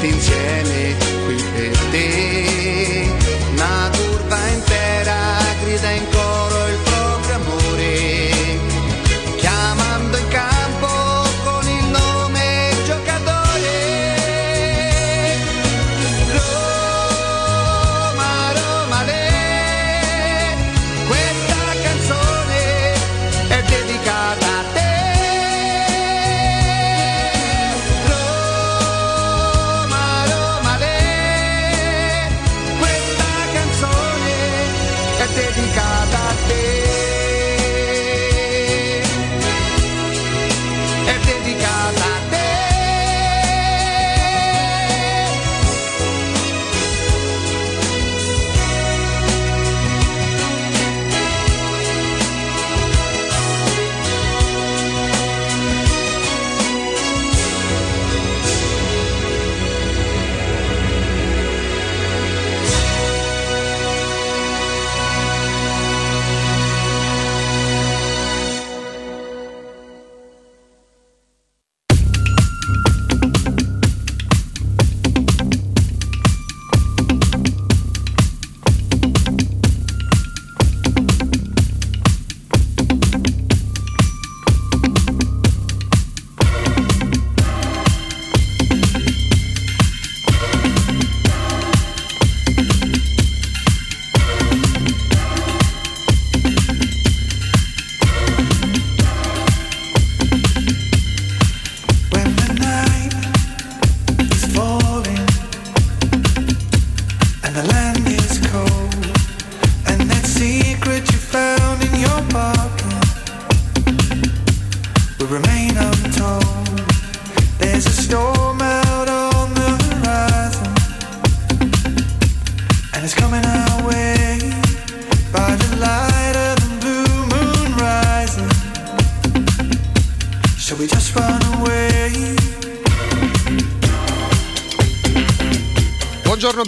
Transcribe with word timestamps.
tutti 0.00 0.14
insieme 0.14 0.96
qui 1.26 1.34
per 1.52 1.78
te. 1.90 3.06
Una 3.52 3.90
curva 3.92 4.48
intera 4.48 5.14
grida 5.62 5.90
in 5.90 6.10
coro 6.10 6.29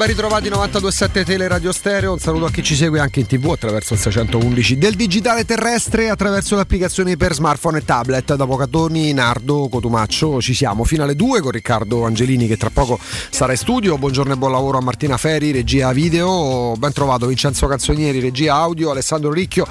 ben 0.03 0.11
ritrovati 0.11 0.49
927 0.49 1.25
Tele 1.25 1.47
Radio 1.47 1.71
Stereo. 1.71 2.11
Un 2.11 2.19
saluto 2.19 2.47
a 2.47 2.51
chi 2.51 2.65
ci 2.65 2.75
segue 2.75 2.99
anche 2.99 3.21
in 3.21 3.27
TV 3.27 3.53
attraverso 3.53 3.95
il 3.95 4.01
611 4.01 4.77
del 4.77 4.95
digitale 4.95 5.45
terrestre 5.45 6.09
attraverso 6.09 6.57
le 6.57 6.63
applicazioni 6.63 7.17
per 7.17 7.35
smartphone 7.35 7.79
e 7.79 7.85
tablet. 7.85 8.35
Da 8.35 8.45
Pocatoni, 8.45 9.13
Nardo, 9.13 9.69
Cotumaccio, 9.69 10.41
ci 10.41 10.55
siamo 10.55 10.83
fino 10.83 11.05
alle 11.05 11.15
2 11.15 11.41
con 11.41 11.53
Riccardo 11.53 12.05
Angelini 12.05 12.49
che 12.49 12.57
tra 12.57 12.71
poco 12.71 12.99
sarà 13.31 13.53
in 13.53 13.59
studio. 13.59 13.97
Buongiorno 13.97 14.33
e 14.33 14.37
buon 14.37 14.51
lavoro 14.51 14.79
a 14.79 14.81
Martina 14.81 15.17
Feri, 15.17 15.53
regia 15.53 15.93
video. 15.93 16.75
Ben 16.77 16.93
trovato 16.93 17.27
Vincenzo 17.27 17.69
Canzonieri, 17.69 18.19
regia 18.19 18.57
audio, 18.57 18.91
Alessandro 18.91 19.31
Ricchio 19.31 19.69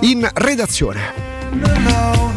in 0.00 0.26
redazione. 0.32 2.33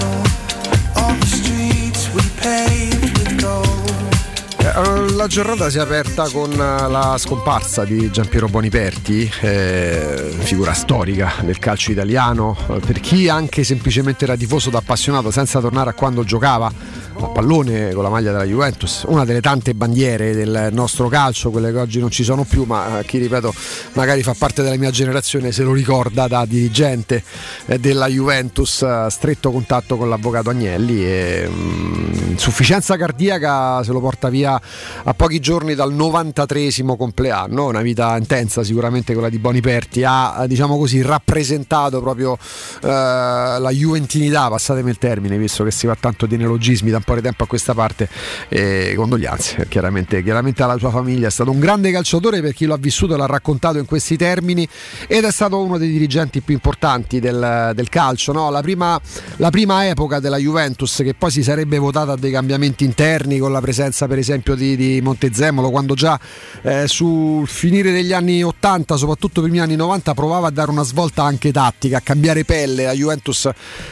La 5.27 5.33
giornata 5.33 5.69
si 5.69 5.77
è 5.77 5.81
aperta 5.81 6.29
con 6.29 6.53
eh, 6.53 6.55
la 6.55 7.17
scomparsa 7.17 7.83
di 7.83 8.09
Giampiero 8.09 8.47
Boniperti, 8.47 9.29
eh, 9.41 10.33
figura 10.37 10.71
storica 10.71 11.33
del 11.41 11.59
calcio 11.59 11.91
italiano, 11.91 12.55
per 12.65 13.01
chi 13.01 13.27
anche 13.27 13.65
semplicemente 13.65 14.23
era 14.23 14.37
tifoso 14.37 14.69
da 14.69 14.77
appassionato 14.77 15.29
senza 15.29 15.59
tornare 15.59 15.89
a 15.89 15.93
quando 15.93 16.23
giocava 16.23 16.71
a 17.19 17.29
pallone 17.29 17.93
con 17.93 18.03
la 18.03 18.09
maglia 18.09 18.31
della 18.31 18.43
Juventus, 18.43 19.03
una 19.07 19.25
delle 19.25 19.41
tante 19.41 19.73
bandiere 19.73 20.35
del 20.35 20.69
nostro 20.71 21.07
calcio, 21.07 21.49
quelle 21.49 21.71
che 21.71 21.79
oggi 21.79 21.99
non 21.99 22.11
ci 22.11 22.23
sono 22.23 22.43
più, 22.43 22.63
ma 22.65 22.99
eh, 22.99 23.05
chi 23.05 23.17
ripeto 23.17 23.53
magari 23.93 24.21
fa 24.21 24.35
parte 24.37 24.61
della 24.61 24.75
mia 24.75 24.91
generazione 24.91 25.51
se 25.51 25.63
lo 25.63 25.73
ricorda 25.73 26.27
da 26.27 26.45
dirigente 26.45 27.23
eh, 27.65 27.79
della 27.79 28.07
Juventus, 28.07 28.83
eh, 28.83 29.07
stretto 29.09 29.51
contatto 29.51 29.97
con 29.97 30.09
l'avvocato 30.09 30.51
Agnelli 30.51 31.03
e 31.03 31.47
mh, 31.47 31.53
mm, 31.53 32.29
insufficienza 32.31 32.97
cardiaca 32.97 33.83
se 33.83 33.91
lo 33.91 33.99
porta 33.99 34.29
via 34.29 34.59
a 35.03 35.13
pochi 35.13 35.39
giorni 35.39 35.73
dal 35.73 35.93
93 35.93 36.71
compleanno, 36.97 37.67
una 37.67 37.81
vita 37.81 38.15
intensa 38.17 38.63
sicuramente 38.63 39.13
quella 39.13 39.29
di 39.29 39.39
Boniperti, 39.39 40.03
ha 40.05 40.45
diciamo 40.47 40.77
così 40.77 41.01
rappresentato 41.01 41.99
proprio 41.99 42.37
eh, 42.81 42.87
la 42.87 43.69
juventinità, 43.71 44.49
passatemi 44.49 44.89
il 44.89 44.97
termine, 44.97 45.37
visto 45.37 45.63
che 45.63 45.71
si 45.71 45.87
va 45.87 45.95
tanto 45.99 46.25
di 46.25 46.37
neologismi 46.37 46.91
po' 47.07 47.15
di 47.15 47.21
tempo 47.21 47.43
a 47.45 47.47
questa 47.47 47.73
parte, 47.73 48.09
e 48.49 48.93
condoglianze 48.97 49.67
chiaramente, 49.69 50.21
chiaramente 50.21 50.61
alla 50.61 50.77
sua 50.77 50.89
famiglia, 50.89 51.27
è 51.27 51.31
stato 51.31 51.51
un 51.51 51.59
grande 51.59 51.89
calciatore 51.89 52.41
per 52.41 52.53
chi 52.53 52.65
lo 52.65 52.73
ha 52.73 52.77
vissuto 52.77 53.13
e 53.13 53.17
l'ha 53.17 53.25
raccontato 53.25 53.77
in 53.77 53.85
questi 53.85 54.17
termini 54.17 54.67
ed 55.07 55.23
è 55.23 55.31
stato 55.31 55.61
uno 55.61 55.77
dei 55.77 55.89
dirigenti 55.89 56.41
più 56.41 56.53
importanti 56.53 57.21
del, 57.21 57.71
del 57.73 57.87
calcio, 57.87 58.33
no? 58.33 58.49
la, 58.49 58.59
prima, 58.59 58.99
la 59.37 59.49
prima 59.49 59.87
epoca 59.87 60.19
della 60.19 60.35
Juventus 60.35 60.97
che 60.97 61.13
poi 61.13 61.31
si 61.31 61.43
sarebbe 61.43 61.77
votata 61.77 62.11
a 62.11 62.17
dei 62.17 62.31
cambiamenti 62.31 62.83
interni 62.83 63.37
con 63.37 63.53
la 63.53 63.61
presenza 63.61 64.05
per 64.07 64.17
esempio 64.17 64.55
di, 64.55 64.75
di 64.75 64.99
Montezemolo 65.01 65.69
quando 65.69 65.93
già 65.93 66.19
eh, 66.63 66.87
sul 66.87 67.47
finire 67.47 67.93
degli 67.93 68.11
anni 68.11 68.43
80 68.43 68.97
soprattutto 68.97 69.41
primi 69.41 69.59
anni 69.59 69.77
90 69.77 70.13
provava 70.13 70.47
a 70.47 70.51
dare 70.51 70.71
una 70.71 70.83
svolta 70.83 71.23
anche 71.23 71.53
tattica 71.53 71.97
a 71.97 72.01
cambiare 72.01 72.43
pelle. 72.43 72.83
La 72.83 72.93
Juventus 72.93 73.49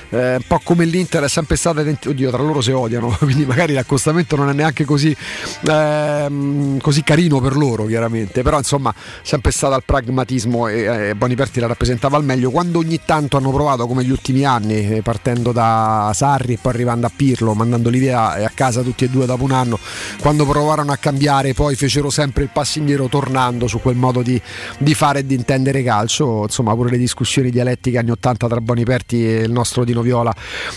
eh, 0.10 0.36
un 0.36 0.44
po' 0.46 0.60
come 0.64 0.84
l'Inter 0.84 1.24
è 1.24 1.30
sempre 1.30 1.56
stata 1.56 1.82
oddio 1.82 2.30
tra 2.30 2.42
loro 2.42 2.60
si 2.60 2.72
odiano 2.72 3.05
quindi 3.20 3.46
magari 3.46 3.74
l'accostamento 3.74 4.36
non 4.36 4.50
è 4.50 4.54
neanche 4.54 4.86
così, 4.86 5.16
eh, 5.68 6.78
così 6.82 7.04
carino 7.04 7.40
per 7.40 7.56
loro 7.56 7.86
chiaramente. 7.86 8.42
Però 8.42 8.58
insomma 8.58 8.94
sempre 9.22 9.52
stata 9.52 9.76
il 9.76 9.84
pragmatismo 9.86 10.68
e 10.68 11.10
eh, 11.10 11.16
Boniperti 11.16 11.60
la 11.60 11.68
rappresentava 11.68 12.18
al 12.18 12.24
meglio. 12.24 12.52
Quando 12.52 12.80
ogni 12.80 13.00
tanto 13.06 13.38
hanno 13.38 13.52
provato 13.52 13.88
come 13.88 14.04
gli 14.04 14.12
ultimi 14.12 14.46
anni 14.46 14.96
eh, 14.96 15.02
partendo 15.02 15.52
da 15.52 16.12
Sarri 16.14 16.54
e 16.54 16.58
poi 16.62 16.74
arrivando 16.74 17.06
a 17.08 17.12
Pirlo 17.16 17.54
mandandoli 17.54 18.00
via 18.00 18.34
a 18.34 18.52
casa 18.54 18.82
tutti 18.82 19.06
e 19.06 19.10
due 19.10 19.26
dopo 19.26 19.44
un 19.44 19.52
anno 19.52 19.80
quando 20.20 20.46
provarono 20.46 20.92
a 20.92 20.98
cambiare 20.98 21.54
poi 21.54 21.76
fecero 21.76 22.10
sempre 22.10 22.44
il 22.44 22.50
passo 22.52 22.80
indietro 22.80 23.08
tornando 23.08 23.68
su 23.68 23.80
quel 23.80 23.96
modo 23.96 24.22
di, 24.22 24.40
di 24.78 24.94
fare 24.94 25.20
e 25.20 25.26
di 25.26 25.36
intendere 25.36 25.84
calcio. 25.84 26.44
Insomma 26.44 26.74
pure 26.74 26.90
le 26.92 26.98
discussioni 26.98 27.50
dialettiche 27.50 27.98
anni 27.98 28.12
80 28.12 28.48
tra 28.48 28.62
Boniperti 28.62 29.26
e 29.26 29.42
il 29.42 29.52
nostro 29.52 29.84
Dino 29.84 30.02
Viola 30.02 30.34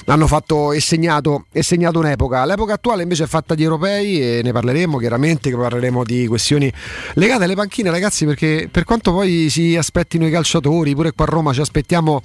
hanno 0.07 0.27
fatto 0.27 0.73
e 0.73 0.81
segnato, 0.81 1.47
e 1.53 1.63
segnato 1.63 1.99
un'epoca 1.99 2.18
l'epoca 2.45 2.75
attuale 2.75 3.03
invece 3.03 3.25
è 3.25 3.27
fatta 3.27 3.55
di 3.55 3.63
europei 3.63 4.21
e 4.21 4.41
ne 4.43 4.53
parleremo 4.53 4.99
chiaramente 4.99 5.51
parleremo 5.51 6.05
di 6.05 6.27
questioni 6.27 6.73
legate 7.15 7.45
alle 7.45 7.55
panchine 7.55 7.91
ragazzi 7.91 8.25
perché 8.25 8.69
per 8.71 8.85
quanto 8.85 9.13
poi 9.13 9.49
si 9.51 9.77
aspettino 9.77 10.27
i 10.27 10.31
calciatori 10.31 10.95
pure 10.95 11.13
qua 11.13 11.25
a 11.25 11.29
Roma 11.29 11.53
ci 11.53 11.61
aspettiamo 11.61 12.21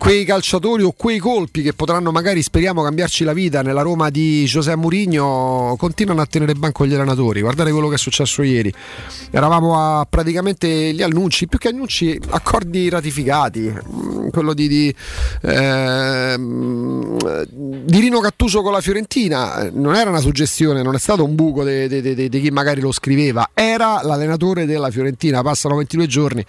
quei 0.00 0.24
calciatori 0.24 0.82
o 0.82 0.94
quei 0.96 1.18
colpi 1.18 1.60
che 1.60 1.74
potranno 1.74 2.10
magari, 2.10 2.40
speriamo, 2.42 2.82
cambiarci 2.82 3.22
la 3.22 3.34
vita 3.34 3.60
nella 3.60 3.82
Roma 3.82 4.08
di 4.08 4.46
Giuseppe 4.46 4.78
Mourinho 4.78 5.74
continuano 5.76 6.22
a 6.22 6.26
tenere 6.26 6.54
banco 6.54 6.86
gli 6.86 6.94
allenatori. 6.94 7.42
Guardate 7.42 7.70
quello 7.70 7.88
che 7.88 7.96
è 7.96 7.98
successo 7.98 8.42
ieri. 8.42 8.72
Eravamo 9.30 9.78
a 9.78 10.06
praticamente 10.08 10.94
gli 10.94 11.02
annunci, 11.02 11.48
più 11.48 11.58
che 11.58 11.68
annunci, 11.68 12.18
accordi 12.30 12.88
ratificati. 12.88 13.70
Mm, 13.70 14.28
quello 14.30 14.54
di, 14.54 14.68
di, 14.68 14.94
eh, 15.42 16.36
di 16.38 18.00
Rino 18.00 18.20
Cattuso 18.20 18.62
con 18.62 18.72
la 18.72 18.80
Fiorentina 18.80 19.68
non 19.70 19.96
era 19.96 20.08
una 20.08 20.20
suggestione, 20.20 20.82
non 20.82 20.94
è 20.94 20.98
stato 20.98 21.24
un 21.24 21.34
buco 21.34 21.62
di 21.62 22.28
chi 22.30 22.50
magari 22.50 22.80
lo 22.80 22.90
scriveva, 22.90 23.50
era 23.52 24.00
l'allenatore 24.02 24.64
della 24.64 24.90
Fiorentina. 24.90 25.42
Passano 25.42 25.76
22 25.76 26.06
giorni 26.06 26.42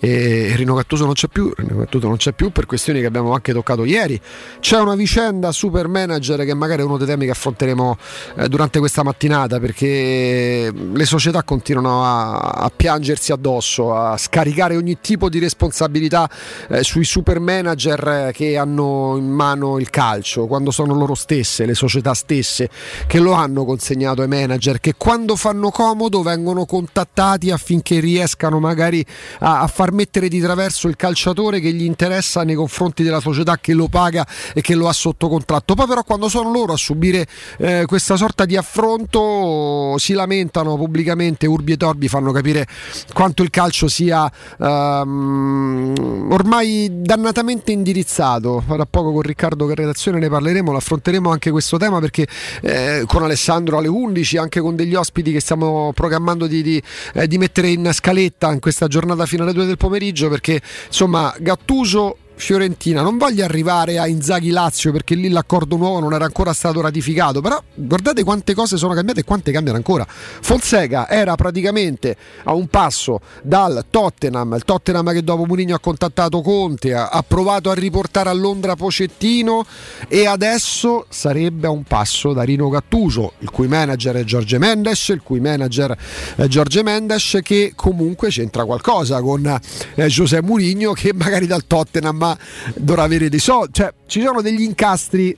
e 0.00 0.54
Rino 0.56 0.74
Cattuso 0.74 1.04
non 1.04 1.12
c'è 1.12 1.28
più. 1.28 1.52
Rino 1.54 1.80
Cattuso 1.80 2.08
non 2.08 2.16
c'è 2.16 2.32
più 2.32 2.50
per 2.50 2.64
questioni 2.64 2.92
questioni 2.94 3.00
che 3.00 3.06
abbiamo 3.06 3.32
anche 3.32 3.52
toccato 3.52 3.84
ieri. 3.84 4.20
C'è 4.60 4.78
una 4.78 4.94
vicenda 4.94 5.52
super 5.52 5.88
manager 5.88 6.44
che 6.44 6.54
magari 6.54 6.82
è 6.82 6.84
uno 6.84 6.96
dei 6.96 7.06
temi 7.06 7.24
che 7.24 7.32
affronteremo 7.32 7.96
eh, 8.36 8.48
durante 8.48 8.78
questa 8.78 9.02
mattinata 9.02 9.58
perché 9.58 10.72
le 10.72 11.04
società 11.04 11.42
continuano 11.42 12.04
a, 12.04 12.38
a, 12.38 12.72
piangersi 12.74 13.32
addosso, 13.32 13.94
a 13.94 14.16
scaricare 14.16 14.76
ogni 14.76 14.98
tipo 15.00 15.28
di 15.28 15.38
responsabilità 15.38 16.28
eh, 16.68 16.82
sui 16.82 17.04
super 17.04 17.40
manager 17.40 18.30
che 18.32 18.56
hanno 18.56 19.14
in 19.16 19.30
mano 19.30 19.78
il 19.78 19.90
calcio, 19.90 20.46
quando 20.46 20.70
sono 20.70 20.94
loro 20.94 21.14
stesse, 21.14 21.66
le 21.66 21.74
società 21.74 22.14
stesse 22.14 22.68
che 23.06 23.18
lo 23.18 23.32
hanno 23.32 23.64
consegnato 23.64 24.22
ai 24.22 24.28
manager 24.28 24.80
che 24.80 24.94
quando 24.96 25.36
fanno 25.36 25.70
comodo 25.70 26.22
vengono 26.22 26.64
contattati 26.64 27.50
affinché 27.50 28.00
riescano 28.00 28.60
magari 28.60 29.04
a, 29.40 29.60
a 29.60 29.66
far 29.66 29.92
mettere 29.92 30.28
di 30.28 30.40
traverso 30.40 30.88
il 30.88 30.96
calciatore 30.96 31.60
che 31.60 31.72
gli 31.72 31.84
interessa 31.84 32.42
nei 32.44 32.54
confronti 32.54 32.83
confronti 32.84 33.02
della 33.02 33.20
società 33.20 33.58
che 33.58 33.72
lo 33.72 33.88
paga 33.88 34.26
e 34.52 34.60
che 34.60 34.74
lo 34.74 34.88
ha 34.88 34.92
sotto 34.92 35.28
contratto. 35.28 35.74
Poi 35.74 35.86
però 35.86 36.02
quando 36.04 36.28
sono 36.28 36.52
loro 36.52 36.74
a 36.74 36.76
subire 36.76 37.26
eh, 37.58 37.84
questa 37.86 38.16
sorta 38.16 38.44
di 38.44 38.56
affronto 38.56 39.96
si 39.98 40.12
lamentano 40.12 40.76
pubblicamente, 40.76 41.46
urbi 41.46 41.72
e 41.72 41.76
torbi 41.76 42.08
fanno 42.08 42.32
capire 42.32 42.66
quanto 43.12 43.42
il 43.42 43.50
calcio 43.50 43.88
sia 43.88 44.30
ehm, 44.60 46.28
ormai 46.30 46.88
dannatamente 46.92 47.72
indirizzato. 47.72 48.62
Fra 48.66 48.84
poco 48.86 49.12
con 49.12 49.22
Riccardo 49.22 49.66
che 49.66 49.74
redazione 49.74 50.18
ne 50.18 50.28
parleremo, 50.28 50.70
lo 50.70 50.78
affronteremo 50.78 51.30
anche 51.30 51.50
questo 51.50 51.78
tema 51.78 52.00
perché 52.00 52.26
eh, 52.60 53.04
con 53.06 53.22
Alessandro 53.22 53.78
alle 53.78 53.88
11, 53.88 54.36
anche 54.36 54.60
con 54.60 54.76
degli 54.76 54.94
ospiti 54.94 55.32
che 55.32 55.40
stiamo 55.40 55.92
programmando 55.94 56.46
di, 56.46 56.62
di, 56.62 56.82
eh, 57.14 57.26
di 57.26 57.38
mettere 57.38 57.68
in 57.68 57.88
scaletta 57.92 58.52
in 58.52 58.60
questa 58.60 58.88
giornata 58.88 59.24
fino 59.24 59.42
alle 59.44 59.52
2 59.52 59.64
del 59.64 59.76
pomeriggio 59.76 60.28
perché 60.28 60.60
insomma 60.86 61.34
Gattuso 61.38 62.18
Fiorentina. 62.36 63.02
Non 63.02 63.16
voglio 63.16 63.44
arrivare 63.44 63.98
a 63.98 64.06
Inzaghi 64.06 64.50
Lazio 64.50 64.92
perché 64.92 65.14
lì 65.14 65.28
l'accordo 65.28 65.76
nuovo 65.76 66.00
non 66.00 66.12
era 66.12 66.24
ancora 66.24 66.52
stato 66.52 66.80
ratificato, 66.80 67.40
però 67.40 67.62
guardate 67.74 68.24
quante 68.24 68.54
cose 68.54 68.76
sono 68.76 68.94
cambiate 68.94 69.20
e 69.20 69.24
quante 69.24 69.52
cambiano 69.52 69.78
ancora. 69.78 70.06
Fonseca 70.08 71.08
era 71.08 71.34
praticamente 71.36 72.16
a 72.44 72.54
un 72.54 72.66
passo 72.68 73.20
dal 73.42 73.86
Tottenham, 73.88 74.54
il 74.54 74.64
Tottenham 74.64 75.12
che 75.12 75.22
dopo 75.22 75.44
Mourinho 75.44 75.74
ha 75.74 75.80
contattato 75.80 76.40
Conte, 76.40 76.94
ha 76.94 77.24
provato 77.26 77.70
a 77.70 77.74
riportare 77.74 78.28
a 78.28 78.32
Londra 78.32 78.74
Pocettino 78.76 79.64
e 80.08 80.26
adesso 80.26 81.06
sarebbe 81.08 81.66
a 81.66 81.70
un 81.70 81.84
passo 81.84 82.32
da 82.32 82.42
Rino 82.42 82.68
Gattuso, 82.68 83.32
il 83.38 83.50
cui 83.50 83.68
manager 83.68 84.16
è 84.16 84.24
Giorgio 84.24 84.58
Mendes, 84.58 85.08
il 85.08 85.22
cui 85.22 85.40
manager 85.40 85.96
è 86.36 86.46
Giorgio 86.46 86.82
Mendes 86.82 87.38
che 87.42 87.72
comunque 87.74 88.28
c'entra 88.28 88.64
qualcosa 88.64 89.20
con 89.20 89.60
eh, 89.94 90.06
Giuseppe 90.08 90.46
Mourinho 90.46 90.92
che 90.92 91.12
magari 91.14 91.46
dal 91.46 91.66
Tottenham 91.66 92.23
ma 92.24 92.38
dovrà 92.74 93.02
avere 93.02 93.28
dei 93.28 93.38
soldi. 93.38 93.72
Cioè, 93.74 93.92
ci 94.06 94.22
sono 94.22 94.40
degli 94.40 94.62
incastri 94.62 95.36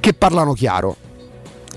che 0.00 0.14
parlano 0.14 0.52
chiaro 0.52 0.96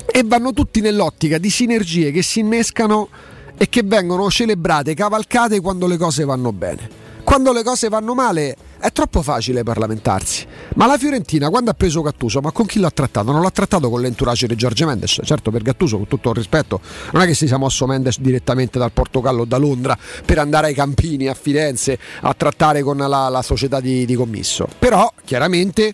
e 0.05 0.23
vanno 0.23 0.53
tutti 0.53 0.81
nell'ottica 0.81 1.37
di 1.37 1.49
sinergie 1.49 2.11
che 2.11 2.21
si 2.21 2.39
innescano 2.39 3.09
e 3.57 3.69
che 3.69 3.83
vengono 3.83 4.29
celebrate, 4.29 4.93
cavalcate 4.93 5.61
quando 5.61 5.87
le 5.87 5.97
cose 5.97 6.25
vanno 6.25 6.51
bene. 6.51 7.03
Quando 7.23 7.51
le 7.53 7.63
cose 7.63 7.89
vanno 7.89 8.13
male 8.13 8.55
è 8.85 8.91
troppo 8.91 9.23
facile 9.23 9.63
parlamentarsi. 9.63 10.45
Ma 10.75 10.85
la 10.85 10.97
Fiorentina 10.97 11.49
quando 11.49 11.71
ha 11.71 11.73
preso 11.73 12.03
Gattuso, 12.03 12.39
ma 12.39 12.51
con 12.51 12.67
chi 12.67 12.79
l'ha 12.79 12.91
trattato? 12.91 13.31
Non 13.31 13.41
l'ha 13.41 13.49
trattato 13.49 13.89
con 13.89 13.99
l'entourage 13.99 14.45
di 14.45 14.55
Giorgio 14.55 14.85
Mendes. 14.85 15.21
Certo, 15.23 15.49
per 15.49 15.63
Gattuso, 15.63 15.97
con 15.97 16.07
tutto 16.07 16.29
il 16.29 16.35
rispetto, 16.35 16.79
non 17.13 17.23
è 17.23 17.25
che 17.25 17.33
si 17.33 17.47
sia 17.47 17.57
mosso 17.57 17.87
Mendes 17.87 18.19
direttamente 18.19 18.77
dal 18.77 18.91
Portogallo 18.91 19.41
o 19.41 19.45
da 19.45 19.57
Londra 19.57 19.97
per 20.23 20.37
andare 20.37 20.67
ai 20.67 20.75
Campini, 20.75 21.27
a 21.27 21.33
Firenze, 21.33 21.97
a 22.21 22.33
trattare 22.35 22.83
con 22.83 22.97
la, 22.97 23.27
la 23.27 23.41
società 23.41 23.79
di, 23.79 24.05
di 24.05 24.13
commisso. 24.13 24.67
Però, 24.77 25.11
chiaramente 25.23 25.93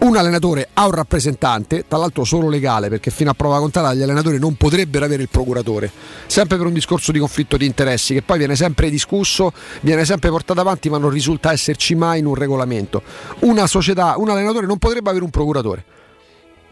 un 0.00 0.16
allenatore 0.16 0.68
ha 0.72 0.86
un 0.86 0.92
rappresentante, 0.92 1.84
tra 1.86 1.98
l'altro 1.98 2.24
solo 2.24 2.48
legale, 2.48 2.88
perché 2.88 3.10
fino 3.10 3.30
a 3.30 3.34
prova 3.34 3.58
contraria 3.58 3.92
gli 3.92 4.02
allenatori 4.02 4.38
non 4.38 4.54
potrebbero 4.54 5.04
avere 5.04 5.22
il 5.22 5.28
procuratore, 5.28 5.90
sempre 6.26 6.56
per 6.56 6.66
un 6.66 6.72
discorso 6.72 7.12
di 7.12 7.18
conflitto 7.18 7.56
di 7.56 7.66
interessi 7.66 8.14
che 8.14 8.22
poi 8.22 8.38
viene 8.38 8.56
sempre 8.56 8.88
discusso, 8.88 9.52
viene 9.82 10.04
sempre 10.04 10.30
portato 10.30 10.60
avanti, 10.60 10.88
ma 10.88 10.98
non 10.98 11.10
risulta 11.10 11.52
esserci 11.52 11.94
mai 11.94 12.20
in 12.20 12.26
un 12.26 12.34
regolamento. 12.34 13.02
Una 13.40 13.66
società, 13.66 14.14
un 14.16 14.30
allenatore 14.30 14.66
non 14.66 14.78
potrebbe 14.78 15.10
avere 15.10 15.24
un 15.24 15.30
procuratore. 15.30 15.84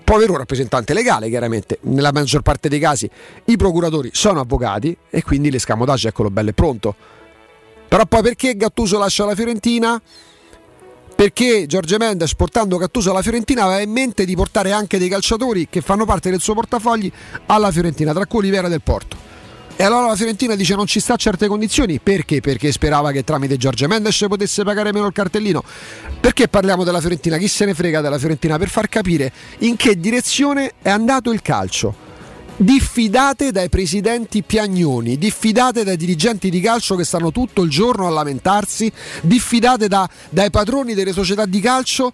Può 0.05 0.17
avere 0.17 0.31
un 0.31 0.39
rappresentante 0.39 0.95
legale, 0.95 1.29
chiaramente, 1.29 1.81
nella 1.83 2.13
maggior 2.13 2.41
parte 2.41 2.71
dei 2.71 2.79
casi 2.79 3.11
i 3.45 3.57
procuratori 3.59 4.09
sono 4.15 4.41
avvocati 4.41 4.97
e 5.11 5.23
quindi 5.23 5.51
l'escamotage 5.51 6.09
eccolo 6.09 6.31
bello 6.31 6.49
e 6.49 6.55
pronto. 6.55 6.95
Però 7.89 8.07
poi 8.07 8.23
perché 8.23 8.57
Gattuso 8.57 8.99
lascia 8.99 9.27
la 9.27 9.35
Fiorentina? 9.35 10.01
Perché 11.19 11.67
Giorgio 11.67 11.97
Mendes 11.97 12.37
portando 12.37 12.77
Cattuso 12.77 13.11
alla 13.11 13.23
Fiorentina 13.23 13.65
aveva 13.65 13.81
in 13.81 13.91
mente 13.91 14.25
di 14.25 14.37
portare 14.37 14.71
anche 14.71 14.99
dei 14.99 15.09
calciatori 15.09 15.67
che 15.69 15.81
fanno 15.81 16.05
parte 16.05 16.31
del 16.31 16.41
suo 16.41 16.55
portafogli 16.55 17.11
alla 17.47 17.73
Fiorentina, 17.73 18.13
tra 18.13 18.25
cui 18.25 18.39
Olivera 18.39 18.69
del 18.69 18.83
Porto. 18.83 19.17
E 19.75 19.83
allora 19.83 20.07
la 20.07 20.15
Fiorentina 20.15 20.55
dice 20.55 20.77
non 20.77 20.87
ci 20.87 21.01
sta 21.01 21.15
a 21.15 21.17
certe 21.17 21.49
condizioni. 21.49 21.99
Perché? 21.99 22.41
Perché 22.41 22.71
sperava 22.71 23.11
che 23.11 23.25
tramite 23.25 23.57
Giorgio 23.57 23.89
Mendes 23.89 24.27
potesse 24.29 24.63
pagare 24.63 24.93
meno 24.93 25.07
il 25.07 25.13
cartellino. 25.13 25.65
Perché 26.21 26.47
parliamo 26.47 26.85
della 26.85 27.01
Fiorentina? 27.01 27.37
Chi 27.37 27.49
se 27.49 27.65
ne 27.65 27.75
frega 27.75 28.01
della 28.01 28.17
Fiorentina? 28.17 28.57
Per 28.57 28.69
far 28.69 28.89
capire 28.89 29.33
in 29.59 29.75
che 29.75 29.99
direzione 29.99 30.75
è 30.81 30.89
andato 30.89 31.33
il 31.33 31.43
calcio. 31.43 32.08
Diffidate 32.61 33.53
dai 33.53 33.69
presidenti 33.69 34.43
piagnoni, 34.43 35.17
diffidate 35.17 35.85
dai 35.85 35.97
dirigenti 35.97 36.51
di 36.51 36.61
calcio 36.61 36.97
che 36.97 37.05
stanno 37.05 37.31
tutto 37.31 37.63
il 37.63 37.71
giorno 37.71 38.09
a 38.09 38.11
lamentarsi, 38.11 38.91
diffidate 39.23 39.87
da, 39.87 40.11
dai 40.29 40.51
padroni 40.51 40.95
delle 40.95 41.13
società 41.13 41.47
di 41.47 41.61
calcio 41.61 42.13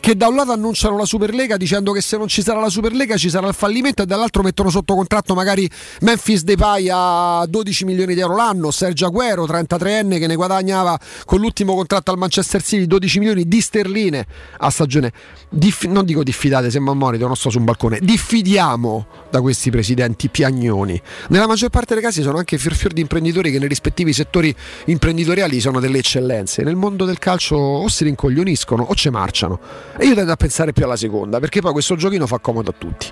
che 0.00 0.16
da 0.16 0.28
un 0.28 0.36
lato 0.36 0.52
annunciano 0.52 0.96
la 0.96 1.04
Superlega 1.04 1.56
dicendo 1.56 1.92
che 1.92 2.00
se 2.00 2.16
non 2.16 2.28
ci 2.28 2.42
sarà 2.42 2.60
la 2.60 2.68
Superlega 2.68 3.16
ci 3.16 3.30
sarà 3.30 3.48
il 3.48 3.54
fallimento 3.54 4.02
e 4.02 4.06
dall'altro 4.06 4.42
mettono 4.42 4.70
sotto 4.70 4.94
contratto 4.94 5.34
magari 5.34 5.68
Memphis 6.00 6.42
Depay 6.42 6.88
a 6.90 7.44
12 7.48 7.84
milioni 7.84 8.14
di 8.14 8.20
euro 8.20 8.36
l'anno, 8.36 8.70
Sergio 8.70 9.06
Aguero 9.06 9.44
33enne 9.44 10.18
che 10.18 10.26
ne 10.26 10.34
guadagnava 10.34 10.98
con 11.24 11.40
l'ultimo 11.40 11.74
contratto 11.74 12.10
al 12.10 12.18
Manchester 12.18 12.62
City 12.62 12.86
12 12.86 13.18
milioni 13.18 13.48
di 13.48 13.60
sterline 13.60 14.26
a 14.58 14.70
stagione. 14.70 15.12
Dif- 15.50 15.86
non 15.86 16.04
dico 16.04 16.22
diffidate, 16.22 16.70
sembra 16.70 16.92
un 16.92 16.98
monito, 16.98 17.26
non 17.26 17.36
sto 17.36 17.50
su 17.50 17.58
un 17.58 17.64
balcone. 17.64 17.98
Diffidiamo 18.02 19.06
da 19.30 19.40
questi 19.40 19.70
presidenti 19.70 20.28
piagnoni. 20.28 21.00
Nella 21.28 21.46
maggior 21.46 21.70
parte 21.70 21.94
dei 21.94 22.02
casi 22.02 22.22
sono 22.22 22.38
anche 22.38 22.58
fior 22.58 22.74
fior 22.74 22.92
di 22.92 23.00
imprenditori 23.00 23.50
che 23.50 23.58
nei 23.58 23.68
rispettivi 23.68 24.12
settori 24.12 24.54
imprenditoriali 24.86 25.60
sono 25.60 25.80
delle 25.80 25.98
eccellenze. 25.98 26.62
Nel 26.62 26.76
mondo 26.76 27.04
del 27.04 27.18
calcio 27.18 27.56
o 27.56 27.88
si 27.88 28.04
rincoglioniscono 28.04 28.82
o 28.82 28.94
ci 28.94 29.10
marciano. 29.10 29.58
E 29.96 30.06
io 30.06 30.14
tendo 30.14 30.32
a 30.32 30.36
pensare 30.36 30.72
più 30.72 30.84
alla 30.84 30.96
seconda, 30.96 31.40
perché 31.40 31.60
poi 31.60 31.72
questo 31.72 31.96
giochino 31.96 32.26
fa 32.26 32.38
comodo 32.38 32.70
a 32.70 32.74
tutti. 32.76 33.06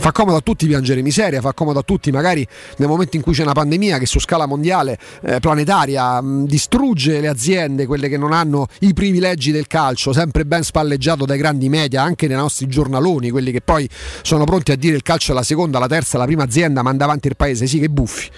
Fa 0.00 0.12
comodo 0.12 0.38
a 0.38 0.40
tutti 0.40 0.66
piangere 0.66 1.02
miseria, 1.02 1.42
fa 1.42 1.52
comodo 1.52 1.80
a 1.80 1.82
tutti 1.82 2.10
magari 2.10 2.46
nel 2.78 2.88
momento 2.88 3.16
in 3.16 3.22
cui 3.22 3.34
c'è 3.34 3.42
una 3.42 3.52
pandemia 3.52 3.98
che 3.98 4.06
su 4.06 4.18
scala 4.18 4.46
mondiale, 4.46 4.98
eh, 5.22 5.40
planetaria, 5.40 6.22
mh, 6.22 6.46
distrugge 6.46 7.20
le 7.20 7.28
aziende, 7.28 7.84
quelle 7.84 8.08
che 8.08 8.16
non 8.16 8.32
hanno 8.32 8.66
i 8.78 8.94
privilegi 8.94 9.52
del 9.52 9.66
calcio, 9.66 10.14
sempre 10.14 10.46
ben 10.46 10.62
spalleggiato 10.62 11.26
dai 11.26 11.36
grandi 11.36 11.68
media, 11.68 12.02
anche 12.02 12.26
nei 12.28 12.36
nostri 12.36 12.66
giornaloni, 12.66 13.28
quelli 13.28 13.52
che 13.52 13.60
poi 13.60 13.86
sono 14.22 14.44
pronti 14.44 14.72
a 14.72 14.76
dire 14.76 14.96
il 14.96 15.02
calcio 15.02 15.32
è 15.32 15.34
la 15.34 15.42
seconda, 15.42 15.78
la 15.78 15.86
terza, 15.86 16.16
la 16.16 16.24
prima 16.24 16.44
azienda, 16.44 16.80
manda 16.80 17.04
avanti 17.04 17.28
il 17.28 17.36
paese, 17.36 17.66
sì 17.66 17.78
che 17.78 17.90
buffi 17.90 18.30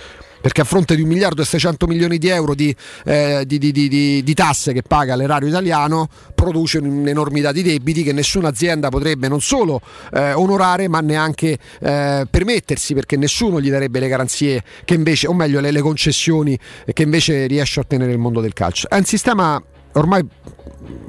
perché 0.43 0.61
a 0.61 0.65
fronte 0.65 0.95
di 0.95 1.01
un 1.01 1.09
miliardo 1.09 1.41
e 1.41 1.45
600 1.47 1.87
milioni 1.87 2.19
di 2.19 2.29
euro 2.29 2.55
di, 2.55 2.75
eh, 3.05 3.45
di, 3.47 3.59
di, 3.59 3.73
di, 3.73 4.35
tasse 4.35 4.73
che 4.73 4.83
paga 4.83 5.15
l'erario 5.15 5.49
italiano 5.49 6.09
produce 6.35 6.79
un'enormità 6.79 7.53
di 7.53 7.63
debiti 7.63 8.03
che 8.03 8.13
nessuna 8.13 8.49
azienda 8.49 8.89
potrebbe 8.89 9.29
non 9.29 9.41
solo 9.41 9.81
eh, 10.13 10.33
onorare 10.33 10.89
ma 10.89 11.01
neanche 11.01 11.59
eh, 11.81 12.27
permettersi 12.29 12.93
perché 12.93 13.17
nessuno 13.17 13.61
gli 13.61 13.71
darebbe 13.71 14.01
le 14.01 14.09
garanzie 14.09 14.63
che 14.85 14.95
invece, 14.95 15.29
o 15.29 15.33
meglio 15.33 15.61
le, 15.61 15.71
le 15.71 15.81
concessioni 15.81 16.59
che 16.93 17.03
invece 17.03 17.47
riesce 17.47 17.79
a 17.79 17.83
ottenere 17.85 18.11
il 18.13 18.19
mondo 18.19 18.41
del 18.41 18.53
calcio. 18.53 18.89
È 18.89 18.97
un 18.97 19.05
sistema 19.05 19.63
ormai 19.93 20.27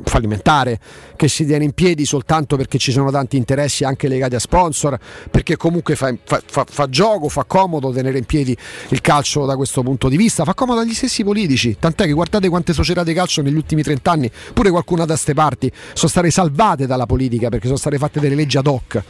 fallimentare 0.03 0.80
che 1.15 1.27
si 1.27 1.46
tiene 1.46 1.63
in 1.63 1.74
piedi 1.74 2.06
soltanto 2.06 2.56
perché 2.56 2.77
ci 2.77 2.92
sono 2.92 3.10
tanti 3.12 3.38
interessi 3.38 3.84
anche 3.84 4.08
legati 4.08 4.36
a 4.36 4.39
sponsor, 4.39 4.98
perché 5.32 5.58
comunque 5.58 5.96
fa, 5.96 6.13
fa, 6.24 6.42
fa, 6.46 6.65
fa, 6.70 6.89
gioco, 6.89 7.30
fa 7.30 7.44
comodo 7.46 7.92
tenere 7.92 8.18
in 8.18 8.25
piedi 8.25 8.56
il 8.89 9.01
calcio 9.01 9.46
da 9.46 9.56
questo 9.56 9.82
punto 9.82 10.10
di 10.10 10.18
vista, 10.18 10.44
fa 10.44 10.53
comodo 10.53 10.82
agli 10.82 10.94
stessi 10.94 11.24
politici, 11.24 11.77
tant'è 11.80 12.06
che 12.06 12.13
guardate 12.13 12.50
quante 12.50 12.74
società 12.74 13.03
di 13.03 13.13
calcio 13.13 13.42
negli 13.42 13.56
ultimi 13.56 13.82
30 13.82 14.12
anni, 14.12 14.32
pure 14.53 14.70
qualcuna 14.70 15.06
da 15.06 15.15
ste 15.15 15.34
parti, 15.34 15.72
sono 15.94 16.10
state 16.10 16.30
salvate 16.30 16.86
dalla 16.86 17.06
politica 17.06 17.50
perché 17.50 17.65
sono 17.65 17.77
state 17.77 17.98
fatte 17.98 18.20
delle 18.20 18.36
leggi 18.36 18.58
ad 18.58 18.68
hoc 18.68 19.03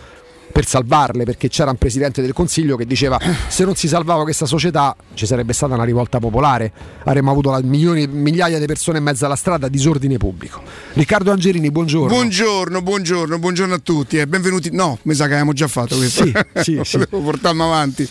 per 0.53 0.67
salvarle 0.67 1.25
perché 1.25 1.50
c'era 1.50 1.72
un 1.72 1.77
presidente 1.77 2.22
del 2.22 2.31
consiglio 2.31 2.77
che 2.77 2.86
diceva 2.86 3.19
se 3.48 3.65
non 3.65 3.75
si 3.75 3.88
salvava 3.88 4.22
questa 4.22 4.45
società 4.45 4.95
ci 5.15 5.25
sarebbe 5.25 5.51
stata 5.51 5.74
una 5.74 5.83
rivolta 5.83 6.19
popolare. 6.19 6.72
Avremmo 7.05 7.31
avuto 7.31 7.60
milioni, 7.63 8.05
migliaia 8.07 8.60
di 8.60 8.65
persone 8.67 9.00
in 9.00 9.03
mezzo 9.03 9.25
alla 9.25 9.36
strada 9.36 9.67
disordine 9.67 10.17
pubblico. 10.17 10.62
Riccardo 10.93 11.31
Angelini 11.31 11.72
buongiorno. 11.72 12.07
Buongiorno 12.07 12.81
buongiorno 12.83 13.39
buongiorno 13.39 13.74
a 13.74 13.79
tutti 13.79 14.19
e 14.19 14.27
benvenuti. 14.27 14.69
No 14.72 15.00
mi 15.03 15.15
sa 15.15 15.25
che 15.25 15.33
abbiamo 15.33 15.53
già 15.53 15.67
fatto 15.67 15.98
questo. 15.98 16.24
Sì, 16.24 16.33
sì, 16.62 16.79
sì. 16.86 17.07
portiamo 17.10 17.65
avanti. 17.65 18.07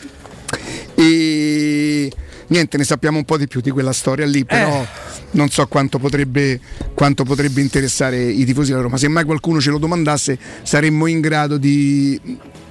E 0.96 2.10
niente, 2.52 2.76
ne 2.76 2.84
sappiamo 2.84 3.18
un 3.18 3.24
po' 3.24 3.36
di 3.36 3.48
più 3.48 3.60
di 3.60 3.70
quella 3.70 3.92
storia 3.92 4.26
lì, 4.26 4.44
però 4.44 4.82
eh. 4.82 4.86
non 5.32 5.48
so 5.48 5.66
quanto 5.66 5.98
potrebbe, 5.98 6.60
quanto 6.94 7.24
potrebbe 7.24 7.60
interessare 7.60 8.22
i 8.22 8.44
tifosi 8.44 8.70
della 8.70 8.82
Roma. 8.82 8.98
Se 8.98 9.08
mai 9.08 9.24
qualcuno 9.24 9.60
ce 9.60 9.70
lo 9.70 9.78
domandasse, 9.78 10.38
saremmo 10.62 11.06
in 11.06 11.20
grado 11.20 11.56
di 11.56 12.20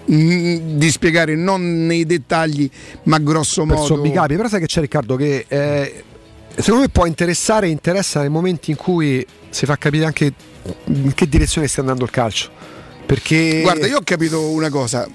mm, 0.10 0.78
di 0.78 0.92
spiegare 0.92 1.36
non 1.36 1.86
nei 1.86 2.06
dettagli 2.06 2.70
ma 3.04 3.18
grosso 3.18 3.66
modo 3.66 4.02
per 4.02 4.12
capi 4.12 4.36
però 4.36 4.48
sai 4.48 4.60
che 4.60 4.66
c'è 4.66 4.82
Riccardo 4.82 5.16
che 5.16 5.46
eh, 5.48 6.04
secondo 6.56 6.82
me 6.82 6.90
può 6.90 7.06
interessare 7.06 7.68
e 7.68 7.70
interessa 7.70 8.22
nei 8.22 8.30
momenti 8.30 8.72
in 8.72 8.78
cui 8.78 9.26
si 9.50 9.66
fa 9.66 9.78
capire 9.78 10.06
anche 10.06 10.34
in 10.86 11.14
che 11.14 11.30
direzione 11.30 11.68
sta 11.68 11.82
andando 11.82 12.04
il 12.04 12.10
calcio 12.10 12.50
perché 13.06 13.62
guarda 13.62 13.88
io 13.88 13.98
ho 13.98 14.04
capito 14.04 14.50
una 14.50 14.70
cosa 14.70 15.08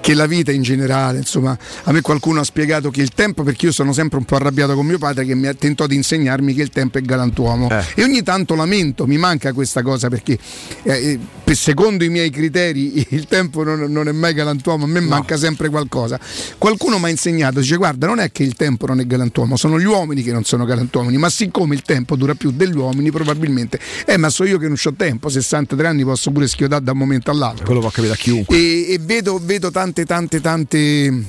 che 0.00 0.14
la 0.14 0.26
vita 0.26 0.52
in 0.52 0.62
generale, 0.62 1.18
insomma, 1.18 1.56
a 1.84 1.92
me 1.92 2.00
qualcuno 2.00 2.40
ha 2.40 2.44
spiegato 2.44 2.90
che 2.90 3.02
il 3.02 3.10
tempo, 3.10 3.42
perché 3.42 3.66
io 3.66 3.72
sono 3.72 3.92
sempre 3.92 4.18
un 4.18 4.24
po' 4.24 4.36
arrabbiato 4.36 4.74
con 4.74 4.86
mio 4.86 4.98
padre 4.98 5.24
che 5.24 5.34
mi 5.34 5.46
ha 5.46 5.54
tentato 5.54 5.88
di 5.90 5.96
insegnarmi 5.96 6.54
che 6.54 6.62
il 6.62 6.70
tempo 6.70 6.98
è 6.98 7.02
galantuomo 7.02 7.68
eh. 7.70 7.84
e 7.94 8.02
ogni 8.02 8.22
tanto 8.22 8.54
lamento, 8.54 9.06
mi 9.06 9.18
manca 9.18 9.52
questa 9.52 9.82
cosa 9.82 10.08
perché 10.08 10.38
eh, 10.82 10.92
eh 10.92 11.54
secondo 11.54 12.04
i 12.04 12.08
miei 12.08 12.30
criteri 12.30 13.06
il 13.10 13.26
tempo 13.26 13.62
non, 13.62 13.90
non 13.90 14.08
è 14.08 14.12
mai 14.12 14.34
galantuomo, 14.34 14.84
a 14.84 14.88
me 14.88 15.00
no. 15.00 15.08
manca 15.08 15.36
sempre 15.36 15.68
qualcosa. 15.68 16.18
Qualcuno 16.58 16.98
mi 16.98 17.06
ha 17.06 17.08
insegnato, 17.08 17.60
dice 17.60 17.76
guarda 17.76 18.06
non 18.06 18.18
è 18.18 18.30
che 18.30 18.42
il 18.42 18.54
tempo 18.54 18.86
non 18.86 19.00
è 19.00 19.06
galantuomo, 19.06 19.56
sono 19.56 19.78
gli 19.78 19.84
uomini 19.84 20.22
che 20.22 20.32
non 20.32 20.44
sono 20.44 20.64
galantuomini, 20.64 21.16
ma 21.16 21.28
siccome 21.28 21.74
il 21.74 21.82
tempo 21.82 22.16
dura 22.16 22.34
più 22.34 22.50
degli 22.50 22.76
uomini 22.76 23.10
probabilmente, 23.10 23.78
eh 24.04 24.16
ma 24.16 24.28
so 24.28 24.44
io 24.44 24.58
che 24.58 24.68
non 24.68 24.76
ho 24.82 24.94
tempo, 24.94 25.28
63 25.28 25.86
anni 25.86 26.04
posso 26.04 26.30
pure 26.30 26.46
schiodare 26.46 26.84
da 26.84 26.92
un 26.92 26.98
momento 26.98 27.30
all'altro. 27.30 27.64
Quello 27.64 27.80
può 27.80 27.90
capire 27.90 28.12
a 28.12 28.16
chiunque. 28.16 28.56
E, 28.56 28.92
e 28.92 28.98
vedo, 29.00 29.40
vedo 29.42 29.70
tante 29.86 30.04
tante 30.04 30.40
tante 30.40 31.24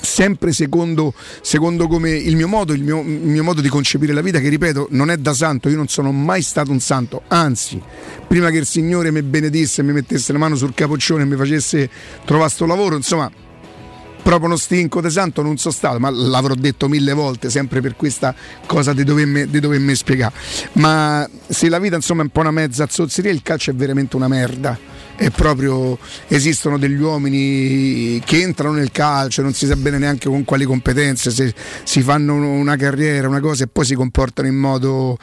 sempre 0.00 0.52
secondo, 0.52 1.12
secondo 1.42 1.86
come 1.86 2.10
il 2.10 2.36
mio, 2.36 2.48
modo, 2.48 2.72
il, 2.72 2.82
mio, 2.82 3.00
il 3.00 3.06
mio 3.06 3.42
modo 3.42 3.60
di 3.60 3.68
concepire 3.68 4.12
la 4.12 4.20
vita, 4.20 4.38
che 4.38 4.48
ripeto 4.48 4.88
non 4.90 5.10
è 5.10 5.16
da 5.16 5.34
santo, 5.34 5.68
io 5.68 5.76
non 5.76 5.88
sono 5.88 6.12
mai 6.12 6.42
stato 6.42 6.70
un 6.70 6.80
santo, 6.80 7.22
anzi, 7.28 7.80
prima 8.26 8.50
che 8.50 8.58
il 8.58 8.66
Signore 8.66 9.10
mi 9.10 9.22
benedisse, 9.22 9.82
mi 9.82 9.92
mettesse 9.92 10.32
la 10.32 10.38
mano 10.38 10.56
sul 10.56 10.74
capoccione 10.74 11.22
e 11.22 11.26
mi 11.26 11.36
facesse 11.36 11.88
trovare 12.24 12.50
sto 12.50 12.66
lavoro, 12.66 12.96
insomma, 12.96 13.30
proprio 14.22 14.46
uno 14.46 14.56
stinco 14.56 15.00
di 15.00 15.10
santo 15.10 15.42
non 15.42 15.56
sono 15.56 15.74
stato, 15.74 15.98
ma 15.98 16.10
l'avrò 16.10 16.54
detto 16.54 16.88
mille 16.88 17.12
volte, 17.12 17.50
sempre 17.50 17.80
per 17.80 17.96
questa 17.96 18.34
cosa 18.66 18.92
di 18.92 19.04
dovermi, 19.04 19.48
dovermi 19.48 19.94
spiegare. 19.94 20.34
Ma 20.72 21.28
se 21.46 21.68
la 21.68 21.78
vita 21.78 21.96
insomma 21.96 22.22
è 22.22 22.24
un 22.24 22.30
po' 22.30 22.40
una 22.40 22.50
mezza 22.50 22.86
zozzeria, 22.88 23.30
il 23.30 23.42
calcio 23.42 23.70
è 23.70 23.74
veramente 23.74 24.16
una 24.16 24.28
merda 24.28 24.92
è 25.16 25.30
proprio 25.30 25.98
esistono 26.28 26.78
degli 26.78 27.00
uomini 27.00 28.20
che 28.24 28.40
entrano 28.40 28.74
nel 28.74 28.90
calcio, 28.90 29.42
non 29.42 29.52
si 29.52 29.66
sa 29.66 29.76
bene 29.76 29.98
neanche 29.98 30.28
con 30.28 30.44
quali 30.44 30.64
competenze, 30.64 31.30
se 31.30 31.54
si 31.84 32.02
fanno 32.02 32.34
una 32.34 32.76
carriera, 32.76 33.28
una 33.28 33.40
cosa 33.40 33.64
e 33.64 33.66
poi 33.66 33.84
si 33.84 33.94
comportano 33.94 34.48
in 34.48 34.56
modo 34.56 35.18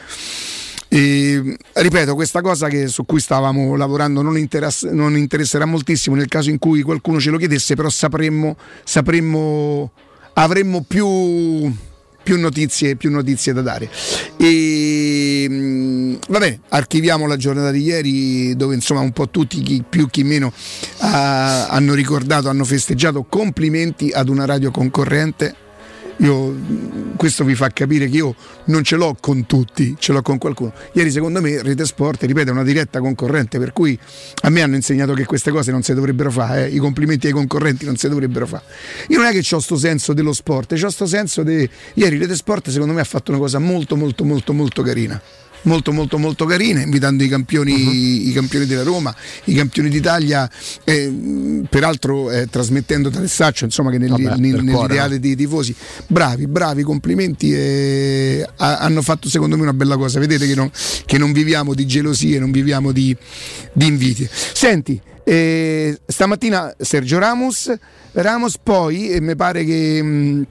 e, 0.94 1.58
ripeto, 1.72 2.16
questa 2.16 2.42
cosa 2.42 2.68
che, 2.68 2.88
su 2.88 3.06
cui 3.06 3.22
stavamo 3.22 3.78
lavorando 3.78 4.22
non, 4.22 4.38
interess- 4.38 4.90
non, 4.90 5.16
interesserà 5.16 5.66
moltissimo 5.66 6.18
nel 6.18 6.28
caso 6.28 6.50
in 6.50 6.58
cui 6.58 6.82
qualcuno 6.82 7.18
ce 7.18 7.30
lo 7.30 7.38
chiedesse, 7.38 7.76
però 7.76 7.88
sapremmo, 7.90 8.58
sapremmo 8.84 9.92
avremmo 10.34 10.84
più 10.86 11.74
più 12.24 12.40
notizie, 12.40 12.96
più 12.96 13.10
notizie 13.12 13.54
da 13.54 13.62
dare. 13.62 13.90
E, 14.38 15.48
mh, 15.50 16.20
vabbè, 16.30 16.60
archiviamo 16.70 17.28
la 17.28 17.38
giornata 17.38 17.72
di 17.72 17.82
ieri 17.82 18.56
dove 18.56 18.76
insomma 18.76 19.02
un 19.02 19.12
po' 19.12 19.30
tutti, 19.30 19.62
chi 19.62 19.84
più 19.88 20.10
chi 20.10 20.24
meno, 20.24 20.54
ha, 21.00 21.68
hanno 21.68 21.94
ricordato, 21.94 22.50
hanno 22.50 22.66
festeggiato. 22.66 23.24
Complimenti 23.24 24.12
ad 24.12 24.30
una 24.30 24.46
radio 24.46 24.72
concorrente 24.72 25.56
io, 26.22 26.56
questo 27.16 27.44
vi 27.44 27.56
fa 27.56 27.70
capire 27.70 28.08
che 28.08 28.18
io 28.18 28.36
non 28.66 28.84
ce 28.84 28.96
l'ho 28.96 29.16
con 29.20 29.46
tutti, 29.46 29.96
ce 29.98 30.14
l'ho 30.14 30.22
con 30.22 30.38
qualcuno. 30.38 30.72
Ieri 30.94 31.10
secondo 31.10 31.42
me 31.42 31.62
Rete 31.62 31.86
Sport, 31.86 32.24
ripeto, 32.24 32.50
è 32.50 32.52
una 32.52 32.64
diretta 32.64 33.00
concorrente, 33.00 33.58
per 33.58 33.74
cui 33.74 33.98
a 34.44 34.50
me 34.50 34.62
hanno 34.62 34.76
insegnato 34.76 35.14
che 35.14 35.26
queste 35.26 35.50
cose 35.52 35.72
non 35.72 35.82
si 35.82 35.94
dovrebbero 35.94 36.30
fare, 36.30 36.68
eh. 36.68 36.76
i 36.76 36.78
complimenti 36.78 37.28
ai 37.28 37.34
concorrenti 37.34 37.86
non 37.86 37.96
si 37.98 38.08
dovrebbero 38.08 38.46
fare. 38.46 38.64
Io 39.08 39.18
non 39.18 39.26
è 39.26 39.32
che 39.32 39.40
ho 39.40 39.56
questo 39.56 39.78
senso 39.78 40.14
dello 40.14 40.34
sport, 40.34 40.74
ho 40.74 40.78
questo 40.80 41.08
senso 41.08 41.42
di... 41.44 41.68
Ieri 41.96 42.18
Rete 42.18 42.36
Sport 42.36 42.70
secondo 42.70 42.94
me 42.94 43.02
ha 43.02 43.06
fatto 43.06 43.32
una 43.32 43.40
cosa 43.40 43.58
molto 43.60 43.96
molto 43.96 44.24
molto 44.24 44.54
molto 44.54 44.82
carina 44.84 45.22
molto 45.64 45.92
molto 45.92 46.18
molto 46.18 46.46
carine, 46.46 46.84
invitando 46.84 47.24
i 47.24 47.28
campioni, 47.28 47.74
uh-huh. 47.74 48.30
i 48.30 48.32
campioni 48.34 48.66
della 48.66 48.84
Roma, 48.84 49.16
i 49.46 49.54
campioni 49.54 49.90
d'Italia, 49.90 50.50
eh, 50.84 51.64
peraltro 51.70 52.32
eh, 52.32 52.48
trasmettendo 52.48 53.10
dal 53.10 53.28
Saccio, 53.28 53.66
insomma 53.66 53.92
che 53.92 53.98
nel, 53.98 54.10
Vabbè, 54.10 54.38
nel, 54.38 54.64
nell'ideale 54.64 55.20
dei 55.20 55.36
tifosi. 55.36 55.76
Bravi, 56.08 56.48
bravi, 56.48 56.84
complimenti 56.84 57.54
e 57.54 58.48
hanno 58.58 59.02
fatto 59.02 59.30
secondo 59.30 59.56
me 59.56 59.64
una 59.64 59.74
bella 59.74 59.98
cosa. 59.98 60.20
Vedete 60.20 60.48
che 60.48 60.56
non, 60.56 60.70
che 61.06 61.18
non 61.18 61.32
viviamo 61.32 61.74
di 61.74 61.86
gelosie, 61.86 62.40
non 62.40 62.52
viviamo 62.52 62.92
di, 62.92 63.16
di 63.74 63.86
inviti. 63.86 64.28
Senti, 64.32 65.00
eh, 65.24 66.00
stamattina 66.06 66.76
Sergio 66.78 67.20
Ramos, 67.20 67.72
Ramos 68.14 68.58
poi, 68.62 69.10
e 69.10 69.22
mi 69.22 69.36
pare 69.36 69.64
che... 69.64 70.02
Mh, 70.02 70.46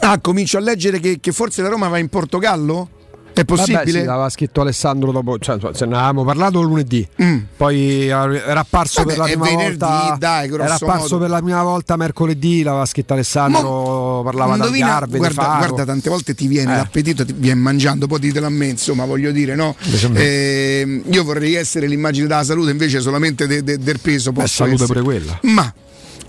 Ah, 0.00 0.18
comincio 0.18 0.58
a 0.58 0.60
leggere 0.60 0.98
che, 0.98 1.20
che 1.20 1.32
forse 1.32 1.62
la 1.62 1.68
Roma 1.68 1.88
va 1.88 1.98
in 1.98 2.08
Portogallo? 2.08 2.90
È 3.36 3.44
Vabbè, 3.44 3.60
possibile? 3.60 4.00
sì, 4.00 4.04
l'aveva 4.06 4.28
scritto 4.30 4.62
Alessandro 4.62 5.12
dopo, 5.12 5.38
cioè, 5.38 5.58
se 5.74 5.84
ne 5.84 5.94
avevamo 5.94 6.24
parlato 6.24 6.62
lunedì. 6.62 7.06
Mm. 7.22 7.38
Poi 7.54 8.06
era 8.08 8.60
apparso 8.60 9.02
Vabbè, 9.02 9.08
per 9.14 9.18
la 9.18 9.24
prima 9.26 9.44
venerdì, 9.44 9.76
volta. 9.78 10.16
dai, 10.18 10.48
era 10.48 10.74
apparso 10.74 11.02
modo. 11.02 11.18
per 11.18 11.28
la 11.28 11.42
prima 11.42 11.62
volta 11.62 11.96
mercoledì, 11.96 12.62
l'aveva 12.62 12.86
scritto 12.86 13.12
Alessandro, 13.12 13.60
Mo- 13.60 14.22
parlava 14.24 14.56
da 14.56 14.70
Garve, 14.70 15.18
guarda, 15.18 15.56
guarda, 15.58 15.84
tante 15.84 16.08
volte 16.08 16.34
ti 16.34 16.46
viene 16.46 16.72
Eh. 16.72 16.76
l'appetito, 16.76 17.26
ti 17.26 17.34
viene 17.36 17.60
mangiando, 17.60 18.06
poi 18.06 18.20
ditelo 18.20 18.46
a 18.46 18.48
me, 18.48 18.68
insomma, 18.68 19.04
voglio 19.04 19.30
dire, 19.32 19.54
no? 19.54 19.76
Ehm, 20.14 21.02
io 21.10 21.22
vorrei 21.22 21.54
essere 21.56 21.86
l'immagine 21.88 22.26
della 22.26 22.42
salute, 22.42 22.70
invece 22.70 23.00
solamente 23.00 23.46
de- 23.46 23.62
de- 23.62 23.78
del 23.78 24.00
peso 24.00 24.32
Beh, 24.32 24.46
salute 24.46 24.84
essere. 24.84 25.00
pure 25.00 25.04
quella. 25.18 25.38
Ma 25.42 25.74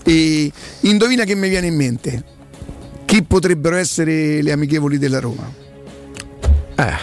eh, 0.04 0.52
indovina 0.80 1.24
che 1.24 1.34
mi 1.34 1.48
viene 1.48 1.68
in 1.68 1.74
mente? 1.74 2.24
Chi 3.06 3.22
potrebbero 3.22 3.76
essere 3.76 4.42
le 4.42 4.52
amichevoli 4.52 4.98
della 4.98 5.20
Roma? 5.20 5.50
Eh, 6.80 6.94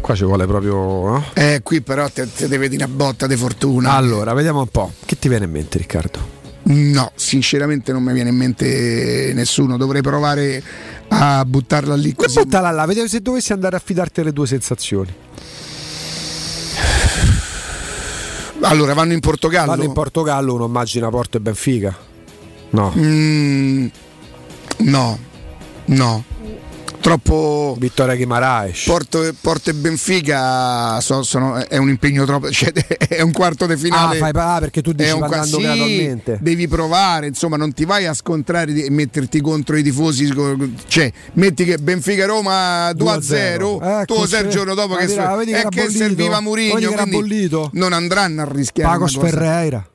qua 0.00 0.14
ci 0.16 0.24
vuole 0.24 0.44
proprio. 0.46 0.74
no? 0.74 1.24
Eh, 1.34 1.60
qui 1.62 1.80
però 1.82 2.08
te, 2.10 2.26
te 2.32 2.48
deve 2.48 2.68
dire 2.68 2.84
una 2.84 2.92
botta 2.92 3.26
di 3.28 3.36
fortuna. 3.36 3.92
Allora, 3.92 4.32
vediamo 4.34 4.60
un 4.60 4.66
po'. 4.68 4.92
Che 5.04 5.18
ti 5.18 5.28
viene 5.28 5.44
in 5.44 5.52
mente, 5.52 5.78
Riccardo? 5.78 6.38
No, 6.62 7.12
sinceramente 7.14 7.92
non 7.92 8.02
mi 8.02 8.12
viene 8.12 8.30
in 8.30 8.36
mente 8.36 9.32
nessuno. 9.34 9.76
Dovrei 9.76 10.02
provare 10.02 10.62
a 11.08 11.44
buttarla 11.44 11.94
lì 11.94 12.08
Ma 12.16 12.24
così. 12.24 12.40
buttala 12.40 12.70
là, 12.70 12.84
vediamo 12.86 13.08
se 13.08 13.20
dovessi 13.20 13.52
andare 13.52 13.76
a 13.76 13.80
fidarti 13.82 14.22
le 14.22 14.32
tue 14.32 14.46
sensazioni. 14.46 15.14
Allora, 18.62 18.92
vanno 18.94 19.12
in 19.14 19.20
Portogallo? 19.20 19.70
Vanno 19.70 19.84
in 19.84 19.92
Portogallo, 19.92 20.54
uno 20.54 20.66
immagina 20.66 21.08
Porto 21.08 21.38
e 21.38 21.40
Benfica. 21.40 21.96
No. 22.70 22.92
Mm, 22.96 23.86
no, 24.78 25.18
no. 25.86 26.24
Troppo. 27.00 27.76
Vittoria 27.78 28.14
Guimaraes. 28.14 28.84
Porto, 28.84 29.34
Porto 29.40 29.70
e 29.70 29.74
Benfica 29.74 31.00
so- 31.00 31.22
sono- 31.22 31.56
è 31.66 31.76
un 31.76 31.88
impegno 31.88 32.24
troppo. 32.24 32.50
Cioè, 32.60 32.72
è 32.72 33.20
un 33.22 33.32
quarto 33.32 33.66
di 33.66 33.72
ah, 33.72 33.76
finale. 33.76 34.18
fai 34.18 34.32
ah, 34.34 34.58
perché 34.60 34.82
tu 34.82 34.92
dici 34.92 35.08
andando 35.08 35.56
sì, 35.56 35.62
gradualmente. 35.62 36.38
devi 36.42 36.68
provare, 36.68 37.26
insomma, 37.28 37.56
non 37.56 37.72
ti 37.72 37.84
vai 37.84 38.06
a 38.06 38.12
scontrare 38.14 38.72
e 38.72 38.90
metterti 38.90 39.40
contro 39.40 39.76
i 39.76 39.82
tifosi. 39.82 40.30
Cioè, 40.86 41.12
metti 41.34 41.64
che 41.64 41.78
Benfica 41.78 42.26
Roma 42.26 42.90
2-0, 42.90 42.94
2-0. 42.94 44.04
tu 44.04 44.14
Ecco, 44.14 44.26
sai 44.26 44.44
il 44.44 44.50
giorno 44.50 44.74
dopo 44.74 44.94
Ah, 44.94 44.98
che, 44.98 45.06
dirà, 45.06 45.30
so- 45.30 45.38
che 45.44 45.50
è 45.50 45.58
era 45.60 45.68
che 45.68 45.88
serviva 45.90 46.40
Murigno, 46.40 46.94
non 47.72 47.92
andranno 47.92 48.42
a 48.42 48.48
rischiare. 48.50 48.90
Pagos. 48.90 49.16
Ferreira. 49.18 49.89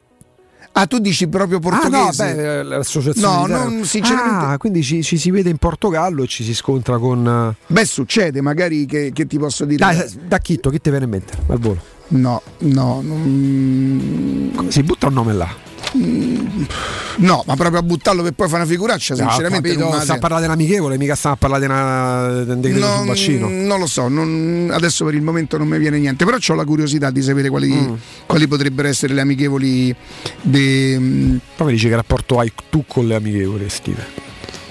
Ah, 0.78 0.88
tu 0.88 1.00
dici 1.00 1.28
proprio 1.30 1.60
Ah 1.64 1.70
no, 1.70 1.80
portoghese? 1.80 2.36
beh, 2.36 2.64
l'associazione 2.64 3.48
No, 3.48 3.64
non- 3.64 3.86
sinceramente- 3.86 4.46
Ah, 4.46 4.58
quindi 4.58 4.84
ci, 4.84 5.02
ci 5.04 5.18
si 5.18 5.32
vede 5.32 5.50
in 5.50 5.56
Portogallo 5.58 6.24
e 6.24 6.28
ci 6.28 6.44
si 6.44 6.54
scontra 6.54 6.98
con 6.98 7.26
eh, 7.26 7.56
Beh, 7.68 7.86
succede, 7.86 8.42
magari 8.42 8.86
che, 8.86 9.12
che 9.14 9.26
ti 9.26 9.38
posso 9.38 9.64
dire. 9.64 9.78
Dai, 9.78 10.04
da 10.28 10.38
Chitto, 10.40 10.70
chi 10.70 10.82
ti 10.82 10.90
viene 10.90 11.06
in 11.06 11.12
mente? 11.12 11.34
Al 11.48 11.60
volo. 11.60 11.80
No, 12.10 12.42
no, 12.60 13.02
non- 13.02 14.66
Si 14.68 14.84
butta 14.84 15.08
un 15.08 15.14
nome 15.14 15.32
là. 15.34 15.48
No, 15.94 17.44
ma 17.46 17.56
proprio 17.56 17.80
a 17.80 17.84
buttarlo 17.84 18.22
per 18.24 18.34
poi 18.34 18.48
fare 18.48 18.64
una 18.64 18.72
figuraccia, 18.72 19.16
sinceramente. 19.16 19.68
Capito, 19.70 19.80
non 19.84 19.92
me 19.92 19.98
la 19.98 20.04
sta 20.04 20.14
a 20.14 20.18
parlare 20.18 20.42
dell'amichevole, 20.44 20.98
mica 20.98 21.16
stiamo 21.16 21.36
a 21.36 21.40
parlare 21.40 22.46
di 22.46 22.60
decreto 22.62 22.86
sul 22.86 22.96
Non, 22.98 23.06
vaccino. 23.06 23.48
non 23.50 23.80
lo 23.80 23.88
so, 23.88 24.08
non- 24.08 24.70
adesso 24.72 25.06
per 25.06 25.14
il 25.16 25.22
momento 25.22 25.58
non 25.58 25.68
mi 25.68 25.78
viene 25.78 25.98
niente, 26.00 26.26
però 26.26 26.38
ho 26.46 26.54
la 26.54 26.66
curiosità 26.66 27.10
di 27.12 27.22
sapere 27.22 27.50
quali, 27.50 27.70
Mm. 27.74 27.94
quali 28.26 28.48
potrebbero 28.48 28.88
essere 28.88 29.14
le 29.14 29.22
amichevoli. 29.22 29.96
de- 30.42 31.40
Poi 31.56 31.68
mi 31.68 31.74
dici 31.74 31.88
che 31.88 31.96
rapporto 31.96 32.40
hai 32.40 32.52
tu 32.70 32.84
con 32.88 33.08
le 33.08 33.16
amichevoli 33.16 33.66
estive? 33.66 34.25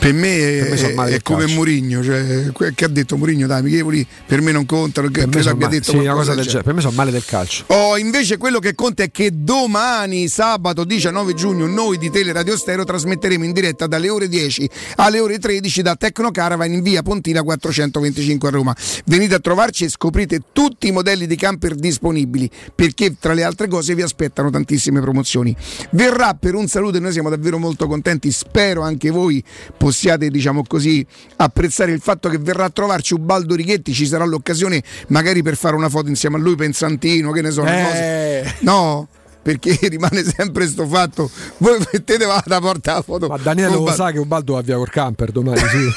Per 0.05 0.13
me 0.13 0.67
Per 0.69 0.95
me 0.95 1.13
è, 1.13 1.15
è 1.15 1.23
come. 1.23 1.47
Murigno, 1.47 2.03
cioè, 2.03 2.53
che 2.75 2.85
ha 2.85 2.89
detto 2.89 3.17
Murigno, 3.17 3.47
dai, 3.47 3.61
amichevoli 3.61 4.07
per 4.27 4.43
me 4.43 4.53
non 4.53 4.67
contano, 4.67 5.09
che 5.09 5.21
Per 5.21 5.27
me, 5.27 5.33
credo 5.33 5.43
sono 5.45 5.55
abbia 5.55 5.67
male, 5.67 5.79
detto 5.79 5.91
sì, 5.93 5.97
una 5.97 6.13
cosa 6.13 6.35
del 6.35 6.45
genere. 6.45 6.63
Per 6.63 6.75
me 6.75 6.81
sono 6.83 6.95
male 6.95 7.11
del 7.11 7.25
calcio. 7.25 7.65
Oh, 7.69 7.97
invece 7.97 8.37
quello 8.37 8.59
che 8.59 8.75
conta 8.75 9.03
è 9.03 9.11
che 9.11 9.31
domani, 9.33 10.29
sabato 10.29 10.85
19 10.85 11.33
giugno, 11.33 11.67
noi 11.67 11.97
di 11.97 12.11
Teleradio 12.11 12.57
Stereo 12.57 12.85
trasmetteremo 12.85 13.45
in 13.45 13.53
diretta 13.53 13.87
dalle 13.87 14.11
ore 14.11 14.29
10 14.29 14.69
alle 14.97 15.21
ore 15.21 15.39
13 15.39 15.83
da 15.83 15.97
Tecno 15.97 16.31
Caravan 16.31 16.71
in 16.71 16.83
via 16.83 17.03
Pontina 17.03 17.43
425 17.43 18.49
a 18.49 18.51
Roma. 18.51 18.77
Venite 19.07 19.35
a 19.37 19.39
trovarci 19.39 19.85
e 19.85 19.89
scoprite 19.89 20.41
tutti 20.53 20.89
i 20.89 20.93
modelli 20.93 21.27
di 21.27 21.37
camper 21.37 21.75
disponibili 21.75 22.51
perché 22.75 23.17
tra 23.19 23.33
le 23.33 23.43
altre 23.43 23.69
cose 23.69 23.95
vi 23.95 24.03
aspettano 24.03 24.51
tantissime 24.51 25.01
promozioni. 25.01 25.55
Verrà 25.91 26.35
per 26.35 26.55
un 26.55 26.69
saluto 26.69 26.99
e 26.99 27.01
noi 27.01 27.13
siamo 27.13 27.31
davvero 27.31 27.59
molto 27.59 27.87
contenti, 27.87 28.31
spero 28.31 28.83
anche 28.83 29.11
voi 29.11 29.43
possiate 29.77 29.93
diciamo 30.31 30.63
così 30.67 31.05
apprezzare 31.37 31.93
il 31.93 32.01
fatto 32.01 32.29
che 32.29 32.39
verrà 32.39 32.65
a 32.65 32.71
trovarci 32.71 33.15
Ubaldo 33.15 33.55
Righetti, 33.55 33.93
ci 33.93 34.07
sarà 34.07 34.25
l'occasione 34.25 34.83
magari 35.09 35.43
per 35.43 35.57
fare 35.57 35.77
una 35.77 35.89
foto 35.89 36.09
insieme 36.09 36.37
a 36.37 36.39
lui, 36.39 36.55
Pensantino, 36.57 37.31
che 37.33 37.41
ne 37.41 37.51
so. 37.51 37.65
Eh, 37.65 38.45
No, 38.61 39.09
perché 39.45 39.79
rimane 39.89 40.25
sempre 40.25 40.67
sto 40.67 40.87
fatto. 40.87 41.31
Voi 41.59 41.79
mettete 41.93 42.25
la 42.25 42.61
porta 42.61 42.95
la 42.95 43.03
foto. 43.03 43.29
ma 43.29 43.37
Daniele 43.37 43.75
lo 43.75 43.93
sa 43.93 44.11
che 44.11 44.19
Ubaldo 44.19 44.55
va 44.55 44.63
via 44.63 44.77
col 44.77 44.89
camper 44.89 45.31
domani, 45.31 45.59
sì. 45.59 45.89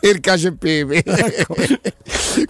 e 0.00 0.08
il 0.08 0.20
cacio 0.20 0.48
e 0.48 0.52
pepe. 0.52 1.02
Ecco. 1.38 1.54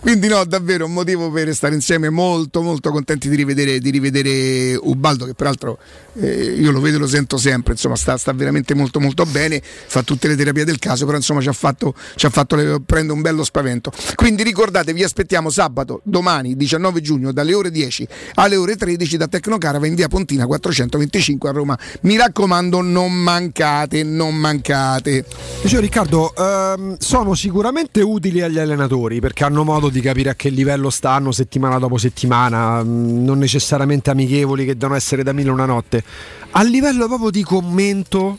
Quindi 0.00 0.28
no, 0.28 0.44
davvero 0.44 0.84
un 0.86 0.92
motivo 0.92 1.30
per 1.30 1.52
stare 1.54 1.74
insieme, 1.74 2.10
molto 2.10 2.62
molto 2.62 2.90
contenti 2.90 3.28
di 3.28 3.36
rivedere, 3.36 3.78
di 3.78 3.90
rivedere 3.90 4.74
Ubaldo 4.80 5.24
che 5.24 5.34
peraltro 5.34 5.78
eh, 6.14 6.54
io 6.58 6.70
lo 6.70 6.80
vedo 6.80 6.96
e 6.96 7.00
lo 7.00 7.06
sento 7.06 7.36
sempre, 7.36 7.72
insomma 7.72 7.96
sta, 7.96 8.16
sta 8.16 8.32
veramente 8.32 8.74
molto 8.74 9.00
molto 9.00 9.24
bene, 9.24 9.60
fa 9.62 10.02
tutte 10.02 10.28
le 10.28 10.36
terapie 10.36 10.64
del 10.64 10.78
caso, 10.78 11.04
però 11.04 11.16
insomma 11.16 11.40
ci 11.40 11.48
ha 11.48 11.52
fatto, 11.52 11.94
ci 12.16 12.26
ha 12.26 12.30
fatto 12.30 12.56
le- 12.56 12.80
prende 12.84 13.12
un 13.12 13.20
bello 13.20 13.44
spavento. 13.44 13.92
Quindi 14.14 14.42
ricordate, 14.42 14.92
vi 14.92 15.02
aspettiamo 15.02 15.50
sabato, 15.50 16.00
domani 16.04 16.56
19 16.56 17.00
giugno 17.00 17.32
dalle 17.32 17.54
ore 17.54 17.70
10 17.70 18.06
alle 18.34 18.56
ore 18.56 18.76
13 18.76 19.16
da 19.16 19.26
Tecnocarava 19.28 19.86
in 19.86 19.94
via 19.98 20.06
Pontina 20.06 20.46
425 20.46 21.48
a 21.48 21.52
Roma. 21.52 21.78
Mi 22.02 22.16
raccomando 22.16 22.80
non 22.82 23.12
mancate, 23.12 24.04
non 24.04 24.36
mancate. 24.36 25.24
Dicevo 25.60 25.80
Riccardo, 25.80 26.32
ehm, 26.36 26.96
sono 26.98 27.34
sicuramente 27.34 28.00
utili 28.00 28.40
agli 28.40 28.60
allenatori 28.60 29.18
perché 29.18 29.42
hanno 29.42 29.64
modo 29.64 29.88
di 29.88 30.00
capire 30.00 30.30
a 30.30 30.34
che 30.34 30.50
livello 30.50 30.88
stanno 30.88 31.32
settimana 31.32 31.78
dopo 31.78 31.98
settimana, 31.98 32.80
mh, 32.84 33.24
non 33.24 33.38
necessariamente 33.38 34.10
amichevoli 34.10 34.64
che 34.64 34.76
devono 34.76 34.94
essere 34.96 35.24
da 35.24 35.32
mille 35.32 35.50
una 35.50 35.66
notte. 35.66 36.04
A 36.52 36.62
livello 36.62 37.08
proprio 37.08 37.30
di 37.30 37.42
commento 37.42 38.38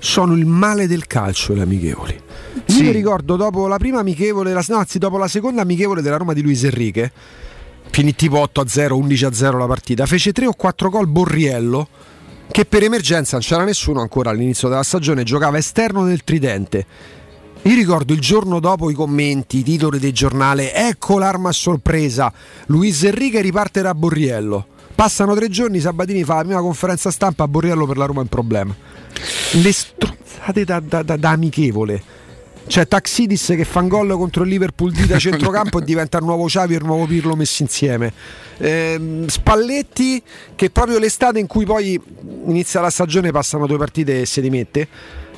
sono 0.00 0.34
il 0.34 0.44
male 0.44 0.88
del 0.88 1.06
calcio 1.06 1.54
le 1.54 1.62
amichevoli. 1.62 2.20
Sì. 2.66 2.78
Io 2.78 2.82
mi 2.82 2.90
ricordo 2.90 3.36
dopo 3.36 3.68
la 3.68 3.76
prima 3.78 4.00
amichevole, 4.00 4.52
la- 4.52 4.64
no, 4.68 4.78
anzi 4.78 4.98
dopo 4.98 5.18
la 5.18 5.28
seconda 5.28 5.62
amichevole 5.62 6.02
della 6.02 6.16
Roma 6.16 6.32
di 6.32 6.42
Luis 6.42 6.64
Enrique, 6.64 7.12
finì 7.90 8.14
tipo 8.14 8.38
8-0, 8.38 8.92
11-0 8.92 9.58
la 9.58 9.66
partita, 9.66 10.06
fece 10.06 10.32
3 10.32 10.46
o 10.46 10.52
4 10.52 10.90
gol 10.90 11.06
Borriello 11.06 11.88
che 12.50 12.64
per 12.64 12.82
emergenza 12.82 13.36
non 13.36 13.44
c'era 13.44 13.64
nessuno 13.64 14.00
ancora 14.00 14.30
all'inizio 14.30 14.68
della 14.68 14.82
stagione, 14.82 15.24
giocava 15.24 15.58
esterno 15.58 16.04
del 16.04 16.22
tridente. 16.24 16.86
Io 17.62 17.74
ricordo 17.74 18.12
il 18.12 18.20
giorno 18.20 18.60
dopo 18.60 18.90
i 18.90 18.94
commenti, 18.94 19.58
i 19.58 19.62
titoli 19.64 19.98
del 19.98 20.12
giornale, 20.12 20.72
ecco 20.72 21.18
l'arma 21.18 21.48
a 21.48 21.52
sorpresa, 21.52 22.32
Luis 22.66 23.02
Enrique 23.02 23.40
riparte 23.40 23.82
da 23.82 23.94
Borriello. 23.94 24.66
Passano 24.94 25.34
tre 25.34 25.48
giorni, 25.48 25.80
Sabatini 25.80 26.24
fa 26.24 26.36
la 26.36 26.44
prima 26.44 26.60
conferenza 26.60 27.10
stampa 27.10 27.44
a 27.44 27.48
Borriello 27.48 27.84
per 27.86 27.96
la 27.96 28.06
Roma 28.06 28.20
un 28.20 28.28
problema. 28.28 28.74
Le 29.52 29.72
stronzate 29.72 30.64
da, 30.64 30.80
da- 30.80 31.02
da- 31.02 31.16
da 31.16 31.30
amichevole. 31.30 32.02
C'è 32.66 32.88
Taxidis 32.88 33.54
che 33.56 33.64
fa 33.64 33.80
un 33.80 33.88
gol 33.88 34.12
contro 34.12 34.42
il 34.42 34.48
Liverpool 34.48 34.92
di 34.92 35.06
da 35.06 35.18
centrocampo 35.20 35.80
e 35.80 35.84
diventa 35.84 36.18
il 36.18 36.24
nuovo 36.24 36.46
Xavi 36.46 36.74
e 36.74 36.78
il 36.78 36.84
nuovo 36.84 37.06
Pirlo 37.06 37.36
messi 37.36 37.62
insieme. 37.62 38.12
Ehm, 38.58 39.26
Spalletti 39.26 40.22
che 40.54 40.70
proprio 40.70 40.98
l'estate 40.98 41.38
in 41.38 41.46
cui 41.46 41.64
poi 41.64 42.00
inizia 42.46 42.80
la 42.80 42.90
stagione 42.90 43.30
passano 43.30 43.66
due 43.66 43.78
partite 43.78 44.22
e 44.22 44.26
si 44.26 44.40
rimette. 44.40 44.88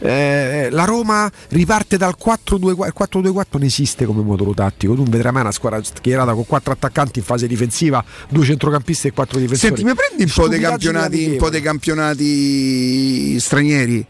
Eh, 0.00 0.68
la 0.70 0.84
Roma 0.84 1.30
riparte 1.48 1.96
dal 1.96 2.14
4-2-4 2.16 2.86
il 2.86 2.94
4-2-4 2.96 3.44
non 3.50 3.62
esiste 3.64 4.04
come 4.04 4.22
modulo 4.22 4.54
tattico 4.54 4.94
tu 4.94 5.02
non 5.02 5.10
vedrai 5.10 5.32
mai 5.32 5.42
una 5.42 5.50
squadra 5.50 5.82
schierata 5.82 6.34
con 6.34 6.46
quattro 6.46 6.72
attaccanti 6.72 7.18
in 7.18 7.24
fase 7.24 7.48
difensiva 7.48 8.04
due 8.28 8.44
centrocampisti 8.44 9.08
e 9.08 9.12
quattro 9.12 9.40
difensori 9.40 9.74
Senti, 9.74 9.82
mi 9.82 9.96
prendi 9.96 10.22
un 10.22 10.30
po' 10.32 10.46
dei 10.46 10.60
campionati, 10.60 11.30
un 11.30 11.36
po' 11.36 11.50
dei 11.50 11.62
campionati 11.62 13.40
stranieri? 13.40 14.06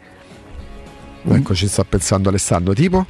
Ecco 1.34 1.54
ci 1.54 1.68
sta 1.68 1.84
pensando 1.84 2.28
Alessandro 2.28 2.72
tipo 2.74 3.06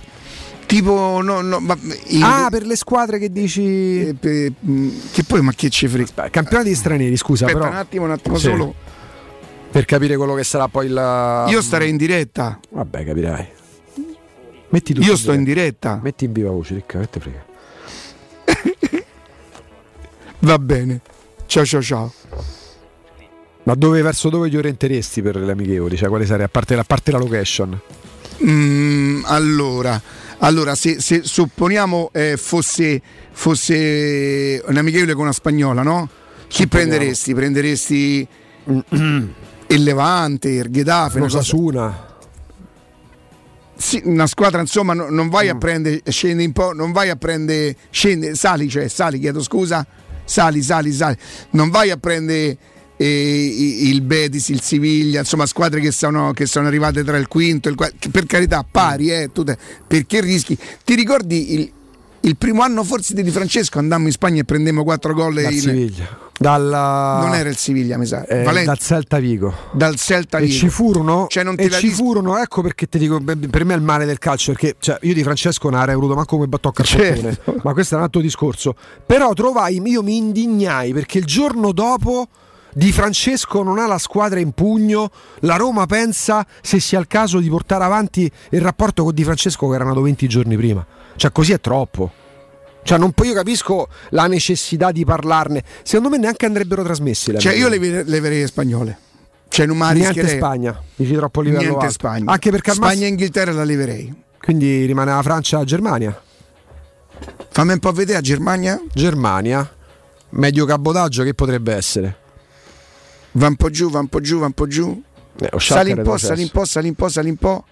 Tipo, 0.67 1.23
no, 1.23 1.41
no, 1.41 1.61
ma 1.61 1.75
in- 2.09 2.23
ah 2.23 2.49
per 2.51 2.67
le 2.67 2.77
squadre 2.77 3.19
che 3.19 3.33
dici 3.33 4.07
eh, 4.21 4.53
mh, 4.61 4.89
che 5.13 5.25
poi, 5.25 5.41
ma 5.41 5.53
che 5.53 5.71
ci 5.71 5.89
frega? 5.89 6.29
Campionati 6.29 6.75
stranieri 6.75 7.17
scusa 7.17 7.47
Aspetta 7.47 7.65
però 7.65 7.73
un 7.75 7.79
attimo, 7.81 8.05
un 8.05 8.11
attimo 8.11 8.37
Sì. 8.37 8.49
solo. 8.51 8.75
per 9.71 9.87
capire 9.87 10.17
quello 10.19 10.35
che 10.35 10.45
sarà 10.45 10.69
poi 10.69 10.85
il 10.87 11.45
Io 11.49 11.63
starei 11.63 11.89
in 11.89 11.97
diretta. 11.97 12.61
vabbè 12.69 13.03
capirai 13.07 13.49
metti 14.69 14.93
tu 14.93 15.01
Io 15.01 15.17
sto 15.17 15.33
in 15.33 15.43
diretta. 15.43 15.99
metti 16.03 16.27
in 16.27 16.33
viva 16.33 16.51
voce 16.51 16.75
Ricca 16.75 16.99
che 17.01 17.09
te 17.09 17.21
frega 17.21 17.45
Va 20.41 20.59
bene. 20.59 21.01
Ciao, 21.47 21.65
ciao, 21.65 21.81
ciao. 21.83 22.13
ma 23.63 23.75
dove 23.75 24.03
verso 24.03 24.29
dove 24.29 24.51
ti 24.51 24.57
orienteresti 24.59 25.23
per 25.23 25.37
le 25.37 25.51
amichevoli 25.53 25.97
cioè 25.97 26.09
quale 26.11 26.27
sarebbe 26.27 26.45
a 26.45 26.49
parte, 26.49 26.75
a 26.75 26.85
parte 26.85 27.11
la 27.11 27.19
location 27.19 27.81
Mm, 28.44 29.22
allora, 29.24 30.01
allora 30.38 30.74
se, 30.74 31.01
se 31.01 31.22
supponiamo 31.24 32.11
eh, 32.12 32.37
fosse, 32.37 33.01
fosse 33.33 34.62
un 34.66 34.77
amichevole 34.77 35.12
con 35.14 35.22
una 35.22 35.33
spagnola, 35.33 35.83
no? 35.83 36.09
Chi 36.46 36.62
Supponiamo. 36.62 36.90
prenderesti? 36.90 37.35
Prenderesti 37.35 38.29
il 38.90 39.83
Levante, 39.83 40.48
il 40.51 40.66
Getafe, 40.70 41.16
una 41.16 41.27
cosa- 41.27 41.38
Osasuna. 41.38 42.07
Sì, 43.77 44.01
una 44.05 44.27
squadra, 44.27 44.61
insomma, 44.61 44.92
no- 44.92 45.09
non 45.09 45.29
vai 45.29 45.48
a 45.48 45.55
Mm. 45.55 45.59
prendere, 45.59 46.03
scendi 46.09 46.44
un 46.44 46.53
po', 46.53 46.72
non 46.72 46.90
vai 46.92 47.11
a 47.11 47.16
prendere, 47.16 47.77
scendi, 47.90 48.35
sali, 48.35 48.68
cioè 48.68 48.88
sali, 48.88 49.20
chiedo 49.20 49.40
scusa, 49.42 49.87
sali, 50.24 50.62
sali, 50.62 50.92
sali, 50.92 51.16
non 51.51 51.70
vai 51.70 51.90
a 51.90 51.96
prendere 51.96 52.57
il 53.07 54.01
Betis, 54.03 54.49
il 54.49 54.61
Siviglia, 54.61 55.21
insomma, 55.21 55.47
squadre 55.47 55.81
che 55.81 55.93
sono, 55.93 56.33
che 56.33 56.47
sono 56.47 56.67
arrivate 56.67 57.05
tra 57.05 57.17
il 57.17 57.29
quinto 57.29 57.69
e 57.69 57.71
il 57.73 57.77
quarto, 57.77 58.09
per 58.11 58.27
carità, 58.27 58.65
pari, 58.69 59.11
eh, 59.11 59.31
te- 59.33 59.57
perché 59.87 60.21
rischi? 60.21 60.59
Ti 60.85 60.95
ricordi 60.95 61.55
il, 61.55 61.73
il 62.21 62.37
primo 62.37 62.63
anno 62.63 62.83
forse 62.85 63.15
di 63.15 63.23
Di 63.23 63.31
Francesco 63.31 63.79
andammo 63.79 64.07
in 64.07 64.13
Spagna 64.13 64.41
e 64.41 64.45
prendemmo 64.45 64.83
quattro 64.85 65.15
gol 65.15 65.35
Dal 65.35 65.53
in- 65.53 65.61
Siviglia. 65.61 66.27
Dalla, 66.41 67.19
non 67.25 67.35
era 67.35 67.49
il 67.49 67.57
Siviglia, 67.57 67.99
mi 67.99 68.07
sa, 68.07 68.25
eh, 68.25 68.45
Valen- 68.45 68.65
dal 68.65 68.79
Celta 68.79 69.19
Vigo. 69.19 69.53
dal 69.73 69.97
Celta 69.97 70.39
E 70.39 70.43
Vigo. 70.43 70.55
ci 70.55 70.69
furono, 70.69 71.27
Cioè, 71.29 71.43
non 71.43 71.57
e 71.59 71.69
ci 71.69 71.89
furono, 71.89 72.39
ecco 72.39 72.63
perché 72.63 72.89
ti 72.89 72.97
dico, 72.99 73.21
per 73.21 73.65
me 73.65 73.75
è 73.75 73.77
il 73.77 73.83
male 73.83 74.05
del 74.05 74.19
calcio, 74.19 74.53
perché 74.53 74.77
cioè, 74.79 74.99
io 75.03 75.15
di 75.15 75.23
Francesco 75.25 75.69
non 75.69 75.81
avrei 75.81 75.97
voluto 75.97 76.15
manco 76.15 76.37
come 76.37 76.47
battocca 76.47 76.83
Certo. 76.87 77.23
portone, 77.23 77.61
ma 77.65 77.73
questo 77.73 77.95
è 77.95 77.99
un 77.99 78.05
altro 78.05 78.21
discorso. 78.21 78.77
Però 79.05 79.33
trovai, 79.33 79.83
io 79.85 80.03
mi 80.05 80.17
indignai 80.17 80.93
perché 80.93 81.19
il 81.19 81.25
giorno 81.25 81.73
dopo 81.73 82.29
Di 82.79 82.93
Francesco 82.93 83.64
non 83.64 83.81
ha 83.81 83.88
la 83.88 83.99
squadra 83.99 84.38
in 84.38 84.53
pugno, 84.53 85.11
la 85.41 85.57
Roma 85.57 85.87
pensa 85.87 86.47
se 86.62 86.79
sia 86.79 87.01
il 87.01 87.09
caso 87.09 87.41
di 87.41 87.49
portare 87.49 87.83
avanti 87.83 88.31
il 88.51 88.61
rapporto 88.61 89.03
con 89.03 89.12
Di 89.12 89.25
Francesco 89.25 89.69
che 89.69 89.75
era 89.75 89.83
nato 89.83 90.01
20 90.01 90.29
giorni 90.29 90.57
prima. 90.57 90.87
Cioè 91.17 91.33
così 91.33 91.53
è 91.53 91.61
troppo. 91.61 92.12
Cioè, 92.85 92.97
non, 92.97 93.12
io 93.25 93.33
capisco 93.35 93.88
la 94.11 94.29
necessità 94.29 94.93
di 94.93 95.05
parlarne. 95.05 95.64
Secondo 95.83 96.09
me 96.09 96.19
neanche 96.19 96.47
andrebbero 96.47 96.85
trasmessi. 96.85 97.37
Cioè, 97.37 97.53
io 97.55 97.67
le, 97.67 98.05
le 98.05 98.21
verrei 98.21 98.47
spagnole. 98.47 98.97
Cioè, 99.49 99.67
non 99.67 99.77
mi 99.77 99.93
Niente. 99.95 100.29
Spagna, 100.29 100.81
dici 100.95 101.14
troppo 101.14 101.41
livello 101.41 101.62
Niente 101.62 101.79
alto. 101.81 101.93
Spagna. 101.93 102.31
Anche 102.31 102.51
perché 102.53 102.71
Spagna 102.71 102.91
massimo- 102.91 103.07
e 103.07 103.09
Inghilterra 103.09 103.51
la 103.51 103.64
leverei. 103.64 104.14
quindi 104.41 104.85
rimane 104.85 105.11
la 105.11 105.23
Francia 105.23 105.57
e 105.57 105.59
la 105.59 105.64
Germania. 105.64 106.23
Fammi 107.51 107.73
un 107.73 107.79
po' 107.81 107.91
vedere 107.91 108.19
a 108.19 108.21
Germania. 108.21 108.81
Germania, 108.95 109.69
medio 110.29 110.64
cabotaggio 110.64 111.25
che 111.25 111.35
potrebbe 111.35 111.75
essere? 111.75 112.27
Va 113.38 113.46
un 113.46 113.57
po' 113.57 113.70
giù, 113.70 113.88
va 113.90 113.98
un 114.01 114.09
po' 114.09 114.20
giù, 114.20 114.38
va 114.38 114.46
un 114.46 114.53
po' 114.53 114.66
giù. 114.66 115.03
Eh, 115.40 115.51
Sali 115.59 115.92
un 115.92 116.03
po', 116.03 116.16
sali 116.18 116.42
un 116.42 116.48
po', 116.51 116.64
sali 116.64 116.88
un 116.88 116.94
po', 116.94 117.09
sali 117.09 117.29
un 117.31 117.37
po'. 117.37 117.64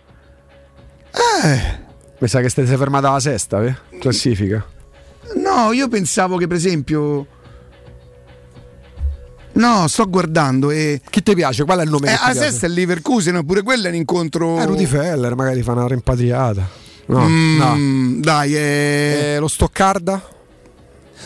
Eh, 1.42 1.78
Mi 2.18 2.28
sa 2.28 2.40
che 2.40 2.48
stai 2.48 2.66
sei 2.66 2.76
fermata 2.76 3.08
alla 3.08 3.20
sesta, 3.20 3.64
eh? 3.64 3.74
classifica. 3.98 4.64
no, 5.36 5.72
io 5.72 5.88
pensavo 5.88 6.36
che 6.36 6.46
per 6.46 6.56
esempio. 6.56 7.26
No, 9.54 9.88
sto 9.88 10.08
guardando 10.08 10.70
e. 10.70 11.00
Chi 11.08 11.22
ti 11.22 11.34
piace? 11.34 11.64
Qual 11.64 11.78
è 11.78 11.82
il 11.82 11.88
nome 11.90 12.08
Eh, 12.08 12.10
che 12.12 12.16
ti 12.16 12.22
a 12.22 12.32
piace? 12.32 12.50
sesta 12.50 12.66
è 12.66 12.68
Leverkusen, 12.68 13.44
pure 13.44 13.62
quello 13.62 13.86
è 13.86 13.88
un 13.88 13.94
incontro. 13.96 14.60
Eh, 14.60 14.66
Rudy 14.66 14.84
Feller, 14.86 15.34
magari 15.34 15.62
fa 15.62 15.72
una 15.72 15.86
rimpatriata. 15.88 16.68
No, 17.06 17.26
Mm, 17.26 17.56
no. 17.58 18.20
Dai, 18.20 18.54
eh... 18.56 19.32
Eh, 19.34 19.38
lo 19.38 19.48
Stoccarda? 19.48 20.22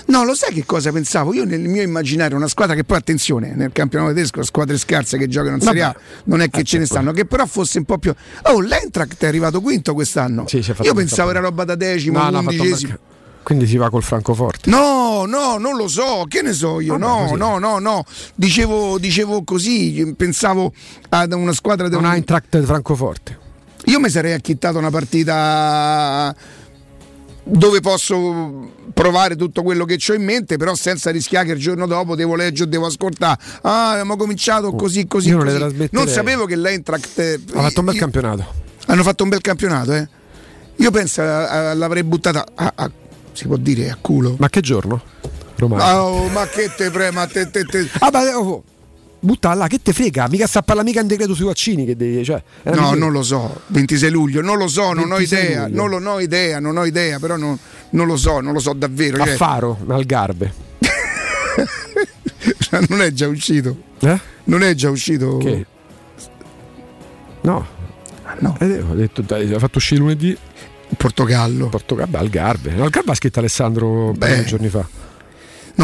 No, 0.07 0.25
lo 0.25 0.35
sai 0.35 0.53
che 0.53 0.65
cosa 0.65 0.91
pensavo? 0.93 1.33
Io 1.35 1.45
nel 1.45 1.61
mio 1.61 1.83
immaginario 1.83 2.37
una 2.37 2.49
squadra 2.49 2.75
che 2.75 2.85
poi 2.85 2.99
attenzione, 2.99 3.55
nel 3.55 3.71
campionato 3.73 4.13
tedesco 4.13 4.43
squadre 4.43 4.77
scarse 4.79 5.19
che 5.19 5.29
giocano 5.29 5.57
in 5.57 5.61
Serie 5.63 5.83
A, 5.83 5.95
non 6.25 6.41
è 6.41 6.49
che 6.51 6.61
Eh, 6.61 6.65
ce 6.65 6.79
ne 6.79 6.87
certo. 6.87 7.01
stanno, 7.01 7.13
che 7.13 7.25
però 7.27 7.47
fosse 7.47 7.79
un 7.79 7.85
po' 7.85 7.99
più 7.99 8.13
Oh, 8.45 8.61
l'Eintracht 8.61 9.23
è 9.23 9.27
arrivato 9.27 9.61
quinto 9.61 9.95
quest'anno. 9.95 10.45
Sì, 10.49 10.65
Io 10.83 10.95
pensavo 10.95 11.31
era 11.31 11.41
roba 11.41 11.65
da 11.65 11.75
decimo, 11.75 12.19
No, 12.19 12.31
no, 12.31 12.39
un 12.41 12.47
undicesimo. 12.47 12.93
ca- 12.93 12.99
Quindi 13.43 13.67
si 13.67 13.77
va 13.79 13.89
col 13.91 14.03
Francoforte. 14.03 14.69
No, 14.71 15.25
no, 15.27 15.57
non 15.59 15.77
lo 15.77 15.89
so, 15.89 16.25
che 16.29 16.43
ne 16.43 16.53
so 16.53 16.81
io? 16.81 16.99
Vabbè, 16.99 17.37
no, 17.37 17.37
no, 17.37 17.59
no, 17.59 17.79
no. 17.79 18.05
Dicevo, 18.35 18.99
dicevo 18.99 19.43
così, 19.45 20.13
pensavo 20.17 20.73
ad 21.09 21.33
una 21.33 21.53
squadra 21.53 21.89
Non 21.89 22.05
ha 22.05 22.15
Eintracht 22.15 22.63
Francoforte. 22.63 23.39
Io 23.87 23.99
mi 23.99 24.11
sarei 24.11 24.35
acchittato 24.35 24.77
una 24.77 24.91
partita 24.91 26.35
dove 27.43 27.81
posso 27.81 28.71
provare 28.93 29.37
tutto 29.37 29.63
quello 29.63 29.85
che 29.85 29.99
ho 30.09 30.13
in 30.15 30.25
mente, 30.25 30.57
però 30.57 30.75
senza 30.75 31.11
rischiare 31.11 31.47
che 31.47 31.53
il 31.53 31.59
giorno 31.59 31.87
dopo 31.87 32.15
devo 32.15 32.35
leggere, 32.37 32.69
devo 32.69 32.87
ascoltare. 32.87 33.41
Ah, 33.63 33.91
abbiamo 33.91 34.17
cominciato 34.17 34.73
così, 34.73 35.07
così. 35.07 35.29
Io 35.31 35.43
non 35.43 35.47
così. 35.47 35.89
Non 35.93 36.09
sapevo 36.09 36.45
che 36.47 36.57
l'Eintracht. 36.57 37.19
eh, 37.19 37.41
Ha 37.55 37.61
fatto 37.63 37.81
un 37.81 37.87
bel 37.87 37.95
io- 37.95 38.01
campionato. 38.01 38.47
Hanno 38.87 39.03
fatto 39.03 39.23
un 39.23 39.29
bel 39.29 39.41
campionato, 39.41 39.93
eh. 39.95 40.09
Io 40.77 40.91
penso 40.91 41.23
eh, 41.23 41.75
l'avrei 41.75 42.03
buttata 42.05 42.45
a, 42.55 42.73
a- 42.75 42.91
si 43.33 43.47
può 43.47 43.57
dire 43.57 43.91
a 43.91 43.97
culo. 44.01 44.37
Ma 44.39 44.49
che 44.49 44.61
giorno? 44.61 45.01
Romano. 45.57 46.01
Oh, 46.01 46.29
ma 46.29 46.47
che 46.47 46.71
te 46.75 46.91
prema, 46.91 47.27
te, 47.27 47.51
te, 47.51 47.65
te. 47.65 47.87
Ah, 47.99 48.09
ma, 48.11 48.37
oh, 48.39 48.65
butta 49.21 49.55
là, 49.55 49.67
che 49.67 49.81
te 49.83 49.93
frega? 49.93 50.29
Mica 50.29 50.47
sta 50.47 50.61
a 50.61 50.63
parlare 50.63 50.89
mica 50.89 51.01
in 51.01 51.07
decreto 51.07 51.35
sui 51.35 51.45
vaccini. 51.45 51.85
Che 51.85 51.97
devi, 51.97 52.25
cioè, 52.25 52.43
No, 52.65 52.71
miseria. 52.73 52.95
non 52.99 53.13
lo 53.13 53.23
so, 53.23 53.61
26 53.69 54.11
luglio, 54.11 54.41
non 54.41 54.59
lo 54.59 54.69
so, 54.69 54.93
non 54.93 55.11
ho 55.13 55.17
26 55.17 55.45
idea, 55.45 55.67
luglio. 55.67 55.89
non 55.89 56.03
lo 56.03 56.11
ho 56.11 56.21
idea, 56.21 56.61
non 56.61 56.77
ho 56.77 56.85
idea, 56.85 57.19
però 57.19 57.37
non, 57.37 57.59
non 57.91 58.07
lo 58.07 58.17
so, 58.17 58.41
non 58.41 58.53
lo 58.53 58.61
so 58.61 58.73
davvero. 58.73 59.23
A 59.23 59.27
cioè, 59.27 59.37
Faro, 59.37 59.79
Algarve. 59.89 60.53
non 62.89 63.03
è 63.03 63.13
già 63.13 63.29
uscito. 63.29 63.77
Eh? 64.01 64.19
Non 64.45 64.63
è 64.63 64.75
già 64.75 64.91
uscito. 64.91 65.37
Che? 65.39 65.67
No. 67.43 67.67
No. 68.39 68.57
Eh, 68.61 68.81
ho 68.81 68.95
detto, 68.95 69.23
dai, 69.23 69.53
ha 69.53 69.59
fatto 69.59 69.79
uscire 69.79 70.01
lunedì. 70.01 70.37
Portogallo. 70.97 71.69
Portogallo, 71.69 72.19
Algarve. 72.19 72.73
Algarve 72.81 73.13
ha 73.13 73.15
scritto 73.15 73.39
Alessandro 73.39 74.09
un 74.11 74.19
Beh. 74.19 74.45
giorni 74.45 74.69
fa. 74.69 74.87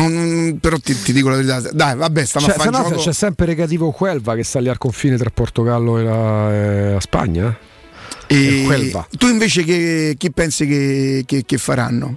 Non- 0.00 0.58
però 0.60 0.76
ti, 0.78 1.00
ti 1.00 1.12
dico 1.12 1.28
la 1.28 1.36
verità. 1.36 1.60
Dai, 1.72 1.96
vabbè, 1.96 2.24
stiamo 2.24 2.46
Cioè, 2.46 2.54
a 2.56 2.58
fare 2.58 2.70
no, 2.70 2.82
gioco. 2.90 3.00
c'è 3.02 3.12
sempre 3.12 3.46
Recativo 3.46 3.94
Huelva 3.98 4.34
che 4.34 4.44
sta 4.44 4.60
lì 4.60 4.68
al 4.68 4.78
confine 4.78 5.16
tra 5.16 5.30
Portogallo 5.30 5.98
e 5.98 6.02
la, 6.04 6.54
e 6.54 6.92
la 6.92 7.00
Spagna. 7.00 7.48
eh. 7.48 8.34
E 8.34 8.38
il 8.60 8.66
Huelva. 8.66 9.06
tu 9.16 9.26
invece 9.28 9.62
che, 9.64 10.14
chi 10.18 10.30
pensi 10.32 10.66
che, 10.66 11.22
che- 11.26 11.44
che 11.46 11.58
faranno? 11.58 12.16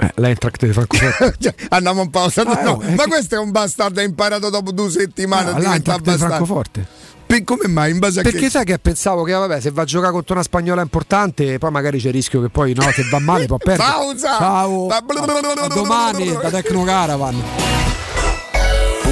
Eh, 0.00 0.12
L'Eintracht 0.16 0.64
di 0.64 0.72
Francoforte. 0.72 1.34
Cioè, 1.40 1.54
andiamo 1.70 2.02
in 2.02 2.10
pausa. 2.10 2.42
Ah, 2.42 2.62
no, 2.62 2.74
no, 2.76 2.80
è 2.82 2.94
ma 2.94 3.02
che- 3.04 3.08
questo 3.08 3.34
è 3.34 3.38
un 3.38 3.50
bastardo, 3.50 3.98
ha 3.98 4.04
imparato 4.04 4.48
dopo 4.48 4.70
due 4.70 4.90
settimane. 4.90 5.50
No, 5.50 5.56
a 5.56 5.58
diventare 5.58 5.70
L'Eintracht 5.70 5.98
di 6.02 6.04
bastardo. 6.10 6.34
Francoforte. 6.34 6.86
Per- 7.28 7.44
come 7.44 7.68
mai? 7.68 7.90
In 7.90 7.98
base 7.98 8.20
a 8.20 8.22
Perché 8.22 8.38
che? 8.38 8.50
sai 8.50 8.64
che 8.64 8.78
pensavo 8.78 9.22
che 9.22 9.32
vabbè, 9.32 9.60
se 9.60 9.70
va 9.70 9.82
a 9.82 9.84
giocare 9.84 10.12
contro 10.12 10.32
una 10.32 10.42
spagnola 10.42 10.80
importante, 10.80 11.58
poi 11.58 11.70
magari 11.70 12.00
c'è 12.00 12.08
il 12.08 12.14
rischio 12.14 12.40
che 12.40 12.48
poi 12.48 12.72
no, 12.74 12.82
se 12.90 13.06
va 13.10 13.18
male 13.18 13.44
può 13.44 13.58
perdere. 13.62 13.86
Pausa! 13.88 14.36
Ciao. 14.38 14.86
Da- 14.88 14.96
A 14.96 15.68
domani 15.68 16.32
da 16.40 16.48
Tecno 16.50 16.84
Caravan. 16.84 17.67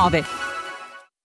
939 0.00 0.49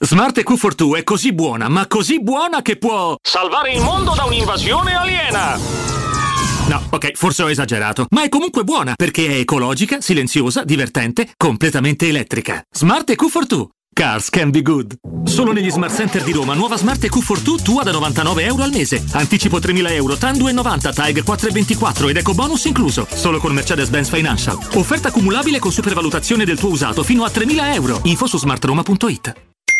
Smart 0.00 0.38
EQ42 0.38 0.98
è 0.98 1.02
così 1.02 1.32
buona, 1.32 1.68
ma 1.68 1.88
così 1.88 2.22
buona 2.22 2.62
che 2.62 2.76
può 2.76 3.16
salvare 3.20 3.72
il 3.72 3.82
mondo 3.82 4.14
da 4.14 4.26
un'invasione 4.26 4.94
aliena. 4.94 5.58
No, 6.68 6.82
ok, 6.88 7.16
forse 7.16 7.42
ho 7.42 7.50
esagerato, 7.50 8.06
ma 8.10 8.22
è 8.22 8.28
comunque 8.28 8.62
buona 8.62 8.94
perché 8.94 9.26
è 9.26 9.38
ecologica, 9.40 10.00
silenziosa, 10.00 10.62
divertente, 10.62 11.32
completamente 11.36 12.06
elettrica. 12.06 12.62
Smart 12.70 13.10
EQ42. 13.10 13.66
Cars 13.92 14.30
can 14.30 14.50
be 14.50 14.62
good. 14.62 14.94
Solo 15.24 15.50
negli 15.50 15.70
Smart 15.70 15.92
Center 15.92 16.22
di 16.22 16.30
Roma, 16.30 16.54
nuova 16.54 16.76
Smart 16.76 17.02
EQ42 17.02 17.62
tua 17.62 17.82
da 17.82 17.90
99 17.90 18.44
euro 18.44 18.62
al 18.62 18.70
mese. 18.70 19.04
Anticipo 19.14 19.58
3.000 19.58 19.90
euro, 19.90 20.16
TAN 20.16 20.36
2,90, 20.36 20.94
TAG 20.94 21.24
4,24 21.24 22.08
ed 22.08 22.18
eco 22.18 22.34
bonus 22.34 22.66
incluso. 22.66 23.04
Solo 23.12 23.38
con 23.40 23.52
Mercedes-Benz 23.52 24.10
Financial. 24.10 24.56
Offerta 24.74 25.10
cumulabile 25.10 25.58
con 25.58 25.72
supervalutazione 25.72 26.44
del 26.44 26.60
tuo 26.60 26.70
usato 26.70 27.02
fino 27.02 27.24
a 27.24 27.30
3.000 27.34 27.74
euro. 27.74 28.00
Info 28.04 28.28
su 28.28 28.38
smartroma.it. 28.38 29.47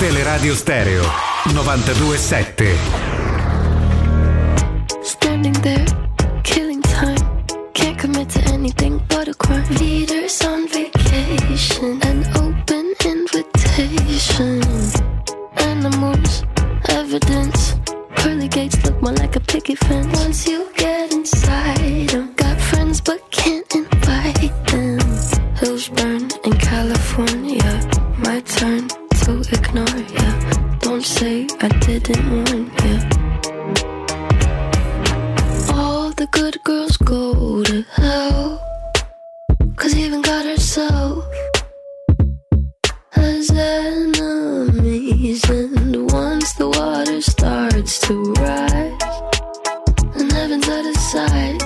Teleradio 0.00 0.54
Stereo 0.56 1.02
927. 1.52 2.74
Standing 5.02 5.52
there, 5.60 5.86
killing 6.42 6.80
time. 6.80 7.44
Can't 7.74 7.98
commit 7.98 8.30
to 8.30 8.40
anything 8.52 9.00
but 9.08 9.28
a 9.28 9.34
crime. 9.34 9.64
Leaders 9.76 10.42
on 10.42 10.66
vacation, 10.68 12.00
an 12.02 12.24
open 12.36 12.94
invitation. 13.04 14.62
Animals, 15.58 16.44
evidence. 16.88 17.74
Pearly 18.16 18.48
gates 18.48 18.82
look 18.84 19.00
more 19.02 19.12
like 19.12 19.36
a 19.36 19.40
picket 19.40 19.78
fence. 19.78 20.18
Once 20.18 20.48
you 20.48 20.66
get 20.76 21.12
inside 21.12 22.08
them, 22.08 22.32
got 22.36 22.58
friends 22.58 23.00
but 23.00 23.20
can't 23.30 23.70
invite 23.74 24.66
them. 24.66 24.98
Hills 25.56 25.88
burn 25.90 26.28
in 26.44 26.52
California. 26.58 26.99
Turn 28.56 28.88
to 28.88 29.32
ignore 29.52 30.02
ya. 30.16 30.28
Don't 30.80 31.04
say 31.04 31.46
I 31.60 31.68
didn't 31.86 32.24
warn 32.30 32.66
ya. 32.84 32.96
All 35.74 36.10
the 36.10 36.26
good 36.32 36.56
girls 36.64 36.96
go 36.98 37.62
to 37.62 37.82
hell. 37.96 38.60
Cause 39.76 39.94
even 39.96 40.20
God 40.22 40.44
herself 40.44 41.24
has 43.12 43.50
enemies. 43.50 45.42
And 45.48 46.10
once 46.12 46.52
the 46.54 46.68
water 46.68 47.20
starts 47.22 48.00
to 48.06 48.32
rise, 48.34 49.02
and 50.16 50.32
heaven's 50.32 50.68
out 50.68 50.86
of 50.86 50.96
sight, 50.96 51.62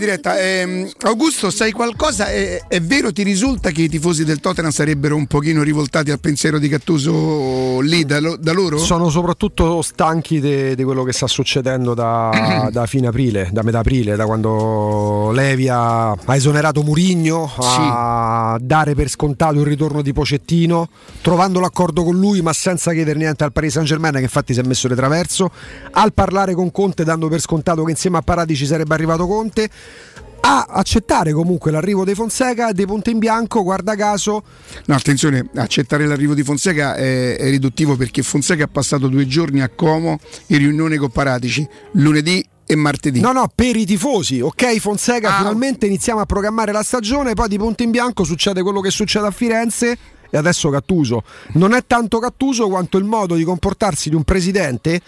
diretta. 0.00 0.38
Ehm, 0.40 0.90
Augusto, 1.02 1.50
sai 1.50 1.70
qualcosa? 1.70 2.26
È, 2.26 2.60
è 2.66 2.80
vero, 2.80 3.12
ti 3.12 3.22
risulta 3.22 3.70
che 3.70 3.82
i 3.82 3.88
tifosi 3.88 4.24
del 4.24 4.40
Tottenham 4.40 4.72
sarebbero 4.72 5.14
un 5.14 5.26
pochino 5.26 5.62
rivoltati 5.62 6.10
al 6.10 6.18
pensiero 6.18 6.58
di 6.58 6.68
Gattuso 6.68 7.80
lì 7.80 8.04
da, 8.04 8.18
lo- 8.18 8.36
da 8.36 8.52
loro? 8.52 8.78
Sono 8.78 9.10
soprattutto 9.10 9.82
stanchi 9.82 10.40
di 10.40 10.82
quello 10.82 11.04
che 11.04 11.12
sta 11.12 11.28
succedendo 11.28 11.94
da, 11.94 12.68
da 12.72 12.86
fine 12.86 13.06
aprile, 13.06 13.48
da 13.52 13.62
metà 13.62 13.78
aprile, 13.78 14.16
da 14.16 14.26
quando 14.26 15.30
Levi 15.32 15.68
ha, 15.68 16.10
ha 16.10 16.34
esonerato 16.34 16.82
Murigno, 16.82 17.50
a 17.58 18.58
dare 18.60 18.94
per 18.94 19.08
scontato 19.08 19.60
il 19.60 19.66
ritorno 19.66 20.02
di 20.02 20.12
Pocettino, 20.12 20.88
trovando 21.20 21.60
l'accordo 21.60 22.02
con 22.02 22.18
lui 22.18 22.40
ma 22.42 22.52
senza 22.52 22.92
chiedere 22.92 23.18
niente 23.18 23.44
al 23.44 23.52
Paris 23.52 23.72
Saint 23.74 23.86
Germain 23.86 24.14
che 24.14 24.20
infatti 24.20 24.54
si 24.54 24.60
è 24.60 24.62
messo 24.62 24.88
di 24.88 24.94
traverso, 24.94 25.50
al 25.92 26.12
parlare 26.12 26.54
con 26.54 26.70
Conte 26.70 27.04
dando 27.04 27.28
per 27.28 27.40
scontato 27.40 27.84
che 27.84 27.90
insieme 27.90 28.18
a 28.18 28.22
Parati 28.22 28.56
ci 28.56 28.66
sarebbe 28.66 28.94
arrivato 28.94 29.26
Conte, 29.26 29.68
a 30.42 30.66
accettare 30.68 31.32
comunque 31.32 31.70
l'arrivo 31.70 32.04
dei 32.04 32.14
Fonseca, 32.14 32.72
dei 32.72 32.86
Ponte 32.86 33.10
in 33.10 33.18
Bianco, 33.18 33.62
guarda 33.62 33.94
caso, 33.94 34.42
No, 34.86 34.94
attenzione, 34.94 35.48
accettare 35.54 36.06
l'arrivo 36.06 36.34
di 36.34 36.42
Fonseca 36.42 36.94
è, 36.94 37.36
è 37.36 37.50
riduttivo 37.50 37.96
perché 37.96 38.22
Fonseca 38.22 38.64
ha 38.64 38.68
passato 38.68 39.08
due 39.08 39.26
giorni 39.26 39.60
a 39.60 39.68
Como 39.68 40.18
in 40.46 40.58
riunione 40.58 40.96
con 40.96 41.10
Paratici, 41.10 41.66
lunedì 41.92 42.44
e 42.66 42.76
martedì. 42.76 43.20
No, 43.20 43.32
no, 43.32 43.50
per 43.54 43.76
i 43.76 43.84
tifosi. 43.84 44.40
Ok, 44.40 44.78
Fonseca, 44.78 45.36
finalmente 45.38 45.86
iniziamo 45.86 46.20
a 46.20 46.26
programmare 46.26 46.72
la 46.72 46.82
stagione, 46.82 47.34
poi 47.34 47.48
di 47.48 47.58
punto 47.58 47.82
in 47.82 47.90
bianco 47.90 48.24
succede 48.24 48.62
quello 48.62 48.80
che 48.80 48.90
succede 48.90 49.26
a 49.26 49.30
Firenze 49.30 49.98
e 50.30 50.36
adesso 50.38 50.70
Gattuso. 50.70 51.24
Non 51.54 51.74
è 51.74 51.84
tanto 51.86 52.18
Gattuso 52.18 52.68
quanto 52.68 52.96
il 52.96 53.04
modo 53.04 53.34
di 53.34 53.44
comportarsi 53.44 54.08
di 54.08 54.14
un 54.14 54.22
presidente 54.22 55.00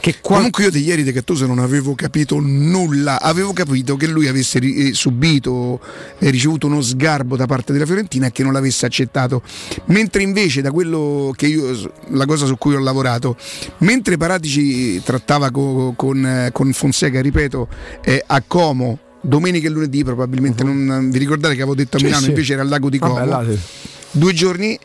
che 0.00 0.16
qua- 0.20 0.36
Comunque 0.36 0.64
io 0.64 0.70
di 0.70 0.82
ieri 0.82 1.02
di 1.02 1.12
Gattuso 1.12 1.46
non 1.46 1.58
avevo 1.58 1.94
capito 1.94 2.38
nulla, 2.40 3.20
avevo 3.20 3.52
capito 3.52 3.96
che 3.96 4.06
lui 4.06 4.26
avesse 4.28 4.58
ri- 4.58 4.88
eh, 4.88 4.94
subito 4.94 5.78
e 6.18 6.30
ricevuto 6.30 6.66
uno 6.66 6.80
sgarbo 6.80 7.36
da 7.36 7.46
parte 7.46 7.72
della 7.72 7.84
Fiorentina 7.86 8.26
e 8.26 8.32
che 8.32 8.42
non 8.42 8.52
l'avesse 8.52 8.86
accettato, 8.86 9.42
mentre 9.86 10.22
invece 10.22 10.62
da 10.62 10.70
quello 10.70 11.32
che 11.36 11.46
io, 11.46 11.92
la 12.08 12.24
cosa 12.24 12.46
su 12.46 12.56
cui 12.56 12.74
ho 12.74 12.78
lavorato, 12.80 13.36
mentre 13.78 14.16
Paratici 14.16 15.02
trattava 15.02 15.50
co- 15.50 15.92
con, 15.96 16.24
eh, 16.24 16.50
con 16.52 16.72
Fonseca, 16.72 17.20
ripeto, 17.20 17.68
eh, 18.02 18.22
a 18.26 18.42
Como, 18.46 18.98
domenica 19.20 19.66
e 19.66 19.70
lunedì 19.70 20.02
probabilmente, 20.02 20.64
non, 20.64 21.10
vi 21.12 21.18
ricordate 21.18 21.54
che 21.54 21.60
avevo 21.60 21.76
detto 21.76 21.96
a 21.96 21.98
Sì, 21.98 22.04
Milano, 22.06 22.22
sì. 22.22 22.28
invece 22.30 22.52
era 22.54 22.62
al 22.62 22.68
lago 22.68 22.88
di 22.88 22.98
Como, 22.98 23.14
Vabbè, 23.14 23.26
là, 23.28 23.44
sì. 23.52 23.58
due 24.12 24.32
giorni 24.32 24.78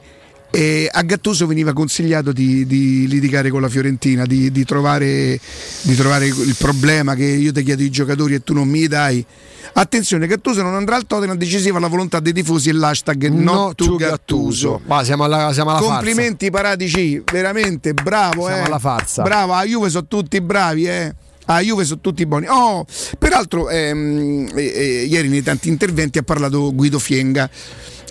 e 0.55 0.89
a 0.89 1.01
Gattuso 1.01 1.47
veniva 1.47 1.73
consigliato 1.73 2.31
di, 2.31 2.65
di 2.65 3.07
litigare 3.09 3.49
con 3.49 3.59
la 3.59 3.67
Fiorentina, 3.67 4.25
di, 4.25 4.51
di 4.51 4.63
trovare, 4.63 5.37
di 5.81 5.95
trovare 5.95 6.27
il 6.27 6.55
problema 6.57 7.13
che 7.13 7.25
io 7.25 7.51
ti 7.51 7.61
chiedo 7.61 7.83
i 7.83 7.89
giocatori 7.89 8.35
e 8.35 8.41
tu 8.41 8.53
non 8.53 8.65
mi 8.69 8.87
dai. 8.87 9.25
Attenzione, 9.73 10.27
Gattuso 10.27 10.61
non 10.61 10.75
andrà 10.75 10.95
al 10.95 11.05
Tottenham, 11.05 11.35
decisiva 11.35 11.77
la 11.79 11.87
volontà 11.87 12.21
dei 12.21 12.31
tifosi 12.31 12.69
e 12.69 12.71
l'hashtag 12.71 13.27
No 13.27 13.73
to 13.75 13.97
Gattuso. 13.97 14.79
Ma 14.85 15.03
siamo 15.03 15.25
alla, 15.25 15.51
siamo 15.51 15.71
alla 15.71 15.79
Complimenti 15.79 16.49
Paratici, 16.49 17.21
veramente 17.29 17.93
bravo. 17.93 18.45
Siamo 18.45 18.61
eh. 18.61 18.65
alla 18.65 18.79
farsa. 18.79 19.23
Bravo, 19.23 19.51
a 19.51 19.65
Juve 19.65 19.89
sono 19.89 20.07
tutti 20.07 20.39
bravi, 20.39 20.87
eh. 20.87 21.13
A 21.47 21.59
Juve 21.59 21.83
sono 21.83 21.99
tutti 21.99 22.25
buoni. 22.25 22.47
Oh, 22.47 22.85
peraltro, 23.19 23.69
ehm, 23.69 24.49
eh, 24.55 24.63
eh, 24.63 25.03
ieri 25.03 25.27
nei 25.27 25.43
tanti 25.43 25.67
interventi 25.67 26.17
ha 26.17 26.23
parlato 26.23 26.73
Guido 26.73 26.97
Fienga. 26.97 27.49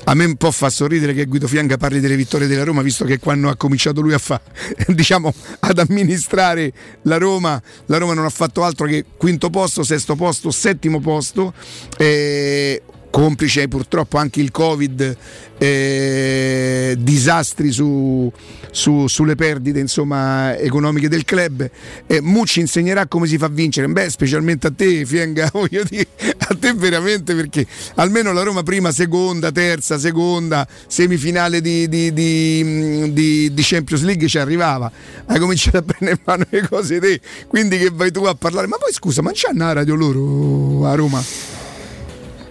A 0.06 0.14
me 0.14 0.26
un 0.26 0.36
po' 0.36 0.50
fa 0.50 0.68
sorridere 0.68 1.14
che 1.14 1.24
Guido 1.24 1.48
Fienga 1.48 1.78
parli 1.78 1.98
delle 1.98 2.16
vittorie 2.16 2.46
della 2.46 2.64
Roma, 2.64 2.82
visto 2.82 3.06
che 3.06 3.18
quando 3.18 3.48
ha 3.48 3.56
cominciato 3.56 4.02
lui 4.02 4.12
a 4.12 4.18
fa, 4.18 4.40
diciamo, 4.88 5.32
ad 5.60 5.78
amministrare 5.78 6.72
la 7.02 7.16
Roma, 7.16 7.60
la 7.86 7.96
Roma 7.96 8.12
non 8.12 8.26
ha 8.26 8.30
fatto 8.30 8.64
altro 8.64 8.86
che 8.86 9.04
quinto 9.16 9.48
posto, 9.48 9.82
sesto 9.82 10.14
posto, 10.14 10.50
settimo 10.50 11.00
posto. 11.00 11.54
eh, 11.96 12.82
complice 13.14 13.68
purtroppo 13.68 14.18
anche 14.18 14.40
il 14.40 14.50
Covid, 14.50 15.16
eh, 15.56 16.96
disastri 16.98 17.70
su, 17.70 18.28
su- 18.72 19.06
sulle 19.06 19.36
perdite 19.36 19.78
insomma, 19.78 20.58
economiche 20.58 21.08
del 21.08 21.24
club. 21.24 21.70
Eh, 22.08 22.20
Mucci 22.20 22.58
insegnerà 22.58 23.06
come 23.06 23.28
si 23.28 23.38
fa 23.38 23.46
a 23.46 23.50
vincere, 23.50 23.86
beh, 23.86 24.10
specialmente 24.10 24.66
a 24.66 24.72
te, 24.74 25.06
Fienga, 25.06 25.48
voglio 25.54 25.84
dire, 25.88 26.08
a 26.38 26.56
te 26.58 26.72
veramente 26.72 27.36
perché 27.36 27.64
almeno 27.94 28.32
la 28.32 28.42
Roma 28.42 28.64
prima, 28.64 28.90
seconda, 28.90 29.52
terza, 29.52 29.96
seconda, 29.96 30.66
semifinale 30.88 31.60
di, 31.60 31.88
di- 31.88 32.12
di- 32.12 33.12
di- 33.12 33.54
di 33.54 33.62
Champions 33.62 34.02
League 34.02 34.26
ci 34.26 34.38
arrivava. 34.38 34.90
Hai 35.26 35.38
cominciato 35.38 35.76
a 35.78 35.82
prendere 35.82 36.18
in 36.18 36.22
mano 36.24 36.44
le 36.50 36.66
cose 36.66 36.98
te, 36.98 37.20
quindi 37.46 37.78
che 37.78 37.90
vai 37.92 38.10
tu 38.10 38.24
a 38.24 38.34
parlare. 38.34 38.66
Ma 38.66 38.76
poi 38.76 38.92
scusa, 38.92 39.22
ma 39.22 39.30
c'hanno 39.32 39.66
la 39.66 39.72
radio 39.72 39.94
loro 39.94 40.84
a 40.88 40.96
Roma? 40.96 41.53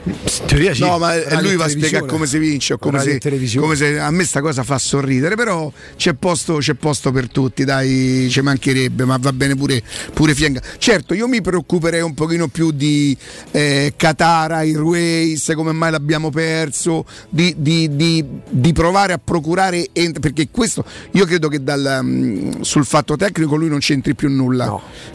In 0.05 0.15
teoria 0.47 0.73
sì. 0.73 0.81
No, 0.81 0.97
ma 0.97 1.13
Radio 1.17 1.47
lui 1.47 1.55
va 1.55 1.63
a 1.65 1.69
spiegare 1.69 2.05
come 2.05 2.25
si 2.27 2.37
vince 2.37 2.73
o 2.73 2.77
come 2.77 2.99
si, 2.99 3.17
televisione. 3.19 3.65
come 3.65 3.77
se- 3.77 3.99
a 3.99 4.11
me 4.11 4.25
sta 4.25 4.41
cosa 4.41 4.61
fa 4.63 4.77
sorridere, 4.77 5.35
però 5.35 5.71
c'è 5.95 6.13
posto, 6.13 6.57
c'è 6.57 6.73
posto 6.73 7.11
per 7.13 7.29
tutti, 7.29 7.63
dai, 7.63 8.27
ci 8.29 8.41
mancherebbe, 8.41 9.05
ma 9.05 9.17
va 9.17 9.31
bene 9.31 9.55
pure, 9.55 9.81
pure 10.13 10.35
Fienga. 10.35 10.61
Certo, 10.77 11.13
io 11.13 11.27
mi 11.29 11.41
preoccuperei 11.41 12.01
un 12.01 12.13
pochino 12.13 12.49
più 12.49 12.71
di 12.71 13.15
eh, 13.51 13.93
Qatar 13.95 14.51
Airways, 14.51 15.51
come 15.55 15.71
mai 15.71 15.91
l'abbiamo 15.91 16.29
perso, 16.29 17.05
di, 17.29 17.55
di- 17.57 17.95
di- 17.95 18.25
di 18.49 18.73
provare 18.73 19.13
a 19.13 19.19
procurare, 19.23 19.87
ent- 19.93 20.19
perché 20.19 20.49
questo 20.51 20.83
io 21.11 21.25
credo 21.25 21.47
che 21.47 21.63
dal, 21.63 21.99
mm, 22.03 22.61
sul 22.61 22.85
fatto 22.85 23.15
tecnico 23.15 23.55
lui 23.55 23.69
non 23.69 23.79
c'entri 23.79 24.15
più 24.15 24.29
nulla. 24.29 24.65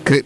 Cre- 0.03 0.25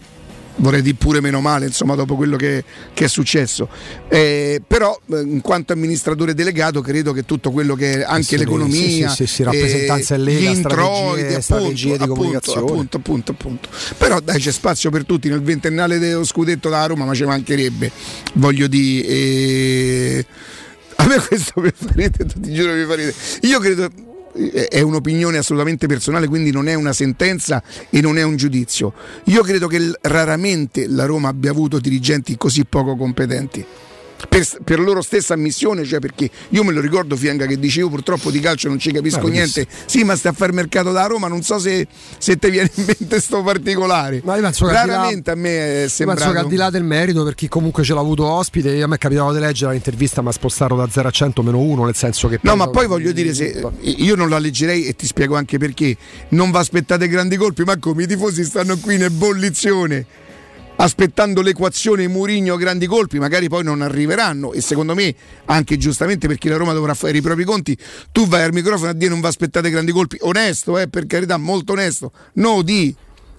vorrei 0.57 0.81
dire 0.81 0.95
pure 0.95 1.19
meno 1.21 1.41
male, 1.41 1.65
insomma, 1.65 1.95
dopo 1.95 2.15
quello 2.15 2.37
che, 2.37 2.63
che 2.93 3.05
è 3.05 3.07
successo. 3.07 3.67
Eh, 4.07 4.61
però, 4.65 4.99
eh, 5.11 5.21
in 5.21 5.41
quanto 5.41 5.73
amministratore 5.73 6.33
delegato, 6.33 6.81
credo 6.81 7.11
che 7.13 7.25
tutto 7.25 7.51
quello 7.51 7.75
che 7.75 7.99
è 7.99 8.03
anche 8.03 8.23
Sì, 8.23 8.37
l'economia, 8.37 9.09
sì, 9.09 9.25
sì, 9.25 9.27
sì, 9.27 9.43
rappresentanza 9.43 10.15
in 10.15 10.23
Lega, 10.23 10.39
gli 10.39 10.55
introiti, 10.55 11.41
strategie- 11.41 11.41
strategie 11.41 11.87
di 11.87 11.93
appunto, 11.93 12.13
comunicazione. 12.13 12.59
Appunto, 12.59 12.97
appunto, 12.97 13.31
appunto. 13.31 13.69
Però 13.97 14.19
dai, 14.19 14.39
c'è 14.39 14.51
spazio 14.51 14.89
per 14.89 15.05
tutti. 15.05 15.29
Nel 15.29 15.41
ventennale 15.41 15.99
dello 15.99 16.23
scudetto 16.25 16.69
da 16.69 16.85
Roma, 16.85 17.05
ma 17.05 17.13
ci 17.13 17.23
mancherebbe. 17.25 17.91
Voglio 18.33 18.67
dire. 18.67 19.07
eh, 19.07 20.25
A 20.95 21.05
me 21.07 21.19
questo 21.19 21.59
mi 21.59 21.69
fa 21.73 21.87
ridere, 21.93 22.25
ti 22.25 22.53
giuro 22.53 22.73
mi 22.73 22.85
fa 22.85 22.95
ridere. 22.95 23.15
Io 23.41 23.59
credo 23.59 23.85
eh, 23.85 23.89
è 24.33 24.81
un'opinione 24.81 25.37
assolutamente 25.37 25.87
personale, 25.87 26.27
quindi 26.27 26.51
non 26.51 26.67
è 26.67 26.73
una 26.73 26.93
sentenza 26.93 27.61
e 27.89 28.01
non 28.01 28.17
è 28.17 28.23
un 28.23 28.35
giudizio. 28.35 28.93
Io 29.25 29.43
credo 29.43 29.67
che 29.67 29.91
raramente 30.01 30.87
la 30.87 31.05
Roma 31.05 31.29
abbia 31.29 31.51
avuto 31.51 31.79
dirigenti 31.79 32.35
così 32.37 32.65
poco 32.65 32.95
competenti. 32.95 33.65
Per, 34.27 34.47
per 34.63 34.79
loro 34.79 35.01
stessa 35.01 35.33
ammissione, 35.33 35.83
cioè 35.83 35.99
perché 35.99 36.29
io 36.49 36.63
me 36.63 36.71
lo 36.71 36.79
ricordo 36.81 37.15
Fianca 37.15 37.45
che 37.45 37.59
dice 37.59 37.79
io 37.79 37.89
purtroppo 37.89 38.31
di 38.31 38.39
calcio 38.39 38.67
non 38.67 38.79
ci 38.79 38.91
capisco 38.91 39.21
Beh, 39.25 39.29
niente. 39.29 39.67
Sì, 39.85 40.03
ma 40.03 40.15
stai 40.15 40.31
a 40.31 40.35
fare 40.35 40.51
mercato 40.53 40.91
da 40.91 41.05
Roma, 41.05 41.27
non 41.27 41.41
so 41.43 41.59
se, 41.59 41.87
se 42.17 42.37
ti 42.37 42.49
viene 42.49 42.71
in 42.75 42.85
mente 42.85 43.19
sto 43.19 43.43
particolare. 43.43 44.21
Ma 44.23 44.35
io 44.35 44.41
penso 44.41 44.67
Raramente 44.67 45.31
a 45.31 45.35
me 45.35 45.49
è 45.49 45.71
Io 45.73 45.79
Penso 45.81 45.95
sembrato. 45.95 46.31
che 46.31 46.37
al 46.37 46.47
di 46.47 46.55
là 46.55 46.69
del 46.69 46.83
merito, 46.83 47.23
per 47.23 47.35
chi 47.35 47.47
comunque 47.47 47.83
ce 47.83 47.93
l'ha 47.93 47.99
avuto 47.99 48.25
ospite, 48.25 48.81
a 48.81 48.87
me 48.87 48.97
capitava 48.97 49.33
di 49.33 49.39
leggere 49.39 49.71
l'intervista, 49.73 50.21
ma 50.21 50.31
spostarono 50.31 50.83
da 50.83 50.89
0 50.91 51.07
a 51.07 51.11
100 51.11 51.43
meno 51.43 51.59
1, 51.59 51.85
nel 51.85 51.95
senso 51.95 52.27
che. 52.27 52.39
No, 52.41 52.55
ma 52.55 52.67
poi 52.69 52.87
voglio 52.87 53.11
dire, 53.11 53.33
se 53.33 53.61
io 53.81 54.15
non 54.15 54.29
la 54.29 54.39
leggerei 54.39 54.85
e 54.85 54.95
ti 54.95 55.05
spiego 55.05 55.35
anche 55.35 55.57
perché. 55.57 55.95
Non 56.29 56.49
vi 56.51 56.57
aspettate 56.57 57.07
grandi 57.07 57.35
colpi, 57.35 57.63
ma 57.63 57.77
come 57.77 58.03
i 58.03 58.07
tifosi 58.07 58.43
stanno 58.43 58.77
qui 58.77 58.95
in 58.95 59.03
ebollizione. 59.03 60.05
Aspettando 60.83 61.39
l'equazione 61.41 62.09
Murigno 62.09 62.57
grandi 62.57 62.87
colpi, 62.87 63.17
magari 63.17 63.47
poi 63.47 63.63
non 63.63 63.81
arriveranno. 63.81 64.51
E 64.51 64.59
secondo 64.59 64.93
me, 64.93 65.15
anche 65.45 65.77
giustamente 65.77 66.27
perché 66.27 66.49
la 66.49 66.57
Roma 66.57 66.73
dovrà 66.73 66.93
fare 66.93 67.15
i 67.15 67.21
propri 67.21 67.45
conti, 67.45 67.77
tu 68.11 68.27
vai 68.27 68.43
al 68.43 68.51
microfono 68.51 68.89
a 68.89 68.93
dire 68.93 69.09
non 69.09 69.21
vi 69.21 69.27
aspettate 69.27 69.69
grandi 69.69 69.93
colpi. 69.93 70.17
Onesto, 70.19 70.77
eh, 70.77 70.89
per 70.89 71.05
carità, 71.05 71.37
molto 71.37 71.71
onesto. 71.71 72.11
No, 72.33 72.61
di 72.63 72.93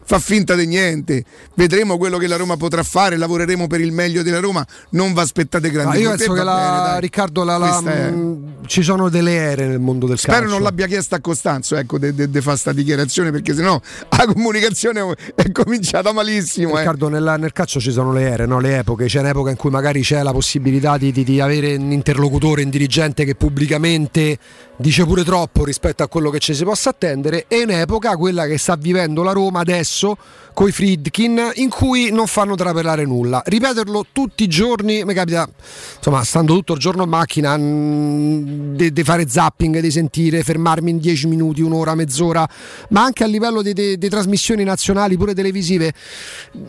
fa 0.05 0.19
finta 0.19 0.55
di 0.55 0.67
niente. 0.67 1.25
Vedremo 1.55 1.97
quello 1.97 2.19
che 2.19 2.27
la 2.27 2.37
Roma 2.37 2.57
potrà 2.57 2.83
fare, 2.83 3.17
lavoreremo 3.17 3.67
per 3.67 3.81
il 3.81 3.93
meglio 3.93 4.23
della 4.23 4.41
Roma. 4.41 4.65
Non 4.91 5.13
vi 5.15 5.21
aspettate 5.21 5.71
grandi 5.71 5.99
io 5.99 6.09
colpi. 6.11 6.19
penso 6.25 6.35
E 6.35 6.39
che 6.39 6.45
la, 6.45 6.83
bene. 6.87 7.01
Riccardo, 7.01 7.45
la, 7.45 7.57
la- 7.59 7.81
mh, 7.81 8.67
ci 8.67 8.83
sono 8.83 9.09
delle 9.09 9.33
ere 9.35 9.67
nel 9.67 9.79
mondo 9.81 10.07
del 10.07 10.19
Spero 10.19 10.39
calcio. 10.39 10.53
non 10.53 10.63
l'abbia 10.63 10.87
chiesta 10.87 11.17
a 11.17 11.21
Costanzo, 11.21 11.77
ecco, 11.77 11.99
di 11.99 12.41
fare 12.41 12.57
sta 12.57 12.73
dichiarazione, 12.73 13.31
perché 13.31 13.55
sennò 13.55 13.81
la 14.17 14.27
comunicazione 14.27 15.03
è 15.35 15.51
cominciata 15.53 16.13
malissimo. 16.13 16.75
eh. 16.75 16.79
Riccardo, 16.79 17.09
nella- 17.09 17.37
nel 17.37 17.53
calcio 17.53 17.81
ci 17.81 17.91
sono 17.93 18.13
le 18.13 18.23
ere, 18.23 18.47
no? 18.47 18.61
le 18.61 18.79
epoche. 18.79 19.07
C'è 19.07 19.21
un'epoca 19.21 19.51
in 19.51 19.57
cui 19.57 19.71
magari 19.71 20.01
c'è 20.03 20.23
la 20.23 20.33
possibilità 20.33 20.97
di, 20.99 21.13
di- 21.13 21.25
di 21.25 21.41
avere 21.41 21.77
un 21.77 21.91
interlocutore, 21.93 22.63
un 22.63 22.71
dirigente 22.71 23.25
che 23.25 23.35
pubblicamente 23.35 24.39
dice 24.77 25.05
pure 25.05 25.25
troppo 25.25 25.65
rispetto 25.65 26.03
a 26.03 26.09
quello 26.09 26.31
che 26.31 26.39
ci 26.39 26.55
si 26.55 26.65
possa 26.65 26.91
attendere, 26.91 27.45
e 27.49 27.63
un'epoca, 27.63 28.17
quella 28.17 28.47
che 28.47 28.59
sta 28.59 28.77
vivendo 28.77 29.23
la 29.23 29.33
Roma 29.33 29.61
adesso, 29.61 30.17
coi 30.53 30.73
Friedkin, 30.73 31.53
in 31.55 31.69
cui 31.69 32.11
non 32.11 32.27
fanno 32.27 32.55
trapelare 32.55 33.05
nulla. 33.05 33.43
Ripeterlo 33.45 34.07
tutti 34.13 34.45
i 34.45 34.49
giorni, 34.49 35.05
mi 35.05 35.15
capita, 35.15 35.49
insomma, 35.97 36.23
stando 36.23 36.55
tutto 36.55 36.75
il 36.75 36.79
giorno 36.79 37.03
in 37.03 37.09
macchina, 37.09 37.57
di 37.57 39.05
fare 39.05 39.29
zapping, 39.29 39.81
di 39.81 39.91
sentire, 39.91 40.43
fermarmi 40.43 40.91
in 40.91 40.99
10 40.99 41.27
minuti, 41.27 41.61
un'ora, 41.61 41.95
mezz'ora, 41.95 42.49
ma 42.91 43.03
anche 43.03 43.25
a 43.25 43.27
livello 43.27 43.63
di 43.63 43.99
trasmissioni 44.09 44.65
nazionali, 44.65 45.17
pure 45.17 45.35
televisive, 45.35 45.93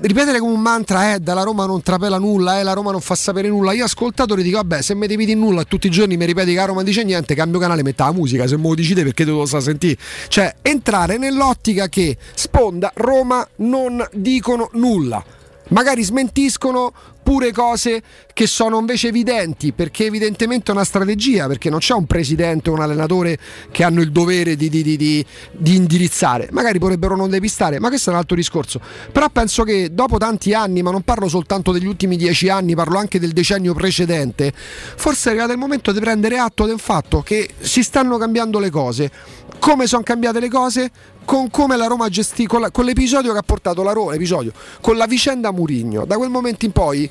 ripetere 0.02 0.40
come 0.40 0.54
un 0.54 0.62
mantra, 0.62 1.14
eh, 1.14 1.20
dalla 1.20 1.44
Roma 1.44 1.66
non 1.66 1.82
trapela 1.82 2.18
nulla, 2.18 2.60
eh, 2.60 2.64
la 2.64 2.74
Roma 2.74 2.92
non 2.92 3.02
fa 3.02 3.16
sapere 3.16 3.50
nulla. 3.50 3.74
Io 3.74 3.86
ascoltatore 3.86 4.42
dico, 4.42 4.58
vabbè, 4.58 4.82
se 4.82 4.96
mi 4.96 5.08
dire 5.08 5.34
nulla 5.36 5.64
tutti 5.64 5.88
i 5.88 5.92
giorni 5.92 6.18
mi 6.18 6.26
ripeti 6.26 6.52
che 6.52 6.58
la 6.58 6.66
Roma 6.66 6.84
dice 6.84 7.04
niente, 7.04 7.36
cambio 7.36 7.60
canale, 7.60 7.84
metta 7.96 8.06
la 8.06 8.12
musica, 8.12 8.46
se 8.46 8.58
me 8.58 8.68
lo 8.68 8.76
decide 8.76 9.04
perché 9.04 9.24
te 9.24 9.32
lo 9.32 9.46
sa 9.46 9.62
sentire. 9.62 9.98
Cioè, 10.28 10.56
entrare 10.62 11.18
nell'ottica 11.18 11.88
che 11.88 12.18
Sponda, 12.34 12.92
Roma 12.96 13.48
non 13.58 14.06
dicono 14.12 14.70
nulla 14.74 15.24
magari 15.70 16.04
smentiscono 16.04 16.94
pure 17.26 17.52
cose 17.52 18.04
che 18.34 18.46
sono 18.46 18.78
invece 18.78 19.08
evidenti 19.08 19.74
perché 19.74 20.06
evidentemente 20.06 20.70
è 20.70 20.76
una 20.76 20.84
strategia 20.84 21.48
perché 21.48 21.72
non 21.72 21.80
c'è 21.80 21.96
un 21.96 22.06
presidente 22.06 22.70
o 22.70 22.74
un 22.74 22.82
allenatore 22.82 23.40
che 23.72 23.84
hanno 23.84 24.02
il 24.02 24.12
dovere 24.12 24.56
di, 24.56 24.70
di, 24.70 24.84
di, 24.84 24.96
di, 24.96 25.76
indirizzare. 25.76 26.50
Magari 26.52 26.78
potrebbero 26.78 27.16
non 27.16 27.32
depistare 27.32 27.80
ma 27.80 27.88
questo 27.88 28.12
è 28.12 28.14
un 28.14 28.20
altro 28.20 28.36
discorso. 28.36 28.80
Però 29.12 29.28
penso 29.30 29.64
che 29.64 29.90
dopo 29.92 30.20
tanti 30.20 30.54
anni 30.54 30.84
ma 30.84 30.92
non 30.92 31.02
parlo 31.02 31.28
soltanto 31.28 31.72
degli 31.72 31.88
ultimi 31.88 32.16
dieci 32.16 32.48
anni 32.48 32.76
parlo 32.76 33.00
anche 33.00 33.20
del 33.20 33.32
decennio 33.32 33.74
precedente 33.74 34.54
forse 34.54 35.30
è 35.30 35.32
arrivato 35.32 35.54
il 35.54 35.58
momento 35.58 35.92
di 35.92 36.00
prendere 36.00 36.38
atto 36.38 36.68
del 36.68 36.80
fatto 36.80 37.24
che 37.24 37.50
si 37.58 37.82
stanno 37.82 38.20
cambiando 38.20 38.60
le 38.60 38.70
cose. 38.70 39.12
Come 39.58 39.88
sono 39.88 40.04
cambiate 40.04 40.40
le 40.40 40.50
cose 40.50 40.92
con 41.26 41.50
come 41.50 41.76
la 41.76 41.88
Roma 41.88 42.08
gestì 42.08 42.46
con, 42.46 42.70
con, 42.72 42.86
l'episodio 42.86 43.34
che 43.34 43.40
ha 43.40 43.44
portato 43.44 43.84
la 43.84 43.92
Roma, 43.92 44.14
episodio, 44.14 44.54
con 44.80 44.96
la 44.96 45.08
vicenda 45.08 45.52
Murigno. 45.52 46.06
Da 46.06 46.16
quel 46.16 46.30
momento 46.30 46.66
in 46.66 46.72
poi 46.72 47.10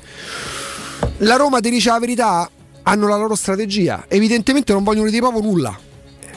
la 1.17 1.35
Roma 1.35 1.59
ti 1.59 1.69
dice 1.69 1.89
la 1.89 1.99
verità, 1.99 2.49
hanno 2.83 3.07
la 3.07 3.17
loro 3.17 3.35
strategia, 3.35 4.05
evidentemente 4.07 4.73
non 4.73 4.83
vogliono 4.83 5.09
dire 5.09 5.21
proprio 5.21 5.41
nulla. 5.41 5.79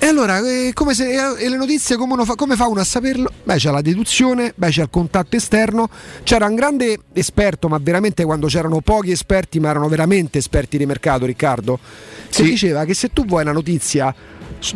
E 0.01 0.07
allora, 0.07 0.39
eh, 0.39 0.70
come 0.74 0.95
se, 0.95 1.35
e 1.37 1.49
le 1.49 1.57
notizie 1.57 1.97
come, 1.97 2.24
fa, 2.24 2.37
come, 2.37 2.55
fa 2.55 2.68
uno 2.68 2.81
a 2.81 2.85
saperlo? 2.85 3.33
Beh, 3.43 3.57
c'è 3.57 3.72
la 3.72 3.81
deduzione, 3.81 4.53
beh, 4.55 4.68
c'è 4.68 4.83
il 4.83 4.91
contatto 4.91 5.35
esterno. 5.35 5.91
C'era 6.22 6.47
un 6.47 6.55
grande 6.55 7.01
esperto, 7.14 7.66
ma 7.66 7.81
veramente 7.83 8.24
quando 8.24 8.47
c'erano 8.47 8.81
pochi 8.81 9.11
esperti, 9.11 9.59
ma 9.59 9.70
erano 9.70 9.89
veramente 9.89 10.39
esperti 10.39 10.79
di 10.79 10.87
mercato, 10.87 11.26
Riccardo, 11.26 11.81
sì. 12.29 12.43
che 12.43 12.49
diceva 12.51 12.85
che 12.85 12.95
se 12.95 13.12
tu 13.12 13.24
vuoi 13.24 13.43
una 13.43 13.51
notizia 13.51 14.14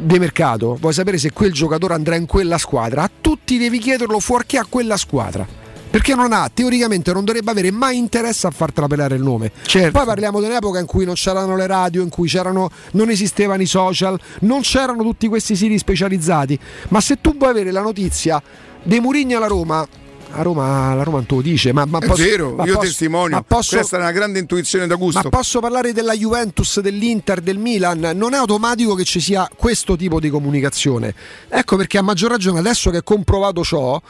di 0.00 0.18
mercato, 0.18 0.76
vuoi 0.80 0.92
sapere 0.92 1.18
se 1.18 1.32
quel 1.32 1.52
giocatore 1.52 1.94
andrà 1.94 2.16
in 2.16 2.26
quella 2.26 2.58
squadra, 2.58 3.02
a 3.02 3.10
tutti 3.20 3.58
devi 3.58 3.78
chiederlo 3.78 4.18
fuorché 4.20 4.58
a 4.58 4.66
quella 4.68 4.96
squadra. 4.96 5.60
Perché 5.92 6.14
non 6.14 6.32
ha, 6.32 6.50
teoricamente 6.52 7.12
non 7.12 7.22
dovrebbe 7.22 7.50
avere 7.50 7.70
mai 7.70 7.98
interesse 7.98 8.46
a 8.46 8.50
far 8.50 8.72
trapelare 8.72 9.14
il 9.14 9.22
nome. 9.22 9.52
Certo. 9.66 9.90
Poi 9.90 10.06
parliamo 10.06 10.40
di 10.40 10.46
un'epoca 10.46 10.78
in 10.78 10.86
cui 10.86 11.04
non 11.04 11.14
c'erano 11.14 11.54
le 11.54 11.66
radio, 11.66 12.02
in 12.02 12.08
cui 12.08 12.30
non 12.92 13.10
esistevano 13.10 13.60
i 13.60 13.66
social, 13.66 14.18
non 14.40 14.62
c'erano 14.62 15.02
tutti 15.02 15.28
questi 15.28 15.54
siti 15.54 15.76
specializzati. 15.76 16.58
Ma 16.88 17.02
se 17.02 17.20
tu 17.20 17.36
vuoi 17.36 17.50
avere 17.50 17.70
la 17.72 17.82
notizia 17.82 18.42
dei 18.82 19.00
Murigni 19.00 19.34
alla 19.34 19.48
Roma, 19.48 19.86
a 20.32 20.42
Roma, 20.42 20.94
la 20.94 21.02
Roma 21.02 21.18
non 21.18 21.26
te 21.26 21.34
lo 21.34 21.40
dice, 21.42 21.72
ma, 21.72 21.84
ma 21.84 21.98
è 21.98 22.06
posso, 22.06 22.22
vero, 22.22 22.54
ma 22.54 22.64
io 22.64 22.74
posso, 22.74 22.86
testimonio. 22.86 23.36
Ma 23.36 23.42
posso, 23.42 23.76
Questa 23.76 23.96
è 23.96 24.00
una 24.00 24.12
grande 24.12 24.38
intuizione 24.38 24.86
da 24.86 24.94
gusto. 24.94 25.20
Ma 25.22 25.28
posso 25.28 25.60
parlare 25.60 25.92
della 25.92 26.14
Juventus, 26.14 26.80
dell'Inter, 26.80 27.40
del 27.40 27.58
Milan? 27.58 28.12
Non 28.14 28.34
è 28.34 28.36
automatico 28.36 28.94
che 28.94 29.04
ci 29.04 29.20
sia 29.20 29.48
questo 29.54 29.96
tipo 29.96 30.20
di 30.20 30.30
comunicazione. 30.30 31.14
Ecco 31.48 31.76
perché 31.76 31.98
a 31.98 32.02
maggior 32.02 32.30
ragione 32.30 32.58
adesso 32.58 32.90
che 32.90 32.98
è 32.98 33.02
comprovato 33.02 33.62
ciò. 33.62 34.00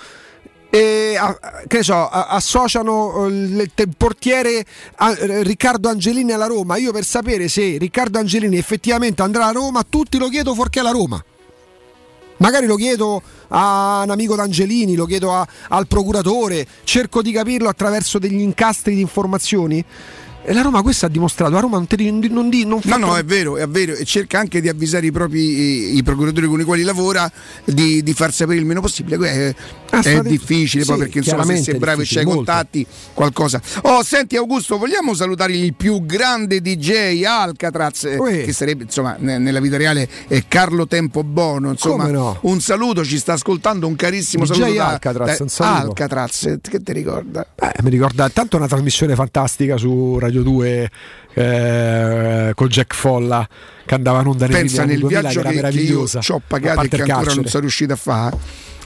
E, 0.75 1.19
che 1.67 1.83
so, 1.83 2.09
associano 2.09 3.27
il, 3.27 3.71
il 3.75 3.89
portiere 3.95 4.65
Riccardo 5.43 5.89
Angelini 5.89 6.33
alla 6.33 6.47
Roma. 6.47 6.77
Io 6.79 6.93
per 6.93 7.05
sapere 7.05 7.49
se 7.49 7.77
Riccardo 7.79 8.19
Angelini 8.19 8.57
effettivamente 8.57 9.21
andrà 9.21 9.47
a 9.47 9.53
Roma, 9.53 9.85
tutti 9.87 10.17
lo 10.17 10.29
chiedo 10.29 10.55
fuorché 10.55 10.81
alla 10.81 10.93
Roma. 10.93 11.23
Magari 12.43 12.67
lo 12.67 12.75
chiedo 12.75 13.23
a 13.51 14.03
un 14.03 14.11
amico 14.11 14.35
d'Angelini, 14.35 14.97
lo 14.97 15.07
chiedo 15.07 15.33
a, 15.33 15.47
al 15.69 15.87
procuratore, 15.87 16.67
cerco 16.83 17.23
di 17.23 17.31
capirlo 17.31 17.69
attraverso 17.69 18.19
degli 18.19 18.41
incastri 18.41 18.97
di 18.97 19.01
informazioni. 19.01 19.85
E 20.45 20.53
la 20.53 20.63
Roma 20.63 20.83
questo 20.83 21.07
ha 21.07 21.09
dimostrato, 21.09 21.53
la 21.53 21.61
Roma 21.61 21.77
non, 21.77 21.87
ti, 21.87 22.29
non, 22.29 22.49
di, 22.49 22.65
non 22.65 22.81
fa... 22.81 22.97
No, 22.97 23.07
no, 23.07 23.17
è 23.17 23.25
vero, 23.25 23.57
è 23.59 23.69
vero, 23.69 23.95
e 23.95 24.05
cerca 24.05 24.41
anche 24.41 24.61
di 24.61 24.69
avvisare 24.69 25.07
i 25.07 25.13
propri 25.13 25.97
i, 25.97 26.03
procuratori 26.03 26.49
con 26.49 26.61
i 26.61 26.65
quali 26.65 26.83
lavora 26.83 27.31
di, 27.65 28.03
di, 28.03 28.13
far 28.13 28.33
sapere 28.33 28.59
il 28.59 28.65
meno 28.65 28.81
possibile. 28.81 29.17
È, 29.31 29.55
ah, 29.91 30.01
è 30.03 30.21
difficile 30.23 30.83
sì, 30.83 30.89
poi 30.89 30.99
perché 30.99 31.19
insomma 31.19 31.45
se 31.45 31.57
sei 31.59 31.79
bravo 31.79 32.03
e 32.03 32.05
c'hai 32.09 32.25
contatti, 32.25 32.85
qualcosa. 33.15 33.61
Oh, 33.83 34.03
senti 34.03 34.37
Augusto, 34.37 34.79
vogliamo 34.79 35.15
salutare 35.15 35.53
il 35.53 35.75
più 35.75 36.05
grande 36.05 36.61
DJ 36.61 37.23
Alcatraz, 37.23 38.17
Uè. 38.19 38.43
che 38.43 38.53
sarebbe 38.53 38.83
insomma 38.83 39.15
nella 39.19 39.61
vita 39.61 39.77
reale 39.77 40.09
è 40.27 40.43
Carlo 40.49 40.89
Tempo 40.89 41.23
Bono, 41.23 41.71
insomma 41.71 42.09
no? 42.09 42.39
un 42.43 42.61
saluto, 42.61 43.05
ci 43.05 43.19
sta 43.19 43.35
ascoltando 43.35 43.87
un 43.87 43.95
carissimo 43.95 44.45
DJ 44.45 44.59
saluto 44.59 44.83
Alcatraz, 44.83 45.37
da, 45.37 45.43
un 45.45 45.49
saluto. 45.49 45.87
Alcatraz, 45.87 46.57
che 46.61 46.83
ti 46.83 46.93
ricorda? 46.93 47.47
Eh, 47.55 47.83
mi 47.83 47.91
ricorda 47.91 48.29
tanto 48.29 48.57
una 48.57 48.67
trasmissione 48.67 49.15
fantastica 49.15 49.77
su 49.77 50.19
Radio 50.19 50.32
Radio 50.33 50.43
2 50.43 50.91
eh, 51.35 52.53
con 52.55 52.69
Jack 52.69 52.95
Folla 52.95 53.47
che 53.85 53.95
andava 53.95 54.21
in 54.21 54.27
onda 54.29 54.47
nei 54.47 54.57
Pensa 54.57 54.85
nel 54.85 54.99
2000, 54.99 55.21
viaggio 55.21 55.41
che. 55.43 55.61
Che 55.61 55.81
io 55.81 56.07
ci 56.07 56.33
ho 56.33 56.41
pagato 56.47 56.83
e 56.83 56.89
che 56.89 56.97
ancora 57.03 57.17
carcere. 57.17 57.35
non 57.37 57.47
sono 57.47 57.61
riuscito 57.61 57.93
a 57.93 57.97
fare. 57.97 58.37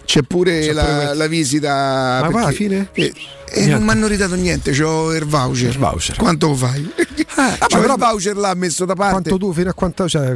C'è 0.04 0.22
pure, 0.22 0.60
C'è 0.60 0.72
la, 0.72 0.84
pure 0.84 1.14
la, 1.14 1.26
visita. 1.26 2.28
Ma 2.30 2.40
alla 2.40 2.50
fine? 2.50 2.88
E, 2.92 3.12
e 3.48 3.66
non 3.66 3.82
mi 3.82 3.90
hanno 3.90 4.06
ridato 4.06 4.34
niente, 4.34 4.72
c'ho 4.72 5.14
il 5.14 5.24
voucher. 5.24 5.70
Il 5.70 5.78
voucher. 5.78 6.16
Quanto 6.16 6.48
lo 6.48 6.54
fai? 6.54 6.92
Ah, 7.36 7.56
c'ho 7.66 7.80
però 7.80 7.94
il 7.94 8.00
voucher 8.00 8.36
l'ha 8.36 8.54
messo 8.54 8.84
da 8.84 8.94
parte. 8.94 9.28
Quanto 9.28 9.36
tu, 9.36 9.52
fino 9.52 9.70
a 9.70 9.74
quanto 9.74 10.04
c'è? 10.04 10.34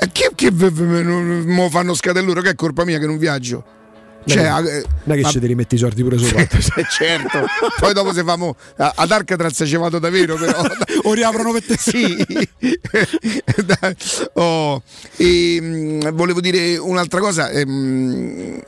Eh, 0.00 0.10
che, 0.12 0.30
che 0.34 0.50
mi 0.50 1.70
fanno 1.70 1.94
scadellure? 1.94 2.42
Che 2.42 2.50
è 2.50 2.54
colpa 2.54 2.84
mia 2.84 2.98
che 2.98 3.06
non 3.06 3.18
viaggio? 3.18 3.64
Cioè, 4.24 4.48
non 4.50 4.62
è 4.62 5.14
che 5.14 5.20
ma... 5.22 5.28
ci 5.30 5.40
ti 5.40 5.46
rimetti 5.46 5.74
i 5.76 5.78
soldi 5.78 6.02
pure 6.02 6.18
sopra. 6.18 6.46
certo. 6.90 7.46
Poi 7.78 7.92
dopo 7.92 8.12
se 8.12 8.22
famo 8.22 8.56
ad 8.76 9.10
Arcatraz 9.10 9.62
ci 9.64 9.76
vado 9.76 9.98
davvero 9.98 10.36
però. 10.36 10.60
o 11.04 11.12
riaprono 11.12 11.52
per 11.52 11.64
te. 11.64 11.76
Sì. 11.88 12.26
oh. 14.34 14.82
e, 15.16 15.60
mh, 15.60 16.10
volevo 16.12 16.40
dire 16.40 16.76
un'altra 16.76 17.20
cosa. 17.20 17.50
Ehm, 17.50 18.60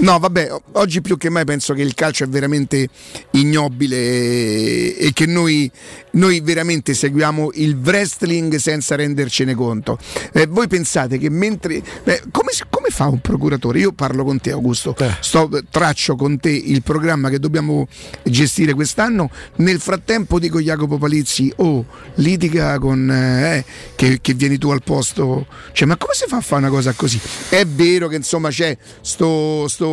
No, 0.00 0.18
vabbè, 0.18 0.50
oggi 0.72 1.02
più 1.02 1.18
che 1.18 1.28
mai 1.28 1.44
penso 1.44 1.74
che 1.74 1.82
il 1.82 1.94
calcio 1.94 2.24
è 2.24 2.26
veramente 2.26 2.88
ignobile 3.32 4.96
e 4.96 5.10
che 5.12 5.26
noi, 5.26 5.70
noi 6.12 6.40
veramente 6.40 6.94
seguiamo 6.94 7.50
il 7.54 7.76
wrestling 7.76 8.56
senza 8.56 8.96
rendercene 8.96 9.54
conto. 9.54 9.98
Eh, 10.32 10.46
voi 10.46 10.68
pensate 10.68 11.18
che 11.18 11.28
mentre... 11.28 11.82
Beh, 12.02 12.22
come, 12.30 12.50
come, 12.70 12.88
fa 12.88 13.08
un 13.08 13.20
procuratore? 13.20 13.80
Io 13.80 13.92
parlo 13.92 14.24
con 14.24 14.40
te 14.40 14.52
Augusto, 14.52 14.96
eh. 14.98 15.16
Sto, 15.20 15.50
traccio 15.68 16.16
con 16.16 16.40
te 16.40 16.50
il 16.50 16.82
programma 16.82 17.28
che 17.28 17.38
dobbiamo 17.38 17.86
gestire 18.22 18.72
quest'anno, 18.72 19.30
nel 19.56 19.80
frattempo 19.80 20.38
dico 20.38 20.60
Jacopo 20.60 20.96
Palizzi, 20.96 21.52
oh, 21.56 21.84
litiga 22.14 22.78
con... 22.78 23.10
Eh, 23.10 23.64
che, 23.96 24.18
che 24.22 24.32
vieni 24.32 24.56
tu 24.56 24.70
al 24.70 24.82
posto. 24.82 25.46
Cioè, 25.72 25.86
ma 25.86 25.98
come 25.98 26.14
si 26.14 26.24
fa 26.26 26.38
a 26.38 26.40
fare 26.40 26.62
una 26.62 26.70
cosa 26.70 26.92
così? 26.92 27.20
È 27.50 27.66
vero 27.66 28.08
che 28.08 28.16
insomma 28.16 28.48
c'è 28.48 28.74
sto, 29.02 29.68
sto 29.68 29.89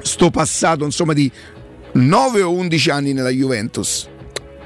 sto, 0.00 0.30
passato 0.30 0.84
insomma 0.84 1.12
di 1.12 1.30
9 1.92 2.42
o 2.42 2.52
11 2.52 2.90
anni 2.90 3.12
nella 3.12 3.30
Juventus. 3.30 4.08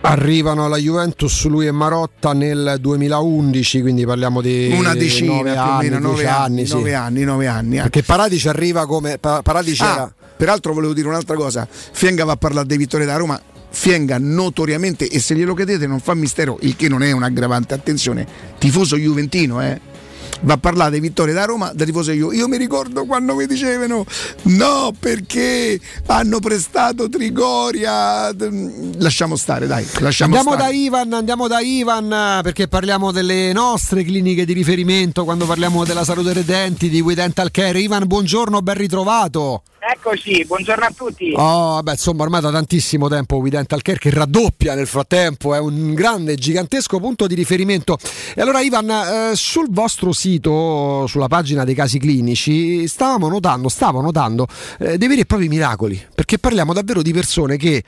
Arrivano 0.05 0.65
alla 0.65 0.79
Juventus 0.79 1.45
lui 1.47 1.67
e 1.67 1.71
Marotta 1.71 2.33
nel 2.33 2.79
2011, 2.81 3.81
quindi 3.83 4.05
parliamo 4.05 4.41
di 4.41 4.75
una 4.77 4.95
decina 4.95 5.53
più 5.53 5.73
o 5.73 5.77
meno, 5.77 5.99
9 6.01 6.27
anni, 6.27 6.67
9 6.67 6.95
anni, 6.95 7.23
9 7.23 7.47
anni, 7.47 7.79
eh. 7.79 7.83
Perché 7.83 8.03
Paradici 8.03 8.49
arriva 8.49 8.85
come 8.87 9.19
Paradici 9.19 9.83
ah, 9.83 9.93
era... 9.93 10.15
Peraltro 10.37 10.73
volevo 10.73 10.93
dire 10.93 11.07
un'altra 11.07 11.37
cosa, 11.37 11.69
Fienga 11.71 12.25
va 12.25 12.33
a 12.33 12.37
parlare 12.37 12.67
dei 12.67 12.79
vittorie 12.79 13.07
da 13.07 13.15
Roma, 13.17 13.41
Fienga 13.71 14.19
notoriamente, 14.19 15.09
e 15.09 15.21
se 15.21 15.37
glielo 15.37 15.55
chiedete 15.55 15.87
non 15.87 16.01
fa 16.01 16.15
mistero, 16.15 16.59
il 16.63 16.75
che 16.75 16.89
non 16.89 17.05
è 17.05 17.13
un 17.13 17.23
aggravante, 17.23 17.73
attenzione, 17.73 18.27
tifoso 18.59 18.97
juventino, 18.97 19.63
eh 19.63 19.91
va 20.43 20.55
a 20.55 20.59
parlare 20.59 20.93
di 20.93 21.01
vittorie 21.01 21.35
da 21.35 21.45
Roma 21.45 21.73
da 21.75 21.85
tifoso 21.85 22.13
io. 22.13 22.33
Io 22.33 22.49
mi 22.49 22.57
ricordo 22.57 23.05
quando 23.05 23.35
mi 23.35 23.47
dicevano 23.47 24.05
no 24.43 24.93
perché 24.99 25.81
hanno 26.07 26.39
prestato 26.39 27.09
Trigoria. 27.09 28.33
Lasciamo 28.99 29.37
stare, 29.37 29.67
dai. 29.67 29.87
Lasciamo 30.01 30.37
andiamo 30.37 30.57
stare. 30.57 30.73
da 30.73 30.79
Ivan, 30.79 31.13
andiamo 31.13 31.49
da 31.49 31.61
Ivan 31.61 32.41
perché 32.43 32.69
parliamo 32.69 33.11
delle 33.13 33.53
nostre 33.53 34.05
cliniche 34.05 34.45
di 34.45 34.53
riferimento 34.53 35.25
quando 35.25 35.47
parliamo 35.47 35.85
della 35.85 36.05
salute 36.05 36.33
dei 36.33 36.45
denti 36.45 36.89
di 36.89 37.01
We 37.01 37.15
Dental 37.15 37.51
Care. 37.51 37.81
Ivan, 37.81 38.07
buongiorno, 38.07 38.61
ben 38.63 38.77
ritrovato. 38.77 39.63
Eccoci, 39.85 40.45
buongiorno 40.47 40.85
a 40.85 40.93
tutti. 40.95 41.33
Oh, 41.35 41.73
vabbè, 41.73 41.91
insomma, 41.91 42.23
ormai 42.23 42.41
da 42.41 42.53
tantissimo 42.53 43.09
tempo 43.09 43.39
We 43.39 43.51
Dental 43.51 43.83
Care 43.83 43.99
che 43.99 44.11
raddoppia 44.11 44.77
nel 44.77 44.87
frattempo, 44.87 45.57
è 45.57 45.59
un 45.59 45.93
grande, 45.93 46.37
gigantesco 46.37 47.01
punto 47.01 47.27
di 47.27 47.35
riferimento. 47.35 47.99
E 48.37 48.41
allora, 48.41 48.61
Ivan, 48.61 48.89
eh, 48.89 49.33
sul 49.35 49.67
vostro 49.71 50.13
sito, 50.13 51.09
sulla 51.09 51.27
pagina 51.27 51.65
dei 51.65 51.75
casi 51.75 51.99
clinici, 51.99 52.87
stavamo 52.87 53.27
notando, 53.29 53.69
stavo 53.69 54.01
notando 54.01 54.47
eh, 54.79 54.97
dei 54.99 55.09
veri 55.09 55.23
e 55.23 55.27
propri 55.27 55.49
miracoli, 55.49 56.01
perché 56.15 56.39
parliamo 56.39 56.73
davvero 56.73 57.03
di 57.03 57.13
persone 57.13 57.57
che, 57.57 57.83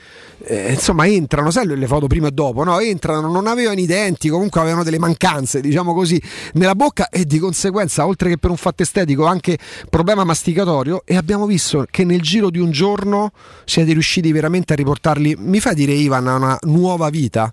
eh, 0.47 0.73
insomma, 0.73 1.07
entrano, 1.07 1.53
sai 1.53 1.65
le 1.65 1.87
foto 1.87 2.09
prima 2.09 2.27
e 2.27 2.33
dopo, 2.33 2.65
no? 2.65 2.81
Entrano, 2.81 3.31
non 3.31 3.47
avevano 3.47 3.79
i 3.79 3.87
denti, 3.87 4.29
comunque 4.29 4.61
avevano 4.61 4.83
delle 4.83 4.99
mancanze, 4.99 5.61
diciamo 5.61 5.95
così, 5.95 6.21
nella 6.55 6.75
bocca 6.75 7.09
e 7.09 7.25
di 7.25 7.39
conseguenza, 7.39 8.05
oltre 8.05 8.31
che 8.31 8.39
per 8.39 8.51
un 8.51 8.57
fatto 8.57 8.83
estetico, 8.83 9.27
anche 9.27 9.57
problema 9.89 10.25
masticatorio 10.25 11.03
e 11.05 11.15
abbiamo 11.15 11.47
visto 11.47 11.83
che 11.91 12.05
nel 12.05 12.21
giro 12.21 12.51
di 12.51 12.59
un 12.59 12.71
giorno 12.71 13.33
siete 13.65 13.93
riusciti 13.93 14.33
veramente 14.33 14.73
a 14.73 14.77
riportarli, 14.77 15.37
mi 15.39 15.61
fa 15.61 15.73
dire 15.73 15.93
Ivan, 15.93 16.27
a 16.27 16.37
una 16.37 16.59
nuova 16.63 17.11
vita? 17.11 17.51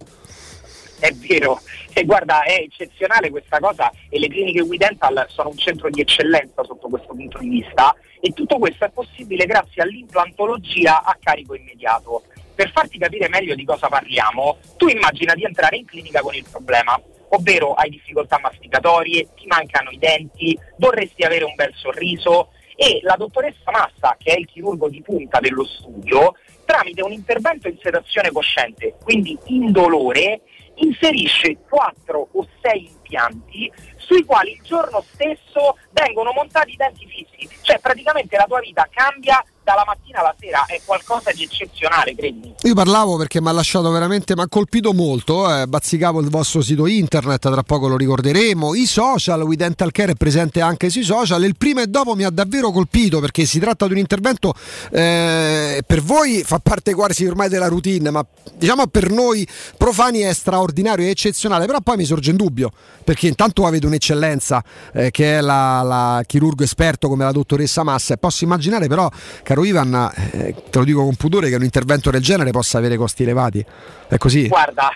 È 1.00 1.12
vero, 1.14 1.60
e 1.94 2.06
guarda, 2.06 2.44
è 2.44 2.54
eccezionale 2.62 3.32
questa 3.32 3.58
cosa 3.60 3.92
e 4.08 4.20
le 4.20 4.28
cliniche 4.28 4.62
We 4.62 4.78
Dental 4.78 5.26
sono 5.30 5.50
un 5.50 5.58
centro 5.58 5.90
di 5.90 6.00
eccellenza 6.00 6.64
sotto 6.64 6.88
questo 6.90 7.16
punto 7.16 7.40
di 7.40 7.50
vista 7.50 7.96
e 8.20 8.32
tutto 8.34 8.60
questo 8.60 8.86
è 8.86 8.92
possibile 8.92 9.46
grazie 9.46 9.82
all'implantologia 9.82 11.04
a 11.04 11.18
carico 11.20 11.56
immediato. 11.56 12.22
Per 12.54 12.72
farti 12.72 13.00
capire 13.00 13.28
meglio 13.30 13.56
di 13.56 13.66
cosa 13.66 13.88
parliamo, 13.88 14.58
tu 14.78 14.88
immagina 14.88 15.34
di 15.34 15.44
entrare 15.44 15.78
in 15.78 15.86
clinica 15.86 16.22
con 16.22 16.36
il 16.36 16.46
problema, 16.50 17.02
ovvero 17.30 17.74
hai 17.74 17.90
difficoltà 17.90 18.40
masticatorie, 18.40 19.30
ti 19.36 19.48
mancano 19.48 19.90
i 19.90 19.98
denti, 19.98 20.58
vorresti 20.78 21.24
avere 21.24 21.46
un 21.46 21.56
bel 21.56 21.74
sorriso, 21.76 22.50
e 22.82 23.00
la 23.04 23.16
dottoressa 23.16 23.70
Massa, 23.70 24.16
che 24.18 24.34
è 24.34 24.40
il 24.40 24.48
chirurgo 24.48 24.90
di 24.90 25.04
punta 25.04 25.40
dello 25.40 25.64
studio, 25.64 26.34
tramite 26.66 27.04
un 27.04 27.12
intervento 27.12 27.68
in 27.68 27.78
sedazione 27.80 28.32
cosciente, 28.32 28.96
quindi 29.04 29.38
indolore, 29.46 30.42
inserisce 30.78 31.58
4 31.70 32.30
o 32.32 32.48
6 32.60 32.88
impianti 32.88 33.72
sui 33.98 34.26
quali 34.26 34.54
il 34.54 34.64
giorno 34.64 35.04
stesso 35.14 35.78
vengono 35.92 36.32
montati 36.34 36.72
i 36.72 36.76
denti 36.76 37.06
fissi, 37.06 37.48
cioè 37.62 37.78
praticamente 37.78 38.36
la 38.36 38.46
tua 38.46 38.60
vita 38.62 38.90
cambia 38.92 39.44
dalla 39.64 39.84
mattina 39.86 40.20
alla 40.20 40.36
sera, 40.40 40.66
è 40.66 40.82
qualcosa 40.84 41.32
di 41.32 41.44
eccezionale, 41.44 42.16
credimi. 42.16 42.54
Io 42.64 42.74
parlavo 42.74 43.18
perché 43.18 43.42
mi 43.42 43.48
ha 43.48 43.52
lasciato 43.52 43.90
veramente, 43.92 44.36
mi 44.36 44.42
ha 44.42 44.48
colpito 44.48 44.94
molto, 44.94 45.54
eh, 45.54 45.68
bazzicavo 45.68 46.20
il 46.20 46.30
vostro 46.30 46.62
sito 46.62 46.88
internet, 46.88 47.50
tra 47.50 47.64
poco 47.64 47.88
lo 47.88 47.98
ricorderemo, 47.98 48.76
i 48.76 48.86
social, 48.86 49.42
We 49.42 49.56
Dental 49.56 49.92
Care 49.92 50.14
è 50.14 50.16
presente 50.16 50.62
anche 50.62 50.90
sui 50.90 51.04
social, 51.04 51.44
il 51.44 51.56
prima 51.58 51.82
e 51.82 51.88
dopo 51.88 52.16
mi 52.16 52.24
ha 52.24 52.30
davvero 52.30 52.72
colpito 52.72 53.20
perché 53.20 53.46
si 53.46 53.60
tratta 53.60 53.86
di 53.88 53.94
un 53.94 54.00
intervento 54.00 54.54
eh, 54.92 55.84
per 55.86 56.02
voi 56.02 56.44
fa 56.44 56.60
parte 56.60 56.94
quasi 56.94 57.26
ormai 57.26 57.50
della 57.50 57.68
routine, 57.68 58.10
ma 58.10 58.26
diciamo 58.56 58.88
per 58.88 59.12
noi 59.12 59.48
profani 59.78 60.20
è 60.20 60.34
straordinario, 60.34 61.06
è 61.06 61.10
eccezionale, 61.10 61.66
però 61.66 61.80
poi 61.82 61.98
mi 61.98 62.06
sorge 62.06 62.32
un 62.32 62.38
dubbio, 62.38 62.72
perché 63.04 63.28
intanto 63.28 63.66
avete 63.66 63.86
un'eccellenza 63.86 64.64
eh, 64.94 65.12
che 65.12 65.38
è 65.38 65.42
la, 65.42 65.82
la 65.82 66.24
chirurgo 66.26 66.64
esperto 66.64 67.08
come 67.08 67.24
la 67.24 67.32
dottoressa 67.32 67.84
Massa 67.84 68.14
e 68.14 68.18
posso 68.18 68.44
immaginare 68.44 68.88
però 68.88 69.10
caro 69.52 69.66
Ivan, 69.66 70.10
eh, 70.32 70.56
te 70.70 70.78
lo 70.78 70.86
dico 70.86 71.04
con 71.04 71.16
pudore, 71.16 71.50
che 71.50 71.56
un 71.56 71.64
intervento 71.64 72.10
del 72.10 72.22
genere 72.22 72.52
possa 72.52 72.78
avere 72.78 72.96
costi 72.96 73.24
elevati. 73.24 73.64
È 74.08 74.18
così? 74.18 74.48
Guarda, 74.48 74.92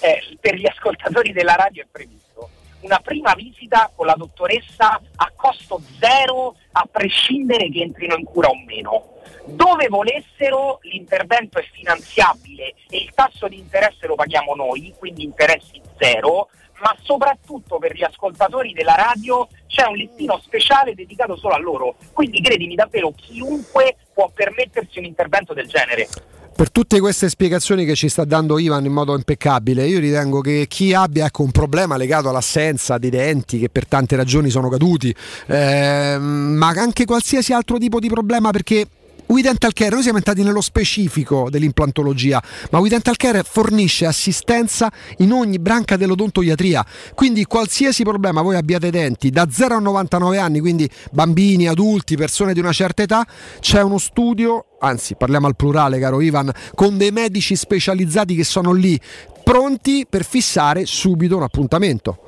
eh, 0.00 0.36
per 0.38 0.54
gli 0.54 0.66
ascoltatori 0.66 1.32
della 1.32 1.54
radio 1.54 1.82
è 1.82 1.86
previsto 1.90 2.50
una 2.80 3.00
prima 3.02 3.32
visita 3.34 3.90
con 3.96 4.04
la 4.04 4.14
dottoressa 4.14 5.00
a 5.16 5.32
costo 5.34 5.80
zero, 5.98 6.56
a 6.72 6.86
prescindere 6.90 7.70
che 7.70 7.80
entrino 7.80 8.16
in 8.16 8.24
cura 8.24 8.48
o 8.48 8.56
meno. 8.66 9.14
Dove 9.46 9.88
volessero 9.88 10.78
l'intervento 10.82 11.58
è 11.58 11.64
finanziabile 11.72 12.74
e 12.90 12.98
il 12.98 13.10
tasso 13.14 13.48
di 13.48 13.58
interesse 13.58 14.06
lo 14.06 14.14
paghiamo 14.14 14.54
noi, 14.54 14.94
quindi 14.98 15.24
interessi 15.24 15.80
zero, 15.96 16.50
ma 16.80 16.94
soprattutto 17.02 17.78
per 17.78 17.94
gli 17.94 18.04
ascoltatori 18.04 18.74
della 18.74 18.94
radio 18.94 19.48
c'è 19.76 19.86
un 19.86 19.96
listino 19.96 20.40
speciale 20.42 20.94
dedicato 20.94 21.36
solo 21.36 21.54
a 21.54 21.58
loro. 21.58 21.96
Quindi 22.14 22.40
credimi 22.40 22.74
davvero 22.74 23.12
chiunque 23.14 23.96
può 24.14 24.30
permettersi 24.34 24.98
un 24.98 25.04
intervento 25.04 25.52
del 25.52 25.66
genere. 25.66 26.08
Per 26.56 26.70
tutte 26.70 26.98
queste 27.00 27.28
spiegazioni 27.28 27.84
che 27.84 27.94
ci 27.94 28.08
sta 28.08 28.24
dando 28.24 28.58
Ivan 28.58 28.86
in 28.86 28.92
modo 28.92 29.14
impeccabile, 29.14 29.86
io 29.86 29.98
ritengo 29.98 30.40
che 30.40 30.64
chi 30.66 30.94
abbia 30.94 31.26
ecco, 31.26 31.42
un 31.42 31.50
problema 31.50 31.98
legato 31.98 32.30
all'assenza 32.30 32.96
di 32.96 33.10
denti 33.10 33.58
che 33.58 33.68
per 33.68 33.86
tante 33.86 34.16
ragioni 34.16 34.48
sono 34.48 34.70
caduti, 34.70 35.14
eh, 35.48 36.16
ma 36.18 36.68
anche 36.68 37.04
qualsiasi 37.04 37.52
altro 37.52 37.76
tipo 37.76 38.00
di 38.00 38.08
problema 38.08 38.52
perché 38.52 38.86
We 39.26 39.42
Dental 39.42 39.72
Care, 39.72 39.90
noi 39.90 40.02
siamo 40.02 40.18
entrati 40.18 40.42
nello 40.44 40.60
specifico 40.60 41.50
dell'implantologia, 41.50 42.40
ma 42.70 42.78
We 42.78 42.88
Dental 42.88 43.16
Care 43.16 43.42
fornisce 43.42 44.06
assistenza 44.06 44.90
in 45.18 45.32
ogni 45.32 45.58
branca 45.58 45.96
dell'odontoiatria, 45.96 46.84
quindi 47.14 47.44
qualsiasi 47.44 48.04
problema 48.04 48.42
voi 48.42 48.56
abbiate 48.56 48.90
denti 48.90 49.30
da 49.30 49.48
0 49.50 49.76
a 49.76 49.78
99 49.80 50.38
anni, 50.38 50.60
quindi 50.60 50.88
bambini, 51.10 51.66
adulti, 51.66 52.16
persone 52.16 52.54
di 52.54 52.60
una 52.60 52.72
certa 52.72 53.02
età, 53.02 53.26
c'è 53.58 53.82
uno 53.82 53.98
studio, 53.98 54.76
anzi 54.78 55.16
parliamo 55.16 55.48
al 55.48 55.56
plurale 55.56 55.98
caro 55.98 56.20
Ivan, 56.20 56.52
con 56.74 56.96
dei 56.96 57.10
medici 57.10 57.56
specializzati 57.56 58.36
che 58.36 58.44
sono 58.44 58.72
lì 58.72 58.98
pronti 59.42 60.06
per 60.08 60.24
fissare 60.24 60.86
subito 60.86 61.36
un 61.36 61.42
appuntamento. 61.42 62.18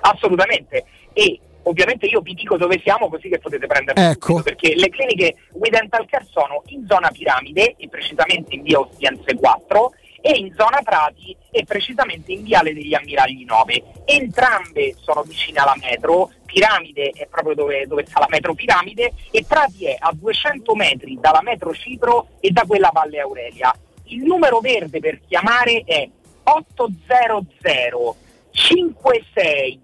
Assolutamente. 0.00 0.84
E 1.12 1.40
ovviamente 1.68 2.06
io 2.06 2.20
vi 2.20 2.34
dico 2.34 2.56
dove 2.56 2.80
siamo 2.82 3.08
così 3.08 3.28
che 3.28 3.38
potete 3.38 3.66
prendere 3.66 4.10
ecco. 4.10 4.42
perché 4.42 4.74
le 4.74 4.88
cliniche 4.88 5.36
We 5.52 5.68
Dental 5.70 6.06
Care 6.06 6.26
sono 6.30 6.62
in 6.66 6.86
zona 6.86 7.10
Piramide 7.10 7.74
e 7.76 7.88
precisamente 7.88 8.54
in 8.54 8.62
via 8.62 8.80
Ostiense 8.80 9.34
4 9.34 9.92
e 10.20 10.36
in 10.36 10.52
zona 10.56 10.80
Prati 10.82 11.36
e 11.50 11.64
precisamente 11.64 12.32
in 12.32 12.42
viale 12.42 12.74
degli 12.74 12.92
Ammiragli 12.92 13.44
9. 13.44 13.82
Entrambe 14.04 14.94
sono 15.00 15.22
vicine 15.22 15.60
alla 15.60 15.76
metro, 15.78 16.30
Piramide 16.44 17.10
è 17.10 17.26
proprio 17.26 17.54
dove, 17.54 17.86
dove 17.86 18.04
sta 18.06 18.20
la 18.20 18.26
metro 18.28 18.54
Piramide 18.54 19.12
e 19.30 19.44
Prati 19.46 19.86
è 19.86 19.96
a 19.98 20.10
200 20.12 20.74
metri 20.74 21.18
dalla 21.20 21.42
metro 21.42 21.72
Cipro 21.72 22.28
e 22.40 22.50
da 22.50 22.64
quella 22.66 22.90
Valle 22.92 23.20
Aurelia. 23.20 23.72
Il 24.04 24.24
numero 24.24 24.60
verde 24.60 24.98
per 25.00 25.20
chiamare 25.26 25.82
è 25.84 26.08
800 26.42 28.16
56 28.50 29.80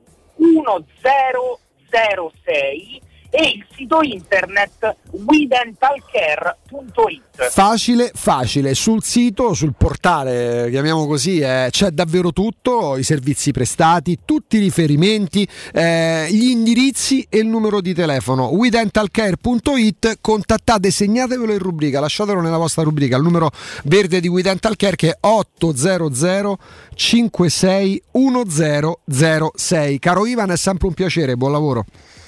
1006 1.94 3.03
e 3.36 3.54
il 3.56 3.66
sito 3.74 4.00
internet 4.00 4.94
wedentalcare.it. 5.10 7.50
Facile, 7.50 8.12
facile, 8.14 8.74
sul 8.74 9.02
sito, 9.02 9.54
sul 9.54 9.74
portale, 9.76 10.68
chiamiamo 10.70 11.08
così, 11.08 11.40
eh, 11.40 11.66
c'è 11.68 11.90
davvero 11.90 12.32
tutto, 12.32 12.96
i 12.96 13.02
servizi 13.02 13.50
prestati, 13.50 14.20
tutti 14.24 14.58
i 14.58 14.60
riferimenti, 14.60 15.48
eh, 15.72 16.28
gli 16.30 16.50
indirizzi 16.50 17.26
e 17.28 17.38
il 17.38 17.48
numero 17.48 17.80
di 17.80 17.92
telefono. 17.92 18.50
wedentalcare.it, 18.50 20.18
contattate, 20.20 20.92
segnatevelo 20.92 21.52
in 21.52 21.58
rubrica, 21.58 21.98
lasciatelo 21.98 22.40
nella 22.40 22.58
vostra 22.58 22.84
rubrica, 22.84 23.16
il 23.16 23.24
numero 23.24 23.50
verde 23.82 24.20
di 24.20 24.28
We 24.28 24.42
Dental 24.42 24.76
Care 24.76 24.94
che 24.94 25.10
è 25.10 25.16
800 25.20 26.58
56 26.94 28.02
1006. 28.12 29.98
Caro 29.98 30.24
Ivan, 30.24 30.52
è 30.52 30.56
sempre 30.56 30.86
un 30.86 30.94
piacere, 30.94 31.34
buon 31.34 31.50
lavoro. 31.50 31.84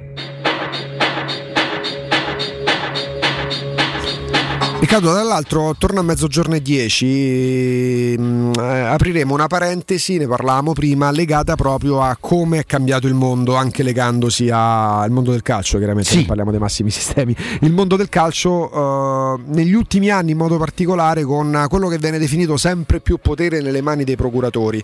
Riccardo, 4.79 5.11
dall'altro, 5.11 5.75
torno 5.77 5.99
a 5.99 6.03
mezzogiorno 6.03 6.55
e 6.55 6.61
10, 6.61 8.15
mh, 8.17 8.51
eh, 8.59 8.79
apriremo 8.79 9.33
una 9.33 9.47
parentesi, 9.47 10.17
ne 10.17 10.25
parlavamo 10.25 10.71
prima, 10.71 11.11
legata 11.11 11.55
proprio 11.55 12.01
a 12.01 12.15
come 12.17 12.59
è 12.59 12.65
cambiato 12.65 13.05
il 13.05 13.13
mondo, 13.13 13.55
anche 13.55 13.83
legandosi 13.83 14.49
al 14.49 15.11
mondo 15.11 15.31
del 15.31 15.41
calcio, 15.41 15.79
chiaramente 15.79 16.09
Sì. 16.11 16.15
non 16.19 16.25
parliamo 16.27 16.51
dei 16.51 16.61
massimi 16.61 16.91
sistemi, 16.91 17.35
il 17.59 17.73
mondo 17.73 17.97
del 17.97 18.07
calcio 18.07 19.35
eh, 19.35 19.41
negli 19.47 19.73
ultimi 19.73 20.11
anni 20.11 20.31
in 20.31 20.37
modo 20.37 20.57
particolare 20.57 21.23
con 21.23 21.65
quello 21.67 21.89
che 21.89 21.97
viene 21.97 22.17
definito 22.17 22.55
sempre 22.55 23.01
più 23.01 23.17
potere 23.17 23.59
nelle 23.61 23.81
mani 23.81 24.05
dei 24.05 24.15
procuratori, 24.15 24.81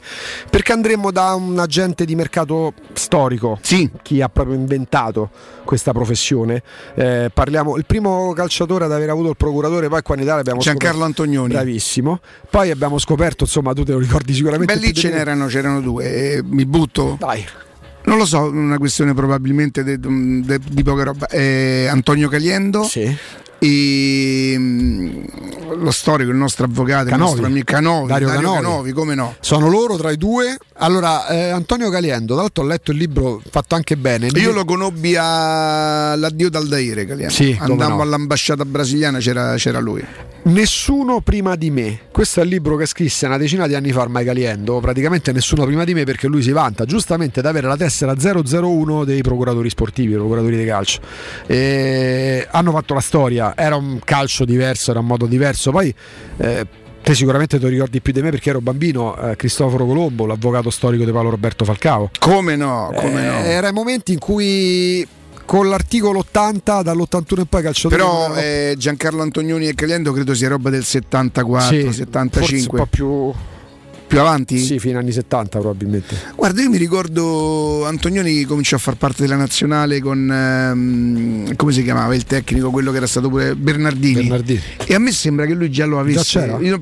perché 0.49 0.73
andremo 0.73 1.09
da 1.09 1.33
un 1.35 1.57
agente 1.57 2.03
di 2.03 2.15
mercato 2.15 2.73
storico, 2.91 3.59
chi 4.01 4.21
ha 4.21 4.27
proprio 4.27 4.55
inventato 4.55 5.29
questa 5.63 5.93
professione, 5.93 6.61
Eh, 6.95 7.31
parliamo, 7.33 7.77
il 7.77 7.85
primo 7.85 8.33
calciatore 8.33 8.83
ad 8.85 8.91
aver 8.91 9.09
avuto 9.09 9.29
il 9.29 9.37
procuratore 9.37 9.83
poi 9.89 10.01
qua 10.01 10.15
in 10.15 10.21
Italia 10.21 10.39
abbiamo 10.41 10.59
Giancarlo 10.59 10.99
scoperto- 10.99 11.21
Antonioni. 11.21 11.53
bravissimo 11.53 12.19
poi 12.49 12.71
abbiamo 12.71 12.97
scoperto 12.97 13.43
insomma 13.45 13.73
tu 13.73 13.83
te 13.83 13.91
lo 13.93 13.99
ricordi 13.99 14.33
sicuramente 14.33 14.73
Beh, 14.73 14.79
lì 14.79 14.93
ce 14.93 15.09
n'erano, 15.09 15.45
c'erano 15.47 15.81
due. 15.81 16.33
eh, 16.35 16.41
mi 16.43 16.65
butto. 16.65 17.17
Dai. 17.19 17.45
Non 18.05 18.17
lo 18.19 18.25
so, 18.25 18.41
una 18.43 18.77
questione 18.77 19.13
probabilmente 19.15 19.83
di 19.83 20.83
poca 20.83 21.03
roba. 21.03 21.27
Eh, 21.27 21.87
Antonio 21.89 22.29
Caliendo. 22.29 22.83
E, 23.57 24.55
mm, 24.57 25.23
lo 25.73 25.91
storico, 25.91 26.29
il 26.31 26.37
nostro 26.37 26.65
avvocato, 26.65 27.03
il 27.03 27.09
Canovi. 27.09 27.29
nostro 27.29 27.45
amico 27.45 27.73
Canovi, 27.73 28.07
Dario 28.07 28.27
Dario, 28.27 28.41
Canovi. 28.41 28.63
Canovi. 28.63 28.91
come 28.91 29.15
no? 29.15 29.35
Sono 29.39 29.67
loro 29.69 29.97
tra 29.97 30.11
i 30.11 30.17
due. 30.17 30.57
Allora, 30.77 31.27
eh, 31.27 31.49
Antonio 31.49 31.89
Caliendo, 31.89 32.33
tra 32.33 32.41
l'altro 32.43 32.63
ho 32.63 32.67
letto 32.67 32.91
il 32.91 32.97
libro 32.97 33.41
fatto 33.49 33.75
anche 33.75 33.97
bene. 33.97 34.27
Io 34.33 34.51
lo 34.51 34.65
conobbi 34.65 35.15
all'addio 35.15 36.49
d'Aldaire, 36.49 37.05
Caliano. 37.05 37.31
Sì, 37.31 37.55
Andammo 37.59 37.97
no. 37.97 38.01
all'ambasciata 38.01 38.65
brasiliana, 38.65 39.19
c'era, 39.19 39.55
c'era 39.55 39.79
lui. 39.79 40.03
Nessuno 40.43 41.21
prima 41.21 41.55
di 41.55 41.71
me. 41.71 42.01
Questo 42.11 42.39
è 42.39 42.43
il 42.43 42.49
libro 42.49 42.75
che 42.75 42.85
scrisse 42.85 43.25
una 43.25 43.37
decina 43.37 43.65
di 43.65 43.73
anni 43.73 43.91
fa 43.91 44.01
ormai 44.01 44.23
Caliendo. 44.23 44.79
Praticamente 44.79 45.31
nessuno 45.31 45.65
prima 45.65 45.83
di 45.83 45.95
me 45.95 46.03
perché 46.03 46.27
lui 46.27 46.43
si 46.43 46.51
vanta 46.51 46.85
giustamente 46.85 47.39
ad 47.39 47.47
avere 47.47 47.67
la 47.67 47.75
tessera 47.75 48.13
001 48.15 49.05
dei 49.05 49.21
procuratori 49.23 49.69
sportivi, 49.69 50.11
i 50.11 50.15
procuratori 50.15 50.55
di 50.55 50.65
calcio. 50.65 50.99
E 51.47 52.47
hanno 52.51 52.71
fatto 52.71 52.93
la 52.93 52.99
storia, 52.99 53.53
era 53.55 53.75
un 53.75 53.99
calcio 54.03 54.45
diverso, 54.45 54.91
era 54.91 54.99
un 54.99 55.07
modo 55.07 55.25
diverso. 55.55 55.71
Poi. 55.71 55.93
eh, 56.37 56.67
Te 57.05 57.13
sicuramente 57.13 57.57
te 57.59 57.63
lo 57.65 57.69
ricordi 57.69 58.01
più 58.01 58.11
di 58.13 58.23
me 58.23 58.31
perché 58.31 58.49
ero 58.49 58.61
bambino, 58.61 59.15
eh, 59.15 59.35
Cristoforo 59.35 59.85
Colombo, 59.85 60.25
l'avvocato 60.25 60.71
storico 60.71 61.05
di 61.05 61.11
Paolo 61.11 61.29
Roberto 61.29 61.63
Falcao. 61.63 62.09
Come 62.17 62.55
no, 62.55 62.91
come 62.95 63.21
Eh, 63.23 63.29
no. 63.29 63.37
Era 63.43 63.67
i 63.67 63.71
momenti 63.73 64.11
in 64.13 64.17
cui 64.17 65.07
con 65.45 65.69
l'articolo 65.69 66.17
80 66.19 66.81
dall'81 66.81 67.39
in 67.41 67.45
poi 67.45 67.59
i 67.59 67.63
calciatori 67.63 68.01
Però 68.01 68.33
eh, 68.33 68.73
Giancarlo 68.75 69.21
Antonioni 69.21 69.67
e 69.67 69.75
Caliendo 69.75 70.11
credo 70.13 70.33
sia 70.33 70.47
roba 70.49 70.71
del 70.71 70.83
74, 70.83 71.69
Sì, 71.91 71.93
75. 71.93 72.39
forse 72.39 72.55
un 72.71 72.75
po' 72.75 72.85
più 72.87 73.31
più 74.07 74.19
avanti? 74.19 74.59
Sì, 74.59 74.79
fino 74.79 74.97
agli 74.97 75.05
anni 75.05 75.11
70 75.13 75.59
probabilmente. 75.59 76.15
Guarda, 76.35 76.61
io 76.61 76.69
mi 76.69 76.77
ricordo 76.77 77.85
Antonioni 77.85 78.43
cominciò 78.43 78.75
a 78.75 78.79
far 78.79 78.95
parte 78.95 79.23
della 79.23 79.35
nazionale 79.35 79.99
con 79.99 80.31
ehm, 80.31 81.55
come 81.55 81.71
si 81.71 81.83
chiamava 81.83 82.15
il 82.15 82.23
tecnico, 82.25 82.69
quello 82.69 82.91
che 82.91 82.97
era 82.97 83.07
stato 83.07 83.29
pure 83.29 83.55
Bernardini. 83.55 84.21
Bernardini. 84.21 84.61
E 84.85 84.93
a 84.93 84.99
me 84.99 85.11
sembra 85.11 85.45
che 85.45 85.53
lui 85.53 85.71
già 85.71 85.85
lo 85.85 85.99
avesse. 85.99 86.45
Già? 86.45 86.57
Io 86.59 86.81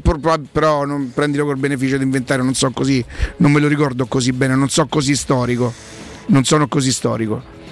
però 0.51 0.85
non 0.85 1.11
prendilo 1.13 1.45
col 1.45 1.57
beneficio 1.57 1.97
di 1.97 2.03
inventare, 2.03 2.43
non 2.43 2.53
so 2.53 2.71
così, 2.71 3.03
non 3.37 3.51
me 3.51 3.59
lo 3.59 3.67
ricordo 3.67 4.05
così 4.05 4.31
bene, 4.31 4.55
non 4.55 4.69
so 4.69 4.85
così 4.87 5.15
storico. 5.15 5.73
Non 6.25 6.45
sono 6.45 6.67
così 6.67 6.91
storico. 6.91 7.62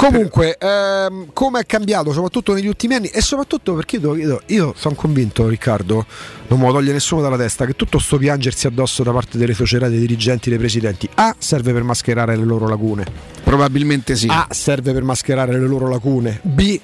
Comunque, 0.00 0.56
ehm, 0.58 1.26
come 1.34 1.60
è 1.60 1.66
cambiato 1.66 2.10
soprattutto 2.14 2.54
negli 2.54 2.66
ultimi 2.66 2.94
anni 2.94 3.08
e 3.08 3.20
soprattutto 3.20 3.74
perché 3.74 3.96
io, 3.96 4.16
io, 4.16 4.40
io 4.46 4.72
sono 4.74 4.94
convinto, 4.94 5.46
Riccardo, 5.46 6.06
non 6.48 6.58
me 6.58 6.66
lo 6.66 6.72
toglie 6.72 6.92
nessuno 6.92 7.20
dalla 7.20 7.36
testa, 7.36 7.66
che 7.66 7.74
tutto 7.74 7.98
sto 7.98 8.16
piangersi 8.16 8.66
addosso 8.66 9.02
da 9.02 9.12
parte 9.12 9.36
delle 9.36 9.52
società, 9.52 9.88
dei 9.88 9.98
dirigenti, 9.98 10.48
dei 10.48 10.58
presidenti, 10.58 11.06
A 11.16 11.36
serve 11.36 11.74
per 11.74 11.82
mascherare 11.82 12.34
le 12.34 12.44
loro 12.44 12.66
lacune. 12.66 13.04
Probabilmente 13.44 14.16
sì. 14.16 14.26
A 14.30 14.46
serve 14.50 14.94
per 14.94 15.02
mascherare 15.02 15.52
le 15.52 15.66
loro 15.66 15.86
lacune. 15.86 16.40
B 16.40 16.80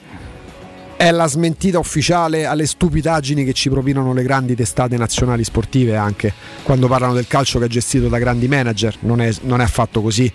è 0.97 1.11
la 1.11 1.27
smentita 1.27 1.79
ufficiale 1.79 2.47
alle 2.47 2.67
stupidaggini 2.67 3.45
che 3.45 3.53
ci 3.53 3.69
propinano 3.69 4.15
le 4.15 4.23
grandi 4.23 4.55
testate 4.55 4.97
nazionali 4.97 5.45
sportive 5.45 5.95
anche 5.95 6.33
quando 6.63 6.89
parlano 6.89 7.13
del 7.13 7.27
calcio 7.27 7.59
che 7.59 7.67
è 7.67 7.69
gestito 7.69 8.09
da 8.09 8.19
grandi 8.19 8.49
manager. 8.49 8.97
Non 9.01 9.21
è, 9.21 9.31
non 9.43 9.61
è 9.61 9.65
affatto 9.65 10.01
così. 10.01 10.31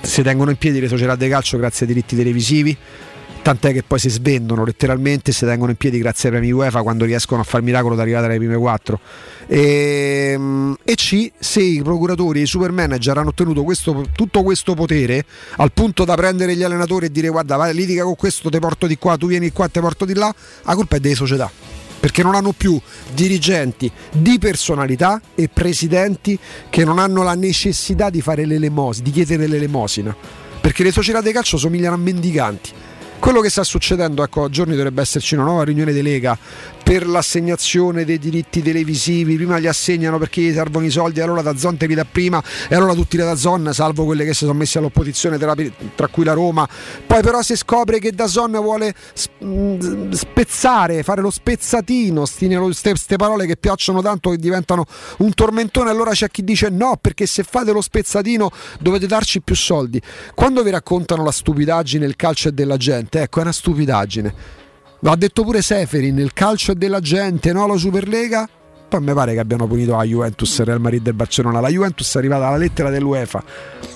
Si 0.00 0.22
tengono 0.22 0.50
in 0.50 0.56
piedi 0.56 0.80
le 0.80 0.88
società 0.88 1.16
di 1.16 1.28
calcio 1.28 1.58
grazie 1.58 1.86
ai 1.86 1.92
diritti 1.92 2.16
televisivi 2.16 2.76
tant'è 3.46 3.72
che 3.72 3.84
poi 3.84 4.00
si 4.00 4.10
svendono 4.10 4.64
letteralmente 4.64 5.30
si 5.30 5.44
tengono 5.44 5.70
in 5.70 5.76
piedi 5.76 5.98
grazie 5.98 6.30
ai 6.30 6.34
premi 6.34 6.50
UEFA 6.50 6.82
quando 6.82 7.04
riescono 7.04 7.42
a 7.42 7.44
far 7.44 7.62
miracolo 7.62 7.94
di 7.94 8.00
arrivare 8.00 8.26
alle 8.26 8.38
prime 8.38 8.56
quattro. 8.56 8.98
E, 9.46 10.36
e 10.82 10.94
C 10.96 11.30
se 11.38 11.60
i 11.60 11.80
procuratori 11.80 12.40
e 12.40 12.42
i 12.42 12.46
super 12.46 12.72
manager 12.72 13.18
hanno 13.18 13.28
ottenuto 13.28 13.62
questo- 13.62 14.04
tutto 14.16 14.42
questo 14.42 14.74
potere 14.74 15.24
al 15.58 15.70
punto 15.70 16.04
da 16.04 16.16
prendere 16.16 16.56
gli 16.56 16.64
allenatori 16.64 17.06
e 17.06 17.12
dire 17.12 17.28
guarda 17.28 17.54
vai, 17.54 17.72
litiga 17.72 18.02
con 18.02 18.16
questo 18.16 18.50
te 18.50 18.58
porto 18.58 18.88
di 18.88 18.98
qua 18.98 19.16
tu 19.16 19.28
vieni 19.28 19.52
qua 19.52 19.68
te 19.68 19.78
porto 19.78 20.04
di 20.04 20.14
là 20.14 20.34
la 20.64 20.74
colpa 20.74 20.96
è 20.96 20.98
delle 20.98 21.14
società. 21.14 21.48
Perché 22.00 22.24
non 22.24 22.34
hanno 22.34 22.50
più 22.50 22.76
dirigenti 23.14 23.88
di 24.10 24.40
personalità 24.40 25.20
e 25.36 25.48
presidenti 25.48 26.36
che 26.68 26.84
non 26.84 26.98
hanno 26.98 27.22
la 27.22 27.34
necessità 27.34 28.10
di 28.10 28.20
fare 28.20 28.44
l'elemosina, 28.44 29.04
di 29.04 29.12
chiedere 29.12 29.46
l'elemosina. 29.46 30.16
Perché 30.60 30.82
le 30.82 30.90
società 30.90 31.20
di 31.20 31.30
calcio 31.30 31.56
somigliano 31.56 31.94
a 31.94 31.98
mendicanti 31.98 32.70
quello 33.18 33.40
che 33.40 33.50
sta 33.50 33.64
succedendo, 33.64 34.22
ecco, 34.22 34.44
a 34.44 34.48
giorni 34.48 34.76
dovrebbe 34.76 35.00
esserci 35.02 35.34
una 35.34 35.44
nuova 35.44 35.64
riunione 35.64 35.92
di 35.92 36.02
Lega 36.02 36.38
per 36.86 37.04
l'assegnazione 37.08 38.04
dei 38.04 38.20
diritti 38.20 38.62
televisivi. 38.62 39.34
Prima 39.34 39.56
li 39.56 39.66
assegnano 39.66 40.18
perché 40.18 40.40
gli 40.40 40.52
servono 40.52 40.86
i 40.86 40.90
soldi, 40.90 41.20
allora 41.20 41.42
da 41.42 41.56
Zon 41.56 41.76
te 41.76 41.86
li 41.88 41.96
dà 41.96 42.04
prima 42.04 42.40
e 42.68 42.76
allora 42.76 42.94
tutti 42.94 43.16
li 43.16 43.24
da 43.24 43.34
Zon, 43.34 43.70
salvo 43.72 44.04
quelle 44.04 44.24
che 44.24 44.32
si 44.34 44.44
sono 44.44 44.52
messi 44.52 44.78
all'opposizione, 44.78 45.36
tra, 45.36 45.56
cui 46.06 46.22
la 46.22 46.32
Roma. 46.32 46.68
Poi 47.04 47.22
però 47.22 47.42
si 47.42 47.56
scopre 47.56 47.98
che 47.98 48.12
da 48.12 48.28
Zon 48.28 48.52
vuole 48.52 48.94
spezzare, 50.10 51.02
fare 51.02 51.22
lo 51.22 51.30
spezzatino, 51.30 52.24
queste 52.24 53.16
parole 53.16 53.46
che 53.46 53.56
piacciono 53.56 54.00
tanto 54.00 54.30
che 54.30 54.36
diventano 54.36 54.84
un 55.18 55.34
tormentone. 55.34 55.90
Allora 55.90 56.12
c'è 56.12 56.30
chi 56.30 56.44
dice 56.44 56.68
no, 56.68 56.98
perché 57.00 57.26
se 57.26 57.42
fate 57.42 57.72
lo 57.72 57.80
spezzatino 57.80 58.48
dovete 58.78 59.08
darci 59.08 59.40
più 59.40 59.56
soldi. 59.56 60.00
Quando 60.36 60.62
vi 60.62 60.70
raccontano 60.70 61.24
la 61.24 61.32
stupidaggine, 61.32 62.06
il 62.06 62.14
calcio 62.14 62.50
è 62.50 62.52
della 62.52 62.76
gente, 62.76 63.22
ecco, 63.22 63.40
è 63.40 63.42
una 63.42 63.50
stupidaggine. 63.50 64.64
Ha 65.04 65.16
detto 65.16 65.42
pure 65.44 65.62
Seferin, 65.62 66.18
il 66.18 66.32
calcio 66.32 66.72
è 66.72 66.74
della 66.74 67.00
gente, 67.00 67.52
no 67.52 67.66
la 67.66 67.76
Superlega? 67.76 68.48
Poi 68.88 69.00
mi 69.00 69.12
pare 69.14 69.32
che 69.32 69.40
abbiano 69.40 69.66
punito 69.66 69.96
la 69.96 70.04
Juventus, 70.04 70.62
Real 70.62 70.80
Madrid 70.80 71.04
e 71.08 71.12
Barcellona. 71.12 71.58
La 71.58 71.68
Juventus 71.68 72.14
è 72.14 72.18
arrivata 72.18 72.46
alla 72.46 72.56
lettera 72.56 72.88
dell'UEFA. 72.88 73.42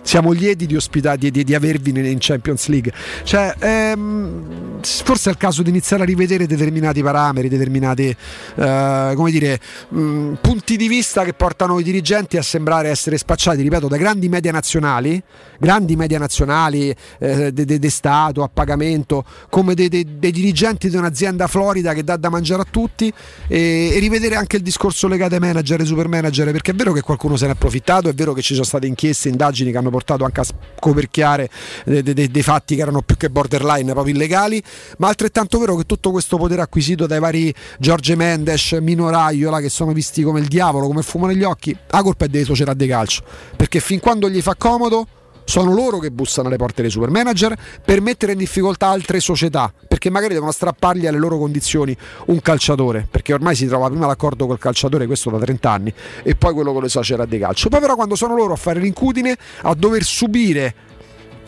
Siamo 0.02 0.32
lieti 0.32 0.66
di, 0.66 0.74
ospitare, 0.74 1.16
di, 1.16 1.30
di- 1.30 1.54
avervi 1.54 1.90
in 2.10 2.16
Champions 2.18 2.66
League. 2.66 2.92
Cioè, 3.22 3.54
ehm, 3.56 4.80
forse 4.80 5.30
è 5.30 5.32
il 5.32 5.38
caso 5.38 5.62
di 5.62 5.68
iniziare 5.70 6.02
a 6.02 6.06
rivedere 6.06 6.46
determinati 6.46 7.02
parametri, 7.02 7.48
determinati 7.48 8.16
eh, 8.56 9.12
come 9.14 9.30
dire, 9.30 9.60
mh, 9.90 10.32
punti 10.40 10.76
di 10.76 10.88
vista 10.88 11.22
che 11.22 11.34
portano 11.34 11.78
i 11.78 11.84
dirigenti 11.84 12.36
a 12.36 12.42
sembrare 12.42 12.88
essere 12.88 13.16
spacciati, 13.16 13.62
ripeto, 13.62 13.86
da 13.86 13.96
grandi 13.96 14.28
media 14.28 14.50
nazionali, 14.50 15.22
grandi 15.60 15.94
media 15.94 16.18
nazionali 16.18 16.92
eh, 17.18 17.52
de, 17.52 17.64
de- 17.64 17.78
de 17.78 17.90
Stato, 17.90 18.42
a 18.42 18.50
pagamento, 18.52 19.24
come 19.48 19.74
dei, 19.74 19.88
dei 19.88 20.32
dirigenti 20.32 20.88
di 20.88 20.96
un'azienda 20.96 21.46
florida 21.46 21.94
che 21.94 22.02
dà 22.02 22.16
da 22.16 22.28
mangiare 22.28 22.62
a 22.62 22.66
tutti 22.68 23.12
e, 23.46 23.90
e 23.94 23.98
rivedere 24.00 24.34
anche 24.34 24.56
il 24.56 24.62
discorso 24.62 24.78
legato 25.08 25.34
ai 25.34 25.40
manager 25.40 25.80
e 25.80 25.84
super 25.84 26.08
manager, 26.08 26.50
perché 26.52 26.70
è 26.70 26.74
vero 26.74 26.92
che 26.92 27.02
qualcuno 27.02 27.36
se 27.36 27.44
ne 27.44 27.52
è 27.52 27.54
approfittato, 27.54 28.08
è 28.08 28.14
vero 28.14 28.32
che 28.32 28.40
ci 28.40 28.54
sono 28.54 28.64
state 28.64 28.86
inchieste, 28.86 29.28
indagini 29.28 29.70
che 29.70 29.76
hanno 29.76 29.90
portato 29.90 30.24
anche 30.24 30.40
a 30.40 30.44
scoperchiare 30.44 31.50
de- 31.84 32.02
de- 32.02 32.14
de- 32.14 32.30
dei 32.30 32.42
fatti 32.42 32.76
che 32.76 32.82
erano 32.82 33.02
più 33.02 33.16
che 33.16 33.28
borderline, 33.28 33.92
proprio 33.92 34.14
illegali, 34.14 34.62
ma 34.98 35.08
altrettanto 35.08 35.58
vero 35.58 35.76
che 35.76 35.84
tutto 35.84 36.10
questo 36.10 36.38
potere 36.38 36.62
acquisito 36.62 37.06
dai 37.06 37.18
vari 37.18 37.54
Giorge 37.78 38.16
Mendes, 38.16 38.72
Mino 38.80 39.10
Raiola, 39.10 39.60
che 39.60 39.68
sono 39.68 39.92
visti 39.92 40.22
come 40.22 40.40
il 40.40 40.46
diavolo, 40.46 40.86
come 40.86 41.02
fumo 41.02 41.26
negli 41.26 41.42
occhi, 41.42 41.76
la 41.88 42.02
colpa 42.02 42.24
è 42.24 42.28
delle 42.28 42.44
società 42.44 42.72
di 42.72 42.86
calcio, 42.86 43.22
perché 43.56 43.80
fin 43.80 44.00
quando 44.00 44.30
gli 44.30 44.40
fa 44.40 44.54
comodo 44.54 45.06
sono 45.50 45.74
loro 45.74 45.98
che 45.98 46.10
bussano 46.10 46.48
alle 46.48 46.56
porte 46.56 46.80
dei 46.80 46.90
super 46.90 47.10
manager 47.10 47.54
per 47.84 48.00
mettere 48.00 48.32
in 48.32 48.38
difficoltà 48.38 48.86
altre 48.86 49.20
società, 49.20 49.70
perché 49.86 50.08
magari 50.08 50.32
devono 50.32 50.52
strappargli 50.52 51.06
alle 51.06 51.18
loro 51.18 51.36
condizioni 51.36 51.94
un 52.26 52.40
calciatore, 52.40 53.06
perché 53.10 53.34
ormai 53.34 53.54
si 53.56 53.66
trova 53.66 53.90
prima 53.90 54.06
l'accordo 54.06 54.46
col 54.46 54.58
calciatore, 54.58 55.06
questo 55.06 55.28
da 55.28 55.38
30 55.38 55.70
anni, 55.70 55.92
e 56.22 56.36
poi 56.36 56.54
quello 56.54 56.72
con 56.72 56.82
le 56.82 56.88
società 56.88 57.26
di 57.26 57.38
calcio. 57.38 57.68
Poi 57.68 57.80
però 57.80 57.96
quando 57.96 58.14
sono 58.14 58.34
loro 58.34 58.54
a 58.54 58.56
fare 58.56 58.80
l'incudine, 58.80 59.36
a 59.62 59.74
dover 59.74 60.04
subire 60.04 60.74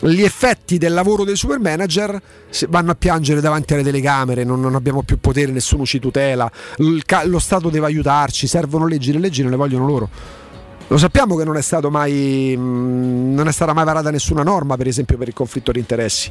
gli 0.01 0.21
effetti 0.21 0.77
del 0.77 0.91
lavoro 0.91 1.23
dei 1.23 1.37
super 1.37 1.59
manager 1.59 2.21
vanno 2.67 2.91
a 2.91 2.95
piangere 2.95 3.39
davanti 3.39 3.73
alle 3.73 3.83
telecamere, 3.83 4.43
non, 4.43 4.59
non 4.59 4.75
abbiamo 4.75 5.03
più 5.03 5.17
potere, 5.19 5.51
nessuno 5.53 5.85
ci 5.85 5.99
tutela, 5.99 6.51
lo 6.77 7.39
Stato 7.39 7.69
deve 7.69 7.85
aiutarci, 7.85 8.47
servono 8.47 8.85
leggi, 8.85 9.13
le 9.13 9.19
leggi 9.19 9.41
non 9.41 9.51
le 9.51 9.57
vogliono 9.57 9.85
loro. 9.85 10.41
Lo 10.87 10.97
sappiamo 10.97 11.35
che 11.35 11.43
non 11.43 11.55
è, 11.57 11.61
stato 11.61 11.89
mai, 11.89 12.55
mh, 12.55 13.33
non 13.33 13.47
è 13.47 13.51
stata 13.51 13.73
mai 13.73 13.85
varata 13.85 14.11
nessuna 14.11 14.43
norma, 14.43 14.75
per 14.75 14.87
esempio, 14.87 15.17
per 15.17 15.29
il 15.29 15.33
conflitto 15.33 15.71
di 15.71 15.79
interessi. 15.79 16.29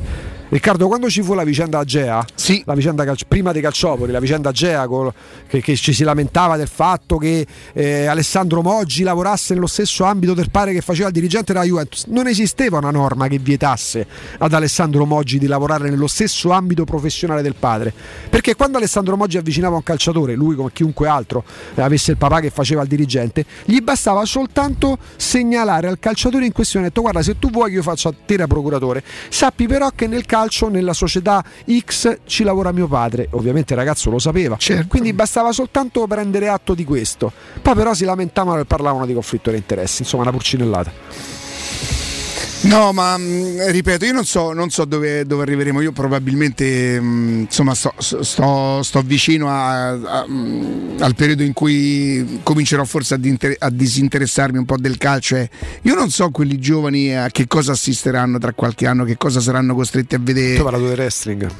Riccardo, 0.50 0.86
quando 0.86 1.08
ci 1.08 1.22
fu 1.22 1.34
la 1.34 1.42
vicenda 1.42 1.78
Agea, 1.78 2.24
la 2.64 2.74
vicenda 2.74 3.04
calci- 3.04 3.24
prima 3.26 3.52
dei 3.52 3.62
calciopoli, 3.62 4.12
la 4.12 4.20
vicenda 4.20 4.50
Agea, 4.50 4.86
col- 4.86 5.12
che, 5.48 5.60
che 5.62 5.74
ci 5.74 5.92
si 5.92 6.04
lamentava 6.04 6.56
del 6.56 6.68
fatto 6.68 7.16
che 7.16 7.46
eh, 7.72 8.06
Alessandro 8.06 8.60
Moggi 8.60 9.02
lavorasse 9.02 9.54
nello 9.54 9.66
stesso 9.66 10.04
ambito 10.04 10.34
del 10.34 10.50
padre 10.50 10.74
che 10.74 10.82
faceva 10.82 11.08
il 11.08 11.14
dirigente 11.14 11.52
della 11.54 11.64
Juventus, 11.64 12.04
non 12.06 12.26
esisteva 12.26 12.78
una 12.78 12.90
norma 12.90 13.28
che 13.28 13.38
vietasse 13.38 14.06
ad 14.38 14.52
Alessandro 14.52 15.06
Moggi 15.06 15.38
di 15.38 15.46
lavorare 15.46 15.88
nello 15.88 16.06
stesso 16.06 16.50
ambito 16.50 16.84
professionale 16.84 17.40
del 17.40 17.54
padre. 17.58 17.92
Perché 18.28 18.54
quando 18.54 18.76
Alessandro 18.76 19.16
Moggi 19.16 19.38
avvicinava 19.38 19.76
un 19.76 19.82
calciatore, 19.82 20.34
lui 20.34 20.54
come 20.54 20.70
chiunque 20.72 21.08
altro 21.08 21.42
eh, 21.74 21.80
avesse 21.80 22.10
il 22.10 22.16
papà 22.18 22.40
che 22.40 22.50
faceva 22.50 22.82
il 22.82 22.88
dirigente, 22.88 23.44
gli 23.64 23.80
bastava 23.80 24.24
soltanto 24.42 24.98
segnalare 25.16 25.86
al 25.86 25.98
calciatore 25.98 26.44
in 26.44 26.52
questione, 26.52 26.86
ha 26.86 26.88
detto 26.88 27.00
guarda 27.00 27.22
se 27.22 27.38
tu 27.38 27.50
vuoi 27.50 27.70
che 27.70 27.76
io 27.76 27.82
faccia 27.82 28.08
a 28.08 28.14
te 28.26 28.36
da 28.36 28.46
procuratore, 28.46 29.02
sappi 29.28 29.66
però 29.66 29.90
che 29.94 30.06
nel 30.06 30.26
calcio, 30.26 30.68
nella 30.68 30.92
società 30.92 31.44
X 31.78 32.18
ci 32.26 32.42
lavora 32.42 32.72
mio 32.72 32.88
padre, 32.88 33.28
ovviamente 33.30 33.72
il 33.72 33.78
ragazzo 33.78 34.10
lo 34.10 34.18
sapeva, 34.18 34.56
quindi 34.88 35.12
bastava 35.12 35.52
soltanto 35.52 36.06
prendere 36.06 36.48
atto 36.48 36.74
di 36.74 36.84
questo, 36.84 37.32
poi 37.60 37.74
però 37.74 37.94
si 37.94 38.04
lamentavano 38.04 38.60
e 38.60 38.64
parlavano 38.64 39.06
di 39.06 39.14
conflitto 39.14 39.50
di 39.50 39.56
interessi, 39.56 40.02
insomma 40.02 40.24
una 40.24 40.32
purcinellata. 40.32 41.41
No, 42.64 42.92
ma 42.92 43.16
mh, 43.18 43.70
ripeto, 43.70 44.04
io 44.04 44.12
non 44.12 44.24
so, 44.24 44.52
non 44.52 44.70
so 44.70 44.84
dove, 44.84 45.26
dove 45.26 45.42
arriveremo. 45.42 45.80
Io 45.80 45.90
probabilmente 45.90 47.00
mh, 47.00 47.40
insomma, 47.40 47.74
sto, 47.74 47.92
sto- 47.98 48.82
sto 48.84 49.02
vicino 49.02 49.48
a- 49.48 49.88
a- 49.90 50.26
mh, 50.28 50.96
al 51.00 51.14
periodo 51.16 51.42
in 51.42 51.52
cui 51.54 52.38
comincerò 52.44 52.84
forse 52.84 53.14
ad 53.14 53.24
inter- 53.24 53.56
a 53.58 53.68
disinteressarmi 53.68 54.58
un 54.58 54.64
po' 54.64 54.76
del 54.78 54.96
calcio. 54.96 55.36
io 55.82 55.94
non 55.94 56.10
so 56.10 56.30
quelli 56.30 56.58
giovani 56.60 57.14
a 57.16 57.28
che 57.30 57.46
cosa 57.48 57.72
assisteranno 57.72 58.38
tra 58.38 58.52
qualche 58.52 58.86
anno, 58.86 59.04
che 59.04 59.16
cosa 59.16 59.40
saranno 59.40 59.74
costretti 59.74 60.14
a 60.14 60.18
vedere. 60.22 60.56
Tu 60.56 60.62
parlato 60.62 60.86
del 60.86 60.96
wrestling. 60.96 61.50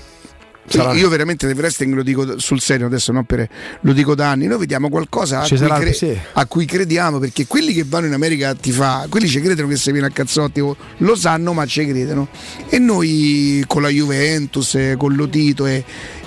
Sarà- 0.67 0.93
Io 0.95 1.09
veramente 1.09 1.47
del 1.47 1.57
wrestling 1.57 1.95
lo 1.95 2.03
dico 2.03 2.39
sul 2.39 2.61
serio 2.61 2.87
adesso, 2.87 3.13
non 3.13 3.25
per, 3.25 3.49
lo 3.81 3.93
dico 3.93 4.15
da 4.15 4.31
anni. 4.31 4.47
Noi 4.47 4.59
vediamo 4.59 4.89
qualcosa 4.89 5.41
a 5.41 5.49
cui, 5.49 5.59
cre- 5.59 5.93
sì. 5.93 6.17
a 6.33 6.47
cui 6.47 6.65
crediamo 6.65 7.19
perché 7.19 7.47
quelli 7.47 7.73
che 7.73 7.85
vanno 7.87 8.07
in 8.07 8.13
America 8.13 8.51
a 8.51 8.55
tifà, 8.55 9.07
quelli 9.09 9.29
ci 9.29 9.41
credono 9.41 9.69
che 9.69 9.77
si 9.77 9.91
viene 9.93 10.07
a 10.07 10.11
cazzotti, 10.11 10.61
o 10.61 10.77
lo 10.99 11.15
sanno 11.17 11.53
ma 11.53 11.67
ci 11.67 11.87
credono. 11.87 12.29
E 12.69 12.79
noi 12.79 13.65
con 13.67 13.83
la 13.83 13.89
Juventus, 13.89 14.75
eh, 14.77 14.95
con 14.97 15.15
l'Otito, 15.15 15.67
eh, 15.67 15.85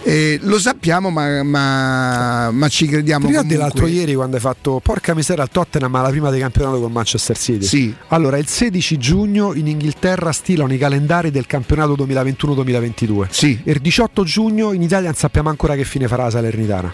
eh, 0.07 0.37
lo 0.43 0.59
sappiamo 0.59 1.09
ma, 1.09 1.41
ma- 1.41 2.51
ma 2.51 2.67
ci 2.69 2.85
crediamo. 2.85 3.25
Comunque. 3.25 3.55
l'altro 3.55 3.87
ieri 3.87 4.13
quando 4.13 4.35
hai 4.35 4.41
fatto 4.41 4.79
porca 4.81 5.15
miseria 5.15 5.41
al 5.41 5.49
Tottenham 5.49 5.93
alla 5.95 6.09
prima 6.09 6.29
di 6.29 6.39
campionato 6.39 6.79
con 6.79 6.91
Manchester 6.91 7.35
City? 7.35 7.65
Sì. 7.65 7.95
Allora, 8.09 8.37
il 8.37 8.47
16 8.47 8.97
giugno 8.97 9.55
in 9.55 9.65
Inghilterra 9.65 10.31
stilano 10.31 10.71
i 10.71 10.77
calendari 10.77 11.31
del 11.31 11.47
campionato 11.47 11.95
2021-2022. 11.95 13.27
Sì. 13.31 13.59
E 13.63 13.71
il 13.71 13.79
18 13.79 14.23
giugno 14.23 14.73
in 14.73 14.83
Italia 14.83 15.07
non 15.07 15.17
sappiamo 15.17 15.49
ancora 15.49 15.75
che 15.75 15.83
fine 15.85 16.07
farà 16.07 16.25
la 16.25 16.29
Salernitana. 16.29 16.93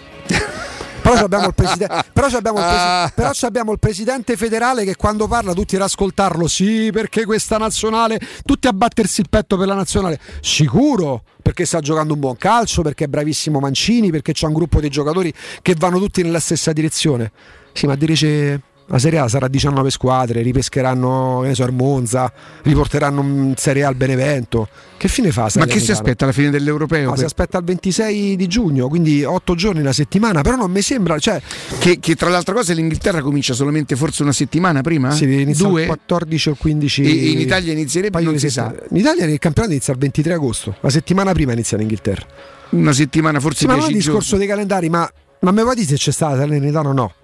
Però 1.12 1.24
abbiamo 1.24 1.46
il, 1.46 1.54
preside- 1.54 1.86
però 2.12 2.26
abbiamo 2.26 2.58
il 2.58 2.64
presi- 2.64 2.80
Ah. 2.84 3.12
però 3.14 3.30
abbiamo 3.42 3.72
il 3.72 3.78
presidente 3.78 4.36
federale 4.36 4.84
che 4.84 4.96
quando 4.96 5.26
parla 5.28 5.52
tutti 5.52 5.76
ad 5.76 5.82
ascoltarlo, 5.82 6.46
sì, 6.48 6.90
perché 6.92 7.24
questa 7.24 7.56
nazionale, 7.58 8.18
tutti 8.44 8.66
a 8.66 8.72
battersi 8.72 9.20
il 9.20 9.28
petto 9.28 9.56
per 9.56 9.66
la 9.66 9.74
nazionale. 9.74 10.18
Sicuro, 10.40 11.22
perché 11.42 11.64
sta 11.64 11.80
giocando 11.80 12.14
un 12.14 12.20
buon 12.20 12.36
calcio, 12.36 12.82
perché 12.82 13.04
è 13.04 13.08
bravissimo 13.08 13.58
Mancini, 13.58 14.10
perché 14.10 14.32
c'è 14.32 14.46
un 14.46 14.52
gruppo 14.52 14.80
di 14.80 14.88
giocatori 14.88 15.32
che 15.62 15.74
vanno 15.76 15.98
tutti 15.98 16.22
nella 16.22 16.40
stessa 16.40 16.72
direzione. 16.72 17.30
Sì, 17.72 17.86
ma 17.86 17.94
dice 17.96 18.60
la 18.92 18.98
Serie 18.98 19.20
A 19.20 19.26
sarà 19.28 19.48
19 19.48 19.90
squadre, 19.90 20.42
ripescheranno 20.42 21.38
che 21.40 21.48
ne 21.48 21.54
so, 21.54 21.64
il 21.64 21.72
Monza, 21.72 22.30
riporteranno 22.62 23.22
in 23.22 23.54
Serie 23.56 23.84
A 23.84 23.88
il 23.88 23.96
Benevento. 23.96 24.68
Che 24.98 25.08
fine 25.08 25.32
fa? 25.32 25.50
Ma 25.54 25.64
che 25.64 25.80
si 25.80 25.90
aspetta 25.92 26.24
alla 26.24 26.34
fine 26.34 26.50
dell'europeo? 26.50 27.08
No, 27.08 27.16
si 27.16 27.24
aspetta 27.24 27.56
il 27.56 27.64
26 27.64 28.36
di 28.36 28.46
giugno, 28.48 28.88
quindi 28.88 29.24
8 29.24 29.54
giorni 29.54 29.80
una 29.80 29.94
settimana, 29.94 30.42
però 30.42 30.56
non 30.56 30.70
mi 30.70 30.82
sembra, 30.82 31.18
cioè, 31.18 31.40
Che, 31.78 32.00
che 32.00 32.14
tra 32.16 32.28
l'altra 32.28 32.52
cosa 32.52 32.74
l'Inghilterra 32.74 33.22
comincia 33.22 33.54
solamente 33.54 33.96
forse 33.96 34.22
una 34.22 34.32
settimana 34.32 34.82
prima? 34.82 35.10
si 35.10 35.24
inizia 35.24 35.66
Due? 35.66 35.80
il 35.80 35.86
14 35.86 36.48
o 36.50 36.52
il 36.52 36.58
15 36.58 37.02
E- 37.02 37.30
in 37.30 37.40
Italia 37.40 37.72
inizierebbe, 37.72 38.20
non 38.20 38.38
si 38.38 38.50
settimane. 38.50 38.82
In 38.90 38.96
Italia 38.98 39.24
il 39.24 39.38
campionato 39.38 39.72
inizia 39.72 39.94
il 39.94 39.98
23 40.00 40.34
agosto, 40.34 40.76
la 40.80 40.90
settimana 40.90 41.32
prima 41.32 41.54
inizia 41.54 41.78
in 41.78 41.84
Inghilterra. 41.84 42.26
Una 42.72 42.92
settimana, 42.92 43.40
forse 43.40 43.60
Sì, 43.60 43.66
ma 43.66 43.72
non 43.72 43.84
è 43.84 43.86
il 43.86 43.92
10 43.94 44.06
discorso 44.06 44.36
dei 44.36 44.46
calendari, 44.46 44.90
ma, 44.90 45.10
ma 45.40 45.50
mi 45.50 45.62
vuoi 45.62 45.76
dire 45.76 45.86
se 45.86 45.94
c'è 45.96 46.12
stata 46.12 46.34
la 46.34 46.40
Salernitana 46.42 46.90
o 46.90 46.92
no? 46.92 47.14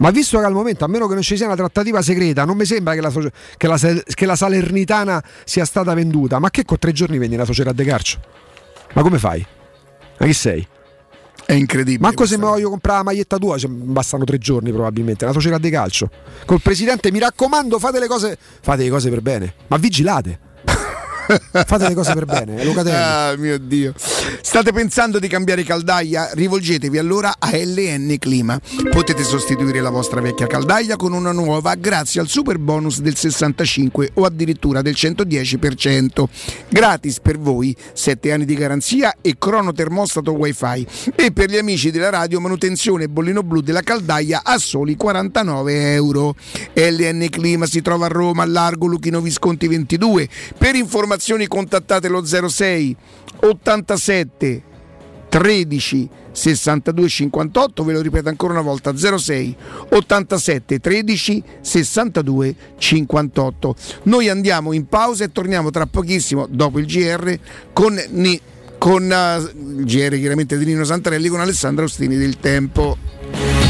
Ma 0.00 0.10
visto 0.10 0.38
che 0.38 0.44
al 0.44 0.52
momento, 0.52 0.84
a 0.84 0.88
meno 0.88 1.06
che 1.06 1.14
non 1.14 1.22
ci 1.22 1.36
sia 1.36 1.46
una 1.46 1.56
trattativa 1.56 2.00
segreta, 2.00 2.44
non 2.44 2.56
mi 2.56 2.64
sembra 2.64 2.94
che 2.94 3.02
la, 3.02 3.12
che 3.56 3.66
la 3.66 3.78
che 4.02 4.26
la 4.26 4.36
Salernitana 4.36 5.22
sia 5.44 5.64
stata 5.66 5.92
venduta. 5.92 6.38
Ma 6.38 6.50
che 6.50 6.64
con 6.64 6.78
tre 6.78 6.92
giorni 6.92 7.18
vendi 7.18 7.36
la 7.36 7.44
società 7.44 7.72
de 7.72 7.84
calcio? 7.84 8.18
Ma 8.94 9.02
come 9.02 9.18
fai? 9.18 9.44
Ma 10.18 10.26
chi 10.26 10.32
sei? 10.32 10.66
È 11.44 11.52
incredibile. 11.52 12.00
Manco 12.00 12.26
se 12.26 12.38
mi 12.38 12.44
voglio 12.44 12.70
comprare 12.70 12.98
la 12.98 13.04
maglietta 13.04 13.36
tua, 13.36 13.58
cioè, 13.58 13.68
bastano 13.70 14.24
tre 14.24 14.38
giorni 14.38 14.72
probabilmente. 14.72 15.26
La 15.26 15.32
società 15.32 15.58
di 15.58 15.68
calcio. 15.68 16.08
Col 16.46 16.62
presidente, 16.62 17.10
mi 17.10 17.18
raccomando, 17.18 17.78
fate 17.78 17.98
le 17.98 18.06
cose. 18.06 18.38
Fate 18.60 18.84
le 18.84 18.88
cose 18.88 19.10
per 19.10 19.20
bene. 19.20 19.54
Ma 19.66 19.76
vigilate. 19.76 20.38
fate 21.66 21.88
le 21.88 21.94
cose 21.94 22.14
per 22.14 22.24
bene, 22.24 22.64
Lucatelli. 22.64 22.96
Ah, 22.96 23.34
mio 23.36 23.58
Dio. 23.58 23.92
State 24.42 24.72
pensando 24.72 25.18
di 25.18 25.26
cambiare 25.26 25.64
caldaia? 25.64 26.30
Rivolgetevi 26.32 26.98
allora 26.98 27.34
a 27.38 27.50
LN 27.52 28.16
Clima. 28.18 28.58
Potete 28.90 29.24
sostituire 29.24 29.80
la 29.80 29.90
vostra 29.90 30.20
vecchia 30.20 30.46
caldaia 30.46 30.96
con 30.96 31.12
una 31.12 31.32
nuova 31.32 31.74
grazie 31.74 32.20
al 32.20 32.28
super 32.28 32.58
bonus 32.58 33.00
del 33.00 33.16
65 33.16 34.12
o 34.14 34.24
addirittura 34.24 34.82
del 34.82 34.94
110%. 34.96 36.24
Gratis 36.68 37.20
per 37.20 37.38
voi, 37.38 37.76
7 37.92 38.32
anni 38.32 38.44
di 38.44 38.54
garanzia 38.54 39.16
e 39.20 39.34
crono 39.36 39.72
termostato 39.72 40.32
wifi. 40.32 40.86
E 41.16 41.32
per 41.32 41.50
gli 41.50 41.58
amici 41.58 41.90
della 41.90 42.10
radio 42.10 42.40
manutenzione 42.40 43.04
e 43.04 43.08
bollino 43.08 43.42
blu 43.42 43.60
della 43.60 43.82
caldaia 43.82 44.42
a 44.44 44.58
soli 44.58 44.94
49 44.96 45.92
euro. 45.92 46.34
LN 46.74 47.26
Clima 47.30 47.66
si 47.66 47.82
trova 47.82 48.06
a 48.06 48.08
Roma, 48.08 48.44
a 48.44 48.46
Largo 48.46 48.86
Luchino 48.86 49.20
Visconti 49.20 49.66
22. 49.66 50.28
Per 50.56 50.74
informazioni 50.76 51.46
contattate 51.46 52.08
lo 52.08 52.24
06 52.24 52.96
87 54.20 54.62
13 55.30 56.08
62 56.32 57.08
58, 57.08 57.84
ve 57.84 57.92
lo 57.92 58.00
ripeto 58.00 58.28
ancora 58.28 58.52
una 58.52 58.62
volta 58.62 58.94
06 58.94 59.56
87 59.90 60.78
13 60.78 61.42
62 61.60 62.54
58. 62.76 63.74
Noi 64.04 64.28
andiamo 64.28 64.72
in 64.72 64.86
pausa 64.86 65.24
e 65.24 65.32
torniamo 65.32 65.70
tra 65.70 65.86
pochissimo 65.86 66.46
dopo 66.48 66.78
il 66.78 66.86
GR 66.86 67.38
con, 67.72 67.98
con 68.78 69.12
eh, 69.12 69.36
il 69.78 69.84
GR 69.84 70.18
chiaramente 70.18 70.58
di 70.58 70.64
Nino 70.64 70.84
Santarelli 70.84 71.28
con 71.28 71.40
Alessandro 71.40 71.84
Ostini 71.84 72.16
del 72.16 72.38
Tempo. 72.38 73.69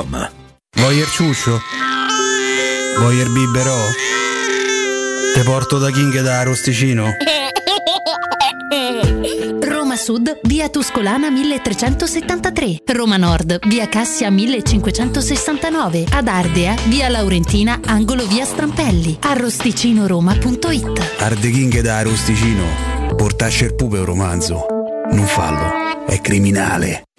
Voyer 0.77 1.07
ciuscio? 1.07 1.59
Voyer 2.99 3.29
biberò? 3.29 3.77
Te 5.33 5.43
porto 5.43 5.77
da 5.77 5.89
King 5.91 6.21
da 6.21 6.43
Rosticino? 6.43 7.15
Roma 9.61 9.95
Sud, 9.95 10.39
via 10.43 10.69
Tuscolana 10.69 11.29
1373. 11.29 12.77
Roma 12.93 13.17
Nord, 13.17 13.59
via 13.67 13.87
Cassia 13.87 14.29
1569. 14.29 16.05
Ad 16.09 16.27
Ardea, 16.27 16.75
via 16.87 17.09
Laurentina, 17.09 17.79
angolo 17.85 18.25
via 18.25 18.45
Strampelli. 18.45 19.17
Arrosticinoroma.it. 19.21 21.15
Arde 21.19 21.49
King 21.51 21.79
da 21.81 22.01
Rosticino. 22.01 22.63
Portasce 23.15 23.65
il 23.65 23.75
pupe 23.75 23.99
un 23.99 24.05
romanzo. 24.05 24.65
Non 25.11 25.25
fallo, 25.25 26.05
è 26.05 26.19
criminale. 26.21 27.03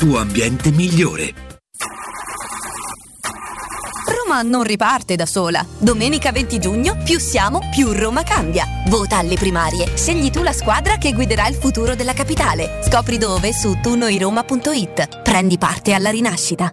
tuo 0.00 0.16
ambiente 0.16 0.70
migliore. 0.70 1.34
Roma 4.06 4.40
non 4.40 4.62
riparte 4.62 5.14
da 5.14 5.26
sola. 5.26 5.62
Domenica 5.76 6.32
20 6.32 6.58
giugno, 6.58 6.96
più 7.04 7.18
siamo, 7.18 7.60
più 7.70 7.92
Roma 7.92 8.22
cambia. 8.22 8.64
Vota 8.88 9.18
alle 9.18 9.34
primarie. 9.34 9.94
Scegli 9.98 10.30
tu 10.30 10.42
la 10.42 10.54
squadra 10.54 10.96
che 10.96 11.12
guiderà 11.12 11.46
il 11.48 11.56
futuro 11.56 11.94
della 11.94 12.14
capitale. 12.14 12.80
Scopri 12.82 13.18
dove 13.18 13.52
su 13.52 13.78
tunoiroma.it. 13.82 15.20
Prendi 15.22 15.58
parte 15.58 15.92
alla 15.92 16.08
rinascita. 16.08 16.72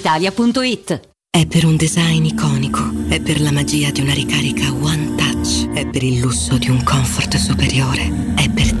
brispalitalia.it. 0.01 1.09
È 1.29 1.45
per 1.45 1.65
un 1.65 1.77
design 1.77 2.25
iconico, 2.25 2.91
è 3.07 3.21
per 3.21 3.39
la 3.39 3.51
magia 3.51 3.91
di 3.91 4.01
una 4.01 4.13
ricarica 4.13 4.73
One 4.73 5.15
Touch, 5.15 5.71
è 5.71 5.87
per 5.87 6.03
il 6.03 6.19
lusso 6.19 6.57
di 6.57 6.69
un 6.69 6.83
comfort 6.83 7.37
superiore, 7.37 8.33
è 8.35 8.49
per. 8.49 8.80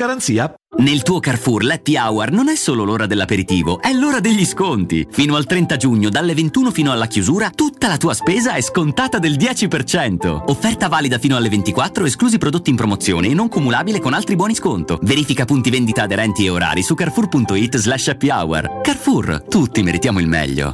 Nel 0.77 1.03
tuo 1.03 1.19
Carrefour 1.19 1.63
l'Happy 1.63 1.95
Hour 1.95 2.31
non 2.31 2.49
è 2.49 2.55
solo 2.55 2.83
l'ora 2.83 3.05
dell'aperitivo, 3.05 3.79
è 3.81 3.93
l'ora 3.93 4.19
degli 4.19 4.45
sconti. 4.45 5.05
Fino 5.11 5.35
al 5.35 5.45
30 5.45 5.77
giugno, 5.77 6.09
dalle 6.09 6.33
21 6.33 6.71
fino 6.71 6.91
alla 6.91 7.05
chiusura, 7.05 7.51
tutta 7.51 7.87
la 7.87 7.97
tua 7.97 8.15
spesa 8.15 8.53
è 8.53 8.61
scontata 8.61 9.19
del 9.19 9.33
10%. 9.33 10.45
Offerta 10.47 10.87
valida 10.87 11.19
fino 11.19 11.35
alle 11.35 11.49
24, 11.49 12.05
esclusi 12.05 12.39
prodotti 12.39 12.71
in 12.71 12.77
promozione 12.77 13.27
e 13.27 13.33
non 13.35 13.47
cumulabile 13.47 13.99
con 13.99 14.13
altri 14.13 14.35
buoni 14.35 14.55
sconto. 14.55 14.97
Verifica 15.03 15.45
punti 15.45 15.69
vendita 15.69 16.03
aderenti 16.03 16.45
e 16.45 16.49
orari 16.49 16.81
su 16.81 16.95
carrefour.it 16.95 17.77
slash 17.77 18.07
happy 18.07 18.29
hour. 18.29 18.81
Carrefour, 18.81 19.43
tutti 19.47 19.83
meritiamo 19.83 20.19
il 20.19 20.27
meglio. 20.27 20.73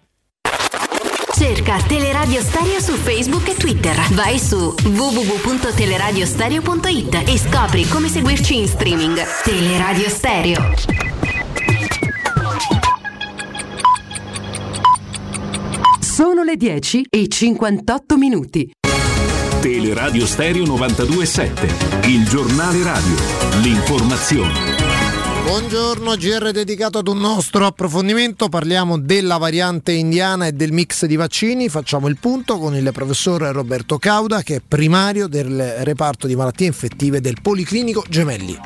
Cerca 1.41 1.81
Teleradio 1.87 2.39
Stereo 2.39 2.79
su 2.79 2.93
Facebook 2.93 3.47
e 3.47 3.55
Twitter. 3.55 3.95
Vai 4.11 4.37
su 4.37 4.75
www.teleradiostereo.it 4.83 7.23
e 7.25 7.39
scopri 7.39 7.87
come 7.87 8.09
seguirci 8.09 8.59
in 8.59 8.67
streaming. 8.67 9.19
Teleradio 9.43 10.07
Stereo. 10.07 10.73
Sono 15.99 16.43
le 16.43 16.57
10 16.57 17.07
e 17.09 17.27
58 17.27 18.17
minuti. 18.17 18.71
Teleradio 19.61 20.27
Stereo 20.27 20.65
927, 20.65 22.07
il 22.07 22.29
giornale 22.29 22.83
radio, 22.83 23.15
l'informazione. 23.63 24.70
Buongiorno, 25.51 26.15
GR 26.15 26.51
dedicato 26.51 26.99
ad 26.99 27.09
un 27.09 27.17
nostro 27.17 27.65
approfondimento, 27.65 28.47
parliamo 28.47 28.97
della 28.97 29.35
variante 29.35 29.91
indiana 29.91 30.47
e 30.47 30.53
del 30.53 30.71
mix 30.71 31.03
di 31.03 31.17
vaccini, 31.17 31.67
facciamo 31.67 32.07
il 32.07 32.15
punto 32.17 32.57
con 32.57 32.73
il 32.73 32.89
professor 32.93 33.41
Roberto 33.41 33.97
Cauda 33.97 34.43
che 34.43 34.55
è 34.55 34.61
primario 34.65 35.27
del 35.27 35.83
reparto 35.83 36.25
di 36.25 36.37
malattie 36.37 36.67
infettive 36.67 37.19
del 37.19 37.35
Policlinico 37.41 38.05
Gemelli. 38.07 38.57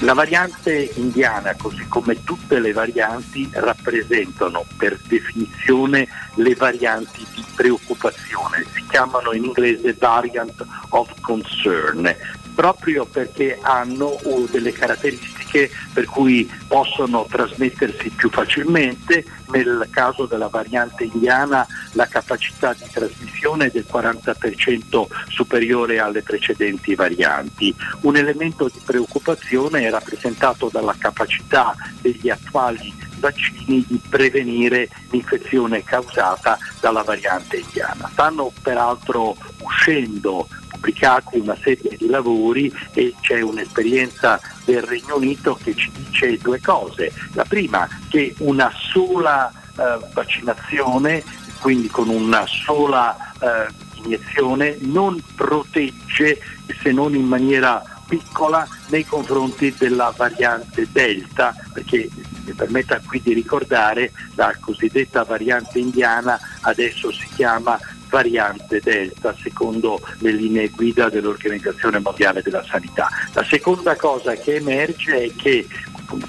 La 0.00 0.14
variante 0.14 0.90
indiana, 0.94 1.54
così 1.54 1.86
come 1.86 2.24
tutte 2.24 2.58
le 2.58 2.72
varianti, 2.72 3.48
rappresentano 3.52 4.64
per 4.76 4.98
definizione 5.06 6.08
le 6.34 6.54
varianti 6.54 7.24
di 7.32 7.44
preoccupazione, 7.54 8.64
si 8.74 8.82
chiamano 8.88 9.32
in 9.32 9.44
inglese 9.44 9.94
variant 9.96 10.66
of 10.88 11.12
concern, 11.20 12.12
proprio 12.60 13.06
perché 13.06 13.58
hanno 13.62 14.18
uh, 14.22 14.46
delle 14.50 14.72
caratteristiche 14.72 15.70
per 15.94 16.04
cui 16.04 16.46
possono 16.68 17.26
trasmettersi 17.26 18.10
più 18.10 18.28
facilmente, 18.28 19.24
nel 19.48 19.88
caso 19.90 20.26
della 20.26 20.48
variante 20.48 21.04
indiana 21.04 21.66
la 21.92 22.04
capacità 22.06 22.74
di 22.74 22.84
trasmissione 22.92 23.68
è 23.68 23.70
del 23.70 23.86
40% 23.90 25.06
superiore 25.28 26.00
alle 26.00 26.20
precedenti 26.20 26.94
varianti. 26.94 27.74
Un 28.02 28.16
elemento 28.16 28.68
di 28.70 28.80
preoccupazione 28.84 29.86
è 29.86 29.90
rappresentato 29.90 30.68
dalla 30.70 30.94
capacità 30.98 31.74
degli 32.02 32.28
attuali 32.28 32.92
vaccini 33.20 33.82
di 33.88 33.98
prevenire 34.06 34.90
l'infezione 35.08 35.82
causata 35.82 36.58
dalla 36.78 37.02
variante 37.02 37.56
indiana. 37.56 38.06
Stanno 38.12 38.52
peraltro 38.62 39.34
uscendo 39.62 40.46
pubblicati 40.70 41.38
una 41.38 41.56
serie 41.60 41.96
di 41.96 42.08
lavori 42.08 42.72
e 42.92 43.14
c'è 43.20 43.40
un'esperienza 43.40 44.40
del 44.64 44.82
Regno 44.82 45.16
Unito 45.16 45.58
che 45.62 45.74
ci 45.74 45.90
dice 45.92 46.38
due 46.38 46.60
cose. 46.60 47.12
La 47.34 47.44
prima 47.44 47.88
che 48.08 48.34
una 48.38 48.72
sola 48.74 49.50
eh, 49.50 49.98
vaccinazione, 50.12 51.22
quindi 51.60 51.88
con 51.88 52.08
una 52.08 52.46
sola 52.46 53.16
eh, 53.40 53.72
iniezione, 54.02 54.78
non 54.80 55.22
protegge 55.34 56.40
se 56.80 56.92
non 56.92 57.14
in 57.14 57.26
maniera 57.26 57.82
piccola 58.08 58.66
nei 58.88 59.04
confronti 59.04 59.72
della 59.78 60.12
variante 60.16 60.88
Delta, 60.90 61.54
perché 61.72 62.08
mi 62.44 62.52
permetta 62.52 63.00
qui 63.06 63.20
di 63.22 63.32
ricordare 63.32 64.10
la 64.34 64.52
cosiddetta 64.58 65.22
variante 65.22 65.78
indiana 65.78 66.38
adesso 66.62 67.12
si 67.12 67.28
chiama 67.36 67.78
variante 68.10 68.80
Delta 68.80 69.34
secondo 69.40 70.00
le 70.18 70.32
linee 70.32 70.68
guida 70.68 71.08
dell'Organizzazione 71.08 72.00
Mondiale 72.00 72.42
della 72.42 72.64
Sanità. 72.64 73.08
La 73.32 73.44
seconda 73.44 73.96
cosa 73.96 74.34
che 74.34 74.56
emerge 74.56 75.24
è 75.24 75.34
che 75.34 75.66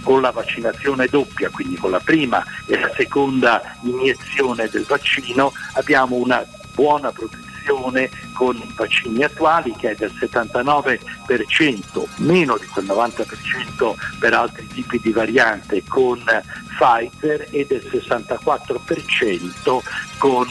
con 0.03 0.21
la 0.21 0.32
vaccinazione 0.32 1.07
doppia, 1.07 1.49
quindi 1.49 1.75
con 1.75 1.91
la 1.91 1.99
prima 1.99 2.43
e 2.67 2.79
la 2.79 2.91
seconda 2.95 3.75
iniezione 3.82 4.69
del 4.69 4.86
vaccino, 4.88 5.51
abbiamo 5.73 6.15
una 6.15 6.45
buona 6.73 7.11
protezione 7.11 8.09
con 8.34 8.55
i 8.55 8.73
vaccini 8.75 9.23
attuali 9.23 9.75
che 9.75 9.91
è 9.91 9.95
del 9.95 10.11
79%, 10.19 12.07
meno 12.17 12.57
di 12.57 12.65
quel 12.67 12.86
90% 12.86 13.93
per 14.19 14.34
altri 14.34 14.67
tipi 14.67 14.99
di 14.99 15.11
variante 15.11 15.84
con 15.88 16.23
Pfizer 16.77 17.47
e 17.51 17.65
del 17.67 17.84
64% 17.91 19.79
con 20.17 20.47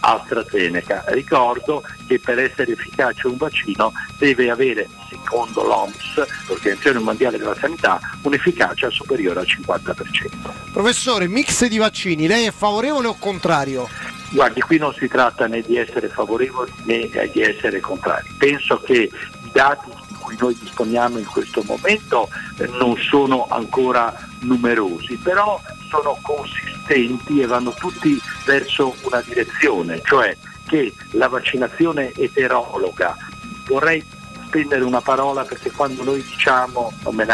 AstraZeneca. 0.00 1.04
Ricordo 1.08 1.82
che 2.06 2.18
per 2.18 2.38
essere 2.38 2.72
efficace 2.72 3.26
un 3.26 3.36
vaccino 3.36 3.92
deve 4.18 4.50
avere, 4.50 4.88
secondo 5.08 5.62
l'OMS, 5.62 6.26
l'Organizzazione 6.48 6.98
Mondiale 6.98 7.38
della 7.38 7.56
Sanità, 7.56 8.00
un'efficacia 8.22 8.90
superiore 8.90 9.40
al 9.40 9.46
50%. 9.46 10.72
Professore, 10.72 11.28
mix 11.28 11.66
di 11.66 11.78
vaccini, 11.78 12.26
lei 12.26 12.46
è 12.46 12.52
favorevole 12.52 13.08
o 13.08 13.16
contrario? 13.18 13.88
Guardi, 14.30 14.60
qui 14.60 14.78
non 14.78 14.94
si 14.94 15.08
tratta 15.08 15.46
né 15.46 15.60
di 15.60 15.76
essere 15.76 16.08
favorevoli 16.08 16.72
né 16.84 17.10
di 17.32 17.40
essere 17.40 17.80
contrari. 17.80 18.28
Penso 18.38 18.78
che 18.78 19.10
i 19.10 19.50
dati 19.52 19.90
di 20.06 20.14
cui 20.14 20.36
noi 20.38 20.56
disponiamo 20.58 21.18
in 21.18 21.26
questo 21.26 21.62
momento 21.64 22.28
eh, 22.58 22.68
non 22.78 22.96
sono 22.96 23.48
ancora 23.50 24.14
numerosi, 24.40 25.16
però 25.16 25.60
sono 25.90 26.18
consistenti 26.22 27.40
e 27.40 27.46
vanno 27.46 27.74
tutti 27.74 28.18
verso 28.46 28.94
una 29.02 29.20
direzione, 29.20 30.00
cioè 30.04 30.34
che 30.66 30.94
la 31.10 31.28
vaccinazione 31.28 32.12
eterologa, 32.14 33.16
vorrei 33.66 34.02
spendere 34.46 34.84
una 34.84 35.00
parola 35.00 35.44
perché 35.44 35.70
quando 35.70 36.02
noi 36.04 36.22
diciamo, 36.22 36.92
non 37.02 37.14
me 37.14 37.24
ne 37.24 37.32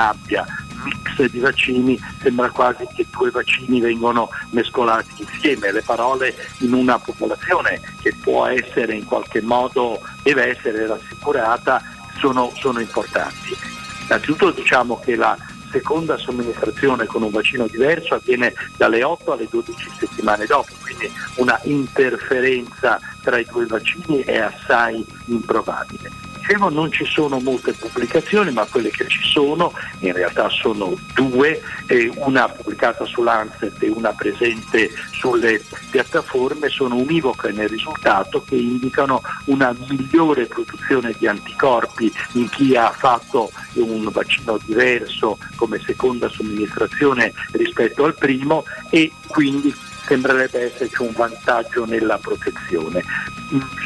mix 0.86 1.30
di 1.30 1.38
vaccini 1.38 1.98
sembra 2.20 2.50
quasi 2.50 2.86
che 2.94 3.06
due 3.10 3.30
vaccini 3.30 3.80
vengono 3.80 4.30
mescolati 4.50 5.10
insieme, 5.18 5.72
le 5.72 5.82
parole 5.82 6.34
in 6.58 6.72
una 6.72 6.98
popolazione 6.98 7.80
che 8.00 8.14
può 8.20 8.46
essere 8.46 8.94
in 8.94 9.04
qualche 9.04 9.42
modo, 9.42 10.00
deve 10.22 10.56
essere 10.56 10.86
rassicurata, 10.86 11.82
sono, 12.18 12.52
sono 12.56 12.80
importanti. 12.80 13.56
Innanzitutto 14.04 14.50
diciamo 14.50 14.98
che 15.00 15.16
la 15.16 15.36
seconda 15.76 16.16
somministrazione 16.16 17.04
con 17.04 17.22
un 17.22 17.30
vaccino 17.30 17.66
diverso 17.66 18.14
avviene 18.14 18.54
dalle 18.76 19.02
8 19.02 19.32
alle 19.32 19.46
12 19.50 19.90
settimane 19.98 20.46
dopo, 20.46 20.72
quindi 20.80 21.10
una 21.36 21.58
interferenza 21.64 22.98
tra 23.22 23.38
i 23.38 23.44
due 23.44 23.66
vaccini 23.66 24.22
è 24.22 24.38
assai 24.38 25.04
improbabile. 25.26 26.25
Dicevo, 26.46 26.68
non 26.68 26.92
ci 26.92 27.04
sono 27.04 27.40
molte 27.40 27.72
pubblicazioni, 27.72 28.52
ma 28.52 28.64
quelle 28.66 28.90
che 28.90 29.08
ci 29.08 29.20
sono, 29.20 29.72
in 29.98 30.12
realtà 30.12 30.48
sono 30.48 30.96
due, 31.12 31.60
eh, 31.86 32.08
una 32.14 32.48
pubblicata 32.48 33.04
su 33.04 33.24
Lancet 33.24 33.82
e 33.82 33.88
una 33.88 34.12
presente 34.12 34.92
sulle 35.10 35.60
piattaforme, 35.90 36.68
sono 36.68 36.94
univoche 36.94 37.50
nel 37.50 37.68
risultato 37.68 38.44
che 38.44 38.54
indicano 38.54 39.22
una 39.46 39.74
migliore 39.88 40.46
produzione 40.46 41.16
di 41.18 41.26
anticorpi 41.26 42.12
in 42.34 42.48
chi 42.48 42.76
ha 42.76 42.92
fatto 42.92 43.50
un 43.72 44.08
vaccino 44.12 44.56
diverso 44.64 45.38
come 45.56 45.80
seconda 45.84 46.28
somministrazione 46.28 47.32
rispetto 47.50 48.04
al 48.04 48.14
primo 48.14 48.62
e 48.90 49.10
quindi 49.26 49.74
sembrerebbe 50.06 50.72
esserci 50.72 51.02
un 51.02 51.12
vantaggio 51.12 51.84
nella 51.84 52.18
protezione. 52.18 53.04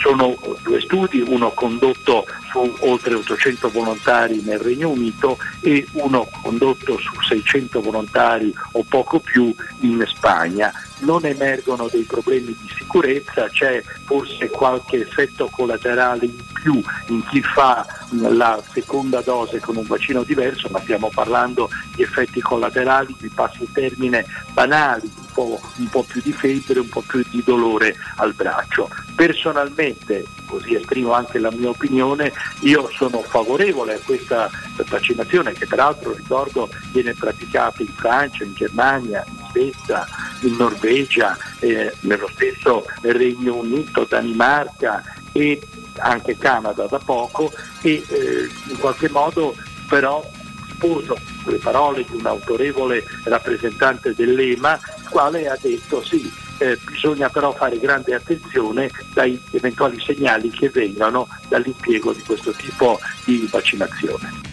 Sono 0.00 0.36
due 0.62 0.80
studi, 0.80 1.20
uno 1.26 1.50
condotto 1.50 2.26
su 2.50 2.74
oltre 2.80 3.14
800 3.14 3.70
volontari 3.70 4.42
nel 4.42 4.58
Regno 4.58 4.90
Unito 4.90 5.38
e 5.60 5.86
uno 5.92 6.28
condotto 6.42 6.98
su 6.98 7.20
600 7.20 7.80
volontari 7.80 8.52
o 8.72 8.84
poco 8.88 9.20
più 9.20 9.54
in 9.80 10.02
Spagna. 10.06 10.72
Non 11.00 11.24
emergono 11.24 11.88
dei 11.90 12.02
problemi 12.02 12.56
di 12.58 12.70
sicurezza, 12.76 13.48
c'è 13.48 13.82
forse 14.04 14.48
qualche 14.50 15.00
effetto 15.00 15.48
collaterale 15.50 16.26
in 16.26 16.36
più 16.52 16.82
in 17.06 17.24
chi 17.28 17.42
fa 17.42 17.86
la 18.10 18.62
seconda 18.72 19.20
dose 19.20 19.60
con 19.60 19.76
un 19.76 19.86
vaccino 19.86 20.22
diverso, 20.22 20.68
ma 20.70 20.80
stiamo 20.80 21.10
parlando 21.12 21.70
di 21.94 22.02
effetti 22.02 22.40
collaterali, 22.40 23.14
vi 23.18 23.28
passo 23.28 23.62
il 23.62 23.72
termine 23.72 24.26
banali, 24.52 25.10
un 25.16 25.26
po', 25.32 25.60
un 25.76 25.88
po' 25.88 26.02
più 26.02 26.20
di 26.22 26.32
febbre, 26.32 26.80
un 26.80 26.88
po' 26.88 27.02
più 27.06 27.24
di 27.30 27.42
dolore 27.42 27.96
al 28.16 28.34
braccio. 28.34 28.90
Personalmente, 29.14 30.26
così 30.46 30.74
esprimo 30.74 31.12
anche 31.12 31.38
la 31.38 31.50
mia 31.50 31.68
opinione, 31.68 32.32
io 32.60 32.90
sono 32.92 33.22
favorevole 33.22 33.94
a 33.94 34.00
questa 34.04 34.50
vaccinazione 34.88 35.52
che 35.52 35.66
peraltro 35.66 36.12
ricordo 36.12 36.68
viene 36.90 37.14
praticata 37.14 37.82
in 37.82 37.92
Francia, 37.94 38.44
in 38.44 38.54
Germania, 38.54 39.24
in 39.26 39.39
Svezia, 39.50 40.06
in 40.40 40.56
Norvegia, 40.56 41.36
eh, 41.58 41.94
nello 42.00 42.28
stesso 42.32 42.86
Regno 43.02 43.56
Unito, 43.56 44.06
Danimarca 44.08 45.02
e 45.32 45.60
anche 45.98 46.36
Canada 46.38 46.86
da 46.86 46.98
poco 46.98 47.52
e 47.82 48.02
eh, 48.08 48.48
in 48.68 48.78
qualche 48.78 49.10
modo 49.10 49.54
però 49.88 50.24
sposo 50.70 51.18
le 51.44 51.58
parole 51.58 52.04
di 52.08 52.16
un 52.16 52.26
autorevole 52.26 53.04
rappresentante 53.24 54.14
dell'EMA, 54.14 54.78
il 54.98 55.08
quale 55.08 55.48
ha 55.48 55.58
detto 55.60 56.02
sì, 56.02 56.32
eh, 56.58 56.78
bisogna 56.84 57.28
però 57.28 57.52
fare 57.52 57.78
grande 57.78 58.14
attenzione 58.14 58.90
dai 59.12 59.40
eventuali 59.50 60.00
segnali 60.00 60.50
che 60.50 60.70
vengano 60.70 61.28
dall'impiego 61.48 62.12
di 62.12 62.22
questo 62.22 62.52
tipo 62.52 62.98
di 63.24 63.46
vaccinazione. 63.50 64.49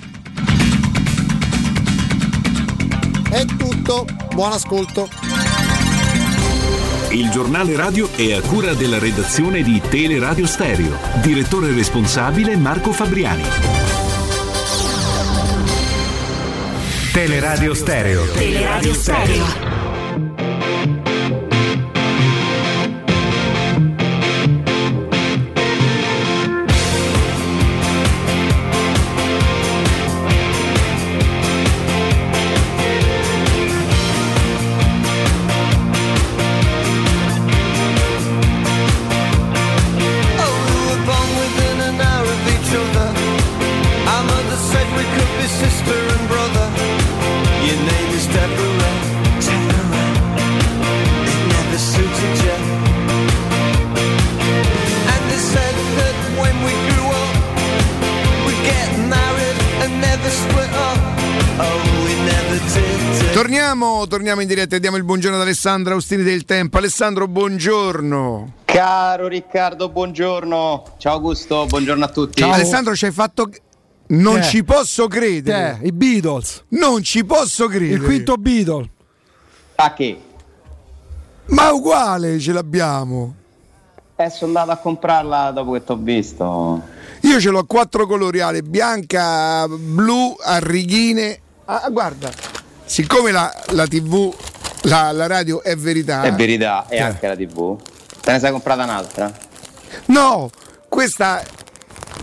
È 3.30 3.46
tutto, 3.46 4.06
buon 4.34 4.54
ascolto. 4.54 5.10
Il 7.10 7.30
giornale 7.30 7.76
radio 7.76 8.10
è 8.16 8.34
a 8.34 8.42
cura 8.42 8.74
della 8.74 9.00
redazione 9.00 9.64
di 9.64 9.82
Teleradio 9.82 10.46
Stereo. 10.46 10.98
Direttore 11.22 11.74
responsabile 11.74 12.56
Marco 12.56 12.92
Fabriani. 12.94 13.44
Teleradio 17.12 17.74
Stereo. 17.74 18.32
Teleradio 18.32 18.94
Stereo. 18.94 19.46
Torniamo, 63.78 64.08
torniamo 64.08 64.42
in 64.42 64.48
diretta 64.48 64.76
e 64.76 64.80
diamo 64.80 64.98
il 64.98 65.04
buongiorno 65.04 65.36
ad 65.36 65.44
Alessandro 65.44 65.94
Austini 65.94 66.24
del 66.24 66.46
Tempo. 66.46 66.80
Alessandro, 66.80 67.28
buongiorno. 67.28 68.54
Caro 68.66 69.28
Riccardo, 69.28 69.90
buongiorno. 69.90 70.96
Ciao 70.98 71.14
Augusto, 71.14 71.68
buongiorno 71.68 72.04
a 72.04 72.08
tutti. 72.08 72.42
Alessandro, 72.42 72.96
ci 72.96 73.06
hai 73.06 73.12
fatto. 73.12 73.52
Non 74.08 74.38
è? 74.38 74.42
ci 74.42 74.64
posso 74.64 75.06
credere. 75.06 75.78
I 75.84 75.92
Beatles. 75.92 76.64
Non 76.70 77.04
ci 77.04 77.24
posso 77.24 77.68
credere. 77.68 77.94
Il 77.94 78.02
quinto 78.02 78.34
Beatle. 78.38 78.90
A 79.76 79.94
che? 79.94 80.22
Ma 81.46 81.72
uguale 81.72 82.40
ce 82.40 82.54
l'abbiamo. 82.54 83.36
Eh, 84.16 84.30
sono 84.32 84.58
andato 84.58 84.72
a 84.72 84.82
comprarla 84.82 85.52
dopo 85.52 85.74
che 85.74 85.84
ti 85.84 85.92
ho 85.92 85.98
visto. 85.98 86.82
Io 87.22 87.40
ce 87.40 87.52
l'ho 87.52 87.60
a 87.60 87.66
quattro 87.68 88.08
colori, 88.08 88.40
Ale, 88.40 88.64
bianca, 88.64 89.68
blu, 89.68 90.36
a 90.40 90.58
righine. 90.58 91.42
Ah, 91.66 91.88
guarda, 91.92 92.32
siccome 92.88 93.32
la, 93.32 93.54
la 93.72 93.86
TV, 93.86 94.34
la, 94.84 95.12
la 95.12 95.28
radio 95.28 95.62
è 95.62 95.76
verità. 95.76 96.24
È 96.24 96.34
verità, 96.34 96.86
e 96.90 96.96
Eh. 96.98 97.02
anche 97.02 97.28
la 97.28 97.36
TV. 97.36 97.78
Te 98.22 98.32
ne 98.32 98.40
sei 98.40 98.52
comprata 98.52 98.84
un'altra? 98.84 99.32
No, 100.06 100.50
questa, 100.90 101.44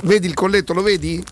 vedi 0.03 0.27
il 0.27 0.35
colletto, 0.35 0.73
lo 0.73 0.83
vedi? 0.83 1.23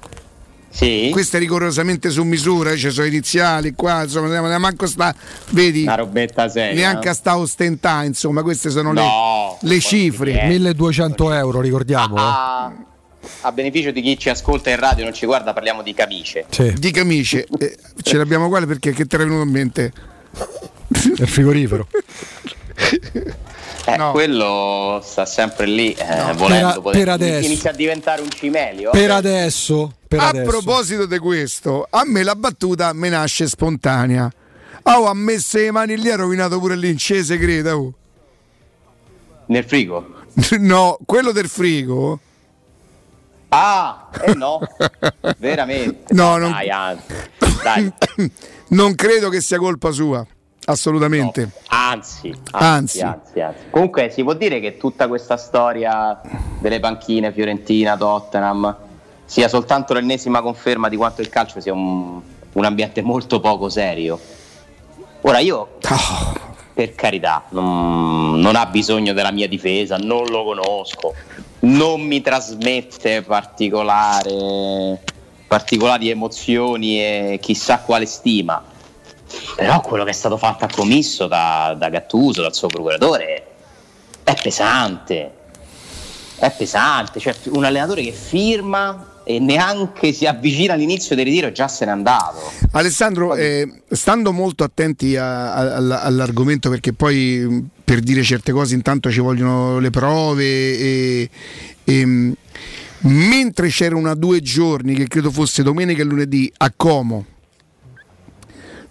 Sì. 0.71 1.11
Questa 1.13 1.37
è 1.37 1.41
rigorosamente 1.41 2.09
su 2.09 2.23
misura, 2.23 2.75
ci 2.77 2.91
sono 2.91 3.05
i 3.07 3.11
iniziali 3.11 3.75
qua, 3.75 4.05
insomma, 4.05 4.57
manco 4.59 4.87
sta, 4.87 5.15
vedi? 5.51 5.83
Una 5.83 5.97
robetta 5.97 6.49
seria. 6.49 6.75
Neanche 6.75 7.11
a 7.11 7.15
sta 7.15 7.37
ostentà, 7.37 8.05
insomma, 8.05 8.43
queste 8.43 8.71
sono 8.71 8.91
No, 8.93 9.59
le, 9.61 9.69
le 9.75 9.81
cifre. 9.81 10.47
1200 10.47 11.33
euro, 11.35 11.61
ricordiamo. 11.61 12.17
eh. 12.17 12.91
A 13.43 13.53
beneficio 13.53 13.91
di 13.91 14.01
chi 14.03 14.19
ci 14.19 14.29
ascolta 14.29 14.71
in 14.71 14.77
radio 14.77 15.03
e 15.03 15.05
non 15.05 15.15
ci 15.15 15.27
guarda, 15.27 15.53
parliamo 15.53 15.83
di 15.83 15.95
camicie. 15.95 16.47
Di 16.77 16.91
camicie. 16.91 17.47
Eh, 17.59 17.77
ce 18.03 18.17
l'abbiamo 18.17 18.47
uguale 18.47 18.67
perché 18.67 18.93
che 18.93 19.07
ti 19.07 19.15
era 19.15 19.25
venuto 19.25 19.43
in 19.45 19.51
mente? 19.51 19.93
Il 21.19 21.29
frigorifero. 21.29 21.87
Eh, 23.85 23.97
quello 24.13 25.01
sta 25.05 25.27
sempre 25.27 25.67
lì, 25.67 25.93
eh, 25.93 26.33
volendo 26.35 26.81
per- 26.83 26.93
per 26.93 27.09
adesso. 27.09 27.47
inizia 27.47 27.71
a 27.71 27.75
diventare 27.75 28.23
un 28.23 28.31
cimelio. 28.31 28.91
Per 28.91 29.11
adesso, 29.11 29.93
per 30.07 30.21
a 30.21 30.29
adesso. 30.29 30.49
proposito 30.51 31.07
di 31.07 31.19
questo, 31.19 31.87
a 31.91 32.03
me 32.05 32.23
la 32.23 32.37
battuta 32.37 32.93
me 32.93 33.09
nasce 33.09 33.49
spontanea. 33.49 34.31
Oh, 34.85 35.07
ha 35.07 35.15
messo 35.15 35.59
le 35.59 35.71
mani 35.73 35.97
lì, 35.97 36.11
ha 36.11 36.17
rovinato 36.17 36.59
pure 36.61 36.77
l'incese, 36.77 37.39
credo. 37.39 37.77
oh. 37.77 37.93
Nel 39.47 39.65
frigo? 39.65 40.07
No, 40.59 40.97
quello 41.05 41.33
del 41.33 41.49
frigo. 41.49 42.19
Ah, 43.55 44.09
eh 44.25 44.33
no, 44.35 44.61
veramente. 45.37 46.15
No, 46.15 46.39
non- 46.39 46.53
Dai, 46.53 46.71
anzi, 46.71 47.05
dai, 47.63 47.93
Non 48.69 48.95
credo 48.95 49.29
che 49.29 49.43
sia 49.43 49.59
colpa 49.59 49.91
sua, 49.91 50.25
assolutamente. 50.65 51.51
anzi, 51.67 52.29
Anzi. 52.29 52.41
anzi, 52.53 53.01
anzi, 53.03 53.41
anzi. 53.41 53.59
Comunque 53.71 54.09
si 54.11 54.23
può 54.23 54.33
dire 54.33 54.59
che 54.61 54.79
tutta 54.79 55.07
questa 55.07 55.37
storia 55.37 56.19
delle 56.61 56.81
panchine 56.81 57.31
Fiorentina, 57.33 57.95
Tottenham 57.99 58.75
sia 59.27 59.49
soltanto 59.49 59.93
l'ennesima 59.93 60.41
conferma 60.41 60.89
di 60.89 60.97
quanto 60.97 61.21
il 61.21 61.29
calcio 61.29 61.61
sia 61.61 61.75
un, 61.75 62.21
un 62.53 62.65
ambiente 62.65 63.03
molto 63.03 63.39
poco 63.41 63.69
serio. 63.69 64.19
Ora 65.25 65.41
io, 65.41 65.77
per 66.73 66.95
carità, 66.95 67.45
non, 67.51 68.41
non 68.41 68.57
ha 68.57 68.65
bisogno 68.65 69.13
della 69.13 69.31
mia 69.31 69.47
difesa, 69.47 69.99
non 69.99 70.25
lo 70.25 70.43
conosco, 70.45 71.15
non 71.63 72.01
mi 72.03 72.21
trasmette 72.21 73.23
particolari 75.49 76.09
emozioni 76.11 77.01
e 77.01 77.39
chissà 77.41 77.79
quale 77.81 78.07
stima. 78.07 78.63
Però 79.57 79.81
quello 79.81 80.05
che 80.05 80.11
è 80.11 80.15
stato 80.15 80.37
fatto 80.37 80.65
a 80.65 80.69
commisso 80.71 81.27
da, 81.27 81.75
da 81.79 81.89
Gattuso, 81.89 82.43
dal 82.43 82.55
suo 82.55 82.69
procuratore, 82.69 83.47
è 84.25 84.35
pesante. 84.41 85.33
È 86.37 86.51
pesante. 86.51 87.19
Cioè, 87.21 87.35
un 87.53 87.65
allenatore 87.65 88.03
che 88.03 88.13
firma 88.13 89.21
e 89.25 89.39
neanche 89.39 90.13
si 90.13 90.27
avvicina 90.27 90.73
all'inizio 90.75 91.15
del 91.15 91.25
ritiro 91.25 91.47
e 91.47 91.53
già 91.53 91.69
se 91.69 91.85
n'è 91.85 91.93
andato. 91.93 92.41
Alessandro, 92.73 93.35
eh, 93.37 93.83
stando 93.89 94.33
molto 94.33 94.65
attenti 94.65 95.17
a- 95.17 95.55
a- 95.55 95.77
all- 95.77 95.99
all'argomento 96.03 96.69
perché 96.69 96.93
poi 96.93 97.69
per 97.93 98.01
dire 98.01 98.23
certe 98.23 98.53
cose 98.53 98.75
intanto 98.75 99.11
ci 99.11 99.21
vogliono 99.21 99.79
le 99.79 99.91
prove 99.91 100.45
e, 100.45 101.31
e, 101.85 102.07
mh, 102.07 102.33
mentre 103.01 103.69
c'era 103.69 103.97
una 103.97 104.15
due 104.15 104.41
giorni 104.41 104.95
che 104.95 105.07
credo 105.07 105.31
fosse 105.31 105.63
domenica 105.63 106.01
e 106.01 106.05
lunedì 106.07 106.51
a 106.57 106.73
Como 106.75 107.27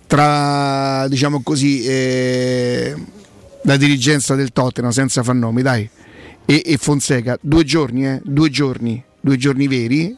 tra 0.06 1.08
diciamo 1.08 1.42
così 1.42 1.84
eh, 1.84 2.96
la 3.64 3.76
dirigenza 3.76 4.36
del 4.36 4.52
Tottenham 4.52 4.92
senza 4.92 5.24
far 5.24 5.34
nomi 5.34 5.64
dai 5.64 5.90
e, 6.46 6.62
e 6.64 6.78
Fonseca 6.78 7.40
due 7.42 7.64
giorni 7.64 8.06
eh, 8.06 8.22
due 8.24 8.52
giorni 8.52 9.04
due 9.20 9.38
giorni 9.38 9.68
veri 9.68 10.16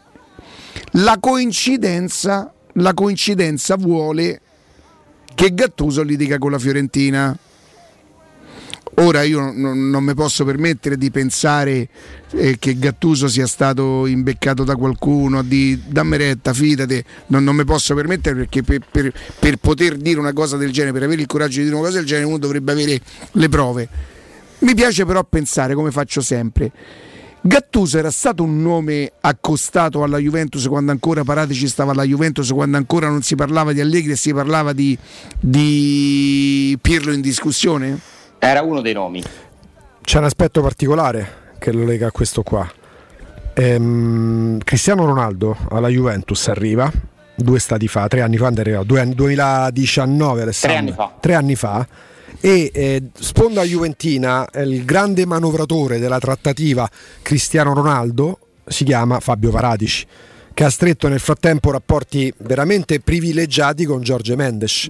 la 0.95 1.19
coincidenza, 1.21 2.53
la 2.73 2.93
coincidenza 2.93 3.77
vuole 3.77 4.41
che 5.33 5.53
Gattuso 5.53 6.03
litiga 6.03 6.37
con 6.37 6.51
la 6.51 6.59
Fiorentina. 6.59 7.37
Ora 8.95 9.23
io 9.23 9.39
non, 9.39 9.89
non 9.89 10.03
mi 10.03 10.13
posso 10.13 10.45
permettere 10.45 10.97
di 10.97 11.09
pensare 11.09 11.87
eh, 12.31 12.57
che 12.59 12.77
Gattuso 12.77 13.27
sia 13.27 13.47
stato 13.47 14.05
imbeccato 14.05 14.63
da 14.63 14.75
qualcuno, 14.75 15.41
di 15.41 15.81
dammi 15.87 16.17
retta, 16.17 16.53
fidate, 16.53 17.03
non, 17.27 17.43
non 17.43 17.55
mi 17.55 17.65
posso 17.65 17.95
permettere 17.95 18.35
perché 18.35 18.61
per, 18.61 18.81
per- 18.89 19.11
per 19.39 19.57
poter 19.57 19.97
dire 19.97 20.19
una 20.19 20.33
cosa 20.33 20.57
del 20.57 20.71
genere, 20.71 20.93
per 20.93 21.03
avere 21.03 21.21
il 21.21 21.27
coraggio 21.27 21.57
di 21.57 21.63
dire 21.63 21.75
una 21.75 21.85
cosa 21.85 21.97
del 21.97 22.05
genere, 22.05 22.27
uno 22.27 22.37
dovrebbe 22.37 22.71
avere 22.71 23.01
le 23.31 23.49
prove. 23.49 23.89
Mi 24.59 24.75
piace 24.75 25.05
però 25.05 25.23
pensare, 25.23 25.73
come 25.73 25.89
faccio 25.89 26.21
sempre, 26.21 26.71
Gattuso 27.41 27.97
era 27.97 28.11
stato 28.11 28.43
un 28.43 28.61
nome 28.61 29.11
accostato 29.19 30.03
alla 30.03 30.17
Juventus 30.17 30.65
quando 30.67 30.91
ancora 30.91 31.23
Paratici 31.23 31.67
stava 31.67 31.91
alla 31.91 32.03
Juventus, 32.03 32.49
quando 32.51 32.77
ancora 32.77 33.09
non 33.09 33.21
si 33.23 33.35
parlava 33.35 33.73
di 33.73 33.81
Allegri 33.81 34.11
e 34.11 34.15
si 34.15 34.31
parlava 34.33 34.71
di, 34.71 34.97
di 35.39 36.77
Pirlo 36.79 37.11
in 37.11 37.19
discussione? 37.21 37.99
Era 38.43 38.61
uno 38.61 38.81
dei 38.81 38.91
nomi. 38.91 39.23
C'è 40.01 40.17
un 40.17 40.25
aspetto 40.25 40.61
particolare 40.61 41.53
che 41.59 41.71
lo 41.71 41.85
lega 41.85 42.07
a 42.07 42.11
questo 42.11 42.43
qua. 42.43 42.69
Ehm, 43.53 44.57
Cristiano 44.65 45.05
Ronaldo 45.05 45.55
alla 45.69 45.87
Juventus 45.87 46.49
arriva 46.49 46.91
due 47.35 47.59
stati 47.59 47.87
fa, 47.87 48.09
tre 48.09 48.19
anni 48.19 48.35
fa, 48.35 48.47
arrivato? 48.47 48.83
Due 48.83 48.99
anni- 48.99 49.15
2019 49.15 50.41
Alessandro. 50.41 50.77
Tre 50.77 50.77
anni 50.77 50.91
fa. 50.91 51.15
Tre 51.21 51.33
anni 51.35 51.55
fa. 51.55 51.87
E 52.41 52.71
eh, 52.73 53.03
sponda 53.13 53.63
Juventina, 53.63 54.45
il 54.55 54.83
grande 54.83 55.25
manovratore 55.25 55.97
della 55.97 56.19
trattativa 56.19 56.89
Cristiano 57.21 57.73
Ronaldo 57.73 58.39
si 58.65 58.83
chiama 58.83 59.21
Fabio 59.21 59.51
Paratici, 59.51 60.05
che 60.53 60.65
ha 60.65 60.69
stretto 60.69 61.07
nel 61.07 61.21
frattempo 61.21 61.71
rapporti 61.71 62.33
veramente 62.39 62.99
privilegiati 62.99 63.85
con 63.85 64.01
Giorgio 64.01 64.35
Mendes. 64.35 64.89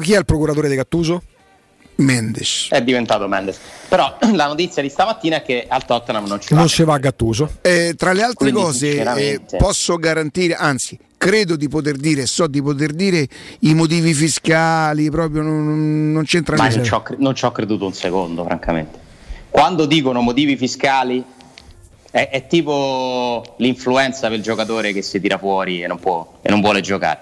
Chi 0.00 0.12
è 0.12 0.18
il 0.18 0.24
procuratore 0.24 0.68
di 0.68 0.74
Gattuso? 0.74 1.22
Mendes. 1.96 2.68
È 2.70 2.82
diventato 2.82 3.28
Mendes. 3.28 3.58
Però 3.88 4.16
la 4.32 4.46
notizia 4.46 4.82
di 4.82 4.88
stamattina 4.88 5.36
è 5.36 5.42
che 5.42 5.66
al 5.68 5.84
Tottenham 5.84 6.26
non 6.26 6.40
ci 6.40 6.52
va. 6.54 6.60
Non 6.60 6.68
ci 6.68 6.82
va 6.82 6.98
Gattuso. 6.98 7.58
Eh, 7.62 7.94
tra 7.96 8.12
le 8.12 8.22
altre 8.22 8.50
Quindi, 8.50 8.60
cose, 8.60 9.16
eh, 9.16 9.40
posso 9.58 9.96
garantire, 9.96 10.54
anzi, 10.54 10.98
credo 11.16 11.56
di 11.56 11.68
poter 11.68 11.96
dire, 11.96 12.26
so 12.26 12.46
di 12.46 12.60
poter 12.60 12.92
dire 12.92 13.26
i 13.60 13.74
motivi 13.74 14.12
fiscali, 14.12 15.10
proprio 15.10 15.42
non, 15.42 16.12
non 16.12 16.24
c'entra 16.24 16.56
Ma 16.56 16.62
niente. 16.66 16.78
non 16.78 16.86
ci, 16.86 16.94
ho, 16.94 17.02
cre- 17.02 17.16
non 17.18 17.34
ci 17.34 17.44
ho 17.44 17.52
creduto 17.52 17.86
un 17.86 17.94
secondo, 17.94 18.44
francamente. 18.44 18.98
Quando 19.48 19.86
dicono 19.86 20.20
motivi 20.20 20.56
fiscali, 20.56 21.24
è, 22.10 22.28
è 22.30 22.46
tipo 22.46 23.54
l'influenza 23.58 24.28
per 24.28 24.36
il 24.36 24.42
giocatore 24.42 24.92
che 24.92 25.02
si 25.02 25.20
tira 25.20 25.38
fuori 25.38 25.82
e 25.82 25.86
non, 25.86 25.98
può, 25.98 26.38
e 26.42 26.50
non 26.50 26.60
vuole 26.60 26.80
giocare. 26.80 27.20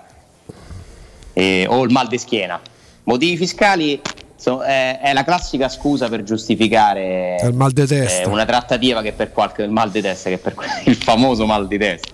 E- 1.34 1.66
o 1.68 1.82
il 1.84 1.90
mal 1.90 2.08
di 2.08 2.18
schiena. 2.18 2.60
Motivi 3.04 3.36
fiscali 3.36 4.00
so- 4.42 4.60
è, 4.60 4.98
è 5.00 5.12
la 5.12 5.22
classica 5.22 5.68
scusa 5.68 6.08
per 6.08 6.24
giustificare 6.24 7.36
eh, 8.22 8.26
una 8.26 8.44
trattativa 8.44 9.00
che 9.00 9.12
per 9.12 9.30
qualche 9.30 9.62
il 9.62 9.70
mal 9.70 9.92
di 9.92 10.00
testa, 10.00 10.30
che 10.30 10.38
per 10.38 10.56
il 10.84 10.96
famoso 10.96 11.46
mal 11.46 11.68
di 11.68 11.78
testa, 11.78 12.10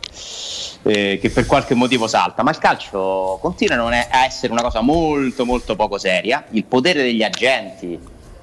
eh, 0.83 1.19
che 1.19 1.31
per 1.31 1.47
qualche 1.47 1.75
motivo 1.75 2.07
salta. 2.07 2.43
Ma 2.43 2.51
il 2.51 2.59
calcio 2.59 3.39
continua 3.41 3.77
a 3.77 3.79
non 3.79 3.93
è- 3.95 4.09
a 4.11 4.27
essere 4.27 4.53
una 4.53 4.61
cosa 4.61 4.83
molto 4.83 5.47
molto 5.47 5.75
poco 5.75 5.97
seria. 5.97 6.45
Il 6.51 6.65
potere 6.65 7.03
degli 7.03 7.23
agenti 7.23 7.99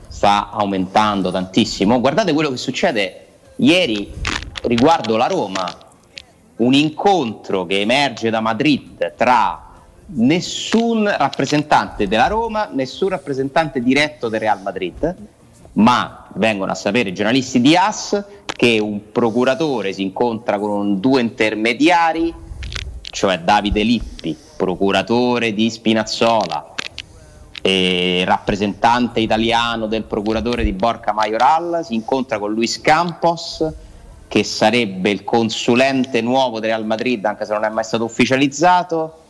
sta 0.08 0.50
aumentando 0.50 1.30
tantissimo. 1.32 2.00
Guardate 2.00 2.34
quello 2.34 2.50
che 2.50 2.58
succede 2.58 3.26
ieri 3.58 4.12
riguardo 4.64 5.16
la 5.16 5.28
Roma, 5.28 5.64
un 6.58 6.74
incontro 6.74 7.68
che 7.68 7.82
emerge 7.82 8.32
da 8.32 8.40
Madrid 8.40 9.14
tra 9.16 9.65
nessun 10.08 11.12
rappresentante 11.18 12.08
della 12.08 12.28
Roma, 12.28 12.70
nessun 12.72 13.10
rappresentante 13.10 13.82
diretto 13.82 14.30
del 14.30 14.40
Real 14.40 14.62
Madrid, 14.62 15.16
ma 15.74 16.28
vengono 16.36 16.72
a 16.72 16.76
sapere 16.76 17.10
i 17.10 17.14
giornalisti 17.14 17.60
di 17.60 17.76
AS 17.76 18.24
che 18.46 18.80
un 18.80 19.12
procuratore 19.12 19.92
si 19.94 20.04
incontra 20.04 20.60
con 20.60 21.00
due 21.00 21.22
intermediari, 21.22 22.34
cioè 23.02 23.40
Davide 23.40 23.84
Lippi, 23.84 24.38
procuratore 24.56 25.54
di 25.54 25.70
Spinazzola, 25.70 26.74
rappresentante 28.24 29.20
italiano 29.20 29.88
del 29.88 30.04
procuratore 30.04 30.64
di 30.64 30.72
Borca 30.72 31.12
Majoral, 31.14 31.84
si 31.84 31.96
incontra 31.96 32.38
con 32.38 32.54
Luis 32.54 32.80
Campos, 32.80 33.68
che 34.28 34.44
sarebbe 34.44 35.10
il 35.10 35.24
consulente 35.24 36.22
nuovo 36.22 36.60
del 36.60 36.70
Real 36.70 36.86
Madrid, 36.86 37.26
anche 37.26 37.46
se 37.46 37.54
non 37.54 37.64
è 37.64 37.70
mai 37.70 37.84
stato 37.84 38.04
ufficializzato, 38.04 39.24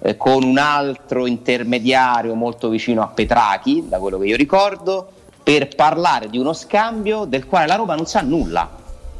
eh, 0.00 0.16
con 0.16 0.42
un 0.42 0.58
altro 0.58 1.26
intermediario 1.26 2.34
molto 2.34 2.68
vicino 2.68 3.02
a 3.02 3.08
Petrachi, 3.08 3.86
da 3.88 3.98
quello 3.98 4.18
che 4.18 4.26
io 4.26 4.36
ricordo, 4.36 5.10
per 5.42 5.68
parlare 5.74 6.28
di 6.28 6.38
uno 6.38 6.52
scambio 6.52 7.24
del 7.24 7.46
quale 7.46 7.66
la 7.66 7.76
Roma 7.76 7.94
non 7.94 8.06
sa 8.06 8.20
nulla, 8.20 8.68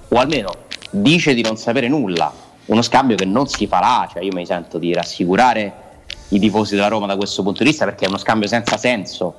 o 0.09 0.17
almeno 0.17 0.51
dice 0.91 1.35
di 1.35 1.43
non 1.43 1.57
sapere 1.57 1.89
nulla. 1.89 2.33
Uno 2.67 2.83
scambio 2.83 3.17
che 3.17 3.25
non 3.25 3.49
si 3.49 3.67
farà, 3.67 4.07
cioè 4.13 4.23
io 4.23 4.33
mi 4.33 4.45
sento 4.45 4.77
di 4.79 4.93
rassicurare 4.93 5.87
i 6.29 6.39
tifosi 6.39 6.75
della 6.75 6.89
Roma 6.89 7.07
da 7.07 7.17
questo 7.17 7.43
punto 7.43 7.63
di 7.63 7.71
vista 7.71 7.87
perché 7.87 8.05
è 8.05 8.09
uno 8.09 8.19
scambio 8.19 8.47
senza 8.47 8.77
senso. 8.77 9.35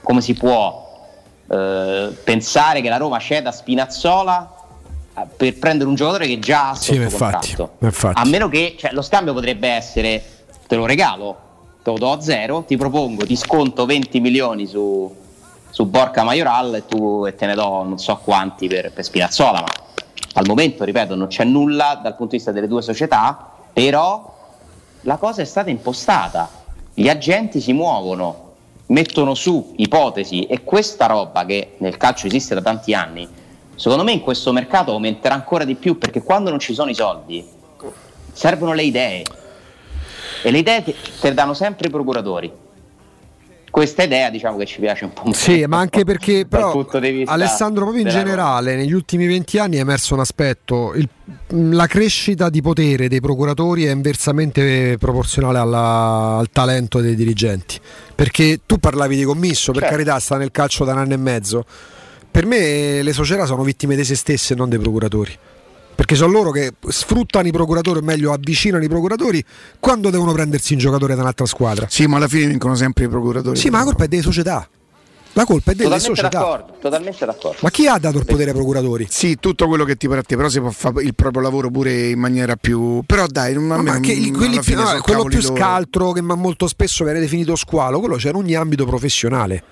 Come 0.00 0.20
si 0.20 0.34
può 0.34 1.08
eh, 1.50 2.16
pensare 2.22 2.80
che 2.80 2.88
la 2.88 2.98
Roma 2.98 3.18
ceda 3.18 3.50
Spinazzola 3.50 4.54
eh, 5.16 5.26
per 5.36 5.58
prendere 5.58 5.88
un 5.88 5.96
giocatore 5.96 6.26
che 6.26 6.38
già 6.38 6.70
ha 6.70 6.74
Sì, 6.74 6.94
sotto 6.94 6.98
ma 6.98 7.04
infatti, 7.04 7.56
infatti. 7.80 8.20
A 8.20 8.24
meno 8.24 8.48
che 8.48 8.76
cioè, 8.78 8.92
lo 8.92 9.02
scambio 9.02 9.32
potrebbe 9.32 9.68
essere 9.68 10.22
te 10.72 10.78
lo 10.78 10.86
regalo, 10.86 11.36
te 11.82 11.90
lo 11.90 11.98
do 11.98 12.12
a 12.12 12.20
zero, 12.22 12.64
ti 12.66 12.78
propongo, 12.78 13.26
ti 13.26 13.36
sconto 13.36 13.84
20 13.84 14.20
milioni 14.20 14.66
su, 14.66 15.14
su 15.68 15.84
Borca 15.84 16.24
Majoral 16.24 16.76
e 16.76 16.86
tu 16.86 17.26
e 17.26 17.34
te 17.34 17.44
ne 17.44 17.54
do 17.54 17.82
non 17.82 17.98
so 17.98 18.18
quanti 18.24 18.68
per, 18.68 18.90
per 18.90 19.04
Spinazzola, 19.04 19.60
ma 19.60 19.66
Al 20.32 20.46
momento, 20.46 20.84
ripeto, 20.84 21.14
non 21.14 21.26
c'è 21.26 21.44
nulla 21.44 22.00
dal 22.02 22.16
punto 22.16 22.30
di 22.30 22.36
vista 22.36 22.52
delle 22.52 22.68
due 22.68 22.80
società, 22.80 23.52
però 23.70 24.34
la 25.02 25.18
cosa 25.18 25.42
è 25.42 25.44
stata 25.44 25.68
impostata. 25.68 26.48
Gli 26.94 27.10
agenti 27.10 27.60
si 27.60 27.74
muovono, 27.74 28.52
mettono 28.86 29.34
su 29.34 29.74
ipotesi 29.76 30.46
e 30.46 30.64
questa 30.64 31.04
roba 31.04 31.44
che 31.44 31.74
nel 31.80 31.98
calcio 31.98 32.28
esiste 32.28 32.54
da 32.54 32.62
tanti 32.62 32.94
anni, 32.94 33.28
secondo 33.74 34.04
me 34.04 34.12
in 34.12 34.22
questo 34.22 34.52
mercato 34.52 34.92
aumenterà 34.92 35.34
ancora 35.34 35.64
di 35.64 35.74
più 35.74 35.98
perché 35.98 36.22
quando 36.22 36.48
non 36.48 36.60
ci 36.60 36.72
sono 36.72 36.88
i 36.88 36.94
soldi 36.94 37.60
servono 38.32 38.72
le 38.72 38.84
idee 38.84 39.22
e 40.42 40.50
le 40.50 40.58
idee 40.58 40.82
te, 40.82 40.94
te 41.20 41.28
le 41.28 41.34
danno 41.34 41.54
sempre 41.54 41.88
i 41.88 41.90
procuratori. 41.90 42.52
Questa 43.70 44.02
idea 44.02 44.28
diciamo 44.28 44.58
che 44.58 44.66
ci 44.66 44.80
piace 44.80 45.04
un 45.06 45.14
po'. 45.14 45.32
Sì, 45.32 45.64
ma 45.66 45.78
anche 45.80 46.04
perché 46.04 46.44
però 46.46 46.86
Alessandro 47.24 47.84
proprio 47.84 48.02
in 48.04 48.10
generale 48.10 48.76
negli 48.76 48.92
ultimi 48.92 49.26
20 49.26 49.58
anni 49.58 49.76
è 49.78 49.80
emerso 49.80 50.12
un 50.12 50.20
aspetto, 50.20 50.92
il- 50.94 51.08
la 51.70 51.86
crescita 51.86 52.50
di 52.50 52.60
potere 52.60 53.08
dei 53.08 53.20
procuratori 53.22 53.84
è 53.86 53.90
inversamente 53.90 54.96
proporzionale 54.98 55.56
alla- 55.58 56.36
al 56.36 56.50
talento 56.50 57.00
dei 57.00 57.14
dirigenti, 57.14 57.78
perché 58.14 58.60
tu 58.66 58.76
parlavi 58.76 59.16
di 59.16 59.24
commisso, 59.24 59.72
per 59.72 59.80
Certo. 59.82 59.96
carità 59.96 60.18
sta 60.18 60.36
nel 60.36 60.50
calcio 60.50 60.84
da 60.84 60.92
un 60.92 60.98
anno 60.98 61.14
e 61.14 61.18
mezzo, 61.18 61.64
per 62.30 62.44
me 62.44 63.00
le 63.02 63.12
società 63.14 63.46
sono 63.46 63.62
vittime 63.62 63.96
di 63.96 64.04
se 64.04 64.16
stesse 64.16 64.52
e 64.52 64.56
non 64.56 64.68
dei 64.68 64.78
procuratori. 64.78 65.34
Perché 65.94 66.14
sono 66.14 66.32
loro 66.32 66.50
che 66.50 66.72
sfruttano 66.88 67.46
i 67.46 67.52
procuratori, 67.52 67.98
o 67.98 68.02
meglio 68.02 68.32
avvicinano 68.32 68.82
i 68.82 68.88
procuratori 68.88 69.44
quando 69.78 70.10
devono 70.10 70.32
prendersi 70.32 70.72
un 70.72 70.78
giocatore 70.78 71.14
da 71.14 71.22
un'altra 71.22 71.46
squadra. 71.46 71.86
Sì, 71.88 72.06
ma 72.06 72.16
alla 72.16 72.28
fine 72.28 72.46
vincono 72.48 72.74
sempre 72.74 73.04
i 73.04 73.08
procuratori. 73.08 73.56
Sì, 73.58 73.68
ma 73.70 73.78
la 73.78 73.84
colpa 73.84 74.04
è 74.04 74.08
delle 74.08 74.22
società. 74.22 74.68
La 75.34 75.46
colpa 75.46 75.70
è 75.70 75.74
delle 75.74 75.88
Totalmente 75.88 76.14
società. 76.22 76.38
d'accordo, 76.38 76.76
totalmente 76.78 77.24
d'accordo. 77.24 77.56
Ma 77.62 77.70
chi 77.70 77.86
ha 77.86 77.96
dato 77.98 78.18
il 78.18 78.26
potere 78.26 78.50
ai 78.50 78.54
procuratori? 78.56 79.06
Sì, 79.08 79.36
tutto 79.40 79.66
quello 79.66 79.84
che 79.84 79.96
ti 79.96 80.06
pare 80.06 80.20
a 80.20 80.22
te, 80.24 80.36
però 80.36 80.48
si 80.50 80.60
può 80.60 80.70
fare 80.70 81.02
il 81.04 81.14
proprio 81.14 81.40
lavoro 81.40 81.70
pure 81.70 82.08
in 82.10 82.18
maniera 82.18 82.56
più. 82.56 83.02
Però 83.06 83.26
dai, 83.26 83.54
non, 83.54 83.64
Ma 83.64 83.80
me 83.80 84.00
che 84.00 84.14
non- 84.14 84.32
quelli 84.32 84.60
più- 84.60 84.76
no, 84.76 84.98
quello 85.00 85.24
più 85.24 85.40
loro. 85.40 85.54
scaltro 85.56 86.12
che 86.12 86.20
ma 86.20 86.34
molto 86.34 86.66
spesso 86.66 87.04
viene 87.04 87.18
definito 87.20 87.56
squalo, 87.56 87.98
quello 88.00 88.16
c'è 88.16 88.28
in 88.28 88.34
ogni 88.34 88.54
ambito 88.54 88.84
professionale. 88.84 89.62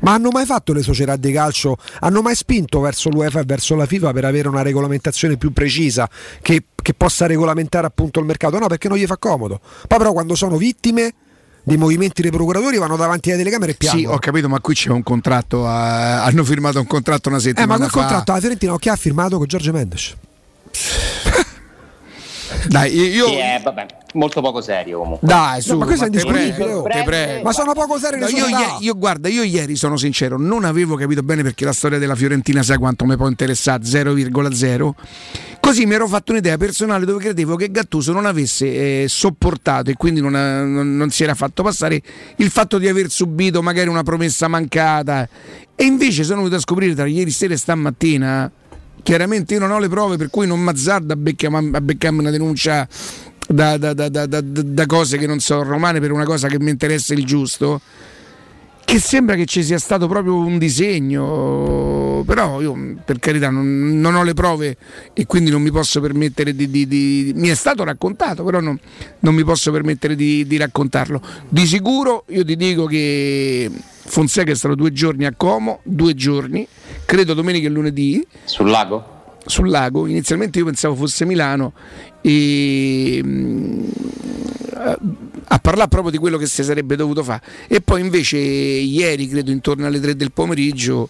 Ma 0.00 0.12
hanno 0.12 0.30
mai 0.30 0.46
fatto 0.46 0.72
le 0.72 0.82
società 0.82 1.16
di 1.16 1.32
calcio? 1.32 1.76
Hanno 2.00 2.22
mai 2.22 2.34
spinto 2.34 2.80
verso 2.80 3.10
l'UEFA 3.10 3.40
e 3.40 3.44
verso 3.44 3.74
la 3.74 3.86
FIFA 3.86 4.12
per 4.12 4.24
avere 4.24 4.48
una 4.48 4.62
regolamentazione 4.62 5.36
più 5.36 5.52
precisa 5.52 6.08
che, 6.40 6.64
che 6.74 6.94
possa 6.94 7.26
regolamentare 7.26 7.86
appunto 7.86 8.20
il 8.20 8.26
mercato? 8.26 8.58
No, 8.58 8.66
perché 8.66 8.88
non 8.88 8.96
gli 8.98 9.06
fa 9.06 9.16
comodo. 9.16 9.60
Poi 9.86 9.98
però 9.98 10.12
quando 10.12 10.34
sono 10.34 10.56
vittime 10.56 11.14
dei 11.62 11.76
movimenti 11.76 12.22
dei 12.22 12.30
procuratori 12.30 12.78
vanno 12.78 12.96
davanti 12.96 13.28
alle 13.30 13.38
telecamere 13.38 13.72
e 13.72 13.74
piangono. 13.74 14.08
Sì, 14.08 14.14
ho 14.14 14.18
capito, 14.18 14.48
ma 14.48 14.60
qui 14.60 14.74
c'è 14.74 14.90
un 14.90 15.02
contratto. 15.02 15.66
ah, 15.66 16.24
hanno 16.24 16.44
firmato 16.44 16.78
un 16.80 16.86
contratto 16.86 17.28
una 17.28 17.38
eh, 17.38 17.42
settimana 17.42 17.72
ma 17.72 17.76
quel 17.76 17.90
fa. 17.90 17.98
contratto 17.98 18.30
alla 18.32 18.40
Fiorentina 18.40 18.78
chi 18.78 18.88
ha 18.88 18.96
firmato 18.96 19.38
con 19.38 19.46
Giorgio 19.46 19.72
Mendes? 19.72 20.16
Dai, 22.66 22.94
io. 22.94 23.26
Sì, 23.26 23.34
è, 23.36 23.60
vabbè, 23.62 23.86
molto 24.14 24.40
poco 24.40 24.60
serio 24.60 24.98
comunque. 24.98 25.26
Dai, 25.26 25.60
su, 25.60 25.76
ma 25.76 25.84
questo 25.86 26.04
è 26.06 26.10
te 26.10 26.18
indiscutibile, 26.18 26.72
oh. 26.72 26.82
te 26.82 27.02
prego. 27.04 27.42
Ma 27.42 27.52
sono 27.52 27.72
poco 27.72 27.98
serie 27.98 28.18
No, 28.18 28.28
io, 28.28 28.46
ie- 28.46 28.76
io, 28.80 28.94
guarda, 28.94 29.28
io 29.28 29.42
ieri 29.42 29.76
sono 29.76 29.96
sincero, 29.96 30.38
non 30.38 30.64
avevo 30.64 30.96
capito 30.96 31.22
bene 31.22 31.42
perché 31.42 31.64
la 31.64 31.72
storia 31.72 31.98
della 31.98 32.14
Fiorentina 32.14 32.62
sai 32.62 32.78
quanto 32.78 33.04
mi 33.04 33.16
può 33.16 33.28
interessare 33.28 33.82
0,0. 33.82 34.90
Così 35.60 35.86
mi 35.86 35.94
ero 35.94 36.08
fatto 36.08 36.32
un'idea 36.32 36.56
personale 36.56 37.04
dove 37.04 37.20
credevo 37.20 37.54
che 37.54 37.70
Gattuso 37.70 38.12
non 38.12 38.26
avesse 38.26 39.02
eh, 39.02 39.06
sopportato 39.08 39.90
e 39.90 39.94
quindi 39.94 40.20
non, 40.20 40.34
ha- 40.34 40.64
non- 40.64 40.96
non 40.96 41.10
si 41.10 41.22
era 41.22 41.34
fatto 41.34 41.62
passare 41.62 42.00
il 42.36 42.50
fatto 42.50 42.78
di 42.78 42.88
aver 42.88 43.10
subito 43.10 43.62
magari 43.62 43.88
una 43.88 44.02
promessa 44.02 44.48
mancata. 44.48 45.28
E 45.74 45.84
invece 45.84 46.24
sono 46.24 46.38
venuto 46.38 46.56
a 46.56 46.60
scoprire 46.60 46.94
tra 46.94 47.06
ieri 47.06 47.30
sera 47.30 47.54
e 47.54 47.56
stamattina. 47.56 48.50
Chiaramente 49.02 49.54
io 49.54 49.60
non 49.60 49.70
ho 49.70 49.78
le 49.78 49.88
prove, 49.88 50.16
per 50.18 50.28
cui 50.28 50.46
non 50.46 50.60
mazzardo 50.60 51.14
a 51.14 51.16
beccarmi, 51.16 51.74
a 51.74 51.80
beccarmi 51.80 52.18
una 52.18 52.30
denuncia 52.30 52.86
da, 53.52 53.76
da- 53.76 54.08
da- 54.26 54.26
da- 54.26 54.86
cose 54.86 55.18
che 55.18 55.26
non 55.26 55.40
so 55.40 55.62
romane 55.62 56.00
per 56.00 56.12
una 56.12 56.24
cosa 56.24 56.48
che 56.48 56.58
mi 56.60 56.70
interessa 56.70 57.14
il 57.14 57.24
giusto. 57.24 57.80
Che 58.82 58.98
sembra 58.98 59.36
che 59.36 59.46
ci 59.46 59.62
sia 59.62 59.78
stato 59.78 60.08
proprio 60.08 60.34
un 60.34 60.58
disegno, 60.58 62.24
però 62.26 62.60
io 62.60 62.96
per 63.04 63.20
carità 63.20 63.48
non, 63.48 64.00
non 64.00 64.16
ho 64.16 64.24
le 64.24 64.34
prove 64.34 64.76
e 65.12 65.26
quindi 65.26 65.50
non 65.50 65.62
mi 65.62 65.70
posso 65.70 66.00
permettere 66.00 66.56
di... 66.56 66.68
di- 66.68 66.88
di- 66.88 67.32
mi 67.36 67.48
è 67.48 67.54
stato 67.54 67.84
raccontato, 67.84 68.42
però 68.42 68.58
non, 68.58 68.76
non 69.20 69.34
mi 69.34 69.44
posso 69.44 69.70
permettere 69.70 70.16
di, 70.16 70.44
di 70.44 70.56
raccontarlo. 70.56 71.20
Di 71.48 71.66
sicuro 71.66 72.24
io 72.30 72.44
ti 72.44 72.56
dico 72.56 72.86
che 72.86 73.70
Fonseca 74.06 74.50
è 74.50 74.56
stato 74.56 74.74
due 74.74 74.92
giorni 74.92 75.24
a 75.24 75.34
Como, 75.36 75.80
due 75.84 76.14
giorni, 76.14 76.66
credo 77.04 77.34
domenica 77.34 77.68
e 77.68 77.70
lunedì. 77.70 78.26
Sul 78.44 78.70
lago? 78.70 79.18
Sul 79.46 79.68
lago, 79.70 80.06
inizialmente 80.06 80.58
io 80.58 80.64
pensavo 80.66 80.94
fosse 80.94 81.24
Milano 81.24 81.72
e 82.20 83.20
mm, 83.24 83.88
a 85.52 85.58
parlare 85.58 85.88
proprio 85.88 86.10
di 86.10 86.18
quello 86.18 86.36
che 86.38 86.46
si 86.46 86.62
sarebbe 86.62 86.96
dovuto 86.96 87.22
fare 87.22 87.42
e 87.66 87.80
poi 87.80 88.00
invece 88.00 88.38
ieri 88.38 89.28
credo 89.28 89.50
intorno 89.50 89.86
alle 89.86 89.98
3 90.00 90.16
del 90.16 90.32
pomeriggio 90.32 91.08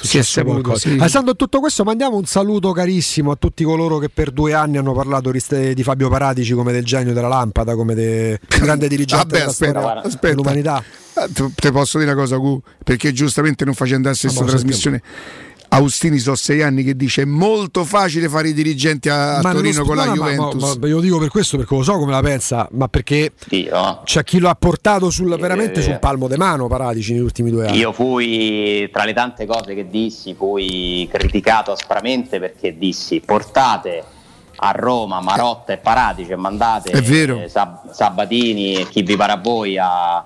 si 0.00 0.18
è 0.18 0.22
saputo 0.22 0.76
sì. 0.76 0.96
Alessandro, 0.98 1.34
tutto 1.36 1.60
questo 1.60 1.84
mandiamo 1.84 2.16
un 2.16 2.24
saluto 2.24 2.72
carissimo 2.72 3.30
a 3.30 3.36
tutti 3.36 3.64
coloro 3.64 3.98
che 3.98 4.08
per 4.08 4.30
due 4.30 4.54
anni 4.54 4.78
hanno 4.78 4.92
parlato 4.94 5.30
di, 5.30 5.82
Fabio 5.82 6.08
Paratici 6.08 6.54
come 6.54 6.72
del 6.72 6.84
genio 6.84 7.12
della 7.12 7.28
lampada, 7.28 7.74
come 7.74 7.94
del 7.94 8.38
grande 8.48 8.88
dirigente 8.88 9.24
Vabbè, 9.24 9.38
della 9.38 9.50
aspetta, 9.50 9.80
storia 9.80 10.02
aspetta. 10.02 10.26
dell'umanità. 10.28 10.82
Ah, 11.14 11.28
Te 11.54 11.70
posso 11.72 11.98
dire 11.98 12.10
una 12.10 12.18
cosa, 12.20 12.36
Gu? 12.36 12.60
Perché 12.82 13.12
giustamente 13.12 13.64
non 13.66 13.74
facendo 13.74 14.08
la 14.08 14.14
stessa 14.14 14.42
Ah, 14.42 14.46
trasmissione. 14.46 15.02
Austini 15.74 16.18
so 16.18 16.34
sei 16.34 16.62
anni 16.62 16.82
che 16.82 16.94
dice 16.94 17.22
è 17.22 17.24
molto 17.24 17.84
facile 17.84 18.28
fare 18.28 18.48
i 18.48 18.52
dirigenti 18.52 19.08
a, 19.08 19.38
a 19.38 19.40
Ma 19.42 19.52
Torino 19.52 19.84
con 19.84 19.96
la 19.96 20.04
no, 20.04 20.12
Juventus. 20.14 20.62
ma- 20.62 20.76
ma 20.80 20.86
io 20.86 21.00
dico 21.00 21.18
per 21.18 21.28
questo 21.30 21.56
perché 21.56 21.74
lo 21.74 21.82
so 21.82 21.96
come 21.96 22.10
la 22.12 22.20
pensa, 22.20 22.68
ma 22.72 22.88
perché 22.88 23.32
c'è 24.04 24.22
chi 24.22 24.38
lo 24.38 24.50
ha 24.50 24.54
portato 24.54 25.08
sul, 25.08 25.34
veramente 25.38 25.80
sul 25.80 25.98
palmo 25.98 26.28
di 26.28 26.36
mano 26.36 26.66
Paratici 26.68 27.12
negli 27.12 27.22
ultimi 27.22 27.50
due 27.50 27.68
anni. 27.68 27.78
Io 27.78 27.92
fui, 27.92 28.88
tra 28.92 29.04
le 29.04 29.14
tante 29.14 29.46
cose 29.46 29.74
che 29.74 29.88
dissi, 29.88 30.34
fui 30.34 31.08
criticato 31.10 31.72
aspramente 31.72 32.38
perché 32.38 32.76
dissi 32.76 33.20
portate 33.24 34.04
a 34.56 34.72
Roma 34.72 35.20
Marotta 35.22 35.72
e 35.72 35.78
Paratici 35.78 36.32
e 36.32 36.36
mandate 36.36 36.90
È 36.90 37.00
vero. 37.00 37.40
eh, 37.40 37.48
Sab- 37.48 37.90
Sabatini 37.92 38.74
e 38.74 38.88
chi 38.88 39.02
vi 39.02 39.16
pare 39.16 39.32
a 39.32 39.36
voi 39.42 39.78
a 39.78 40.22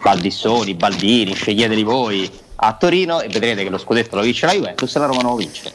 Baldissoni, 0.00 0.74
Baldini, 0.74 1.34
sceglieteli 1.34 1.82
voi 1.82 2.30
a 2.56 2.72
Torino 2.74 3.20
e 3.20 3.28
vedrete 3.28 3.62
che 3.62 3.70
lo 3.70 3.78
scudetto 3.78 4.16
lo 4.16 4.22
vince 4.22 4.46
la 4.46 4.52
Juventus 4.52 4.94
e 4.94 4.98
la 4.98 5.06
Roma 5.06 5.22
non 5.22 5.30
lo 5.32 5.36
vince. 5.36 5.72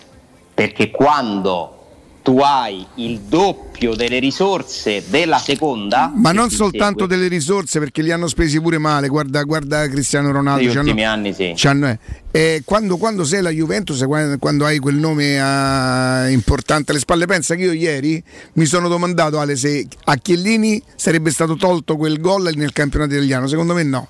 Perché 0.53 0.91
quando 0.91 1.79
tu 2.21 2.37
hai 2.39 2.85
il 2.95 3.21
doppio 3.21 3.95
delle 3.95 4.19
risorse 4.19 5.03
della 5.07 5.37
seconda, 5.39 6.11
Ma 6.13 6.31
non 6.31 6.49
soltanto 6.49 7.01
segue, 7.01 7.15
delle 7.15 7.27
risorse 7.27 7.79
perché 7.79 8.01
li 8.01 8.11
hanno 8.11 8.27
spesi 8.27 8.59
pure 8.59 8.77
male. 8.77 9.07
Guarda, 9.07 9.41
guarda 9.43 9.87
Cristiano 9.87 10.31
Ronaldo. 10.31 10.63
negli 10.63 10.77
ultimi 10.77 11.05
anni 11.05 11.33
sì. 11.33 11.55
eh. 11.55 11.99
Eh, 12.31 12.61
quando, 12.65 12.97
quando 12.97 13.23
sei 13.23 13.41
la 13.41 13.49
Juventus, 13.49 14.03
quando, 14.05 14.37
quando 14.37 14.65
hai 14.65 14.77
quel 14.79 14.95
nome 14.95 15.39
ah, 15.39 16.29
importante 16.29 16.91
alle 16.91 16.99
spalle, 16.99 17.25
pensa 17.25 17.55
che 17.55 17.63
io 17.63 17.71
ieri 17.71 18.21
mi 18.53 18.65
sono 18.65 18.87
domandato 18.87 19.39
Ale 19.39 19.55
se 19.55 19.87
a 20.03 20.15
Chiellini 20.17 20.81
sarebbe 20.95 21.31
stato 21.31 21.55
tolto 21.55 21.95
quel 21.95 22.19
gol 22.19 22.51
nel 22.53 22.73
campionato 22.73 23.13
italiano. 23.13 23.47
Secondo 23.47 23.73
me 23.73 23.83
no. 23.83 24.07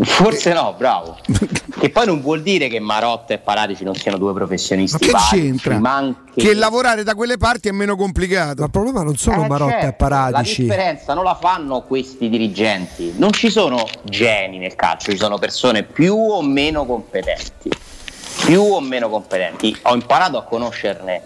Forse 0.00 0.52
no, 0.52 0.74
bravo. 0.78 1.16
che 1.78 1.90
poi 1.90 2.06
non 2.06 2.20
vuol 2.20 2.42
dire 2.42 2.68
che 2.68 2.78
Marotta 2.78 3.34
e 3.34 3.38
Paratici 3.38 3.82
non 3.84 3.94
siano 3.94 4.16
due 4.18 4.32
professionisti. 4.32 4.96
Ma 4.96 5.06
che 5.06 5.10
validi, 5.12 5.46
c'entra? 5.48 5.78
ma 5.78 5.94
anche- 5.96 6.40
Che 6.40 6.54
lavorare 6.54 7.02
da 7.02 7.14
quelle 7.14 7.36
parti 7.36 7.68
è 7.68 7.72
meno 7.72 7.96
complicato. 7.96 8.60
Ma 8.60 8.64
il 8.66 8.70
problema 8.70 9.02
non 9.02 9.16
sono 9.16 9.44
Eh, 9.44 9.48
Marotta 9.48 9.76
e 9.78 9.80
certo, 9.80 9.96
Paratici. 9.96 10.66
La 10.66 10.74
differenza 10.74 11.14
non 11.14 11.24
la 11.24 11.34
fanno 11.34 11.82
questi 11.82 12.28
dirigenti. 12.28 13.14
Non 13.16 13.32
ci 13.32 13.50
sono 13.50 13.84
geni 14.04 14.58
nel 14.58 14.74
calcio, 14.76 15.10
ci 15.10 15.18
sono 15.18 15.36
persone 15.38 15.82
più 15.82 16.14
o 16.16 16.42
meno 16.42 16.84
competenti. 16.86 17.70
Più 18.44 18.62
o 18.62 18.80
meno 18.80 19.08
competenti. 19.08 19.76
Ho 19.82 19.94
imparato 19.94 20.38
a 20.38 20.44
conoscerne 20.44 21.22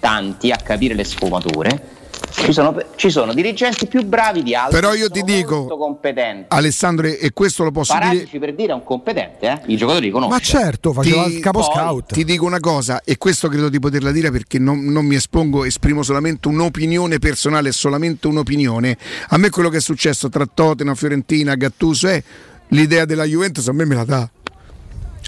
tanti, 0.00 0.50
a 0.50 0.56
capire 0.56 0.94
le 0.94 1.04
sfumature. 1.04 1.94
Ci 2.38 2.52
sono, 2.52 2.76
ci 2.96 3.10
sono 3.10 3.32
dirigenti 3.32 3.86
più 3.86 4.04
bravi 4.04 4.42
di 4.42 4.54
altri. 4.54 4.78
Però 4.78 4.94
io 4.94 5.08
ti 5.10 5.22
dico, 5.22 5.66
competenti. 5.66 6.44
Alessandro, 6.48 7.06
e 7.06 7.30
questo 7.32 7.64
lo 7.64 7.70
posso 7.70 7.94
dire. 7.94 8.04
Paratici 8.04 8.38
per 8.38 8.54
dire 8.54 8.72
è 8.72 8.74
un 8.74 8.84
competente, 8.84 9.46
eh? 9.46 9.60
i 9.72 9.76
giocatori 9.76 10.10
conoscono. 10.10 10.38
Ma 10.38 10.44
certo, 10.44 10.92
faceva 10.92 11.24
il 11.24 11.40
capo 11.40 11.60
Poi- 11.60 11.70
scout. 11.72 12.12
Ti 12.12 12.24
dico 12.24 12.44
una 12.44 12.60
cosa, 12.60 13.00
e 13.04 13.16
questo 13.16 13.48
credo 13.48 13.68
di 13.68 13.80
poterla 13.80 14.12
dire 14.12 14.30
perché 14.30 14.58
non, 14.58 14.84
non 14.84 15.06
mi 15.06 15.16
espongo, 15.16 15.64
esprimo 15.64 16.02
solamente 16.02 16.46
un'opinione 16.48 17.18
personale, 17.18 17.72
solamente 17.72 18.26
un'opinione. 18.26 18.96
A 19.28 19.38
me 19.38 19.50
quello 19.50 19.68
che 19.68 19.78
è 19.78 19.80
successo 19.80 20.28
tra 20.28 20.46
Tottenham, 20.46 20.94
Fiorentina, 20.94 21.54
Gattuso 21.54 22.08
è 22.08 22.22
l'idea 22.68 23.06
della 23.06 23.24
Juventus, 23.24 23.66
a 23.68 23.72
me 23.72 23.86
me 23.86 23.94
la 23.94 24.04
dà. 24.04 24.30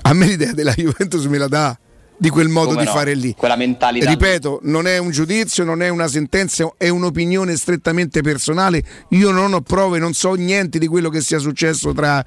A 0.03 0.13
me 0.13 0.27
l'idea 0.27 0.53
della 0.53 0.73
Juventus 0.73 1.25
me 1.25 1.39
la 1.39 1.49
dà 1.49 1.79
di 2.19 2.29
quel 2.31 2.49
modo 2.49 2.71
Come 2.71 2.81
di 2.81 2.87
no? 2.87 2.93
fare 2.93 3.15
lì. 3.15 3.35
Quella 3.37 3.57
mentalità. 3.57 4.11
Ripeto, 4.11 4.61
non 4.65 4.87
è 4.87 4.99
un 4.99 5.11
giudizio, 5.11 5.65
non 5.65 5.83
è 5.83 5.89
una 5.89 6.09
sentenza, 6.09 6.71
è 6.77 6.89
un'opinione 6.89 7.57
strettamente 7.57 8.21
personale. 8.23 8.83
Io 9.11 9.31
non 9.31 9.55
ho 9.55 9.61
prove, 9.61 9.99
non 9.99 10.13
so 10.13 10.35
niente 10.35 10.79
di 10.79 10.87
quello 10.87 11.09
che 11.11 11.21
sia 11.21 11.39
successo 11.39 11.93
tra, 11.93 12.25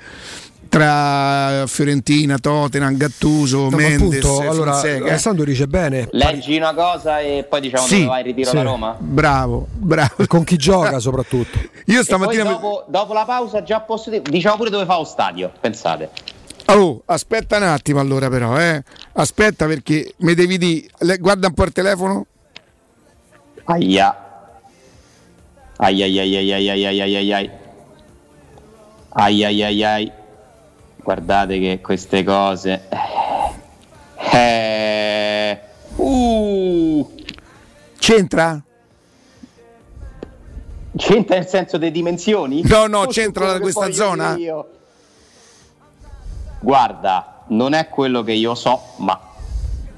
tra 0.70 1.66
Fiorentina, 1.68 2.38
Tottenham, 2.38 2.96
Gattuso, 2.96 3.70
No, 3.70 3.76
Mendes, 3.76 4.24
appunto, 4.24 4.50
allora, 4.50 4.72
Fonseca. 4.72 5.06
Alessandro 5.06 5.44
dice 5.44 5.68
bene. 5.68 6.08
Leggi 6.12 6.56
una 6.56 6.74
cosa 6.74 7.20
e 7.20 7.46
poi 7.48 7.60
diciamo 7.60 7.86
Sì, 7.86 7.96
dove 7.96 8.06
vai 8.06 8.20
in 8.22 8.26
ritiro 8.28 8.50
sì. 8.50 8.56
da 8.56 8.62
Roma. 8.62 8.96
Bravo, 8.98 9.68
bravo. 9.74 10.26
Con 10.28 10.46
chi 10.46 10.56
gioca 10.56 11.00
soprattutto. 11.00 11.60
Io 11.88 12.02
stamattina 12.04 12.44
poi 12.44 12.54
dopo, 12.54 12.86
dopo 12.88 13.12
la 13.14 13.26
pausa 13.26 13.62
già 13.64 13.82
posso 13.82 14.10
dire, 14.10 14.22
diciamo 14.22 14.56
pure 14.56 14.70
dove 14.70 14.86
fa 14.86 14.96
lo 14.96 15.04
stadio, 15.04 15.52
pensate. 15.60 16.10
Oh, 16.74 17.02
aspetta 17.06 17.58
un 17.58 17.64
attimo 17.64 18.00
allora 18.00 18.30
però, 18.30 18.58
eh. 18.58 18.82
Aspetta 19.14 19.66
perché 19.66 20.14
mi 20.18 20.34
devi 20.34 20.58
dire, 20.58 21.18
guarda 21.18 21.48
un 21.48 21.54
po' 21.54 21.66
il 21.66 21.72
telefono. 21.74 22.26
Aia. 23.66 24.30
Ai 25.78 26.02
ai 26.02 26.20
ai 26.20 26.36
ai 26.36 26.52
ai 26.52 26.70
ai 26.70 26.86
ai 26.86 27.02
ai 27.02 27.16
ai 27.16 27.34
ai. 27.34 27.50
Ai 29.10 29.44
ai 29.44 29.64
ai 29.64 29.84
ai. 29.84 30.12
Guardate 31.04 31.60
che 31.60 31.82
queste 31.82 32.24
cose. 32.24 32.88
Eh. 34.32 35.60
Uh. 35.96 37.16
C'entra? 37.98 38.64
C'entra 40.96 41.36
nel 41.36 41.48
senso 41.48 41.78
delle 41.78 41.92
dimensioni? 41.92 42.62
No, 42.64 42.86
no, 42.88 43.06
c'entra 43.08 43.54
che 43.54 43.60
questa 43.60 43.92
zona? 43.92 44.38
io? 44.38 44.70
Guarda, 46.62 47.44
non 47.48 47.74
è 47.74 47.90
quello 47.90 48.24
che 48.24 48.34
io 48.34 48.56
so, 48.56 48.80
ma 48.98 49.20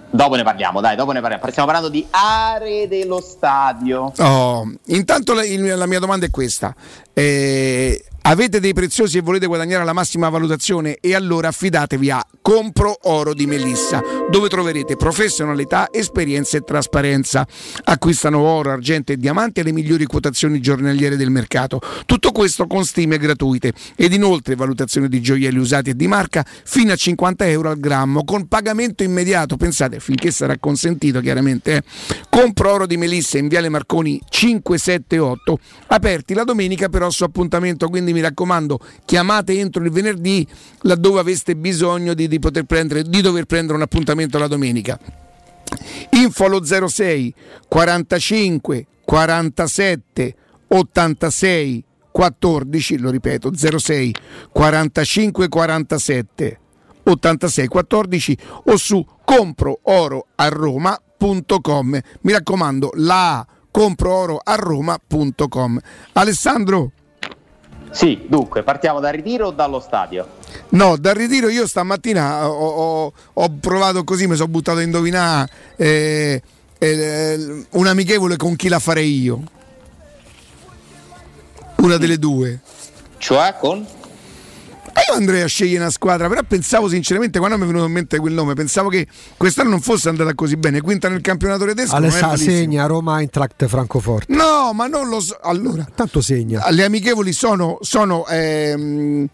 dopo 0.10 0.36
ne 0.36 0.44
parliamo, 0.44 0.80
dai, 0.80 0.96
dopo 0.96 1.12
ne 1.12 1.20
parliamo. 1.20 1.44
Stiamo 1.50 1.70
parlando 1.70 1.92
di 1.92 2.08
aree 2.10 2.88
dello 2.88 3.20
stadio. 3.20 4.12
Oh, 4.18 4.72
intanto 4.86 5.34
la, 5.34 5.44
la 5.76 5.86
mia 5.86 6.00
domanda 6.00 6.26
è 6.26 6.30
questa. 6.30 6.74
Eh, 7.14 8.04
avete 8.24 8.60
dei 8.60 8.74
preziosi 8.74 9.18
e 9.18 9.22
volete 9.22 9.48
guadagnare 9.48 9.84
la 9.84 9.94
massima 9.94 10.30
valutazione 10.30 10.98
e 11.00 11.16
allora 11.16 11.50
affidatevi 11.50 12.10
a 12.10 12.26
Compro 12.42 12.98
Oro 13.04 13.34
di 13.34 13.46
Melissa, 13.46 14.02
dove 14.30 14.50
troverete 14.50 14.96
professionalità, 14.96 15.90
esperienza 15.92 16.58
e 16.58 16.62
trasparenza. 16.62 17.48
Acquistano 17.84 18.40
oro, 18.40 18.72
argento 18.72 19.12
e 19.12 19.18
diamanti 19.18 19.62
alle 19.62 19.72
migliori 19.72 20.06
quotazioni 20.06 20.60
giornaliere 20.60 21.16
del 21.16 21.30
mercato. 21.30 21.80
Tutto 22.06 22.32
questo 22.32 22.68
con 22.68 22.86
stime 22.86 23.18
gratuite 23.18 23.74
ed 23.96 24.14
inoltre 24.14 24.56
valutazione 24.56 25.08
di 25.08 25.22
gioielli 25.22 25.58
usati 25.58 25.92
e 25.92 25.96
di 25.96 26.08
marca 26.08 26.46
fino 26.66 26.92
a 26.92 26.96
50 26.96 27.48
euro 27.48 27.70
al 27.70 27.80
grammo 27.80 28.24
con 28.24 28.48
pagamento 28.48 29.04
immediato. 29.04 29.58
Pensate, 29.58 30.00
finché 30.00 30.32
sarà 30.32 30.58
consentito 30.58 31.20
chiaramente. 31.22 31.76
eh. 31.76 31.84
Compro 32.30 32.72
oro 32.72 32.86
di 32.86 32.98
Melissa 32.98 33.38
in 33.38 33.48
Viale 33.48 33.70
Marconi 33.70 34.20
578, 34.28 35.60
aperti 35.88 36.34
la 36.34 36.44
domenica 36.44 36.90
però 36.90 37.10
su 37.10 37.24
appuntamento, 37.24 37.88
quindi 37.88 38.12
mi 38.14 38.22
raccomando 38.22 38.80
chiamate 39.06 39.60
entro 39.60 39.84
il 39.84 39.92
venerdì 39.92 40.48
laddove 40.82 41.20
aveste 41.20 41.56
bisogno 41.56 42.14
di, 42.14 42.28
di 42.28 42.40
poter 42.40 42.64
prendere, 42.64 43.04
di 43.04 43.22
dover 43.22 43.46
prendere 43.46 43.78
un 43.78 43.84
appuntamento 43.84 44.38
la 44.38 44.48
domenica. 44.48 45.00
Info 46.12 46.46
allo 46.46 46.64
06 46.64 47.34
45 47.68 48.86
47 49.04 50.36
86 50.68 51.84
14, 52.12 52.98
lo 53.00 53.10
ripeto, 53.10 53.52
06 53.54 54.16
45 54.52 55.48
47 55.48 56.60
86 57.04 57.68
14 57.68 58.38
o 58.66 58.78
su 58.78 59.04
comprooroaroma.com. 59.26 62.00
Mi 62.22 62.32
raccomando, 62.32 62.92
la 62.96 63.46
comprooroaroma.com. 63.72 65.80
Alessandro? 66.14 66.92
Sì, 67.94 68.26
dunque, 68.28 68.64
partiamo 68.64 69.00
dal 69.00 69.14
ritiro 69.14 69.48
o 69.48 69.52
dallo 69.52 69.80
stadio? 69.80 70.28
No, 70.70 70.98
dal 70.98 71.14
ritiro 71.14 71.48
io 71.48 71.68
stamattina 71.68 72.50
ho, 72.50 72.52
ho- 73.06 73.14
ho 73.34 73.50
provato 73.60 74.04
così, 74.04 74.26
mi 74.28 74.36
sono 74.36 74.48
buttato 74.50 74.80
a 74.80 74.82
indovinare 74.82 75.48
eh, 75.76 76.42
eh, 76.80 77.66
un 77.70 77.88
amichevole 77.88 78.36
con 78.36 78.56
chi 78.56 78.68
la 78.68 78.80
farei 78.80 79.22
io. 79.22 79.42
Una 81.78 81.98
delle 81.98 82.18
due. 82.18 82.60
Cioè 83.20 83.56
con? 83.60 83.86
Io 85.10 85.16
andrei 85.16 85.42
a 85.42 85.48
scegliere 85.48 85.80
una 85.80 85.90
squadra, 85.90 86.28
però 86.28 86.42
pensavo 86.48 86.88
sinceramente, 86.88 87.40
quando 87.40 87.58
mi 87.58 87.64
è 87.64 87.68
venuto 87.68 87.86
in 87.86 87.92
mente 87.92 88.20
quel 88.20 88.34
nome, 88.34 88.54
pensavo 88.54 88.90
che 88.90 89.08
quest'anno 89.38 89.70
non 89.70 89.82
fosse 89.82 90.10
andata 90.10 90.34
così 90.36 90.56
bene. 90.56 90.82
Quinta 90.82 91.10
nel 91.10 91.22
campionato 91.22 91.66
tedesco. 91.66 91.96
Alessandro 91.96 92.38
segna 92.38 92.86
Roma 92.86 93.20
Eintracht 93.20 93.66
Francoforte. 93.68 94.34
No, 94.34 94.72
ma 94.74 94.88
non 94.88 95.10
lo 95.10 95.20
so. 95.20 95.38
Allora, 95.42 95.86
tanto 95.94 96.22
segna. 96.22 96.70
Le 96.70 96.84
amichevoli 96.84 97.34
sono, 97.34 97.80
sono, 97.82 98.26
ehm, 98.28 99.28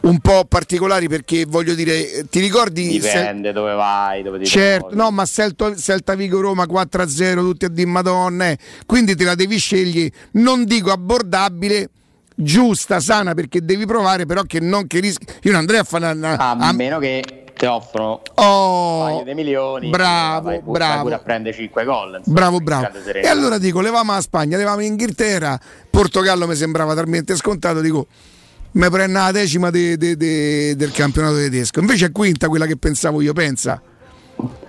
un 0.00 0.18
po' 0.20 0.44
particolari 0.46 1.08
perché 1.08 1.44
voglio 1.46 1.74
dire, 1.74 2.26
ti 2.28 2.40
ricordi? 2.40 3.00
se- 3.00 3.08
Dipende 3.08 3.52
dove 3.52 3.74
vai, 3.74 4.22
dove 4.22 4.38
ti 4.38 4.46
Certo, 4.46 4.94
no, 4.94 5.10
ma 5.10 5.24
Celta, 5.26 5.74
Celta 5.76 6.14
Vigo 6.14 6.40
Roma 6.40 6.64
4-0, 6.64 7.40
tutti 7.40 7.64
a 7.64 7.68
di 7.68 7.84
Madonna, 7.84 8.50
eh. 8.50 8.58
quindi 8.86 9.14
te 9.14 9.24
la 9.24 9.34
devi 9.34 9.58
scegliere, 9.58 10.10
non 10.32 10.64
dico 10.64 10.90
abbordabile, 10.90 11.90
giusta, 12.40 13.00
sana 13.00 13.34
perché 13.34 13.64
devi 13.64 13.84
provare, 13.84 14.24
però 14.26 14.42
che 14.42 14.60
non 14.60 14.86
che 14.86 15.00
rischi. 15.00 15.26
Io 15.42 15.50
non 15.50 15.60
andrei 15.60 15.80
a 15.80 15.84
fare 15.84 16.10
una, 16.12 16.36
A 16.38 16.50
a- 16.52 16.72
meno 16.72 16.98
che 17.00 17.44
ti 17.56 17.64
offrono 17.66 18.22
Oh, 18.36 19.00
un 19.00 19.10
paio 19.12 19.24
di 19.24 19.34
milioni. 19.34 19.90
bravo, 19.90 20.48
vai 20.50 20.60
pure, 20.60 20.78
bravo. 20.78 20.92
vai 20.94 21.02
pure 21.02 21.14
a 21.16 21.18
prendere 21.18 21.56
5 21.56 21.84
gol. 21.84 22.16
insomma, 22.18 22.36
Bravo, 22.36 22.56
in 22.58 22.64
bravo. 22.64 22.88
E 23.14 23.26
allora 23.26 23.58
dico, 23.58 23.80
levamo 23.80 24.12
la 24.12 24.20
Spagna, 24.20 24.56
levamo 24.56 24.78
l'Inghilterra, 24.78 25.58
Portogallo 25.90 26.46
mi 26.46 26.54
sembrava 26.54 26.94
talmente 26.94 27.34
scontato, 27.34 27.80
dico, 27.80 28.06
mi 28.72 28.88
prendo 28.90 29.18
la 29.18 29.32
decima 29.32 29.70
de- 29.70 29.96
de- 29.96 30.16
de- 30.16 30.76
del 30.76 30.92
campionato 30.92 31.34
tedesco. 31.36 31.80
Invece 31.80 32.06
è 32.06 32.12
quinta 32.12 32.48
quella 32.48 32.66
che 32.66 32.76
pensavo 32.76 33.20
io, 33.20 33.32
pensa. 33.32 33.82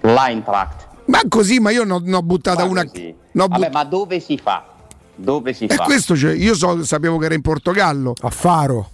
L'Eintracht. 0.02 0.88
Ma 1.06 1.22
così, 1.28 1.60
ma 1.60 1.70
io 1.72 1.84
ne 1.84 2.16
ho 2.16 2.22
buttata 2.24 2.64
una... 2.64 2.84
Sì. 2.92 3.14
n'ho 3.34 3.48
Vabbè, 3.48 3.66
but- 3.66 3.74
ma 3.74 3.84
dove 3.84 4.20
si 4.20 4.38
fa? 4.42 4.66
Dove 5.22 5.52
si 5.54 5.66
E 5.66 5.76
fa? 5.76 5.84
questo 5.84 6.16
cioè, 6.16 6.34
io 6.34 6.56
so- 6.56 6.84
sapevo 6.86 7.18
che 7.18 7.26
era 7.26 7.34
in 7.36 7.42
Portogallo. 7.42 8.14
A 8.22 8.30
Faro. 8.30 8.90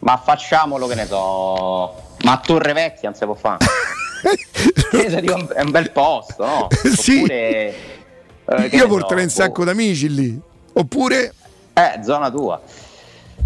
Ma 0.00 0.16
facciamolo 0.16 0.88
che 0.88 0.96
ne 0.96 1.06
so. 1.06 1.94
Ma 2.24 2.32
a 2.32 2.40
Torre 2.44 2.72
Vecchia 2.72 3.10
non 3.10 3.14
si 3.14 3.24
può 3.24 3.34
fare. 3.34 3.64
È 5.54 5.60
un 5.62 5.70
bel 5.70 5.90
posto, 5.92 6.44
no? 6.44 6.68
Sì. 6.96 7.18
Oppure, 7.20 7.74
eh, 8.44 8.68
io 8.72 8.88
porterei 8.88 9.24
un 9.24 9.30
so, 9.30 9.42
sacco 9.42 9.64
d'amici 9.64 10.12
lì. 10.12 10.40
Oppure... 10.72 11.32
Eh, 11.74 12.00
zona 12.04 12.30
tua. 12.30 12.60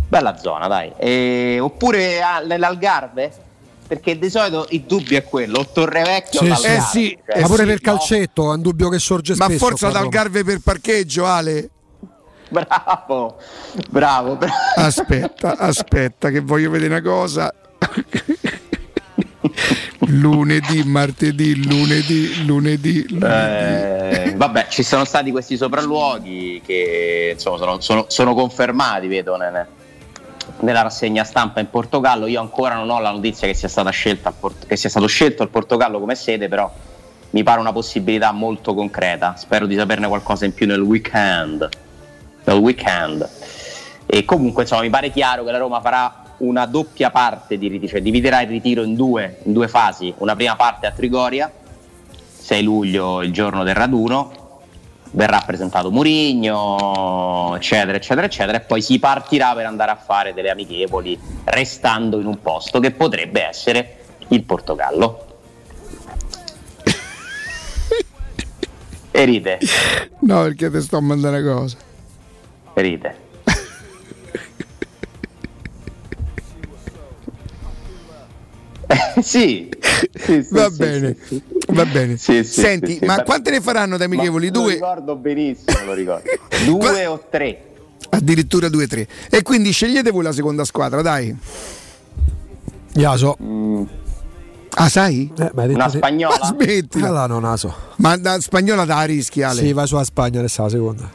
Bella 0.08 0.38
zona, 0.38 0.66
dai. 0.68 0.92
E- 0.96 1.58
oppure 1.60 2.22
ah, 2.22 2.38
nell'Algarve? 2.40 3.44
Perché 3.86 4.18
di 4.18 4.30
solito 4.30 4.66
il 4.70 4.82
dubbio 4.82 5.18
è 5.18 5.22
quello, 5.24 5.58
o 5.60 5.66
Torre 5.66 6.02
Vecchia 6.02 6.40
o 6.40 6.42
Sì, 6.44 6.48
l'Algarve. 6.48 6.80
sì. 6.90 7.18
Cioè, 7.26 7.40
ma 7.40 7.46
pure 7.46 7.62
sì, 7.62 7.68
per 7.68 7.80
no? 7.82 7.92
calcetto 7.92 8.50
è 8.50 8.54
un 8.54 8.62
dubbio 8.62 8.88
che 8.88 8.98
sorge 8.98 9.34
Ma 9.36 9.44
spesso. 9.44 9.58
forza 9.66 9.78
qua 9.78 9.88
a 9.88 9.92
dal 9.92 10.02
Roma. 10.04 10.14
Garve 10.16 10.44
per 10.44 10.60
parcheggio, 10.64 11.26
Ale. 11.26 11.70
Bravo, 12.50 13.38
bravo, 13.90 14.36
bravo. 14.36 14.54
Aspetta, 14.76 15.56
aspetta, 15.58 16.30
che 16.30 16.40
voglio 16.40 16.70
vedere 16.70 16.94
una 16.94 17.02
cosa. 17.02 17.52
lunedì, 20.08 20.82
martedì, 20.84 21.66
lunedì, 21.66 22.44
lunedì. 22.44 23.06
lunedì. 23.08 23.24
Eh, 23.24 24.34
vabbè, 24.36 24.66
ci 24.68 24.82
sono 24.82 25.04
stati 25.04 25.30
questi 25.30 25.56
sopralluoghi 25.56 26.62
che 26.64 27.30
insomma, 27.34 27.56
sono, 27.58 27.80
sono- 27.80 28.04
sono 28.08 28.34
confermati, 28.34 29.06
vedo, 29.08 29.36
nelle- 29.36 29.66
nella 30.60 30.82
rassegna 30.82 31.24
stampa 31.24 31.60
in 31.60 31.68
Portogallo. 31.70 32.26
Io 32.26 32.40
ancora 32.40 32.74
non 32.76 32.88
ho 32.90 33.00
la 33.00 33.10
notizia 33.10 33.46
che 33.46 33.54
sia, 33.54 33.68
stata 33.68 33.90
scelta 33.90 34.28
il 34.28 34.34
Port- 34.38 34.66
che 34.66 34.76
sia 34.76 34.88
stato 34.88 35.06
scelto 35.06 35.42
il 35.42 35.48
Portogallo 35.48 35.98
come 35.98 36.14
sede, 36.14 36.48
però 36.48 36.72
mi 37.30 37.42
pare 37.42 37.60
una 37.60 37.72
possibilità 37.72 38.30
molto 38.32 38.72
concreta. 38.74 39.34
Spero 39.36 39.66
di 39.66 39.74
saperne 39.76 40.06
qualcosa 40.08 40.44
in 40.44 40.54
più 40.54 40.66
nel 40.66 40.80
weekend. 40.80 41.68
Nel 42.46 42.56
weekend. 42.56 43.28
E 44.06 44.24
comunque 44.24 44.62
insomma 44.62 44.82
mi 44.82 44.90
pare 44.90 45.10
chiaro 45.10 45.44
che 45.44 45.50
la 45.50 45.58
Roma 45.58 45.80
farà 45.80 46.24
una 46.38 46.66
doppia 46.66 47.10
parte 47.10 47.58
di 47.58 47.68
ritiro, 47.68 47.92
cioè 47.92 48.02
dividerà 48.02 48.42
il 48.42 48.48
ritiro 48.48 48.82
in 48.82 48.94
due, 48.94 49.38
in 49.44 49.52
due 49.52 49.68
fasi. 49.68 50.12
Una 50.18 50.34
prima 50.34 50.56
parte 50.56 50.86
a 50.86 50.90
Trigoria, 50.90 51.50
6 52.38 52.62
luglio, 52.62 53.22
il 53.22 53.32
giorno 53.32 53.64
del 53.64 53.74
raduno, 53.74 54.44
verrà 55.12 55.42
presentato 55.44 55.90
Murigno, 55.90 57.54
eccetera, 57.56 57.96
eccetera, 57.96 58.26
eccetera, 58.26 58.58
e 58.58 58.60
poi 58.60 58.82
si 58.82 58.98
partirà 58.98 59.54
per 59.54 59.66
andare 59.66 59.90
a 59.90 59.96
fare 59.96 60.34
delle 60.34 60.50
amichevoli, 60.50 61.18
restando 61.44 62.20
in 62.20 62.26
un 62.26 62.40
posto 62.40 62.80
che 62.80 62.90
potrebbe 62.90 63.42
essere 63.42 63.96
il 64.28 64.42
Portogallo. 64.42 65.24
E 69.16 69.24
ride, 69.24 69.58
No, 70.20 70.42
perché 70.42 70.70
ti 70.70 70.78
sto 70.82 70.98
a 70.98 71.00
mandare 71.00 71.40
una 71.40 71.54
cosa. 71.54 71.76
Ride. 72.80 73.24
sì, 79.20 79.68
sì, 80.14 80.42
sì, 80.42 80.46
Va 80.50 80.70
sì, 80.70 80.76
bene, 80.76 81.16
sì, 81.26 81.26
sì. 81.28 81.42
va 81.68 81.84
bene. 81.86 82.16
Sì, 82.16 82.44
sì, 82.44 82.60
Senti, 82.60 82.92
sì, 82.92 82.98
sì, 83.00 83.04
ma 83.04 83.16
va- 83.16 83.22
quante 83.24 83.50
ne 83.50 83.60
faranno 83.60 83.96
da 83.96 84.04
amichevoli? 84.04 84.46
Ma 84.50 84.52
Lo 84.54 84.60
Due? 84.62 84.72
ricordo 84.74 85.16
benissimo, 85.16 85.84
lo 85.84 85.92
ricordo. 85.94 86.28
Due 86.64 87.06
o 87.06 87.24
tre? 87.30 87.62
Addirittura 88.10 88.68
due, 88.68 88.86
tre. 88.86 89.06
E 89.28 89.42
quindi 89.42 89.72
scegliete 89.72 90.10
voi 90.10 90.22
la 90.22 90.32
seconda 90.32 90.64
squadra, 90.64 91.02
dai. 91.02 91.34
Ya 92.92 93.16
so. 93.16 93.36
Ah, 94.78 94.88
sai? 94.88 95.30
Eh, 95.36 95.50
detto 95.52 95.72
Una 95.74 95.88
te- 95.88 95.96
spagnola? 95.98 96.36
Ma 96.40 96.46
smettila. 96.62 97.06
Allora 97.08 97.26
non 97.26 97.42
naso. 97.42 97.74
Ma 97.96 98.16
da 98.16 98.40
spagnola 98.40 98.84
da 98.84 99.02
rischi, 99.02 99.42
Ale. 99.42 99.60
Sì, 99.60 99.72
vai 99.72 99.86
sulla 99.86 100.04
Spagna, 100.04 100.38
adesso 100.38 100.62
la 100.62 100.68
seconda. 100.68 101.10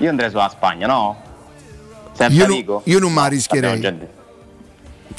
Io 0.00 0.08
andrei 0.10 0.30
sulla 0.30 0.48
Spagna, 0.48 0.86
no? 0.86 1.16
Senza 2.12 2.34
Io, 2.34 2.46
non- 2.46 2.56
Rico? 2.56 2.82
io 2.84 2.98
non 2.98 3.08
L'abbiamo 3.14 3.28
rischierei. 3.28 4.08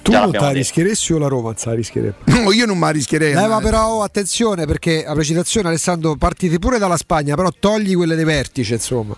Tu 0.04 0.12
non 0.12 0.32
la 0.32 0.50
rischieresti 0.50 1.14
o 1.14 1.18
la 1.20 1.28
Roma 1.28 1.54
la 1.64 1.74
rischierebbe? 1.74 2.16
No, 2.42 2.52
io 2.52 2.66
non 2.66 2.80
la 2.80 2.90
rischierei. 2.90 3.34
Leva 3.34 3.56
andare. 3.56 3.64
però 3.64 3.88
oh, 3.94 4.04
attenzione 4.04 4.66
perché 4.66 5.06
a 5.06 5.14
precisazione 5.14 5.68
Alessandro 5.68 6.16
partite 6.16 6.58
pure 6.60 6.80
dalla 6.80 6.98
Spagna, 6.98 7.36
però 7.36 7.50
togli 7.58 7.96
quelle 7.96 8.16
dei 8.16 8.26
vertice, 8.26 8.74
insomma. 8.76 9.16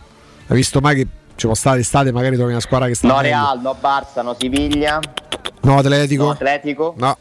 Hai 0.48 0.56
visto 0.56 0.80
mai 0.82 0.96
che 0.96 1.08
ci 1.36 1.46
può 1.46 1.56
stare 1.56 1.80
estate, 1.80 2.12
magari 2.12 2.36
trovi 2.36 2.52
una 2.52 2.60
squadra 2.60 2.88
che 2.88 2.96
sta 2.96 3.08
No 3.08 3.16
meglio. 3.16 3.30
Real, 3.30 3.62
no 3.62 3.76
Barça, 3.82 4.22
no 4.24 4.36
Siviglia, 4.38 5.00
No 5.62 5.78
Atletico. 5.78 6.24
no 6.26 6.30
Atletico, 6.32 6.94
No. 6.98 7.18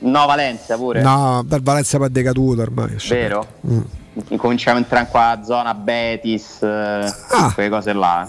no 0.00 0.26
Valencia 0.26 0.76
pure. 0.76 1.00
No, 1.00 1.44
per 1.48 1.62
Valencia 1.62 1.98
poi 1.98 2.08
è 2.08 2.10
decaduto 2.10 2.60
ormai. 2.62 2.96
Vero? 3.08 3.46
Mm. 3.66 3.80
Incominciamo 4.28 4.76
a 4.78 4.80
entrare 4.80 5.04
in 5.04 5.10
qua 5.10 5.40
zona 5.44 5.74
Betis, 5.74 6.62
eh, 6.62 7.12
quelle 7.54 7.68
cose 7.68 7.92
là. 7.92 8.26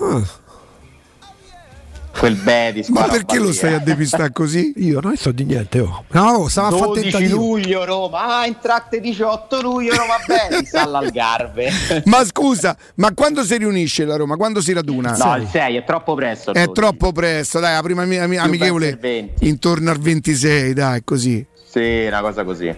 Quel 2.17 2.35
Betis. 2.35 2.89
Ma 2.89 3.03
quella 3.03 3.13
perché 3.13 3.39
lo 3.39 3.53
stai 3.53 3.75
a 3.75 3.79
depistare 3.79 4.31
così? 4.33 4.73
Io 4.83 4.99
non 4.99 5.15
so 5.15 5.31
di 5.31 5.45
niente, 5.45 5.79
oh. 5.79 6.03
No, 6.09 6.47
stavo 6.49 6.67
a 6.67 6.71
fare 6.71 6.85
12 6.87 7.01
tentativo. 7.11 7.37
luglio 7.37 7.85
Roma, 7.85 8.39
ah, 8.39 8.45
entrate 8.45 8.99
18 8.99 9.61
luglio 9.61 9.95
Roma 9.95 10.15
Betis 10.27 10.73
all'Algarve. 10.75 11.71
Ma 12.05 12.25
scusa, 12.25 12.75
ma 12.95 13.13
quando 13.13 13.43
si 13.43 13.57
riunisce 13.57 14.03
la 14.05 14.17
Roma? 14.17 14.35
Quando 14.35 14.59
si 14.59 14.73
raduna? 14.73 15.15
No, 15.15 15.37
il 15.37 15.47
6 15.47 15.77
è 15.77 15.83
troppo 15.85 16.13
presto. 16.15 16.51
È 16.51 16.65
12. 16.65 16.71
troppo 16.73 17.11
presto, 17.13 17.59
dai, 17.59 17.75
la 17.75 17.81
prima 17.81 18.01
ami- 18.01 18.17
ami- 18.17 18.37
amichevole 18.37 18.97
penso 18.97 19.07
il 19.07 19.23
20. 19.27 19.47
intorno 19.47 19.89
al 19.91 19.99
26, 19.99 20.73
dai, 20.73 21.03
così. 21.05 21.45
Sì, 21.69 22.05
una 22.07 22.19
cosa 22.21 22.43
così. 22.43 22.75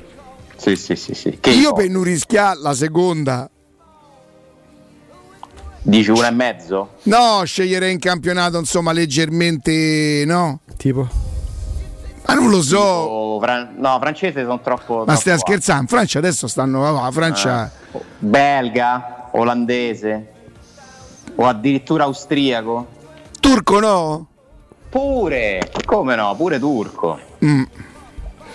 Sì, 0.61 0.75
sì, 0.75 0.95
sì, 0.95 1.15
sì. 1.15 1.37
Che 1.39 1.49
Io 1.49 1.73
per 1.73 1.89
non 1.89 2.03
rischiare 2.03 2.59
la 2.59 2.75
seconda, 2.75 3.49
Dici 5.81 6.11
una 6.11 6.27
e 6.27 6.31
mezzo? 6.31 6.89
no, 7.03 7.41
sceglierei 7.43 7.91
in 7.91 7.97
campionato, 7.97 8.59
insomma, 8.59 8.91
leggermente, 8.91 10.23
no? 10.27 10.59
Tipo? 10.77 11.07
Ma 12.27 12.33
non 12.35 12.51
lo 12.51 12.61
so. 12.61 12.77
O 12.79 13.39
Fran- 13.39 13.73
no, 13.77 13.97
francese 13.99 14.41
sono 14.41 14.61
troppo. 14.61 14.97
Ma 14.97 15.05
troppo 15.05 15.19
stai 15.19 15.33
a 15.33 15.37
scherzare? 15.39 15.81
In 15.81 15.87
Francia 15.87 16.19
adesso 16.19 16.47
stanno, 16.47 16.85
ah, 16.85 16.91
la 16.91 17.11
Francia... 17.11 17.71
Belga, 18.19 19.29
olandese 19.31 20.31
o 21.33 21.47
addirittura 21.47 22.03
austriaco? 22.03 22.87
Turco 23.39 23.79
no? 23.79 24.27
Pure, 24.89 25.71
come 25.85 26.15
no, 26.15 26.35
pure 26.35 26.59
turco. 26.59 27.19
Mm. 27.43 27.63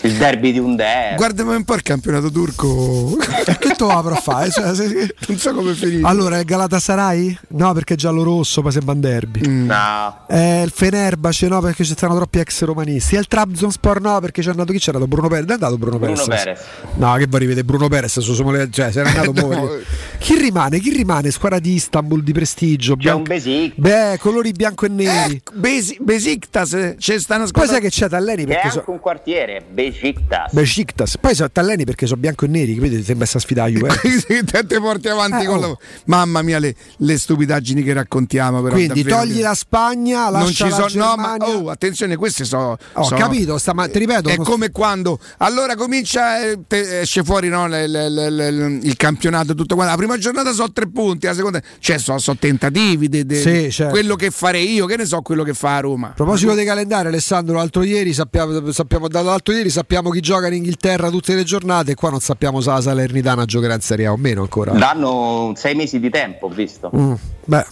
Il 0.02 0.14
derby 0.14 0.52
di 0.52 0.58
un 0.58 0.76
derby. 0.76 1.16
Guardami 1.16 1.54
un 1.54 1.64
po' 1.64 1.74
il 1.74 1.82
campionato 1.82 2.30
turco. 2.30 3.16
che 3.58 3.74
tu 3.76 3.84
avrò 3.84 4.14
a 4.14 4.20
fare? 4.20 4.50
Cioè, 4.50 4.74
se- 4.74 5.14
non 5.28 5.38
so 5.38 5.52
come 5.54 5.74
finire. 5.74 6.06
Allora, 6.06 6.38
il 6.38 6.44
Galatasaray? 6.44 7.38
No, 7.48 7.72
perché 7.72 7.94
è 7.94 7.96
giallo 7.96 8.22
rosso, 8.22 8.62
poi 8.62 8.72
sembra 8.72 8.92
un 8.94 9.00
derby. 9.00 9.48
Mm. 9.48 9.66
No. 9.66 10.18
Eh, 10.28 10.62
il 10.62 10.70
Fenerbahce 10.74 11.48
no 11.48 11.60
perché 11.60 11.84
ci 11.84 11.92
stanno 11.92 12.14
troppi 12.16 12.38
ex 12.38 12.62
romanisti 12.64 13.16
e 13.16 13.18
il 13.18 13.26
Trabzonspor 13.26 14.00
no 14.00 14.18
perché 14.20 14.42
c'è 14.42 14.50
andato 14.50 14.72
chi 14.72 14.78
c'era 14.78 14.98
andato 14.98 15.08
Bruno 15.14 15.28
Perez 15.28 15.48
è 15.48 15.52
andato 15.52 15.78
Bruno, 15.78 15.98
Bruno 15.98 16.24
Perez 16.24 16.42
Perez. 16.44 16.60
no 16.94 17.14
che 17.14 17.26
vuoi 17.26 17.40
rivedere 17.40 17.64
Bruno 17.64 17.88
Perez 17.88 18.18
su 18.20 18.34
Somole- 18.34 18.68
cioè 18.70 18.90
se 18.92 19.00
andato 19.00 19.32
No. 19.36 19.46
muore. 19.48 19.84
chi 20.18 20.36
rimane 20.36 20.78
chi 20.80 20.90
rimane 20.90 21.30
squadra 21.30 21.58
di 21.58 21.74
Istanbul 21.74 22.22
di 22.22 22.32
prestigio 22.32 22.92
C'è 22.94 23.02
bian- 23.02 23.16
un 23.18 23.22
Besic 23.24 23.72
beh 23.76 24.16
colori 24.20 24.52
bianco 24.52 24.86
e 24.86 24.88
neri 24.88 25.42
Besi- 25.52 25.96
Besiktas, 26.00 26.72
eh, 26.74 26.96
c'è 26.98 27.18
stanno 27.18 27.40
poi 27.40 27.48
squadra... 27.48 27.72
sai 27.72 27.80
che 27.80 27.88
c'è 27.90 28.08
Talleni 28.08 28.44
che 28.44 28.50
è 28.50 28.54
perché 28.54 28.66
anche 28.68 28.82
so, 28.84 28.90
un 28.90 29.00
quartiere, 29.00 29.64
Besiktas. 29.90 30.52
Besiktas 30.52 31.16
poi 31.18 31.34
sono 31.34 31.50
Talleni 31.50 31.84
perché 31.84 32.06
sono 32.06 32.20
bianco 32.20 32.44
e 32.44 32.48
neri 32.48 32.74
capite 32.74 33.02
sembra 33.02 33.26
sta 33.26 33.38
sfida 33.38 33.64
a 33.64 33.68
Juve 33.68 33.90
Sì, 34.02 34.44
te 34.44 34.66
te 34.66 34.80
porti 34.80 35.08
avanti 35.08 35.44
Eh, 35.44 35.46
con 35.46 35.56
oh. 35.58 35.60
la... 35.68 35.76
Mamma 36.06 36.42
mia, 36.42 36.58
le, 36.58 36.74
le 36.98 37.18
stupidaggini 37.18 37.82
che 37.82 37.92
raccontiamo. 37.92 38.62
Però, 38.62 38.74
quindi 38.74 39.02
davvero 39.02 39.18
togli 39.22 39.36
che- 39.36 39.42
la 39.42 39.54
Spagna 39.54 40.22
non 40.30 40.32
lascia 40.32 40.64
ci 40.64 40.70
la 40.70 40.88
sono. 40.88 41.04
No, 41.04 41.16
ma 41.16 41.36
Germania. 41.36 41.56
oh, 41.56 41.70
attenzione, 41.70 42.16
queste 42.16 42.44
sono. 42.44 42.76
Ho 42.94 43.02
sono- 43.04 43.18
capito, 43.20 43.58
sta- 43.58 43.74
ma 43.74 43.88
ti 43.88 43.98
ripeto, 43.98 44.28
È 44.28 44.36
non- 44.36 44.44
come 44.44 44.70
quando 44.70 45.18
allora 45.38 45.74
comincia, 45.76 46.40
eh, 46.42 46.58
te- 46.66 47.00
esce 47.00 47.22
fuori 47.22 47.48
no, 47.48 47.66
le- 47.66 47.86
le- 47.86 48.08
le- 48.08 48.30
le- 48.30 48.78
il 48.82 48.96
campionato, 48.96 49.54
tutto 49.54 49.74
quanto. 49.74 49.92
La 49.92 49.98
prima 49.98 50.18
giornata 50.18 50.52
so 50.52 50.70
tre 50.72 50.88
punti, 50.88 51.26
la 51.26 51.34
seconda, 51.34 51.60
cioè 51.78 51.98
sono 51.98 52.18
tentativi. 52.38 53.08
de- 53.08 53.24
de- 53.26 53.40
Sì, 53.40 53.70
certo. 53.70 53.92
Quello 53.92 54.16
che 54.16 54.30
farei 54.30 54.72
io, 54.72 54.86
che 54.86 54.96
ne 54.96 55.04
so, 55.04 55.20
quello 55.22 55.42
che 55.44 55.54
fa 55.54 55.76
a 55.76 55.80
Roma. 55.80 56.08
A 56.08 56.12
proposito 56.12 56.54
dei 56.54 56.64
calendari, 56.64 57.08
Alessandro, 57.08 57.56
l'altro 57.56 57.82
ieri 57.82 58.12
sappiamo, 58.12 58.72
sappiamo 58.72 59.08
dall'altro 59.08 59.52
ieri 59.54 59.70
sappiamo 59.76 60.08
chi 60.10 60.20
gioca 60.20 60.46
in 60.46 60.54
Inghilterra 60.54 61.10
tutte 61.10 61.34
le 61.34 61.44
giornate 61.44 61.90
e 61.92 61.94
qua 61.94 62.08
non 62.08 62.20
sappiamo 62.20 62.60
se 62.60 62.70
la 62.70 62.80
Salernitana 62.80 63.44
giocherà 63.44 63.74
in 63.74 63.80
Serie 63.80 64.06
A 64.06 64.12
o 64.12 64.16
meno 64.16 64.40
ancora. 64.40 64.72
Danno 64.72 65.52
sei 65.54 65.74
mesi 65.74 66.00
di 66.00 66.08
tempo, 66.08 66.46
ho 66.46 66.48
visto. 66.48 66.90
Mm, 66.96 67.12
beh, 67.44 67.66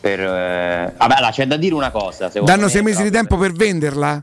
Per, 0.00 0.20
eh, 0.20 0.94
Vabbè, 0.96 1.14
allora, 1.14 1.30
c'è 1.30 1.46
da 1.46 1.56
dire 1.56 1.74
una 1.74 1.90
cosa. 1.90 2.28
Danno 2.28 2.64
me, 2.64 2.68
sei 2.68 2.82
mesi 2.82 3.02
di 3.02 3.10
tempo 3.10 3.36
per 3.38 3.52
venderla? 3.52 4.22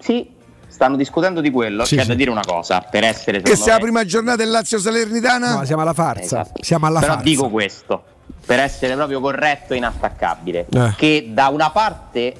Sì, 0.00 0.28
stanno 0.66 0.96
discutendo 0.96 1.40
di 1.40 1.50
quello. 1.50 1.84
Sì, 1.84 1.94
c'è 1.94 2.02
sì. 2.02 2.08
da 2.08 2.14
dire 2.14 2.30
una 2.30 2.42
cosa. 2.44 2.80
Per 2.90 3.04
essere 3.04 3.40
Che 3.40 3.54
sia 3.54 3.72
la 3.72 3.74
me- 3.74 3.82
prima 3.84 4.04
giornata 4.04 4.36
del 4.38 4.50
Lazio 4.50 4.78
Salernitana? 4.78 5.58
no, 5.58 5.64
siamo 5.64 5.82
alla 5.82 5.94
farsa. 5.94 6.22
Esatto. 6.42 6.62
Siamo 6.62 6.86
alla 6.86 6.98
Però 6.98 7.12
farsa. 7.14 7.28
dico 7.28 7.48
questo, 7.50 8.02
per 8.44 8.58
essere 8.58 8.94
proprio 8.96 9.20
corretto 9.20 9.74
e 9.74 9.76
inattaccabile, 9.76 10.66
Eh. 10.70 10.94
che 10.96 11.30
da 11.32 11.46
una 11.48 11.70
parte 11.70 12.34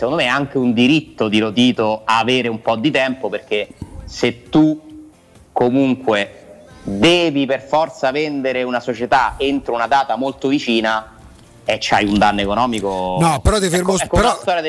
secondo 0.00 0.16
me 0.16 0.24
è 0.24 0.28
anche 0.28 0.56
un 0.56 0.72
diritto 0.72 1.28
di 1.28 1.38
Rotito 1.40 2.00
avere 2.06 2.48
un 2.48 2.62
po' 2.62 2.76
di 2.76 2.90
tempo 2.90 3.28
perché 3.28 3.68
se 4.06 4.48
tu 4.48 4.80
comunque 5.52 6.68
devi 6.82 7.44
per 7.44 7.60
forza 7.60 8.10
vendere 8.10 8.62
una 8.62 8.80
società 8.80 9.34
entro 9.36 9.74
una 9.74 9.86
data 9.86 10.16
molto 10.16 10.48
vicina 10.48 11.16
e 11.66 11.76
c'hai 11.78 12.06
un 12.06 12.16
danno 12.16 12.40
economico. 12.40 13.18
No, 13.20 13.40
però 13.42 13.60
ti 13.60 13.68
fermo, 13.68 13.92
Ecco, 13.92 14.04
ecco 14.04 14.16
però, 14.16 14.62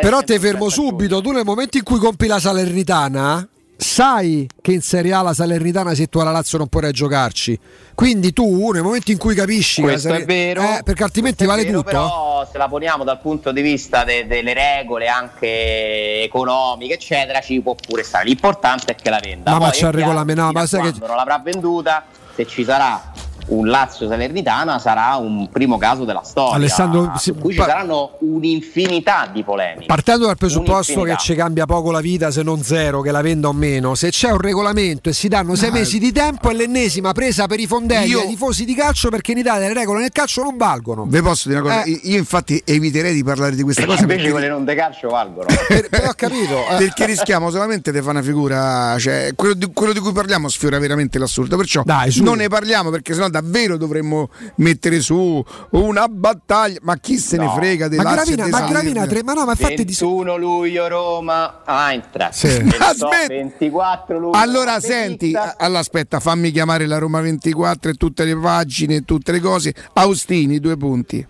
però 0.00 0.20
ti 0.20 0.34
senza 0.34 0.46
fermo 0.46 0.68
subito. 0.68 1.20
Tu 1.20 1.32
nel 1.32 1.44
momento 1.44 1.78
in 1.78 1.82
cui 1.82 1.98
compi 1.98 2.28
la 2.28 2.38
Salernitana, 2.38 3.48
sai 3.76 4.48
che 4.62 4.72
in 4.72 4.80
Serie 4.80 5.12
A 5.12 5.22
la 5.22 5.34
Salernitana 5.34 5.94
se 5.94 6.06
tu 6.06 6.18
alla 6.18 6.30
Lazio 6.30 6.58
non 6.58 6.68
puoi 6.68 6.90
giocarci. 6.92 7.58
Quindi 7.94 8.32
tu 8.32 8.70
nel 8.72 8.82
momento 8.82 9.10
in 9.10 9.18
cui 9.18 9.34
capisci 9.34 9.80
Questo 9.82 10.08
è 10.08 10.10
Serie- 10.12 10.26
vero, 10.26 10.62
eh, 10.62 10.80
perché 10.84 11.02
altrimenti 11.02 11.44
è 11.44 11.46
vale 11.46 11.64
vero, 11.64 11.78
tutto. 11.78 11.90
Però 11.90 12.48
se 12.50 12.58
la 12.58 12.68
poniamo 12.68 13.04
dal 13.04 13.20
punto 13.20 13.52
di 13.52 13.62
vista 13.62 14.04
de- 14.04 14.26
delle 14.26 14.52
regole 14.54 15.08
anche 15.08 16.22
economiche, 16.22 16.94
eccetera, 16.94 17.40
ci 17.40 17.60
può 17.60 17.74
pure 17.74 18.02
stare. 18.02 18.24
L'importante 18.24 18.92
è 18.92 18.94
che 18.94 19.10
la 19.10 19.20
venda. 19.22 19.50
Ma- 19.52 19.58
ma 19.58 19.68
Poi 19.68 19.78
c'è 19.78 19.84
è 19.84 19.88
il 19.88 19.94
regolamento, 19.94 20.42
no, 20.42 20.52
ma 20.52 20.66
sai 20.66 20.80
che- 20.82 20.88
quando 20.88 21.06
non 21.06 21.16
l'avrà 21.16 21.38
venduta, 21.38 22.04
se 22.34 22.46
ci 22.46 22.64
sarà 22.64 23.12
un 23.48 23.68
Lazio 23.68 24.08
Salernitana 24.08 24.78
sarà 24.78 25.14
un 25.16 25.48
primo 25.50 25.78
caso 25.78 26.04
della 26.04 26.22
storia. 26.24 26.54
Alessandro, 26.56 27.12
su 27.14 27.18
si- 27.18 27.32
cui 27.40 27.52
ci 27.54 27.60
saranno 27.60 28.16
un'infinità 28.20 29.28
di 29.32 29.42
polemiche. 29.44 29.86
Partendo 29.86 30.26
dal 30.26 30.36
presupposto 30.36 30.92
che 30.92 30.98
Un'infinità. 31.00 31.22
ci 31.22 31.34
cambia 31.34 31.66
poco 31.66 31.90
la 31.90 32.00
vita, 32.00 32.30
se 32.30 32.42
non 32.42 32.62
zero, 32.62 33.00
che 33.02 33.10
la 33.10 33.20
venda 33.22 33.48
o 33.48 33.52
meno, 33.52 33.94
se 33.94 34.10
c'è 34.10 34.30
un 34.30 34.38
regolamento 34.40 35.08
e 35.08 35.12
si 35.12 35.28
danno 35.28 35.54
sei 35.54 35.70
mesi 35.70 35.98
di 35.98 36.12
tempo, 36.12 36.50
è 36.50 36.54
l'ennesima 36.54 37.12
presa 37.12 37.46
per 37.46 37.60
i 37.60 37.66
fondelli 37.66 38.08
Io- 38.10 38.20
ai 38.20 38.28
tifosi 38.28 38.64
di 38.64 38.74
calcio 38.74 39.08
perché 39.10 39.32
in 39.32 39.38
Italia 39.38 39.68
le 39.68 39.74
regole 39.74 40.00
nel 40.00 40.10
calcio 40.12 40.42
non 40.42 40.56
valgono. 40.56 41.04
Vi 41.06 41.20
posso 41.22 41.48
dire 41.48 41.60
una 41.60 41.70
cosa? 41.70 41.82
Eh. 41.84 42.00
Io 42.04 42.18
infatti 42.18 42.60
eviterei 42.64 43.14
di 43.14 43.22
parlare 43.24 43.54
di 43.54 43.62
questa 43.62 43.84
cosa 43.84 44.00
Invece 44.00 44.16
perché, 44.18 44.30
quelle 44.32 44.48
non 44.48 44.64
de 44.64 44.74
calcio 44.74 45.08
valgono. 45.08 45.46
Per- 45.68 45.88
però 45.88 46.08
ho 46.08 46.14
capito. 46.16 46.66
eh. 46.70 46.76
perché 46.78 47.06
rischiamo 47.06 47.50
solamente 47.50 47.92
di 47.92 47.98
fare 47.98 48.10
una 48.10 48.22
figura, 48.22 48.96
cioè 48.98 49.32
quello 49.34 49.54
di, 49.54 49.70
quello 49.72 49.92
di 49.92 50.00
cui 50.00 50.12
parliamo 50.12 50.48
sfiora 50.48 50.78
veramente 50.78 51.18
l'assurdo, 51.18 51.56
perciò 51.56 51.82
Dai, 51.84 52.12
non 52.22 52.36
ne 52.38 52.48
parliamo 52.48 52.90
perché 52.90 53.12
sennò 53.14 53.28
davvero 53.40 53.76
dovremmo 53.76 54.30
mettere 54.56 55.00
su 55.00 55.44
una 55.70 56.08
battaglia, 56.08 56.78
ma 56.82 56.96
chi 56.96 57.18
se 57.18 57.36
ne 57.36 57.44
No. 57.44 57.52
frega 57.54 57.88
dei 57.88 57.98
Ma 57.98 58.14
Lazio 58.14 58.34
Gravina, 58.34 58.58
ma? 58.60 58.66
Gravina, 58.66 59.06
tre- 59.06 59.22
ma 59.22 59.32
no, 59.34 59.44
ma 59.44 59.50
infatti 59.52 59.84
di 59.84 59.96
21 59.98 60.36
luglio 60.36 60.88
Roma 60.88 61.62
Eintracht. 61.66 62.32
Sì. 62.32 62.48
28, 62.48 62.76
Aspetta. 62.84 63.26
24 63.34 64.18
luglio. 64.18 64.38
Allora 64.38 64.80
senti, 64.80 65.32
allora 65.58 65.80
aspetta, 65.80 66.18
fammi 66.20 66.50
chiamare 66.50 66.86
la 66.86 66.98
Roma 66.98 67.20
24 67.20 67.90
e 67.90 67.94
tutte 67.94 68.24
le 68.24 68.36
pagine 68.36 68.96
e 68.96 69.04
tutte 69.04 69.32
le 69.32 69.40
cose. 69.40 69.74
Austini, 69.92 70.58
due 70.60 70.76
punti. 70.76 71.26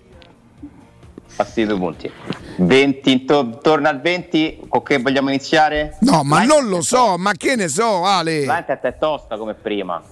Fatti 1.26 1.66
due 1.66 1.76
punti. 1.76 2.10
20, 2.58 3.10
intor- 3.12 3.60
torna 3.60 3.90
al 3.90 4.00
20, 4.00 4.60
con 4.68 4.82
che 4.82 4.98
vogliamo 4.98 5.28
iniziare? 5.28 5.98
No, 6.00 6.22
ma 6.22 6.36
L'Eintracht 6.38 6.62
non 6.62 6.70
lo 6.70 6.80
so, 6.80 7.18
ma 7.18 7.32
che 7.32 7.56
ne 7.56 7.68
so, 7.68 8.04
Ale. 8.04 8.46
L'Eintracht 8.46 8.84
è 8.84 8.96
tosta 8.98 9.36
come 9.36 9.52
prima. 9.52 10.02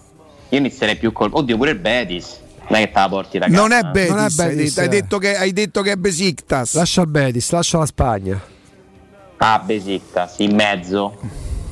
Io 0.54 0.60
inizierei 0.60 0.96
più 0.96 1.12
col... 1.12 1.30
Oddio, 1.32 1.56
pure 1.56 1.72
il 1.72 1.78
Betis. 1.78 2.38
Non 2.68 2.78
è 2.78 2.84
che 2.86 2.92
te 2.92 2.98
la 3.00 3.08
porti 3.08 3.38
da 3.38 3.46
casa. 3.46 3.60
Non 3.60 3.72
è. 3.72 3.82
Betis, 3.82 4.10
Non 4.10 4.18
è 4.18 4.22
hai, 4.22 4.34
Betis, 4.34 4.74
detto, 4.74 4.80
hai 4.80 4.88
detto 4.88 5.18
che, 5.18 5.36
hai 5.36 5.52
detto 5.52 5.82
che 5.82 5.92
è 5.92 5.96
Besiktas. 5.96 6.74
Lascia 6.74 7.00
il 7.02 7.08
Betis, 7.08 7.50
lascia 7.50 7.78
la 7.78 7.86
Spagna. 7.86 8.40
Ah, 9.38 9.58
Besiktas, 9.58 10.38
in 10.38 10.54
mezzo. 10.54 11.18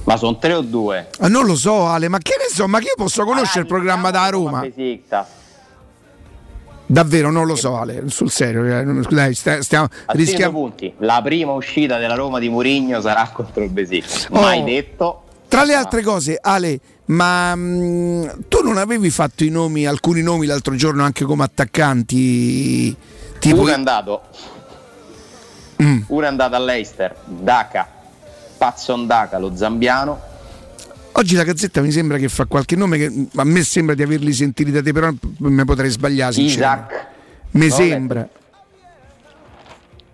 Ma 0.04 0.16
sono 0.16 0.36
tre 0.38 0.54
o 0.54 0.62
due? 0.62 1.10
Ah, 1.20 1.28
non 1.28 1.46
lo 1.46 1.54
so, 1.54 1.86
Ale, 1.86 2.08
ma 2.08 2.18
che 2.18 2.34
ne 2.36 2.52
so, 2.52 2.66
ma 2.66 2.80
che 2.80 2.86
io 2.86 2.94
posso 2.96 3.24
conoscere 3.24 3.60
il 3.60 3.66
Allora, 3.66 3.74
programma 3.76 4.10
da 4.10 4.18
iniziamo 4.18 4.44
Roma? 4.44 4.60
Besiktas. 4.62 5.26
Davvero 6.84 7.30
non 7.30 7.46
lo 7.46 7.54
so 7.54 7.76
Ale, 7.78 8.02
sul 8.08 8.30
serio, 8.30 8.64
eh, 8.66 9.06
dai, 9.08 9.32
stiamo, 9.34 9.86
A 10.06 10.12
rischiamo... 10.12 10.58
punti, 10.58 10.92
la 10.98 11.22
prima 11.22 11.52
uscita 11.52 11.98
della 11.98 12.14
Roma 12.14 12.40
di 12.40 12.48
Murigno 12.48 13.00
sarà 13.00 13.30
contro 13.32 13.62
il 13.62 13.70
Besiktas. 13.70 14.26
Oh. 14.30 14.40
Mai 14.40 14.64
detto. 14.64 15.22
Tra 15.46 15.64
le 15.64 15.74
altre 15.74 16.02
cose, 16.02 16.36
Ale, 16.40 16.80
ma 17.06 17.54
mh, 17.54 18.44
tu 18.48 18.62
non 18.62 18.76
avevi 18.78 19.10
fatto 19.10 19.44
i 19.44 19.48
nomi, 19.48 19.86
alcuni 19.86 20.22
nomi 20.22 20.46
l'altro 20.46 20.74
giorno 20.74 21.02
anche 21.02 21.24
come 21.24 21.44
attaccanti? 21.44 22.96
Tipo 23.38 23.60
Uno 23.60 23.70
è 23.70 23.74
andato. 23.74 24.22
Mm. 25.82 26.02
Uno 26.08 26.24
è 26.24 26.28
andato 26.28 26.54
all'Eister, 26.54 27.14
Daka, 27.24 27.88
Pazzon 28.56 29.06
Daka, 29.06 29.38
lo 29.38 29.54
zambiano. 29.56 30.30
Oggi 31.14 31.34
la 31.34 31.42
Gazzetta 31.44 31.80
mi 31.82 31.90
sembra 31.90 32.16
che 32.18 32.28
fa 32.28 32.46
qualche 32.46 32.76
nome 32.76 32.96
che 32.98 33.10
mh, 33.10 33.28
a 33.34 33.44
me 33.44 33.62
sembra 33.64 33.94
di 33.94 34.02
averli 34.02 34.32
sentiti 34.32 34.70
da 34.70 34.80
te, 34.80 34.92
però 34.92 35.10
mi 35.38 35.64
potrei 35.64 35.90
sbagliare. 35.90 36.34
Isaac. 36.40 37.06
Mi 37.52 37.66
No, 37.68 37.74
sembra. 37.74 38.28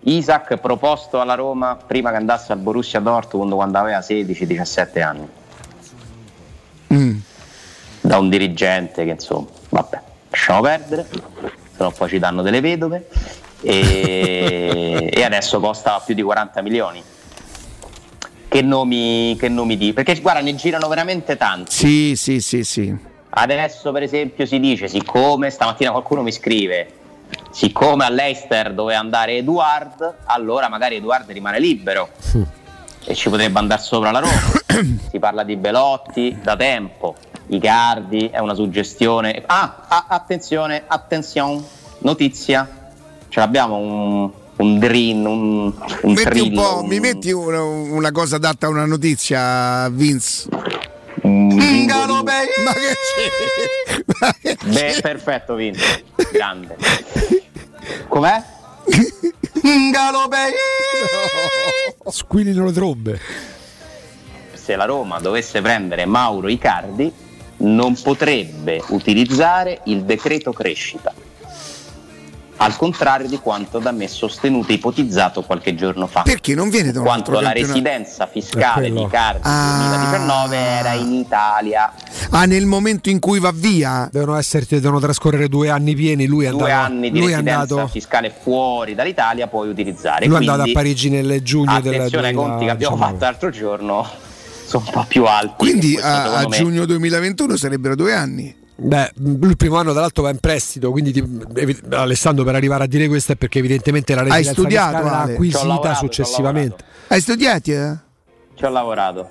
Isaac 0.01 0.57
proposto 0.57 1.21
alla 1.21 1.35
Roma 1.35 1.75
prima 1.75 2.09
che 2.09 2.15
andasse 2.17 2.51
al 2.51 2.59
Borussia 2.59 2.99
Dortmund 2.99 3.53
quando 3.53 3.77
aveva 3.77 3.99
16-17 3.99 5.01
anni. 5.01 5.27
Mm. 6.93 7.17
Da 8.01 8.17
un 8.17 8.29
dirigente 8.29 9.03
che 9.05 9.11
insomma, 9.11 9.47
vabbè, 9.69 10.01
lasciamo 10.29 10.61
perdere, 10.61 11.07
se 11.11 11.83
no 11.83 11.91
poi 11.91 12.09
ci 12.09 12.19
danno 12.19 12.41
delle 12.41 12.61
vedove. 12.61 13.07
E, 13.61 15.09
e 15.13 15.23
adesso 15.23 15.59
costa 15.59 16.01
più 16.03 16.15
di 16.15 16.21
40 16.21 16.61
milioni. 16.61 17.03
Che 18.47 18.61
nomi, 18.61 19.35
che 19.39 19.47
nomi 19.47 19.77
di? 19.77 19.93
Perché 19.93 20.19
guarda, 20.19 20.41
ne 20.41 20.55
girano 20.55 20.87
veramente 20.87 21.37
tanti. 21.37 21.71
Sì, 21.71 22.15
sì, 22.15 22.41
sì, 22.41 22.63
sì. 22.63 22.97
Adesso 23.31 23.91
per 23.91 24.01
esempio 24.01 24.45
si 24.47 24.59
dice, 24.59 24.87
siccome 24.87 25.51
stamattina 25.51 25.91
qualcuno 25.91 26.23
mi 26.23 26.31
scrive, 26.31 26.87
siccome 27.51 28.05
all'Eister 28.05 28.73
doveva 28.73 28.99
andare 28.99 29.37
Eduard, 29.37 30.15
allora 30.25 30.67
magari 30.67 30.95
Eduard 30.95 31.29
rimane 31.29 31.59
libero 31.59 32.09
e 33.05 33.15
ci 33.15 33.29
potrebbe 33.29 33.57
andare 33.59 33.81
sopra 33.81 34.11
la 34.11 34.19
Roma. 34.19 34.39
si 35.09 35.19
parla 35.19 35.43
di 35.43 35.55
Belotti 35.55 36.37
da 36.41 36.55
tempo, 36.55 37.15
Icardi 37.47 38.29
è 38.31 38.39
una 38.39 38.53
suggestione. 38.53 39.43
Ah, 39.45 39.85
ah, 39.87 40.05
attenzione, 40.09 40.83
attenzione, 40.85 41.63
notizia, 41.99 42.91
ce 43.29 43.39
l'abbiamo 43.39 43.77
un, 43.77 44.31
un 44.57 44.79
dream, 44.79 45.25
un, 45.25 45.73
un 46.01 46.13
Metti 46.13 46.39
un 46.39 46.53
po', 46.53 46.79
un- 46.81 46.87
mi 46.87 46.99
metti 46.99 47.31
una, 47.31 47.63
una 47.63 48.11
cosa 48.11 48.35
adatta 48.35 48.67
a 48.67 48.69
una 48.69 48.85
notizia, 48.85 49.89
Vince. 49.89 50.47
un 51.21 51.47
Ngalo 51.55 52.23
Ma 52.23 52.73
che 52.73 52.95
c'è? 53.07 54.03
Ma 54.19 54.35
che 54.39 54.57
Beh, 54.65 54.99
perfetto, 55.01 55.55
Vinto. 55.55 55.83
Grande. 56.31 56.77
Com'è? 58.07 58.43
Squillino 62.09 62.65
le 62.65 62.71
trombe. 62.71 63.19
Se 64.53 64.75
la 64.75 64.85
Roma 64.85 65.19
dovesse 65.19 65.61
prendere 65.61 66.05
Mauro 66.05 66.47
Icardi, 66.47 67.11
non 67.57 67.99
potrebbe 68.01 68.81
utilizzare 68.89 69.81
il 69.85 70.03
decreto 70.03 70.51
crescita. 70.51 71.13
Al 72.61 72.75
contrario 72.75 73.27
di 73.29 73.37
quanto 73.37 73.79
da 73.79 73.91
me 73.91 74.07
sostenuto 74.09 74.71
e 74.71 74.75
ipotizzato 74.75 75.43
qualche 75.43 75.75
giorno 75.75 76.07
fa. 76.07 76.23
Perché 76.23 76.53
non 76.55 76.69
viene 76.69 76.91
da 76.91 76.99
un 76.99 77.05
Quanto 77.05 77.31
la 77.31 77.41
campionato? 77.41 77.71
residenza 77.73 78.27
fiscale 78.27 78.91
di. 78.91 79.01
Icardi 79.01 79.39
Ah. 79.43 79.77
2019 79.77 80.57
era 80.57 80.91
in 80.93 81.13
Italia. 81.13 81.93
Ah, 82.31 82.43
nel 82.45 82.65
momento 82.65 83.09
in 83.09 83.19
cui 83.19 83.39
va 83.39 83.51
via. 83.53 84.09
Devono, 84.11 84.35
esserti, 84.35 84.79
devono 84.81 84.99
trascorrere 84.99 85.47
due 85.47 85.69
anni 85.69 85.95
pieni. 85.95 86.25
Lui 86.25 86.45
è 86.45 86.49
Due 86.49 86.63
andato, 86.69 86.85
anni 86.93 87.11
di 87.11 87.19
lui 87.19 87.31
è 87.31 87.35
residenza 87.35 87.59
andato, 87.61 87.87
fiscale 87.87 88.29
fuori 88.41 88.93
dall'Italia 88.93 89.47
puoi 89.47 89.69
utilizzare. 89.69 90.25
lui 90.25 90.35
è 90.35 90.39
andato 90.39 90.61
a 90.63 90.69
Parigi 90.73 91.09
nel 91.09 91.41
giugno 91.41 91.79
del 91.79 91.93
Attenzione 91.95 92.27
ai 92.27 92.33
conti 92.33 92.65
che 92.65 92.71
abbiamo 92.71 92.95
2019. 92.97 93.11
fatto 93.11 93.23
l'altro 93.23 93.49
giorno, 93.51 94.07
sono 94.65 94.83
un 94.85 94.91
po' 94.91 95.05
più 95.07 95.23
alti. 95.25 95.53
Quindi 95.57 95.93
Questo, 95.93 96.09
a, 96.09 96.37
a 96.39 96.45
giugno 96.45 96.85
2021 96.85 97.55
sarebbero 97.55 97.95
due 97.95 98.13
anni. 98.13 98.55
Beh, 98.81 99.11
lui 99.17 99.49
il 99.49 99.57
primo 99.57 99.75
anno 99.77 99.91
tra 99.91 100.01
l'altro 100.01 100.23
va 100.23 100.29
in 100.29 100.37
prestito, 100.39 100.91
quindi 100.91 101.11
ti- 101.11 101.23
evi- 101.55 101.79
Alessandro 101.91 102.43
per 102.45 102.55
arrivare 102.55 102.85
a 102.85 102.87
dire 102.87 103.07
questo 103.07 103.33
è 103.33 103.35
perché 103.35 103.59
evidentemente 103.59 104.15
la 104.15 104.21
Hai 104.21 104.27
residenza 104.27 104.53
studiato, 104.53 104.95
fiscale 104.97 105.09
l'ha 105.11 105.33
acquisita 105.33 105.65
lavorato, 105.65 105.95
successivamente. 105.99 106.83
Hai 107.07 107.21
studiati? 107.21 107.71
Eh? 107.73 107.97
Ci 108.55 108.63
ho 108.65 108.69
lavorato. 108.69 109.29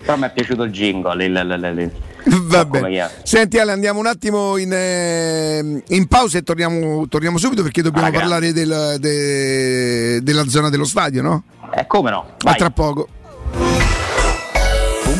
Però 0.00 0.16
mi 0.16 0.24
è 0.26 0.32
piaciuto 0.32 0.62
il 0.64 0.70
jingle. 0.72 1.24
Il, 1.24 1.32
il- 1.34 1.78
il- 2.26 2.42
Va 2.46 2.64
bene. 2.64 3.10
Senti 3.22 3.58
Ale, 3.58 3.72
andiamo 3.72 3.98
un 3.98 4.06
attimo 4.06 4.56
in, 4.56 4.72
eh, 4.72 5.82
in 5.88 6.06
pausa 6.08 6.38
e 6.38 6.42
torniamo, 6.42 7.06
torniamo 7.08 7.36
subito 7.36 7.62
perché 7.62 7.82
dobbiamo 7.82 8.08
Ah, 8.08 8.10
parlare 8.12 8.52
del- 8.52 8.96
de- 8.98 10.20
della 10.22 10.48
zona 10.48 10.70
dello 10.70 10.84
stadio, 10.84 11.20
no? 11.22 11.42
Eh, 11.74 11.86
come 11.86 12.10
no? 12.10 12.20
A 12.20 12.34
Vai. 12.44 12.56
tra 12.56 12.70
poco. 12.70 13.08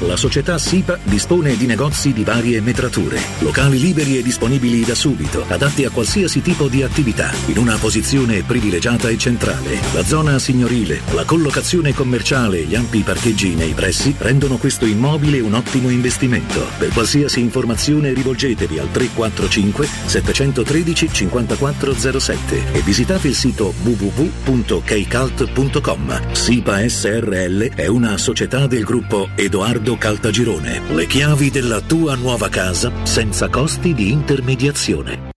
la 0.00 0.16
società 0.16 0.58
SIPA 0.58 0.98
dispone 1.04 1.56
di 1.56 1.66
negozi 1.66 2.12
di 2.12 2.24
varie 2.24 2.60
metrature, 2.60 3.20
locali 3.38 3.78
liberi 3.78 4.18
e 4.18 4.22
disponibili 4.22 4.84
da 4.84 4.96
subito, 4.96 5.44
adatti 5.46 5.84
a 5.84 5.90
qualsiasi 5.90 6.42
tipo 6.42 6.66
di 6.66 6.82
attività, 6.82 7.30
in 7.46 7.58
una 7.58 7.76
posizione 7.76 8.42
privilegiata 8.42 9.08
e 9.08 9.16
centrale. 9.16 9.78
La 9.92 10.04
zona 10.04 10.40
signorile, 10.40 11.02
la 11.12 11.24
collocazione 11.24 11.94
commerciale 11.94 12.58
e 12.58 12.64
gli 12.64 12.74
ampi 12.74 13.02
parcheggi 13.02 13.54
nei 13.54 13.72
pressi 13.72 14.12
rendono 14.18 14.56
questo 14.56 14.84
immobile 14.84 15.38
un 15.38 15.54
ottimo 15.54 15.90
investimento. 15.90 16.66
Per 16.78 16.88
qualsiasi 16.88 17.38
informazione 17.38 18.12
rivolgetevi 18.12 18.80
al 18.80 18.90
345 18.90 19.88
713 20.06 21.08
5407 21.12 22.72
e 22.72 22.80
visitate 22.80 23.28
il 23.28 23.36
sito 23.36 23.72
www.keicalt.com. 23.82 26.32
SIPA 26.32 26.88
SRL 26.88 27.74
è 27.74 27.86
una 27.86 28.18
società 28.18 28.66
del 28.66 28.82
gruppo 28.82 29.28
Edoardo 29.52 29.98
Caltagirone. 29.98 30.80
Le 30.94 31.06
chiavi 31.06 31.50
della 31.50 31.82
tua 31.82 32.14
nuova 32.14 32.48
casa 32.48 32.90
senza 33.02 33.50
costi 33.50 33.92
di 33.92 34.10
intermediazione. 34.10 35.28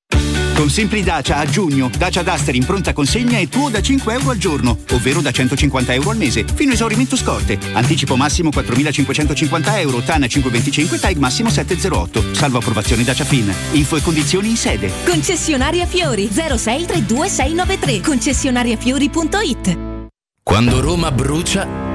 Con 0.56 0.70
Simpli 0.70 1.04
Dacia 1.04 1.36
a 1.36 1.46
giugno, 1.46 1.92
Dacia 1.98 2.24
Duster 2.24 2.56
in 2.56 2.64
pronta 2.64 2.94
consegna 2.94 3.40
è 3.40 3.50
tuo 3.50 3.68
da 3.68 3.82
5 3.82 4.14
euro 4.14 4.30
al 4.30 4.38
giorno, 4.38 4.78
ovvero 4.92 5.20
da 5.20 5.32
150 5.32 5.94
euro 5.96 6.12
al 6.12 6.16
mese, 6.16 6.46
fino 6.46 6.72
a 6.72 6.76
esaurimento 6.76 7.18
scorte. 7.18 7.60
Anticipo 7.74 8.16
massimo 8.16 8.52
4.550 8.52 9.80
euro, 9.80 10.00
TAN 10.00 10.26
525, 10.30 10.98
TAG 10.98 11.18
massimo 11.18 11.50
708, 11.50 12.34
salvo 12.34 12.60
approvazione 12.60 13.04
Dacia 13.04 13.26
Fin. 13.26 13.54
Info 13.74 13.98
e 13.98 14.02
condizioni 14.02 14.48
in 14.48 14.56
sede. 14.56 14.90
Concessionaria 15.06 15.86
Fiori 15.86 16.30
06 16.32 16.86
32693 16.86 18.00
concessionariafiori.it 18.00 19.78
Quando 20.42 20.80
Roma 20.80 21.12
brucia, 21.12 21.95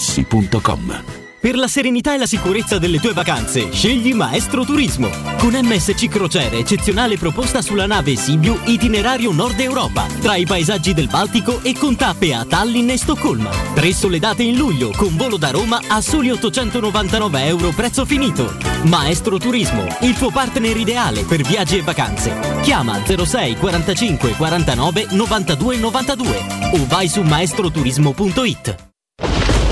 artigianamaterassi.com. 0.01 1.03
Per 1.41 1.55
la 1.55 1.67
serenità 1.67 2.13
e 2.13 2.19
la 2.19 2.27
sicurezza 2.27 2.77
delle 2.77 2.99
tue 2.99 3.13
vacanze, 3.13 3.71
scegli 3.71 4.13
Maestro 4.13 4.63
Turismo. 4.63 5.09
Con 5.39 5.53
MSC 5.53 6.07
Crociere, 6.07 6.59
eccezionale 6.59 7.17
proposta 7.17 7.63
sulla 7.63 7.87
nave 7.87 8.15
Sibiu 8.15 8.59
Itinerario 8.65 9.31
Nord 9.31 9.59
Europa, 9.59 10.05
tra 10.21 10.35
i 10.35 10.45
paesaggi 10.45 10.93
del 10.93 11.07
Baltico 11.07 11.63
e 11.63 11.73
con 11.73 11.95
tappe 11.95 12.35
a 12.35 12.45
Tallinn 12.45 12.91
e 12.91 12.97
Stoccolma. 12.97 13.49
Tre 13.73 13.91
sole 13.91 14.19
date 14.19 14.43
in 14.43 14.55
luglio, 14.55 14.91
con 14.95 15.15
volo 15.17 15.37
da 15.37 15.49
Roma 15.49 15.81
a 15.87 15.99
soli 15.99 16.29
899 16.29 17.45
euro 17.45 17.71
prezzo 17.71 18.05
finito. 18.05 18.55
Maestro 18.83 19.39
Turismo, 19.39 19.87
il 20.01 20.15
tuo 20.15 20.29
partner 20.29 20.77
ideale 20.77 21.23
per 21.23 21.41
viaggi 21.41 21.77
e 21.77 21.81
vacanze. 21.81 22.59
Chiama 22.61 23.01
06 23.03 23.55
45 23.55 24.35
49 24.35 25.07
92 25.09 25.77
92 25.77 26.45
o 26.73 26.85
vai 26.85 27.07
su 27.07 27.21
maestroturismo.it. 27.23 28.90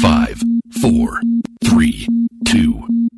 5, 0.00 0.42
4, 0.80 1.20
3, 1.64 2.06
2, 2.44 3.08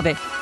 9 0.00 0.41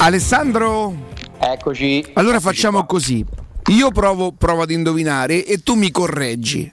Alessandro? 0.00 0.94
Eccoci. 1.38 2.12
Allora 2.14 2.40
facciamo 2.40 2.86
così. 2.86 3.22
Io 3.66 3.90
provo, 3.90 4.32
provo 4.32 4.62
ad 4.62 4.70
indovinare 4.70 5.44
e 5.44 5.62
tu 5.62 5.74
mi 5.74 5.90
correggi. 5.90 6.72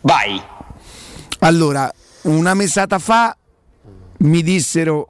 Vai. 0.00 0.42
Allora, 1.40 1.92
una 2.22 2.54
mesata 2.54 2.98
fa 2.98 3.36
mi 4.18 4.42
dissero 4.42 5.08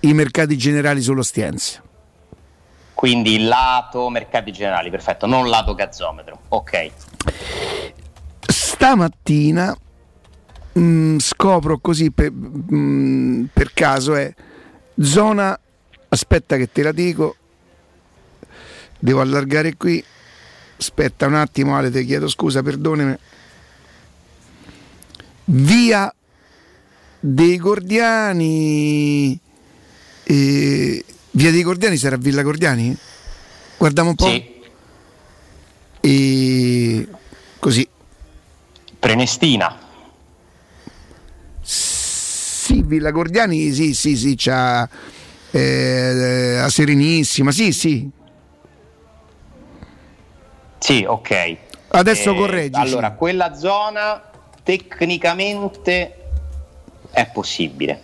i 0.00 0.12
mercati 0.12 0.56
generali 0.56 1.02
sull'Ostiense. 1.02 1.82
Quindi 2.94 3.42
lato 3.42 4.08
mercati 4.08 4.52
generali, 4.52 4.90
perfetto, 4.90 5.26
non 5.26 5.48
lato 5.48 5.74
gazzometro. 5.74 6.42
Ok. 6.50 6.90
Stamattina 8.46 9.76
mh, 10.72 11.16
scopro 11.18 11.78
così 11.78 12.12
per, 12.12 12.30
mh, 12.30 13.50
per 13.52 13.72
caso 13.72 14.14
è 14.14 14.32
zona 15.00 15.58
aspetta 16.08 16.56
che 16.56 16.70
te 16.70 16.82
la 16.82 16.92
dico. 16.92 17.36
Devo 18.98 19.20
allargare 19.20 19.76
qui. 19.76 20.02
Aspetta 20.78 21.26
un 21.26 21.34
attimo 21.34 21.76
Ale 21.76 21.90
ti 21.90 22.04
chiedo 22.04 22.28
scusa 22.28 22.62
perdonami. 22.62 23.16
Via 25.44 26.12
dei 27.20 27.56
Gordiani. 27.56 29.38
Eh, 30.24 31.04
via 31.30 31.50
dei 31.50 31.62
Gordiani 31.62 31.96
sarà 31.96 32.16
Villa 32.16 32.42
Gordiani? 32.42 32.96
guardiamo 33.78 34.10
un 34.10 34.16
po' 34.16 34.56
e 36.00 37.08
così. 37.58 37.88
Prenestina. 38.98 39.78
Sì, 41.60 42.82
Villa 42.82 43.10
Gordiani, 43.10 43.72
sì, 43.72 43.94
sì, 43.94 44.16
sì, 44.16 44.34
c'ha 44.36 44.88
eh, 45.50 46.58
a 46.58 46.68
Serenissima, 46.68 47.50
sì, 47.50 47.72
sì. 47.72 48.10
Sì, 50.78 51.04
ok. 51.06 51.56
Adesso 51.88 52.32
Eh, 52.32 52.36
correggi. 52.36 52.78
Allora, 52.78 53.12
quella 53.12 53.54
zona 53.54 54.22
tecnicamente 54.62 56.14
è 57.10 57.26
possibile. 57.26 58.02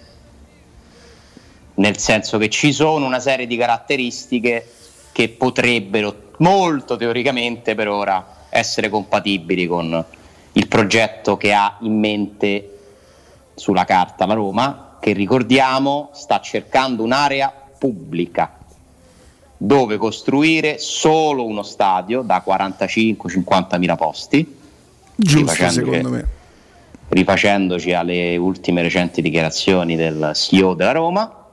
Nel 1.75 1.99
senso 1.99 2.39
che 2.39 2.49
ci 2.49 2.73
sono 2.73 3.05
una 3.05 3.21
serie 3.21 3.47
di 3.47 3.57
caratteristiche 3.57 4.67
che 5.13 5.29
potrebbero 5.29 6.31
molto 6.39 6.97
teoricamente 6.97 7.75
per 7.75 7.89
ora 7.89 8.47
essere 8.49 8.89
compatibili 8.89 9.67
con 9.67 10.05
il 10.53 10.69
progetto 10.69 11.37
che 11.37 11.53
ha 11.53 11.77
in 11.81 11.99
mente 11.99 12.79
sulla 13.55 13.85
carta 13.85 14.27
la 14.27 14.35
Roma, 14.35 14.94
che 15.05 15.13
ricordiamo 15.13 16.09
sta 16.15 16.41
cercando 16.41 17.03
un'area 17.03 17.53
pubblica 17.77 18.57
dove 19.55 19.99
costruire 19.99 20.79
solo 20.79 21.45
uno 21.45 21.63
stadio 21.63 22.23
da 22.23 22.43
45-50 22.43 23.79
mila 23.79 23.97
posti. 23.97 24.57
Giusto, 25.15 25.69
secondo 25.69 26.09
me. 26.09 26.27
rifacendoci 27.09 27.93
alle 27.93 28.39
ultime 28.39 28.81
recenti 28.81 29.21
dichiarazioni 29.21 29.95
del 29.95 30.31
CEO 30.33 30.73
della 30.73 30.93
Roma, 30.93 31.49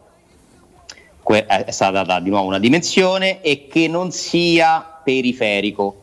è 1.25 1.71
stata 1.71 2.03
data 2.03 2.21
di 2.21 2.29
nuovo 2.29 2.47
una 2.47 2.57
dimensione 2.57 3.41
e 3.41 3.67
che 3.67 3.89
non 3.89 4.13
sia 4.13 5.01
periferico, 5.03 6.00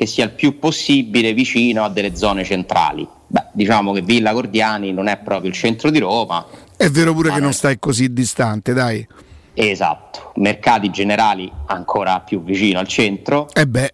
che 0.00 0.06
sia 0.06 0.24
il 0.24 0.30
più 0.30 0.58
possibile 0.58 1.34
vicino 1.34 1.84
a 1.84 1.90
delle 1.90 2.16
zone 2.16 2.42
centrali. 2.42 3.06
Beh, 3.26 3.48
diciamo 3.52 3.92
che 3.92 4.00
Villa 4.00 4.32
Gordiani 4.32 4.94
non 4.94 5.08
è 5.08 5.18
proprio 5.18 5.50
il 5.50 5.54
centro 5.54 5.90
di 5.90 5.98
Roma, 5.98 6.42
È 6.74 6.88
vero 6.88 7.12
pure 7.12 7.30
che 7.30 7.38
non 7.38 7.52
stai 7.52 7.78
così 7.78 8.10
distante, 8.10 8.72
dai. 8.72 9.06
esatto, 9.52 10.32
mercati 10.36 10.88
generali 10.88 11.52
ancora 11.66 12.18
più 12.20 12.42
vicino 12.42 12.78
al 12.78 12.88
centro. 12.88 13.50
E 13.52 13.66
beh, 13.66 13.92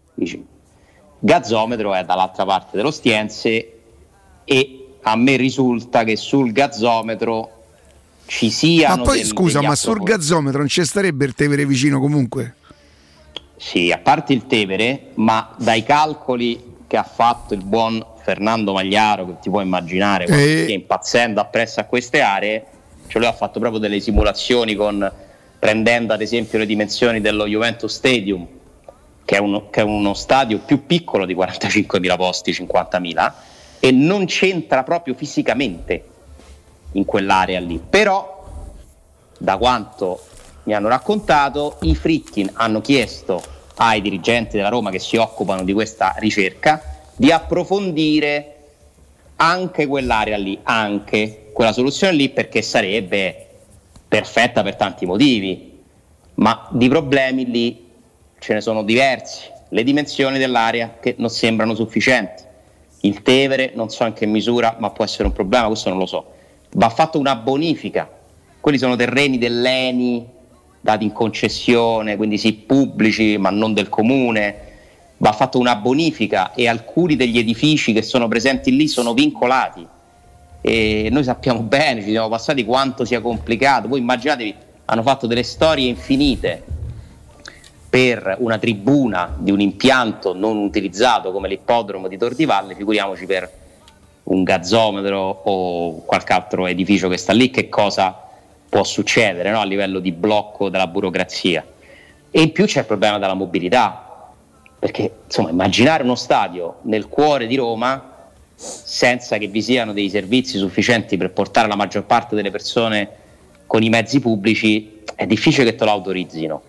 Gazzometro 1.18 1.92
è 1.92 2.04
dall'altra 2.04 2.44
parte 2.44 2.76
dello 2.76 2.92
Stiense 2.92 3.72
e 4.44 4.86
a 5.02 5.16
me 5.16 5.34
risulta 5.34 6.04
che 6.04 6.14
sul 6.14 6.52
gazzometro 6.52 7.50
ci 8.26 8.50
siano 8.50 8.98
Ma 8.98 9.02
poi 9.02 9.24
scusa, 9.24 9.60
ma 9.60 9.74
sul 9.74 10.04
gazzometro 10.04 10.60
non 10.60 10.68
ci 10.68 10.84
starebbe 10.84 11.24
il 11.24 11.34
Tevere 11.34 11.66
vicino 11.66 11.98
comunque? 11.98 12.54
Sì, 13.56 13.90
a 13.90 13.98
parte 13.98 14.32
il 14.32 14.46
Tevere, 14.46 15.10
ma 15.14 15.54
dai 15.58 15.82
calcoli 15.82 16.74
che 16.86 16.96
ha 16.96 17.02
fatto 17.02 17.54
il 17.54 17.64
buon 17.64 18.04
Fernando 18.22 18.72
Magliaro, 18.72 19.26
che 19.26 19.38
ti 19.40 19.50
puoi 19.50 19.64
immaginare, 19.64 20.24
Eh. 20.24 20.62
stia 20.62 20.74
impazzendo 20.74 21.40
appresso 21.40 21.80
a 21.80 21.84
queste 21.84 22.20
aree, 22.20 22.66
cioè 23.06 23.20
lui 23.20 23.30
ha 23.30 23.34
fatto 23.34 23.58
proprio 23.58 23.80
delle 23.80 24.00
simulazioni 24.00 24.74
con, 24.74 25.10
prendendo 25.58 26.12
ad 26.12 26.20
esempio 26.20 26.58
le 26.58 26.66
dimensioni 26.66 27.20
dello 27.20 27.46
Juventus 27.46 27.94
Stadium, 27.94 28.46
che 29.24 29.36
è 29.36 29.38
uno, 29.38 29.70
che 29.70 29.80
è 29.80 29.84
uno 29.84 30.14
stadio 30.14 30.58
più 30.58 30.86
piccolo 30.86 31.24
di 31.24 31.34
45.000 31.34 32.16
posti, 32.16 32.52
50.000, 32.52 33.32
e 33.80 33.90
non 33.90 34.26
c'entra 34.26 34.82
proprio 34.82 35.14
fisicamente 35.14 36.04
in 36.92 37.04
quell'area 37.04 37.60
lì. 37.60 37.80
Però, 37.88 38.44
da 39.38 39.56
quanto 39.56 40.20
mi 40.66 40.74
hanno 40.74 40.88
raccontato, 40.88 41.76
i 41.82 41.94
Fritkin 41.94 42.50
hanno 42.54 42.80
chiesto 42.80 43.42
ai 43.76 44.00
dirigenti 44.00 44.56
della 44.56 44.68
Roma 44.68 44.90
che 44.90 44.98
si 44.98 45.16
occupano 45.16 45.62
di 45.62 45.72
questa 45.72 46.14
ricerca 46.18 46.82
di 47.14 47.30
approfondire 47.30 48.52
anche 49.36 49.86
quell'area 49.86 50.36
lì, 50.36 50.58
anche 50.62 51.50
quella 51.52 51.72
soluzione 51.72 52.14
lì, 52.14 52.28
perché 52.30 52.62
sarebbe 52.62 53.46
perfetta 54.08 54.62
per 54.62 54.76
tanti 54.76 55.06
motivi, 55.06 55.82
ma 56.34 56.68
di 56.70 56.88
problemi 56.88 57.50
lì 57.50 57.86
ce 58.38 58.54
ne 58.54 58.60
sono 58.60 58.82
diversi. 58.82 59.44
Le 59.68 59.82
dimensioni 59.82 60.38
dell'area 60.38 60.96
che 61.00 61.14
non 61.18 61.30
sembrano 61.30 61.74
sufficienti. 61.74 62.42
Il 63.00 63.22
Tevere 63.22 63.72
non 63.74 63.88
so 63.88 64.04
in 64.04 64.14
che 64.14 64.26
misura, 64.26 64.76
ma 64.78 64.90
può 64.90 65.04
essere 65.04 65.24
un 65.24 65.32
problema, 65.32 65.66
questo 65.66 65.90
non 65.90 65.98
lo 65.98 66.06
so. 66.06 66.32
Va 66.72 66.88
fatta 66.88 67.18
una 67.18 67.36
bonifica. 67.36 68.10
Quelli 68.60 68.78
sono 68.78 68.96
terreni 68.96 69.38
dell'ENI 69.38 70.34
dati 70.86 71.04
in 71.04 71.12
concessione, 71.12 72.16
quindi 72.16 72.38
sì 72.38 72.54
pubblici, 72.54 73.36
ma 73.36 73.50
non 73.50 73.74
del 73.74 73.88
comune. 73.90 74.62
Va 75.18 75.32
fatta 75.32 75.58
una 75.58 75.76
bonifica 75.76 76.54
e 76.54 76.68
alcuni 76.68 77.16
degli 77.16 77.38
edifici 77.38 77.92
che 77.92 78.02
sono 78.02 78.28
presenti 78.28 78.74
lì 78.74 78.86
sono 78.86 79.12
vincolati. 79.12 79.86
E 80.60 81.08
noi 81.10 81.24
sappiamo 81.24 81.60
bene, 81.60 82.02
ci 82.02 82.10
siamo 82.10 82.28
passati 82.28 82.64
quanto 82.64 83.04
sia 83.04 83.20
complicato. 83.20 83.88
Voi 83.88 84.00
immaginatevi, 84.00 84.54
hanno 84.86 85.02
fatto 85.02 85.26
delle 85.26 85.42
storie 85.42 85.88
infinite 85.88 86.62
per 87.88 88.36
una 88.40 88.58
tribuna 88.58 89.34
di 89.38 89.50
un 89.50 89.60
impianto 89.60 90.34
non 90.34 90.58
utilizzato 90.58 91.32
come 91.32 91.48
l'ippodromo 91.48 92.08
di 92.08 92.18
Tor 92.18 92.34
di 92.34 92.44
Valle, 92.44 92.74
figuriamoci 92.74 93.26
per 93.26 93.50
un 94.24 94.42
gazzometro 94.42 95.42
o 95.44 96.02
qualche 96.04 96.32
altro 96.32 96.66
edificio 96.66 97.08
che 97.08 97.16
sta 97.16 97.32
lì, 97.32 97.50
che 97.50 97.68
cosa 97.68 98.25
può 98.76 98.84
succedere 98.84 99.50
no? 99.50 99.60
a 99.60 99.64
livello 99.64 100.00
di 100.00 100.12
blocco 100.12 100.68
della 100.68 100.86
burocrazia. 100.86 101.64
E 102.30 102.42
in 102.42 102.52
più 102.52 102.66
c'è 102.66 102.80
il 102.80 102.84
problema 102.84 103.18
della 103.18 103.32
mobilità, 103.32 104.28
perché 104.78 105.20
insomma 105.24 105.48
immaginare 105.48 106.02
uno 106.02 106.14
stadio 106.14 106.80
nel 106.82 107.08
cuore 107.08 107.46
di 107.46 107.56
Roma 107.56 108.12
senza 108.54 109.38
che 109.38 109.46
vi 109.46 109.62
siano 109.62 109.94
dei 109.94 110.10
servizi 110.10 110.58
sufficienti 110.58 111.16
per 111.16 111.30
portare 111.30 111.68
la 111.68 111.74
maggior 111.74 112.04
parte 112.04 112.34
delle 112.34 112.50
persone 112.50 113.08
con 113.66 113.82
i 113.82 113.88
mezzi 113.88 114.20
pubblici 114.20 115.02
è 115.14 115.24
difficile 115.24 115.64
che 115.64 115.74
te 115.74 115.84
lo 115.84 115.92
autorizzino. 115.92 116.62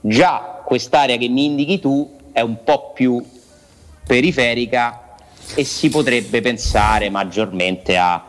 Già 0.00 0.62
quest'area 0.64 1.16
che 1.16 1.28
mi 1.28 1.46
indichi 1.46 1.80
tu 1.80 2.18
è 2.30 2.40
un 2.40 2.62
po' 2.62 2.92
più 2.92 3.20
periferica 4.06 5.16
e 5.56 5.64
si 5.64 5.88
potrebbe 5.88 6.40
pensare 6.40 7.10
maggiormente 7.10 7.96
a, 7.96 8.24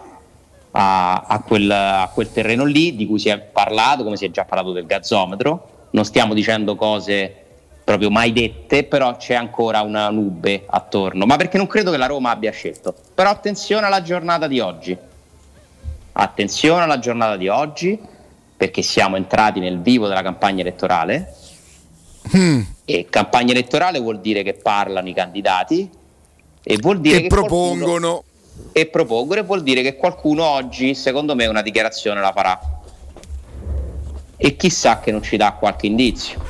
a- 0.81 1.21
a 1.27 1.41
quel, 1.41 1.69
a 1.69 2.09
quel 2.13 2.31
terreno 2.31 2.63
lì 2.63 2.95
di 2.95 3.05
cui 3.05 3.19
si 3.19 3.27
è 3.29 3.37
parlato, 3.37 4.03
come 4.03 4.15
si 4.15 4.25
è 4.25 4.31
già 4.31 4.45
parlato 4.45 4.71
del 4.71 4.85
gazzometro. 4.85 5.87
Non 5.91 6.05
stiamo 6.05 6.33
dicendo 6.33 6.75
cose 6.75 7.33
proprio 7.83 8.09
mai 8.09 8.31
dette, 8.31 8.83
però 8.85 9.17
c'è 9.17 9.33
ancora 9.33 9.81
una 9.81 10.09
nube 10.09 10.63
attorno. 10.67 11.25
Ma 11.25 11.35
perché 11.35 11.57
non 11.57 11.67
credo 11.67 11.91
che 11.91 11.97
la 11.97 12.05
Roma 12.05 12.29
abbia 12.29 12.51
scelto. 12.51 12.93
Però 13.13 13.29
attenzione 13.29 13.87
alla 13.87 14.01
giornata 14.01 14.47
di 14.47 14.59
oggi. 14.59 14.95
Attenzione 16.11 16.83
alla 16.83 16.99
giornata 16.99 17.35
di 17.35 17.47
oggi, 17.47 17.99
perché 18.55 18.81
siamo 18.81 19.15
entrati 19.15 19.59
nel 19.59 19.79
vivo 19.81 20.07
della 20.07 20.21
campagna 20.21 20.61
elettorale. 20.61 21.33
Mm. 22.37 22.61
E 22.85 23.07
campagna 23.09 23.51
elettorale 23.51 23.99
vuol 23.99 24.19
dire 24.19 24.43
che 24.43 24.53
parlano 24.53 25.07
i 25.09 25.13
candidati 25.13 25.89
e 26.61 26.77
vuol 26.79 26.99
dire 26.99 27.17
E 27.17 27.21
che 27.21 27.27
propongono. 27.27 27.85
qualcuno- 27.85 28.23
e 28.71 28.85
propongono 28.87 29.39
e 29.39 29.43
vuol 29.43 29.63
dire 29.63 29.81
che 29.81 29.95
qualcuno 29.95 30.45
oggi, 30.45 30.95
secondo 30.95 31.35
me, 31.35 31.45
una 31.47 31.61
dichiarazione 31.61 32.21
la 32.21 32.31
farà. 32.31 32.59
E 34.37 34.55
chissà 34.55 34.99
che 34.99 35.11
non 35.11 35.21
ci 35.21 35.37
dà 35.37 35.53
qualche 35.53 35.87
indizio. 35.87 36.41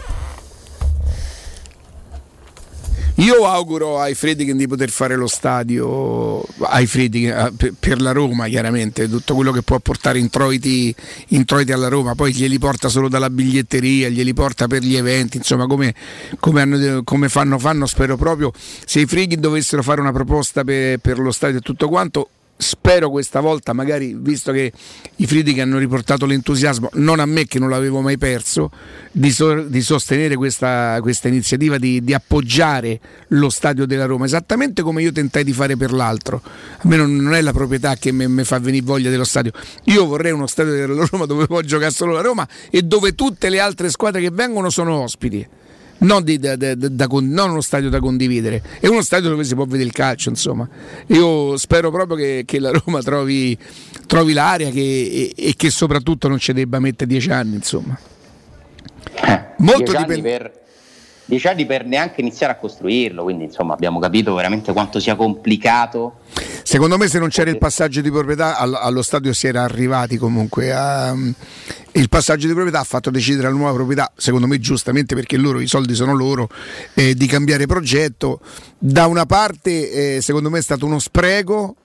Io 3.20 3.46
auguro 3.46 4.00
ai 4.00 4.16
Friedkin 4.16 4.56
di 4.56 4.66
poter 4.66 4.90
fare 4.90 5.18
lo 5.18 5.28
stadio, 5.28 6.42
ai 6.60 6.88
Friedkin, 6.88 7.28
eh, 7.30 7.74
per, 7.78 8.00
la 8.00 8.14
Roma 8.14 8.48
chiaramente, 8.48 9.10
tutto 9.10 9.36
quello 9.36 9.52
che 9.52 9.62
può 9.62 9.78
portare 9.80 10.20
introiti, 10.20 10.96
introiti 11.30 11.74
alla 11.74 11.90
Roma, 11.90 12.16
poi 12.16 12.32
glieli 12.32 12.58
porta 12.58 12.88
solo 12.88 13.10
dalla 13.10 13.30
biglietteria, 13.30 14.08
glieli 14.08 14.34
porta 14.34 14.68
per 14.68 14.84
gli 14.84 14.96
eventi, 14.96 15.36
insomma 15.36 15.68
come, 15.68 15.94
come 16.40 16.62
hanno- 16.62 17.04
come 17.04 17.28
fanno, 17.28 17.60
fanno, 17.60 17.86
spero 17.88 18.16
proprio, 18.16 18.54
se 18.86 19.02
i 19.02 19.06
Friedkin 19.06 19.42
dovessero 19.42 19.84
fare 19.84 20.00
una 20.00 20.14
proposta 20.14 20.64
per, 20.64 21.00
per 21.00 21.20
lo 21.20 21.34
stadio 21.34 21.58
e 21.58 21.62
tutto 21.62 21.90
quanto, 21.90 22.30
spero 22.62 23.10
questa 23.10 23.40
volta, 23.40 23.72
magari 23.72 24.14
visto 24.20 24.52
che 24.52 24.74
i 25.16 25.26
Friedkin 25.26 25.62
hanno 25.62 25.78
riportato 25.78 26.26
l'entusiasmo, 26.26 26.90
non 26.96 27.22
a 27.22 27.26
me 27.26 27.46
che 27.46 27.58
non 27.58 27.70
l'avevo 27.70 28.02
mai 28.02 28.18
perso, 28.18 28.70
di, 29.14 29.32
so- 29.32 29.62
di 29.62 29.82
sostenere 29.82 30.36
questa, 30.36 30.98
questa 31.02 31.30
iniziativa, 31.30 31.78
di, 31.78 32.04
di 32.04 32.14
appoggiare 32.14 33.00
lo 33.30 33.50
stadio 33.50 33.86
della 33.86 34.04
Roma, 34.04 34.26
esattamente 34.26 34.82
come 34.82 35.02
io 35.02 35.14
tentai 35.14 35.46
di 35.46 35.54
fare 35.54 35.78
per 35.78 35.94
l'altro. 35.94 36.42
A 36.44 36.88
me 36.90 36.98
non, 36.98 37.16
non 37.16 37.34
è 37.34 37.42
la 37.42 37.54
proprietà 37.54 37.96
che 37.96 38.12
mi 38.12 38.44
fa 38.44 38.60
venire 38.60 38.84
voglia 38.84 39.10
dello 39.10 39.24
stadio. 39.24 39.54
Io 39.86 40.06
vorrei 40.06 40.34
uno 40.34 40.46
stadio 40.46 40.74
della 40.74 41.08
Roma 41.10 41.26
dove 41.26 41.48
può 41.48 41.62
giocare 41.62 41.92
solo 41.92 42.12
la 42.12 42.22
Roma 42.22 42.46
e 42.70 42.82
dove 42.82 43.16
tutte 43.16 43.48
le 43.48 43.62
altre 43.62 43.90
squadre 43.90 44.20
che 44.20 44.32
vengono 44.32 44.70
sono 44.70 45.02
ospiti. 45.02 45.48
Non, 46.02 46.24
di- 46.24 46.40
da- 46.40 46.56
da- 46.56 46.76
da- 46.76 47.08
non 47.10 47.50
uno 47.52 47.62
stadio 47.62 47.90
da 47.90 48.00
condividere, 48.00 48.62
è 48.80 48.88
uno 48.88 49.02
stadio 49.02 49.30
dove 49.30 49.44
si 49.44 49.54
può 49.54 49.66
vedere 49.66 49.84
il 49.84 49.92
calcio. 49.92 50.30
Insomma, 50.30 50.68
io 51.08 51.58
spero 51.58 51.92
proprio 51.92 52.16
che, 52.16 52.44
che 52.46 52.60
la 52.60 52.72
Roma 52.72 53.02
trovi, 53.02 53.58
trovi 54.08 54.34
l'area 54.34 54.70
che- 54.70 55.34
e, 55.36 55.48
e 55.50 55.54
che 55.58 55.70
soprattutto 55.70 56.28
non 56.28 56.38
ci 56.40 56.54
debba 56.54 56.80
mettere 56.80 57.10
dieci 57.10 57.30
anni. 57.32 57.56
Insomma, 57.56 57.98
molto 59.58 59.78
dieci, 59.84 59.96
anni 59.96 60.16
dipende. 60.16 60.22
per, 60.38 60.52
dieci 61.30 61.48
anni 61.48 61.66
per 61.68 61.86
neanche 61.86 62.22
iniziare 62.22 62.54
a 62.54 62.56
costruirlo, 62.58 63.22
quindi 63.22 63.44
insomma 63.44 63.76
abbiamo 63.76 64.00
capito 64.00 64.34
veramente 64.34 64.74
quanto 64.74 65.00
sia 65.00 65.16
complicato. 65.16 66.22
Secondo 66.64 66.98
me, 66.98 67.08
se 67.08 67.20
non 67.20 67.30
c'era 67.30 67.52
il 67.52 67.60
passaggio 67.60 68.02
di 68.02 68.10
proprietà, 68.10 68.58
al- 68.58 68.74
allo 68.74 69.04
stadio 69.04 69.32
si 69.32 69.48
era 69.48 69.64
arrivati 69.64 70.18
comunque. 70.18 70.74
A, 70.74 71.16
il 71.94 72.10
passaggio 72.10 72.48
di 72.48 72.54
proprietà 72.54 72.80
ha 72.80 72.84
fatto 72.84 73.12
decidere 73.12 73.48
alla 73.48 73.56
nuova 73.56 73.74
proprietà, 73.74 74.12
secondo 74.16 74.48
me 74.48 74.60
giustamente 74.60 75.14
perché 75.16 75.38
loro 75.38 75.60
i 75.60 75.68
soldi 75.68 75.94
sono 75.94 76.14
loro, 76.14 76.50
eh, 76.96 77.14
di 77.14 77.28
cambiare 77.28 77.68
progetto. 77.68 78.40
Da 78.78 79.06
una 79.06 79.26
parte, 79.26 80.16
eh, 80.16 80.22
secondo 80.22 80.50
me, 80.50 80.58
è 80.58 80.64
stato 80.64 80.86
uno 80.86 81.00
spreco. 81.00 81.76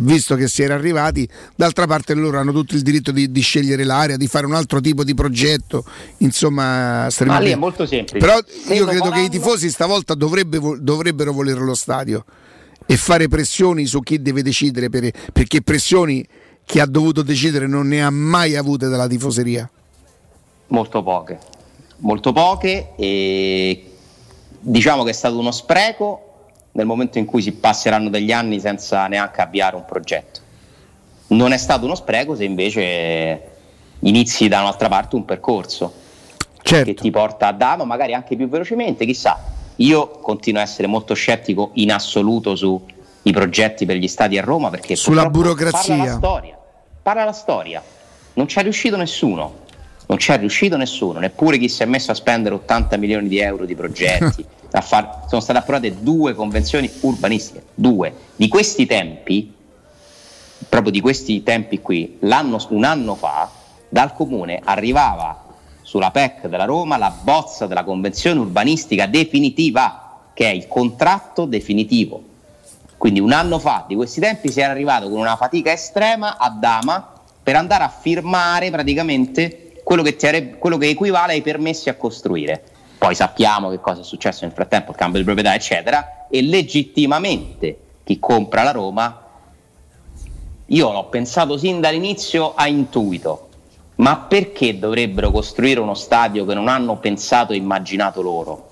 Visto 0.00 0.36
che 0.36 0.46
si 0.46 0.62
era 0.62 0.74
arrivati, 0.74 1.28
d'altra 1.56 1.86
parte 1.88 2.14
loro 2.14 2.38
hanno 2.38 2.52
tutto 2.52 2.76
il 2.76 2.82
diritto 2.82 3.10
di, 3.10 3.32
di 3.32 3.40
scegliere 3.40 3.82
l'area, 3.82 4.16
di 4.16 4.28
fare 4.28 4.46
un 4.46 4.54
altro 4.54 4.80
tipo 4.80 5.02
di 5.02 5.12
progetto. 5.12 5.84
Insomma, 6.18 7.08
Ma 7.24 7.38
lì 7.40 7.50
è 7.50 7.56
molto 7.56 7.84
semplice. 7.84 8.24
Però 8.24 8.38
Se 8.46 8.74
io 8.74 8.86
credo 8.86 9.10
che 9.10 9.22
i 9.22 9.28
tifosi 9.28 9.68
stavolta 9.70 10.14
dovrebbe 10.14 10.60
dovrebbero 10.78 11.32
volere 11.32 11.60
lo 11.60 11.74
stadio 11.74 12.24
e 12.86 12.96
fare 12.96 13.26
pressioni 13.26 13.86
su 13.86 14.00
chi 14.00 14.22
deve 14.22 14.42
decidere 14.42 14.88
per- 14.88 15.12
perché 15.32 15.62
pressioni 15.62 16.24
chi 16.64 16.78
ha 16.78 16.86
dovuto 16.86 17.22
decidere 17.22 17.66
non 17.66 17.88
ne 17.88 18.02
ha 18.02 18.10
mai 18.10 18.54
avute 18.54 18.88
dalla 18.88 19.08
tifoseria. 19.08 19.68
Molto 20.68 21.02
poche, 21.02 21.38
molto 21.98 22.32
poche 22.32 22.90
e 22.96 23.90
diciamo 24.60 25.02
che 25.02 25.10
è 25.10 25.14
stato 25.14 25.38
uno 25.38 25.50
spreco 25.50 26.27
nel 26.78 26.86
momento 26.86 27.18
in 27.18 27.24
cui 27.24 27.42
si 27.42 27.52
passeranno 27.52 28.08
degli 28.08 28.30
anni 28.30 28.60
senza 28.60 29.06
neanche 29.08 29.40
avviare 29.40 29.74
un 29.74 29.84
progetto. 29.84 30.40
Non 31.28 31.52
è 31.52 31.56
stato 31.56 31.84
uno 31.84 31.96
spreco 31.96 32.36
se 32.36 32.44
invece 32.44 33.42
inizi 34.00 34.46
da 34.46 34.60
un'altra 34.60 34.88
parte 34.88 35.16
un 35.16 35.24
percorso 35.24 35.92
che 36.62 36.94
ti 36.94 37.10
porta 37.10 37.48
a 37.48 37.52
Dama, 37.52 37.84
magari 37.84 38.14
anche 38.14 38.36
più 38.36 38.48
velocemente, 38.48 39.04
chissà. 39.04 39.56
Io 39.76 40.08
continuo 40.08 40.60
a 40.60 40.64
essere 40.64 40.86
molto 40.86 41.14
scettico 41.14 41.70
in 41.74 41.90
assoluto 41.90 42.54
sui 42.54 43.32
progetti 43.32 43.84
per 43.84 43.96
gli 43.96 44.08
stadi 44.08 44.38
a 44.38 44.42
Roma 44.42 44.70
perché 44.70 44.94
Sulla 44.94 45.28
burocrazia. 45.28 45.96
Parla 45.96 46.12
la 46.12 46.16
storia, 46.16 46.58
parla 47.02 47.24
la 47.24 47.32
storia. 47.32 47.82
Non 48.34 48.46
ci 48.46 48.58
è 48.58 48.62
riuscito 48.62 48.96
nessuno. 48.96 49.66
Non 50.06 50.18
ci 50.18 50.30
è 50.30 50.38
riuscito 50.38 50.76
nessuno, 50.76 51.18
neppure 51.18 51.58
chi 51.58 51.68
si 51.68 51.82
è 51.82 51.86
messo 51.86 52.12
a 52.12 52.14
spendere 52.14 52.54
80 52.54 52.96
milioni 52.96 53.28
di 53.28 53.40
euro 53.40 53.66
di 53.66 53.74
progetti. 53.74 54.44
far- 54.70 55.24
sono 55.28 55.40
state 55.40 55.58
approvate 55.58 56.02
due 56.02 56.34
convenzioni 56.34 56.90
urbanistiche, 57.00 57.64
due. 57.74 58.14
Di 58.36 58.48
questi 58.48 58.86
tempi, 58.86 59.54
proprio 60.68 60.92
di 60.92 61.00
questi 61.00 61.42
tempi 61.42 61.80
qui, 61.80 62.18
un 62.20 62.84
anno 62.84 63.14
fa 63.14 63.50
dal 63.88 64.12
comune 64.12 64.60
arrivava 64.62 65.44
sulla 65.82 66.10
PEC 66.10 66.48
della 66.48 66.66
Roma 66.66 66.98
la 66.98 67.10
bozza 67.22 67.66
della 67.66 67.84
convenzione 67.84 68.40
urbanistica 68.40 69.06
definitiva, 69.06 70.20
che 70.34 70.44
è 70.44 70.52
il 70.52 70.68
contratto 70.68 71.46
definitivo. 71.46 72.22
Quindi 72.98 73.20
un 73.20 73.32
anno 73.32 73.58
fa 73.58 73.84
di 73.86 73.94
questi 73.94 74.20
tempi 74.20 74.50
si 74.50 74.60
era 74.60 74.72
arrivato 74.72 75.08
con 75.08 75.20
una 75.20 75.36
fatica 75.36 75.72
estrema 75.72 76.36
a 76.36 76.50
Dama 76.50 77.12
per 77.42 77.56
andare 77.56 77.84
a 77.84 77.88
firmare 77.88 78.70
praticamente 78.70 79.80
quello 79.82 80.02
che, 80.02 80.56
quello 80.58 80.76
che 80.76 80.88
equivale 80.88 81.32
ai 81.32 81.40
permessi 81.40 81.88
a 81.88 81.94
costruire. 81.94 82.62
Poi 82.98 83.14
sappiamo 83.14 83.70
che 83.70 83.78
cosa 83.80 84.00
è 84.00 84.04
successo 84.04 84.44
nel 84.44 84.52
frattempo, 84.52 84.90
il 84.90 84.96
cambio 84.96 85.20
di 85.20 85.24
proprietà, 85.24 85.54
eccetera, 85.54 86.26
e 86.28 86.42
legittimamente 86.42 87.78
chi 88.02 88.18
compra 88.18 88.64
la 88.64 88.72
Roma, 88.72 89.22
io 90.66 90.92
l'ho 90.92 91.04
pensato 91.04 91.56
sin 91.56 91.80
dall'inizio 91.80 92.54
a 92.54 92.66
intuito, 92.66 93.48
ma 93.96 94.16
perché 94.16 94.78
dovrebbero 94.78 95.30
costruire 95.30 95.80
uno 95.80 95.94
stadio 95.94 96.44
che 96.44 96.54
non 96.54 96.68
hanno 96.68 96.96
pensato 96.96 97.52
e 97.52 97.56
immaginato 97.56 98.20
loro? 98.20 98.70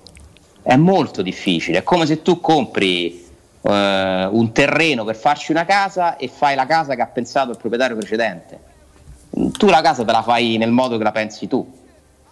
È 0.61 0.75
molto 0.75 1.21
difficile, 1.21 1.79
è 1.79 1.83
come 1.83 2.05
se 2.05 2.21
tu 2.21 2.41
compri 2.41 3.25
eh, 3.61 4.27
un 4.29 4.51
terreno 4.51 5.03
per 5.05 5.15
farci 5.15 5.51
una 5.51 5.65
casa 5.65 6.17
e 6.17 6.27
fai 6.27 6.55
la 6.55 6.65
casa 6.65 6.95
che 6.95 7.01
ha 7.01 7.07
pensato 7.07 7.51
il 7.51 7.57
proprietario 7.57 7.95
precedente. 7.95 8.59
Tu 9.29 9.67
la 9.67 9.81
casa 9.81 10.03
te 10.03 10.11
la 10.11 10.21
fai 10.21 10.57
nel 10.57 10.71
modo 10.71 10.97
che 10.97 11.03
la 11.03 11.11
pensi 11.11 11.47
tu. 11.47 11.85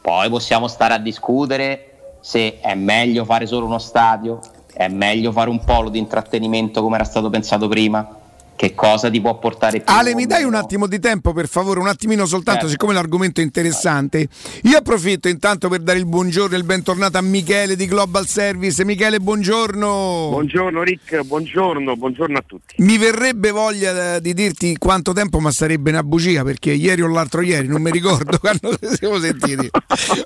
Poi 0.06 0.30
possiamo 0.30 0.68
stare 0.68 0.94
a 0.94 1.00
discutere 1.00 2.18
se 2.20 2.60
è 2.60 2.76
meglio 2.76 3.26
fare 3.26 3.48
solo 3.48 3.66
uno 3.66 3.80
stadio, 3.80 4.40
è 4.72 4.88
meglio 4.88 5.32
fare 5.32 5.50
un 5.50 5.64
polo 5.64 5.90
di 5.90 5.98
intrattenimento 5.98 6.84
come 6.84 6.94
era 6.94 7.04
stato 7.04 7.32
pensato 7.32 7.68
prima, 7.68 8.08
che 8.56 8.74
cosa 8.74 9.10
ti 9.10 9.20
può 9.20 9.38
portare 9.38 9.82
più 9.82 9.94
Ale, 9.94 10.16
mi 10.16 10.26
dai 10.26 10.44
un 10.44 10.54
attimo 10.56 10.88
di 10.88 11.00
tempo 11.00 11.34
per 11.34 11.48
favore, 11.48 11.80
un 11.80 11.88
attimino 11.88 12.26
soltanto, 12.26 12.62
Certo. 12.62 12.72
siccome 12.72 12.94
l'argomento 12.94 13.42
è 13.42 13.44
interessante. 13.44 14.28
Io 14.64 14.78
approfitto 14.78 15.28
intanto 15.28 15.68
per 15.68 15.80
dare 15.82 16.00
il 16.00 16.06
buongiorno 16.06 16.56
e 16.56 16.58
il 16.58 16.64
bentornato 16.64 17.18
a 17.18 17.22
Michele 17.22 17.76
di 17.76 17.86
Global 17.86 18.26
Service. 18.28 18.84
Michele, 18.86 19.20
buongiorno. 19.20 20.28
Buongiorno 20.32 20.84
Rick, 20.84 21.22
buongiorno, 21.24 21.96
buongiorno 21.98 22.38
a 22.38 22.44
tutti. 22.46 22.76
Mi 22.78 22.98
verrebbe 22.98 23.52
voglia 23.52 24.16
eh, 24.16 24.22
di 24.22 24.34
dirti 24.34 24.78
quanto 24.78 25.12
tempo, 25.14 25.40
ma 25.40 25.52
sarebbe 25.52 25.90
una 25.90 26.04
bugia 26.04 26.44
perché 26.44 26.72
ieri 26.72 27.02
o 27.02 27.08
l'altro 27.08 27.42
ieri, 27.42 27.68
non 27.68 27.82
mi 27.82 27.92
ricordo 27.92 28.38
quando 28.40 28.78
ci 28.80 28.96
siamo 28.96 29.20
sentiti. 29.20 29.70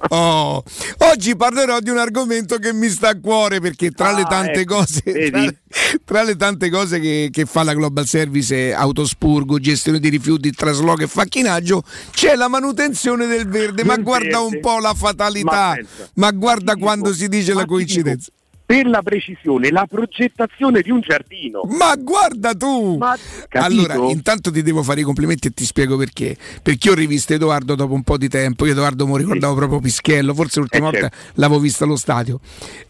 Oh, 0.10 0.64
Oggi 1.12 1.36
parlerò 1.36 1.80
di 1.80 1.90
un 1.90 1.98
argomento 1.98 2.58
che 2.58 2.74
mi 2.74 2.90
sta 2.90 3.10
a 3.10 3.20
cuore 3.20 3.60
perché 3.60 3.90
tra 3.92 4.12
le 4.12 4.22
Ah, 4.22 4.26
tante 4.28 4.60
ecco, 4.62 4.76
cose, 4.76 5.02
vedi? 5.06 5.58
Tra, 6.04 6.24
le 6.24 6.36
tante 6.36 6.70
cose 6.70 7.00
che, 7.00 7.30
che 7.32 7.46
fa 7.46 7.64
la 7.64 7.74
Global 7.74 8.06
Service, 8.06 8.56
eh, 8.56 8.72
autospurgo, 8.72 9.60
gestione 9.60 10.00
di 10.00 10.10
rifiuti, 10.10 10.52
trasloco 10.52 11.04
e 11.04 11.08
facchinaggio, 11.08 11.84
c'è 12.12 12.36
la 12.36 12.48
manutenzione 12.48 13.28
del 13.28 13.48
verde. 13.48 13.84
Ma 13.84 13.98
guarda 13.98 14.40
un 14.40 14.60
po' 14.60 14.80
la 14.80 14.94
fatalità, 14.94 15.48
Ma 15.50 15.78
ma, 16.16 16.32
guarda 16.32 16.76
quando 16.76 17.14
si 17.14 17.28
dice 17.28 17.54
la 17.54 17.66
coincidenza. 17.66 18.32
Per 18.70 18.86
la 18.86 19.02
precisione, 19.02 19.72
la 19.72 19.88
progettazione 19.90 20.82
di 20.82 20.92
un 20.92 21.00
giardino. 21.02 21.62
Ma 21.70 21.96
guarda 21.96 22.54
tu! 22.54 22.98
Ma? 22.98 23.18
Allora, 23.54 23.96
intanto 24.12 24.52
ti 24.52 24.62
devo 24.62 24.84
fare 24.84 25.02
i 25.02 25.04
complimenti 25.04 25.48
e 25.48 25.52
ti 25.52 25.66
spiego 25.66 25.98
perché. 25.98 26.38
Perché 26.62 26.92
ho 26.92 26.94
rivisto 26.94 27.34
Edoardo 27.34 27.74
dopo 27.74 27.96
un 27.96 28.04
po' 28.04 28.16
di 28.18 28.30
tempo. 28.30 28.68
Io 28.68 28.74
Edoardo 28.74 29.08
mi 29.08 29.18
ricordavo 29.18 29.56
proprio 29.56 29.80
Pischello, 29.80 30.36
forse 30.36 30.60
l'ultima 30.60 30.90
Eh, 30.90 30.92
volta 30.92 31.10
certo. 31.10 31.32
l'avevo 31.40 31.60
visto 31.60 31.84
allo 31.84 31.96
stadio. 31.96 32.40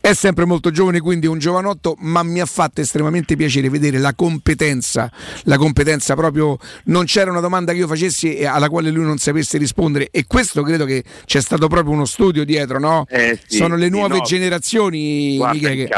È 0.09 0.15
sempre 0.15 0.45
molto 0.45 0.71
giovane, 0.71 1.01
quindi 1.01 1.27
un 1.27 1.37
giovanotto, 1.37 1.95
ma 1.99 2.23
mi 2.23 2.39
ha 2.41 2.45
fatto 2.47 2.81
estremamente 2.81 3.35
piacere 3.35 3.69
vedere 3.69 3.99
la 3.99 4.15
competenza. 4.15 5.07
La 5.43 5.55
competenza 5.55 6.15
proprio. 6.15 6.57
Non 6.85 7.05
c'era 7.05 7.29
una 7.29 7.41
domanda 7.41 7.73
che 7.73 7.77
io 7.77 7.85
facessi 7.87 8.33
e 8.35 8.47
alla 8.47 8.69
quale 8.69 8.89
lui 8.89 9.03
non 9.03 9.19
sapesse 9.19 9.59
rispondere. 9.59 10.07
E 10.09 10.25
questo 10.25 10.63
credo 10.63 10.85
che 10.85 11.03
c'è 11.25 11.39
stato 11.41 11.67
proprio 11.67 11.93
uno 11.93 12.05
studio 12.05 12.43
dietro, 12.43 12.79
no? 12.79 13.05
Eh, 13.07 13.37
sì, 13.45 13.57
Sono 13.57 13.75
le 13.75 13.85
sì, 13.85 13.91
nuove 13.91 14.17
no. 14.17 14.23
generazioni, 14.23 15.37
Guarda, 15.37 15.69
che- 15.69 15.89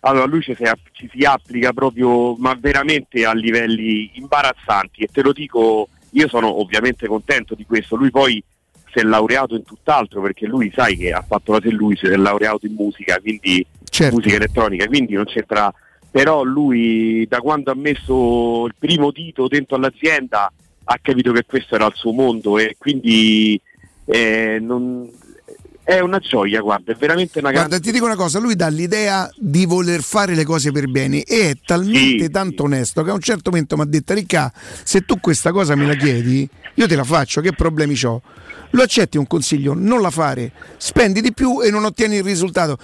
Allora 0.00 0.26
lui 0.26 0.42
ci 0.42 0.54
si, 0.54 0.64
ci 0.92 1.10
si 1.10 1.24
applica 1.24 1.72
proprio, 1.72 2.34
ma 2.36 2.54
veramente 2.60 3.24
a 3.24 3.32
livelli 3.32 4.10
imbarazzanti 4.16 5.00
e 5.00 5.08
te 5.10 5.22
lo 5.22 5.32
dico, 5.32 5.88
io 6.10 6.28
sono 6.28 6.60
ovviamente 6.60 7.06
contento 7.06 7.54
di 7.54 7.64
questo, 7.64 7.96
lui 7.96 8.10
poi 8.10 8.44
si 8.96 9.02
è 9.02 9.02
laureato 9.02 9.54
in 9.54 9.62
tutt'altro 9.64 10.22
perché 10.22 10.46
lui 10.46 10.72
sai 10.74 10.96
che 10.96 11.12
ha 11.12 11.22
fatto 11.26 11.52
la 11.52 11.60
lui 11.64 11.96
si 11.96 12.06
è 12.06 12.16
laureato 12.16 12.64
in 12.66 12.74
musica, 12.74 13.18
quindi 13.20 13.64
Certo. 13.88 14.16
musica 14.16 14.36
elettronica, 14.36 14.86
quindi 14.86 15.14
non 15.14 15.24
c'entra, 15.26 15.72
però 16.10 16.42
lui 16.42 17.26
da 17.28 17.40
quando 17.40 17.70
ha 17.70 17.74
messo 17.74 18.66
il 18.66 18.74
primo 18.78 19.10
dito 19.10 19.48
dentro 19.48 19.76
all'azienda 19.76 20.50
ha 20.88 20.98
capito 21.00 21.32
che 21.32 21.44
questo 21.46 21.74
era 21.74 21.86
il 21.86 21.92
suo 21.94 22.12
mondo 22.12 22.58
e 22.58 22.76
quindi 22.78 23.60
eh, 24.06 24.58
non- 24.60 25.08
è 25.82 26.00
una 26.00 26.18
gioia, 26.18 26.60
guarda, 26.62 26.92
è 26.92 26.96
veramente 26.96 27.38
una 27.38 27.50
grande... 27.52 27.68
Guarda, 27.68 27.84
ti 27.86 27.92
dico 27.92 28.06
una 28.06 28.16
cosa, 28.16 28.40
lui 28.40 28.56
dà 28.56 28.66
l'idea 28.66 29.30
di 29.36 29.66
voler 29.66 30.00
fare 30.02 30.34
le 30.34 30.42
cose 30.44 30.72
per 30.72 30.88
bene 30.88 31.22
e 31.22 31.50
è 31.50 31.54
talmente 31.64 32.24
Sì, 32.24 32.30
tanto 32.30 32.64
onesto 32.64 33.04
che 33.04 33.10
a 33.10 33.14
un 33.14 33.20
certo 33.20 33.50
momento 33.50 33.76
mi 33.76 33.82
ha 33.82 33.86
detto 33.86 34.12
Ricca, 34.12 34.52
se 34.82 35.02
tu 35.02 35.20
questa 35.20 35.52
cosa 35.52 35.76
me 35.76 35.86
la 35.86 35.94
chiedi, 35.94 36.48
io 36.76 36.86
te 36.86 36.96
la 36.96 37.04
faccio, 37.04 37.40
che 37.40 37.52
problemi 37.52 37.98
ho? 38.04 38.22
Lo 38.70 38.82
accetti 38.82 39.16
un 39.16 39.26
consiglio, 39.26 39.74
non 39.74 40.00
la 40.00 40.10
fare, 40.10 40.52
spendi 40.76 41.20
di 41.20 41.32
più 41.32 41.62
e 41.62 41.70
non 41.70 41.84
ottieni 41.84 42.16
il 42.16 42.22
risultato. 42.22 42.78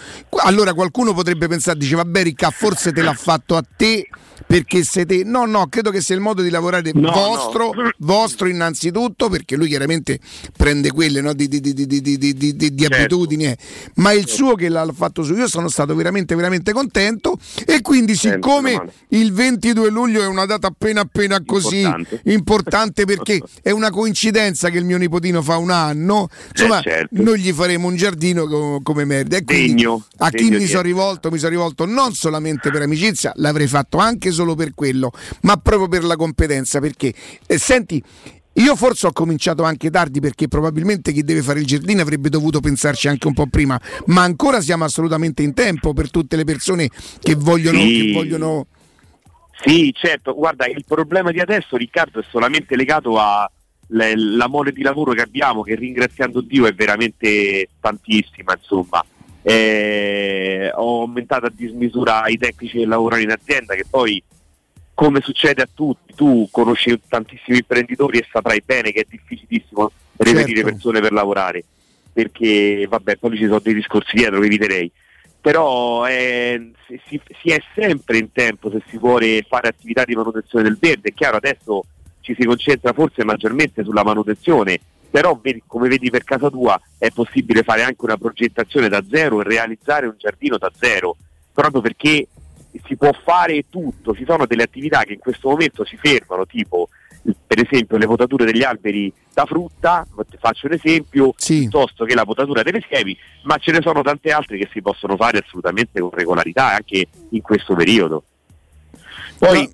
Allora 0.44 0.72
qualcuno 0.74 1.12
potrebbe 1.12 1.46
pensare, 1.46 1.78
dice 1.78 1.96
vabbè 1.96 2.22
Ricca, 2.22 2.50
forse 2.50 2.92
te 2.92 3.02
l'ha 3.02 3.12
fatto 3.12 3.56
a 3.56 3.64
te 3.76 4.08
perché 4.46 4.82
sei 4.84 5.06
te. 5.06 5.22
No, 5.24 5.44
no, 5.46 5.66
credo 5.68 5.90
che 5.90 6.00
sia 6.00 6.14
il 6.14 6.20
modo 6.20 6.42
di 6.42 6.50
lavorare 6.50 6.90
No, 6.94 7.10
vostro, 7.12 7.72
no. 7.74 7.90
vostro 7.98 8.48
innanzitutto, 8.48 9.28
perché 9.28 9.56
lui 9.56 9.68
chiaramente 9.68 10.18
prende 10.56 10.90
quelle 10.90 11.20
no, 11.20 11.32
di, 11.32 11.48
di- 11.48 11.60
di- 11.60 11.74
di- 11.74 11.86
di- 11.86 12.00
di- 12.00 12.18
di- 12.18 12.34
di- 12.34 12.56
di 12.56 12.76
Certo. 12.82 12.96
abitudini, 12.96 13.44
eh. 13.46 13.56
ma 13.96 14.12
il 14.12 14.26
suo 14.26 14.54
che 14.54 14.68
l'ha 14.68 14.88
fatto 14.94 15.22
su. 15.22 15.34
Io 15.34 15.48
sono 15.48 15.68
stato 15.68 15.94
veramente, 15.94 16.34
veramente 16.34 16.72
contento. 16.72 17.38
E 17.66 17.80
quindi, 17.80 18.14
siccome 18.16 18.82
il 19.08 19.32
22 19.32 19.90
luglio 19.90 20.22
è 20.22 20.26
una 20.26 20.46
data 20.46 20.66
appena 20.68 21.00
appena 21.02 21.42
così 21.44 21.80
Importante. 21.80 22.20
importante 22.24 23.04
perché 23.04 23.40
è 23.62 23.70
una 23.70 23.90
coincidenza 23.90 24.68
che 24.70 24.78
il 24.78 24.84
mio 24.84 24.98
nipotino 24.98 25.42
fa 25.42 25.56
un 25.56 25.70
anno, 25.70 26.28
insomma, 26.50 26.80
Eh, 26.80 26.82
certo. 26.82 27.22
noi 27.22 27.38
gli 27.40 27.52
faremo 27.52 27.86
un 27.88 27.96
giardino 27.96 28.46
co- 28.46 28.80
come 28.82 29.04
merda. 29.04 29.36
E 29.36 29.44
quindi 29.44 29.74
Degno, 29.74 30.04
a 30.18 30.30
chi 30.30 30.44
degno 30.48 30.58
mi 30.58 30.66
sono 30.66 30.82
rivolto, 30.82 31.30
mi 31.30 31.38
sono 31.38 31.50
rivolto 31.50 31.84
non 31.86 32.12
solamente 32.14 32.70
per 32.70 32.82
amicizia, 32.82 33.32
l'avrei 33.36 33.66
fatto 33.66 33.98
anche 33.98 34.30
solo 34.32 34.54
per 34.54 34.74
quello, 34.74 35.12
ma 35.42 35.56
proprio 35.56 35.88
per 35.88 36.04
la 36.04 36.16
competenza. 36.16 36.80
Perché, 36.80 37.14
eh, 37.46 37.58
senti, 37.58 38.02
io 38.54 38.76
forse 38.76 39.06
ho 39.06 39.12
cominciato 39.12 39.62
anche 39.62 39.90
tardi 39.90 40.20
perché 40.20 40.46
probabilmente 40.46 41.12
chi 41.12 41.22
deve 41.22 41.40
fare 41.40 41.60
il 41.60 41.66
giardino 41.66 42.02
avrebbe 42.02 42.28
dovuto 42.28 42.60
pensarci 42.60 43.08
anche 43.08 43.26
un 43.26 43.32
po' 43.32 43.46
prima, 43.46 43.80
ma 44.06 44.22
ancora 44.22 44.60
siamo 44.60 44.84
assolutamente 44.84 45.42
in 45.42 45.54
tempo 45.54 45.94
per 45.94 46.10
tutte 46.10 46.36
le 46.36 46.44
persone 46.44 46.90
che 47.20 47.34
vogliono... 47.34 47.78
Sì. 47.78 48.00
Che 48.00 48.12
vogliono 48.12 48.66
Sì, 49.64 49.92
certo, 49.96 50.34
guarda, 50.34 50.66
il 50.66 50.84
problema 50.86 51.30
di 51.30 51.40
adesso, 51.40 51.76
Riccardo, 51.76 52.20
è 52.20 52.24
solamente 52.30 52.76
legato 52.76 53.18
alla 53.18 54.48
mole 54.48 54.72
di 54.72 54.82
lavoro 54.82 55.12
che 55.12 55.22
abbiamo, 55.22 55.62
che 55.62 55.74
ringraziando 55.74 56.42
Dio 56.42 56.66
è 56.66 56.74
veramente 56.74 57.68
tantissima, 57.80 58.54
insomma. 58.54 59.02
Eh, 59.42 60.70
ho 60.74 61.02
aumentato 61.02 61.46
a 61.46 61.52
dismisura 61.54 62.26
i 62.28 62.38
tecnici 62.38 62.78
che 62.78 62.86
lavorano 62.86 63.22
in 63.22 63.30
azienda, 63.30 63.74
che 63.74 63.84
poi, 63.88 64.22
come 64.94 65.20
succede 65.20 65.62
a 65.62 65.68
tutti, 65.72 66.14
tu 66.14 66.48
conosci 66.50 67.00
tantissimi 67.08 67.58
imprenditori 67.58 68.18
e 68.18 68.26
saprai 68.30 68.62
bene 68.64 68.92
che 68.92 69.00
è 69.00 69.06
difficilissimo 69.08 69.90
reperire 70.16 70.60
Certo. 70.60 70.70
persone 70.70 71.00
per 71.00 71.12
lavorare, 71.12 71.64
perché, 72.12 72.86
vabbè, 72.88 73.16
poi 73.16 73.36
ci 73.36 73.46
sono 73.46 73.58
dei 73.58 73.74
discorsi 73.74 74.16
dietro 74.16 74.40
che 74.40 74.46
eviterei 74.46 74.90
però 75.42 76.06
si, 76.06 77.00
si- 77.08 77.20
si 77.40 77.48
è 77.48 77.60
sempre 77.74 78.16
in 78.18 78.30
tempo 78.30 78.70
se 78.70 78.80
si 78.86 78.96
vuole 78.96 79.44
fare 79.48 79.66
attività 79.66 80.04
di 80.04 80.14
manutenzione 80.14 80.62
del 80.62 80.78
verde. 80.80 81.08
È 81.08 81.12
chiaro, 81.12 81.38
adesso 81.38 81.84
ci 82.20 82.36
si 82.38 82.44
concentra 82.44 82.92
forse 82.92 83.24
maggiormente 83.24 83.82
sulla 83.82 84.04
manutenzione, 84.04 84.78
però 85.12 85.38
come 85.66 85.88
vedi 85.88 86.08
per 86.08 86.24
casa 86.24 86.48
tua 86.48 86.80
è 86.96 87.10
possibile 87.10 87.62
fare 87.62 87.82
anche 87.82 88.02
una 88.02 88.16
progettazione 88.16 88.88
da 88.88 89.04
zero 89.08 89.40
e 89.40 89.44
realizzare 89.44 90.06
un 90.06 90.14
giardino 90.16 90.56
da 90.56 90.72
zero, 90.74 91.16
proprio 91.52 91.82
perché 91.82 92.28
si 92.86 92.96
può 92.96 93.10
fare 93.22 93.66
tutto, 93.68 94.14
ci 94.14 94.24
sono 94.26 94.46
delle 94.46 94.62
attività 94.62 95.02
che 95.02 95.12
in 95.12 95.18
questo 95.18 95.50
momento 95.50 95.84
si 95.84 95.98
fermano, 95.98 96.46
tipo 96.46 96.88
per 97.46 97.62
esempio 97.62 97.98
le 97.98 98.06
potature 98.06 98.46
degli 98.46 98.62
alberi 98.62 99.12
da 99.34 99.44
frutta, 99.44 100.06
faccio 100.40 100.66
un 100.66 100.72
esempio, 100.72 101.34
piuttosto 101.34 102.06
che 102.06 102.14
la 102.14 102.24
potatura 102.24 102.62
delle 102.62 102.82
siepi, 102.88 103.14
ma 103.42 103.58
ce 103.58 103.70
ne 103.72 103.82
sono 103.82 104.00
tante 104.00 104.30
altre 104.30 104.56
che 104.56 104.70
si 104.72 104.80
possono 104.80 105.16
fare 105.16 105.38
assolutamente 105.44 106.00
con 106.00 106.10
regolarità 106.10 106.72
anche 106.72 107.06
in 107.28 107.42
questo 107.42 107.74
periodo. 107.74 108.24
Poi, 109.38 109.70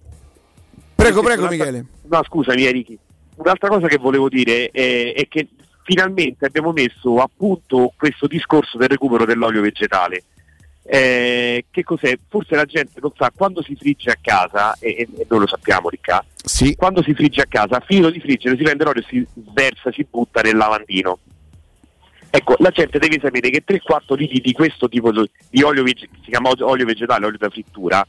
Prego, 0.96 1.22
prego 1.22 1.42
un'altra- 1.44 1.48
Michele. 1.48 1.86
No, 2.08 2.24
scusami 2.24 2.64
Erichi. 2.64 2.98
Un'altra 3.38 3.68
cosa 3.68 3.86
che 3.86 3.98
volevo 3.98 4.28
dire 4.28 4.70
è, 4.70 5.14
è 5.14 5.28
che 5.28 5.48
finalmente 5.84 6.44
abbiamo 6.44 6.72
messo 6.72 7.16
a 7.18 7.30
punto 7.34 7.92
questo 7.96 8.26
discorso 8.26 8.76
del 8.78 8.88
recupero 8.88 9.24
dell'olio 9.24 9.62
vegetale. 9.62 10.24
Eh, 10.90 11.66
che 11.70 11.82
cos'è? 11.84 12.18
Forse 12.28 12.56
la 12.56 12.64
gente 12.64 12.98
non 13.00 13.12
sa 13.16 13.30
quando 13.34 13.62
si 13.62 13.76
frigge 13.76 14.10
a 14.10 14.16
casa, 14.20 14.74
e, 14.80 14.88
e- 14.88 15.08
e 15.18 15.26
noi 15.28 15.40
lo 15.40 15.46
sappiamo 15.46 15.88
Ricca, 15.88 16.24
quando 16.76 17.02
si 17.02 17.14
frigge 17.14 17.42
a 17.42 17.46
casa, 17.46 17.80
finito 17.80 18.10
di 18.10 18.20
friggere 18.20 18.56
si 18.56 18.62
prende 18.62 18.84
l'olio 18.84 19.02
e 19.02 19.06
si 19.08 19.26
versa, 19.52 19.92
si 19.92 20.06
butta 20.08 20.40
nel 20.40 20.56
lavandino. 20.56 21.18
Ecco, 22.30 22.56
la 22.58 22.70
gente 22.70 22.98
deve 22.98 23.18
sapere 23.22 23.50
che 23.50 23.64
3-4 23.64 24.14
litri 24.14 24.40
di 24.40 24.52
questo 24.52 24.88
tipo 24.88 25.10
di 25.10 25.62
olio 25.62 25.86
si 25.86 26.08
chiama 26.28 26.50
olio 26.58 26.84
vegetale, 26.84 27.26
olio 27.26 27.38
da 27.38 27.48
frittura, 27.48 28.06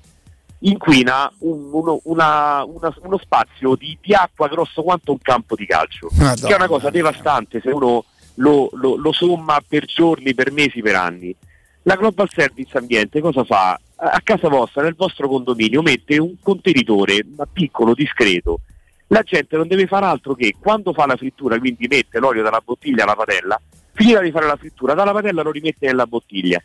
inquina 0.60 1.32
un- 1.40 1.70
uno, 1.72 2.00
una- 2.04 2.64
una- 2.64 2.94
uno 3.02 3.18
spazio 3.18 3.76
di, 3.76 3.98
di 4.02 4.14
acqua 4.14 4.48
grosso 4.48 4.82
quanto 4.84 5.12
un 5.12 5.20
campo 5.22 5.56
di 5.56 5.66
calcio, 5.66 6.10
Madonna. 6.14 6.48
che 6.48 6.54
è 6.54 6.56
una 6.58 6.68
cosa 6.68 6.90
devastante 6.90 7.62
se 7.62 7.70
uno 7.70 8.04
lo, 8.36 8.70
lo- 8.74 8.96
lo 8.96 9.12
somma 9.12 9.60
per 9.68 9.86
giorni, 9.86 10.34
per 10.34 10.52
mesi, 10.52 10.82
per 10.82 10.96
anni. 10.96 11.36
La 11.84 11.96
Global 11.96 12.30
Service 12.30 12.78
Ambiente 12.78 13.22
cosa 13.22 13.44
fa? 13.44 13.80
A 14.02 14.22
casa 14.24 14.48
vostra, 14.48 14.84
nel 14.84 14.96
vostro 14.96 15.28
condominio, 15.28 15.82
mette 15.82 16.18
un 16.18 16.36
contenitore, 16.42 17.26
ma 17.36 17.46
piccolo, 17.52 17.94
discreto. 17.94 18.60
La 19.08 19.24
gente 19.24 19.58
non 19.58 19.68
deve 19.68 19.88
fare 19.88 20.06
altro 20.06 20.36
che 20.36 20.56
quando 20.60 20.94
fa 20.94 21.06
la 21.06 21.16
frittura, 21.18 21.58
quindi 21.58 21.88
mette 21.88 22.20
l'olio 22.20 22.44
dalla 22.44 22.62
bottiglia 22.64 23.04
alla 23.04 23.16
padella, 23.16 23.60
finita 23.94 24.22
di 24.22 24.32
fare 24.32 24.46
la 24.46 24.56
frittura, 24.56 24.94
dalla 24.94 25.12
padella 25.12 25.42
lo 25.42 25.52
rimette 25.52 25.88
nella 25.88 26.06
bottiglia. 26.06 26.62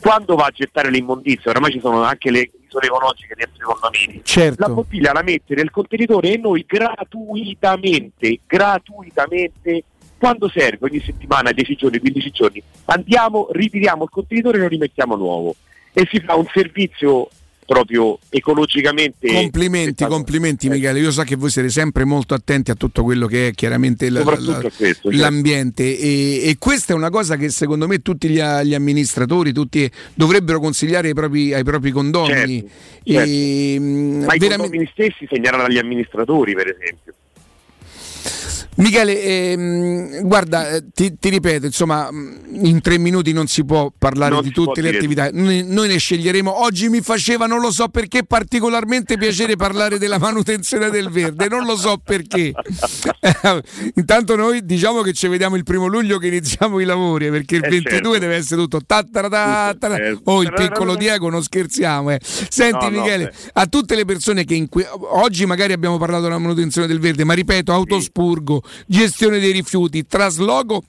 Quando 0.00 0.34
va 0.34 0.46
a 0.46 0.50
gettare 0.50 0.90
l'immondizia, 0.90 1.50
oramai 1.50 1.70
ci 1.72 1.80
sono 1.80 2.02
anche 2.02 2.30
le 2.30 2.50
misure 2.72 2.86
ecologiche 2.86 3.34
dentro 3.34 3.56
i 3.56 3.74
condomini, 3.74 4.20
Certo. 4.24 4.66
la 4.66 4.68
bottiglia 4.72 5.12
la 5.12 5.22
mette 5.22 5.54
nel 5.54 5.70
contenitore 5.70 6.32
e 6.32 6.36
noi 6.38 6.64
gratuitamente, 6.66 8.40
gratuitamente, 8.46 9.84
quando 10.18 10.48
serve, 10.48 10.86
ogni 10.86 11.00
settimana, 11.00 11.52
10 11.52 11.74
giorni, 11.74 11.98
15 11.98 12.30
giorni, 12.30 12.62
andiamo, 12.86 13.48
ritiriamo 13.50 14.04
il 14.04 14.10
contenitore 14.10 14.58
e 14.58 14.60
lo 14.60 14.68
rimettiamo 14.68 15.16
nuovo. 15.16 15.56
E 15.92 16.08
si 16.10 16.20
fa 16.20 16.36
un 16.36 16.46
servizio 16.52 17.28
proprio 17.72 18.18
ecologicamente 18.28 19.32
Complimenti, 19.32 20.04
complimenti 20.04 20.68
Michele. 20.68 21.00
Io 21.00 21.10
so 21.10 21.22
che 21.22 21.36
voi 21.36 21.50
siete 21.50 21.70
sempre 21.70 22.04
molto 22.04 22.34
attenti 22.34 22.70
a 22.70 22.74
tutto 22.74 23.02
quello 23.02 23.26
che 23.26 23.48
è 23.48 23.50
chiaramente 23.52 24.10
la- 24.10 24.22
la- 24.24 24.24
questo, 24.60 24.70
certo. 24.70 25.10
l'ambiente 25.10 25.98
e, 25.98 26.48
e 26.48 26.56
questa 26.58 26.92
è 26.92 26.96
una 26.96 27.10
cosa 27.10 27.36
che 27.36 27.48
secondo 27.48 27.86
me 27.86 28.00
tutti 28.00 28.28
gli, 28.28 28.40
gli 28.40 28.74
amministratori 28.74 29.52
tutti 29.52 29.90
dovrebbero 30.14 30.60
consigliare 30.60 31.08
ai 31.08 31.14
propri, 31.14 31.54
ai 31.54 31.64
propri 31.64 31.90
condomini. 31.90 32.60
Certo, 32.60 33.30
E, 33.30 33.78
mh, 33.78 33.84
Ma 34.24 34.34
i 34.34 34.38
veramente- 34.38 34.56
condomini 34.56 34.88
stessi 34.92 35.26
segnalano 35.30 35.64
agli 35.64 35.78
amministratori, 35.78 36.52
per 36.54 36.68
esempio. 36.68 37.14
Michele, 38.76 39.22
ehm, 39.22 40.26
guarda, 40.26 40.70
eh, 40.70 40.84
ti, 40.94 41.14
ti 41.18 41.28
ripeto, 41.28 41.66
insomma, 41.66 42.10
mh, 42.10 42.60
in 42.64 42.80
tre 42.80 42.96
minuti 42.96 43.32
non 43.32 43.46
si 43.46 43.64
può 43.64 43.92
parlare 43.96 44.32
Non 44.32 44.42
di 44.42 44.50
tutte 44.50 44.80
le 44.80 44.86
dire 44.88 44.96
attività. 44.98 45.28
Noi, 45.30 45.62
noi 45.66 45.88
ne 45.88 45.98
sceglieremo. 45.98 46.62
Oggi 46.62 46.88
mi 46.88 47.02
faceva, 47.02 47.46
non 47.46 47.60
lo 47.60 47.70
so 47.70 47.88
perché, 47.88 48.24
particolarmente 48.24 49.18
piacere 49.18 49.56
parlare 49.56 49.98
della 49.98 50.18
manutenzione 50.18 50.88
del 50.88 51.10
verde. 51.10 51.48
Non 51.48 51.66
lo 51.66 51.76
so 51.76 51.98
perché. 52.02 52.52
Intanto 53.96 54.36
noi 54.36 54.64
diciamo 54.64 55.02
che 55.02 55.12
ci 55.12 55.28
vediamo 55.28 55.56
il 55.56 55.64
primo 55.64 55.86
luglio 55.86 56.16
che 56.18 56.28
iniziamo 56.28 56.80
i 56.80 56.84
lavori, 56.84 57.28
perché 57.30 57.56
il 57.56 57.64
Eh, 57.64 57.68
22 57.68 57.90
certo. 58.00 58.18
deve 58.18 58.34
essere 58.36 58.60
tutto. 58.62 58.80
Eh, 58.88 60.18
Oh, 60.24 60.42
il 60.42 60.52
piccolo 60.54 60.94
Diego, 60.96 61.28
non 61.28 61.42
scherziamo. 61.42 62.10
eh. 62.10 62.20
Senti, 62.22 62.86
No, 62.86 62.90
no, 62.90 63.00
Michele, 63.02 63.24
beh. 63.26 63.50
a 63.52 63.66
tutte 63.66 63.94
le 63.94 64.04
persone 64.06 64.44
che 64.44 64.54
inqui- 64.54 64.86
oggi 65.12 65.44
magari 65.46 65.72
abbiamo 65.74 65.98
parlato 65.98 66.22
della 66.22 66.38
manutenzione 66.38 66.86
del 66.86 67.00
verde, 67.00 67.24
ma 67.24 67.34
ripeto, 67.34 67.70
autospurgo, 67.72 68.61
gestione 68.86 69.38
dei 69.38 69.52
rifiuti, 69.52 70.06
trasloco 70.06 70.84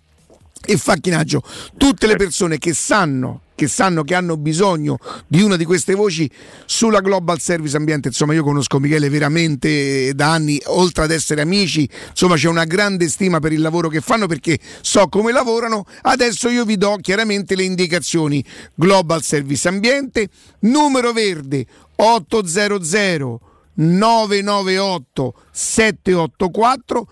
e 0.66 0.78
facchinaggio. 0.78 1.42
Tutte 1.78 2.08
le 2.08 2.16
persone 2.16 2.58
che 2.58 2.74
sanno 2.74 3.42
che 3.56 3.68
sanno 3.68 4.04
che 4.04 4.16
hanno 4.16 4.36
bisogno 4.38 4.98
di 5.28 5.42
una 5.42 5.56
di 5.56 5.66
queste 5.66 5.94
voci 5.94 6.30
sulla 6.66 7.02
Global 7.02 7.40
Service 7.40 7.78
Ambiente. 7.78 8.08
Insomma, 8.08 8.34
io 8.34 8.44
conosco 8.44 8.80
Michele 8.80 9.10
veramente 9.10 10.14
da 10.14 10.32
anni, 10.32 10.60
oltre 10.66 11.04
ad 11.04 11.12
essere 11.12 11.42
amici, 11.42 11.88
insomma, 12.10 12.36
c'è 12.36 12.48
una 12.48 12.66
grande 12.66 13.08
stima 13.08 13.40
per 13.40 13.54
il 13.54 13.62
lavoro 13.62 13.90
che 13.90 14.02
fanno 14.02 14.28
perché 14.28 14.60
so 14.82 15.08
come 15.08 15.32
lavorano. 15.32 15.86
Adesso 16.02 16.50
io 16.50 16.66
vi 16.66 16.78
do 16.78 16.98
chiaramente 17.02 17.56
le 17.56 17.64
indicazioni. 17.64 18.44
Global 18.74 19.22
Service 19.24 19.68
Ambiente, 19.68 20.30
numero 20.60 21.14
verde 21.14 21.66
800 21.96 23.40
998 23.76 25.34
784 25.52 27.08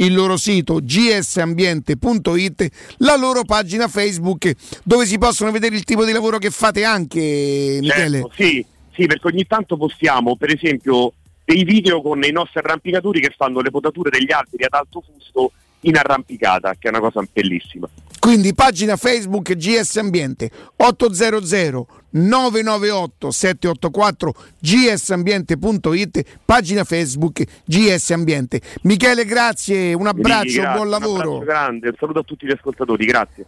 il 0.00 0.14
loro 0.14 0.36
sito 0.36 0.80
gsambiente.it, 0.82 2.68
la 2.98 3.16
loro 3.16 3.44
pagina 3.44 3.88
Facebook 3.88 4.52
dove 4.82 5.06
si 5.06 5.18
possono 5.18 5.50
vedere 5.50 5.76
il 5.76 5.84
tipo 5.84 6.04
di 6.04 6.12
lavoro 6.12 6.38
che 6.38 6.50
fate 6.50 6.84
anche, 6.84 7.78
Michele. 7.80 8.20
Certo, 8.20 8.32
sì, 8.34 8.64
sì, 8.92 9.06
perché 9.06 9.26
ogni 9.28 9.46
tanto 9.46 9.76
postiamo, 9.76 10.36
per 10.36 10.52
esempio, 10.52 11.12
dei 11.44 11.64
video 11.64 12.00
con 12.02 12.22
i 12.22 12.30
nostri 12.30 12.60
arrampicatori 12.60 13.20
che 13.20 13.34
fanno 13.36 13.60
le 13.60 13.70
potature 13.70 14.10
degli 14.10 14.32
alberi 14.32 14.64
ad 14.64 14.74
alto 14.74 15.02
fusto 15.02 15.52
in 15.80 15.96
arrampicata, 15.96 16.74
che 16.78 16.88
è 16.88 16.90
una 16.90 17.00
cosa 17.00 17.22
bellissima. 17.30 17.88
Quindi 18.20 18.54
pagina 18.54 18.96
Facebook 18.96 19.54
GS 19.54 19.96
Ambiente 19.96 20.48
800 20.76 21.86
998 22.10 23.30
784 23.30 24.34
gsambiente.it, 24.60 26.24
pagina 26.44 26.84
Facebook 26.84 27.42
GS 27.64 28.10
Ambiente. 28.10 28.60
Michele, 28.82 29.24
grazie, 29.24 29.94
un 29.94 30.06
abbraccio, 30.06 30.60
Grazie, 30.60 30.74
buon 30.74 30.84
Un 30.84 30.90
lavoro. 30.90 31.36
abbraccio 31.38 31.44
grande, 31.44 31.88
un 31.88 31.94
saluto 31.98 32.18
a 32.18 32.22
tutti 32.22 32.44
gli 32.46 32.52
ascoltatori, 32.52 33.06
grazie. 33.06 33.46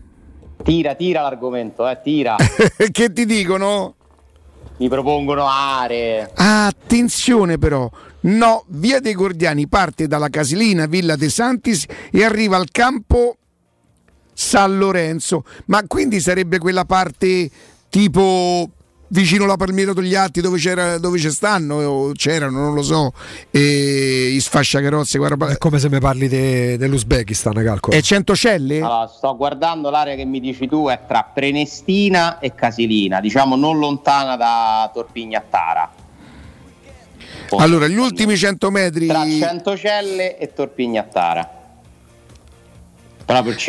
Tira, 0.63 0.93
tira 0.95 1.21
l'argomento, 1.21 1.87
eh, 1.87 1.99
tira. 2.03 2.35
che 2.91 3.13
ti 3.13 3.25
dicono? 3.25 3.95
Mi 4.79 4.87
propongono 4.87 5.45
aree. 5.45 6.31
Attenzione 6.35 7.57
però, 7.57 7.89
no, 8.21 8.63
via 8.67 8.99
dei 8.99 9.13
Gordiani 9.13 9.67
parte 9.67 10.07
dalla 10.07 10.29
Casilina, 10.29 10.85
Villa 10.85 11.17
De 11.17 11.29
Santis 11.29 11.85
e 12.09 12.23
arriva 12.23 12.55
al 12.55 12.71
campo 12.71 13.35
San 14.33 14.77
Lorenzo, 14.77 15.43
ma 15.65 15.83
quindi 15.85 16.21
sarebbe 16.21 16.59
quella 16.59 16.85
parte 16.85 17.49
tipo 17.89 18.69
vicino 19.09 19.43
alla 19.43 19.55
Palmiera 19.57 19.93
Togliatti 19.93 20.41
dove, 20.41 20.57
c'era, 20.57 20.97
dove 20.97 21.17
ci 21.19 21.29
stanno 21.29 21.75
o 21.75 22.11
c'erano, 22.13 22.59
non 22.59 22.73
lo 22.73 22.81
so, 22.81 23.11
e 23.51 24.31
i 24.33 24.39
sfasciacarrozze, 24.39 25.17
guarda, 25.17 25.47
È 25.47 25.57
come 25.57 25.79
se 25.79 25.89
mi 25.89 25.99
parli 25.99 26.27
de- 26.27 26.77
dell'Uzbekistan, 26.77 27.53
calcolo. 27.63 27.95
è 27.95 28.01
Centocelle? 28.01 28.77
Allora, 28.77 29.07
sto 29.07 29.35
guardando 29.35 29.89
l'area 29.89 30.15
che 30.15 30.25
mi 30.25 30.39
dici 30.39 30.67
tu 30.67 30.87
è 30.87 30.99
tra 31.07 31.29
Prenestina 31.33 32.39
e 32.39 32.53
Casilina, 32.55 33.19
diciamo 33.19 33.55
non 33.55 33.79
lontana 33.79 34.35
da 34.35 34.89
Torpignattara. 34.93 35.91
Allora, 37.57 37.87
gli 37.87 37.97
ultimi 37.97 38.37
100 38.37 38.69
metri... 38.69 39.07
Tra 39.07 39.25
Centocelle 39.27 40.37
e 40.37 40.53
Torpignattara. 40.53 41.57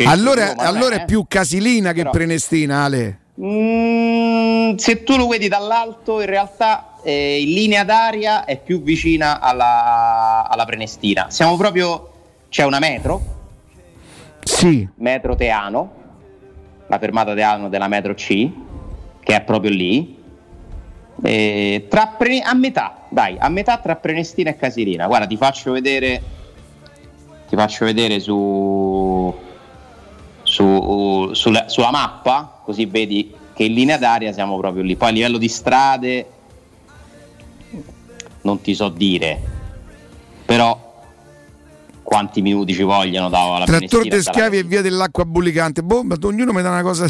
Allora, 0.05 0.55
allora 0.55 0.95
è 0.95 1.01
eh? 1.01 1.05
più 1.05 1.25
Casilina 1.27 1.91
che 1.91 1.99
Però- 1.99 2.11
Prenestina, 2.11 2.83
Ale. 2.83 3.20
Mm, 3.39 4.75
se 4.75 5.03
tu 5.03 5.15
lo 5.15 5.27
vedi 5.27 5.47
dall'alto, 5.47 6.19
in 6.19 6.27
realtà 6.27 6.95
eh, 7.03 7.41
in 7.41 7.53
linea 7.53 7.83
d'aria 7.83 8.45
è 8.45 8.57
più 8.59 8.81
vicina 8.81 9.39
alla, 9.39 10.47
alla 10.49 10.65
Prenestina. 10.65 11.29
Siamo 11.29 11.55
proprio. 11.57 12.07
C'è 12.49 12.65
una 12.65 12.79
metro, 12.79 13.21
Sì. 14.43 14.85
metro 14.95 15.35
Teano, 15.37 15.91
la 16.87 16.99
fermata 16.99 17.33
Teano 17.33 17.69
della 17.69 17.87
metro 17.87 18.13
C, 18.13 18.49
che 19.21 19.35
è 19.35 19.41
proprio 19.41 19.71
lì. 19.71 20.17
E 21.23 21.85
tra 21.89 22.07
Pre- 22.07 22.41
a 22.41 22.53
metà, 22.53 23.03
dai, 23.07 23.37
a 23.39 23.47
metà 23.47 23.77
tra 23.77 23.95
Prenestina 23.95 24.49
e 24.49 24.57
Casilina. 24.57 25.07
Guarda, 25.07 25.27
ti 25.27 25.37
faccio 25.37 25.71
vedere. 25.71 26.21
Ti 27.47 27.55
faccio 27.55 27.85
vedere 27.85 28.19
su. 28.19 29.33
Su- 30.51 31.29
sulla, 31.33 31.69
sulla 31.69 31.91
mappa, 31.91 32.59
così 32.65 32.85
vedi 32.85 33.33
che 33.53 33.63
in 33.63 33.73
linea 33.73 33.97
d'aria 33.97 34.33
siamo 34.33 34.57
proprio 34.57 34.83
lì. 34.83 34.97
Poi 34.97 35.07
a 35.09 35.11
livello 35.13 35.37
di 35.37 35.47
strade 35.47 36.25
non 38.41 38.59
ti 38.59 38.73
so 38.75 38.89
dire, 38.89 39.39
però 40.45 40.89
quanti 42.03 42.41
minuti 42.41 42.73
ci 42.73 42.83
vogliono 42.83 43.29
da 43.29 43.39
alla 43.55 43.65
Trattor 43.65 43.87
Prenestina 43.87 44.01
de 44.01 44.07
e 44.07 44.09
dalla 44.09 44.21
schiavi 44.23 44.57
e 44.57 44.63
via 44.63 44.81
dell'acqua 44.81 45.23
bullicante. 45.23 45.83
Boh, 45.83 46.03
ma 46.03 46.15
ognuno 46.21 46.51
mi 46.51 46.61
dà 46.61 46.69
una 46.69 46.81
cosa. 46.81 47.05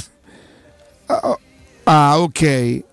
Ah, 1.08 1.20
oh. 1.24 1.40
Ah, 1.86 2.20
ok. 2.22 2.84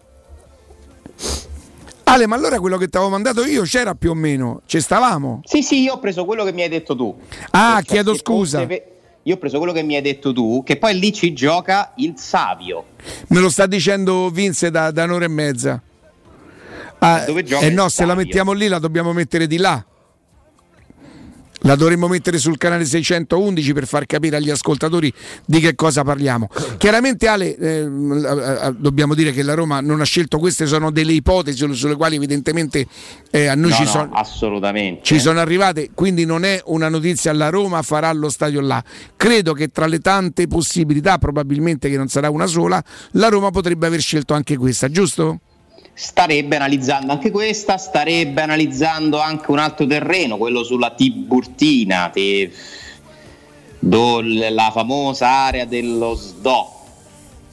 Ale, 2.04 2.26
ma 2.26 2.36
allora 2.36 2.58
quello 2.58 2.78
che 2.78 2.88
ti 2.88 2.96
avevo 2.96 3.10
mandato 3.10 3.44
io 3.44 3.64
c'era 3.64 3.94
più 3.94 4.10
o 4.12 4.14
meno? 4.14 4.62
Ci 4.64 4.80
stavamo? 4.80 5.42
Sì, 5.44 5.62
sì, 5.62 5.82
io 5.82 5.94
ho 5.94 5.98
preso 5.98 6.24
quello 6.24 6.42
che 6.44 6.52
mi 6.54 6.62
hai 6.62 6.70
detto 6.70 6.96
tu. 6.96 7.14
Ah, 7.50 7.74
Cioè, 7.74 7.84
chiedo 7.84 8.14
scusa. 8.14 8.60
fosse 8.60 8.97
Io 9.28 9.34
ho 9.34 9.36
preso 9.36 9.58
quello 9.58 9.74
che 9.74 9.82
mi 9.82 9.94
hai 9.94 10.00
detto 10.00 10.32
tu, 10.32 10.62
che 10.64 10.78
poi 10.78 10.98
lì 10.98 11.12
ci 11.12 11.34
gioca 11.34 11.92
il 11.96 12.14
Savio. 12.16 12.86
Me 13.26 13.40
lo 13.40 13.50
sta 13.50 13.66
dicendo 13.66 14.30
Vince 14.30 14.70
da, 14.70 14.90
da 14.90 15.04
un'ora 15.04 15.26
e 15.26 15.28
mezza. 15.28 15.82
Ah, 17.00 17.24
Dove 17.26 17.44
gioca 17.44 17.66
eh 17.66 17.68
no, 17.68 17.90
se 17.90 18.06
la 18.06 18.14
mettiamo 18.14 18.52
lì 18.52 18.68
la 18.68 18.78
dobbiamo 18.78 19.12
mettere 19.12 19.46
di 19.46 19.58
là. 19.58 19.84
La 21.68 21.76
dovremmo 21.76 22.08
mettere 22.08 22.38
sul 22.38 22.56
canale 22.56 22.86
611 22.86 23.74
per 23.74 23.86
far 23.86 24.06
capire 24.06 24.36
agli 24.36 24.48
ascoltatori 24.48 25.12
di 25.44 25.60
che 25.60 25.74
cosa 25.74 26.02
parliamo. 26.02 26.48
Chiaramente 26.78 27.28
Ale, 27.28 27.54
eh, 27.58 27.80
eh, 27.80 28.74
dobbiamo 28.78 29.14
dire 29.14 29.32
che 29.32 29.42
la 29.42 29.52
Roma 29.52 29.80
non 29.80 30.00
ha 30.00 30.04
scelto 30.04 30.38
queste, 30.38 30.64
sono 30.64 30.90
delle 30.90 31.12
ipotesi 31.12 31.70
sulle 31.74 31.94
quali 31.94 32.16
evidentemente 32.16 32.86
eh, 33.30 33.48
a 33.48 33.54
noi 33.54 33.68
No, 33.68 33.76
ci 33.76 33.82
no, 33.82 33.88
sono 33.90 34.10
assolutamente. 34.14 35.02
ci 35.02 35.18
sono 35.20 35.40
arrivate, 35.40 35.90
quindi 35.92 36.24
non 36.24 36.46
è 36.46 36.58
una 36.68 36.88
notizia 36.88 37.34
la 37.34 37.50
Roma 37.50 37.82
farà 37.82 38.10
lo 38.14 38.30
stadio 38.30 38.62
là. 38.62 38.82
Credo 39.14 39.52
che 39.52 39.68
tra 39.68 39.84
le 39.84 39.98
tante 39.98 40.46
possibilità, 40.46 41.18
probabilmente 41.18 41.90
che 41.90 41.98
non 41.98 42.08
sarà 42.08 42.30
una 42.30 42.46
sola, 42.46 42.82
la 43.10 43.28
Roma 43.28 43.50
potrebbe 43.50 43.86
aver 43.86 44.00
scelto 44.00 44.32
anche 44.32 44.56
questa, 44.56 44.88
giusto? 44.88 45.40
Starebbe 46.00 46.54
analizzando 46.54 47.10
anche 47.10 47.32
questa, 47.32 47.76
starebbe 47.76 48.40
analizzando 48.40 49.18
anche 49.18 49.50
un 49.50 49.58
altro 49.58 49.84
terreno, 49.84 50.36
quello 50.36 50.62
sulla 50.62 50.92
Tiburtina, 50.92 52.08
te- 52.12 52.52
do- 53.80 54.20
la 54.22 54.70
famosa 54.72 55.28
area 55.28 55.64
dello 55.64 56.14
SDO, 56.14 56.72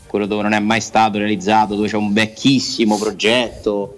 quello 0.06 0.28
dove 0.28 0.44
non 0.44 0.52
è 0.54 0.60
mai 0.60 0.80
stato 0.80 1.18
realizzato, 1.18 1.74
dove 1.74 1.88
c'è 1.88 1.96
un 1.96 2.14
vecchissimo 2.14 3.00
progetto, 3.00 3.98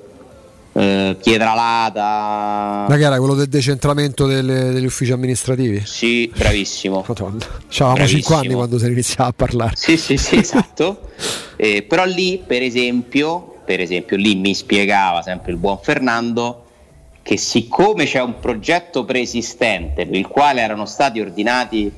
eh, 0.71 1.17
Pietralata. 1.21 2.85
Che 2.95 3.03
era 3.03 3.17
quello 3.17 3.33
del 3.33 3.47
decentramento 3.47 4.27
delle- 4.27 4.71
degli 4.71 4.85
uffici 4.85 5.11
amministrativi? 5.11 5.81
Sì, 5.85 6.31
bravissimo. 6.33 7.03
Madonna. 7.05 7.45
C'avevamo 7.67 7.95
Bravissimo. 7.95 8.21
5 8.21 8.35
anni 8.37 8.53
quando 8.53 8.79
si 8.79 8.85
iniziava 8.85 9.29
a 9.29 9.33
parlare. 9.35 9.73
Sì, 9.75 9.97
sì, 9.97 10.15
sì, 10.15 10.37
esatto. 10.37 11.01
Eh, 11.59 11.81
però 11.81 12.05
lì, 12.05 12.41
per 12.45 12.61
esempio, 12.61 13.55
per 13.67 13.81
esempio, 13.81 14.15
lì 14.15 14.35
mi 14.35 14.55
spiegava 14.55 15.21
sempre 15.21 15.51
il 15.51 15.57
buon 15.57 15.77
Fernando 15.81 16.63
che 17.21 17.35
siccome 17.35 18.05
c'è 18.05 18.21
un 18.21 18.39
progetto 18.39 19.03
preesistente 19.03 20.05
per 20.05 20.15
il 20.15 20.25
quale 20.25 20.61
erano 20.61 20.85
stati 20.85 21.19
ordinati, 21.19 21.91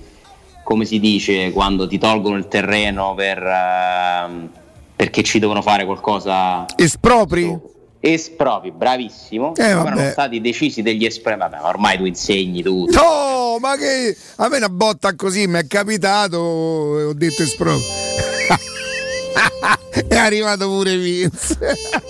come 0.63 0.85
si 0.85 0.99
dice, 0.99 1.51
quando 1.51 1.87
ti 1.87 1.99
tolgono 1.99 2.37
il 2.37 2.47
terreno 2.47 3.13
per, 3.13 3.37
ehm, 3.37 4.49
perché 4.95 5.21
ci 5.21 5.37
devono 5.37 5.61
fare 5.61 5.85
qualcosa 5.85 6.65
Espropri? 6.75 7.55
espropri, 7.99 8.71
bravissimo, 8.71 9.53
Eh, 9.55 9.63
erano 9.65 10.09
stati 10.09 10.41
decisi 10.41 10.81
degli 10.81 11.05
espropri, 11.05 11.37
vabbè, 11.41 11.57
ma 11.61 11.67
ormai 11.67 11.97
tu 11.97 12.05
insegni 12.05 12.63
tutto. 12.63 12.99
No, 12.99 13.59
ma 13.59 13.75
che 13.75 14.17
a 14.37 14.47
me 14.49 14.57
una 14.57 14.69
botta 14.69 15.13
così 15.15 15.45
mi 15.45 15.59
è 15.59 15.67
capitato 15.67 16.37
ho 16.37 17.13
detto 17.13 17.43
esproprio. 17.43 18.28
È 20.09 20.17
arrivato 20.17 20.67
pure 20.67 20.97
Vince. 20.97 21.57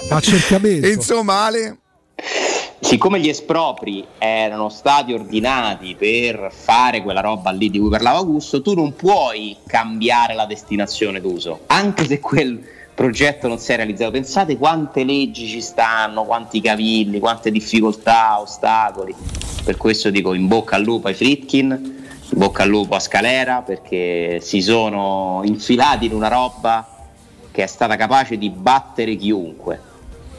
Accertamento. 0.09 0.87
E 0.87 0.91
insomma, 0.91 1.45
Ale, 1.45 1.77
Siccome 2.81 3.19
gli 3.19 3.27
espropri 3.27 4.05
erano 4.17 4.69
stati 4.69 5.11
ordinati 5.11 5.95
per 5.95 6.49
fare 6.51 7.03
quella 7.03 7.19
roba 7.19 7.51
lì 7.51 7.69
di 7.69 7.77
cui 7.77 7.89
parlava 7.89 8.19
Augusto, 8.19 8.61
tu 8.61 8.73
non 8.73 8.95
puoi 8.95 9.57
cambiare 9.67 10.33
la 10.33 10.45
destinazione 10.45 11.19
d'uso, 11.19 11.61
anche 11.67 12.05
se 12.05 12.19
quel 12.19 12.61
progetto 12.95 13.47
non 13.47 13.59
si 13.59 13.73
è 13.73 13.75
realizzato. 13.75 14.11
Pensate 14.11 14.57
quante 14.57 15.03
leggi 15.03 15.47
ci 15.47 15.61
stanno, 15.61 16.23
quanti 16.23 16.61
cavilli, 16.61 17.19
quante 17.19 17.51
difficoltà, 17.51 18.39
ostacoli. 18.39 19.13
Per 19.63 19.75
questo 19.77 20.09
dico 20.09 20.33
in 20.33 20.47
bocca 20.47 20.77
al 20.77 20.83
lupo 20.83 21.09
ai 21.09 21.13
Fritkin, 21.13 21.69
in 21.71 22.37
bocca 22.37 22.63
al 22.63 22.69
lupo 22.69 22.95
a 22.95 22.99
Scalera, 22.99 23.61
perché 23.61 24.39
si 24.41 24.61
sono 24.61 25.41
infilati 25.43 26.05
in 26.05 26.13
una 26.13 26.29
roba 26.29 26.98
che 27.51 27.63
è 27.63 27.67
stata 27.67 27.95
capace 27.95 28.37
di 28.37 28.49
battere 28.49 29.15
chiunque. 29.15 29.87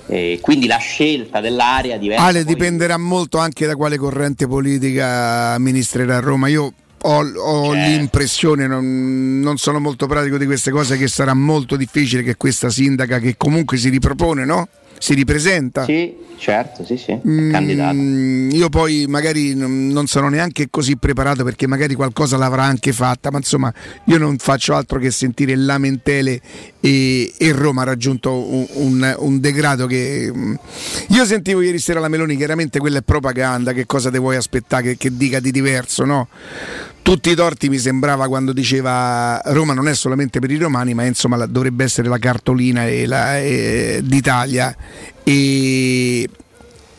E 0.07 0.39
quindi 0.41 0.67
la 0.67 0.79
scelta 0.79 1.41
dell'area 1.41 1.97
diventa 1.97 2.25
Ale 2.25 2.45
dipenderà 2.45 2.97
molto 2.97 3.39
anche 3.39 3.67
da 3.67 3.77
quale 3.77 3.97
corrente 3.97 4.49
politica 4.49 5.53
amministrerà 5.53 6.19
Roma. 6.19 6.49
Io 6.49 6.73
ho, 7.03 7.19
ho 7.21 7.73
Certo. 7.73 7.89
l'impressione, 7.89 8.67
non, 8.67 9.41
non 9.41 9.57
sono 9.57 9.79
molto 9.79 10.07
pratico 10.07 10.37
di 10.37 10.47
queste 10.47 10.71
cose, 10.71 10.97
che 10.97 11.07
sarà 11.07 11.33
molto 11.35 11.77
difficile 11.77 12.23
che 12.23 12.37
questa 12.37 12.71
sindaca 12.71 13.19
che 13.21 13.37
comunque 13.37 13.77
si 13.77 13.89
ripropone, 13.89 14.45
no? 14.45 14.69
Si 15.03 15.15
ripresenta. 15.15 15.85
Sì, 15.85 16.15
certo, 16.37 16.85
sì, 16.85 16.99
sì, 16.99 17.19
Mm, 17.27 17.51
candidato. 17.51 17.97
Io 17.97 18.69
poi 18.69 19.07
magari 19.09 19.55
non 19.55 20.07
sono 20.07 20.29
neanche 20.29 20.69
così 20.69 20.99
preparato 20.99 21.43
perché 21.43 21.67
magari 21.67 21.95
qualcosa 21.95 22.37
l'avrà 22.37 22.65
anche 22.65 22.93
fatta, 22.93 23.31
ma 23.31 23.39
insomma 23.39 23.73
io 24.05 24.19
non 24.19 24.37
faccio 24.37 24.75
altro 24.75 24.99
che 24.99 25.11
sentire 25.11 25.57
lamentele 25.57 26.39
e, 26.81 27.33
e 27.39 27.53
Roma 27.53 27.81
ha 27.81 27.87
raggiunto 27.87 28.35
un, 28.35 28.67
un- 28.75 29.15
un 29.21 29.41
degrado 29.41 29.87
che... 29.87 30.31
mm, 30.31 30.55
Io 31.09 31.25
sentivo 31.25 31.63
ieri 31.63 31.79
sera 31.79 31.99
la 31.99 32.09
Meloni, 32.09 32.37
chiaramente 32.37 32.79
quella 32.79 32.99
è 32.99 33.03
propaganda, 33.03 33.73
che 33.73 33.87
cosa 33.87 34.11
te 34.11 34.19
vuoi 34.19 34.37
aspettare 34.37 34.83
che, 34.83 34.97
che 34.99 35.17
dica 35.17 35.41
di 35.41 35.51
diverso, 35.51 36.05
no? 36.05 36.29
Tutti 37.03 37.31
i 37.31 37.35
torti 37.35 37.69
mi 37.69 37.79
sembrava 37.79 38.29
quando 38.29 38.53
diceva 38.53 39.41
Roma 39.47 39.73
non 39.75 39.89
è 39.89 39.95
solamente 39.95 40.39
per 40.39 40.51
i 40.51 40.57
romani, 40.59 40.95
ma 40.95 41.05
insomma 41.05 41.37
la- 41.37 41.47
dovrebbe 41.47 41.83
essere 41.85 42.09
la 42.09 42.19
cartolina 42.19 42.87
e 42.87 43.07
la- 43.07 43.39
e- 43.39 44.01
d'Italia. 44.05 44.75
E, 45.25 46.29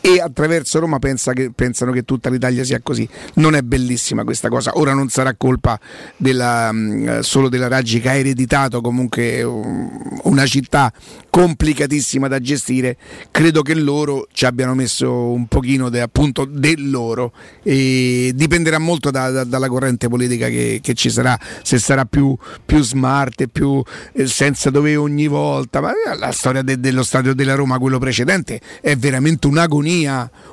e 0.01 0.19
attraverso 0.19 0.79
Roma 0.79 0.97
pensa 0.99 1.31
che- 1.33 1.51
pensano 1.53 1.91
che 1.91 2.03
tutta 2.03 2.29
l'Italia 2.29 2.63
sia 2.63 2.79
così. 2.81 3.07
Non 3.35 3.55
è 3.55 3.61
bellissima 3.61 4.23
questa 4.23 4.49
cosa. 4.49 4.71
Ora 4.75 4.93
non 4.93 5.09
sarà 5.09 5.35
colpa 5.35 5.79
della, 6.17 6.71
mh, 6.71 7.19
solo 7.19 7.49
della 7.49 7.67
Raggi 7.67 7.99
che 7.99 8.09
ha 8.09 8.15
ereditato 8.15 8.81
comunque 8.81 9.43
um, 9.43 10.19
una 10.23 10.45
città 10.45 10.91
complicatissima 11.29 12.27
da 12.27 12.39
gestire. 12.39 12.97
Credo 13.29 13.61
che 13.61 13.75
loro 13.75 14.27
ci 14.33 14.45
abbiano 14.45 14.73
messo 14.73 15.31
un 15.31 15.45
pochino 15.47 15.89
de- 15.89 16.01
appunto 16.01 16.45
del 16.45 16.89
loro 16.89 17.31
e 17.63 18.31
dipenderà 18.35 18.79
molto 18.79 19.11
da- 19.11 19.29
da- 19.29 19.43
dalla 19.43 19.67
corrente 19.67 20.07
politica 20.09 20.47
che, 20.47 20.79
che 20.81 20.93
ci 20.93 21.09
sarà, 21.09 21.37
se 21.61 21.77
sarà 21.79 22.05
più, 22.05 22.35
più 22.65 22.81
smart 22.81 23.41
e 23.41 23.47
più 23.47 23.81
eh, 24.13 24.25
senza 24.27 24.69
dove 24.71 24.95
ogni 24.95 25.27
volta. 25.27 25.79
Ma 25.79 25.91
la 26.17 26.31
storia 26.31 26.63
de- 26.63 26.79
dello 26.79 27.03
stadio 27.03 27.33
della 27.35 27.55
Roma, 27.55 27.77
quello 27.77 27.99
precedente, 27.99 28.59
è 28.81 28.95
veramente 28.97 29.47
un'agonia, 29.47 29.89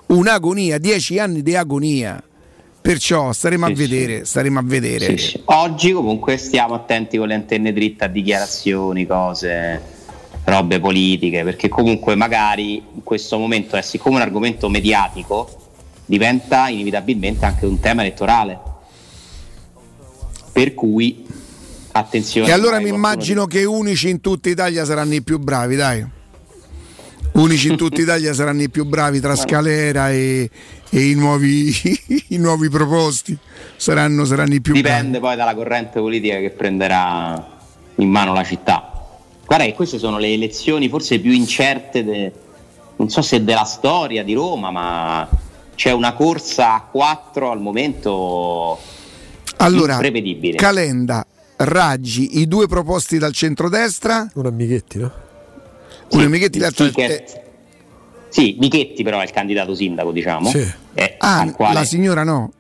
un'agonia, 0.06 0.78
dieci 0.78 1.18
anni 1.18 1.42
di 1.42 1.54
agonia. 1.56 2.22
Perciò 2.80 3.32
staremo 3.32 3.66
a 3.66 3.68
Sì, 3.68 3.74
sì. 3.74 3.80
vedere, 3.82 4.24
staremo 4.24 4.58
a 4.58 4.62
vedere. 4.64 5.18
Sì, 5.18 5.26
sì. 5.26 5.42
Oggi 5.46 5.92
comunque 5.92 6.36
stiamo 6.36 6.74
attenti 6.74 7.18
con 7.18 7.28
le 7.28 7.34
antenne 7.34 7.72
dritte 7.72 8.04
a 8.04 8.08
dichiarazioni, 8.08 9.06
cose, 9.06 9.80
robe 10.44 10.80
politiche, 10.80 11.42
perché 11.44 11.68
comunque 11.68 12.14
magari 12.14 12.76
in 12.76 13.02
questo 13.02 13.36
momento 13.38 13.76
è 13.76 13.82
siccome 13.82 14.16
un 14.16 14.22
argomento 14.22 14.68
mediatico 14.68 15.48
diventa 16.06 16.68
inevitabilmente 16.68 17.44
anche 17.44 17.66
un 17.66 17.78
tema 17.80 18.00
elettorale. 18.02 18.58
Per 20.52 20.72
cui 20.74 21.26
attenzione. 21.92 22.48
E 22.48 22.52
allora 22.52 22.80
mi 22.80 22.88
immagino 22.88 23.46
che 23.46 23.64
unici 23.64 24.08
in 24.08 24.20
tutta 24.20 24.48
Italia 24.48 24.84
saranno 24.84 25.14
i 25.14 25.22
più 25.22 25.38
bravi, 25.38 25.76
dai. 25.76 26.06
Unici 27.38 27.68
in 27.68 27.76
tutta 27.76 28.00
Italia 28.00 28.34
saranno 28.34 28.62
i 28.62 28.68
più 28.68 28.84
bravi 28.84 29.20
tra 29.20 29.36
Scalera 29.36 30.10
e, 30.10 30.50
e 30.90 31.08
i, 31.08 31.14
nuovi, 31.14 31.70
i 32.30 32.36
nuovi 32.36 32.68
proposti. 32.68 33.36
Saranno, 33.76 34.24
saranno 34.24 34.54
i 34.54 34.60
più 34.60 34.72
Dipende 34.72 35.20
poi 35.20 35.36
dalla 35.36 35.54
corrente 35.54 36.00
politica 36.00 36.38
che 36.38 36.50
prenderà 36.50 37.58
in 37.94 38.10
mano 38.10 38.32
la 38.32 38.42
città. 38.42 38.92
Guarda 39.46 39.64
che 39.64 39.74
queste 39.74 39.98
sono 39.98 40.18
le 40.18 40.32
elezioni 40.32 40.88
forse 40.88 41.20
più 41.20 41.30
incerte, 41.30 42.02
de- 42.02 42.32
non 42.96 43.08
so 43.08 43.22
se 43.22 43.44
della 43.44 43.64
storia 43.64 44.24
di 44.24 44.34
Roma, 44.34 44.72
ma 44.72 45.28
c'è 45.76 45.92
una 45.92 46.14
corsa 46.14 46.74
a 46.74 46.80
quattro 46.90 47.52
al 47.52 47.60
momento 47.60 48.78
Allora, 49.58 49.92
imprevedibile. 49.92 50.56
Calenda, 50.56 51.24
Raggi, 51.54 52.40
i 52.40 52.48
due 52.48 52.66
proposti 52.66 53.16
dal 53.16 53.32
centrodestra. 53.32 54.28
Uno 54.34 54.48
a 54.48 54.50
Michetti, 54.50 54.98
no? 54.98 55.26
Uno 56.10 56.24
a 56.24 56.28
Michetti, 56.28 56.58
l'altro 56.58 56.84
è- 56.86 56.88
Sticker- 56.90 57.42
Sì, 58.30 58.56
Michetti 58.60 59.02
però 59.02 59.20
è 59.20 59.24
il 59.24 59.30
candidato 59.30 59.74
sindaco, 59.74 60.10
diciamo. 60.12 60.48
Sì. 60.50 60.66
Eh, 60.94 61.14
Ah, 61.18 61.40
al 61.40 61.52
quale- 61.52 61.74
la 61.74 61.84
signora 61.84 62.24
no. 62.24 62.52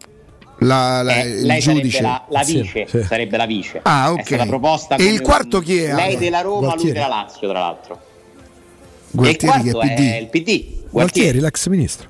La, 0.60 1.02
la- 1.02 1.14
eh, 1.22 1.26
il 1.28 1.46
lei 1.46 1.60
giudice. 1.60 1.98
sarebbe 1.98 2.00
la, 2.08 2.24
la 2.28 2.42
Sì, 2.42 2.60
vice, 2.60 2.86
sì. 2.88 3.02
sarebbe 3.04 3.36
la 3.36 3.46
vice. 3.46 3.80
Ah, 3.84 4.08
È 4.08 4.10
ok. 4.10 4.24
stata 4.26 4.46
proposta 4.46 4.96
E 4.96 5.04
il 5.04 5.20
quarto 5.20 5.58
un- 5.58 5.62
chi 5.62 5.78
è, 5.78 5.94
Lei 5.94 6.16
della 6.16 6.40
Roma, 6.40 6.56
lui 6.58 6.66
Gualtieri. 6.66 6.92
della 6.94 7.06
Lazio, 7.08 7.48
tra 7.48 7.58
l'altro. 7.60 8.00
Gualtieri 9.10 9.54
e 9.58 9.62
che 9.62 9.68
il 9.68 9.68
è 9.68 9.72
quarto 9.72 9.94
PD. 9.94 10.10
è 10.10 10.16
il 10.16 10.26
PD. 10.26 10.40
Gualtieri, 10.40 10.88
Gualtieri. 10.90 11.40
l'ex 11.40 11.66
ministro. 11.68 12.08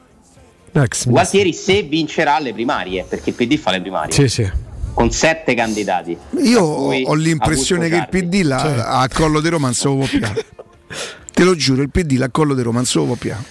L'ex 0.73 0.81
ministro. 0.81 1.11
Gualtieri 1.11 1.53
se 1.53 1.83
vincerà 1.83 2.39
le 2.39 2.53
primarie, 2.53 3.05
perché 3.09 3.31
il 3.31 3.37
PD 3.37 3.57
fa 3.59 3.71
le 3.73 3.81
primarie. 3.81 4.13
Sì, 4.13 4.29
sì. 4.29 4.51
Con 4.95 5.11
sette 5.11 5.55
candidati. 5.55 6.17
Io 6.43 6.63
ho 6.63 7.15
l'impressione 7.15 7.89
che 7.89 7.97
il 7.97 8.09
PD 8.09 8.43
la, 8.43 8.59
Cioè. 8.61 8.75
a 8.79 9.09
Collo 9.13 9.41
di 9.41 9.49
Roma 9.49 9.67
non 9.67 9.75
se 9.75 9.89
lo 9.89 9.97
può 9.97 10.07
piare. 10.07 10.45
Te 11.39 11.45
lo 11.45 11.55
giuro, 11.55 11.83
il 11.83 11.91
PD 11.91 12.17
la 12.19 12.31
Collo 12.31 12.53
di 12.53 12.63
Roma 12.63 12.79
non 12.79 12.85
se 12.85 12.99
lo 12.99 13.05
può 13.05 13.15
piare. 13.15 13.45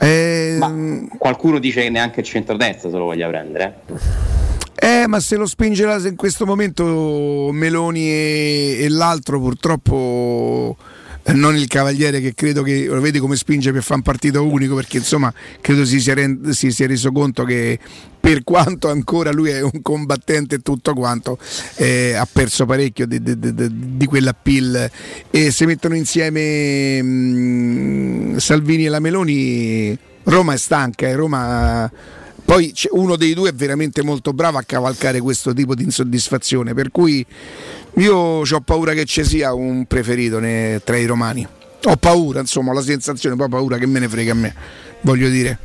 Eh, 0.00 0.56
Ma 0.58 1.06
qualcuno 1.16 1.60
dice 1.60 1.82
che 1.82 1.88
neanche 1.90 2.18
il 2.18 2.26
centrodestra 2.26 2.90
se 2.90 2.96
lo 2.96 3.04
voglia 3.04 3.28
prendere. 3.28 3.82
eh, 4.74 5.04
ma 5.06 5.20
se 5.20 5.36
lo 5.36 5.46
spinge 5.46 5.84
la- 5.84 5.98
in 6.08 6.16
questo 6.16 6.44
momento 6.46 7.50
Meloni 7.52 8.00
e, 8.08 8.78
e 8.80 8.88
l'altro 8.88 9.38
purtroppo 9.38 10.76
eh, 10.80 10.84
non 11.26 11.54
il 11.56 11.66
Cavaliere 11.66 12.20
che 12.20 12.34
credo 12.34 12.62
che 12.62 12.86
lo 12.86 13.00
vedi 13.00 13.18
come 13.18 13.36
spinge 13.36 13.72
per 13.72 13.82
fare 13.82 13.96
un 13.96 14.02
partito 14.02 14.44
unico 14.44 14.74
perché 14.74 14.98
insomma 14.98 15.32
credo 15.60 15.84
si 15.84 16.00
sia, 16.00 16.14
rend- 16.14 16.50
si 16.50 16.70
sia 16.70 16.86
reso 16.86 17.12
conto 17.12 17.44
che 17.44 17.78
per 18.18 18.42
quanto 18.42 18.88
ancora 18.88 19.30
lui 19.30 19.50
è 19.50 19.62
un 19.62 19.82
combattente 19.82 20.58
tutto 20.58 20.92
quanto 20.94 21.38
eh, 21.76 22.14
ha 22.14 22.26
perso 22.30 22.66
parecchio 22.66 23.06
di, 23.06 23.22
di, 23.22 23.38
di, 23.38 23.96
di 23.96 24.06
quell'appeal. 24.06 24.90
E 25.30 25.50
se 25.50 25.66
mettono 25.66 25.94
insieme 25.94 27.02
mh, 27.02 28.36
Salvini 28.38 28.86
e 28.86 28.88
la 28.88 29.00
Meloni 29.00 29.96
Roma 30.24 30.54
è 30.54 30.56
stanca 30.56 31.06
e 31.06 31.14
Roma 31.14 31.90
poi 32.50 32.74
uno 32.90 33.14
dei 33.14 33.32
due 33.32 33.50
è 33.50 33.52
veramente 33.52 34.02
molto 34.02 34.32
bravo 34.32 34.58
a 34.58 34.64
cavalcare 34.64 35.20
questo 35.20 35.54
tipo 35.54 35.76
di 35.76 35.84
insoddisfazione 35.84 36.74
per 36.74 36.90
cui 36.90 37.24
io 37.94 38.16
ho 38.16 38.60
paura 38.64 38.92
che 38.92 39.04
ci 39.04 39.24
sia 39.24 39.52
un 39.52 39.84
preferito 39.86 40.38
ne- 40.38 40.80
tra 40.84 40.96
i 40.96 41.06
romani 41.06 41.46
ho 41.84 41.96
paura 41.96 42.40
insomma 42.40 42.70
ho 42.70 42.74
la 42.74 42.82
sensazione 42.82 43.36
poi 43.36 43.46
ho 43.46 43.48
paura 43.50 43.78
che 43.78 43.86
me 43.86 43.98
ne 43.98 44.08
frega 44.08 44.32
a 44.32 44.34
me 44.34 44.54
voglio 45.02 45.28
dire 45.28 45.58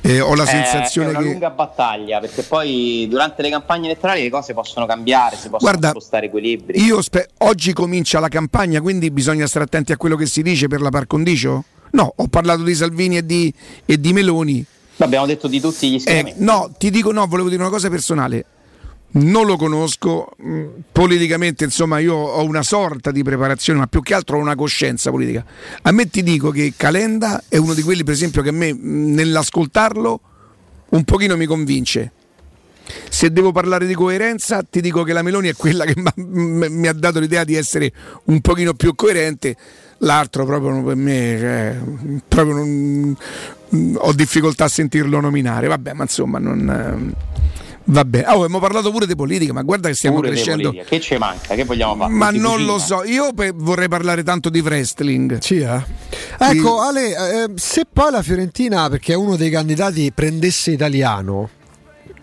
Eh, 0.00 0.20
ho 0.20 0.34
la 0.34 0.46
sensazione 0.46 1.08
è 1.08 1.10
una 1.10 1.18
che 1.18 1.24
lunga 1.24 1.50
battaglia 1.50 2.20
perché 2.20 2.42
poi 2.42 3.06
durante 3.10 3.42
le 3.42 3.50
campagne 3.50 3.86
elettorali 3.86 4.22
le 4.22 4.30
cose 4.30 4.54
possono 4.54 4.86
cambiare, 4.86 5.34
si 5.36 5.48
possono 5.48 5.70
Guarda, 5.72 5.90
spostare 5.90 6.26
equilibri. 6.26 6.80
Io 6.84 7.02
spe- 7.02 7.28
oggi 7.38 7.72
comincia 7.72 8.20
la 8.20 8.28
campagna, 8.28 8.80
quindi 8.80 9.10
bisogna 9.10 9.46
stare 9.48 9.64
attenti 9.64 9.90
a 9.92 9.96
quello 9.96 10.14
che 10.16 10.26
si 10.26 10.40
dice 10.42 10.68
per 10.68 10.80
la 10.80 10.90
par 10.90 11.06
condicio? 11.08 11.64
No, 11.90 12.12
ho 12.14 12.28
parlato 12.28 12.62
di 12.62 12.74
Salvini 12.74 13.16
e 13.16 13.26
di, 13.26 13.52
e 13.84 13.98
di 14.00 14.12
Meloni. 14.12 14.64
Abbiamo 14.98 15.26
detto 15.26 15.48
di 15.48 15.60
tutti 15.60 15.90
gli 15.90 15.94
Eh, 15.96 16.00
schieramenti. 16.00 16.44
no, 16.44 16.70
ti 16.78 16.90
dico 16.90 17.10
no, 17.12 17.26
volevo 17.26 17.48
dire 17.48 17.60
una 17.60 17.70
cosa 17.70 17.90
personale. 17.90 18.44
Non 19.10 19.46
lo 19.46 19.56
conosco, 19.56 20.28
mh, 20.36 20.64
politicamente 20.92 21.64
insomma 21.64 21.98
io 21.98 22.14
ho 22.14 22.44
una 22.44 22.62
sorta 22.62 23.10
di 23.10 23.22
preparazione, 23.22 23.78
ma 23.78 23.86
più 23.86 24.02
che 24.02 24.14
altro 24.14 24.36
ho 24.36 24.40
una 24.40 24.54
coscienza 24.54 25.10
politica. 25.10 25.44
A 25.82 25.92
me 25.92 26.10
ti 26.10 26.22
dico 26.22 26.50
che 26.50 26.74
Calenda 26.76 27.44
è 27.48 27.56
uno 27.56 27.72
di 27.72 27.82
quelli 27.82 28.04
per 28.04 28.14
esempio 28.14 28.42
che 28.42 28.50
a 28.50 28.52
me 28.52 28.72
mh, 28.72 29.14
nell'ascoltarlo 29.14 30.20
un 30.90 31.04
pochino 31.04 31.36
mi 31.36 31.46
convince. 31.46 32.12
Se 33.10 33.30
devo 33.30 33.52
parlare 33.52 33.86
di 33.86 33.94
coerenza, 33.94 34.62
ti 34.62 34.80
dico 34.80 35.02
che 35.02 35.12
la 35.12 35.22
Meloni 35.22 35.48
è 35.48 35.54
quella 35.54 35.84
che 35.84 35.94
mi 36.16 36.86
ha 36.86 36.92
dato 36.92 37.18
l'idea 37.18 37.44
di 37.44 37.54
essere 37.54 37.92
un 38.24 38.40
pochino 38.40 38.74
più 38.74 38.94
coerente. 38.94 39.56
L'altro 40.02 40.44
proprio 40.44 40.82
per 40.82 40.96
me, 40.96 41.36
cioè, 41.38 41.76
proprio 42.28 42.54
non- 42.54 43.16
mm, 43.74 43.96
ho 43.98 44.12
difficoltà 44.12 44.64
a 44.64 44.68
sentirlo 44.68 45.20
nominare. 45.20 45.66
Vabbè, 45.66 45.92
ma 45.94 46.02
insomma, 46.04 46.38
non. 46.38 47.14
Vabbè, 47.90 48.24
oh, 48.28 48.42
abbiamo 48.42 48.58
parlato 48.58 48.90
pure 48.90 49.06
di 49.06 49.16
politica, 49.16 49.54
ma 49.54 49.62
guarda 49.62 49.88
che 49.88 49.94
stiamo 49.94 50.16
Pure 50.16 50.28
crescendo. 50.28 50.70
Che 50.72 51.00
ci 51.00 51.16
manca? 51.16 51.54
Che 51.54 51.64
vogliamo 51.64 51.96
fare? 51.96 52.12
Ma 52.12 52.30
non 52.30 52.52
cucina? 52.52 52.72
lo 52.72 52.78
so, 52.78 53.02
io 53.04 53.32
pe- 53.32 53.52
vorrei 53.54 53.88
parlare 53.88 54.22
tanto 54.22 54.50
di 54.50 54.60
wrestling. 54.60 55.38
Sì, 55.38 55.60
eh? 55.60 55.82
Ecco, 56.38 56.80
Ale, 56.80 57.08
eh, 57.08 57.48
se 57.54 57.86
poi 57.90 58.10
la 58.10 58.22
Fiorentina, 58.22 58.90
perché 58.90 59.14
è 59.14 59.16
uno 59.16 59.36
dei 59.36 59.48
candidati, 59.48 60.12
prendesse 60.12 60.70
italiano, 60.70 61.48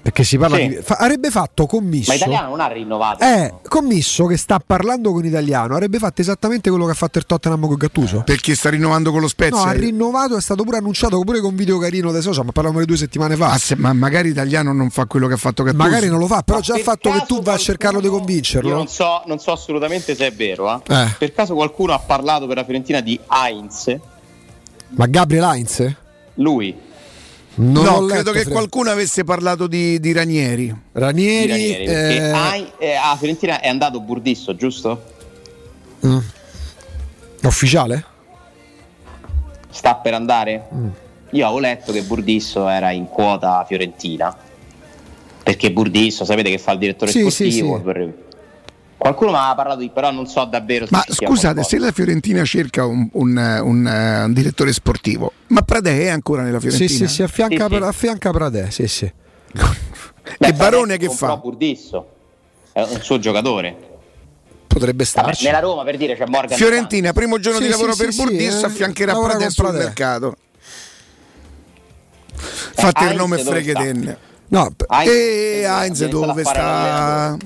perché 0.06 0.24
si 0.24 0.38
parla 0.38 0.58
Sì. 0.58 0.68
di. 0.68 0.78
fa- 0.84 0.98
avrebbe 1.00 1.32
fatto 1.32 1.66
commisso. 1.66 2.12
Ma 2.12 2.16
Italiano 2.18 2.50
non 2.50 2.60
ha 2.60 2.68
rinnovato. 2.68 3.24
Eh, 3.24 3.56
commisso 3.68 4.28
che 4.28 4.38
sta 4.38 4.62
parlando 4.64 5.12
con 5.12 5.26
italiano, 5.26 5.74
avrebbe 5.74 5.98
fatto 5.98 6.22
esattamente 6.22 6.70
quello 6.70 6.86
che 6.86 6.92
ha 6.92 6.96
fatto 6.96 7.18
il 7.18 7.26
Tottenham 7.26 7.66
con 7.66 7.76
Gattuso. 7.76 8.22
Perché 8.24 8.54
sta 8.54 8.70
rinnovando 8.70 9.10
con 9.10 9.20
lo 9.22 9.28
Spezia? 9.28 9.58
No, 9.58 9.64
ha 9.64 9.72
rinnovato, 9.72 10.38
è 10.38 10.42
stato 10.42 10.64
pure 10.64 10.78
annunciato 10.78 11.20
pure 11.22 11.40
con 11.40 11.50
un 11.50 11.56
video 11.56 11.80
carino 11.80 12.12
dai 12.12 12.22
social, 12.22 12.46
ma 12.46 12.52
parlavamo 12.52 12.82
di 12.82 12.86
due 12.86 12.98
settimane 12.98 13.36
fa. 13.36 13.54
Ah, 13.54 13.58
se- 13.58 13.76
ma 13.76 13.94
magari 13.94 14.30
italiano 14.30 14.74
non 14.74 14.92
fa 14.92 15.08
quello 15.08 15.26
che 15.26 15.34
ha 15.34 15.38
fatto 15.38 15.64
Gattuso. 15.64 15.82
Magari 15.84 16.08
non 16.08 16.20
lo 16.20 16.28
fa, 16.28 16.44
però 16.44 16.60
Ma 16.60 16.64
già 16.64 16.76
il 16.78 16.84
per 16.84 16.94
fatto 16.94 17.10
che 17.12 17.24
tu 17.26 17.42
vai 17.42 17.56
a 17.56 17.58
cercarlo 17.58 18.00
di 18.00 18.06
Io 18.06 18.12
convincerlo. 18.12 18.76
non 18.76 18.88
so, 18.88 19.24
non 19.26 19.40
so 19.40 19.54
assolutamente 19.54 20.14
se 20.14 20.28
è 20.28 20.32
vero. 20.32 20.72
eh. 20.88 20.94
Eh. 20.94 21.16
Per 21.18 21.34
caso 21.34 21.56
qualcuno 21.56 21.94
ha 21.94 22.00
parlato 22.00 22.46
per 22.46 22.58
la 22.58 22.64
Fiorentina 22.64 23.02
di 23.02 23.20
Heinz? 23.28 23.98
Ma 24.90 25.08
Gabriel 25.08 25.44
Heinz? 25.46 25.94
Lui. 26.36 26.85
Non 27.58 27.84
no, 27.84 28.06
credo 28.06 28.32
che 28.32 28.42
Fred. 28.42 28.52
qualcuno 28.52 28.90
avesse 28.90 29.24
parlato 29.24 29.68
di, 29.68 30.00
di 30.00 30.12
Ranieri. 30.12 30.66
Di 30.66 30.74
Ranieri, 30.92 31.48
Ranieri, 31.48 31.86
perché 31.86 32.16
eh, 32.18 32.30
Hai- 32.32 32.72
eh, 32.78 32.94
alla 32.96 33.16
Fiorentina 33.16 33.60
è 33.62 33.68
andato 33.70 34.00
Burdisso, 34.02 34.56
giusto? 34.56 35.04
mm. 36.06 36.18
Ufficiale? 37.44 38.06
Sta 39.70 39.96
per 39.96 40.14
andare? 40.14 40.68
Mm. 40.74 40.88
Io 41.32 41.44
avevo 41.46 41.60
letto 41.60 41.92
che 41.92 42.02
Burdisso 42.02 42.68
era 42.68 42.92
in 42.92 43.08
quota 43.08 43.64
fiorentina. 43.68 44.36
Perché 45.44 45.72
Burdisso, 45.72 46.26
sapete 46.26 46.50
che 46.50 46.58
fa 46.58 46.72
il 46.74 46.80
direttore 46.80 47.12
Sì, 47.12 47.20
sportivo. 47.20 47.50
sì, 47.52 47.52
sì. 47.78 47.82
per- 47.84 48.14
Qualcuno 49.06 49.30
mi 49.34 49.38
aveva 49.38 49.54
parlato 49.54 49.80
di, 49.82 49.90
però 49.92 50.10
non 50.10 50.26
so 50.26 50.46
davvero 50.46 50.86
se 50.88 50.92
Ma 50.96 51.04
scusate, 51.08 51.62
se 51.62 51.78
la 51.78 51.92
Fiorentina 51.92 52.44
cerca 52.44 52.88
un, 52.88 53.08
un, 53.12 53.38
un, 53.38 53.86
eh, 53.88 54.24
un 54.24 54.34
direttore 54.34 54.74
sportivo, 54.74 55.32
ma 55.48 55.62
Pradè 55.62 56.06
è 56.06 56.08
ancora 56.08 56.42
nella 56.42 56.60
Fiorentina? 56.60 56.90
sì, 56.90 57.08
sì, 57.08 57.22
affianca, 57.22 57.68
Sì, 57.70 57.76
sì. 57.76 57.84
affianca 57.84 58.32
Pradè, 58.32 58.70
sì, 58.72 58.88
sì. 58.88 59.12
Beh, 60.40 60.48
e 60.48 60.54
Barone 60.54 60.98
che 60.98 61.10
fa? 61.10 61.38
Burdisso. 61.38 62.08
È 62.72 62.82
un 62.82 63.00
suo 63.02 63.20
giocatore. 63.20 63.78
Potrebbe 64.66 65.04
Vabbè, 65.04 65.06
starci. 65.06 65.46
nella 65.46 65.60
Roma 65.60 65.84
per 65.84 65.98
dire 65.98 66.16
c'è 66.16 66.26
Morgan. 66.26 66.58
Fiorentina, 66.58 67.14
primo 67.14 67.38
giorno 67.38 67.60
Sì, 67.60 67.66
di 67.66 67.70
lavoro 67.70 67.94
sì, 67.94 68.04
per 68.06 68.12
sì, 68.12 68.24
Burdisso, 68.24 68.58
sì, 68.58 68.64
eh, 68.64 68.68
affiancherà 68.68 69.14
Pradè 69.20 69.50
sul 69.52 69.64
Pradè. 69.66 69.78
mercato. 69.84 70.36
Fate 72.34 73.04
il 73.04 73.10
Heinz 73.10 73.20
nome 73.20 73.38
freghetenne. 73.38 74.18
No, 74.48 74.74
Heinz, 74.90 75.10
E 75.12 75.60
eh, 75.62 75.64
Heinz 75.64 76.06
dove 76.08 76.44
sta? 76.44 77.38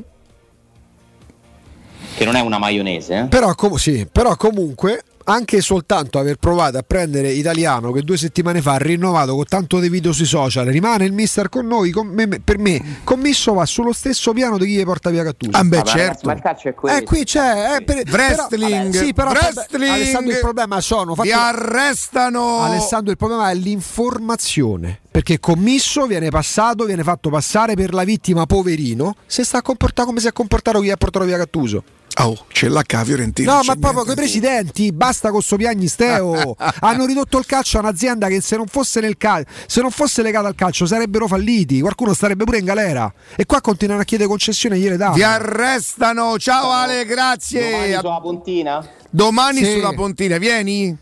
Che 2.19 2.25
non 2.25 2.35
è 2.35 2.41
una 2.41 2.57
maionese. 2.57 3.15
eh? 3.17 3.23
Però, 3.27 3.55
com- 3.55 3.75
sì, 3.75 4.05
però 4.11 4.35
comunque 4.35 5.03
anche 5.29 5.61
soltanto 5.61 6.17
aver 6.19 6.37
provato 6.37 6.77
a 6.79 6.81
prendere 6.85 7.29
italiano 7.29 7.91
che 7.91 8.01
due 8.01 8.17
settimane 8.17 8.61
fa 8.63 8.73
ha 8.73 8.77
rinnovato 8.77 9.35
con 9.35 9.45
tanto 9.47 9.79
di 9.79 9.87
video 9.87 10.11
sui 10.11 10.25
social 10.25 10.65
rimane 10.65 11.05
il 11.05 11.13
mister 11.13 11.49
con 11.49 11.67
noi 11.67 11.91
con 11.91 12.07
me- 12.07 12.27
per 12.43 12.57
me 12.57 13.01
commisso 13.03 13.53
va 13.53 13.63
sullo 13.67 13.93
stesso 13.93 14.33
piano 14.33 14.57
di 14.57 14.65
chi 14.65 14.73
gli 14.77 14.83
porta 14.83 15.11
via 15.11 15.21
Gattuso 15.21 15.55
Ah, 15.55 15.63
beh, 15.63 15.77
Vabbè, 15.77 15.87
ragazzi, 15.91 16.07
certo. 16.07 16.27
ma 16.27 16.33
il 16.33 16.41
calcio 16.41 16.67
è 16.69 16.73
questo. 16.73 16.99
eh 16.99 17.03
qui 17.03 17.23
c'è 17.25 17.75
eh, 17.77 17.83
per- 17.83 18.03
Wrestling, 18.09 18.89
però, 18.91 19.03
sì, 19.05 19.13
però 19.13 19.29
wrestling. 19.29 19.89
Alessandro 19.91 20.31
il 20.33 20.39
problema 20.39 20.81
sono 20.81 21.13
Vi 21.13 21.31
arrestano! 21.31 22.59
Alessandro 22.63 23.11
il 23.11 23.17
problema 23.17 23.51
è 23.51 23.53
l'informazione 23.53 24.99
perché 25.11 25.39
commisso 25.39 26.07
viene 26.07 26.29
passato 26.29 26.85
viene 26.85 27.03
fatto 27.03 27.29
passare 27.29 27.75
per 27.75 27.93
la 27.93 28.03
vittima 28.03 28.45
poverino 28.47 29.15
se 29.27 29.43
sta 29.43 29.59
a 29.59 29.61
comportare 29.61 30.07
come 30.07 30.19
si 30.19 30.27
è 30.27 30.31
comportato 30.33 30.79
chi 30.79 30.89
ha 30.89 30.97
portato 30.97 31.23
via 31.25 31.37
Gattuso 31.37 31.83
Oh, 32.17 32.45
c'è 32.51 32.67
l'H 32.67 33.03
Fiorentina. 33.05 33.53
No, 33.53 33.61
ma 33.63 33.75
proprio 33.75 34.03
niente. 34.03 34.03
con 34.03 34.11
i 34.11 34.15
presidenti, 34.15 34.91
basta 34.91 35.31
con 35.31 35.41
sto 35.41 35.55
piagnisteo. 35.55 36.55
Hanno 36.81 37.05
ridotto 37.05 37.37
il 37.37 37.45
calcio 37.45 37.77
a 37.77 37.81
un'azienda 37.81 38.27
che 38.27 38.41
se 38.41 38.57
non 38.57 38.65
fosse 38.67 38.99
nel 38.99 39.15
cal- 39.15 39.45
se 39.67 39.79
non 39.81 39.89
fosse 39.91 40.21
legata 40.21 40.47
al 40.47 40.55
calcio 40.55 40.85
sarebbero 40.85 41.27
falliti. 41.27 41.79
Qualcuno 41.79 42.13
starebbe 42.13 42.43
pure 42.43 42.57
in 42.57 42.65
galera. 42.65 43.11
E 43.37 43.45
qua 43.45 43.61
continuano 43.61 44.01
a 44.01 44.03
chiedere 44.03 44.27
concessioni 44.27 44.75
e 44.75 44.79
gliele 44.79 44.97
danno. 44.97 45.13
Vi 45.13 45.23
arrestano. 45.23 46.37
Ciao 46.37 46.71
Ale, 46.71 47.05
grazie. 47.05 47.61
Domani 47.69 47.93
sulla 48.01 48.19
puntina? 48.21 48.87
Domani 49.09 49.63
Sì. 49.63 49.71
sulla 49.71 49.93
pontina, 49.93 50.37
vieni? 50.37 50.97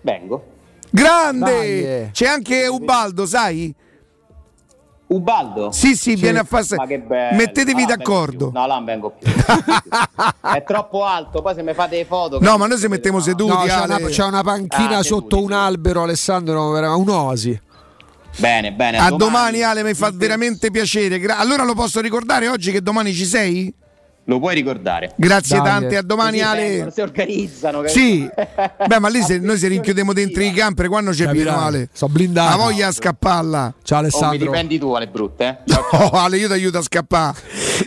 Vengo. 0.00 0.46
Grande! 0.90 1.44
Dai, 1.50 1.84
eh. 1.84 2.08
C'è 2.12 2.26
anche 2.26 2.66
Ubaldo, 2.66 3.26
sai? 3.26 3.72
Ubaldo? 5.12 5.70
Sì, 5.72 5.94
sì, 5.94 6.14
viene 6.14 6.38
a 6.40 6.44
fare. 6.44 6.64
Ma 6.76 6.86
che 6.86 6.98
bello. 6.98 7.36
Mettetevi 7.36 7.80
No, 7.82 7.86
d'accordo. 7.86 8.50
No, 8.52 8.66
là 8.66 8.74
non 8.74 8.84
vengo 8.84 9.10
più. 9.18 9.30
è 10.52 10.64
troppo 10.64 11.04
alto, 11.04 11.42
poi 11.42 11.54
se 11.54 11.62
mi 11.62 11.74
fate 11.74 11.96
le 11.96 12.04
foto. 12.04 12.38
No, 12.40 12.56
ma 12.56 12.66
noi 12.66 12.78
se 12.78 12.88
mettiamo 12.88 13.18
No, 13.18 13.22
seduti, 13.22 13.66
c'è, 13.66 13.84
una, 13.84 13.98
c'è 13.98 14.24
una 14.24 14.42
panchina 14.42 14.98
Ah, 14.98 15.02
sotto 15.02 15.36
seduti, 15.36 15.42
un 15.44 15.52
albero, 15.52 16.02
Alessandro, 16.02 16.76
era 16.76 16.94
un'oasi. 16.94 17.60
Bene, 18.38 18.72
bene. 18.72 18.96
A 18.98 19.10
domani, 19.10 19.62
Ale, 19.62 19.82
mi 19.82 19.92
fa 19.94 20.10
veramente 20.12 20.70
piacere. 20.70 21.18
Gra- 21.18 21.36
allora 21.38 21.64
lo 21.64 21.74
posso 21.74 22.00
ricordare 22.00 22.48
oggi 22.48 22.72
che 22.72 22.80
domani 22.80 23.12
ci 23.12 23.26
sei? 23.26 23.72
Lo 24.26 24.38
puoi 24.38 24.54
ricordare. 24.54 25.12
Grazie 25.16 25.56
Dai. 25.56 25.66
tante, 25.66 25.96
a 25.96 26.02
domani 26.02 26.38
Così 26.38 26.42
Ale. 26.50 26.68
vengono, 26.68 26.90
Si 26.90 27.00
organizzano. 27.00 27.80
capito? 27.80 27.98
Sì, 27.98 28.28
beh, 28.86 28.98
ma 29.00 29.08
lì 29.08 29.20
se 29.22 29.38
noi 29.38 29.58
se 29.58 29.66
rinchiudiamo 29.68 30.12
dentro 30.12 30.42
i 30.44 30.52
camper, 30.52 30.86
quando 30.88 31.10
c'è 31.10 31.28
pieno 31.30 31.50
Capirai. 31.50 31.66
Ale. 31.66 31.88
Sto 31.92 32.08
blindato. 32.08 32.56
La 32.56 32.62
voglia 32.62 32.86
a 32.88 32.92
scappalla. 32.92 33.74
Ciao 33.82 33.98
Oh, 33.98 34.00
mi 34.02 34.08
Alessandro. 34.08 34.44
riprendi 34.46 34.78
tu 34.78 34.92
alle 34.92 35.08
brutte, 35.08 35.44
eh? 35.44 35.72
No, 35.92 36.10
Ale, 36.18 36.36
io 36.38 36.46
ti 36.46 36.52
aiuto 36.52 36.78
a 36.78 36.82
scappare. 36.82 37.36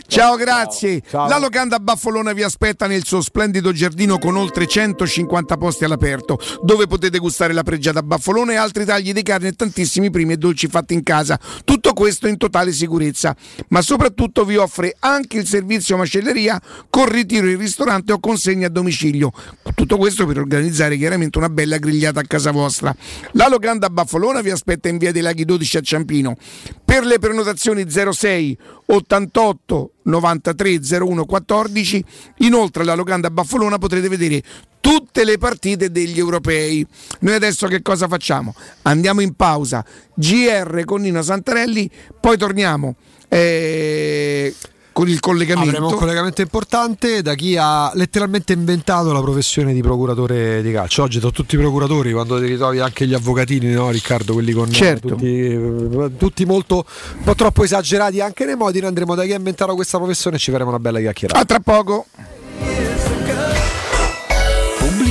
Ciao, 0.06 0.36
grazie. 0.36 1.02
Ciao. 1.08 1.26
La 1.28 1.38
locanda 1.38 1.78
Baffolona 1.78 2.32
vi 2.32 2.42
aspetta 2.42 2.86
nel 2.86 3.04
suo 3.04 3.20
splendido 3.22 3.72
giardino 3.72 4.18
con 4.18 4.36
oltre 4.36 4.66
150 4.66 5.56
posti 5.56 5.84
all'aperto, 5.84 6.38
dove 6.62 6.86
potete 6.86 7.18
gustare 7.18 7.52
la 7.54 7.62
pregiata 7.62 8.02
baffolona 8.02 8.52
e 8.52 8.56
altri 8.56 8.84
tagli 8.84 9.12
di 9.12 9.22
carne 9.22 9.48
e 9.48 9.52
tantissimi 9.52 10.10
primi 10.10 10.34
e 10.34 10.36
dolci 10.36 10.68
fatti 10.68 10.92
in 10.94 11.02
casa. 11.02 11.38
Tutto 11.64 11.92
questo 11.94 12.28
in 12.28 12.36
totale 12.36 12.72
sicurezza, 12.72 13.34
ma 13.68 13.80
soprattutto 13.82 14.44
vi 14.44 14.56
offre 14.56 14.94
anche 15.00 15.38
il 15.38 15.46
servizio 15.46 15.96
macelleria 16.26 16.60
con 16.90 17.08
ritiro 17.08 17.48
in 17.48 17.58
ristorante 17.58 18.12
o 18.12 18.18
consegna 18.18 18.66
a 18.66 18.70
domicilio. 18.70 19.32
Tutto 19.74 19.96
questo 19.96 20.26
per 20.26 20.38
organizzare 20.38 20.96
chiaramente 20.96 21.38
una 21.38 21.48
bella 21.48 21.78
grigliata 21.78 22.20
a 22.20 22.24
casa 22.26 22.50
vostra. 22.50 22.94
La 23.32 23.48
locanda 23.48 23.88
Baffolona 23.88 24.40
vi 24.40 24.50
aspetta 24.50 24.88
in 24.88 24.98
via 24.98 25.12
dei 25.12 25.22
Laghi 25.22 25.44
12 25.44 25.76
a 25.76 25.80
Ciampino. 25.80 26.36
Per 26.84 27.04
le 27.04 27.18
prenotazioni 27.18 27.84
06 27.88 28.58
88 28.86 29.44
8 29.46 29.92
93 30.02 30.80
01 31.00 31.24
14. 31.24 32.04
Inoltre 32.38 32.82
alla 32.82 32.94
locanda 32.94 33.30
Baffolona 33.30 33.78
potrete 33.78 34.08
vedere 34.08 34.42
tutte 34.80 35.24
le 35.24 35.38
partite 35.38 35.90
degli 35.90 36.18
europei. 36.18 36.86
Noi 37.20 37.34
adesso 37.34 37.66
che 37.66 37.82
cosa 37.82 38.08
facciamo? 38.08 38.54
Andiamo 38.82 39.20
in 39.20 39.34
pausa, 39.34 39.84
GR 40.14 40.84
con 40.84 41.00
Nino 41.02 41.22
Santarelli, 41.22 41.90
poi 42.20 42.36
torniamo 42.36 42.94
eh, 43.28 44.54
con 44.96 45.10
il 45.10 45.20
collegamento. 45.20 45.68
Avremo 45.68 45.88
un 45.90 45.96
collegamento 45.98 46.40
importante 46.40 47.20
da 47.20 47.34
chi 47.34 47.54
ha 47.58 47.90
letteralmente 47.92 48.54
inventato 48.54 49.12
la 49.12 49.20
professione 49.20 49.74
di 49.74 49.82
procuratore 49.82 50.62
di 50.62 50.72
calcio. 50.72 51.02
Oggi 51.02 51.18
sono 51.18 51.32
tutti 51.32 51.58
procuratori, 51.58 52.12
quando 52.12 52.40
ti 52.40 52.46
ritrovi 52.46 52.78
anche 52.78 53.06
gli 53.06 53.12
avvocatini, 53.12 53.72
no 53.72 53.90
Riccardo? 53.90 54.32
Quelli 54.32 54.52
con 54.52 54.72
Certo. 54.72 55.08
tutti, 55.08 56.16
tutti 56.16 56.46
molto 56.46 56.86
un 57.18 57.24
po' 57.24 57.34
troppo 57.34 57.62
esagerati 57.64 58.22
anche 58.22 58.46
nei 58.46 58.56
modi. 58.56 58.78
Noi 58.78 58.88
andremo 58.88 59.14
da 59.14 59.24
chi 59.24 59.34
ha 59.34 59.36
inventato 59.36 59.74
questa 59.74 59.98
professione 59.98 60.36
e 60.36 60.38
ci 60.38 60.50
faremo 60.50 60.70
una 60.70 60.78
bella 60.78 60.98
chiacchierata. 60.98 61.40
A 61.40 61.44
tra 61.44 61.60
poco. 61.60 62.06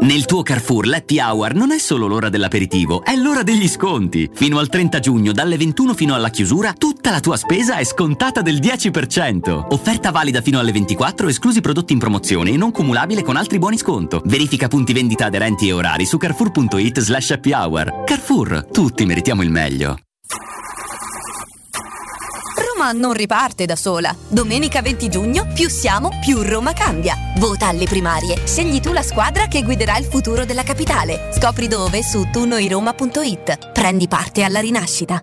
Nel 0.00 0.26
tuo 0.26 0.42
Carrefour 0.42 0.86
l'Happy 0.86 1.20
Hour 1.20 1.54
non 1.54 1.70
è 1.70 1.78
solo 1.78 2.06
l'ora 2.06 2.28
dell'aperitivo, 2.28 3.04
è 3.04 3.14
l'ora 3.14 3.42
degli 3.42 3.68
sconti. 3.68 4.28
Fino 4.34 4.58
al 4.58 4.68
30 4.68 4.98
giugno, 4.98 5.32
dalle 5.32 5.56
21 5.56 5.94
fino 5.94 6.14
alla 6.14 6.30
chiusura, 6.30 6.72
tutta 6.72 7.10
la 7.10 7.20
tua 7.20 7.36
spesa 7.36 7.76
è 7.76 7.84
scontata 7.84 8.42
del 8.42 8.56
10%. 8.56 9.68
Offerta 9.70 10.10
valida 10.10 10.42
fino 10.42 10.58
alle 10.58 10.72
24, 10.72 11.28
esclusi 11.28 11.60
prodotti 11.60 11.92
in 11.92 12.00
promozione 12.00 12.50
e 12.50 12.56
non 12.56 12.72
cumulabile 12.72 13.22
con 13.22 13.36
altri 13.36 13.58
buoni 13.58 13.78
sconto. 13.78 14.20
Verifica 14.24 14.68
punti 14.68 14.92
vendita 14.92 15.26
aderenti 15.26 15.68
e 15.68 15.72
orari 15.72 16.04
su 16.04 16.18
carrefour.it 16.18 17.00
slash 17.00 17.30
happy 17.30 17.52
hour. 17.52 18.02
Carrefour, 18.04 18.66
tutti 18.72 19.06
meritiamo 19.06 19.42
il 19.42 19.50
meglio. 19.50 19.96
Roma 22.84 22.92
non 22.92 23.14
riparte 23.14 23.64
da 23.64 23.76
sola. 23.76 24.14
Domenica 24.28 24.82
20 24.82 25.08
giugno, 25.08 25.46
più 25.54 25.70
siamo, 25.70 26.10
più 26.20 26.42
Roma 26.42 26.74
cambia. 26.74 27.16
Vota 27.38 27.68
alle 27.68 27.86
primarie. 27.86 28.46
Scegli 28.46 28.80
tu 28.80 28.92
la 28.92 29.02
squadra 29.02 29.46
che 29.46 29.62
guiderà 29.62 29.96
il 29.96 30.04
futuro 30.04 30.44
della 30.44 30.64
capitale. 30.64 31.30
Scopri 31.32 31.66
dove 31.66 32.02
su 32.02 32.28
tunoiroma.it. 32.30 33.72
Prendi 33.72 34.06
parte 34.06 34.42
alla 34.42 34.60
rinascita. 34.60 35.22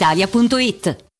brispalitalia.it. 0.00 1.09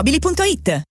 automobili.it 0.00 0.89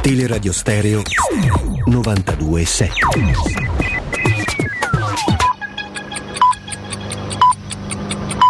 Teleradio 0.00 0.52
Stereo 0.52 1.02
927. 1.86 2.92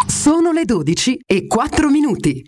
Sono 0.07 0.53
le 0.53 0.65
12 0.65 1.21
e 1.27 1.47
4 1.47 1.91
minuti. 1.91 2.43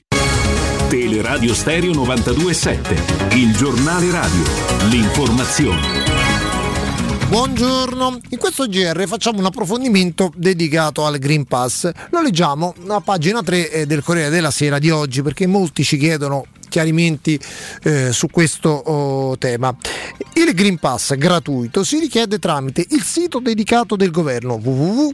Teleradio 0.88 1.52
Stereo 1.52 1.92
927, 1.92 3.36
il 3.36 3.54
giornale 3.54 4.10
radio, 4.10 4.42
l'informazione. 4.88 6.12
Buongiorno, 7.28 8.20
in 8.30 8.38
questo 8.38 8.66
GR 8.66 9.04
facciamo 9.06 9.38
un 9.38 9.44
approfondimento 9.46 10.32
dedicato 10.34 11.04
al 11.04 11.18
Green 11.18 11.44
Pass. 11.44 11.90
Lo 12.10 12.22
leggiamo 12.22 12.74
a 12.88 13.00
pagina 13.00 13.42
3 13.42 13.70
eh, 13.70 13.86
del 13.86 14.02
Corriere 14.02 14.30
della 14.30 14.50
Sera 14.50 14.78
di 14.78 14.90
oggi 14.90 15.20
perché 15.20 15.46
molti 15.46 15.84
ci 15.84 15.98
chiedono 15.98 16.46
chiarimenti 16.74 17.38
eh, 17.84 18.12
su 18.12 18.26
questo 18.26 18.68
oh, 18.68 19.38
tema. 19.38 19.72
Il 20.32 20.52
Green 20.54 20.78
Pass 20.78 21.14
gratuito 21.14 21.84
si 21.84 22.00
richiede 22.00 22.40
tramite 22.40 22.84
il 22.90 23.02
sito 23.02 23.38
dedicato 23.38 23.94
del 23.94 24.10
governo 24.10 24.54
www.dgc 24.54 25.12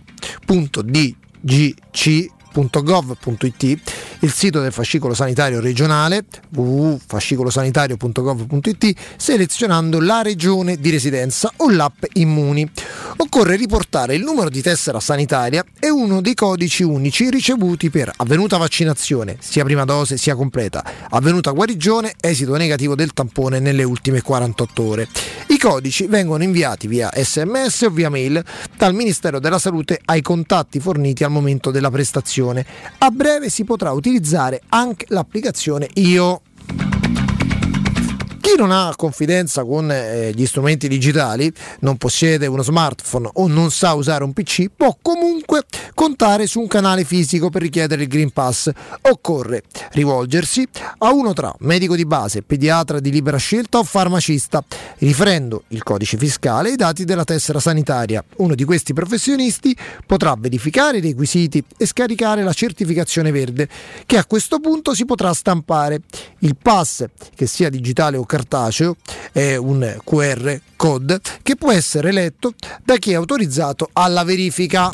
www.gov.it, 2.52 3.78
il 4.20 4.32
sito 4.32 4.60
del 4.60 4.72
fascicolo 4.72 5.12
sanitario 5.14 5.60
regionale 5.60 6.24
www.fascicolosanitario.gov.it 6.50 8.94
selezionando 9.16 10.00
la 10.00 10.22
regione 10.22 10.76
di 10.76 10.90
residenza 10.90 11.52
o 11.56 11.70
l'app 11.70 12.04
Immuni. 12.14 12.68
Occorre 13.16 13.56
riportare 13.56 14.14
il 14.14 14.22
numero 14.22 14.48
di 14.50 14.62
tessera 14.62 15.00
sanitaria 15.00 15.64
e 15.78 15.90
uno 15.90 16.20
dei 16.20 16.34
codici 16.34 16.82
unici 16.82 17.30
ricevuti 17.30 17.88
per 17.90 18.10
avvenuta 18.16 18.56
vaccinazione, 18.56 19.36
sia 19.40 19.62
prima 19.64 19.84
dose 19.84 20.16
sia 20.16 20.34
completa, 20.34 20.82
avvenuta 21.10 21.52
guarigione, 21.52 22.14
esito 22.20 22.56
negativo 22.56 22.94
del 22.94 23.12
tampone 23.12 23.58
nelle 23.58 23.84
ultime 23.84 24.22
48 24.22 24.82
ore. 24.82 25.06
I 25.48 25.58
codici 25.58 26.06
vengono 26.06 26.42
inviati 26.42 26.86
via 26.86 27.10
sms 27.12 27.82
o 27.82 27.90
via 27.90 28.08
mail 28.08 28.42
dal 28.76 28.94
Ministero 28.94 29.38
della 29.40 29.58
Salute 29.58 30.00
ai 30.04 30.22
contatti 30.22 30.80
forniti 30.80 31.24
al 31.24 31.30
momento 31.30 31.70
della 31.70 31.90
prestazione. 31.90 32.64
A 32.98 33.10
breve 33.10 33.50
si 33.50 33.64
potrà 33.64 33.92
utilizzare 33.92 34.09
anche 34.70 35.06
l'applicazione 35.08 35.88
IO. 35.94 36.42
Chi 38.40 38.54
non 38.56 38.70
ha 38.70 38.94
confidenza 38.96 39.64
con 39.64 39.92
eh, 39.92 40.32
gli 40.34 40.46
strumenti 40.46 40.88
digitali, 40.88 41.52
non 41.80 41.98
possiede 41.98 42.46
uno 42.46 42.62
smartphone 42.62 43.28
o 43.34 43.48
non 43.48 43.70
sa 43.70 43.92
usare 43.92 44.24
un 44.24 44.32
PC, 44.32 44.70
può 44.74 44.96
comunque 45.02 45.64
contare 45.94 46.46
su 46.46 46.58
un 46.58 46.66
canale 46.66 47.04
fisico 47.04 47.50
per 47.50 47.60
richiedere 47.60 48.02
il 48.02 48.08
Green 48.08 48.30
Pass. 48.30 48.70
Occorre 49.02 49.64
rivolgersi 49.92 50.66
a 50.98 51.12
uno 51.12 51.34
tra 51.34 51.54
medico 51.58 51.94
di 51.94 52.06
base, 52.06 52.40
pediatra 52.40 52.98
di 52.98 53.10
libera 53.10 53.36
scelta 53.36 53.76
o 53.76 53.84
farmacista, 53.84 54.64
riferendo 54.98 55.64
il 55.68 55.82
codice 55.82 56.16
fiscale 56.16 56.70
e 56.70 56.72
i 56.72 56.76
dati 56.76 57.04
della 57.04 57.24
tessera 57.24 57.60
sanitaria. 57.60 58.24
Uno 58.36 58.54
di 58.54 58.64
questi 58.64 58.94
professionisti 58.94 59.76
potrà 60.06 60.34
verificare 60.38 60.96
i 60.96 61.02
requisiti 61.02 61.62
e 61.76 61.84
scaricare 61.84 62.42
la 62.42 62.54
certificazione 62.54 63.32
verde, 63.32 63.68
che 64.06 64.16
a 64.16 64.24
questo 64.24 64.60
punto 64.60 64.94
si 64.94 65.04
potrà 65.04 65.34
stampare. 65.34 66.00
Il 66.38 66.56
pass, 66.56 67.04
che 67.34 67.46
sia 67.46 67.68
digitale 67.68 68.16
o 68.16 68.24
cartaceo, 68.30 68.94
è 69.32 69.56
un 69.56 69.98
QR 70.04 70.56
code 70.76 71.20
che 71.42 71.56
può 71.56 71.72
essere 71.72 72.12
letto 72.12 72.52
da 72.84 72.96
chi 72.96 73.10
è 73.10 73.14
autorizzato 73.14 73.88
alla 73.92 74.22
verifica. 74.22 74.88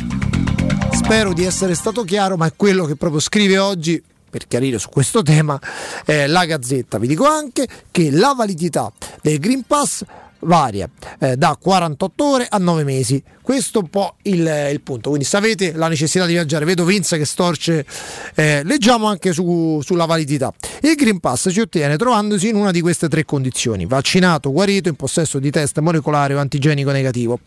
Spero 0.92 1.34
di 1.34 1.44
essere 1.44 1.74
stato 1.74 2.02
chiaro, 2.02 2.38
ma 2.38 2.46
è 2.46 2.52
quello 2.56 2.86
che 2.86 2.96
proprio 2.96 3.20
scrive 3.20 3.58
oggi 3.58 4.02
per 4.30 4.46
chiarire 4.48 4.78
su 4.78 4.88
questo 4.88 5.20
tema 5.20 5.60
eh, 6.06 6.26
la 6.26 6.46
Gazzetta. 6.46 6.96
Vi 6.96 7.06
dico 7.06 7.26
anche 7.26 7.68
che 7.90 8.10
la 8.10 8.32
validità 8.34 8.90
del 9.20 9.38
Green 9.38 9.64
Pass 9.66 10.02
varia 10.40 10.88
eh, 11.18 11.36
da 11.36 11.58
48 11.60 12.24
ore 12.24 12.46
a 12.48 12.56
9 12.56 12.84
mesi. 12.84 13.22
Questo 13.46 13.78
è 13.78 13.82
un 13.82 13.90
po' 13.90 14.16
il, 14.22 14.70
il, 14.72 14.80
punto. 14.80 15.10
Quindi, 15.10 15.24
se 15.24 15.36
avete 15.36 15.70
la 15.72 15.86
necessità 15.86 16.26
di 16.26 16.32
viaggiare, 16.32 16.64
vedo 16.64 16.84
Vince 16.84 17.16
che 17.16 17.24
storce, 17.24 17.86
eh, 18.34 18.62
leggiamo 18.64 19.06
anche 19.06 19.32
su, 19.32 19.80
sulla 19.84 20.04
validità. 20.04 20.52
Il 20.82 20.96
Green 20.96 21.20
Pass 21.20 21.50
si 21.50 21.60
ottiene 21.60 21.96
trovandosi 21.96 22.48
in 22.48 22.56
una 22.56 22.72
di 22.72 22.80
queste 22.80 23.08
tre 23.08 23.24
condizioni: 23.24 23.86
vaccinato, 23.86 24.50
guarito, 24.50 24.88
in 24.88 24.96
possesso 24.96 25.38
di 25.38 25.52
test 25.52 25.78
molecolare 25.78 26.34
o 26.34 26.40
antigenico 26.40 26.90
negativo. 26.90 27.38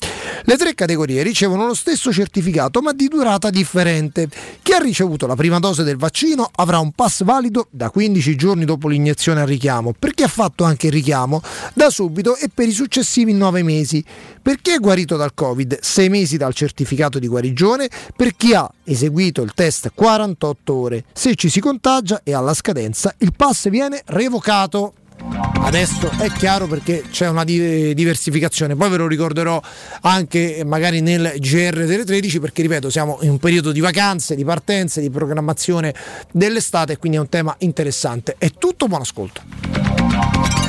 Le 0.44 0.56
tre 0.56 0.74
categorie 0.74 1.22
ricevono 1.22 1.66
lo 1.66 1.74
stesso 1.74 2.14
certificato, 2.14 2.80
ma 2.80 2.94
di 2.94 3.10
durata 3.10 3.50
differente. 3.50 4.30
Chi 4.62 4.72
ha 4.72 4.78
ricevuto 4.78 5.28
la 5.28 5.36
prima 5.36 5.60
dose 5.60 5.84
del 5.84 5.98
vaccino 5.98 6.50
avrà 6.56 6.80
un 6.80 6.94
pass 6.94 7.26
valido 7.26 7.68
da 7.72 7.90
15 7.90 8.36
giorni 8.38 8.64
dopo 8.64 8.88
l'iniezione 8.88 9.42
al 9.42 9.48
richiamo. 9.48 9.94
Per 10.00 10.14
chi 10.14 10.24
ha 10.24 10.30
fatto 10.30 10.64
anche 10.64 10.88
il 10.88 10.94
richiamo, 10.94 11.42
da 11.74 11.90
subito 11.90 12.38
e 12.38 12.48
per 12.54 12.70
i 12.70 12.72
successivi 12.72 13.34
9 13.34 13.64
mesi. 13.64 14.02
Per 14.50 14.62
chi 14.64 14.72
è 14.72 14.80
guarito 14.80 15.16
dal 15.16 15.36
Covid, 15.36 15.78
6 15.80 16.10
mesi 16.10 16.36
dal 16.36 16.56
certificato 16.56 17.20
di 17.20 17.28
guarigione 17.28 17.88
per 18.16 18.36
chi 18.36 18.56
ha 18.56 18.68
eseguito 18.84 19.44
il 19.44 19.54
test 19.54 19.92
48 19.94 20.74
ore. 20.74 21.04
Se 21.14 21.36
ci 21.36 21.50
si 21.50 21.60
contagia 21.60 22.22
e 22.24 22.34
alla 22.34 22.56
scadenza 22.56 23.14
il 23.20 23.32
pass 23.36 23.70
viene 23.70 24.02
revocato. 24.08 24.94
Adesso 25.62 26.10
è 26.18 26.32
chiaro 26.32 26.66
perché 26.66 27.04
c'è 27.12 27.30
una 27.30 27.44
diversificazione, 27.44 28.76
poi 28.76 28.90
ve 28.90 28.98
lo 28.98 29.06
ricorderò 29.06 29.62
anche 30.02 30.64
magari 30.66 31.02
nel 31.02 31.34
GR 31.38 31.86
delle 31.86 32.04
13 32.04 32.40
perché 32.40 32.64
ripeto 32.64 32.90
siamo 32.90 33.20
in 33.22 33.30
un 33.30 33.38
periodo 33.38 33.72
di 33.72 33.82
vacanze, 33.82 34.34
di 34.34 34.44
partenze, 34.44 35.00
di 35.00 35.12
programmazione 35.12 35.94
dell'estate 36.32 36.98
quindi 36.98 37.20
è 37.20 37.22
un 37.22 37.30
tema 37.30 37.54
interessante. 37.60 38.34
È 38.40 38.50
tutto, 38.58 38.88
buon 38.88 39.02
ascolto. 39.02 40.69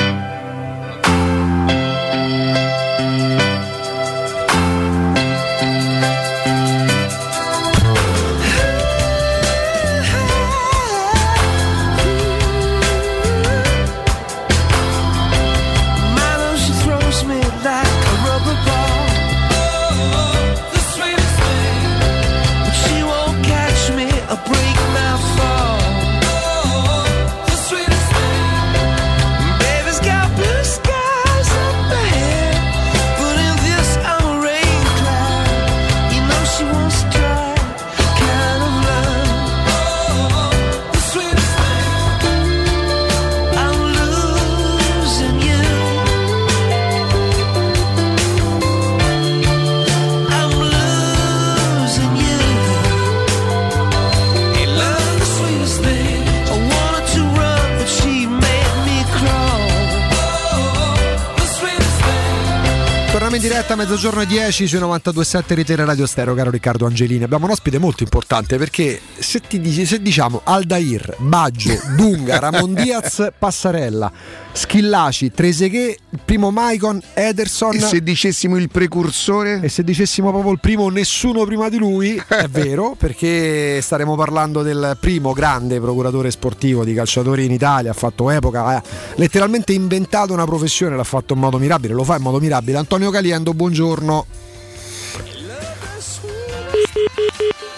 diretta 63.41 63.73
a 63.73 63.75
mezzogiorno 63.75 64.21
e 64.21 64.27
10 64.27 64.67
sui 64.67 64.77
92.7 64.77 65.55
Ritele 65.55 65.83
Radio 65.83 66.05
Stereo, 66.05 66.35
caro 66.35 66.51
Riccardo 66.51 66.85
Angelini. 66.85 67.23
Abbiamo 67.23 67.45
un 67.45 67.51
ospite 67.51 67.79
molto 67.79 68.03
importante 68.03 68.59
perché 68.59 69.01
se, 69.17 69.41
ti 69.41 69.83
se 69.83 69.99
diciamo 69.99 70.41
Aldair, 70.43 71.15
Baggio, 71.17 71.75
Dunga, 71.95 72.37
Ramon 72.37 72.75
Diaz, 72.75 73.31
Passarella, 73.39 74.11
Schillaci, 74.53 75.31
Treseghe, 75.31 75.97
primo 76.25 76.51
Maicon, 76.51 77.01
Ederson. 77.13 77.75
E 77.75 77.79
se 77.79 78.03
dicessimo 78.03 78.57
il 78.57 78.69
precursore? 78.69 79.61
E 79.61 79.69
se 79.69 79.83
dicessimo 79.83 80.29
proprio 80.29 80.51
il 80.51 80.59
primo, 80.59 80.89
nessuno 80.89 81.45
prima 81.45 81.69
di 81.69 81.77
lui, 81.77 82.21
è 82.27 82.47
vero, 82.49 82.95
perché 82.99 83.79
staremo 83.81 84.15
parlando 84.15 84.61
del 84.61 84.97
primo 84.99 85.31
grande 85.33 85.79
procuratore 85.79 86.31
sportivo 86.31 86.83
di 86.83 86.93
calciatori 86.93 87.45
in 87.45 87.51
Italia, 87.51 87.91
ha 87.91 87.95
fatto 87.95 88.29
epoca, 88.29 88.65
ha 88.65 88.83
letteralmente 89.15 89.73
inventato 89.73 90.33
una 90.33 90.45
professione, 90.45 90.95
l'ha 90.95 91.03
fatto 91.03 91.33
in 91.33 91.39
modo 91.39 91.57
mirabile, 91.57 91.93
lo 91.93 92.03
fa 92.03 92.17
in 92.17 92.21
modo 92.21 92.39
mirabile. 92.39 92.77
Antonio 92.77 93.09
Caliendo, 93.09 93.53
buongiorno. 93.53 94.25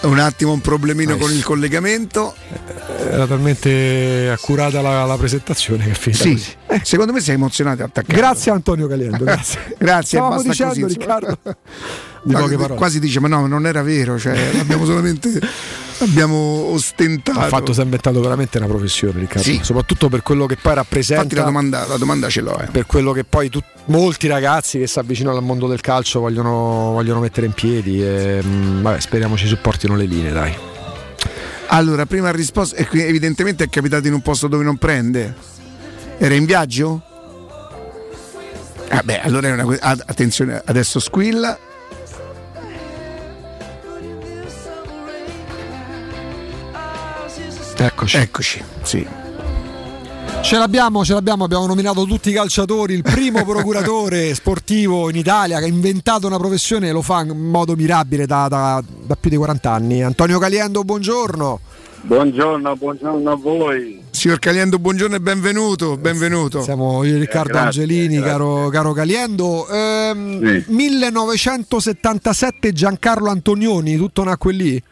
Un 0.04 0.18
attimo 0.18 0.52
un 0.52 0.60
problemino 0.60 1.16
con 1.16 1.32
il 1.32 1.42
collegamento. 1.42 2.34
Era 3.10 3.26
talmente 3.26 4.30
accurata 4.30 4.80
la, 4.80 5.04
la 5.04 5.16
presentazione 5.16 5.84
che 5.86 5.94
finita 5.94 6.22
Sì, 6.24 6.32
così. 6.32 6.54
eh, 6.68 6.80
secondo 6.84 7.12
me 7.12 7.20
sei 7.20 7.34
emozionato 7.34 7.82
attaccato. 7.82 8.14
Grazie 8.16 8.52
Antonio 8.52 8.86
Caliendo, 8.86 9.24
grazie. 9.24 9.76
Grazie, 9.78 10.18
Stavamo 10.18 10.34
basta 10.42 10.48
dicendo 10.50 10.74
così. 10.74 10.98
Riccardo 10.98 11.38
di 12.24 12.32
poche 12.32 12.50
che 12.50 12.56
parole. 12.56 12.78
Quasi 12.78 12.98
dice, 12.98 13.20
ma 13.20 13.28
no, 13.28 13.46
non 13.46 13.66
era 13.66 13.82
vero, 13.82 14.18
cioè, 14.18 14.36
abbiamo 14.58 14.84
solamente 14.84 15.40
abbiamo 15.98 16.36
ostentato. 16.70 17.38
Ha 17.38 17.48
fatto, 17.48 17.72
si 17.72 17.80
è 17.80 17.84
inventato 17.84 18.20
veramente 18.20 18.58
una 18.58 18.66
professione, 18.66 19.20
Riccardo. 19.20 19.42
Sì. 19.42 19.60
Soprattutto 19.62 20.08
per 20.08 20.22
quello 20.22 20.46
che 20.46 20.56
poi 20.56 20.74
rappresenta. 20.74 21.22
Infatti 21.22 21.38
la 21.38 21.46
domanda, 21.46 21.86
la 21.86 21.96
domanda 21.96 22.28
ce 22.28 22.40
l'ho. 22.40 22.58
eh. 22.58 22.66
Per 22.70 22.86
quello 22.86 23.12
che 23.12 23.24
poi 23.24 23.48
tut- 23.48 23.64
molti 23.86 24.26
ragazzi 24.26 24.78
che 24.78 24.86
si 24.86 24.98
avvicinano 24.98 25.36
al 25.36 25.42
mondo 25.42 25.66
del 25.66 25.80
calcio 25.80 26.20
vogliono, 26.20 26.92
vogliono 26.92 27.20
mettere 27.20 27.46
in 27.46 27.52
piedi. 27.52 28.02
E, 28.02 28.40
mm, 28.42 28.82
vabbè, 28.82 29.00
speriamo 29.00 29.36
ci 29.36 29.46
supportino 29.46 29.96
le 29.96 30.04
linee, 30.04 30.32
dai. 30.32 30.54
Allora, 31.68 32.06
prima 32.06 32.30
risposta, 32.30 32.76
e 32.76 32.86
qui 32.86 33.02
evidentemente 33.02 33.64
è 33.64 33.68
capitato 33.68 34.06
in 34.06 34.14
un 34.14 34.20
posto 34.20 34.48
dove 34.48 34.64
non 34.64 34.76
prende. 34.76 35.34
Era 36.18 36.34
in 36.34 36.44
viaggio? 36.44 37.02
Ah 38.88 39.02
beh, 39.02 39.20
allora 39.22 39.48
è 39.48 39.52
una 39.52 39.76
ah, 39.80 39.96
attenzione, 40.06 40.62
adesso 40.64 41.00
squilla. 41.00 41.58
Eccoci. 47.86 48.16
Eccoci, 48.16 48.62
sì. 48.82 49.06
Ce 50.40 50.56
l'abbiamo, 50.58 51.04
ce 51.04 51.12
l'abbiamo, 51.14 51.44
abbiamo 51.44 51.66
nominato 51.66 52.04
tutti 52.04 52.30
i 52.30 52.32
calciatori, 52.32 52.94
il 52.94 53.02
primo 53.02 53.44
procuratore 53.48 54.34
sportivo 54.34 55.08
in 55.10 55.16
Italia 55.16 55.58
che 55.58 55.64
ha 55.64 55.68
inventato 55.68 56.26
una 56.26 56.38
professione 56.38 56.88
e 56.88 56.92
lo 56.92 57.02
fa 57.02 57.20
in 57.22 57.36
modo 57.36 57.74
mirabile 57.76 58.26
da, 58.26 58.48
da- 58.48 58.82
da 59.06 59.16
più 59.18 59.30
di 59.30 59.36
40 59.36 59.70
anni. 59.70 60.02
Antonio 60.02 60.38
Caliendo, 60.38 60.82
buongiorno. 60.82 61.60
Buongiorno, 62.02 62.76
buongiorno 62.76 63.30
a 63.30 63.36
voi. 63.36 64.02
Signor 64.10 64.38
Caliendo, 64.38 64.78
buongiorno 64.78 65.16
e 65.16 65.20
benvenuto, 65.20 65.96
benvenuto. 65.96 66.62
Siamo 66.62 67.02
io 67.04 67.16
e 67.16 67.18
Riccardo 67.18 67.48
Eh, 67.48 67.52
grazie, 67.62 67.82
Angelini, 67.82 68.14
grazie. 68.16 68.30
Caro, 68.30 68.68
caro 68.68 68.92
Caliendo. 68.92 69.66
Ehm, 69.68 70.46
Sì. 70.46 70.64
1977 70.68 72.72
Giancarlo 72.72 73.30
Antonioni, 73.30 73.96
tutto 73.96 74.22
nacque 74.22 74.52
lì. 74.52 74.82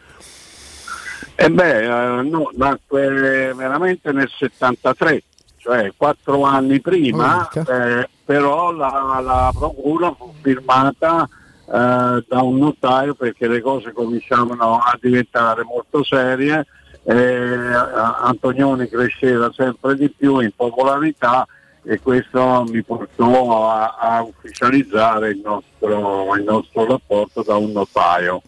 E 1.43 1.49
beh, 1.51 2.19
eh, 2.19 2.21
no, 2.21 2.49
nacque 2.55 3.53
veramente 3.53 4.13
nel 4.13 4.29
73, 4.29 5.23
cioè 5.57 5.91
quattro 5.97 6.43
anni 6.43 6.79
prima, 6.79 7.49
eh, 7.49 8.07
però 8.23 8.71
la, 8.71 9.19
la 9.21 9.51
procura 9.53 10.13
fu 10.13 10.33
firmata 10.41 11.27
eh, 11.65 12.25
da 12.27 12.41
un 12.41 12.57
notaio 12.57 13.13
perché 13.13 13.49
le 13.49 13.59
cose 13.61 13.91
cominciavano 13.91 14.77
a 14.77 14.97
diventare 15.01 15.63
molto 15.63 16.01
serie. 16.03 16.65
eh, 17.03 17.13
Antonioni 18.21 18.87
cresceva 18.87 19.51
sempre 19.53 19.95
di 19.97 20.09
più 20.09 20.39
in 20.39 20.51
popolarità 20.55 21.45
e 21.83 21.99
questo 21.99 22.63
mi 22.69 22.81
portò 22.83 23.69
a, 23.69 23.97
a 23.99 24.21
ufficializzare 24.21 25.31
il 25.31 25.41
nostro, 25.43 26.35
il 26.35 26.43
nostro 26.43 26.85
rapporto 26.85 27.43
da 27.43 27.57
un 27.57 27.73
notaio. 27.73 28.41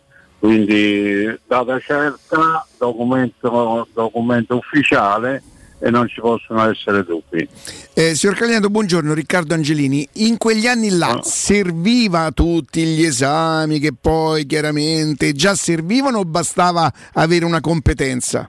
Quindi 0.46 1.40
data 1.48 1.80
certa, 1.80 2.68
documento, 2.78 3.88
documento 3.92 4.58
ufficiale 4.58 5.42
e 5.80 5.90
non 5.90 6.08
ci 6.08 6.22
possono 6.22 6.70
essere 6.70 7.04
dubbi. 7.04 7.48
Eh, 7.96 8.14
signor 8.14 8.36
Caliendo, 8.36 8.70
buongiorno, 8.70 9.16
Riccardo 9.16 9.56
Angelini. 9.56 10.08
In 10.14 10.38
quegli 10.38 10.68
anni 10.68 10.90
là 10.90 11.20
serviva 11.24 12.30
tutti 12.32 12.84
gli 12.84 13.04
esami 13.04 13.80
che 13.80 13.92
poi 14.00 14.46
chiaramente 14.46 15.34
già 15.34 15.56
servivano 15.56 16.20
o 16.20 16.26
bastava 16.26 16.94
avere 17.14 17.44
una 17.44 17.60
competenza? 17.60 18.48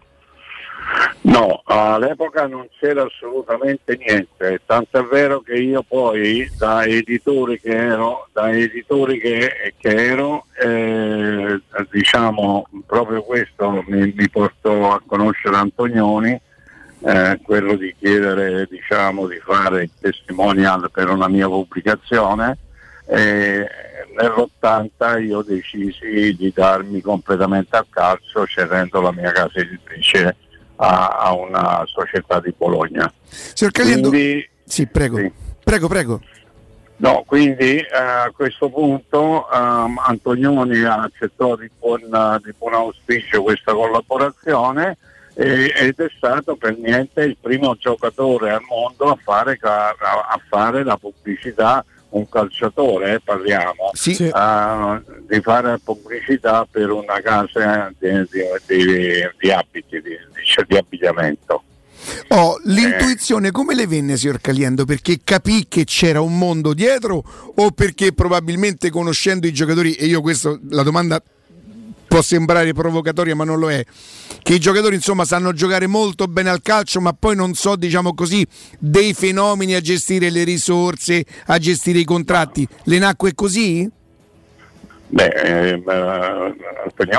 No, 1.23 1.61
all'epoca 1.65 2.47
non 2.47 2.69
c'era 2.79 3.03
assolutamente 3.03 3.97
niente, 3.97 4.61
tanto 4.65 4.99
è 4.99 5.03
vero 5.03 5.41
che 5.41 5.55
io 5.55 5.83
poi 5.83 6.49
da 6.57 6.85
editore 6.85 7.59
che 7.61 7.71
ero, 7.71 8.29
da 8.33 8.51
editore 8.53 9.19
che, 9.19 9.75
che 9.77 9.89
ero 9.89 10.47
eh, 10.59 11.61
diciamo 11.91 12.69
proprio 12.87 13.23
questo 13.23 13.83
mi, 13.89 14.13
mi 14.17 14.31
portò 14.31 14.93
a 14.93 15.03
conoscere 15.05 15.57
Antonioni, 15.57 16.41
eh, 17.01 17.41
quello 17.43 17.75
di 17.75 17.93
chiedere 17.99 18.69
diciamo, 18.71 19.27
di 19.27 19.41
fare 19.41 19.83
il 19.83 19.91
testimonial 20.01 20.91
per 20.93 21.11
una 21.11 21.29
mia 21.29 21.49
pubblicazione 21.49 22.59
e 23.05 23.67
nell'80 24.17 25.25
io 25.25 25.43
decisi 25.43 26.35
di 26.37 26.53
darmi 26.55 27.01
completamente 27.01 27.77
al 27.77 27.87
calcio 27.91 28.47
cedendo 28.47 29.01
la 29.01 29.13
mia 29.13 29.33
casa 29.33 29.59
editrice 29.59 30.37
a, 30.77 31.09
a 31.21 31.33
una 31.35 31.83
società 31.87 32.41
di 32.41 32.53
Bologna. 32.57 33.11
Signor 33.29 33.73
Caliendo, 33.73 34.09
Quindi- 34.09 34.49
sì, 34.65 34.87
prego. 34.87 35.17
Sì. 35.19 35.33
Prego, 35.63 35.89
prego. 35.89 36.21
No, 36.99 37.25
quindi 37.27 37.77
eh, 37.79 37.87
a 37.93 38.33
questo 38.35 38.71
punto 38.71 39.47
ehm, 39.53 39.99
Antonioni 40.07 40.83
accettò 40.83 41.55
di 41.57 41.69
buon, 41.79 42.01
di 42.43 42.55
buon 42.57 42.73
auspicio 42.75 43.43
questa 43.43 43.73
collaborazione 43.75 44.97
e- 45.35 45.73
ed 45.77 45.99
è 46.01 46.07
stato 46.17 46.57
per 46.57 46.79
niente 46.79 47.23
il 47.23 47.37
primo 47.39 47.75
giocatore 47.77 48.51
al 48.53 48.63
mondo 48.67 49.11
a 49.11 49.19
fare, 49.23 49.59
a- 49.61 49.89
a 49.91 50.41
fare 50.49 50.85
la 50.85 50.97
pubblicità, 50.97 51.85
un 52.17 52.29
calciatore 52.29 53.15
eh, 53.15 53.21
parliamo, 53.21 53.91
eh, 54.23 55.03
di 55.29 55.41
fare 55.41 55.79
pubblicità 55.83 56.67
per 56.71 56.91
una 56.91 57.21
casa 57.23 57.93
di, 57.99 58.09
di- 58.09 58.77
di- 58.77 59.29
di 59.39 59.51
abiti, 59.51 60.01
di, 60.01 60.11
di- 60.11 60.65
di 60.67 60.77
abbigliamento. 60.77 61.63
Oh, 62.29 62.61
l'intuizione 62.65 63.51
come 63.51 63.75
le 63.75 63.87
venne, 63.87 64.17
signor 64.17 64.41
Caliendo? 64.41 64.85
Perché 64.85 65.21
capì 65.25 65.67
che 65.69 65.85
c'era 65.85 66.21
un 66.21 66.39
mondo 66.39 66.73
dietro 66.73 67.25
o 67.57 67.71
perché 67.73 68.13
probabilmente 68.13 68.91
conoscendo 68.91 69.47
i 69.47 69.53
giocatori, 69.53 69.95
e 69.95 70.07
io 70.07 70.21
questo, 70.21 70.61
la 70.71 70.83
domanda 70.83 71.21
può 72.17 72.25
sembrare 72.25 72.73
provocatoria 72.73 73.35
ma 73.35 73.45
non 73.45 73.59
lo 73.59 73.71
è, 73.71 73.85
che 74.43 74.55
i 74.55 74.59
giocatori 74.59 74.95
insomma 74.95 75.27
sanno 75.27 75.53
giocare 75.53 75.87
molto 75.87 76.27
bene 76.27 76.49
al 76.49 76.63
calcio 76.63 76.99
ma 77.03 77.13
poi 77.13 77.37
non 77.37 77.53
so 77.53 77.77
diciamo 77.77 78.15
così 78.15 78.47
dei 78.79 79.13
fenomeni 79.13 79.75
a 79.75 79.83
gestire 79.83 80.31
le 80.31 80.43
risorse, 80.43 81.27
a 81.47 81.59
gestire 81.59 81.99
i 81.99 82.05
contratti. 82.05 82.67
Le 82.85 82.99
nacque 82.99 83.35
così? 83.35 83.91
Beh, 85.09 85.27
eh, 85.27 85.83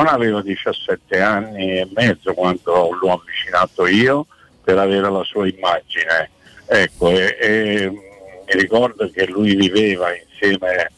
aveva 0.08 0.42
17 0.42 1.22
anni 1.22 1.78
e 1.78 1.88
mezzo 1.94 2.34
quando 2.34 2.90
l'ho 3.00 3.14
avvicinato 3.14 3.86
io 3.86 4.26
per 4.64 4.80
avere 4.80 5.12
la 5.12 5.24
sua 5.24 5.48
immagine. 5.48 6.32
Ecco, 6.66 7.12
e, 7.12 7.38
e, 7.40 7.90
mh, 7.90 7.94
mi 7.94 8.60
ricordo 8.60 9.10
che 9.12 9.28
lui 9.28 9.56
viveva 9.56 10.08
insieme, 10.12 10.90
tu- 10.90 10.97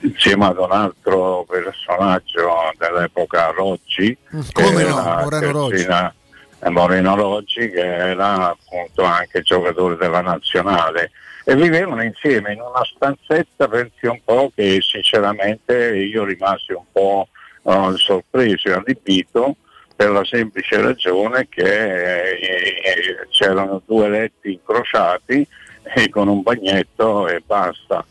insieme 0.00 0.46
ad 0.46 0.58
un 0.58 0.72
altro 0.72 1.44
personaggio 1.48 2.72
dell'epoca 2.78 3.50
Roggi, 3.50 4.16
che 4.30 4.62
Come 4.62 4.84
no, 4.84 5.02
Moreno 5.22 5.50
Roggi. 5.52 5.70
terzina- 5.70 6.14
eh, 6.60 6.70
Moreno 6.70 7.14
Roggi, 7.16 7.70
che 7.70 7.80
era 7.80 8.50
appunto 8.50 9.02
anche 9.02 9.42
giocatore 9.42 9.96
della 9.96 10.20
nazionale 10.20 11.10
e 11.44 11.56
vivevano 11.56 12.02
insieme 12.02 12.52
in 12.52 12.60
una 12.60 12.84
stanzetta, 12.84 13.68
pensi 13.68 14.06
un 14.06 14.20
po' 14.24 14.52
che 14.54 14.78
sinceramente 14.80 15.96
io 15.96 16.24
rimasi 16.24 16.72
un 16.72 16.84
po' 16.92 17.28
eh, 17.64 17.92
sorpreso 17.96 18.68
e 18.68 18.72
allibito 18.72 19.56
per 19.94 20.10
la 20.10 20.24
semplice 20.24 20.80
ragione 20.80 21.48
che 21.48 22.30
eh, 22.30 23.26
c'erano 23.30 23.82
due 23.84 24.08
letti 24.08 24.52
incrociati 24.52 25.46
e 25.94 26.08
con 26.10 26.28
un 26.28 26.42
bagnetto 26.42 27.28
e 27.28 27.42
basta. 27.44 28.04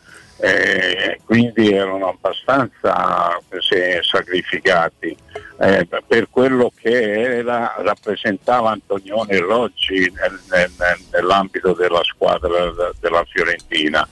Eh, 0.44 1.20
quindi 1.24 1.72
erano 1.72 2.10
abbastanza 2.10 3.38
se, 3.60 4.00
sacrificati 4.02 5.16
eh, 5.60 5.88
per 6.08 6.30
quello 6.32 6.72
che 6.76 7.36
era, 7.38 7.76
rappresentava 7.78 8.72
Antonioni 8.72 9.38
Roggi 9.38 10.12
nel- 10.16 10.40
nel- 10.50 10.72
nel- 10.80 11.06
nell'ambito 11.12 11.74
della 11.74 12.02
squadra 12.04 12.72
de- 12.72 12.92
della 13.00 13.24
Fiorentina. 13.30 14.08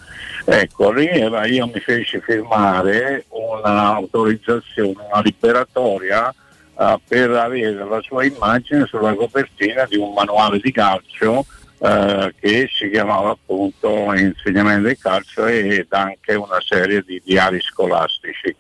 Ecco, 0.46 0.92
lì 0.92 1.08
era- 1.08 1.48
io 1.48 1.66
mi 1.66 1.80
feci 1.80 2.20
firmare 2.20 3.26
un'autorizzazione, 3.30 4.94
una 5.12 5.22
liberatoria 5.22 6.34
eh, 6.80 7.00
per 7.08 7.32
avere 7.32 7.74
la 7.74 8.02
sua 8.02 8.24
immagine 8.24 8.86
sulla 8.86 9.14
copertina 9.16 9.86
di 9.86 9.98
un 9.98 10.14
manuale 10.14 10.60
di 10.60 10.72
calcio 10.72 11.46
eh, 11.80 12.34
che 12.40 12.70
si 12.72 12.90
chiamava 12.90 13.32
appunto 13.32 14.14
Insegnamento 14.14 14.88
del 14.88 14.98
calcio 14.98 15.46
ed 15.46 15.88
anche 15.90 16.36
una 16.36 16.60
serie 16.60 17.04
di 17.06 17.22
diari 17.24 17.62
scolastici. 17.62 18.56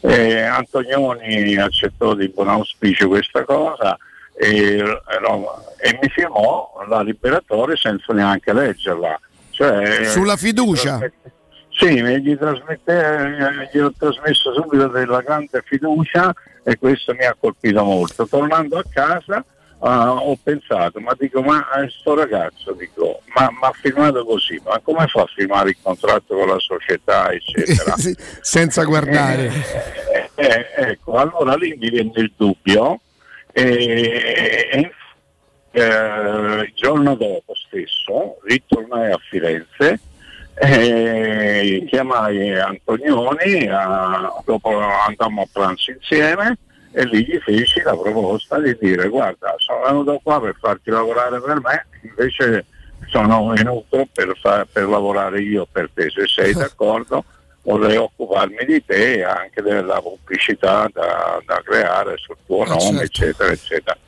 Eh, 0.00 0.42
Antonioni 0.42 1.56
accettò 1.56 2.14
di 2.14 2.28
buon 2.28 2.48
auspicio 2.48 3.08
questa 3.08 3.44
cosa 3.44 3.96
e, 4.36 4.76
e 4.76 5.98
mi 6.02 6.08
firmò 6.08 6.84
la 6.88 7.00
liberatoria 7.02 7.76
senza 7.76 8.12
neanche 8.12 8.52
leggerla. 8.52 9.18
Cioè, 9.50 10.04
Sulla 10.06 10.36
fiducia. 10.36 10.98
sì, 11.70 12.02
gli, 12.02 12.36
trasmette- 12.36 13.70
gli 13.72 13.78
ho 13.78 13.92
trasmesso 13.96 14.52
subito 14.52 14.88
della 14.88 15.20
grande 15.22 15.62
fiducia 15.64 16.34
e 16.64 16.76
questo 16.76 17.14
mi 17.14 17.24
ha 17.24 17.36
colpito 17.38 17.84
molto. 17.84 18.26
Tornando 18.26 18.78
a 18.78 18.84
casa 18.90 19.44
ah, 19.84 20.14
ho 20.14 20.36
pensato, 20.42 20.98
ma 21.00 21.14
dico, 21.18 21.42
ma 21.42 21.64
eh, 21.82 21.88
sto 21.90 22.14
ragazzo, 22.14 22.72
dico, 22.72 23.20
ma 23.34 23.50
ha 23.60 23.72
firmato 23.72 24.24
così, 24.24 24.60
ma 24.64 24.80
come 24.82 25.06
fa 25.06 25.22
a 25.22 25.26
firmare 25.26 25.70
il 25.70 25.76
contratto 25.82 26.34
con 26.36 26.48
la 26.48 26.58
società, 26.58 27.30
eccetera? 27.30 27.94
Sì, 27.96 28.16
senza 28.40 28.84
guardare. 28.84 29.50
Eh, 30.12 30.30
eh, 30.34 30.66
ecco, 30.76 31.14
allora 31.14 31.54
lì 31.54 31.76
mi 31.78 31.90
venne 31.90 32.12
il 32.14 32.32
dubbio 32.36 33.00
e, 33.52 34.90
eh, 35.70 36.62
il 36.66 36.72
giorno 36.74 37.14
dopo 37.14 37.54
stesso 37.54 38.38
ritornai 38.44 39.12
a 39.12 39.18
Firenze 39.28 40.00
e 40.54 41.84
chiamai 41.88 42.58
Antonioni, 42.58 43.68
a- 43.68 44.32
dopo 44.44 44.78
andammo 44.78 45.42
a 45.42 45.48
pranzo 45.52 45.90
insieme 45.90 46.58
e 46.96 47.04
lì 47.06 47.24
gli 47.26 47.38
feci 47.38 47.80
la 47.82 47.96
proposta 47.96 48.60
di 48.60 48.76
dire 48.80 49.08
guarda 49.08 49.54
sono 49.58 49.82
venuto 49.84 50.20
qua 50.22 50.40
per 50.40 50.54
farti 50.60 50.90
lavorare 50.90 51.40
per 51.40 51.60
me, 51.60 51.86
invece 52.02 52.64
sono 53.08 53.48
venuto 53.48 54.06
per, 54.12 54.32
fa- 54.40 54.64
per 54.70 54.88
lavorare 54.88 55.40
io 55.40 55.66
per 55.70 55.90
te, 55.92 56.08
se 56.10 56.26
sei 56.26 56.52
d'accordo 56.54 57.24
vorrei 57.62 57.96
occuparmi 57.96 58.64
di 58.64 58.84
te 58.84 59.14
e 59.14 59.22
anche 59.24 59.60
della 59.60 60.00
pubblicità 60.00 60.88
da, 60.92 61.42
da 61.44 61.60
creare 61.64 62.14
sul 62.18 62.36
tuo 62.46 62.62
Ah, 62.62 62.68
nome, 62.68 62.80
certo. 62.80 63.02
eccetera, 63.02 63.50
eccetera. 63.52 63.98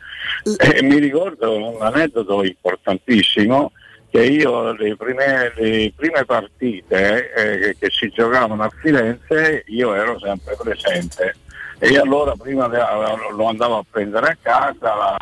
E 0.59 0.83
mi 0.83 0.99
ricordo 0.99 1.57
un 1.57 1.83
aneddoto 1.83 2.45
importantissimo 2.45 3.73
che 4.11 4.25
io 4.25 4.73
le 4.73 4.95
prime, 4.97 5.53
le 5.57 5.93
prime 5.97 6.25
partite 6.25 7.33
eh, 7.33 7.59
che, 7.59 7.77
che 7.79 7.91
si 7.91 8.09
giocavano 8.11 8.63
a 8.63 8.71
Firenze 8.81 9.65
io 9.67 9.95
ero 9.95 10.19
sempre 10.21 10.57
presente 10.57 11.35
e 11.79 11.99
allora 11.99 12.35
prima 12.37 12.69
lo 13.31 13.47
andavo 13.47 13.79
a 13.79 13.85
prendere 13.89 14.27
a 14.27 14.37
casa, 14.41 15.17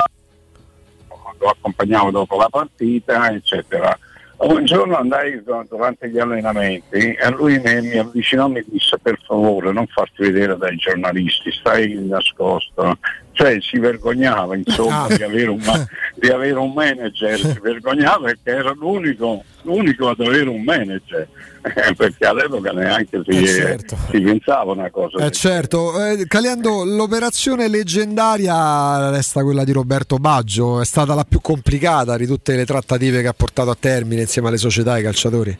lo 1.37 1.47
accompagnavo 1.47 2.11
dopo 2.11 2.37
la 2.37 2.49
partita, 2.49 3.29
eccetera. 3.31 3.97
Un 4.37 4.65
giorno 4.65 4.97
andai 4.97 5.41
durante 5.43 6.09
gli 6.09 6.19
allenamenti 6.19 7.13
e 7.13 7.29
lui 7.31 7.57
mi 7.59 7.97
avvicinò 7.97 8.47
e 8.47 8.49
mi 8.49 8.65
disse 8.67 8.97
per 9.01 9.17
favore 9.25 9.71
non 9.71 9.87
farti 9.87 10.23
vedere 10.23 10.57
dai 10.57 10.75
giornalisti, 10.75 11.51
stai 11.51 11.93
nascosto. 12.05 12.97
Cioè 13.37 13.57
si 13.59 13.77
vergognava 13.79 14.55
insomma 14.55 15.07
di, 15.07 15.21
avere 15.21 15.49
un, 15.49 15.59
ma- 15.65 15.85
di 16.15 16.29
avere 16.29 16.57
un 16.57 16.71
manager, 16.71 17.37
si 17.37 17.59
vergognava 17.61 18.27
perché 18.27 18.49
era 18.51 18.71
l'unico, 18.71 19.43
l'unico 19.63 20.07
ad 20.07 20.21
avere 20.21 20.47
un 20.47 20.61
manager, 20.63 21.27
Eh, 21.65 21.93
perché 21.95 22.25
all'epoca 22.27 22.71
neanche 22.71 23.21
si, 23.27 23.31
Eh, 23.37 23.45
certo. 23.47 23.97
si 24.11 24.21
pensava 24.21 24.71
una 24.71 24.89
cosa 24.89 25.25
Eh 25.25 25.31
certo, 25.31 26.01
eh, 26.05 26.25
Caliendo, 26.27 26.85
l'operazione 26.85 27.67
leggendaria 27.67 29.09
resta 29.09 29.43
quella 29.43 29.65
di 29.65 29.73
Roberto 29.73 30.15
Baggio, 30.17 30.79
è 30.79 30.85
stata 30.85 31.13
la 31.13 31.25
più 31.27 31.41
complicata 31.41 32.15
di 32.15 32.25
tutte 32.25 32.55
le 32.55 32.65
trattative 32.65 33.21
che 33.21 33.27
ha 33.27 33.33
portato 33.33 33.69
a 33.69 33.77
termine 33.77 34.21
insieme 34.21 34.47
alle 34.47 34.57
società 34.57 34.93
e 34.93 34.97
ai 34.97 35.03
calciatori. 35.03 35.57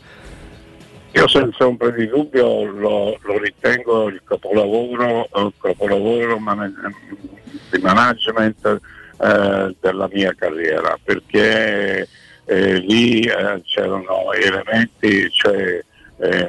Io 1.13 1.27
senza 1.29 1.65
ombra 1.65 1.89
di 1.91 2.07
dubbio 2.07 2.63
lo, 2.65 3.17
lo 3.21 3.37
ritengo 3.39 4.07
il 4.09 4.21
capolavoro, 4.25 5.27
il 5.35 5.53
capolavoro 5.59 6.37
mana- 6.39 6.71
di 7.69 7.81
management 7.81 8.79
eh, 9.19 9.75
della 9.79 10.09
mia 10.11 10.33
carriera, 10.37 10.97
perché 11.03 12.07
eh, 12.45 12.73
lì 12.79 13.21
eh, 13.21 13.61
c'erano 13.63 14.31
elementi, 14.33 15.29
cioè 15.31 15.83
eh, 16.17 16.47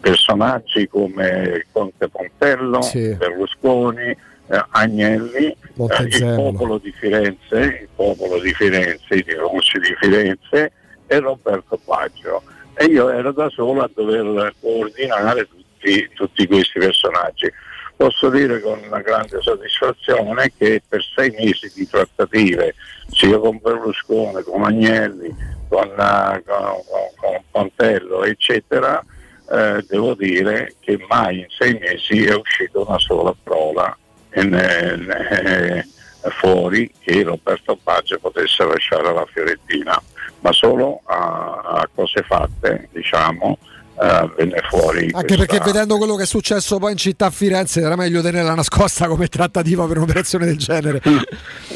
personaggi 0.00 0.86
come 0.88 1.66
Conte 1.72 2.08
Pontello, 2.08 2.82
Sì. 2.82 3.14
Berlusconi, 3.14 4.16
eh, 4.48 4.64
Agnelli, 4.70 5.54
il 5.74 6.34
popolo 6.36 6.78
di 6.78 6.92
Firenze, 6.92 7.58
il 7.82 7.88
popolo 7.94 8.40
di 8.40 8.52
Firenze, 8.54 9.14
i 9.14 9.24
tifosi 9.24 9.78
di 9.78 9.94
Firenze 10.00 10.72
e 11.06 11.18
Roberto 11.18 11.78
Baggio. 11.84 12.42
E 12.74 12.84
io 12.86 13.08
ero 13.08 13.32
da 13.32 13.48
solo 13.50 13.82
a 13.82 13.90
dover 13.92 14.54
coordinare 14.60 15.48
tutti, 15.48 16.08
tutti 16.14 16.46
questi 16.46 16.78
personaggi. 16.78 17.50
Posso 17.96 18.28
dire 18.28 18.60
con 18.60 18.78
una 18.86 19.00
grande 19.00 19.40
soddisfazione 19.40 20.52
che 20.56 20.82
per 20.86 21.02
sei 21.14 21.30
mesi 21.30 21.72
di 21.74 21.88
trattative, 21.88 22.74
sia 23.10 23.38
con 23.38 23.58
Berlusconi, 23.62 24.42
con 24.42 24.64
Agnelli, 24.64 25.34
con, 25.68 25.88
eh, 25.88 26.42
con- 26.44 26.82
con- 26.86 27.10
con 27.16 27.42
Pontello, 27.50 28.22
eccetera, 28.24 29.02
eh, 29.50 29.82
devo 29.88 30.14
dire 30.14 30.74
che 30.80 31.02
mai 31.08 31.38
in 31.40 31.46
sei 31.48 31.78
mesi 31.78 32.24
è 32.26 32.34
uscita 32.34 32.80
una 32.80 32.98
sola 32.98 33.34
parola 33.42 33.96
in- 34.34 34.52
eh, 34.54 35.86
fuori 36.30 36.92
che 37.00 37.22
Roberto 37.22 37.78
Baggio 37.82 38.18
potesse 38.18 38.62
lasciare 38.64 39.10
la 39.12 39.24
Fiorentina, 39.32 40.00
ma 40.40 40.52
solo 40.52 41.00
a, 41.06 41.60
a 41.64 41.88
cose 41.94 42.22
fatte, 42.22 42.88
diciamo, 42.92 43.56
eh, 43.98 44.30
venne 44.36 44.60
fuori. 44.68 45.10
Anche 45.12 45.36
perché 45.36 45.58
vedendo 45.58 45.96
quello 45.96 46.16
che 46.16 46.24
è 46.24 46.26
successo 46.26 46.78
poi 46.78 46.92
in 46.92 46.98
città 46.98 47.26
a 47.26 47.30
Firenze 47.30 47.80
era 47.80 47.96
meglio 47.96 48.20
tenerla 48.20 48.54
nascosta 48.54 49.06
come 49.08 49.28
trattativa 49.28 49.86
per 49.86 49.96
un'operazione 49.98 50.46
del 50.46 50.58
genere. 50.58 51.00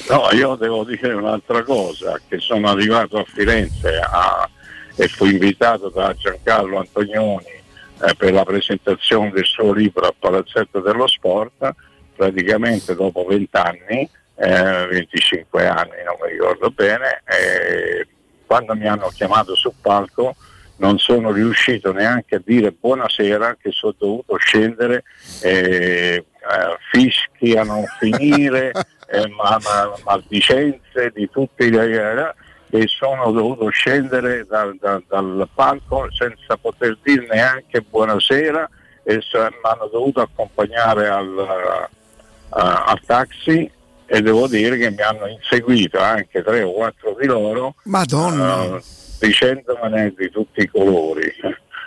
No, 0.08 0.28
io 0.32 0.54
devo 0.56 0.84
dire 0.84 1.12
un'altra 1.14 1.62
cosa, 1.62 2.20
che 2.28 2.38
sono 2.38 2.68
arrivato 2.68 3.18
a 3.18 3.24
Firenze 3.24 3.98
a- 3.98 4.48
e 4.96 5.08
fui 5.08 5.30
invitato 5.30 5.88
da 5.88 6.14
Giancarlo 6.14 6.78
Antonioni 6.78 7.46
eh, 8.02 8.14
per 8.16 8.32
la 8.32 8.44
presentazione 8.44 9.30
del 9.30 9.46
suo 9.46 9.72
libro 9.72 10.06
a 10.06 10.14
Palazzetto 10.18 10.80
dello 10.80 11.06
Sport, 11.06 11.74
praticamente 12.14 12.94
dopo 12.94 13.24
20 13.24 13.48
anni, 13.56 14.08
eh, 14.36 14.86
25 14.90 15.66
anni 15.66 16.02
non 16.04 16.16
mi 16.22 16.32
ricordo 16.32 16.70
bene, 16.70 17.22
e 17.24 18.06
quando 18.46 18.74
mi 18.74 18.88
hanno 18.88 19.10
chiamato 19.14 19.54
sul 19.54 19.72
palco 19.80 20.34
non 20.80 20.98
sono 20.98 21.30
riuscito 21.30 21.92
neanche 21.92 22.36
a 22.36 22.42
dire 22.44 22.72
buonasera 22.72 23.56
che 23.60 23.70
sono 23.70 23.94
dovuto 23.98 24.36
scendere 24.36 25.04
eh, 25.42 25.50
eh, 25.50 26.24
fischi 26.90 27.56
a 27.56 27.64
non 27.64 27.84
finire, 27.98 28.72
eh, 29.10 29.28
ma, 29.28 29.58
ma- 29.62 29.94
maldicenze 30.04 31.12
di 31.14 31.28
tutti 31.30 31.70
gli 31.70 31.76
e 32.70 32.86
sono 32.86 33.30
dovuto 33.30 33.68
scendere 33.68 34.46
da- 34.48 34.72
da- 34.80 35.02
dal 35.06 35.48
palco 35.54 36.08
senza 36.12 36.56
poter 36.56 36.96
dire 37.02 37.26
neanche 37.30 37.82
buonasera 37.82 38.68
e 39.02 39.20
mi 39.32 39.58
hanno 39.62 39.88
dovuto 39.92 40.20
accompagnare 40.20 41.08
al, 41.08 41.88
a- 42.50 42.84
al 42.84 43.00
taxi 43.04 43.70
e 44.06 44.22
devo 44.22 44.46
dire 44.46 44.78
che 44.78 44.90
mi 44.90 45.02
hanno 45.02 45.26
inseguito 45.26 45.98
anche 46.00 46.42
tre 46.42 46.62
o 46.62 46.72
quattro 46.72 47.16
di 47.20 47.26
loro 47.26 47.74
Madonna. 47.84 48.80
Eh, 49.20 49.26
dicendomene 49.26 50.14
di 50.16 50.30
tutti 50.30 50.60
i 50.60 50.66
colori 50.68 51.32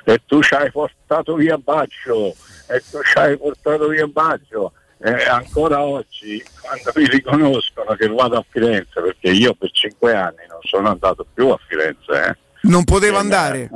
e 0.06 0.22
tu 0.26 0.42
ci 0.42 0.54
hai 0.54 0.70
portato 0.72 1.36
via 1.36 1.58
Baggio 1.58 2.36
e 2.68 2.82
tu 2.92 3.02
ci 3.04 3.18
hai 3.18 3.38
portato 3.38 3.88
via 3.88 4.08
Baggio 4.08 4.74
e 5.00 5.12
ancora 5.26 5.82
oggi 5.84 6.44
quando 6.62 6.92
mi 6.96 7.08
riconoscono 7.08 7.94
che 7.96 8.08
vado 8.08 8.38
a 8.38 8.46
Firenze 8.48 9.02
perché 9.02 9.30
io 9.32 9.54
per 9.54 9.72
cinque 9.72 10.14
anni 10.16 10.46
non 10.50 10.60
sono 10.62 10.90
andato 10.90 11.26
più 11.34 11.50
a 11.50 11.60
Firenze 11.68 12.26
eh. 12.30 12.38
Non 12.64 12.84
poteva 12.86 13.18
Eh, 13.18 13.20
andare. 13.22 13.70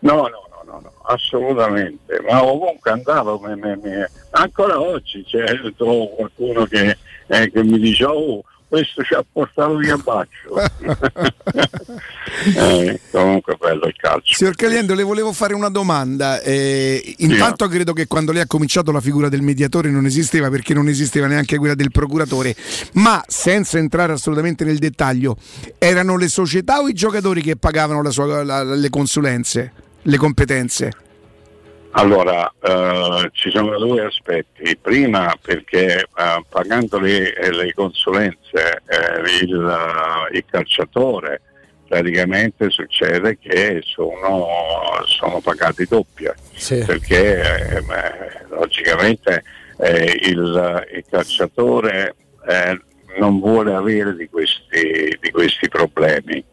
No, 0.00 0.14
no, 0.28 0.28
no, 0.28 0.62
no, 0.64 0.80
no, 0.80 0.92
assolutamente, 1.06 2.20
ma 2.28 2.44
ovunque 2.44 2.90
andavo, 2.90 3.38
me- 3.38 3.56
me- 3.56 3.78
me- 3.82 4.10
ancora 4.32 4.78
oggi 4.80 5.24
c'è 5.24 5.44
trovo 5.76 6.08
qualcuno 6.08 6.64
che, 6.66 6.96
eh, 7.26 7.50
che 7.50 7.64
mi 7.64 7.78
dice 7.78 8.04
oh 8.04 8.44
questo 8.68 9.02
ci 9.02 9.14
ha 9.14 9.24
portato 9.30 9.76
via 9.76 9.96
Baccio. 9.96 10.54
Eh, 12.54 13.00
comunque 13.10 13.56
bello 13.58 13.86
il 13.86 13.94
calcio. 13.96 14.34
Signor 14.36 14.54
Caliendo, 14.54 14.94
le 14.94 15.02
volevo 15.02 15.32
fare 15.32 15.54
una 15.54 15.70
domanda. 15.70 16.40
Eh, 16.40 17.14
intanto 17.18 17.66
credo 17.68 17.92
che 17.92 18.06
quando 18.06 18.32
lei 18.32 18.42
ha 18.42 18.46
cominciato 18.46 18.92
la 18.92 19.00
figura 19.00 19.28
del 19.28 19.42
mediatore 19.42 19.90
non 19.90 20.04
esisteva 20.06 20.48
perché 20.50 20.74
non 20.74 20.88
esisteva 20.88 21.26
neanche 21.26 21.56
quella 21.56 21.74
del 21.74 21.90
procuratore, 21.90 22.54
ma 22.94 23.22
senza 23.26 23.78
entrare 23.78 24.12
assolutamente 24.12 24.64
nel 24.64 24.78
dettaglio, 24.78 25.36
erano 25.78 26.16
le 26.16 26.28
società 26.28 26.80
o 26.80 26.88
i 26.88 26.92
giocatori 26.92 27.40
che 27.42 27.56
pagavano 27.56 28.08
sua- 28.10 28.44
la- 28.44 28.62
le 28.62 28.90
consulenze, 28.90 29.72
le 30.02 30.16
competenze? 30.16 30.92
Allora, 31.92 32.52
eh, 32.60 33.30
ci 33.32 33.50
sono 33.50 33.78
due 33.78 34.04
aspetti. 34.04 34.76
Prima 34.76 35.32
perché 35.40 36.00
eh, 36.00 36.44
pagando 36.48 36.98
le, 36.98 37.34
eh, 37.34 37.52
le 37.52 37.72
consulenze 37.74 38.82
eh, 38.86 39.44
il, 39.44 40.28
il, 40.32 40.44
calciatore 40.50 41.40
praticamente 41.88 42.68
succede 42.68 43.38
che 43.38 43.80
sono, 43.82 44.46
sono 45.06 45.40
pagati 45.40 45.86
doppia, 45.86 46.34
sì. 46.52 46.84
perché 46.84 47.40
eh, 47.40 47.82
logicamente 48.50 49.42
eh, 49.78 50.20
il, 50.24 50.86
il, 50.94 51.04
calciatore 51.08 52.14
non 53.18 53.40
vuole 53.40 53.74
avere 53.74 54.14
di 54.14 54.28
questi, 54.28 55.16
di 55.20 55.30
questi 55.30 55.68
problemi 55.68 56.44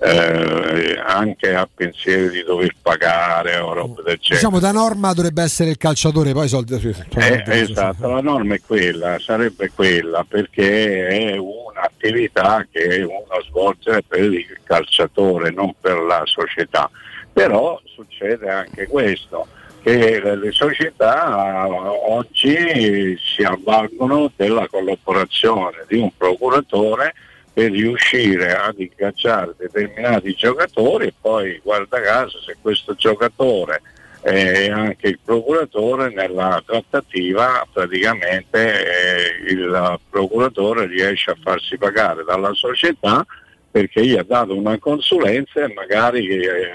eh, 0.00 1.02
anche 1.04 1.54
a 1.54 1.68
pensiero 1.72 2.28
di 2.28 2.42
dover 2.42 2.74
pagare 2.80 3.56
o 3.56 3.72
roba 3.72 4.02
del 4.02 4.18
genere. 4.20 4.36
Diciamo 4.36 4.58
da 4.58 4.72
norma 4.72 5.12
dovrebbe 5.12 5.42
essere 5.42 5.70
il 5.70 5.76
calciatore, 5.76 6.32
poi 6.32 6.46
i 6.46 6.48
soldi. 6.48 6.74
Eh, 6.74 7.42
esatto, 7.46 8.08
la 8.08 8.20
norma 8.20 8.54
è 8.54 8.60
quella, 8.64 9.18
sarebbe 9.18 9.70
quella 9.74 10.24
perché 10.28 11.06
è 11.06 11.36
un'attività 11.36 12.66
che 12.70 13.02
uno 13.02 13.42
svolge 13.48 14.02
per 14.06 14.20
il 14.20 14.58
calciatore, 14.62 15.50
non 15.50 15.74
per 15.80 15.98
la 15.98 16.22
società. 16.24 16.90
Però 17.32 17.80
succede 17.84 18.48
anche 18.48 18.86
questo 18.86 19.46
che 19.82 20.20
le 20.20 20.50
società 20.50 21.66
oggi 21.68 23.18
si 23.18 23.42
avvalgono 23.42 24.30
della 24.34 24.66
collaborazione 24.68 25.84
di 25.88 25.98
un 25.98 26.10
procuratore 26.16 27.12
per 27.54 27.70
riuscire 27.70 28.56
ad 28.56 28.80
ingaggiare 28.80 29.54
determinati 29.56 30.34
giocatori 30.34 31.06
e 31.06 31.14
poi 31.18 31.60
guarda 31.62 32.00
caso 32.00 32.40
se 32.40 32.56
questo 32.60 32.94
giocatore 32.94 33.80
e 34.22 34.70
anche 34.70 35.08
il 35.08 35.18
procuratore 35.24 36.12
nella 36.12 36.60
trattativa 36.66 37.64
praticamente 37.72 38.82
eh, 38.82 39.52
il 39.52 40.00
procuratore 40.10 40.86
riesce 40.86 41.30
a 41.30 41.36
farsi 41.40 41.78
pagare 41.78 42.24
dalla 42.24 42.52
società 42.54 43.24
perché 43.70 44.04
gli 44.04 44.16
ha 44.16 44.24
dato 44.24 44.56
una 44.56 44.78
consulenza 44.78 45.62
e 45.62 45.72
magari 45.74 46.26
eh, 46.26 46.72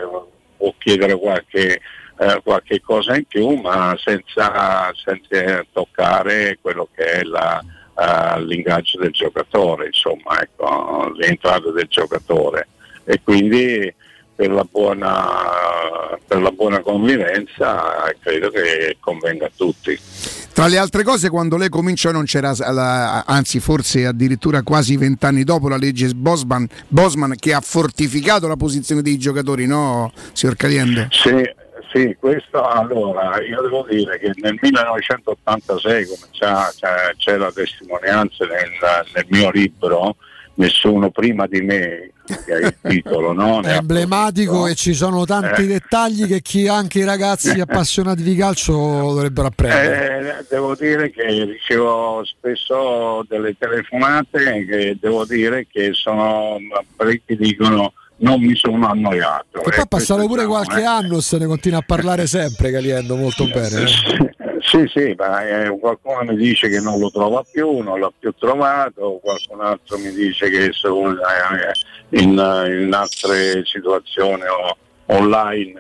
può 0.56 0.74
chiedere 0.78 1.18
qualche, 1.18 1.82
eh, 2.20 2.42
qualche, 2.42 2.80
cosa 2.80 3.18
in 3.18 3.26
più 3.26 3.56
ma 3.56 3.98
senza, 3.98 4.94
senza 4.94 5.66
toccare 5.74 6.58
quello 6.62 6.88
che 6.96 7.04
è 7.04 7.24
la, 7.24 7.64
all'ingaggio 8.00 9.00
del 9.00 9.12
giocatore, 9.12 9.88
insomma, 9.88 10.42
ecco, 10.42 11.12
l'entrata 11.16 11.72
del 11.72 11.88
giocatore 11.90 12.68
e 13.04 13.20
quindi 13.24 13.94
per 14.36 14.52
la 14.52 14.66
buona, 14.70 16.18
per 16.26 16.42
la 16.42 16.52
buona 16.52 16.80
convivenza 16.80 18.14
credo 18.22 18.50
che 18.50 18.96
convenga 19.00 19.48
a 19.48 19.52
tutti. 19.54 20.00
Tra 20.54 20.68
le 20.68 20.78
altre 20.78 21.04
cose, 21.04 21.30
quando 21.30 21.58
lei 21.58 21.70
cominciò 21.70 22.12
non 22.12 22.26
c'era, 22.26 22.54
anzi 23.26 23.60
forse 23.60 24.06
addirittura 24.06 24.62
quasi 24.62 24.98
vent'anni 24.98 25.44
dopo, 25.44 25.68
la 25.70 25.78
legge 25.78 26.10
Bosman, 26.14 26.68
Bosman, 26.88 27.36
che 27.38 27.54
ha 27.54 27.62
fortificato 27.62 28.48
la 28.48 28.56
posizione 28.56 29.02
dei 29.02 29.18
giocatori, 29.18 29.66
no, 29.66 30.12
signor 30.34 30.56
Caliendo? 30.56 31.08
Sì, 31.12 31.30
sì, 31.92 32.16
questo 32.20 32.64
allora 32.68 33.42
io 33.42 33.62
devo 33.62 33.86
dire 33.90 34.20
che 34.20 34.32
nel 34.36 34.58
1986, 34.62 36.06
come 36.06 36.28
c'è, 36.32 37.16
c'è 37.18 37.38
la 37.38 37.52
testimonianza 37.52 38.46
nel, 38.46 38.72
nel, 39.14 39.26
mio 39.30 39.50
libro, 39.52 40.16
Nessuno 40.56 41.10
prima 41.10 41.48
di 41.48 41.62
me, 41.62 42.12
che 42.26 42.54
è 42.54 42.66
il 42.66 42.76
titolo, 42.84 43.32
no? 43.32 43.62
è 43.62 43.78
emblematico 43.78 44.68
e 44.68 44.76
ci 44.76 44.94
sono 44.94 45.24
tanti 45.24 45.62
eh. 45.62 45.68
dettagli 45.68 46.28
che 46.28 46.42
chi, 46.42 46.68
anche 46.68 47.00
i 47.00 47.06
ragazzi 47.06 47.58
appassionati 47.62 48.22
di 48.24 48.36
calcio 48.36 48.74
dovrebbero 48.74 49.48
apprendere. 49.48 50.40
Eh, 50.40 50.46
devo 50.50 50.76
dire 50.76 51.12
che 51.12 51.46
ricevo 51.46 52.26
spesso 52.26 53.26
delle 53.30 53.56
telefonate 53.58 54.66
che 54.66 54.98
devo 55.00 55.24
dire 55.24 55.66
che 55.66 55.92
sono 55.94 56.58
parecchi 56.94 57.38
dicono 57.38 57.94
non 58.20 58.42
mi 58.42 58.56
sono 58.56 58.88
annoiato. 58.88 59.60
E 59.60 59.70
poi 59.70 59.80
è 59.84 59.88
passato 59.88 60.26
pure 60.26 60.46
diciamo, 60.46 60.54
qualche 60.54 60.82
eh. 60.82 60.86
anno, 60.86 61.20
se 61.20 61.38
ne 61.38 61.46
continua 61.46 61.80
a 61.80 61.84
parlare 61.86 62.28
sempre 62.28 62.72
Caliendo 62.72 63.16
molto 63.16 63.46
bene. 63.46 63.84
Eh. 63.84 64.38
Sì, 64.62 64.86
sì, 64.94 65.16
ma 65.18 65.48
eh, 65.48 65.80
qualcuno 65.80 66.24
mi 66.24 66.36
dice 66.36 66.70
che 66.70 66.80
non 66.80 67.00
lo 67.00 67.10
trova 67.10 67.44
più, 67.50 67.80
non 67.80 68.00
l'ha 68.00 68.12
più 68.18 68.34
trovato, 68.38 69.20
qualcun 69.22 69.62
altro 69.62 69.98
mi 69.98 70.12
dice 70.12 70.50
che 70.50 70.70
sono 70.74 71.12
eh, 71.12 72.22
in, 72.22 72.30
in 72.32 72.92
altre 72.94 73.64
situazioni 73.66 74.44
o 74.44 74.78
online 75.08 75.80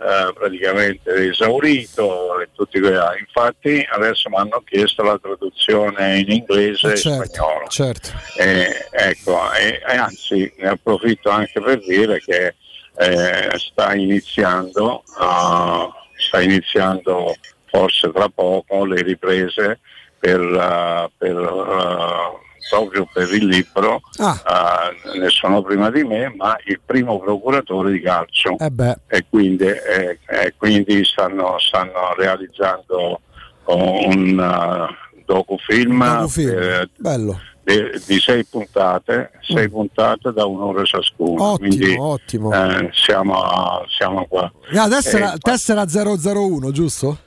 eh, 0.00 0.32
praticamente 0.32 1.28
esaurito 1.28 2.40
e 2.40 2.48
tutti 2.54 2.80
quei 2.80 2.96
infatti 3.18 3.86
adesso 3.90 4.30
mi 4.30 4.36
hanno 4.36 4.62
chiesto 4.64 5.02
la 5.02 5.18
traduzione 5.18 6.20
in 6.20 6.30
inglese 6.30 6.92
e 6.92 6.96
certo, 6.96 7.32
spagnolo 7.32 7.66
certo. 7.68 8.08
E, 8.36 8.86
ecco, 8.90 9.52
e, 9.52 9.82
e, 9.86 9.96
anzi 9.96 10.50
ne 10.56 10.68
approfitto 10.68 11.28
anche 11.28 11.60
per 11.60 11.84
dire 11.84 12.18
che 12.20 12.54
eh, 12.96 13.58
sta 13.58 13.94
iniziando 13.94 15.02
uh, 15.18 15.92
sta 16.16 16.40
iniziando 16.40 17.34
forse 17.66 18.10
tra 18.10 18.28
poco 18.28 18.84
le 18.84 19.02
riprese 19.02 19.80
per, 20.18 20.40
uh, 20.40 21.10
per 21.16 21.36
uh, 21.36 22.38
proprio 22.68 23.08
per 23.12 23.32
il 23.32 23.46
libro, 23.46 24.00
ah. 24.18 24.92
uh, 25.04 25.18
ne 25.18 25.28
sono 25.28 25.62
prima 25.62 25.90
di 25.90 26.04
me, 26.04 26.32
ma 26.36 26.56
il 26.64 26.80
primo 26.84 27.18
procuratore 27.18 27.92
di 27.92 28.00
calcio. 28.00 28.56
Eh 28.58 28.70
e 29.06 29.26
quindi, 29.28 29.64
eh, 29.64 30.18
eh, 30.26 30.54
quindi 30.56 31.04
stanno, 31.04 31.58
stanno, 31.58 32.14
realizzando 32.16 33.20
un 33.64 34.38
uh, 34.38 35.22
docufilm, 35.24 36.04
docufilm. 36.04 36.58
Eh, 36.58 36.88
Bello. 36.96 37.40
Di, 37.62 38.18
sei 38.18 38.44
puntate, 38.44 39.30
sei 39.42 39.68
mm. 39.68 39.70
puntate 39.70 40.32
da 40.32 40.44
un'ora 40.44 40.82
ciascuna. 40.82 41.42
Ottimo, 41.42 41.68
quindi, 41.68 41.96
ottimo. 41.96 42.52
Eh, 42.52 42.90
siamo, 42.92 43.84
siamo, 43.96 44.26
qua. 44.26 44.50
La 44.70 44.88
tessera, 44.88 45.34
tessera 45.38 45.84
001, 45.86 46.72
giusto? 46.72 47.18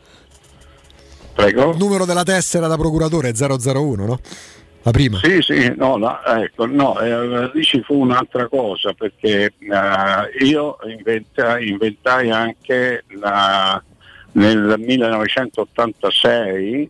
Prego. 1.34 1.72
Il 1.72 1.78
numero 1.78 2.06
della 2.06 2.24
tessera 2.24 2.68
da 2.68 2.76
procuratore 2.76 3.30
è 3.30 3.34
001, 3.34 4.06
no? 4.06 4.20
La 4.84 4.92
prima? 4.92 5.18
Sì, 5.18 5.42
sì, 5.42 5.74
no, 5.78 5.98
la, 5.98 6.22
ecco, 6.44 6.66
no 6.66 7.00
eh, 7.00 7.50
lì 7.54 7.64
ci 7.64 7.82
fu 7.84 8.02
un'altra 8.02 8.50
cosa 8.50 8.92
perché 8.92 9.54
eh, 9.58 10.44
io 10.44 10.78
inventai, 10.86 11.70
inventai 11.70 12.30
anche 12.30 13.06
la, 13.20 13.82
nel 14.34 14.76
1986 14.78 16.90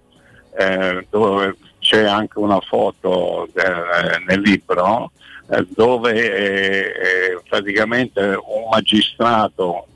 eh, 0.57 1.05
dove 1.07 1.55
c'è 1.77 2.05
anche 2.05 2.39
una 2.39 2.59
foto 2.61 3.47
eh, 3.53 4.23
nel 4.25 4.41
libro 4.41 5.11
eh, 5.51 5.63
dove 5.69 6.13
eh, 6.13 7.39
praticamente 7.47 8.22
un 8.22 8.69
magistrato 8.72 9.89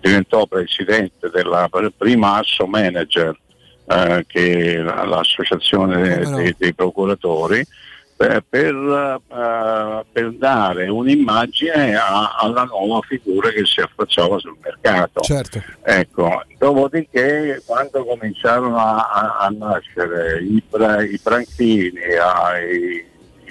diventò 0.00 0.46
presidente 0.46 1.30
della 1.30 1.70
prima 1.96 2.38
Asso 2.38 2.66
Manager 2.66 3.38
eh, 3.86 4.24
che 4.26 4.78
l'associazione 4.78 6.18
no. 6.18 6.36
dei, 6.36 6.54
dei, 6.56 6.74
procuratori, 6.74 7.58
eh, 7.58 8.42
per, 8.48 9.20
eh, 9.28 10.04
per, 10.12 10.32
dare 10.34 10.88
un'immagine 10.88 11.96
a, 11.96 12.36
alla 12.38 12.64
nuova 12.64 13.00
figura 13.06 13.50
che 13.50 13.64
si 13.64 13.80
affacciava 13.80 14.38
sul 14.38 14.56
mercato. 14.62 15.20
Certo. 15.20 15.62
Ecco, 15.82 16.44
dopodiché 16.58 17.62
quando 17.66 18.04
cominciarono 18.04 18.76
a, 18.76 19.08
a, 19.08 19.36
a 19.46 19.48
nascere 19.48 20.40
i, 20.42 20.62
i 21.10 21.20
branchini, 21.22 22.00
ai, 22.20 23.04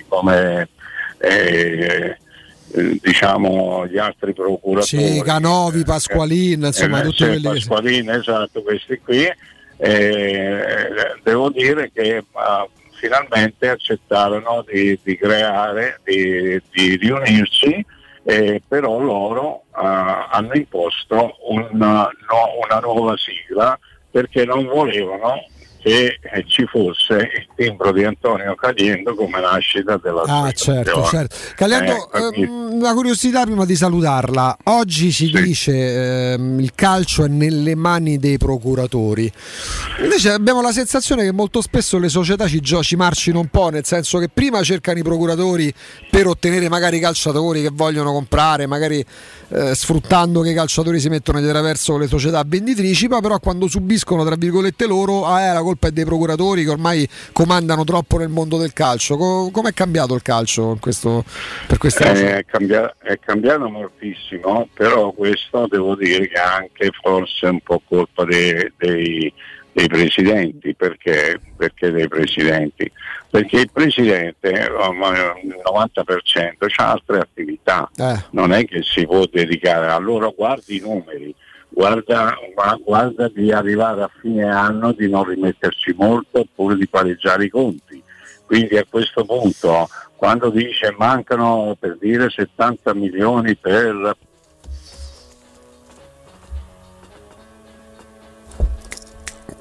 come 0.08 0.69
eh, 1.18 2.18
diciamo 3.01 3.85
gli 3.88 3.98
altri 3.98 4.34
procuratori 4.34 5.16
sì, 5.16 5.22
Canovi, 5.24 5.84
Pasqualin 5.84 6.64
insomma 6.64 7.01
eh, 7.01 7.03
tutti 7.03 7.26
quelli 7.26 7.42
Pasqualin, 7.42 8.10
esatto 8.10 8.61
questi 8.61 9.00
qui 9.03 9.27
eh, 9.84 11.19
devo 11.24 11.50
dire 11.50 11.92
che 11.92 12.24
uh, 12.32 12.69
finalmente 12.92 13.68
accettarono 13.68 14.64
di, 14.72 15.00
di 15.01 15.18
creare, 15.18 16.00
di, 16.03 16.61
di 16.72 16.98
riunirsi, 16.98 17.84
eh, 18.24 18.61
però 18.68 19.00
loro 19.00 19.64
uh, 19.72 19.80
hanno 20.30 20.53
imposto 20.53 21.35
una, 21.50 22.03
no, 22.03 22.60
una 22.64 22.80
nuova 22.80 23.16
sigla 23.18 23.77
perché 24.11 24.45
non 24.45 24.68
volevano 24.68 25.45
che 25.82 26.19
eh, 26.22 26.45
ci 26.48 26.66
fosse 26.66 27.16
il 27.16 27.48
timbro 27.56 27.92
di 27.92 28.03
Antonio 28.03 28.56
Caliendo 28.56 29.16
come 29.16 29.42
nascita 29.42 29.98
della 29.98 30.22
Ah, 30.26 30.51
certo, 30.51 31.03
certo. 31.06 31.35
Caliendo, 31.56 32.11
Eh, 32.11 32.42
ehm, 32.42 32.69
una 32.74 32.93
curiosità 32.93 33.43
prima 33.43 33.66
di 33.66 33.76
salutarla. 33.76 34.58
Oggi 34.66 35.11
si 35.11 35.32
dice 35.32 36.34
ehm, 36.34 36.60
il 36.60 36.74
calcio 36.76 37.26
è 37.26 37.27
nelle 37.27 37.76
mani 37.76 38.18
dei 38.19 38.38
procuratori. 38.38 39.32
Invece 40.01 40.32
abbiamo 40.32 40.61
la 40.61 40.72
sensazione 40.72 41.24
che 41.24 41.32
molto 41.32 41.61
spesso 41.61 41.98
le 41.98 42.10
società 42.10 42.48
ci, 42.48 42.60
gio- 42.60 42.84
ci 42.84 42.95
marcino 42.95 43.40
un 43.40 43.48
po', 43.48 43.69
nel 43.69 43.85
senso 43.85 44.19
che 44.19 44.30
prima 44.30 44.61
cercano 44.64 45.00
i 45.00 45.03
procuratori 45.03 45.74
per 46.10 46.27
ottenere 46.27 46.69
magari 46.69 46.98
i 46.98 47.00
calciatori 47.00 47.61
che 47.61 47.69
vogliono 47.72 48.11
comprare, 48.11 48.68
magari 48.68 49.03
eh, 49.50 49.76
sfruttando 49.76 50.42
che 50.42 50.51
i 50.51 50.53
calciatori 50.53 51.00
si 51.00 51.10
mettono 51.10 51.40
di 51.42 51.48
traverso 51.48 51.98
le 51.98 52.08
società 52.08 52.43
venditrici, 52.45 53.08
poi 53.08 53.22
però 53.22 53.40
quando 53.40 53.68
subiscono 53.68 54.24
tra 54.24 54.35
virgolette 54.35 54.85
loro, 54.85 55.26
ah, 55.26 55.42
eh, 55.42 55.53
la 55.53 55.61
colpa 55.72 55.88
è 55.88 55.91
dei 55.91 56.06
procuratori 56.06 56.64
che 56.64 56.69
ormai 56.69 57.08
comandano 57.32 57.83
troppo 57.83 58.17
nel 58.17 58.27
mondo 58.30 58.58
del 58.58 58.74
calcio. 58.74 59.16
Co- 59.16 59.50
com'è 59.51 59.74
cambiato 59.74 60.14
il 60.14 60.22
calcio 60.22 60.72
in 60.72 60.80
questo, 60.80 61.24
per 61.67 61.77
questa 61.77 62.11
Eh, 62.11 62.38
È, 62.40 62.45
cambia- 62.45 62.93
è 63.01 63.17
cambiato 63.19 63.69
moltissimo, 63.69 64.67
però 64.74 65.11
questo 65.11 65.67
devo 65.69 65.95
dire 65.95 66.27
che 66.27 66.35
è 66.35 66.40
anche 66.40 66.90
forse 67.01 67.45
un 67.48 67.59
po' 67.61 67.82
colpa 67.88 68.25
dei, 68.25 68.72
dei- 68.77 69.33
dei 69.74 69.88
presidenti, 69.88 70.75
perché, 70.75 71.40
perché 71.56 71.91
dei 71.91 72.08
presidenti? 72.09 72.91
Perché 73.30 73.59
il 73.61 73.69
presidente, 73.72 74.50
il 74.50 75.56
90%, 75.64 76.66
ha 76.75 76.91
altre 76.91 77.19
attività, 77.19 77.90
Eh. 77.95 78.25
non 78.32 78.51
è 78.51 78.66
che 78.66 78.82
si 78.83 79.06
può 79.06 79.25
dedicare, 79.32 79.88
allora 79.88 80.27
guardi 80.35 80.75
i 80.75 80.80
numeri, 80.82 81.33
guarda, 81.72 82.35
gua- 82.53 82.80
guarda 82.83 83.27
di 83.30 83.51
arrivare 83.51 84.03
a 84.03 84.11
fine 84.19 84.45
anno 84.45 84.91
di 84.91 85.09
non 85.09 85.24
rimetterci 85.24 85.93
molto 85.98 86.40
oppure 86.40 86.75
di 86.75 86.88
pareggiare 86.88 87.45
i 87.45 87.50
conti. 87.50 88.01
Quindi 88.45 88.77
a 88.77 88.85
questo 88.88 89.24
punto, 89.24 89.90
quando 90.16 90.50
dice 90.50 90.93
mancano 90.98 91.75
per 91.80 91.98
dire 91.98 92.30
70 92.30 92.93
milioni 92.93 93.56
per 93.56 94.16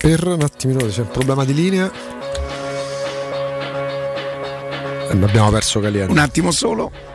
Per 0.00 0.26
un 0.26 0.40
attimino 0.40 0.86
c'è 0.86 1.02
un 1.02 1.10
problema 1.10 1.44
di 1.44 1.52
linea. 1.52 1.92
E 5.10 5.12
abbiamo 5.12 5.50
perso 5.50 5.78
Caliendo. 5.78 6.12
Un 6.12 6.18
attimo 6.18 6.50
solo. 6.52 7.09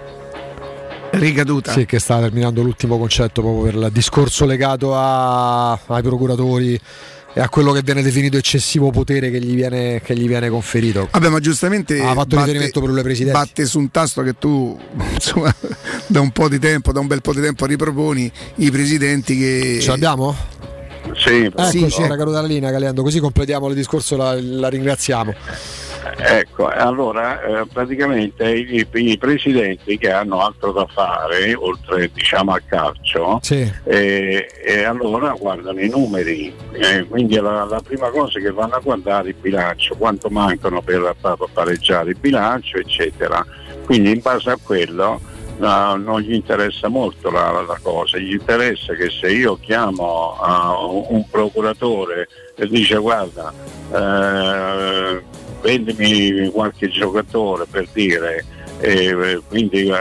Ricaduta. 1.20 1.72
Sì, 1.72 1.86
che 1.86 2.00
sta 2.00 2.20
terminando 2.20 2.62
l'ultimo 2.62 2.98
concetto 2.98 3.42
proprio 3.42 3.64
per 3.64 3.74
il 3.76 3.90
discorso 3.92 4.46
legato 4.46 4.96
a- 4.96 5.72
ai 5.74 6.02
procuratori 6.02 6.80
e 7.38 7.42
a 7.42 7.50
quello 7.50 7.74
che 7.74 7.82
viene 7.82 8.02
definito 8.02 8.38
eccessivo 8.38 8.92
potere 8.92 9.30
che 9.30 9.40
gli 9.42 9.56
viene, 9.56 10.00
che 10.02 10.16
gli 10.16 10.26
viene 10.28 10.48
conferito. 10.50 11.10
Vabbè, 11.12 11.28
ma 11.30 11.40
giustamente 11.40 12.00
Ha 12.00 12.14
fatto 12.14 12.38
riferimento 12.38 12.80
per 12.80 12.90
le 12.92 13.02
presidenti. 13.02 13.38
batte 13.38 13.66
su 13.66 13.78
un 13.80 13.92
tasto 13.92 14.22
che 14.22 14.38
tu 14.38 14.78
insomma, 15.14 15.54
da 16.08 16.22
un 16.22 16.32
po' 16.32 16.48
di 16.48 16.60
tempo, 16.60 16.92
da 16.94 17.02
un 17.02 17.08
bel 17.08 17.22
po' 17.22 17.34
di 17.34 17.42
tempo 17.42 17.66
riproponi 17.66 18.32
i 18.56 18.72
presidenti 18.72 19.38
che. 19.38 19.80
Ce 19.82 19.90
l'abbiamo? 19.90 20.34
Sì, 21.14 21.44
Eccoci, 21.56 22.02
era 22.02 22.18
caduta 22.18 22.42
la 22.42 22.48
linea 22.48 22.72
Caliendo, 22.72 23.04
così 23.04 23.20
completiamo 23.20 23.68
il 23.68 23.76
discorso, 23.76 24.16
la, 24.18 24.36
la 24.42 24.70
ringraziamo. 24.70 25.34
Ecco, 26.18 26.68
allora 26.68 27.42
eh, 27.42 27.66
praticamente 27.72 28.50
i, 28.50 28.88
i 28.92 29.18
presidenti 29.18 29.98
che 29.98 30.12
hanno 30.12 30.40
altro 30.40 30.72
da 30.72 30.86
fare, 30.86 31.54
oltre 31.56 32.10
diciamo 32.14 32.54
al 32.54 32.64
calcio, 32.66 33.40
Sì. 33.42 33.72
e, 33.84 34.48
e 34.64 34.84
allora 34.84 35.34
guardano 35.38 35.80
i 35.80 35.90
numeri, 35.90 36.54
eh, 36.72 37.06
quindi 37.06 37.36
la, 37.36 37.66
la 37.66 37.82
prima 37.82 38.10
cosa 38.10 38.40
che 38.40 38.52
vanno 38.52 38.76
a 38.76 38.80
guardare 38.80 39.28
è 39.28 39.30
il 39.30 39.36
bilancio, 39.40 39.96
quanto 39.96 40.30
mancano 40.30 40.82
per, 40.82 41.16
per 41.20 41.38
pareggiare 41.52 42.12
il 42.12 42.18
bilancio, 42.18 42.78
eccetera. 42.78 43.46
Quindi 43.86 44.12
in 44.12 44.20
base 44.22 44.50
a 44.50 44.58
quello 44.62 45.20
no, 45.58 45.96
non 45.96 46.22
gli 46.22 46.34
interessa 46.34 46.88
molto 46.88 47.30
la, 47.30 47.64
la 47.66 47.80
cosa, 47.82 48.18
gli 48.18 48.34
interessa 48.34 48.94
che 48.94 49.10
se 49.10 49.32
io 49.32 49.58
chiamo 49.60 50.36
uh, 50.40 51.14
un 51.14 51.28
procuratore 51.30 52.28
e 52.56 52.68
dice 52.68 52.96
guarda, 52.98 53.54
eh, 53.94 55.22
vendimi 55.66 56.50
qualche 56.52 56.90
giocatore 56.90 57.66
per 57.70 57.88
dire, 57.92 58.46
e 58.80 59.42
quindi 59.48 59.88
eh, 59.90 59.96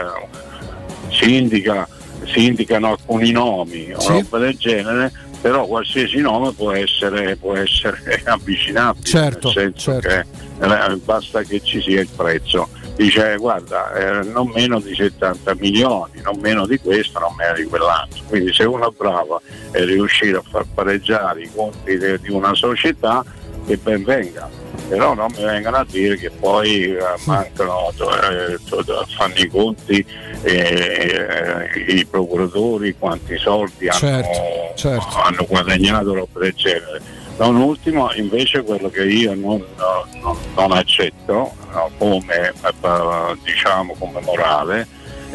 si, 1.09 1.35
indica, 1.37 1.87
si 2.25 2.45
indicano 2.45 2.91
alcuni 2.91 3.31
nomi 3.31 3.91
o 3.93 3.99
Sì. 3.99 4.11
roba 4.11 4.37
del 4.37 4.55
genere, 4.57 5.11
però 5.41 5.65
qualsiasi 5.65 6.19
nome 6.19 6.51
può 6.53 6.71
essere, 6.71 7.35
può 7.37 7.55
essere 7.55 8.21
avvicinabile, 8.25 9.03
Certo, 9.05 9.51
nel 9.55 9.73
senso 9.75 9.97
che 9.99 10.19
eh, 10.61 10.95
basta 11.03 11.41
che 11.41 11.61
ci 11.63 11.81
sia 11.81 12.01
il 12.01 12.09
prezzo. 12.15 12.69
Dice 12.95 13.35
guarda, 13.37 13.93
eh, 13.93 14.23
non 14.23 14.49
meno 14.55 14.79
di 14.79 14.95
70 14.95 15.55
milioni, 15.55 16.21
non 16.23 16.37
meno 16.39 16.65
di 16.65 16.79
questo, 16.79 17.19
non 17.19 17.33
meno 17.35 17.53
di 17.53 17.63
quell'altro. 17.65 18.23
Quindi 18.29 18.53
se 18.53 18.63
uno 18.63 18.89
è 18.89 18.93
bravo 18.95 19.41
e 19.71 19.83
riuscire 19.83 20.37
a 20.37 20.43
far 20.49 20.63
pareggiare 20.73 21.41
i 21.41 21.49
conti 21.53 21.97
de- 21.97 22.19
di 22.21 22.31
una 22.31 22.53
società, 22.55 23.21
che 23.67 23.75
ben 23.77 24.03
venga. 24.05 24.49
Però 24.87 25.13
non 25.13 25.31
mi 25.35 25.43
vengano 25.43 25.77
a 25.77 25.85
dire 25.89 26.17
che 26.17 26.29
poi 26.31 26.83
eh, 26.93 26.97
mancano, 27.25 27.89
eh, 27.91 28.57
fanno 29.15 29.33
i 29.35 29.47
conti 29.47 30.05
eh, 30.43 31.67
i 31.87 32.05
procuratori, 32.05 32.95
quanti 32.97 33.37
soldi 33.37 33.87
hanno, 33.87 33.99
Certo, 33.99 34.73
certo. 34.75 35.17
hanno 35.17 35.45
guadagnato, 35.47 36.13
roba 36.13 36.39
del 36.39 36.53
genere. 36.53 37.01
Non 37.37 37.55
ultimo, 37.57 38.11
invece, 38.13 38.61
quello 38.63 38.89
che 38.89 39.03
io 39.03 39.33
non, 39.33 39.63
non- 40.21 40.37
non 40.55 40.71
accetto 40.71 41.53
come, 41.97 42.49
eh, 42.49 43.37
diciamo, 43.43 43.93
come 43.99 44.21
morale 44.21 44.87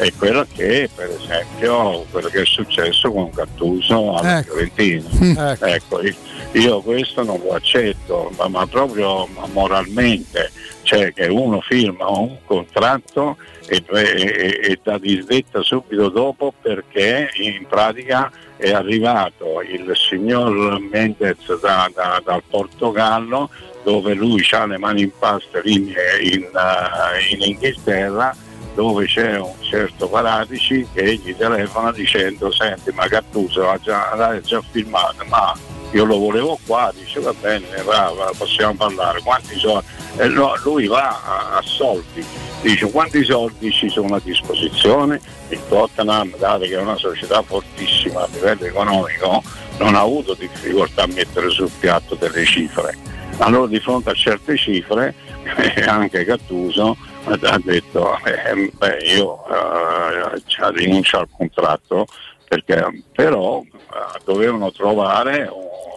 è 0.05 0.11
quello 0.17 0.45
che, 0.53 0.89
per 0.93 1.09
esempio, 1.09 2.05
quello 2.09 2.27
che 2.29 2.41
è 2.41 2.45
successo 2.45 3.11
con 3.11 3.29
Gattuso 3.33 4.15
alla 4.15 4.39
Ecco. 4.39 4.53
Fiorentina. 4.55 5.57
Ecco, 5.59 6.01
io- 6.01 6.15
io 6.53 6.81
questo 6.81 7.23
non 7.23 7.39
lo 7.43 7.53
accetto, 7.53 8.31
ma, 8.37 8.47
ma 8.47 8.65
proprio 8.65 9.27
moralmente, 9.53 10.51
cioè 10.83 11.13
che 11.13 11.27
uno 11.27 11.61
firma 11.61 12.07
un 12.09 12.37
contratto 12.45 13.37
e, 13.67 13.83
e- 13.87 14.59
e 14.63 14.79
dà 14.83 14.97
disdetta 14.97 15.61
subito 15.61 16.09
dopo 16.09 16.51
perché 16.61 17.29
in 17.35 17.65
pratica 17.67 18.29
è 18.57 18.71
arrivato 18.71 19.61
il 19.61 19.91
signor 19.95 20.79
Mendez 20.79 21.59
da- 21.61 21.89
da- 21.93 22.21
dal 22.23 22.41
Portogallo 22.49 23.49
dove 23.83 24.13
lui 24.13 24.45
ha 24.51 24.65
le 24.65 24.77
mani 24.77 25.01
in 25.03 25.11
pasta 25.17 25.61
in, 25.63 25.93
in, 26.21 26.43
eh, 26.43 27.33
in 27.33 27.41
Inghilterra 27.41 28.35
dove 28.73 29.05
c'è 29.05 29.39
un 29.39 29.53
certo 29.61 30.07
Paratici 30.07 30.87
che 30.93 31.15
gli 31.15 31.35
telefona 31.35 31.91
dicendo 31.91 32.51
senti 32.51 32.91
ma 32.91 33.07
Gattuso 33.07 33.61
l'ha 33.63 33.79
già, 33.81 34.15
l'ha 34.15 34.39
già 34.41 34.61
firmato 34.71 35.23
ma 35.27 35.55
io 35.91 36.05
lo 36.05 36.17
volevo 36.17 36.57
qua 36.65 36.91
dice 36.97 37.19
va 37.19 37.33
bene 37.33 37.67
va, 37.83 38.13
va, 38.15 38.31
possiamo 38.37 38.75
parlare 38.75 39.21
quanti 39.21 39.57
soldi? 39.57 39.85
E 40.17 40.27
no, 40.27 40.53
lui 40.63 40.87
va 40.87 41.21
a, 41.23 41.57
a 41.57 41.61
soldi. 41.63 42.23
Dice 42.61 42.91
quanti 42.91 43.23
soldi 43.23 43.71
ci 43.71 43.89
sono 43.89 44.15
a 44.15 44.21
disposizione? 44.23 45.19
Il 45.49 45.59
Tottenham 45.67 46.35
dato 46.37 46.65
che 46.65 46.77
è 46.77 46.81
una 46.81 46.97
società 46.97 47.41
fortissima 47.41 48.21
a 48.21 48.29
livello 48.31 48.65
economico 48.65 49.41
non 49.77 49.95
ha 49.95 50.01
avuto 50.01 50.35
difficoltà 50.35 51.03
a 51.03 51.07
mettere 51.07 51.49
sul 51.49 51.71
piatto 51.79 52.15
delle 52.15 52.43
cifre. 52.45 52.95
Allora 53.37 53.67
di 53.67 53.79
fronte 53.79 54.11
a 54.11 54.13
certe 54.13 54.57
cifre 54.57 55.15
anche 55.87 56.23
Gattuso 56.23 56.95
ha 57.25 57.59
detto 57.63 58.17
eh, 58.23 58.71
beh, 58.73 58.97
io 59.15 59.43
eh, 59.47 60.41
cioè, 60.47 60.71
rinuncio 60.71 61.19
al 61.19 61.27
contratto 61.35 62.05
perché 62.47 63.03
però 63.13 63.61
eh, 63.61 64.19
dovevano 64.25 64.71
trovare 64.71 65.49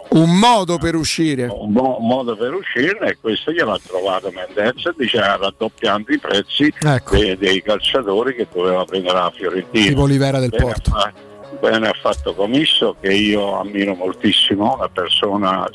un, 0.09 0.21
Un 0.21 0.37
modo 0.39 0.77
per 0.77 0.95
uscire. 0.95 1.47
un 1.51 1.71
mo- 1.71 1.97
modo 1.99 2.35
per 2.37 2.53
uscirne 2.53 3.09
e 3.09 3.17
questo 3.19 3.51
gliel'ha 3.51 3.77
trovato 3.85 4.31
Mendez 4.31 4.95
diceva 4.95 5.35
raddoppiando 5.35 6.11
i 6.13 6.19
prezzi 6.19 6.73
Ecco. 6.79 7.17
dei, 7.17 7.35
dei 7.37 7.61
calciatori 7.61 8.35
che 8.35 8.47
doveva 8.53 8.85
prendere 8.85 9.17
la 9.17 9.31
Fiorentina 9.35 9.87
Tipo 9.87 10.01
Olivera 10.03 10.39
del 10.39 10.49
Bene 10.49 10.63
Porto. 10.63 10.91
ha 10.93 11.13
Bene 11.59 11.87
ha 11.87 11.93
fatto 11.93 12.33
Comisso 12.33 12.97
che 12.99 13.13
io 13.13 13.57
ammiro 13.59 13.93
moltissimo, 13.95 14.75
una 14.75 14.89
persona 14.89 15.65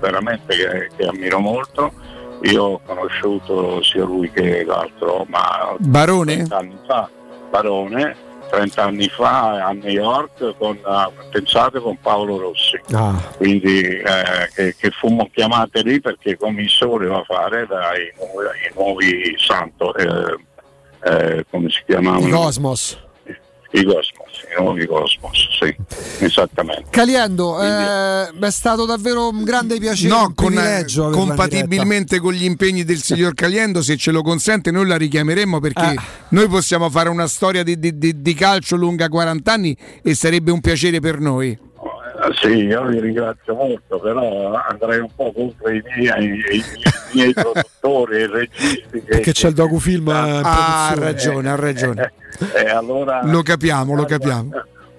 veramente 0.00 0.56
che, 0.56 0.90
che 0.96 1.06
ammiro 1.06 1.38
molto. 1.40 1.92
Io 2.42 2.62
ho 2.62 2.80
conosciuto 2.84 3.82
sia 3.82 4.04
lui 4.04 4.30
che 4.30 4.64
l'altro, 4.64 5.26
ma 5.28 5.74
Barone? 5.78 6.34
30 6.36 6.56
anni 6.56 6.78
fa, 6.86 7.10
Barone, 7.50 8.16
30 8.50 8.82
anni 8.82 9.08
fa 9.08 9.64
a 9.64 9.72
New 9.72 9.90
York 9.90 10.54
con, 10.58 10.78
pensate, 11.30 11.80
con 11.80 11.98
Paolo 12.00 12.38
Rossi. 12.38 12.80
Ah, 12.92 13.14
Quindi 13.36 13.80
eh, 13.82 14.50
che, 14.54 14.74
che 14.76 14.90
fummo 14.90 15.28
chiamate 15.32 15.82
lì 15.82 16.00
perché 16.00 16.36
Commisso 16.36 16.88
voleva 16.88 17.22
fare 17.24 17.66
dai 17.66 18.10
nuovi, 18.16 18.46
i 18.48 18.72
nuovi 18.74 19.34
santo, 19.36 19.94
eh, 19.94 20.38
eh, 21.04 21.46
come 21.50 21.68
si 21.70 21.82
chiamavano? 21.86 22.26
i 22.26 22.30
Cosmos. 22.30 22.98
i 23.72 23.84
Cosmos, 23.84 24.19
i 24.58 24.62
nuovi 24.62 24.86
Cosmos, 24.86 25.48
sì, 25.58 25.74
esattamente. 26.24 26.86
Caliendo, 26.90 27.62
eh, 27.62 28.30
è 28.38 28.50
stato 28.50 28.84
davvero 28.86 29.28
un 29.28 29.44
grande 29.44 29.78
piacere, 29.78 30.08
No, 30.08 30.32
con- 30.34 30.52
in 30.52 31.10
compatibilmente 31.12 32.18
con 32.18 32.32
gli 32.32 32.44
impegni 32.44 32.84
del 32.84 33.02
signor 33.02 33.34
Caliendo, 33.34 33.82
se 33.82 33.96
ce 33.96 34.10
lo 34.10 34.22
consente, 34.22 34.70
noi 34.70 34.86
la 34.86 34.96
richiameremo 34.96 35.60
perché 35.60 35.80
Ah. 35.80 36.02
noi 36.30 36.48
possiamo 36.48 36.88
fare 36.90 37.08
una 37.08 37.26
storia 37.26 37.62
di, 37.62 37.78
di- 37.78 37.96
di- 37.98 38.20
di 38.20 38.34
calcio 38.34 38.76
lunga 38.76 39.08
40 39.08 39.52
anni 39.52 39.76
e 40.02 40.14
sarebbe 40.14 40.50
un 40.50 40.60
piacere 40.60 41.00
per 41.00 41.18
noi. 41.20 41.68
Eh, 42.22 42.32
Sì, 42.40 42.64
io 42.64 42.84
vi 42.86 43.00
ringrazio 43.00 43.54
molto, 43.54 43.98
però 43.98 44.54
andrei 44.68 44.98
un 45.00 45.08
po' 45.14 45.32
contro 45.32 45.70
i 45.70 45.82
miei, 45.96 46.24
i, 46.50 46.56
i 46.56 46.62
miei 47.14 47.32
produttori 47.32 48.22
e 48.22 48.26
registi. 48.26 48.90
Che, 48.90 49.00
Perché 49.00 49.32
c'è 49.32 49.48
il 49.48 49.54
docufilm 49.54 50.08
in 50.08 50.14
Ah, 50.44 50.88
ha 50.88 50.94
ragione, 50.94 51.50
ha 51.50 51.56
ragione. 51.56 52.12
E 52.54 52.68
allora 52.70 53.20
Lo 53.24 53.42
capiamo, 53.42 53.94
lo 53.94 54.04
capiamo. 54.04 54.50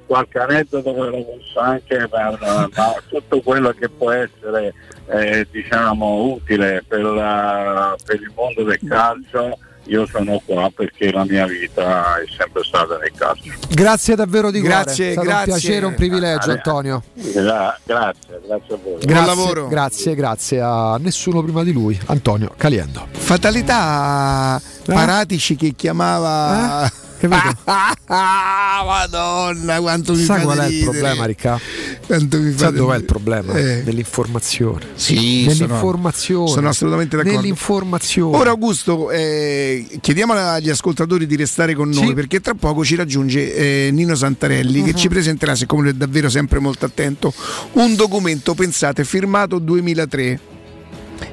qualche 0.06 0.40
aneddoto 0.40 0.94
ve 0.94 1.08
lo 1.10 1.24
posso 1.24 1.60
anche 1.60 1.96
per 2.10 2.38
ma 2.76 2.94
tutto 3.08 3.40
quello 3.42 3.70
che 3.72 3.88
può 3.88 4.12
essere 4.12 4.74
eh, 5.08 5.48
diciamo 5.50 6.24
utile 6.24 6.84
per, 6.86 7.00
la- 7.02 7.96
per 8.04 8.16
il 8.20 8.32
mondo 8.36 8.64
del 8.64 8.80
calcio 8.86 9.58
io 9.92 10.06
sono 10.08 10.42
qua 10.46 10.72
perché 10.74 11.12
la 11.12 11.26
mia 11.26 11.46
vita 11.46 12.16
è 12.22 12.24
sempre 12.38 12.64
stata 12.64 12.98
nel 12.98 13.12
calcio 13.16 13.52
Grazie 13.70 14.16
davvero 14.16 14.50
di 14.50 14.60
cuore. 14.60 14.74
Grazie, 14.76 15.10
è 15.10 15.12
stato 15.12 15.28
grazie. 15.28 15.52
un 15.52 15.60
piacere, 15.60 15.86
un 15.86 15.96
privilegio, 15.96 16.50
Ah, 16.50 16.54
Antonio. 16.54 17.04
Gra- 17.14 17.80
grazie 17.84 18.42
grazie 18.46 18.74
a 18.74 18.78
voi 18.78 19.00
Grazie, 19.06 19.68
grazie, 19.68 20.16
grazie 20.16 20.62
a 20.62 20.98
nessuno 20.98 21.44
prima 21.44 21.64
di 21.64 21.74
lui, 21.74 22.00
Antonio 22.06 22.54
Caliendo. 22.56 23.08
Fatalità 23.12 24.62
Paratici 24.86 25.56
che 25.56 25.74
chiamava... 25.76 26.86
Eh? 26.86 27.10
Capito? 27.22 27.58
Ah, 27.66 27.96
Madonna, 28.86 29.80
quanto 29.80 30.14
mi 30.14 30.24
Sai 30.24 30.42
fate 30.42 30.44
qual 30.44 30.58
è 30.60 30.68
il 30.68 30.84
problema, 30.84 31.26
Ricca? 31.26 31.60
Quanto 32.08 32.38
mi 32.40 32.50
Sai 32.50 32.58
fate 32.58 32.76
dov'è 32.78 32.98
il 32.98 33.04
problema? 33.04 33.54
Eh. 33.54 33.84
Nell'informazione. 33.86 34.86
Sì, 34.96 35.46
Nell'informazione. 35.46 36.46
sono, 36.48 36.56
sono 36.56 36.70
assolutamente 36.70 37.16
d'accordo. 37.18 37.38
Nell'informazione. 37.40 38.36
Ora 38.38 38.50
Augusto, 38.50 39.12
eh, 39.12 39.86
chiediamo 40.02 40.34
agli 40.34 40.70
ascoltatori 40.70 41.28
di 41.28 41.36
restare 41.36 41.76
con 41.76 41.90
noi 41.90 42.08
Sì. 42.08 42.14
perché 42.14 42.42
tra 42.42 42.54
poco 42.56 42.84
ci 42.84 42.96
raggiunge 42.96 43.54
eh, 43.54 43.90
Nino 43.92 44.16
Santarelli 44.16 44.82
che 44.84 44.92
Mhm. 44.92 44.96
ci 44.98 45.08
presenterà, 45.08 45.54
siccome 45.56 45.90
è 45.90 45.94
davvero 45.94 46.28
sempre 46.30 46.60
molto 46.60 46.86
attento, 46.86 47.32
un 47.74 47.96
documento, 47.96 48.54
pensate, 48.56 49.04
firmato 49.04 49.60
2003, 49.60 50.40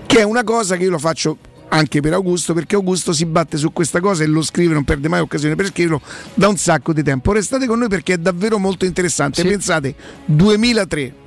che 0.06 0.18
è 0.18 0.22
una 0.22 0.44
cosa 0.44 0.76
che 0.76 0.84
io 0.84 0.90
lo 0.90 0.98
faccio 0.98 1.36
anche 1.68 2.00
per 2.00 2.12
Augusto 2.12 2.54
perché 2.54 2.74
Augusto 2.74 3.12
si 3.12 3.26
batte 3.26 3.56
su 3.56 3.72
questa 3.72 4.00
cosa 4.00 4.24
e 4.24 4.26
lo 4.26 4.42
scrive, 4.42 4.74
non 4.74 4.84
perde 4.84 5.08
mai 5.08 5.20
occasione 5.20 5.54
per 5.54 5.66
scriverlo 5.66 6.00
da 6.34 6.48
un 6.48 6.56
sacco 6.56 6.92
di 6.92 7.02
tempo. 7.02 7.32
Restate 7.32 7.66
con 7.66 7.78
noi 7.78 7.88
perché 7.88 8.14
è 8.14 8.18
davvero 8.18 8.58
molto 8.58 8.84
interessante. 8.84 9.42
Pensate, 9.42 9.94
2003. 10.24 11.26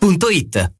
maestroturismo.it. 0.00 0.79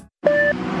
you 0.23 0.80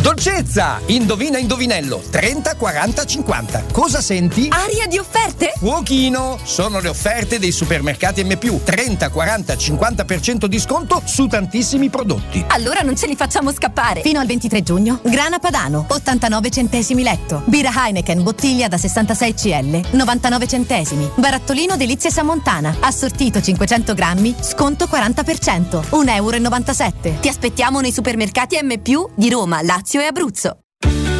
Dolcezza! 0.00 0.80
Indovina 0.86 1.38
indovinello 1.38 2.00
30 2.08 2.54
40 2.54 3.04
50. 3.04 3.64
Cosa 3.72 4.00
senti? 4.00 4.48
Aria 4.50 4.86
di 4.86 4.96
offerte? 4.96 5.52
Fuochino! 5.56 6.38
Sono 6.44 6.78
le 6.80 6.88
offerte 6.88 7.40
dei 7.40 7.50
supermercati 7.50 8.22
M+, 8.22 8.38
30 8.62 9.10
40 9.10 9.54
50% 9.54 10.44
di 10.46 10.58
sconto 10.60 11.02
su 11.04 11.26
tantissimi 11.26 11.90
prodotti. 11.90 12.44
Allora 12.48 12.80
non 12.80 12.96
ce 12.96 13.06
li 13.06 13.16
facciamo 13.16 13.52
scappare. 13.52 14.02
Fino 14.02 14.20
al 14.20 14.26
23 14.26 14.62
giugno, 14.62 15.00
grana 15.02 15.40
padano, 15.40 15.84
89 15.88 16.50
centesimi 16.50 17.02
letto. 17.02 17.42
Birra 17.46 17.72
Heineken, 17.74 18.22
bottiglia 18.22 18.68
da 18.68 18.78
66 18.78 19.34
CL, 19.34 19.80
99 19.90 20.46
centesimi. 20.46 21.10
Barattolino 21.16 21.76
Delizie 21.76 22.10
Samontana, 22.10 22.76
assortito 22.80 23.42
500 23.42 23.94
grammi, 23.94 24.34
sconto 24.40 24.84
40%, 24.86 25.88
1,97 25.90 26.92
euro. 27.02 27.20
Ti 27.20 27.28
aspettiamo 27.28 27.80
nei 27.80 27.92
supermercati 27.92 28.58
M+, 28.62 28.74
di 29.14 29.30
Roma, 29.30 29.60
Lazio 29.62 29.87
e 29.96 30.04
Abruzzo. 30.04 30.58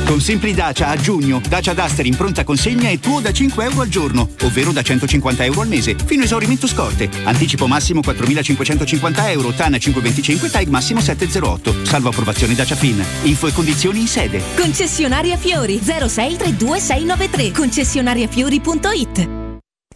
Con 0.08 0.20
Simpli 0.22 0.54
Dacia 0.54 0.88
a 0.88 0.96
giugno, 0.96 1.40
Dacia 1.46 1.74
Duster 1.74 2.06
in 2.06 2.16
pronta 2.16 2.42
consegna 2.42 2.88
è 2.88 2.98
tuo 2.98 3.20
da 3.20 3.30
5 3.30 3.64
euro 3.64 3.82
al 3.82 3.88
giorno, 3.88 4.30
ovvero 4.42 4.72
da 4.72 4.80
150 4.80 5.44
euro 5.44 5.60
al 5.60 5.68
mese, 5.68 5.96
fino 6.02 6.22
a 6.22 6.24
esaurimento 6.24 6.66
scorte. 6.66 7.10
Anticipo 7.24 7.66
massimo 7.66 8.00
4.550 8.00 9.28
euro, 9.28 9.52
TAN 9.52 9.78
525, 9.78 10.50
TAG 10.50 10.68
massimo 10.68 11.00
708. 11.00 11.84
Salvo 11.84 12.08
approvazione 12.08 12.54
Dacia 12.54 12.74
Fin. 12.74 13.04
Info 13.24 13.48
e 13.48 13.52
condizioni 13.52 14.00
in 14.00 14.08
sede. 14.08 14.42
Concessionaria 14.56 15.36
Fiori 15.36 15.78
0632693 15.84 17.52
concessionariafiori.it 17.52 19.47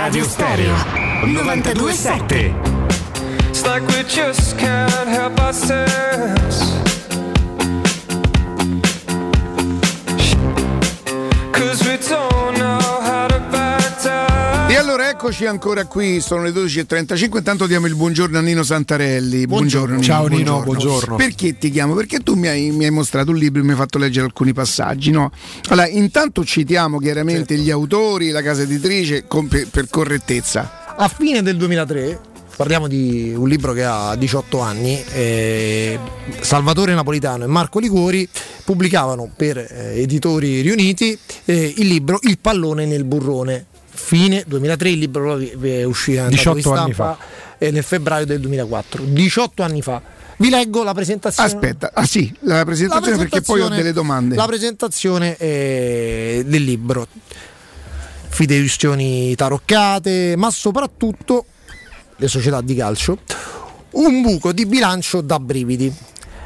Teleradio 0.00 0.24
Stereo 0.24 0.74
927 1.26 2.54
It's 3.50 3.66
like 3.66 3.86
we 3.88 4.02
just 4.04 4.56
can't 4.56 5.06
help 5.06 5.38
ourselves. 5.38 6.72
Cause 11.52 11.86
we 11.86 11.98
don't 12.08 12.56
know 12.56 12.79
allora 14.80 15.10
eccoci 15.10 15.44
ancora 15.44 15.84
qui, 15.84 16.20
sono 16.20 16.42
le 16.42 16.52
12.35, 16.52 17.36
intanto 17.36 17.66
diamo 17.66 17.86
il 17.86 17.94
buongiorno 17.94 18.38
a 18.38 18.40
Nino 18.40 18.62
Santarelli. 18.62 19.46
Buongiorno, 19.46 19.96
Nino. 19.96 20.02
Ciao 20.02 20.26
Nino, 20.26 20.62
buongiorno. 20.62 21.16
Perché 21.16 21.58
ti 21.58 21.70
chiamo? 21.70 21.94
Perché 21.94 22.20
tu 22.20 22.34
mi 22.34 22.48
hai, 22.48 22.70
mi 22.70 22.86
hai 22.86 22.90
mostrato 22.90 23.30
un 23.30 23.36
libro 23.36 23.60
e 23.60 23.64
mi 23.64 23.72
hai 23.72 23.76
fatto 23.76 23.98
leggere 23.98 24.24
alcuni 24.24 24.54
passaggi, 24.54 25.10
no? 25.10 25.30
Allora, 25.68 25.86
intanto 25.86 26.44
citiamo 26.46 26.98
chiaramente 26.98 27.48
Certo. 27.54 27.62
gli 27.62 27.70
autori, 27.70 28.30
la 28.30 28.40
casa 28.40 28.62
editrice, 28.62 29.26
con- 29.26 29.48
per, 29.48 29.68
per 29.68 29.88
correttezza. 29.90 30.94
A 30.96 31.08
fine 31.08 31.42
del 31.42 31.58
2003, 31.58 32.18
parliamo 32.56 32.88
di 32.88 33.34
un 33.36 33.48
libro 33.48 33.74
che 33.74 33.84
ha 33.84 34.16
18 34.16 34.60
anni, 34.60 34.98
eh, 35.12 35.98
Salvatore 36.40 36.94
Napolitano 36.94 37.44
e 37.44 37.48
Marco 37.48 37.78
Liguori 37.80 38.26
pubblicavano 38.64 39.30
per 39.36 39.58
eh, 39.58 40.00
editori 40.00 40.62
riuniti 40.62 41.16
eh, 41.44 41.74
il 41.76 41.86
libro 41.86 42.18
Il 42.22 42.38
pallone 42.38 42.86
nel 42.86 43.04
burrone. 43.04 43.66
Fine 44.02 44.42
2003 44.46 44.90
il 44.90 44.98
libro 44.98 45.38
è 45.38 45.50
andato 45.52 45.84
18 45.86 46.10
in 46.10 46.18
anni 46.48 46.60
stampa, 46.62 47.18
eh, 47.58 47.70
nel 47.70 47.84
febbraio 47.84 48.26
del 48.26 48.40
2004. 48.40 49.04
18 49.04 49.62
anni 49.62 49.82
fa. 49.82 50.02
Vi 50.36 50.48
leggo 50.48 50.82
la 50.82 50.94
presentazione. 50.94 51.48
Aspetta, 51.48 51.90
ah 51.92 52.06
sì, 52.06 52.34
la 52.40 52.64
presentazione, 52.64 53.18
perché 53.18 53.42
poi 53.42 53.60
ho 53.60 53.68
delle 53.68 53.92
domande. 53.92 54.34
La 54.34 54.46
presentazione 54.46 55.36
eh, 55.36 56.42
del 56.46 56.64
libro. 56.64 57.06
Fideiussioni 58.30 59.34
taroccate, 59.36 60.34
ma 60.36 60.50
soprattutto 60.50 61.44
le 62.16 62.26
società 62.26 62.62
di 62.62 62.74
calcio. 62.74 63.18
Un 63.90 64.22
buco 64.22 64.52
di 64.52 64.66
bilancio 64.66 65.20
da 65.20 65.38
brividi. 65.38 65.92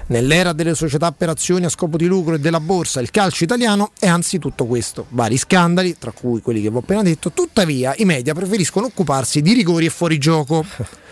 Nell'era 0.07 0.53
delle 0.53 0.75
società 0.75 1.13
per 1.13 1.31
azioni 1.31 1.65
a 1.65 1.71
scopo 1.71 1.97
di 1.97 2.05
lucro 2.07 2.35
e 2.35 2.39
della 2.39 2.61
borsa, 2.61 3.01
il 3.01 3.11
calcio 3.11 3.45
italiano 3.45 3.93
è 3.99 4.07
anzitutto 4.07 4.67
questo. 4.67 5.07
Vari 5.11 5.39
scandali, 5.39 5.97
tra 5.99 6.11
cui 6.13 6.43
quelli 6.43 6.61
che 6.61 6.69
vi 6.69 6.77
ho 6.77 6.81
appena 6.81 7.03
detto, 7.03 7.33
tuttavia 7.33 7.95
i 7.97 8.05
media 8.05 8.35
preferiscono 8.35 8.87
occuparsi 8.87 9.41
di 9.41 9.55
rigori 9.55 9.87
e 9.87 9.91
fuorigioco. 9.91 10.65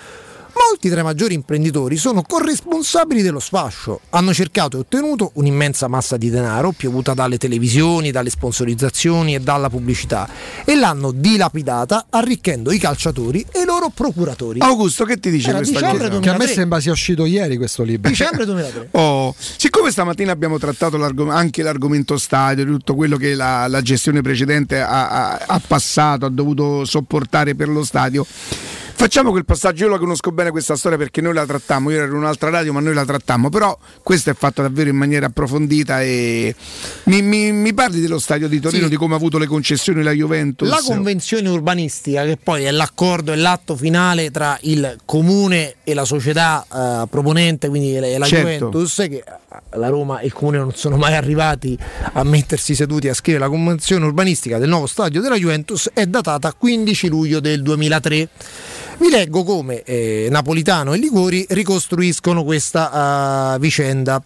Molti 0.55 0.89
tra 0.91 1.01
i 1.01 1.03
maggiori 1.05 1.35
imprenditori 1.35 1.97
sono 1.97 2.23
corresponsabili 2.23 3.23
dello 3.23 3.41
sfascio. 3.41 4.01
Hanno 4.11 4.33
cercato 4.35 4.77
e 4.77 4.81
ottenuto 4.81 5.31
un'immensa 5.35 5.89
massa 5.89 6.17
di 6.17 6.31
denaro 6.31 6.73
piovuta 6.73 7.15
dalle 7.15 7.39
televisioni, 7.39 8.11
dalle 8.11 8.31
sponsorizzazioni 8.31 9.35
e 9.35 9.41
dalla 9.41 9.69
pubblicità 9.71 10.29
e 10.65 10.75
l'hanno 10.75 11.11
dilapidata 11.13 12.07
arricchendo 12.11 12.71
i 12.73 12.79
calciatori 12.79 13.45
e 13.51 13.61
i 13.61 13.65
loro 13.65 13.91
procuratori. 13.95 14.61
Augusto, 14.61 15.05
che 15.05 15.19
ti 15.19 15.31
dice 15.31 15.51
Era 15.51 15.59
questa 15.59 15.81
cosa? 15.81 16.09
2003. 16.09 16.21
Che 16.21 16.31
a 16.31 16.37
me 16.37 16.47
sembra 16.47 16.81
sia 16.81 16.93
uscito 16.93 17.25
ieri 17.25 17.57
questo 17.57 17.83
libro. 17.83 18.11
Dicembre 18.11 18.45
2003. 18.45 18.89
Oh, 19.03 19.35
siccome 19.39 19.91
stamattina 19.91 20.33
abbiamo 20.33 20.59
trattato 20.59 20.97
l'argom- 20.97 21.31
anche 21.31 21.63
l'argomento 21.63 22.19
stadio, 22.19 22.65
di 22.65 22.71
tutto 22.71 22.95
quello 22.95 23.17
che 23.17 23.35
la, 23.35 23.67
la 23.69 23.81
gestione 23.83 24.21
precedente 24.21 24.81
ha, 24.81 25.09
ha- 25.09 25.45
ha 25.47 25.61
passato, 25.67 26.27
ha 26.27 26.31
dovuto 26.31 26.85
sopportare 26.85 27.55
per 27.55 27.69
lo 27.69 27.85
stadio, 27.85 28.27
facciamo 28.95 29.31
quel 29.31 29.45
passaggio. 29.45 29.85
Io 29.85 29.91
la 29.91 29.99
conosco 29.99 30.33
bene 30.33 30.51
questa 30.51 30.77
storia 30.77 30.99
perché 30.99 31.21
noi 31.21 31.35
la 31.35 31.47
trattammo. 31.47 31.91
Io 31.91 31.99
ero 31.99 32.07
in 32.07 32.15
un'altra 32.15 32.51
radio, 32.51 32.73
ma 32.73 32.81
noi 32.81 32.95
la 32.95 33.05
trattammo. 33.05 33.49
Però 33.49 33.77
questo 34.03 34.31
è 34.31 34.35
fatto 34.35 34.63
davvero 34.63 34.91
in 34.91 34.97
maniera 34.97 35.27
approfondita. 35.27 36.03
E 36.03 36.55
mi, 37.05 37.23
mi- 37.23 37.53
mi 37.53 37.75
parli 37.75 38.01
dello 38.01 38.19
stadio 38.19 38.49
di 38.49 38.61
Torino, 38.61 38.85
Sì. 38.85 38.91
di 38.91 38.97
come 38.97 39.15
ha 39.15 39.17
avuto 39.17 39.39
le 39.39 39.47
concessioni 39.47 40.03
la 40.03 40.13
Juventus? 40.13 40.69
La 40.69 40.81
convenzione 40.85 41.49
urbanistica, 41.49 42.25
che 42.25 42.37
poi 42.43 42.65
è 42.65 42.71
l'accordo 42.71 43.33
e 43.33 43.37
l'atto 43.37 43.77
finale 43.77 44.31
tra 44.31 44.59
il 44.63 44.99
comune 45.05 45.77
e 45.85 45.95
la 45.95 46.05
società 46.05 46.65
eh, 46.73 47.07
proponente, 47.09 47.69
quindi 47.69 47.95
la, 47.99 48.19
la 48.19 48.27
Certo. 48.27 48.49
Juventus, 48.49 48.95
che 49.09 49.25
la 49.75 49.89
Roma 49.89 50.21
e 50.21 50.27
il 50.27 50.33
comune 50.33 50.59
non 50.59 50.73
sono 50.75 50.97
mai 50.97 51.15
arrivati 51.15 51.77
a 52.13 52.23
mettersi 52.25 52.75
seduti 52.75 53.09
a 53.09 53.15
scrivere 53.15 53.45
la 53.45 53.51
convenzione 53.51 54.05
urbanistica 54.05 54.59
del 54.59 54.69
nuovo 54.69 54.87
stadio 54.87 55.21
della 55.21 55.37
Juventus, 55.37 55.91
è 55.93 56.07
datata 56.07 56.53
15 56.53 57.09
luglio 57.09 57.41
del 57.41 57.63
2003. 57.63 58.29
Vi 58.99 59.09
leggo 59.11 59.43
come 59.43 59.83
eh, 59.83 60.29
Napolitano 60.31 60.93
e 60.95 60.99
Ligori 60.99 61.45
ricostruiscono 61.49 62.45
questa 62.45 63.55
eh, 63.55 63.59
vicenda. 63.59 64.23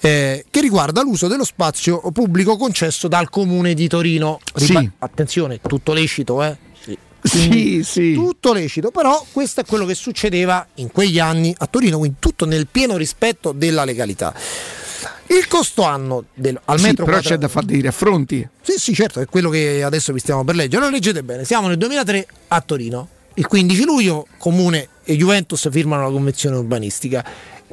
eh, 0.00 0.44
che 0.50 0.60
riguarda 0.60 1.02
l'uso 1.02 1.28
dello 1.28 1.44
spazio 1.44 1.98
pubblico 2.12 2.56
concesso 2.58 3.08
dal 3.08 3.30
comune 3.30 3.72
di 3.72 3.88
Torino. 3.88 4.38
Ripa- 4.54 4.80
Sì. 4.80 4.90
Attenzione, 4.98 5.60
tutto 5.66 5.92
lecito, 5.94 6.42
eh? 6.42 6.56
Sì. 7.26 7.80
Sì. 7.82 8.12
Tutto 8.12 8.52
lecito, 8.52 8.90
però 8.90 9.24
questo 9.32 9.62
è 9.62 9.64
quello 9.64 9.86
che 9.86 9.94
succedeva 9.94 10.66
in 10.74 10.92
quegli 10.92 11.18
anni 11.18 11.54
a 11.56 11.66
Torino, 11.66 11.98
quindi 11.98 12.18
tutto 12.18 12.44
nel 12.44 12.66
pieno 12.70 12.96
rispetto 12.98 13.52
della 13.52 13.84
legalità. 13.84 14.34
Il 15.26 15.48
costo 15.48 15.82
anno 15.84 16.24
del, 16.34 16.60
al 16.66 16.78
Sì, 16.78 16.84
metro 16.84 17.04
però 17.06 17.16
quadra- 17.16 17.34
c'è 17.34 17.40
da 17.40 17.48
fare 17.48 17.66
dei 17.66 17.80
raffronti. 17.80 18.46
Sì, 18.60 18.72
sì, 18.76 18.94
certo, 18.94 19.20
è 19.20 19.26
quello 19.26 19.48
che 19.48 19.82
adesso 19.82 20.12
vi 20.12 20.18
stiamo 20.18 20.44
per 20.44 20.54
leggere. 20.54 20.76
Allora 20.76 20.90
leggete 20.92 21.22
bene, 21.22 21.44
siamo 21.44 21.66
nel 21.68 21.78
2003 21.78 22.26
a 22.48 22.60
Torino. 22.60 23.08
Il 23.34 23.46
15 23.46 23.84
luglio 23.84 24.26
Comune 24.38 24.88
e 25.02 25.16
Juventus 25.16 25.68
firmano 25.70 26.04
la 26.04 26.10
convenzione 26.10 26.56
urbanistica. 26.56 27.24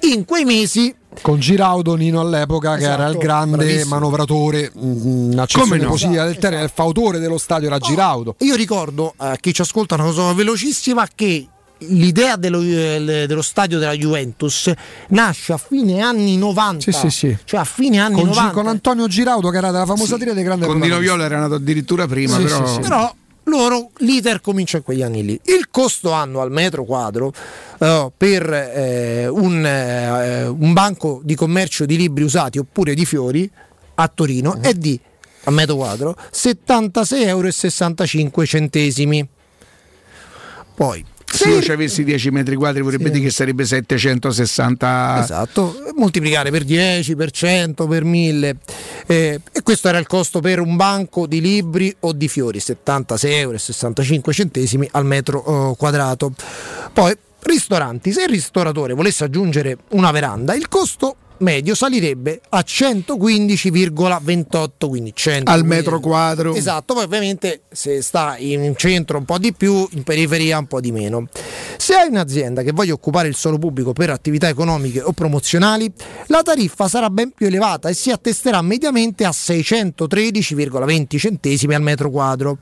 In 0.02 0.26
quei 0.26 0.46
mesi 0.46 0.94
Con 1.22 1.40
Giraudo 1.40 1.96
Nino 1.96 2.20
all'epoca 2.22 2.76
che 2.76 2.84
era 2.86 2.94
Esatto, 3.04 3.12
il 3.12 3.18
grande 3.18 3.58
bravissimo. 3.58 3.90
manovratore, 3.96 4.72
mm, 4.78 5.32
un'accezione 5.34 5.70
Come 5.70 5.84
no? 5.84 5.90
positiva 5.90 6.24
del 6.26 6.38
termine, 6.38 6.64
il 6.64 6.72
fautore 6.74 7.20
dello 7.20 7.38
stadio 7.38 7.68
era 7.68 7.78
Giraudo. 7.80 8.36
Io 8.40 8.56
ricordo 8.56 9.14
a 9.18 9.36
chi 9.36 9.54
ci 9.54 9.62
ascolta 9.62 9.96
una 9.96 10.06
cosa 10.06 10.34
velocissima 10.34 11.08
che 11.14 11.46
l'idea 11.86 12.36
dello, 12.36 12.62
eh, 12.62 13.26
dello 13.28 13.42
stadio 13.42 13.80
della 13.80 13.94
Juventus 13.94 14.72
nasce 15.10 15.54
a 15.54 15.58
fine 15.58 16.00
anni 16.02 16.38
90. 16.38 16.80
Sì, 16.80 16.92
sì, 16.92 17.10
sì. 17.10 17.38
Cioè 17.44 17.60
a 17.60 17.64
fine 17.66 18.00
anni 18.00 18.16
Con, 18.16 18.30
Gi- 18.30 18.36
90. 18.36 18.54
con 18.54 18.68
Antonio 18.68 19.08
Giraudo 19.08 19.50
che 19.50 19.58
era 19.58 19.72
della 19.72 19.86
famosa 19.86 20.18
tira 20.18 20.34
dei 20.34 20.44
grandi 20.44 20.66
Con 20.66 20.80
Dino. 20.80 20.98
Viola 21.00 21.26
era 21.26 21.40
nato 21.40 21.56
addirittura 21.56 22.08
prima, 22.08 22.38
Sì, 22.38 22.44
però... 22.44 22.66
sì, 22.68 22.74
sì. 22.74 22.80
Però 22.80 23.16
loro 23.44 23.92
l'iter 23.98 24.42
comincia 24.42 24.78
in 24.78 24.84
quegli 24.84 25.02
anni 25.02 25.24
lì. 25.24 25.40
Il 25.46 25.70
costo 25.70 26.12
anno 26.12 26.42
al 26.42 26.52
metro 26.52 26.84
quadro 26.84 27.34
eh, 27.80 28.12
per 28.16 28.54
eh, 28.54 29.28
un, 29.28 29.66
eh, 29.66 30.48
un 30.48 30.74
banco 30.74 31.22
di 31.24 31.36
commercio 31.36 31.86
di 31.86 31.98
libri 31.98 32.24
usati 32.24 32.58
oppure 32.58 32.94
di 32.94 33.06
fiori 33.06 33.50
a 33.96 34.08
Torino 34.08 34.62
è 34.62 34.74
di 34.74 35.00
a 35.46 35.52
metro 35.52 35.76
quadro 35.76 36.16
76,65 36.32 37.28
euro. 37.28 37.50
Poi 40.76 41.06
Se 41.32 41.50
io 41.50 41.62
ci 41.62 41.72
avessi 41.72 42.04
10 42.04 42.30
metri 42.32 42.56
quadri 42.56 42.82
vorrebbe 42.82 43.10
dire 43.10 43.26
che 43.26 43.32
sarebbe 43.32 43.66
760 43.66 45.20
Esatto, 45.24 45.76
moltiplicare 45.96 46.52
per 46.52 46.64
10, 46.64 47.16
per 47.16 47.32
100, 47.32 47.88
per 47.88 48.04
1000 48.04 48.56
eh, 49.08 49.40
e 49.52 49.62
questo 49.64 49.88
era 49.88 49.98
il 49.98 50.08
costo 50.08 50.40
per 50.40 50.60
un 50.60 50.76
banco 50.76 51.26
di 51.28 51.42
libri 51.42 51.96
o 52.02 52.14
di 52.14 52.28
fiori, 52.28 52.60
76,65 52.60 53.24
euro 53.26 54.88
al 54.92 55.06
metro 55.06 55.72
eh, 55.72 55.76
quadrato. 55.78 56.34
Poi 56.94 57.16
ristoranti, 57.44 58.12
se 58.12 58.24
il 58.24 58.30
ristoratore 58.30 58.94
volesse 58.94 59.24
aggiungere 59.24 59.78
una 59.90 60.12
veranda, 60.12 60.54
il 60.54 60.68
costo 60.68 61.16
medio 61.42 61.76
salirebbe 61.76 62.42
a 62.50 62.60
115,28 62.60 64.88
quindi 64.88 65.12
100 65.14 65.52
al 65.52 65.66
metro 65.66 66.00
quadro. 66.00 66.56
Esatto, 66.56 66.94
poi 66.94 67.04
ovviamente 67.04 67.64
se 67.72 68.02
sta 68.02 68.38
in 68.38 68.74
centro 68.78 69.18
un 69.18 69.26
po' 69.26 69.38
di 69.38 69.52
più, 69.54 69.86
in 69.92 70.04
periferia 70.04 70.58
un 70.58 70.68
po' 70.68 70.80
di 70.80 70.92
meno. 70.92 71.28
Se 71.78 71.96
hai 71.96 72.08
un'azienda 72.08 72.64
che 72.64 72.72
voglia 72.72 72.94
occupare 72.94 73.28
il 73.28 73.36
suolo 73.36 73.58
pubblico 73.58 73.92
per 73.94 74.10
attività 74.10 74.48
economiche 74.48 75.02
o 75.02 75.12
promozionali, 75.12 75.92
la 76.28 76.42
tariffa 76.42 76.88
sarà 76.88 77.10
ben 77.10 77.32
più 77.32 77.48
elevata 77.48 77.90
e 77.90 77.94
si 77.94 78.10
attesterà 78.12 78.62
mediamente 78.62 79.26
a 79.26 79.32
613,20 79.32 81.18
centesimi 81.18 81.76
al 81.76 81.82
metro 81.82 82.10
quadro. 82.10 82.60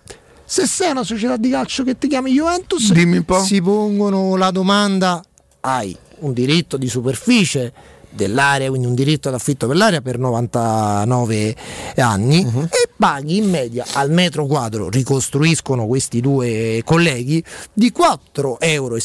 Se 0.52 0.66
sei 0.66 0.90
una 0.90 1.04
società 1.04 1.38
di 1.38 1.52
calcio 1.52 1.84
che 1.84 1.96
ti 1.96 2.08
chiami 2.08 2.32
Juventus, 2.32 2.92
Dimmi 2.92 3.18
un 3.18 3.24
po'. 3.24 3.40
si 3.44 3.62
pongono 3.62 4.36
la 4.36 4.50
domanda: 4.50 5.24
hai 5.60 5.96
un 6.22 6.34
diritto 6.34 6.76
di 6.76 6.90
superficie 6.90 7.72
dell'area, 8.10 8.68
quindi 8.70 8.88
un 8.88 8.96
diritto 8.96 9.30
d'affitto 9.30 9.68
per 9.68 9.76
l'area 9.76 10.02
per 10.02 10.18
99 10.18 11.56
anni 11.98 12.42
e 12.42 12.90
paghi 12.98 13.38
in 13.38 13.48
media 13.48 13.86
al 13.94 14.10
metro 14.10 14.48
quadro, 14.48 14.90
ricostruiscono 14.90 15.86
questi 15.86 16.20
due 16.20 16.82
colleghi, 16.84 17.44
di 17.72 17.94
4,68 17.96 18.58
euro 18.62 18.98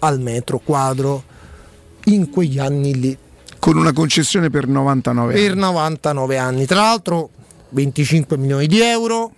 al 0.00 0.20
metro 0.20 0.58
quadro 0.62 1.22
in 2.04 2.28
quegli 2.28 2.58
anni 2.58 3.00
lì. 3.00 3.16
Con 3.58 3.78
una 3.78 3.94
concessione 3.94 4.50
per 4.50 4.66
99 4.68 5.32
Per 5.32 5.50
anni. 5.52 5.60
99 5.60 6.36
anni, 6.36 6.66
tra 6.66 6.82
l'altro 6.82 7.30
25 7.70 8.36
milioni 8.36 8.66
di 8.66 8.82
euro, 8.82 9.32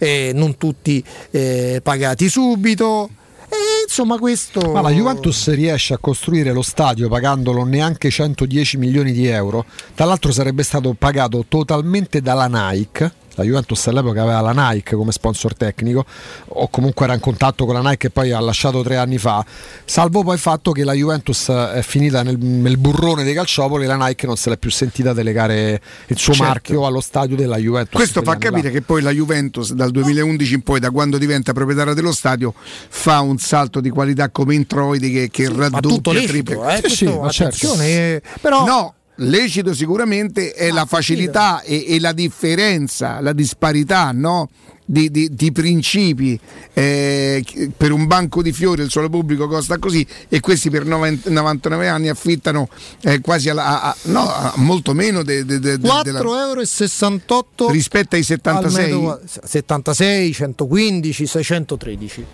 eh, 0.00 0.32
non 0.34 0.56
tutti 0.56 1.04
eh, 1.30 1.80
pagati 1.82 2.28
subito. 2.28 3.10
E 3.48 3.82
insomma 3.84 4.16
questo... 4.18 4.72
Ma 4.72 4.80
la 4.80 4.90
Juventus 4.90 5.52
riesce 5.52 5.92
a 5.92 5.98
costruire 5.98 6.52
lo 6.52 6.62
stadio 6.62 7.08
pagandolo 7.08 7.64
neanche 7.64 8.08
110 8.08 8.78
milioni 8.78 9.12
di 9.12 9.26
euro. 9.26 9.64
Tra 9.94 10.04
l'altro 10.06 10.32
sarebbe 10.32 10.62
stato 10.62 10.94
pagato 10.96 11.44
totalmente 11.48 12.20
dalla 12.22 12.46
Nike. 12.48 13.12
La 13.40 13.46
Juventus 13.46 13.86
all'epoca 13.86 14.22
aveva 14.22 14.40
la 14.40 14.52
Nike 14.70 14.94
come 14.96 15.12
sponsor 15.12 15.54
tecnico, 15.56 16.04
o 16.48 16.68
comunque 16.68 17.04
era 17.06 17.14
in 17.14 17.20
contatto 17.20 17.64
con 17.64 17.74
la 17.74 17.80
Nike 17.88 18.08
e 18.08 18.10
poi 18.10 18.32
ha 18.32 18.40
lasciato 18.40 18.82
tre 18.82 18.96
anni 18.96 19.16
fa. 19.16 19.42
Salvo 19.84 20.22
poi 20.22 20.34
il 20.34 20.40
fatto 20.40 20.72
che 20.72 20.84
la 20.84 20.92
Juventus 20.92 21.48
è 21.48 21.80
finita 21.82 22.22
nel, 22.22 22.36
nel 22.38 22.76
burrone 22.76 23.24
dei 23.24 23.32
calciopoli 23.32 23.84
e 23.84 23.86
la 23.86 23.96
Nike 23.96 24.26
non 24.26 24.36
se 24.36 24.50
l'è 24.50 24.58
più 24.58 24.70
sentita 24.70 25.12
delegare 25.14 25.80
il 26.08 26.18
suo 26.18 26.34
Certo. 26.34 26.48
marchio 26.48 26.86
allo 26.86 27.00
stadio 27.00 27.34
della 27.34 27.56
Juventus. 27.56 27.94
Questo 27.94 28.22
fa 28.22 28.36
capire 28.36 28.70
che 28.70 28.82
poi 28.82 29.00
la 29.00 29.10
Juventus 29.10 29.72
dal 29.72 29.90
2011 29.90 30.54
in 30.54 30.60
poi, 30.62 30.78
da 30.80 30.90
quando 30.90 31.16
diventa 31.16 31.52
proprietaria 31.52 31.94
dello 31.94 32.12
stadio, 32.12 32.52
fa 32.56 33.20
un 33.20 33.38
salto 33.38 33.80
di 33.80 33.88
qualità 33.88 34.28
come 34.28 34.54
introiti 34.54 35.10
che, 35.10 35.30
che 35.30 35.48
ma 35.48 35.68
raddoppia, 35.70 36.22
tripla. 36.26 36.76
eh, 36.76 36.80
questo, 36.80 37.22
attenzione, 37.22 37.86
eh, 37.86 38.22
però 38.40 38.64
No, 38.66 38.94
lecito 39.20 39.74
sicuramente 39.74 40.52
è 40.52 40.70
la 40.70 40.84
facilità 40.84 41.62
e, 41.62 41.84
e 41.88 42.00
la 42.00 42.12
differenza, 42.12 43.20
la 43.20 43.32
disparità 43.32 44.10
no? 44.12 44.48
Di, 44.90 45.08
di- 45.10 45.28
di 45.32 45.52
principi. 45.52 46.38
eh, 46.72 47.44
per 47.76 47.92
un 47.92 48.06
banco 48.06 48.42
di 48.42 48.52
fiori 48.52 48.82
il 48.82 48.90
suolo 48.90 49.08
pubblico 49.08 49.46
costa 49.48 49.78
così 49.78 50.04
e 50.28 50.40
questi 50.40 50.68
per 50.70 50.84
90 50.84 51.30
99 51.30 51.88
anni 51.88 52.08
affittano 52.08 52.68
eh, 53.02 53.20
quasi 53.20 53.48
alla- 53.48 53.82
a, 53.82 53.88
a- 53.90 53.96
no, 54.04 54.22
a 54.28 54.52
molto 54.56 54.92
meno 54.92 55.22
de- 55.22 55.44
de- 55.44 55.58
de- 55.60 55.78
de- 55.78 55.88
della- 56.02 56.20
4,68 56.20 57.64
euro 57.64 57.70
rispetto 57.72 58.16
ai 58.16 58.22
76. 58.22 58.82
al 58.82 58.88
metro 58.88 59.00
quadro. 59.00 59.26
76, 59.44 60.32
115, 60.32 61.26
613. 61.26 62.24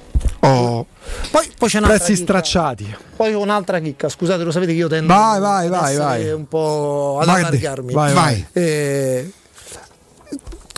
Oh. 0.40 0.86
Poi, 1.30 1.48
poi 1.58 1.68
c'è 1.68 1.78
un'altra 1.78 1.98
Prezzi 1.98 2.12
chicca. 2.12 2.24
stracciati. 2.24 2.96
Poi 3.16 3.34
un'altra 3.34 3.80
chicca, 3.80 4.08
scusate, 4.08 4.44
lo 4.44 4.50
sapete 4.50 4.72
che 4.72 4.78
io 4.78 4.88
tendo 4.88 5.12
Vai, 5.12 5.40
vai, 5.40 5.68
vai, 5.68 5.96
vai. 5.96 6.30
un 6.32 6.46
po' 6.48 7.18
ad 7.20 7.26
Vai, 7.26 7.42
allargarmi. 7.42 7.92
vai, 7.92 8.12
vai. 8.14 8.46
Eh, 8.52 9.30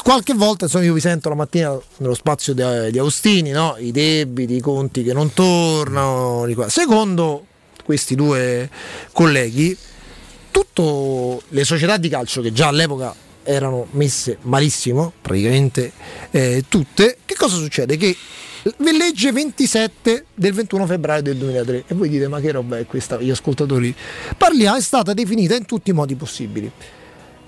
qualche 0.02 0.34
volta 0.34 0.64
insomma, 0.64 0.84
io 0.84 0.94
vi 0.94 1.00
sento 1.00 1.28
la 1.28 1.34
mattina 1.34 1.78
nello 1.98 2.14
spazio 2.14 2.54
di, 2.54 2.90
di 2.90 2.98
Austini, 2.98 3.50
no? 3.50 3.76
i 3.78 3.90
debiti, 3.90 4.56
i 4.56 4.60
conti 4.60 5.02
che 5.02 5.12
non 5.12 5.32
tornano. 5.32 6.46
Secondo 6.68 7.46
questi 7.84 8.14
due 8.14 8.68
colleghi, 9.12 9.76
tutte 10.50 11.44
le 11.48 11.64
società 11.64 11.96
di 11.96 12.08
calcio 12.08 12.40
che 12.42 12.52
già 12.52 12.68
all'epoca 12.68 13.14
erano 13.42 13.86
messe 13.92 14.38
malissimo, 14.42 15.12
praticamente 15.22 15.92
eh, 16.30 16.64
tutte, 16.68 17.18
che 17.24 17.34
cosa 17.34 17.56
succede? 17.56 17.96
Che 17.96 18.16
legge 18.76 19.32
27 19.32 20.26
del 20.34 20.52
21 20.52 20.86
febbraio 20.86 21.22
del 21.22 21.36
2003 21.36 21.84
e 21.86 21.94
voi 21.94 22.08
dite 22.08 22.28
ma 22.28 22.40
che 22.40 22.52
roba 22.52 22.76
è 22.76 22.86
questa 22.86 23.18
gli 23.18 23.30
ascoltatori 23.30 23.94
parliamo 24.36 24.76
è 24.76 24.80
stata 24.80 25.14
definita 25.14 25.54
in 25.54 25.64
tutti 25.64 25.90
i 25.90 25.92
modi 25.92 26.16
possibili 26.16 26.70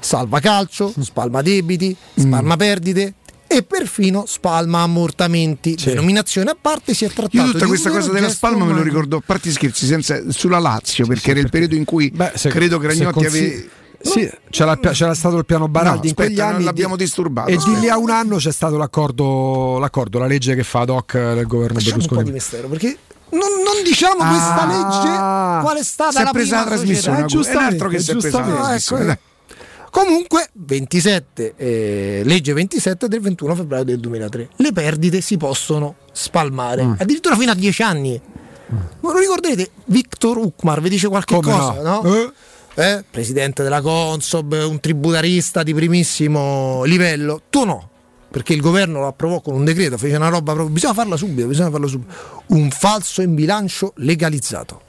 salva 0.01 0.41
calcio 0.41 0.93
spalma 0.99 1.43
debiti 1.43 1.95
spalma 2.17 2.57
perdite 2.57 3.15
e 3.47 3.63
perfino 3.65 4.25
spalma 4.27 4.83
ammortamenti 4.83 5.75
denominazione 5.83 6.51
a 6.51 6.57
parte 6.61 6.95
si 6.95 7.05
è 7.05 7.09
trattato 7.11 7.37
Io 7.47 7.53
tutta 7.53 7.67
questa 7.67 7.91
cosa 7.91 8.11
della 8.13 8.29
spalma 8.29 8.59
me 8.59 8.65
lo 8.67 8.71
umano. 8.73 8.85
ricordo, 8.85 9.17
a 9.17 9.23
parte 9.25 9.51
scherzi, 9.51 9.87
senza, 9.87 10.21
sulla 10.31 10.59
Lazio, 10.61 11.05
perché 11.07 11.33
era 11.33 11.41
il 11.41 11.51
periodo 11.51 11.75
in 11.75 11.85
cui 11.85 12.13
se- 12.35 12.49
credo 12.49 12.79
che 12.79 12.91
se 12.91 12.99
Ragnotti 12.99 13.25
consi- 13.25 13.39
aveva... 13.39 13.69
Sì, 14.03 14.31
c'era, 14.49 14.79
c'era 14.79 15.15
stato 15.15 15.37
il 15.37 15.45
piano 15.45 15.69
Baraldi 15.69 16.07
in 16.07 16.13
aspetta, 16.13 16.25
quegli 16.29 16.39
non 16.39 16.49
anni 16.55 16.65
l'abbiamo 16.65 16.97
di- 16.97 17.03
disturbato, 17.05 17.49
E 17.49 17.53
di 17.53 17.59
aspetta. 17.59 17.79
lì 17.81 17.89
a 17.91 17.99
un 17.99 18.09
anno 18.11 18.37
c'è 18.37 18.51
stato 18.53 18.77
l'accordo, 18.79 19.79
l'accordo, 19.79 20.19
la 20.21 20.27
legge 20.27 20.55
che 20.55 20.63
fa 20.63 20.81
ad 20.81 20.91
hoc 20.91 21.13
del 21.13 21.47
governo 21.47 21.75
Lasciamo 21.75 22.01
un 22.01 22.07
po' 22.07 22.23
di 22.23 22.31
Berlusconi. 22.31 22.33
mistero 22.33 22.69
perché 22.69 22.97
non, 23.31 23.41
non 23.63 23.83
diciamo 23.85 24.15
questa 24.27 24.67
legge 24.67 25.63
qual 25.65 25.77
è 25.77 25.83
stata 25.85 26.11
Si 26.13 26.19
è 26.19 26.23
la 26.25 26.31
presa 26.31 26.57
prima 26.57 26.61
la 26.71 26.77
trasmissione, 26.77 27.25
società. 27.29 27.53
è 27.53 27.57
un 27.57 27.63
altro 27.65 27.89
che 27.89 27.99
si 27.99 28.11
è 28.13 28.17
presa 28.17 28.39
la 28.39 28.45
trasmissione, 28.47 29.03
Ah, 29.03 29.13
ecco. 29.13 29.21
Comunque 29.91 30.49
27, 30.53 31.55
eh, 31.57 32.23
legge 32.25 32.53
27 32.53 33.09
del 33.09 33.21
21 33.21 33.55
febbraio 33.57 33.85
del 33.85 33.99
2003. 33.99 34.49
Le 34.57 34.73
perdite 34.73 35.21
si 35.21 35.37
possono 35.37 35.97
spalmare, 36.13 36.85
Mm. 36.85 36.93
addirittura 36.99 37.37
fino 37.37 37.51
a 37.51 37.55
10 37.55 37.83
anni. 37.83 38.21
Ma 39.01 39.13
lo 39.13 39.19
ricorderete? 39.19 39.71
Victor 39.87 40.39
Ukmar 40.39 40.81
vi 40.81 40.91
dice 40.91 41.09
qualche 41.09 41.35
Come 41.35 41.51
cosa, 41.53 41.83
no? 41.83 42.03
no? 42.03 42.33
Eh, 42.75 43.05
Presidente 43.11 43.65
della 43.65 43.81
Consob, 43.81 44.53
un 44.53 44.79
tributarista 44.79 45.65
di 45.65 45.75
primissimo 45.75 46.85
livello. 46.85 47.43
Tu 47.51 47.65
no, 47.65 47.91
perché 48.31 48.53
il 48.53 48.61
governo 48.61 49.01
lo 49.01 49.09
approvò 49.09 49.41
con 49.41 49.55
un 49.55 49.65
decreto, 49.65 49.99
fece 49.99 50.15
una 50.15 50.29
roba 50.29 50.53
proprio, 50.53 50.73
bisogna 50.73 50.95
farla 50.95 51.17
subito, 51.17 51.49
bisogna 51.49 51.71
farla 51.71 51.89
subito. 51.89 52.15
Un 52.47 52.71
falso 52.71 53.23
in 53.23 53.35
bilancio 53.35 53.93
legalizzato. 53.97 54.83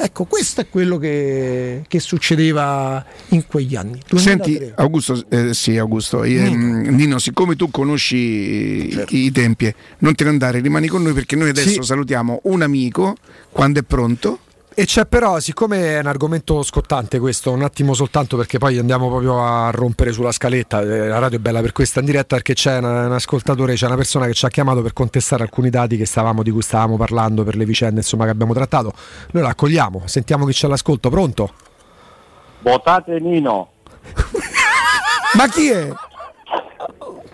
Ecco, 0.00 0.24
questo 0.26 0.60
è 0.60 0.68
quello 0.68 0.96
che, 0.96 1.82
che 1.88 1.98
succedeva 1.98 3.04
in 3.30 3.44
quegli 3.46 3.74
anni. 3.74 4.00
2003. 4.08 4.18
Senti, 4.20 4.72
Augusto, 4.76 5.24
eh, 5.28 5.52
sì, 5.54 5.76
Augusto, 5.76 6.22
ehm, 6.22 6.86
Nino, 6.94 7.18
siccome 7.18 7.56
tu 7.56 7.68
conosci 7.70 8.16
i- 8.16 9.06
i 9.08 9.32
tempi, 9.32 9.74
non 9.98 10.14
te 10.14 10.22
ne 10.22 10.30
andare, 10.30 10.60
rimani 10.60 10.86
con 10.86 11.02
noi 11.02 11.12
perché 11.14 11.34
noi 11.34 11.48
adesso 11.48 11.80
Sì. 11.80 11.82
salutiamo 11.82 12.40
un 12.44 12.62
amico 12.62 13.16
quando 13.50 13.80
è 13.80 13.82
pronto. 13.82 14.38
E 14.78 14.84
c'è 14.84 15.06
però, 15.06 15.40
siccome 15.40 15.96
è 15.96 15.98
un 15.98 16.06
argomento 16.06 16.62
scottante 16.62 17.18
questo, 17.18 17.50
un 17.50 17.64
attimo 17.64 17.94
soltanto 17.94 18.36
perché 18.36 18.58
poi 18.58 18.78
andiamo 18.78 19.08
proprio 19.08 19.42
a 19.44 19.70
rompere 19.70 20.12
sulla 20.12 20.30
scaletta, 20.30 20.82
eh, 20.82 21.08
la 21.08 21.18
radio 21.18 21.38
è 21.38 21.40
bella 21.40 21.60
per 21.60 21.72
questa 21.72 21.98
in 21.98 22.06
diretta 22.06 22.36
perché 22.36 22.54
c'è 22.54 22.78
una- 22.78 23.06
un 23.06 23.12
ascoltatore, 23.12 23.74
c'è 23.74 23.86
una 23.86 23.96
persona 23.96 24.26
che 24.26 24.34
ci 24.34 24.46
ha 24.46 24.48
chiamato 24.48 24.80
per 24.80 24.92
contestare 24.92 25.42
alcuni 25.42 25.68
dati 25.68 25.96
che 25.96 26.06
stavamo, 26.06 26.44
di 26.44 26.52
cui 26.52 26.62
stavamo 26.62 26.96
parlando 26.96 27.42
per 27.42 27.56
le 27.56 27.64
vicende 27.64 27.96
insomma, 28.02 28.22
che 28.26 28.30
abbiamo 28.30 28.54
trattato. 28.54 28.92
Noi 29.32 29.42
la 29.42 29.48
accogliamo, 29.48 30.02
sentiamo 30.04 30.46
chi 30.46 30.52
c'è 30.52 30.66
all'ascolto, 30.68 31.10
pronto? 31.10 31.52
Votate 32.60 33.18
Nino. 33.18 33.70
Ma 35.34 35.48
chi 35.48 35.70
è? 35.70 35.92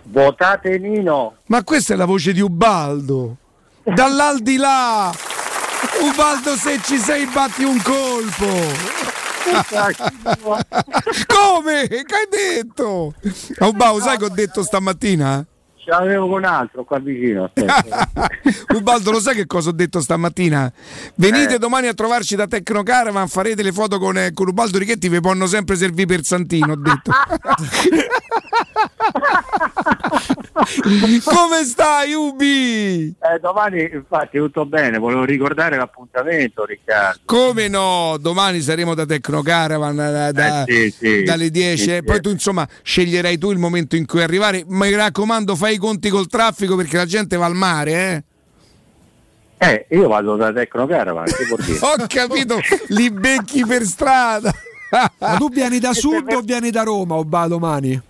Votate 0.04 0.78
Nino. 0.78 1.34
Ma 1.48 1.62
questa 1.62 1.92
è 1.92 1.96
la 1.98 2.06
voce 2.06 2.32
di 2.32 2.40
Ubaldo. 2.40 3.36
dall'aldilà. 3.82 5.12
Ubaldo, 6.00 6.56
se 6.56 6.80
ci 6.82 6.98
sei, 6.98 7.26
batti 7.26 7.64
un 7.64 7.80
colpo. 7.82 8.46
Come? 11.26 11.86
Che 11.88 12.14
hai 12.14 12.28
detto? 12.30 13.14
Oh, 13.58 13.68
Ubaldo, 13.68 14.00
sai 14.02 14.18
che 14.18 14.24
ho 14.24 14.30
detto 14.30 14.62
stamattina? 14.62 15.44
Ce 15.84 15.90
l'avevo 15.90 16.28
con 16.28 16.44
altro 16.44 16.82
qua 16.84 16.98
vicino. 16.98 17.50
Ubaldo, 18.74 19.10
lo 19.10 19.20
sai 19.20 19.34
che 19.34 19.44
cosa 19.46 19.68
ho 19.68 19.72
detto 19.72 20.00
stamattina? 20.00 20.72
Venite 21.16 21.58
domani 21.58 21.88
a 21.88 21.94
trovarci 21.94 22.36
da 22.36 22.46
Tecnocaravan, 22.46 23.28
farete 23.28 23.62
le 23.62 23.70
foto 23.72 23.98
con, 23.98 24.16
eh, 24.16 24.32
con 24.32 24.48
Ubaldo 24.48 24.78
Richetti, 24.78 25.10
vi 25.10 25.20
possono 25.20 25.46
sempre 25.46 25.76
servire 25.76 26.06
per 26.06 26.24
Santino, 26.24 26.72
ho 26.72 26.76
detto. 26.76 27.10
Come 31.24 31.64
stai, 31.64 32.12
Ubi? 32.14 33.08
Eh, 33.08 33.38
domani 33.40 33.88
infatti 33.92 34.38
tutto 34.38 34.64
bene, 34.66 34.98
volevo 34.98 35.24
ricordare 35.24 35.76
l'appuntamento 35.76 36.64
Riccardo. 36.64 37.20
Come 37.24 37.68
no? 37.68 38.16
Domani 38.20 38.60
saremo 38.60 38.94
da 38.94 39.04
Tecnocaravan 39.04 39.96
da- 39.96 40.32
da- 40.32 40.64
Eh, 40.64 40.90
sì, 40.90 40.94
sì. 40.98 41.22
dalle 41.24 41.50
10 41.50 41.82
Sì, 41.82 41.90
e 41.90 41.96
sì. 41.96 42.04
poi 42.04 42.20
tu 42.20 42.30
insomma 42.30 42.66
sceglierai 42.82 43.36
tu 43.38 43.50
il 43.50 43.58
momento 43.58 43.96
in 43.96 44.06
cui 44.06 44.22
arrivare. 44.22 44.64
Ma 44.66 44.84
mi 44.86 44.94
raccomando, 44.94 45.56
fai 45.56 45.73
i 45.74 45.78
conti 45.78 46.08
col 46.08 46.26
traffico 46.28 46.76
perché 46.76 46.96
la 46.96 47.06
gente 47.06 47.36
va 47.36 47.46
al 47.46 47.54
mare, 47.54 47.92
eh? 47.92 48.24
Eh, 49.56 49.86
io 49.96 50.08
vado 50.08 50.36
da 50.36 50.52
Tecnocaravan, 50.52 51.24
che 51.26 51.44
vuol 51.46 51.60
dire? 51.64 51.78
Ho 51.86 51.94
capito, 52.08 52.58
li 52.88 53.10
becchi 53.10 53.64
per 53.64 53.84
strada. 53.84 54.52
Ma 55.18 55.36
tu 55.36 55.48
vieni 55.48 55.78
da 55.78 55.92
sud 55.94 56.30
o 56.32 56.40
vieni 56.40 56.70
da 56.70 56.82
Roma, 56.82 57.14
Obba, 57.14 57.46
domani? 57.46 58.00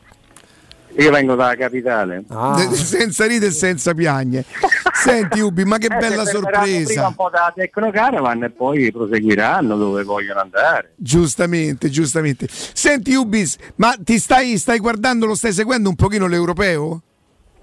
Io 0.97 1.10
vengo 1.10 1.34
dalla 1.34 1.57
capitale. 1.57 2.25
De- 2.28 2.75
senza 2.76 3.26
ride 3.26 3.47
e 3.47 3.51
senza 3.51 3.94
piagne. 3.94 4.44
Senti 4.93 5.41
Ubi, 5.41 5.65
ma 5.65 5.76
che 5.76 5.86
Eh, 5.86 5.97
bella 5.97 6.25
fermeranno 6.25 6.41
Prima 6.41 6.62
sorpresa. 6.62 7.07
un 7.09 7.15
po' 7.15 7.31
da 7.31 7.52
Tecnocaravan 7.55 8.44
e 8.44 8.51
poi 8.51 8.93
proseguiranno 8.93 9.76
dove 9.76 10.05
vogliono 10.05 10.41
andare. 10.41 10.93
Giustamente, 10.97 11.91
giustamente. 11.91 12.47
Senti 12.49 13.12
Ubis, 13.15 13.57
ma 13.76 13.97
ti 13.99 14.18
stai, 14.20 14.57
stai 14.57 14.78
guardando, 14.78 15.26
lo 15.26 15.34
stai 15.34 15.52
seguendo 15.52 15.89
un 15.89 15.97
pochino 15.97 16.26
l'europeo? 16.28 17.01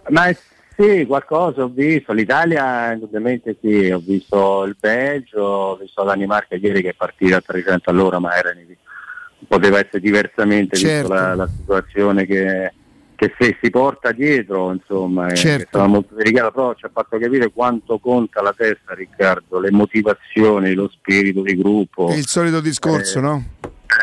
Ma 0.09 0.33
sì, 0.75 1.05
qualcosa 1.05 1.63
ho 1.63 1.69
visto. 1.69 2.13
L'Italia 2.13 2.91
indubbiamente 2.91 3.57
sì, 3.61 3.89
ho 3.91 3.99
visto 3.99 4.63
il 4.63 4.75
Belgio, 4.79 5.41
ho 5.41 5.75
visto 5.75 6.03
la 6.03 6.13
Danimarca 6.13 6.55
ieri 6.55 6.81
che 6.81 6.89
è 6.89 6.93
partita 6.93 7.37
a 7.37 7.41
300 7.41 7.89
all'ora, 7.89 8.19
ma 8.19 8.35
era 8.35 8.51
poteva 9.47 9.79
essere 9.79 9.99
diversamente 9.99 10.77
Certo. 10.77 11.07
visto 11.09 11.13
la, 11.13 11.35
la 11.35 11.47
situazione 11.47 12.25
che, 12.25 12.73
che 13.15 13.33
se 13.37 13.57
si 13.61 13.69
porta 13.69 14.11
dietro, 14.11 14.71
insomma, 14.71 15.27
eh, 15.27 15.35
Certo. 15.35 15.77
sarà 15.77 15.87
molto 15.87 16.15
delicata, 16.15 16.51
però 16.51 16.73
ci 16.73 16.85
ha 16.85 16.91
fatto 16.91 17.17
capire 17.17 17.51
quanto 17.51 17.99
conta 17.99 18.41
la 18.41 18.53
testa, 18.55 18.93
Riccardo, 18.93 19.59
le 19.59 19.71
motivazioni, 19.71 20.73
lo 20.73 20.89
spirito 20.89 21.41
di 21.41 21.55
gruppo. 21.55 22.13
Il 22.13 22.27
solito 22.27 22.61
discorso, 22.61 23.17
Eh, 23.19 23.21
no? 23.21 23.43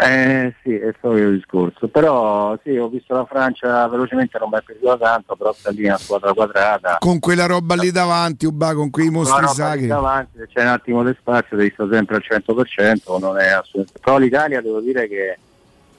Eh 0.01 0.55
sì, 0.63 0.75
è 0.75 0.93
stato 0.99 1.17
il 1.17 1.37
discorso. 1.37 1.89
Però 1.89 2.59
sì, 2.63 2.77
ho 2.77 2.89
visto 2.89 3.15
la 3.15 3.25
Francia 3.25 3.89
velocemente, 3.89 4.39
non 4.39 4.51
mi 4.51 4.59
è 4.59 4.63
piaciuta 4.63 4.97
tanto, 4.99 5.35
però 5.35 5.53
sta 5.53 5.71
lì 5.71 5.85
una 5.87 5.97
squadra 5.99 6.33
quadrata. 6.33 6.97
Con 6.99 7.19
quella 7.19 7.47
roba 7.47 7.75
lì 7.75 7.91
davanti, 7.91 8.47
Uba, 8.47 8.75
con 8.75 8.91
quei 8.91 9.09
mostri 9.11 9.47
sacri. 9.49 9.87
davanti, 9.87 10.39
se 10.39 10.49
c'è 10.53 10.63
un 10.63 10.69
attimo 10.69 11.03
di 11.03 11.15
spazio, 11.19 11.57
devi 11.57 11.71
stare 11.73 11.91
sempre 11.93 12.17
al 12.17 12.25
100%, 12.29 13.19
non 13.19 13.39
è 13.39 13.49
assolutamente. 13.49 14.01
Però 14.01 14.19
l'Italia 14.19 14.61
devo 14.61 14.81
dire 14.81 15.09
che 15.09 15.39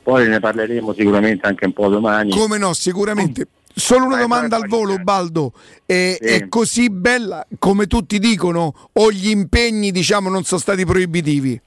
poi 0.03 0.27
ne 0.27 0.40
parleremo 0.40 0.93
sicuramente 0.93 1.48
anche 1.48 1.66
un 1.66 1.74
po' 1.74 1.88
domani. 1.90 2.32
Come 2.32 2.58
no, 2.58 2.74
sicuramente. 2.74 3.48
Solo 3.74 4.06
una 4.06 4.18
domanda 4.19 4.56
al 4.56 4.68
volo, 4.68 4.98
Baldo. 4.98 5.53
È, 5.85 6.18
Sì. 6.19 6.26
è 6.27 6.50
così 6.50 6.90
bella 6.90 7.45
come 7.59 7.88
tutti 7.88 8.19
dicono 8.19 8.74
o 8.93 9.11
gli 9.11 9.30
impegni, 9.30 9.92
diciamo, 9.92 10.30
non 10.30 10.43
sono 10.43 10.59
stati 10.59 10.85
proibitivi? 10.85 11.61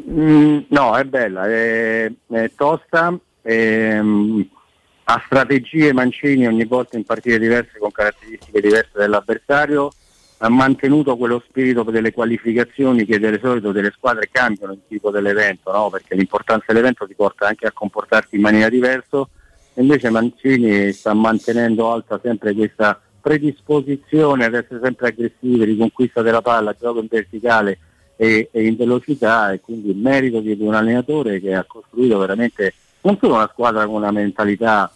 Mm, 0.00 0.58
no, 0.68 0.96
è 0.96 1.04
bella, 1.04 1.46
è, 1.46 2.10
è 2.28 2.50
tosta, 2.56 3.16
ehm, 3.42 4.48
ha 5.04 5.22
strategie 5.24 5.92
Mancini 5.92 6.46
ogni 6.46 6.64
volta 6.64 6.96
in 6.96 7.04
partite 7.04 7.38
diverse 7.38 7.78
con 7.78 7.92
caratteristiche 7.92 8.60
diverse 8.60 8.90
dell'avversario, 8.94 9.92
ha 10.38 10.48
mantenuto 10.48 11.16
quello 11.16 11.42
spirito 11.46 11.84
delle 11.84 12.12
qualificazioni 12.12 13.04
che 13.04 13.20
di 13.20 13.38
solito 13.40 13.70
delle 13.70 13.92
squadre 13.92 14.28
cambiano 14.32 14.72
il 14.72 14.80
tipo 14.88 15.10
dell'evento, 15.10 15.70
no? 15.70 15.90
perché 15.90 16.16
l'importanza 16.16 16.66
dell'evento 16.68 17.06
ti 17.06 17.14
porta 17.14 17.46
anche 17.46 17.66
a 17.66 17.72
comportarti 17.72 18.34
in 18.34 18.42
maniera 18.42 18.68
diversa, 18.68 19.26
invece 19.74 20.10
Mancini 20.10 20.92
sta 20.92 21.14
mantenendo 21.14 21.92
alta 21.92 22.18
sempre 22.20 22.52
questa 22.52 23.00
predisposizione 23.20 24.44
ad 24.44 24.54
essere 24.54 24.80
sempre 24.82 25.08
aggressivi, 25.08 25.64
riconquista 25.64 26.20
della 26.20 26.42
palla, 26.42 26.74
gioco 26.78 27.00
in 27.00 27.06
verticale 27.08 27.78
e, 28.16 28.48
e 28.52 28.66
in 28.66 28.76
velocità 28.76 29.52
e 29.52 29.60
quindi 29.60 29.90
il 29.90 29.96
merito 29.96 30.40
di 30.40 30.56
un 30.60 30.74
allenatore 30.74 31.40
che 31.40 31.54
ha 31.54 31.64
costruito 31.64 32.18
veramente 32.18 32.74
non 33.02 33.18
solo 33.20 33.34
una 33.34 33.48
squadra 33.52 33.84
con 33.86 33.96
una 33.96 34.10
mentalità 34.10 34.90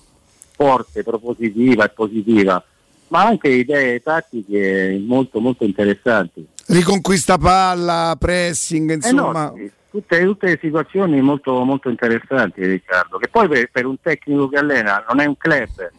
forte, 0.53 1.03
propositiva 1.03 1.85
e 1.85 1.89
positiva, 1.91 2.63
ma 3.09 3.25
anche 3.25 3.49
idee 3.49 4.01
tattiche 4.01 5.01
molto 5.05 5.41
molto 5.41 5.65
interessanti. 5.65 6.47
Riconquista 6.67 7.39
palla, 7.39 8.17
pressing, 8.19 8.91
Eh 8.91 8.95
insomma. 8.95 9.47
no, 9.51 9.55
sì, 9.57 9.71
tutte, 9.91 10.23
tutte 10.25 10.59
situazioni 10.61 11.21
molto, 11.21 11.63
molto 11.65 11.89
interessanti 11.89 12.65
Riccardo, 12.65 13.19
che 13.19 13.29
poi 13.29 13.49
per, 13.49 13.71
per 13.71 13.87
un 13.87 14.01
tecnico 14.01 14.49
che 14.49 14.57
allena 14.59 15.05
non 15.09 15.21
è 15.21 15.27
un 15.27 15.37
club, 15.37 15.91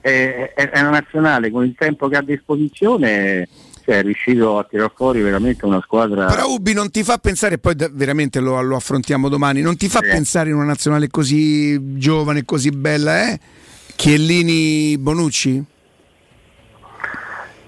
è, 0.00 0.52
è- 0.54 0.70
è 0.70 0.80
una 0.80 0.90
nazionale 0.90 1.50
con 1.50 1.64
il 1.64 1.74
tempo 1.76 2.08
che 2.08 2.16
ha 2.16 2.20
a 2.20 2.22
disposizione 2.22 3.48
cioè, 3.84 3.98
è 3.98 4.02
riuscito 4.02 4.58
a 4.58 4.64
tirar 4.64 4.92
fuori 4.94 5.20
veramente 5.20 5.64
una 5.64 5.80
squadra 5.80 6.26
Però 6.26 6.48
Ubi 6.48 6.72
non 6.72 6.90
ti 6.90 7.02
fa 7.02 7.18
pensare, 7.18 7.58
poi 7.58 7.74
da- 7.74 7.90
veramente 7.90 8.40
lo, 8.40 8.60
lo 8.60 8.76
affrontiamo 8.76 9.28
domani, 9.28 9.60
non 9.60 9.76
ti 9.76 9.88
fa 9.88 10.00
pensare 10.00 10.50
in 10.50 10.56
una 10.56 10.64
nazionale 10.64 11.08
così 11.08 11.98
giovane, 11.98 12.44
così 12.44 12.70
bella, 12.70 13.28
eh? 13.28 13.40
Chiellini 13.96 14.96
Bonucci? 14.98 15.64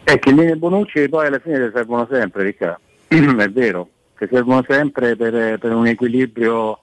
E 0.04 0.18
che 0.18 0.32
linee 0.32 0.56
Bonucci 0.56 1.08
poi 1.08 1.26
alla 1.26 1.38
fine 1.38 1.70
servono 1.72 2.08
sempre, 2.10 2.42
Riccardo. 2.42 2.80
è 3.08 3.48
vero, 3.50 3.88
che 4.16 4.28
servono 4.30 4.64
sempre 4.68 5.16
per, 5.16 5.58
per 5.58 5.72
un 5.72 5.86
equilibrio, 5.86 6.80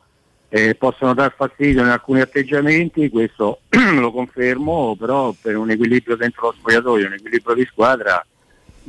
eh, 0.50 0.76
possono 0.76 1.14
dar 1.14 1.34
fastidio 1.36 1.82
in 1.82 1.90
alcuni 1.90 2.22
atteggiamenti, 2.22 3.10
questo 3.10 3.62
lo 4.00 4.12
confermo, 4.12 4.96
però 4.98 5.34
per 5.40 5.58
un 5.58 5.70
equilibrio 5.70 6.16
dentro 6.16 6.48
lo 6.48 6.56
spogliatoio, 6.58 7.08
un 7.08 7.14
equilibrio 7.14 7.56
di 7.56 7.68
squadra, 7.70 8.26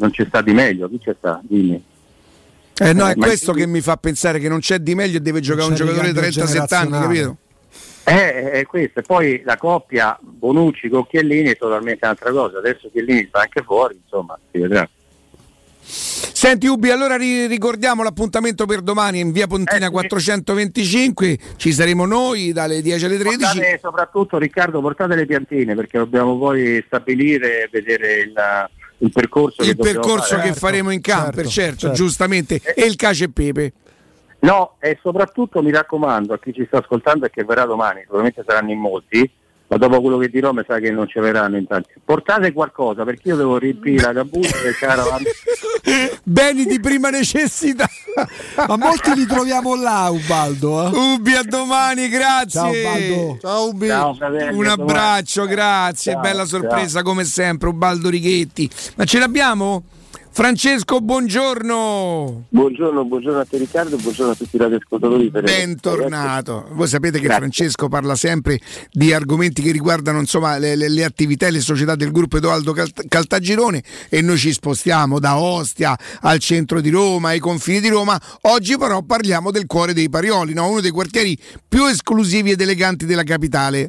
non 0.00 0.10
c'è 0.10 0.24
sta 0.26 0.40
di 0.40 0.52
meglio, 0.52 0.88
chi 0.88 0.98
c'è 0.98 1.14
sta? 1.16 1.40
Dimmi. 1.42 1.82
Eh 2.82 2.92
no, 2.94 3.08
Eh, 3.08 3.12
è 3.12 3.16
ma- 3.16 3.26
questo 3.26 3.52
che 3.52 3.66
mi 3.66 3.80
fa 3.82 3.96
pensare 3.98 4.38
che 4.38 4.48
non 4.48 4.60
c'è 4.60 4.78
di 4.78 4.94
meglio 4.94 5.18
e 5.18 5.20
deve 5.20 5.40
giocare 5.40 5.68
un 5.68 5.74
giocatore 5.74 6.12
di 6.12 6.18
ricambio 6.18 6.44
37 6.44 6.74
anni, 6.74 6.90
capito? 6.90 7.36
Eh, 8.04 8.50
è 8.52 8.66
questo, 8.66 9.00
e 9.00 9.02
poi 9.02 9.42
la 9.44 9.58
coppia 9.58 10.18
Bonucci 10.20 10.88
con 10.88 11.06
Chiellini 11.06 11.50
è 11.50 11.56
totalmente 11.58 12.04
un'altra 12.06 12.32
cosa, 12.32 12.58
adesso 12.58 12.88
Chiellini 12.90 13.26
sta 13.28 13.40
anche 13.40 13.62
fuori, 13.62 14.00
insomma, 14.02 14.36
si 14.50 14.58
vedrà. 14.58 14.88
Senti 15.82 16.66
Ubi, 16.66 16.90
allora 16.90 17.16
ri- 17.16 17.46
ricordiamo 17.46 18.02
l'appuntamento 18.02 18.64
per 18.64 18.80
domani 18.80 19.20
in 19.20 19.30
via 19.32 19.46
Pontina 19.46 19.90
425, 19.90 21.38
ci 21.56 21.72
saremo 21.72 22.06
noi 22.06 22.52
dalle 22.52 22.80
10 22.80 23.04
alle 23.04 23.18
13. 23.18 23.38
Portate 23.38 23.78
soprattutto 23.82 24.38
Riccardo, 24.38 24.80
portate 24.80 25.14
le 25.16 25.26
piantine 25.26 25.74
perché 25.74 25.98
dobbiamo 25.98 26.38
poi 26.38 26.82
stabilire 26.86 27.64
e 27.64 27.68
vedere 27.70 28.20
il, 28.20 28.32
il 29.00 29.10
percorso 29.12 29.62
che 29.62 29.70
Il 29.70 29.76
dobbiamo 29.76 30.00
percorso 30.00 30.36
fare. 30.36 30.48
che 30.48 30.54
faremo 30.54 30.90
in 30.90 31.00
camper, 31.00 31.46
certo, 31.46 31.90
giustamente, 31.92 32.60
e 32.74 32.84
il 32.84 32.96
cacio 32.96 33.24
e 33.24 33.30
pepe. 33.30 33.72
No, 34.40 34.76
e 34.78 34.98
soprattutto 35.02 35.62
mi 35.62 35.70
raccomando 35.70 36.32
a 36.32 36.38
chi 36.38 36.52
ci 36.52 36.64
sta 36.66 36.78
ascoltando 36.78 37.26
e 37.26 37.30
che 37.30 37.44
verrà 37.44 37.64
domani, 37.66 38.00
sicuramente 38.00 38.42
saranno 38.46 38.70
in 38.70 38.78
molti, 38.78 39.30
ma 39.70 39.76
dopo 39.76 40.00
quello 40.00 40.18
che 40.18 40.28
dirò 40.28 40.52
mi 40.52 40.64
sa 40.66 40.80
che 40.80 40.90
non 40.90 41.06
ci 41.06 41.20
verranno 41.20 41.56
in 41.56 41.64
tanti. 41.64 41.90
Portate 42.04 42.52
qualcosa 42.52 43.04
perché 43.04 43.28
io 43.28 43.36
devo 43.36 43.56
riempire 43.56 44.02
la 44.02 44.12
cabusta 44.12 44.58
del 44.62 44.76
caravan. 44.76 45.22
Beni 46.24 46.64
di 46.66 46.80
prima 46.80 47.10
necessità. 47.10 47.88
Ma 48.66 48.76
molti 48.76 49.14
li 49.14 49.26
troviamo 49.26 49.76
là, 49.76 50.08
Ubaldo. 50.10 50.86
Eh? 50.88 51.14
Ubi, 51.14 51.34
a 51.34 51.44
domani, 51.44 52.08
grazie. 52.08 52.60
Ciao, 52.60 52.70
Ubaldo. 52.70 53.38
Ciao 53.40 53.68
Ubi. 53.68 53.86
Ciao, 53.86 54.14
fratelli, 54.14 54.56
Un 54.58 54.66
a 54.66 54.74
domani. 54.74 54.90
abbraccio, 54.90 55.46
grazie, 55.46 56.12
Ciao, 56.12 56.20
bella 56.20 56.46
ciao. 56.46 56.60
sorpresa 56.60 57.02
come 57.02 57.24
sempre, 57.24 57.68
Ubaldo 57.68 58.08
Righetti. 58.08 58.68
Ma 58.96 59.04
ce 59.04 59.18
l'abbiamo? 59.20 59.84
Francesco, 60.32 61.00
buongiorno. 61.00 62.44
Buongiorno, 62.50 63.04
buongiorno 63.04 63.40
a 63.40 63.44
te 63.44 63.58
Riccardo, 63.58 63.96
buongiorno 63.96 64.32
a 64.32 64.34
tutti 64.36 64.54
i 64.56 64.58
radioascoltatori. 64.60 65.28
Bentornato. 65.28 66.68
Voi 66.70 66.86
sapete 66.86 67.18
che 67.18 67.24
Grazie. 67.24 67.40
Francesco 67.40 67.88
parla 67.88 68.14
sempre 68.14 68.60
di 68.92 69.12
argomenti 69.12 69.60
che 69.60 69.72
riguardano 69.72 70.20
insomma, 70.20 70.56
le, 70.58 70.76
le- 70.76 70.88
le 70.88 71.04
attività 71.04 71.48
e 71.48 71.50
le 71.50 71.60
società 71.60 71.96
del 71.96 72.12
gruppo 72.12 72.36
Edoaldo 72.36 72.72
Calt- 72.72 73.08
Caltagirone 73.08 73.82
e 74.08 74.22
noi 74.22 74.38
ci 74.38 74.52
spostiamo 74.52 75.18
da 75.18 75.36
Ostia 75.36 75.98
al 76.20 76.38
centro 76.38 76.80
di 76.80 76.90
Roma, 76.90 77.30
ai 77.30 77.40
confini 77.40 77.80
di 77.80 77.88
Roma. 77.88 78.18
Oggi 78.42 78.78
però 78.78 79.02
parliamo 79.02 79.50
del 79.50 79.66
cuore 79.66 79.92
dei 79.92 80.08
Parioli, 80.08 80.54
no? 80.54 80.68
uno 80.70 80.80
dei 80.80 80.92
quartieri 80.92 81.36
più 81.68 81.86
esclusivi 81.86 82.52
ed 82.52 82.60
eleganti 82.60 83.04
della 83.04 83.24
capitale. 83.24 83.88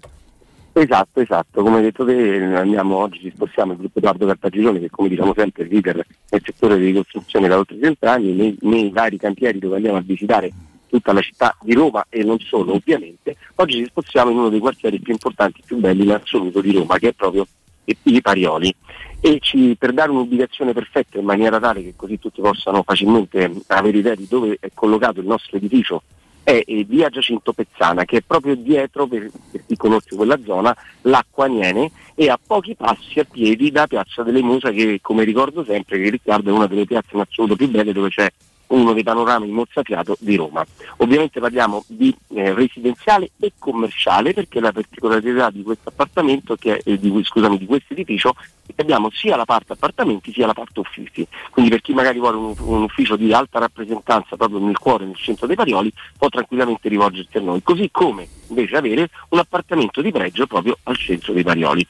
Esatto, 0.73 1.19
esatto, 1.19 1.63
come 1.63 1.77
hai 1.77 1.81
detto 1.81 2.05
te 2.05 2.41
andiamo 2.55 2.95
oggi 2.95 3.19
ci 3.19 3.31
spostiamo 3.35 3.73
il 3.73 3.77
gruppo 3.79 3.99
Edoardo 3.99 4.25
Cartagirone 4.25 4.79
che 4.79 4.89
come 4.89 5.09
diciamo 5.09 5.33
sempre 5.35 5.65
è 5.65 5.67
leader 5.67 5.95
nel 5.95 6.41
settore 6.45 6.77
di 6.77 6.85
ricostruzione 6.85 7.49
da 7.49 7.57
oltre 7.57 7.77
30 7.77 8.09
anni 8.09 8.31
nei, 8.31 8.57
nei 8.61 8.89
vari 8.89 9.17
cantieri 9.17 9.59
dove 9.59 9.75
andiamo 9.75 9.97
a 9.97 10.01
visitare 10.01 10.49
tutta 10.87 11.11
la 11.11 11.19
città 11.19 11.57
di 11.61 11.73
Roma 11.73 12.05
e 12.07 12.23
non 12.23 12.39
solo 12.39 12.73
ovviamente, 12.73 13.35
oggi 13.55 13.79
ci 13.79 13.85
spostiamo 13.85 14.29
in 14.31 14.37
uno 14.37 14.49
dei 14.49 14.59
quartieri 14.59 14.99
più 14.99 15.11
importanti, 15.11 15.61
più 15.65 15.77
belli 15.77 16.03
in 16.03 16.11
assoluto 16.11 16.61
di 16.61 16.71
Roma 16.71 16.97
che 16.97 17.09
è 17.09 17.13
proprio 17.13 17.45
i 17.83 18.21
Parioli. 18.21 18.73
E 19.19 19.39
ci- 19.41 19.75
per 19.77 19.91
dare 19.91 20.09
un'ubicazione 20.11 20.71
perfetta 20.71 21.19
in 21.19 21.25
maniera 21.25 21.59
tale 21.59 21.83
che 21.83 21.93
così 21.97 22.17
tutti 22.17 22.41
possano 22.41 22.81
facilmente 22.83 23.51
avere 23.67 23.97
idea 23.97 24.15
di 24.15 24.25
dove 24.27 24.57
è 24.59 24.69
collocato 24.73 25.19
il 25.19 25.27
nostro 25.27 25.57
edificio 25.57 26.01
è 26.43 26.63
via 26.87 27.09
Giacinto 27.09 27.53
Pezzana 27.53 28.05
che 28.05 28.17
è 28.17 28.21
proprio 28.21 28.55
dietro, 28.55 29.07
per, 29.07 29.29
per 29.51 29.63
chi 29.65 29.75
conosce 29.75 30.15
quella 30.15 30.39
zona, 30.43 30.75
l'acqua 31.01 31.45
Aniene 31.45 31.91
e 32.15 32.29
a 32.29 32.39
pochi 32.45 32.75
passi 32.75 33.19
a 33.19 33.25
piedi 33.25 33.71
da 33.71 33.87
Piazza 33.87 34.23
delle 34.23 34.41
Muse 34.41 34.71
che 34.71 34.99
come 35.01 35.23
ricordo 35.23 35.63
sempre 35.63 35.99
che 35.99 36.09
Riccardo 36.09 36.49
è 36.49 36.53
una 36.53 36.67
delle 36.67 36.85
piazze 36.85 37.15
in 37.15 37.21
assoluto 37.21 37.55
più 37.55 37.69
belle 37.69 37.93
dove 37.93 38.09
c'è 38.09 38.31
uno 38.71 38.93
dei 38.93 39.03
panorami 39.03 39.47
mozzafiato 39.49 40.17
di 40.19 40.35
Roma. 40.35 40.65
Ovviamente 40.97 41.39
parliamo 41.39 41.83
di 41.87 42.15
eh, 42.33 42.53
residenziale 42.53 43.31
e 43.39 43.53
commerciale 43.57 44.33
perché 44.33 44.59
la 44.59 44.71
particolarità 44.71 45.49
di 45.49 45.63
questo 45.63 45.89
appartamento, 45.89 46.55
che 46.55 46.81
eh, 46.83 46.97
di, 46.97 47.21
scusami, 47.23 47.57
di 47.57 47.65
questo 47.65 47.93
edificio, 47.93 48.35
è 48.65 48.73
che 48.73 48.81
abbiamo 48.81 49.09
sia 49.11 49.35
la 49.35 49.45
parte 49.45 49.73
appartamenti 49.73 50.31
sia 50.31 50.45
la 50.45 50.53
parte 50.53 50.79
uffici. 50.79 51.25
Quindi 51.49 51.71
per 51.71 51.81
chi 51.81 51.93
magari 51.93 52.19
vuole 52.19 52.37
un, 52.37 52.53
un 52.57 52.83
ufficio 52.83 53.15
di 53.15 53.33
alta 53.33 53.59
rappresentanza 53.59 54.35
proprio 54.35 54.59
nel 54.59 54.77
cuore, 54.77 55.05
nel 55.05 55.15
centro 55.15 55.47
dei 55.47 55.55
Parioli, 55.55 55.91
può 56.17 56.29
tranquillamente 56.29 56.89
rivolgersi 56.89 57.37
a 57.37 57.41
noi. 57.41 57.61
Così 57.63 57.89
come 57.91 58.27
invece 58.47 58.75
avere 58.75 59.09
un 59.29 59.39
appartamento 59.39 60.01
di 60.01 60.11
pregio 60.11 60.45
proprio 60.45 60.77
al 60.83 60.97
centro 60.97 61.33
dei 61.33 61.43
Parioli. 61.43 61.85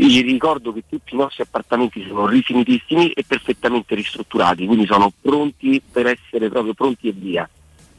Vi 0.00 0.22
ricordo 0.22 0.72
che 0.72 0.84
tutti 0.88 1.14
i 1.14 1.18
nostri 1.18 1.42
appartamenti 1.42 2.02
sono 2.08 2.26
rifinitissimi 2.26 3.10
e 3.10 3.22
perfettamente 3.26 3.94
ristrutturati, 3.94 4.64
quindi 4.64 4.86
sono 4.86 5.12
pronti 5.20 5.80
per 5.92 6.06
essere 6.06 6.48
proprio 6.48 6.72
pronti 6.72 7.08
e 7.08 7.12
via. 7.12 7.46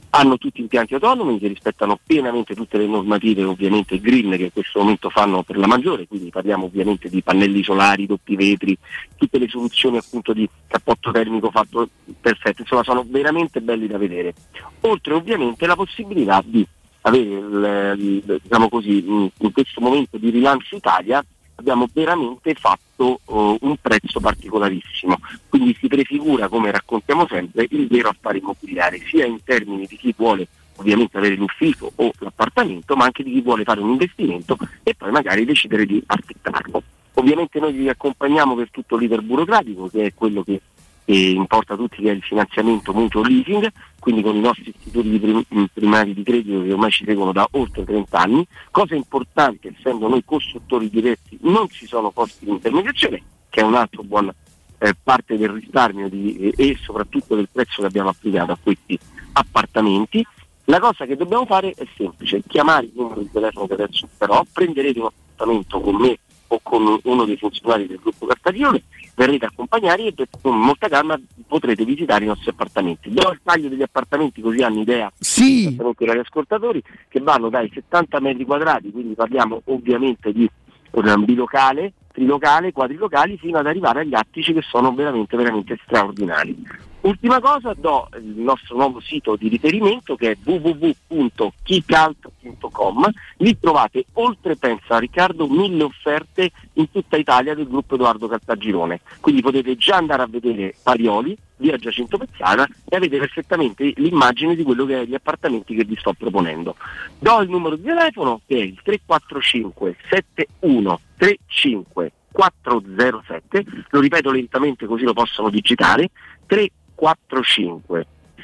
Hanno 0.09 0.39
tutti 0.39 0.61
impianti 0.61 0.95
autonomi 0.95 1.37
che 1.37 1.47
rispettano 1.47 1.99
pienamente 2.03 2.55
tutte 2.55 2.79
le 2.79 2.87
normative 2.87 3.43
ovviamente 3.43 3.99
green 3.99 4.31
che 4.31 4.45
in 4.45 4.51
questo 4.51 4.79
momento 4.79 5.11
fanno 5.11 5.43
per 5.43 5.57
la 5.57 5.67
maggiore, 5.67 6.07
quindi 6.07 6.31
parliamo 6.31 6.65
ovviamente 6.65 7.07
di 7.07 7.21
pannelli 7.21 7.63
solari, 7.63 8.07
doppi 8.07 8.35
vetri, 8.35 8.75
tutte 9.15 9.37
le 9.37 9.47
soluzioni 9.47 9.97
appunto 9.97 10.33
di 10.33 10.49
cappotto 10.67 11.11
termico 11.11 11.51
fatto 11.51 11.87
perfetto, 12.19 12.61
insomma 12.61 12.83
sono 12.83 13.05
veramente 13.07 13.61
belli 13.61 13.85
da 13.85 13.99
vedere. 13.99 14.33
Oltre 14.81 15.13
ovviamente 15.13 15.67
la 15.67 15.75
possibilità 15.75 16.41
di 16.43 16.65
avere 17.01 17.95
diciamo 17.95 18.69
così, 18.69 19.05
in 19.05 19.51
questo 19.53 19.79
momento 19.79 20.17
di 20.17 20.31
rilancio 20.31 20.75
Italia 20.75 21.23
abbiamo 21.61 21.87
veramente 21.91 22.53
fatto 22.55 23.19
eh, 23.25 23.57
un 23.61 23.75
prezzo 23.79 24.19
particolarissimo, 24.19 25.19
quindi 25.47 25.75
si 25.79 25.87
prefigura, 25.87 26.49
come 26.49 26.71
raccontiamo 26.71 27.25
sempre, 27.27 27.67
il 27.69 27.87
vero 27.87 28.09
affare 28.09 28.39
immobiliare, 28.39 28.99
sia 29.07 29.25
in 29.25 29.41
termini 29.43 29.85
di 29.85 29.95
chi 29.95 30.13
vuole 30.17 30.47
ovviamente 30.75 31.17
avere 31.17 31.35
l'ufficio 31.35 31.91
o 31.95 32.11
l'appartamento, 32.19 32.95
ma 32.95 33.05
anche 33.05 33.23
di 33.23 33.31
chi 33.31 33.41
vuole 33.41 33.63
fare 33.63 33.81
un 33.81 33.91
investimento 33.91 34.57
e 34.83 34.95
poi 34.95 35.11
magari 35.11 35.45
decidere 35.45 35.85
di 35.85 36.01
affittarlo. 36.05 36.81
Ovviamente 37.15 37.59
noi 37.59 37.73
vi 37.73 37.89
accompagniamo 37.89 38.55
per 38.55 38.69
tutto 38.71 38.97
l'iter 38.97 39.21
burocratico, 39.21 39.89
che 39.89 40.05
è 40.05 40.13
quello 40.13 40.43
che 40.43 40.59
importa 41.05 41.75
tutti, 41.75 42.01
che 42.01 42.11
è 42.11 42.13
il 42.13 42.21
finanziamento 42.21 42.93
mutuo 42.93 43.21
leasing, 43.21 43.71
quindi 43.99 44.21
con 44.21 44.35
i 44.35 44.39
nostri 44.39 44.73
istituti 44.75 45.19
prim- 45.19 45.69
primari 45.73 46.13
di 46.13 46.23
credito 46.23 46.61
che 46.63 46.71
ormai 46.71 46.91
ci 46.91 47.05
seguono 47.05 47.31
da 47.31 47.47
oltre 47.51 47.83
30 47.83 48.17
anni. 48.17 48.47
Cosa 48.69 48.95
importante, 48.95 49.73
essendo 49.77 50.07
noi 50.07 50.23
costruttori 50.23 50.89
diretti, 50.89 51.37
non 51.41 51.67
ci 51.69 51.85
sono 51.85 52.11
costi 52.11 52.45
di 52.45 52.51
intermediazione, 52.51 53.21
che 53.49 53.61
è 53.61 53.63
un 53.63 53.75
altro 53.75 54.03
buon 54.03 54.31
eh, 54.77 54.95
parte 55.01 55.37
del 55.37 55.49
risparmio 55.49 56.09
di- 56.09 56.53
e, 56.55 56.77
soprattutto 56.81 57.35
del 57.35 57.49
prezzo 57.51 57.81
che 57.81 57.87
abbiamo 57.87 58.09
applicato 58.09 58.51
a 58.53 58.57
questi 58.61 58.97
appartamenti. 59.33 60.25
La 60.65 60.79
cosa 60.79 61.05
che 61.05 61.15
dobbiamo 61.15 61.45
fare 61.45 61.73
è 61.75 61.85
semplice, 61.95 62.41
chiamare 62.47 62.85
il 62.85 62.91
numero 62.95 63.21
di 63.21 63.29
telefono 63.31 63.67
che 63.67 63.73
adesso 63.73 64.07
però, 64.17 64.43
prenderete 64.51 64.99
un 64.99 65.05
appuntamento 65.05 65.79
con 65.81 65.95
me 65.95 66.17
o 66.53 66.59
con 66.61 66.99
uno 67.03 67.25
dei 67.25 67.37
funzionari 67.37 67.87
del 67.87 67.99
gruppo 68.01 68.25
Cartagione, 68.25 68.83
verrete 69.15 69.45
accompagnati 69.45 70.07
e 70.07 70.27
con 70.41 70.59
molta 70.59 70.89
calma 70.89 71.19
potrete 71.47 71.85
visitare 71.85 72.25
i 72.25 72.27
nostri 72.27 72.49
appartamenti. 72.49 73.09
Do 73.09 73.31
il 73.31 73.39
taglio 73.41 73.69
degli 73.69 73.81
appartamenti 73.81 74.41
così 74.41 74.61
hanno 74.61 74.81
idea 74.81 75.11
sì. 75.17 75.73
per 75.75 75.93
gli 75.97 76.19
ascoltatori 76.19 76.83
che 77.07 77.19
vanno 77.21 77.49
dai 77.49 77.71
70 77.73 78.19
metri 78.19 78.45
quadrati, 78.45 78.91
quindi 78.91 79.13
parliamo 79.13 79.61
ovviamente 79.65 80.33
di 80.33 80.49
un 80.91 81.23
bilocale, 81.23 81.93
trilocale, 82.11 82.73
quadrilocali, 82.73 83.37
fino 83.37 83.57
ad 83.59 83.67
arrivare 83.67 84.01
agli 84.01 84.13
attici 84.13 84.51
che 84.51 84.61
sono 84.61 84.93
veramente, 84.93 85.37
veramente 85.37 85.79
straordinari. 85.85 86.89
Ultima 87.01 87.39
cosa, 87.39 87.73
do 87.73 88.07
il 88.13 88.41
nostro 88.41 88.75
nuovo 88.75 88.99
sito 88.99 89.35
di 89.35 89.47
riferimento 89.47 90.15
che 90.15 90.31
è 90.31 90.37
www.kicalt.com, 90.43 93.09
lì 93.37 93.57
trovate 93.59 94.05
oltre, 94.13 94.55
pensa 94.55 94.99
Riccardo, 94.99 95.47
mille 95.47 95.81
offerte 95.81 96.51
in 96.73 96.91
tutta 96.91 97.17
Italia 97.17 97.55
del 97.55 97.67
gruppo 97.67 97.95
Edoardo 97.95 98.27
Cartagirone, 98.27 99.01
quindi 99.19 99.41
potete 99.41 99.75
già 99.77 99.95
andare 99.95 100.21
a 100.21 100.27
vedere 100.27 100.75
Parioli, 100.83 101.35
via 101.57 101.75
Giacinto 101.77 102.19
Pezzana 102.19 102.67
e 102.87 102.95
avete 102.95 103.17
perfettamente 103.17 103.93
l'immagine 103.95 104.55
di 104.55 104.61
quello 104.61 104.85
che 104.85 105.01
è 105.01 105.05
gli 105.05 105.15
appartamenti 105.15 105.73
che 105.73 105.85
vi 105.85 105.97
sto 105.97 106.13
proponendo. 106.13 106.75
Do 107.17 107.41
il 107.41 107.49
numero 107.49 107.77
di 107.77 107.83
telefono 107.83 108.41
che 108.45 108.57
è 108.57 108.61
il 108.61 108.79
345 108.83 109.95
7135 110.07 112.11
407, 112.31 113.65
lo 113.89 113.99
ripeto 113.99 114.29
lentamente 114.31 114.85
così 114.85 115.03
lo 115.03 115.13
possono 115.13 115.49
digitare, 115.49 116.11
345 116.45 116.80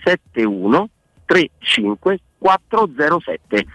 71 0.03 0.89
35 1.25 2.19
407. 2.39 3.65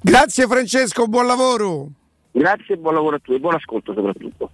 Grazie 0.00 0.46
Francesco, 0.46 1.06
buon 1.06 1.26
lavoro. 1.26 1.88
Grazie 2.30 2.74
e 2.74 2.78
buon 2.78 2.94
lavoro 2.94 3.16
a 3.16 3.18
tutti 3.18 3.36
e 3.36 3.40
buon 3.40 3.54
ascolto 3.54 3.92
soprattutto. 3.94 4.50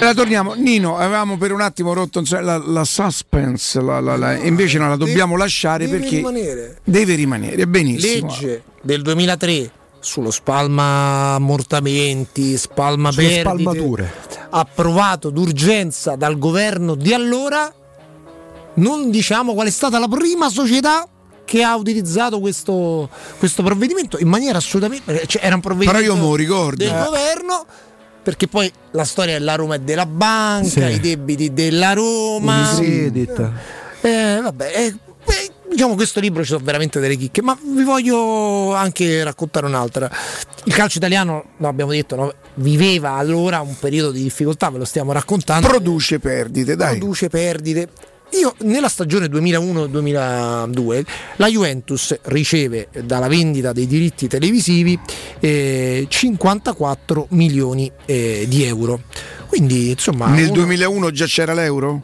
Allora, 0.01 0.15
torniamo, 0.15 0.55
Nino, 0.55 0.97
avevamo 0.97 1.37
per 1.39 1.53
un 1.53 1.61
attimo 1.61 1.93
rotto 1.93 2.19
insomma, 2.19 2.43
la, 2.43 2.59
la 2.59 2.83
suspense, 2.85 3.81
la- 3.81 4.01
la- 4.01 4.17
la- 4.17 4.35
invece 4.37 4.79
no, 4.79 4.89
la 4.89 4.97
dobbiamo 4.97 5.37
lasciare 5.37 5.87
deve 5.87 6.01
perché 6.01 6.17
rimanere. 6.17 6.79
deve 6.83 7.15
rimanere, 7.15 7.65
benissimo. 7.69 8.27
Legge 8.29 8.63
del 8.83 9.03
2003 9.03 9.71
sullo 10.03 10.31
spalma 10.31 11.35
ammortamenti, 11.35 12.57
spalma 12.57 13.11
perdite, 13.11 13.41
spalmature. 13.41 14.13
approvato 14.51 15.31
d'urgenza 15.31 16.17
dal 16.17 16.39
governo 16.39 16.95
di 16.95 17.15
allora. 17.15 17.73
Non 18.75 19.11
diciamo 19.11 19.55
qual 19.55 19.67
è 19.67 19.71
stata 19.71 19.99
la 19.99 20.09
prima 20.09 20.49
società 20.49 21.07
che 21.45 21.63
ha 21.63 21.77
utilizzato 21.77 22.41
questo, 22.41 23.09
questo 23.39 23.63
provvedimento 23.63 24.19
in 24.19 24.29
maniera 24.29 24.59
assolutamente. 24.59 25.27
Cioè 25.27 25.45
era 25.45 25.55
un 25.55 25.61
provvedimento 25.61 26.01
Però 26.05 26.15
io 26.15 26.21
mo 26.21 26.35
ricordo. 26.35 26.77
del 26.85 26.93
Eh. 26.95 27.05
governo. 27.05 27.67
Perché 28.23 28.47
poi 28.47 28.73
la 28.93 29.05
storia 29.05 29.37
della 29.39 29.57
Roma 29.57 29.75
è 29.75 29.79
della 29.81 30.07
banca, 30.07 30.69
Sì. 30.69 30.81
i 30.95 31.01
debiti 31.01 31.53
della 31.53 31.93
Roma. 31.93 32.71
Unicredit. 32.77 33.51
Eh, 34.01 34.41
vabbè, 34.43 34.73
eh, 34.75 34.95
diciamo 35.73 35.95
questo 35.95 36.21
libro 36.21 36.43
ci 36.43 36.51
sono 36.51 36.65
veramente 36.65 37.01
delle 37.01 37.17
chicche, 37.17 37.43
ma 37.43 37.59
vi 37.61 37.83
voglio 37.83 38.75
anche 38.75 39.25
raccontare 39.25 39.67
un'altra. 39.67 40.11
Il 40.65 40.75
calcio 40.75 40.99
italiano, 40.99 41.45
no, 41.57 41.69
abbiamo 41.69 41.91
detto, 41.91 42.15
no, 42.15 42.33
viveva 42.55 43.13
allora 43.13 43.61
un 43.61 43.77
periodo 43.79 44.11
di 44.11 44.23
difficoltà, 44.23 44.71
ve 44.71 44.79
lo 44.79 44.85
stiamo 44.85 45.13
raccontando. 45.13 45.67
Produce 45.67 46.19
perdite, 46.19 46.77
dai. 46.77 46.99
Produce 46.99 47.29
perdite. 47.29 47.89
Io 48.41 48.55
nella 48.61 48.89
stagione 48.89 49.27
2001-2002 49.27 51.05
la 51.37 51.49
Juventus 51.49 52.19
riceve 52.23 52.89
dalla 53.05 53.29
vendita 53.29 53.73
dei 53.73 53.87
diritti 53.87 54.27
televisivi 54.27 54.99
eh, 55.39 56.07
54 56.09 57.27
milioni 57.31 57.93
eh, 58.07 58.47
di 58.49 58.65
euro. 58.65 59.03
Quindi 59.49 59.91
insomma... 59.91 60.29
Nel 60.29 60.47
uno- 60.47 60.55
2001 60.55 61.11
già 61.11 61.27
c'era 61.27 61.53
l'euro? 61.53 62.03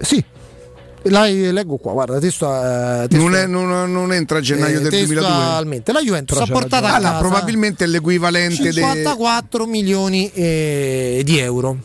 Sì. 0.00 0.24
La 1.08 1.26
leggo 1.26 1.76
qua, 1.76 1.92
guarda, 1.92 2.18
testo, 2.18 2.46
eh, 2.46 3.06
testo- 3.08 3.16
Non, 3.24 3.34
è- 3.34 3.46
non- 3.46 3.92
non 3.92 4.12
entra 4.12 4.38
a 4.38 4.40
gennaio 4.40 4.78
eh, 4.78 4.82
del 4.82 4.90
2002? 4.90 5.28
testualmente. 5.28 5.92
La 5.92 6.00
Juventus 6.00 6.38
ha 6.38 6.44
Però 6.46 6.58
portato 6.60 6.86
a 6.86 6.90
casa 6.90 7.16
Ah, 7.16 7.18
probabilmente 7.18 7.84
è 7.84 7.86
l'equivalente 7.86 8.62
de- 8.64 8.72
54 8.72 9.66
milioni 9.66 10.30
eh, 10.32 11.20
di 11.24 11.38
euro. 11.38 11.76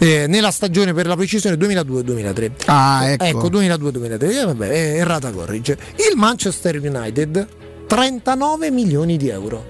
Eh, 0.00 0.26
nella 0.28 0.50
stagione 0.52 0.92
per 0.92 1.06
la 1.08 1.16
precisione 1.16 1.56
2002-2003 1.56 2.52
Ah, 2.66 3.16
ecco. 3.18 3.48
2002-2003 3.48 4.30
eh, 4.30 4.44
vabbè, 4.44 4.68
è 4.68 4.98
errata 5.00 5.32
corrige 5.32 5.76
il 5.96 6.16
Manchester 6.16 6.78
United 6.80 7.48
39 7.88 8.70
milioni 8.70 9.16
di 9.16 9.28
euro 9.28 9.64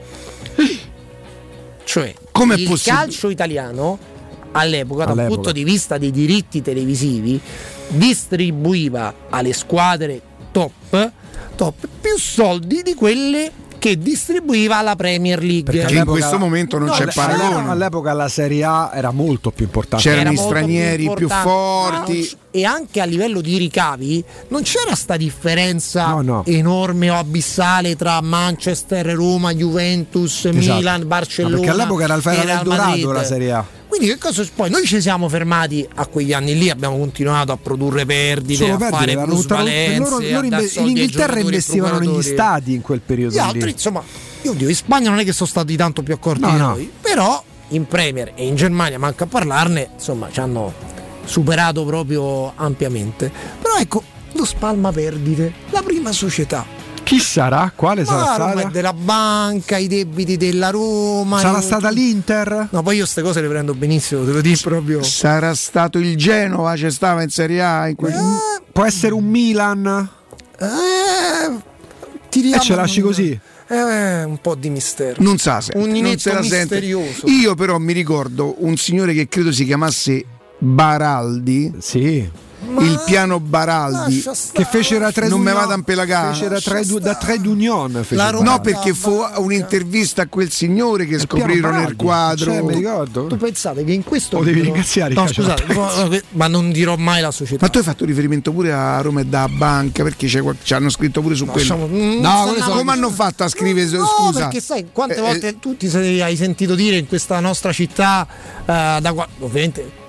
cioè 1.85 2.13
Com'è 2.31 2.57
il 2.57 2.69
possibile? 2.69 2.97
calcio 3.03 3.31
italiano 3.31 3.99
all'epoca, 4.53 5.05
dal 5.07 5.13
All'epoca. 5.19 5.35
punto 5.37 5.53
di 5.53 5.65
vista 5.65 5.97
dei 5.97 6.11
diritti 6.11 6.61
televisivi 6.61 7.41
distribuiva 7.89 9.15
alle 9.31 9.53
squadre 9.53 10.21
top, 10.53 11.11
top 11.57 11.89
più 12.01 12.19
soldi 12.19 12.83
di 12.83 12.95
quelle 12.95 13.53
che 13.79 13.97
distribuiva 13.97 14.79
alla 14.79 14.97
Premier 14.97 15.41
League. 15.41 15.73
Perché 15.73 15.99
in 15.99 16.05
questo 16.05 16.37
momento 16.37 16.79
non 16.79 16.89
c'è 16.91 17.03
alle- 17.05 17.13
paragone. 17.15 17.71
All'epoca 17.71 18.13
la 18.13 18.27
Serie 18.29 18.65
A 18.65 18.91
era 18.93 19.13
molto 19.13 19.53
più 19.53 19.67
importante. 19.67 20.03
C'erano 20.03 20.23
Era 20.23 20.31
i 20.33 20.35
molto 20.35 20.51
stranieri 20.51 21.03
più 21.05 21.11
importante. 21.13 21.49
forti. 21.49 22.31
E 22.51 22.65
anche 22.65 23.01
a 23.01 23.05
livello 23.05 23.41
di 23.41 23.57
ricavi 23.57 24.25
non 24.49 24.63
c'era 24.63 24.97
sta 24.97 25.17
differenza 25.17 26.09
No, 26.09 26.23
no. 26.23 26.43
enorme 26.47 27.09
o 27.11 27.15
abissale 27.19 27.95
tra 27.95 28.21
Manchester, 28.21 29.07
Roma, 29.15 29.55
Juventus, 29.55 30.47
Esatto. 30.47 30.75
Milan, 30.75 31.01
No, 31.03 31.07
Barcellona. 31.07 31.55
perché 31.59 31.71
all'epoca 31.71 32.03
era 32.05 32.15
il 32.17 32.23
l'Eldorado 32.25 32.83
Madrid. 32.89 33.13
la 33.13 33.25
Serie 33.25 33.53
A. 33.53 33.65
Quindi 33.89 34.09
che 34.09 34.19
cosa 34.19 34.47
poi 34.55 34.69
noi 34.71 34.85
ci 34.87 35.01
siamo 35.01 35.29
fermati 35.29 35.87
a 35.97 36.07
quegli 36.07 36.33
anni 36.33 36.57
lì, 36.59 36.69
abbiamo 36.71 36.99
continuato 36.99 37.53
a 37.53 37.57
produrre 37.57 38.05
perdite, 38.05 38.63
Solo 38.63 38.75
a 38.75 38.77
perdite, 38.77 39.13
fare 39.15 39.25
plusvalenze, 39.25 39.99
loro- 39.99 40.19
loro 40.21 40.45
inve- 40.45 40.69
soldi 40.69 40.91
in 40.91 40.97
ai 40.97 41.03
Inghilterra 41.03 41.27
giocatori 41.27 41.39
e 41.39 41.43
investivano 41.45 41.99
negli 41.99 42.23
stati 42.23 42.73
in 42.75 42.83
quel 42.83 43.01
periodo 43.01 43.35
Gli 43.35 43.39
altri, 43.39 43.61
lì. 43.65 43.71
insomma, 43.71 44.03
io 44.43 44.51
oddio, 44.51 44.69
in 44.69 44.75
Spagna 44.75 45.09
non 45.11 45.19
è 45.19 45.25
che 45.25 45.33
sono 45.33 45.49
stati 45.49 45.75
tanto 45.77 46.03
più 46.03 46.13
accorti 46.15 46.41
No, 46.43 46.51
di 46.51 46.57
no. 46.59 46.69
noi, 46.69 46.93
però 47.01 47.43
in 47.71 47.87
Premier 47.87 48.33
e 48.35 48.47
in 48.47 48.55
Germania, 48.57 48.99
manca 48.99 49.25
a 49.25 49.27
parlarne, 49.27 49.89
insomma, 49.95 50.29
ci 50.31 50.41
hanno 50.41 50.73
superato 51.25 51.85
proprio 51.85 52.53
ampiamente. 52.57 53.31
Però 53.61 53.77
ecco, 53.79 54.03
lo 54.33 54.45
spalma 54.45 54.93
perdite, 54.93 55.53
la 55.71 55.83
prima 55.83 56.13
società. 56.13 56.65
Chi 57.09 57.21
sarà? 57.21 57.73
Quale 57.75 58.05
sarà 58.05 58.35
stata? 58.35 58.69
della 58.69 58.93
banca, 58.93 59.79
i 59.79 59.87
debiti 59.87 60.37
della 60.37 60.69
Roma. 60.69 61.39
Sarà 61.39 61.57
io- 61.57 61.63
stata 61.63 61.89
l'Inter? 61.89 62.69
No, 62.71 62.83
poi 62.83 62.97
io 62.97 63.03
queste 63.05 63.23
cose 63.23 63.41
le 63.41 63.49
prendo 63.49 63.73
benissimo, 63.73 64.27
te 64.27 64.33
lo 64.33 64.43
dico 64.43 64.61
proprio. 64.69 65.03
Sarà 65.03 65.55
stato 65.55 65.97
il 65.99 66.19
Genova, 66.19 66.75
c'è 66.75 66.91
stava 66.91 67.23
in 67.23 67.31
Serie 67.31 67.63
A 67.63 67.89
in 67.89 67.97
quel... 67.97 68.15
Può 68.71 68.85
essere 68.85 69.15
un 69.15 69.25
Milan? 69.25 69.87
Eh, 70.59 70.67
tiriamo 72.29 72.57
E 72.57 72.61
ce 72.61 72.75
lasci 72.75 73.01
così? 73.01 73.41
Eh, 73.69 74.25
un 74.25 74.39
po' 74.43 74.55
di 74.55 74.69
mistero. 74.69 75.17
Non 75.23 75.39
sa 75.39 75.63
se 75.63 75.73
Un 75.77 75.87
non 75.87 75.97
inetto 75.97 76.19
sente. 76.19 76.41
misterioso. 76.59 77.27
Io 77.27 77.55
però 77.55 77.79
mi 77.79 77.95
ricordo 77.95 78.55
un 78.59 78.77
signore 78.77 79.15
che 79.15 79.29
credo 79.29 79.51
si 79.51 79.65
chiamasse 79.65 80.27
Baraldi. 80.59 81.73
Sì. 81.79 82.31
Il 82.81 83.03
piano 83.07 83.39
Baraldi 83.41 84.23
Che 84.53 84.65
fece 84.65 84.99
da 84.99 85.13
tre 85.13 85.29
non 85.29 85.39
mi 85.39 85.45
d'Union- 85.45 85.61
vado 85.63 85.73
a 85.73 85.77
impelagare. 85.77 86.33
Fece 86.35 86.49
da 86.49 86.61
tre, 86.61 86.85
da 87.01 87.15
tre 87.15 87.39
d'Union. 87.41 88.05
No, 88.41 88.61
perché 88.61 88.93
fu 88.95 89.23
un'intervista 89.37 90.23
a 90.23 90.27
quel 90.27 90.51
signore 90.51 91.07
che 91.07 91.19
scoprirono 91.19 91.53
nel 91.73 91.95
Baraldi, 91.95 91.97
quadro. 92.05 92.45
cioè, 92.53 92.63
mi 92.63 92.75
ricordo. 92.75 93.27
Tu 93.27 93.37
pensate 93.37 93.85
che 93.85 93.93
in 93.93 94.03
questo 94.05 94.37
O 94.39 94.41
devi 94.41 94.57
libro- 94.57 94.73
ringraziare 94.73 95.15
No, 95.15 95.27
scusate, 95.27 95.73
no, 95.73 96.21
ma 96.33 96.47
non 96.49 96.73
dirò 96.73 96.97
mai 96.97 97.21
la 97.21 97.31
società. 97.31 97.65
Ma 97.65 97.71
tu 97.71 97.79
hai 97.79 97.85
fatto 97.85 98.05
riferimento 98.05 98.53
pure 98.53 98.73
a 98.73 99.01
Roma 99.01 99.21
e 99.21 99.27
da 99.27 99.49
banca 99.49 100.03
perché 100.03 100.27
ci 100.29 100.75
hanno 100.75 100.91
scritto 100.91 101.21
pure 101.23 101.35
su 101.35 101.45
quello. 101.47 101.59
lasciamo- 101.59 101.87
mm, 101.87 102.21
no, 102.21 102.45
quello 102.49 102.67
no- 102.67 102.77
come 102.77 102.93
hanno 102.93 103.11
fatto 103.11 103.45
a 103.45 103.49
scrivere? 103.49 103.89
No, 103.97 104.05
scusa, 104.07 104.41
perché 104.41 104.61
sai 104.61 104.87
quante 104.93 105.17
Eh, 105.17 105.21
volte 105.21 105.59
tu 105.59 105.77
ti 105.77 105.89
sei- 105.89 106.21
hai 106.21 106.37
sentito 106.37 106.75
dire 106.75 106.97
in 106.97 107.07
questa 107.07 107.39
nostra 107.41 107.73
città, 107.73 108.27
eh, 108.67 108.99
da 109.01 109.13
qua- 109.13 109.29
ovviamente, 109.41 110.07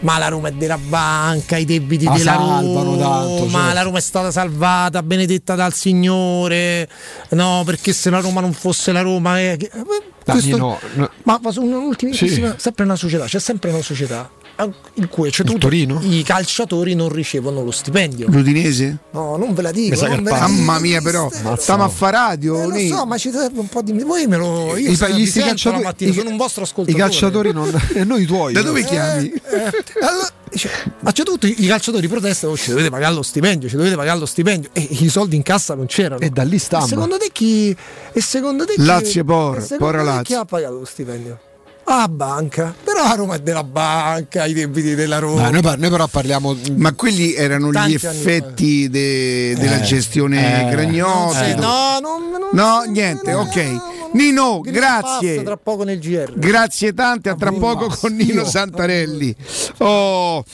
ma 0.00 0.18
la 0.18 0.28
Roma 0.28 0.48
è 0.48 0.52
della 0.52 0.78
banca, 0.78 1.56
i 1.56 1.64
debiti 1.64 2.04
La 2.04 2.12
della 2.16 2.34
Roma, 2.34 2.96
tanto, 2.96 3.44
ma 3.46 3.72
la 3.72 3.82
Roma 3.82 3.98
è 3.98 4.00
stata 4.02 4.30
salvata, 4.30 5.02
benedetta 5.02 5.54
dal 5.54 5.72
Signore, 5.74 6.88
no, 7.30 7.62
perché 7.64 7.92
se 7.92 8.10
la 8.10 8.20
Roma 8.20 8.40
non 8.40 8.52
fosse 8.52 8.92
la 8.92 9.00
Roma... 9.02 9.38
eh, 9.40 9.58
eh, 9.60 9.70
questo- 10.24 10.56
no, 10.56 10.78
no. 10.94 11.10
Ma, 11.24 11.38
ma 11.42 11.50
un'ultimissima, 11.56 12.50
Sì. 12.52 12.54
sempre 12.58 12.84
una 12.84 12.96
società, 12.96 13.24
c'è 13.24 13.38
sempre 13.40 13.70
una 13.70 13.82
società 13.82 14.30
in 14.94 15.08
cui 15.08 15.30
tutto- 15.30 15.58
Torino? 15.58 16.00
i 16.02 16.22
calciatori 16.22 16.94
non 16.94 17.08
ricevono 17.08 17.62
lo 17.62 17.70
stipendio. 17.70 18.26
L'Udinese? 18.30 18.98
No, 19.12 19.36
non 19.36 19.54
ve 19.54 19.62
la 19.62 19.70
dico. 19.70 19.98
Ve 20.00 20.20
la. 20.22 20.38
Mamma 20.48 20.78
mia, 20.78 21.00
però, 21.00 21.30
stiamo 21.56 21.84
a 21.84 21.88
fa 21.88 22.10
radio. 22.10 22.72
Eh, 22.72 22.88
so, 22.88 23.04
ma 23.06 23.16
ci 23.18 23.30
serve 23.30 23.60
un 23.60 23.68
po' 23.68 23.82
di. 23.82 23.92
Voi 24.02 24.26
me 24.26 24.36
lo. 24.36 24.76
Io 24.76 24.90
I- 24.90 25.12
gli 25.14 25.26
sti 25.26 25.40
calciatori- 25.40 25.82
mattina, 25.82 26.10
i- 26.10 26.14
sono 26.14 26.30
un 26.30 26.36
vostro 26.36 26.62
I 26.62 26.64
ascoltatore. 26.64 27.02
calciatori 27.04 27.52
non. 27.52 27.68
E 27.94 28.04
noi 28.04 28.24
tuoi. 28.24 28.52
Da 28.52 28.62
dove 28.62 28.84
chiami? 28.84 29.28
Eh, 29.30 29.70
allora, 30.02 30.28
dice, 30.50 30.70
ma 31.00 31.12
c'è 31.12 31.22
tutto, 31.24 31.46
i 31.46 31.66
calciatori 31.66 32.06
protestano, 32.08 32.52
"Oh, 32.52 32.56
ci 32.56 32.70
dovete 32.70 32.90
pagare 32.90 33.14
lo 33.14 33.22
stipendio, 33.22 33.68
ci 33.68 33.76
dovete 33.76 33.96
pagare 33.96 34.18
lo 34.18 34.26
stipendio. 34.26 34.70
E 34.72 34.86
i 34.90 35.08
soldi 35.08 35.36
in 35.36 35.42
cassa 35.42 35.74
non 35.74 35.86
c'erano. 35.86 36.20
E 36.20 36.30
da 36.30 36.42
lì 36.42 36.56
E 36.56 36.58
stiamo. 36.58 36.86
secondo 36.86 37.16
te 37.18 37.28
chi. 37.32 37.76
E 38.12 38.20
secondo 38.20 38.64
te 38.64 38.74
chi. 38.74 38.84
Lazio 38.84 39.24
Por, 39.24 39.58
e 39.58 39.60
secondo 39.60 39.84
Pora 39.84 39.98
te 39.98 40.04
Lazio. 40.04 40.22
chi 40.22 40.34
ha 40.34 40.44
pagato 40.44 40.74
lo 40.78 40.84
stipendio? 40.84 41.38
Ah, 41.92 42.06
banca. 42.06 42.72
Però 42.84 43.02
la 43.02 43.14
Roma 43.14 43.34
è 43.34 43.40
della 43.40 43.64
banca, 43.64 44.44
i 44.44 44.52
debiti 44.52 44.94
della 44.94 45.18
Roma. 45.18 45.50
Noi, 45.50 45.60
par- 45.60 45.76
noi 45.76 45.90
però 45.90 46.06
parliamo. 46.06 46.56
Ma 46.76 46.92
quelli 46.94 47.34
erano 47.34 47.72
gli 47.72 47.94
effetti 47.94 48.88
de- 48.88 49.54
della 49.58 49.80
Eh, 49.80 49.82
gestione 49.82 50.68
eh, 50.68 50.70
Gragnotti. 50.70 51.44
Sì, 51.46 51.54
tu- 51.56 51.60
no, 51.62 51.98
non, 52.00 52.30
non- 52.30 52.48
No, 52.52 52.82
niente, 52.86 53.34
ok. 53.34 53.80
Nino, 54.12 54.60
grazie. 54.60 55.42
Tra 55.42 55.56
poco 55.56 55.82
nel 55.82 55.98
GR. 55.98 56.32
Grazie 56.36 56.92
tante, 56.94 57.28
a 57.28 57.34
tra 57.34 57.50
poco 57.50 57.88
con 57.88 58.14
Nino 58.14 58.42
Io. 58.42 58.44
Santarelli. 58.44 59.34
Oh, 59.78 60.44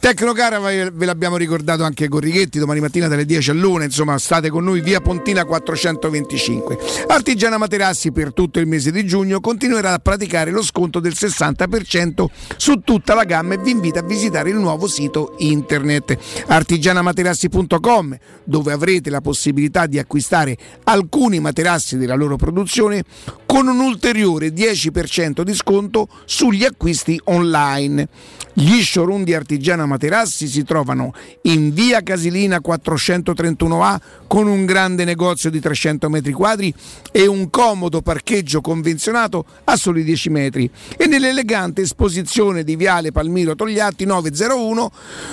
Tecnocara 0.00 0.58
ve 0.60 1.04
l'abbiamo 1.04 1.36
ricordato 1.36 1.82
anche 1.82 2.08
con 2.08 2.20
Righetti, 2.20 2.58
domani 2.58 2.80
mattina 2.80 3.06
dalle 3.06 3.26
10 3.26 3.50
all'una, 3.50 3.84
insomma 3.84 4.16
state 4.16 4.48
con 4.48 4.64
noi 4.64 4.80
via 4.80 5.00
Pontina 5.00 5.44
425. 5.44 6.78
Artigiana 7.08 7.58
Materassi 7.58 8.10
per 8.10 8.32
tutto 8.32 8.60
il 8.60 8.66
mese 8.66 8.90
di 8.90 9.04
giugno 9.04 9.40
continuerà 9.40 9.92
a 9.92 9.98
praticare 9.98 10.50
lo 10.50 10.62
sconto 10.62 11.00
del 11.00 11.12
60% 11.14 12.24
su 12.56 12.80
tutta 12.80 13.12
la 13.12 13.24
gamma 13.24 13.54
e 13.54 13.58
vi 13.58 13.72
invita 13.72 14.00
a 14.00 14.04
visitare 14.04 14.48
il 14.48 14.56
nuovo 14.56 14.86
sito 14.86 15.34
internet 15.38 16.16
artigianamaterassi.com 16.46 18.16
dove 18.44 18.72
avrete 18.72 19.10
la 19.10 19.20
possibilità 19.20 19.84
di 19.84 19.98
acquistare 19.98 20.56
alcuni 20.84 21.40
materassi 21.40 21.98
della 21.98 22.14
loro 22.14 22.36
produzione 22.36 23.04
con 23.44 23.66
un 23.68 23.80
ulteriore 23.80 24.48
10% 24.48 25.42
di 25.42 25.54
sconto 25.54 26.08
sugli 26.24 26.64
acquisti 26.64 27.20
online. 27.24 28.08
Gli 28.52 28.82
showroom 28.82 29.24
di 29.24 29.34
Artigiana 29.34 29.73
Materassi 29.82 30.46
si 30.46 30.62
trovano 30.62 31.12
in 31.42 31.74
via 31.74 32.02
Casilina 32.02 32.60
431A 32.64 34.00
con 34.26 34.46
un 34.46 34.64
grande 34.64 35.04
negozio 35.04 35.50
di 35.50 35.60
300 35.60 36.08
metri 36.08 36.32
quadri 36.32 36.72
e 37.10 37.26
un 37.26 37.50
comodo 37.50 38.00
parcheggio 38.00 38.60
convenzionato 38.60 39.44
a 39.64 39.76
soli 39.76 40.04
10 40.04 40.30
metri 40.30 40.70
e 40.96 41.06
nell'elegante 41.06 41.82
esposizione 41.82 42.62
di 42.62 42.76
viale 42.76 43.12
Palmiro 43.12 43.54
Togliatti 43.54 44.04
901 44.04 44.90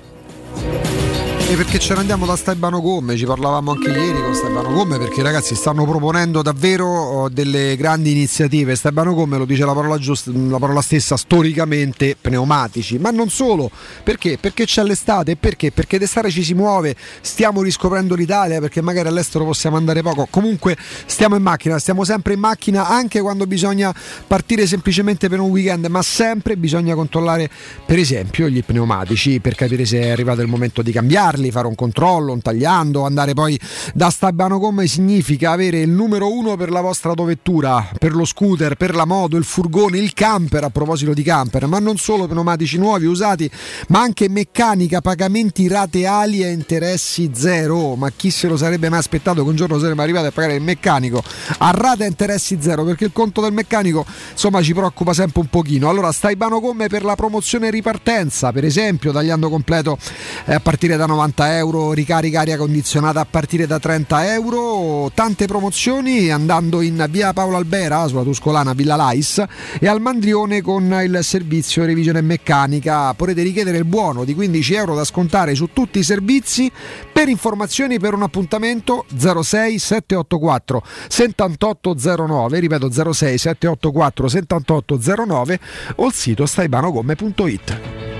E 1.51 1.57
perché 1.57 1.81
ce 1.81 1.95
ne 1.95 1.99
andiamo 1.99 2.27
da 2.27 2.37
Stebano 2.37 2.81
Gomme, 2.81 3.17
ci 3.17 3.25
parlavamo 3.25 3.73
anche 3.73 3.91
ieri 3.91 4.23
con 4.23 4.33
Stebano 4.37 4.73
Gomme 4.73 4.99
perché 4.99 5.21
ragazzi 5.21 5.57
stanno 5.57 5.85
proponendo 5.85 6.43
davvero 6.43 6.87
oh, 6.87 7.29
delle 7.29 7.75
grandi 7.75 8.13
iniziative. 8.13 8.77
Stebano 8.77 9.15
Gomme 9.15 9.37
lo 9.37 9.45
dice 9.45 9.65
la 9.65 9.73
parola, 9.73 9.99
giusta, 9.99 10.31
la 10.33 10.61
parola 10.61 10.81
stessa, 10.81 11.17
storicamente 11.17 12.17
pneumatici, 12.21 12.99
ma 12.99 13.11
non 13.11 13.31
solo, 13.31 13.69
perché? 14.05 14.39
Perché 14.39 14.65
c'è 14.65 14.85
l'estate, 14.85 15.35
perché? 15.35 15.73
Perché 15.73 15.99
d'estate 15.99 16.31
ci 16.31 16.45
si 16.45 16.55
muove, 16.55 16.95
stiamo 17.21 17.63
riscoprendo 17.63 18.15
l'Italia 18.15 18.61
perché 18.61 18.81
magari 18.81 19.09
all'estero 19.09 19.45
possiamo 19.45 19.77
andare 19.77 20.03
poco, 20.03 20.29
comunque 20.31 20.77
stiamo 21.07 21.35
in 21.35 21.43
macchina, 21.43 21.81
stiamo 21.81 22.05
sempre 22.05 22.35
in 22.35 22.39
macchina 22.39 22.87
anche 22.87 23.21
quando 23.21 23.49
bisogna 23.49 23.93
partire 24.25 24.69
semplicemente 24.69 25.29
per 25.29 25.41
un 25.41 25.51
weekend, 25.51 25.87
ma 25.87 26.01
sempre 26.03 26.57
bisogna 26.57 26.95
controllare 26.95 27.51
per 27.85 27.99
esempio 27.99 28.49
gli 28.49 28.63
pneumatici 28.63 29.41
per 29.41 29.57
capire 29.57 29.85
se 29.85 29.99
è 29.99 30.11
arrivato 30.11 30.43
il 30.43 30.47
momento 30.47 30.81
di 30.81 30.93
cambiarli, 30.93 31.39
fare 31.51 31.67
un 31.67 31.75
controllo, 31.75 32.33
un 32.33 32.43
tagliando, 32.43 33.05
andare 33.07 33.35
poi 33.35 33.59
da 33.95 34.11
Stabano 34.11 34.59
Gomme 34.59 34.87
significa 34.87 35.53
avere 35.53 35.81
il 35.81 35.91
numero 35.91 36.33
uno 36.33 36.57
per 36.57 36.71
la 36.71 36.81
vostra 36.81 37.11
autovettura, 37.11 37.89
per 37.99 38.15
lo 38.15 38.25
scooter, 38.25 38.75
per 38.75 38.95
la 38.95 39.05
moto, 39.05 39.37
il 39.37 39.45
furgone, 39.45 39.99
il 39.99 40.13
camper, 40.13 40.65
a 40.65 40.71
proposito 40.71 41.15
di 41.15 41.23
camper, 41.23 41.67
ma 41.67 41.79
non 41.79 41.97
solo 41.97 42.27
pneumatici 42.27 42.77
nuovi, 42.77 43.07
usati, 43.07 43.51
ma 43.89 44.01
anche 44.01 44.29
meccanica, 44.29 45.01
pagamenti 45.01 45.69
rateali 45.69 46.43
e 46.43 46.51
interessi 46.51 47.31
zero. 47.33 47.95
Ma 47.95 48.11
chi 48.11 48.31
se 48.31 48.49
lo 48.49 48.57
sarebbe 48.57 48.89
mai 48.89 48.99
aspettato 48.99 49.43
che 49.43 49.49
un 49.49 49.57
giorno 49.57 49.79
saremmo 49.79 50.03
arrivati 50.03 50.27
a 50.27 50.31
pagare 50.33 50.55
il 50.57 50.63
meccanico 50.63 51.23
a 51.59 51.71
rate 51.71 52.05
e 52.05 52.09
interessi 52.09 52.59
zero? 52.61 52.85
Perché 52.85 53.05
il 53.05 53.13
conto 53.13 53.41
del 53.41 53.53
meccanico 53.53 54.05
insomma 54.33 54.63
ci 54.63 54.75
preoccupa 54.75 55.13
sempre 55.13 55.41
un 55.41 55.47
pochino. 55.49 55.89
Allora 55.89 56.13
stai 56.13 56.37
Bano 56.37 56.61
Gomme 56.61 56.89
per 56.89 57.05
la 57.05 57.15
promozione 57.15 57.71
ripartenza, 57.71 58.53
per 58.53 58.65
esempio 58.65 59.13
tagliando 59.13 59.49
completo 59.49 59.99
eh, 60.47 60.55
a 60.55 60.61
partire 60.61 60.97
da 60.97 61.07
90 61.07 61.30
50 61.31 61.57
euro, 61.57 61.93
ricarica 61.93 62.41
aria 62.41 62.57
condizionata 62.57 63.21
a 63.21 63.27
partire 63.29 63.67
da 63.67 63.79
30 63.79 64.33
euro, 64.35 65.11
tante 65.15 65.47
promozioni 65.47 66.31
andando 66.31 66.81
in 66.81 67.07
via 67.09 67.33
Paolo 67.33 67.57
Albera 67.57 68.07
sulla 68.09 68.23
Tuscolana 68.23 68.73
Villa 68.73 68.97
Lais 68.97 69.43
e 69.79 69.87
al 69.87 70.01
Mandrione 70.01 70.61
con 70.61 70.85
il 71.03 71.21
servizio 71.23 71.85
revisione 71.85 72.21
meccanica. 72.21 73.15
Potete 73.15 73.43
richiedere 73.43 73.79
il 73.79 73.85
buono 73.85 74.25
di 74.25 74.35
15 74.35 74.75
euro 74.75 74.95
da 74.95 75.05
scontare 75.05 75.55
su 75.55 75.71
tutti 75.73 76.01
i 76.01 76.05
servizi. 76.05 76.71
Per 77.13 77.29
informazioni 77.29 77.99
per 77.99 78.15
un 78.15 78.23
appuntamento 78.23 79.05
06 79.17 79.79
784 79.79 80.83
7809, 81.09 82.59
ripeto 82.59 82.91
06 82.91 83.39
784 83.39 84.29
7809 84.29 85.61
o 85.97 86.07
il 86.07 86.13
sito 86.13 86.47
staibanogomme.it. 86.47 88.20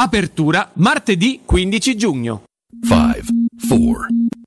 Apertura 0.00 0.70
martedì 0.74 1.40
15 1.44 1.96
giugno. 1.96 2.42
5, 2.86 3.20
4, 3.68 4.06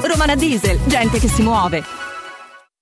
Romana 0.00 0.34
Diesel, 0.34 0.78
gente 0.86 1.18
che 1.18 1.28
si 1.28 1.42
muove. 1.42 1.82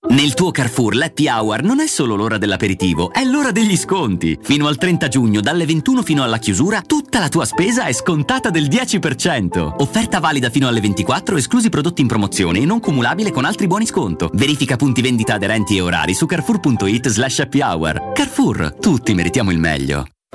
Nel 0.09 0.33
tuo 0.33 0.49
Carrefour 0.49 0.95
l'Happy 0.95 1.29
Hour 1.29 1.61
non 1.61 1.79
è 1.79 1.85
solo 1.85 2.15
l'ora 2.15 2.39
dell'aperitivo, 2.39 3.13
è 3.13 3.23
l'ora 3.23 3.51
degli 3.51 3.77
sconti. 3.77 4.37
Fino 4.41 4.67
al 4.67 4.77
30 4.77 5.07
giugno, 5.07 5.41
dalle 5.41 5.65
21 5.65 6.01
fino 6.01 6.23
alla 6.23 6.39
chiusura, 6.39 6.81
tutta 6.81 7.19
la 7.19 7.29
tua 7.29 7.45
spesa 7.45 7.85
è 7.85 7.93
scontata 7.93 8.49
del 8.49 8.67
10%. 8.67 9.75
Offerta 9.77 10.19
valida 10.19 10.49
fino 10.49 10.67
alle 10.67 10.81
24, 10.81 11.37
esclusi 11.37 11.69
prodotti 11.69 12.01
in 12.01 12.07
promozione 12.07 12.59
e 12.59 12.65
non 12.65 12.79
cumulabile 12.79 13.31
con 13.31 13.45
altri 13.45 13.67
buoni 13.67 13.85
sconto. 13.85 14.29
Verifica 14.33 14.75
punti 14.75 15.01
vendita 15.01 15.35
aderenti 15.35 15.77
e 15.77 15.81
orari 15.81 16.13
su 16.15 16.25
carrefour.it 16.25 17.07
slash 17.07 17.39
happy 17.39 17.61
hour. 17.61 18.11
Carrefour, 18.13 18.75
tutti 18.79 19.13
meritiamo 19.13 19.51
il 19.51 19.59
meglio. 19.59 20.05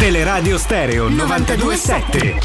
Teleradio 0.00 0.56
Stereo 0.56 1.10
927. 1.10 2.38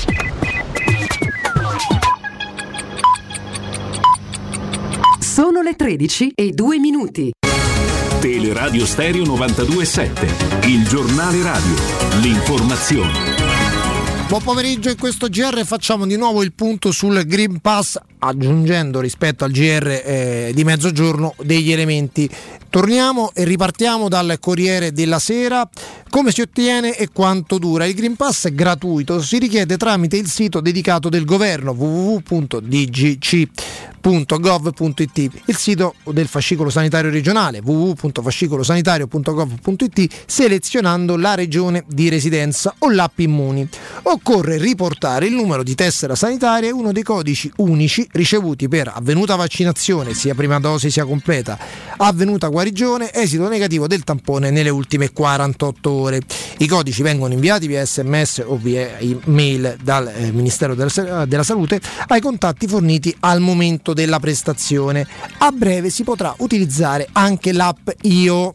Sono 5.22 5.62
le 5.62 5.74
13 5.76 6.34
e 6.36 6.52
2 6.52 6.80
minuti. 6.80 7.32
Teleradio 8.20 8.86
Stereo 8.86 9.24
927, 9.24 10.68
il 10.68 10.86
giornale 10.86 11.42
radio, 11.44 11.76
l'informazione. 12.20 13.35
Buon 14.28 14.42
pomeriggio 14.42 14.90
in 14.90 14.98
questo 14.98 15.28
GR 15.28 15.64
facciamo 15.66 16.08
di 16.08 16.18
nuovo 16.18 16.42
il 16.42 16.52
punto 16.52 16.92
sul 16.92 17.26
Green 17.28 17.62
Pass 17.62 18.00
aggiungendo 18.18 19.00
rispetto 19.00 19.44
al 19.44 19.52
GR 19.52 19.88
eh, 19.88 20.52
di 20.52 20.64
mezzogiorno 20.64 21.36
degli 21.44 21.72
elementi. 21.72 22.28
Torniamo 22.68 23.32
e 23.36 23.44
ripartiamo 23.46 24.10
dal 24.10 24.38
Corriere 24.40 24.92
della 24.92 25.20
Sera. 25.20 25.70
Come 26.10 26.32
si 26.32 26.42
ottiene 26.42 26.98
e 26.98 27.10
quanto 27.14 27.60
dura? 27.60 27.86
Il 27.86 27.94
Green 27.94 28.16
Pass 28.16 28.48
è 28.48 28.54
gratuito, 28.54 29.22
si 29.22 29.38
richiede 29.38 29.78
tramite 29.78 30.18
il 30.18 30.28
sito 30.28 30.60
dedicato 30.60 31.08
del 31.08 31.24
governo 31.24 31.74
www.dgc.gov.it, 34.06 35.30
il 35.46 35.56
sito 35.56 35.96
del 36.12 36.28
fascicolo 36.28 36.70
sanitario 36.70 37.10
regionale 37.10 37.60
www.fascicolosanitario.gov.it 37.64 40.10
selezionando 40.28 41.18
la 41.18 41.34
regione 41.34 41.84
di 41.88 42.08
residenza 42.10 42.76
o 42.80 42.92
l'app 42.92 43.20
Immuni. 43.20 43.68
Occorre 44.04 44.58
riportare 44.58 45.26
il 45.26 45.34
numero 45.34 45.64
di 45.64 45.74
tessera 45.74 46.14
sanitaria 46.16 46.70
e 46.70 46.72
uno 46.72 46.92
dei 46.92 47.02
codici 47.02 47.52
unici 47.58 48.08
ricevuti 48.12 48.68
per 48.68 48.92
avvenuta 48.94 49.36
vaccinazione, 49.36 50.14
sia 50.14 50.36
prima 50.36 50.60
dose 50.60 50.92
sia 50.92 51.06
completa, 51.06 51.58
avvenuta 51.98 52.48
guarigione, 52.48 53.12
esito 53.12 53.50
negativo 53.50 53.88
del 53.88 54.04
tampone 54.04 54.52
nelle 54.52 54.70
ultime 54.70 55.12
48 55.12 55.92
ore. 55.92 56.22
I 56.58 56.68
codici 56.68 57.02
vengono 57.02 57.34
inviati 57.34 57.66
via 57.66 57.84
sms 57.84 58.44
o 58.46 58.58
via 58.58 59.00
email 59.00 59.78
dal 59.82 60.08
eh, 60.08 60.32
Ministero 60.32 60.76
della 60.76 61.44
Salute 61.44 61.82
ai 62.08 62.22
contatti 62.22 62.68
forniti 62.68 63.16
al 63.22 63.40
momento 63.40 63.94
della 63.96 64.20
prestazione. 64.20 65.08
A 65.40 65.50
breve 65.50 65.90
si 65.90 66.04
potrà 66.04 66.36
utilizzare 66.38 67.08
anche 67.14 67.52
l'app 67.52 67.90
IO. 68.02 68.54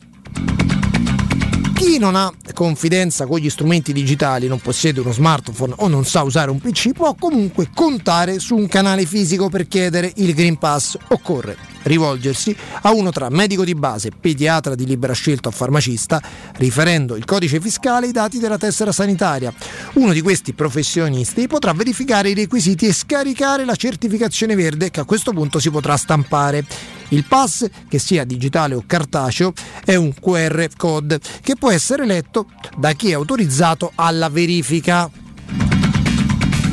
Chi 1.75 1.99
non 1.99 2.15
ha 2.15 2.31
confidenza 2.52 3.27
con 3.27 3.39
gli 3.39 3.49
strumenti 3.49 3.93
digitali, 3.93 4.47
non 4.47 4.60
possiede 4.60 5.01
uno 5.01 5.12
smartphone 5.12 5.73
o 5.78 5.89
non 5.89 6.05
sa 6.05 6.23
usare 6.23 6.51
un 6.51 6.60
PC, 6.60 6.93
può 6.93 7.15
comunque 7.15 7.70
contare 7.75 8.39
su 8.39 8.55
un 8.55 8.69
canale 8.69 9.07
fisico 9.07 9.49
per 9.49 9.67
chiedere 9.67 10.12
il 10.17 10.35
Green 10.35 10.59
Pass. 10.59 10.97
Occorre 11.09 11.57
rivolgersi 11.83 12.55
a 12.83 12.92
uno 12.92 13.10
tra 13.10 13.28
medico 13.31 13.65
di 13.65 13.75
base, 13.75 14.10
pediatra 14.18 14.75
di 14.75 14.86
libera 14.86 15.12
scelta 15.12 15.49
o 15.49 15.52
farmacista, 15.52 16.20
riferendo 16.57 17.17
il 17.17 17.25
codice 17.25 17.60
fiscale 17.60 18.07
e 18.07 18.09
i 18.10 18.12
dati 18.12 18.39
della 18.39 18.59
tessera 18.59 18.92
sanitaria. 18.92 19.52
Uno 19.94 20.12
di 20.12 20.20
questi 20.20 20.52
professionisti 20.52 21.47
potrà 21.47 21.73
verificare 21.73 22.31
i 22.31 22.34
requisiti 22.34 22.86
e 22.86 22.92
scaricare 22.92 23.65
la 23.65 23.76
certificazione 23.76 24.55
verde 24.55 24.91
che 24.91 25.00
a 25.00 25.05
questo 25.05 25.33
punto 25.33 25.59
si 25.59 25.70
potrà 25.70 25.97
stampare. 25.97 26.65
Il 27.09 27.25
pass, 27.25 27.67
che 27.89 27.99
sia 27.99 28.25
digitale 28.25 28.75
o 28.75 28.84
cartaceo, 28.86 29.52
è 29.84 29.97
un 29.97 30.12
QR 30.15 30.68
code 30.76 31.18
che 31.42 31.57
può 31.57 31.70
essere 31.70 32.07
letto 32.07 32.47
da 32.76 32.92
chi 32.92 33.10
è 33.10 33.15
autorizzato 33.15 33.91
alla 33.97 34.28
verifica. 34.28 35.10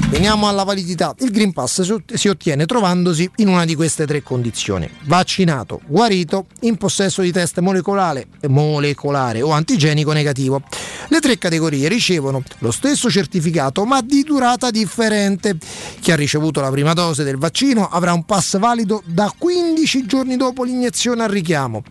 Veniamo 0.09 0.47
alla 0.47 0.63
validità. 0.63 1.13
Il 1.19 1.31
Green 1.31 1.51
Pass 1.51 1.81
si 2.13 2.27
ottiene 2.29 2.65
trovandosi 2.65 3.29
in 3.37 3.49
una 3.49 3.65
di 3.65 3.75
queste 3.75 4.07
tre 4.07 4.23
condizioni. 4.23 4.89
Vaccinato, 5.03 5.81
guarito, 5.85 6.45
in 6.61 6.77
possesso 6.77 7.21
di 7.21 7.33
test 7.33 7.59
molecolare, 7.59 8.27
molecolare 8.47 9.41
o 9.41 9.51
antigenico 9.51 10.13
negativo. 10.13 10.61
Le 11.09 11.19
tre 11.19 11.37
categorie 11.37 11.89
ricevono 11.89 12.41
lo 12.59 12.71
stesso 12.71 13.09
certificato 13.09 13.83
ma 13.83 13.99
di 13.99 14.23
durata 14.23 14.71
differente. 14.71 15.57
Chi 15.99 16.13
ha 16.13 16.15
ricevuto 16.15 16.61
la 16.61 16.71
prima 16.71 16.93
dose 16.93 17.25
del 17.25 17.37
vaccino 17.37 17.89
avrà 17.89 18.13
un 18.13 18.23
pass 18.23 18.57
valido 18.57 19.03
da 19.05 19.33
15 19.37 20.05
giorni 20.05 20.37
dopo 20.37 20.63
l'iniezione 20.63 21.23
al 21.23 21.29
richiamo 21.29 21.83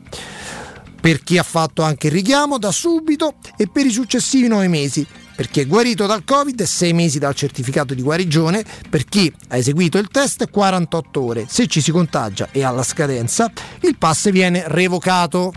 per 0.98 1.22
chi 1.22 1.38
ha 1.38 1.44
fatto 1.44 1.82
anche 1.82 2.08
il 2.08 2.14
richiamo 2.14 2.58
da 2.58 2.72
subito 2.72 3.34
e 3.56 3.68
per 3.68 3.86
i 3.86 3.90
successivi 3.90 4.48
9 4.48 4.66
mesi. 4.66 5.06
Per 5.36 5.48
chi 5.48 5.60
è 5.60 5.66
guarito 5.66 6.06
dal 6.06 6.24
Covid 6.24 6.62
6 6.62 6.92
mesi 6.94 7.18
dal 7.18 7.34
certificato 7.34 7.92
di 7.92 8.00
guarigione, 8.00 8.65
per 8.89 9.05
chi 9.05 9.31
ha 9.48 9.56
eseguito 9.58 9.98
il 9.98 10.08
test 10.08 10.48
48 10.48 11.20
ore. 11.20 11.47
Se 11.47 11.66
ci 11.66 11.82
si 11.82 11.90
contagia 11.90 12.48
e 12.52 12.65
alla 12.65 12.82
scadenza 12.82 13.52
il 13.81 13.98
pass 13.98 14.31
viene 14.31 14.65
revocato. 14.66 15.52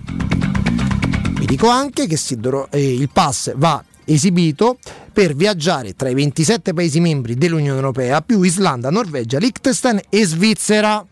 Vi 1.39 1.45
dico 1.45 1.69
anche 1.69 2.07
che 2.07 2.19
eh, 2.71 2.93
il 2.93 3.09
pass 3.09 3.53
va 3.55 3.81
esibito 4.03 4.79
per 5.13 5.33
viaggiare 5.33 5.95
tra 5.95 6.09
i 6.09 6.13
27 6.13 6.73
Paesi 6.73 6.99
membri 6.99 7.35
dell'Unione 7.35 7.77
Europea 7.77 8.21
più 8.21 8.41
Islanda, 8.41 8.89
Norvegia, 8.89 9.37
Liechtenstein 9.37 10.01
e 10.09 10.25
Svizzera. 10.25 11.05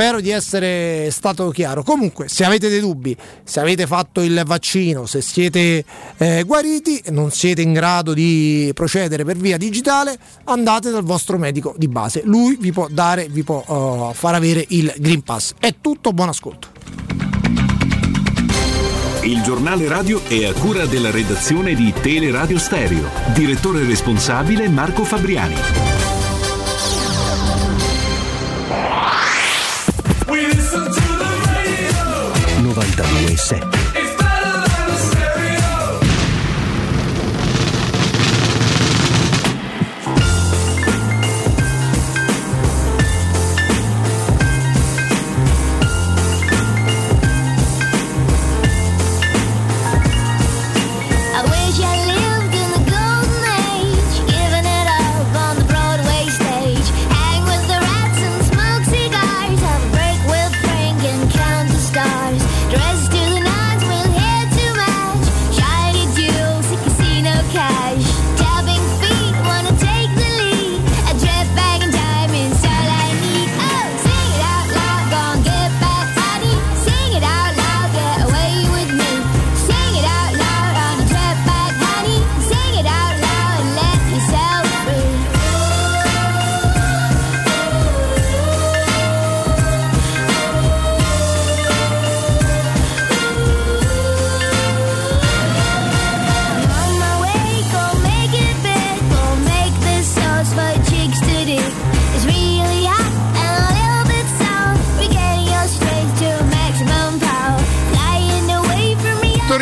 Spero 0.00 0.22
di 0.22 0.30
essere 0.30 1.10
stato 1.10 1.50
chiaro. 1.50 1.82
Comunque, 1.82 2.26
se 2.26 2.42
avete 2.42 2.70
dei 2.70 2.80
dubbi, 2.80 3.14
se 3.44 3.60
avete 3.60 3.86
fatto 3.86 4.22
il 4.22 4.44
vaccino, 4.46 5.04
se 5.04 5.20
siete 5.20 5.84
eh, 6.16 6.42
guariti 6.44 7.02
non 7.10 7.30
siete 7.30 7.60
in 7.60 7.74
grado 7.74 8.14
di 8.14 8.70
procedere 8.72 9.26
per 9.26 9.36
via 9.36 9.58
digitale, 9.58 10.16
andate 10.44 10.90
dal 10.90 11.02
vostro 11.02 11.36
medico 11.36 11.74
di 11.76 11.86
base. 11.86 12.22
Lui 12.24 12.56
vi 12.58 12.72
può 12.72 12.88
dare, 12.88 13.28
vi 13.28 13.42
può 13.42 13.62
uh, 13.62 14.14
far 14.14 14.36
avere 14.36 14.64
il 14.68 14.90
Green 14.96 15.20
Pass. 15.20 15.52
È 15.58 15.74
tutto, 15.82 16.14
buon 16.14 16.30
ascolto. 16.30 16.68
Il 19.24 19.42
giornale 19.42 19.86
radio 19.86 20.24
è 20.24 20.46
a 20.46 20.54
cura 20.54 20.86
della 20.86 21.10
redazione 21.10 21.74
di 21.74 21.92
Teleradio 21.92 22.58
Stereo. 22.58 23.06
Direttore 23.34 23.84
responsabile 23.84 24.66
Marco 24.66 25.04
Fabriani. 25.04 26.09
92.7 32.74 33.89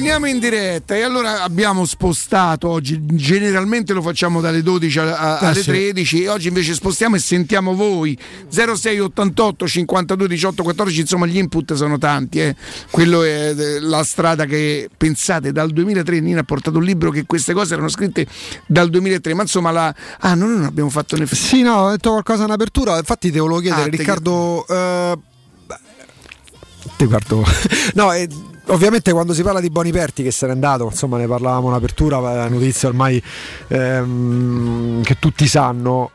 Siamo 0.00 0.26
in 0.26 0.38
diretta 0.38 0.96
e 0.96 1.02
allora 1.02 1.42
abbiamo 1.42 1.84
spostato 1.84 2.68
oggi, 2.68 2.98
generalmente 3.04 3.92
lo 3.92 4.00
facciamo 4.02 4.40
dalle 4.40 4.62
12 4.62 4.98
a- 5.00 5.16
a- 5.18 5.38
Eh, 5.42 5.46
alle 5.46 5.60
sì. 5.60 5.66
13, 5.70 6.26
oggi 6.26 6.48
invece 6.48 6.72
spostiamo 6.74 7.14
e 7.16 7.18
sentiamo 7.18 7.74
voi. 7.74 8.18
0688 8.48 9.66
52 9.68 10.26
18 10.28 10.62
14, 10.62 11.00
insomma 11.00 11.26
gli 11.26 11.36
input 11.36 11.74
sono 11.74 11.98
tanti, 11.98 12.40
eh. 12.40 12.56
quello 12.90 13.22
è 13.22 13.54
eh, 13.56 13.80
la 13.80 14.02
strada 14.02 14.44
che 14.46 14.88
pensate 14.96 15.52
dal 15.52 15.70
2003 15.70 16.20
Nina 16.20 16.40
ha 16.40 16.44
portato 16.44 16.78
un 16.78 16.84
libro 16.84 17.10
che 17.10 17.24
queste 17.26 17.52
cose 17.52 17.74
erano 17.74 17.88
scritte 17.88 18.26
dal 18.66 18.88
2003, 18.90 19.34
ma 19.34 19.42
insomma 19.42 19.70
la... 19.70 19.94
Ah, 20.20 20.34
noi 20.34 20.48
non 20.50 20.64
abbiamo 20.64 20.90
fatto 20.90 21.16
ne 21.16 21.26
Sì, 21.26 21.60
no, 21.62 21.74
ho 21.74 21.90
detto 21.90 22.10
qualcosa 22.10 22.44
in 22.44 22.50
apertura, 22.50 22.96
infatti 22.96 23.30
te 23.30 23.38
volevo 23.40 23.60
chiedere, 23.60 23.82
Ah, 23.82 23.90
te 23.90 23.96
Riccardo... 23.96 24.66
eh, 24.68 25.18
ti 26.96 27.04
guardo... 27.04 27.44
no, 27.94 28.12
eh, 28.12 28.26
ovviamente 28.68 29.12
quando 29.12 29.34
si 29.34 29.42
parla 29.42 29.60
di 29.60 29.70
Boniperti 29.70 30.22
che 30.22 30.30
se 30.30 30.46
n'è 30.46 30.52
andato, 30.52 30.84
insomma 30.84 31.16
ne 31.18 31.26
parlavamo 31.26 31.68
in 31.68 31.74
apertura, 31.74 32.18
la 32.20 32.48
notizia 32.48 32.88
ormai 32.88 33.22
ehm, 33.68 35.02
che 35.02 35.16
tutti 35.18 35.46
sanno. 35.46 36.10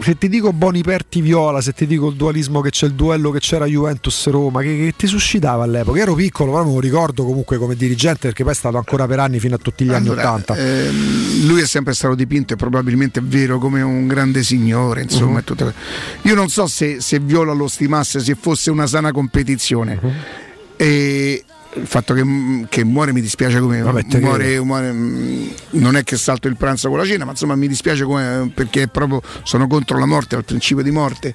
Se 0.00 0.16
ti 0.16 0.28
dico 0.28 0.52
Boniperti 0.52 1.20
Viola, 1.20 1.60
se 1.60 1.72
ti 1.72 1.84
dico 1.84 2.06
il 2.10 2.14
dualismo 2.14 2.60
che 2.60 2.70
c'è 2.70 2.86
il 2.86 2.92
duello 2.92 3.32
che 3.32 3.40
c'era 3.40 3.64
Juventus-Roma, 3.64 4.60
che, 4.60 4.76
che 4.76 4.94
ti 4.96 5.08
suscitava 5.08 5.64
all'epoca? 5.64 5.98
Ero 6.00 6.14
piccolo, 6.14 6.52
però 6.52 6.64
me 6.64 6.72
lo 6.74 6.78
ricordo 6.78 7.24
comunque 7.24 7.58
come 7.58 7.74
dirigente 7.74 8.28
perché 8.28 8.44
poi 8.44 8.52
è 8.52 8.54
stato 8.54 8.76
ancora 8.76 9.08
per 9.08 9.18
anni 9.18 9.40
fino 9.40 9.56
a 9.56 9.58
tutti 9.58 9.84
gli 9.84 9.92
anni 9.92 10.06
Allora, 10.06 10.30
Ottanta. 10.34 10.54
ehm, 10.56 11.46
lui 11.48 11.62
è 11.62 11.66
sempre 11.66 11.94
stato 11.94 12.14
dipinto 12.14 12.52
e 12.52 12.56
probabilmente 12.56 13.18
è 13.18 13.22
vero 13.24 13.58
come 13.58 13.82
un 13.82 14.06
grande 14.06 14.44
signore, 14.44 15.02
insomma. 15.02 15.42
Tutto- 15.42 15.72
Io 16.22 16.34
non 16.36 16.48
so 16.48 16.68
se, 16.68 17.00
se 17.00 17.18
Viola 17.18 17.52
lo 17.52 17.66
stimasse, 17.66 18.20
se 18.20 18.36
fosse 18.40 18.70
una 18.70 18.86
sana 18.86 19.10
competizione. 19.10 19.98
Mhm. 20.00 20.12
E 20.76 21.44
il 21.78 21.86
fatto 21.86 22.14
che, 22.14 22.24
che 22.68 22.84
muore 22.84 23.12
mi 23.12 23.20
dispiace 23.20 23.60
come 23.60 23.82
te 24.08 24.20
muore, 24.20 24.60
muore, 24.60 24.92
mm, 24.92 25.48
non 25.70 25.96
è 25.96 26.04
che 26.04 26.16
salto 26.16 26.48
il 26.48 26.56
pranzo 26.56 26.88
con 26.88 26.98
la 26.98 27.04
cena 27.04 27.24
ma 27.24 27.32
insomma 27.32 27.54
mi 27.54 27.68
dispiace 27.68 28.04
come, 28.04 28.50
perché 28.54 28.88
proprio 28.88 29.22
sono 29.42 29.66
contro 29.66 29.98
la 29.98 30.06
morte 30.06 30.36
al 30.36 30.44
principio 30.44 30.82
di 30.82 30.90
morte. 30.90 31.34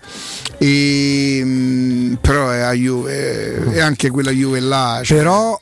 E, 0.58 1.42
mm, 1.44 2.14
però 2.16 2.50
è, 2.50 2.72
Juve, 2.74 3.72
è 3.72 3.80
anche 3.80 4.10
quella 4.10 4.32
Juve 4.32 4.60
là 4.60 5.02
cioè, 5.04 5.18
Però 5.18 5.60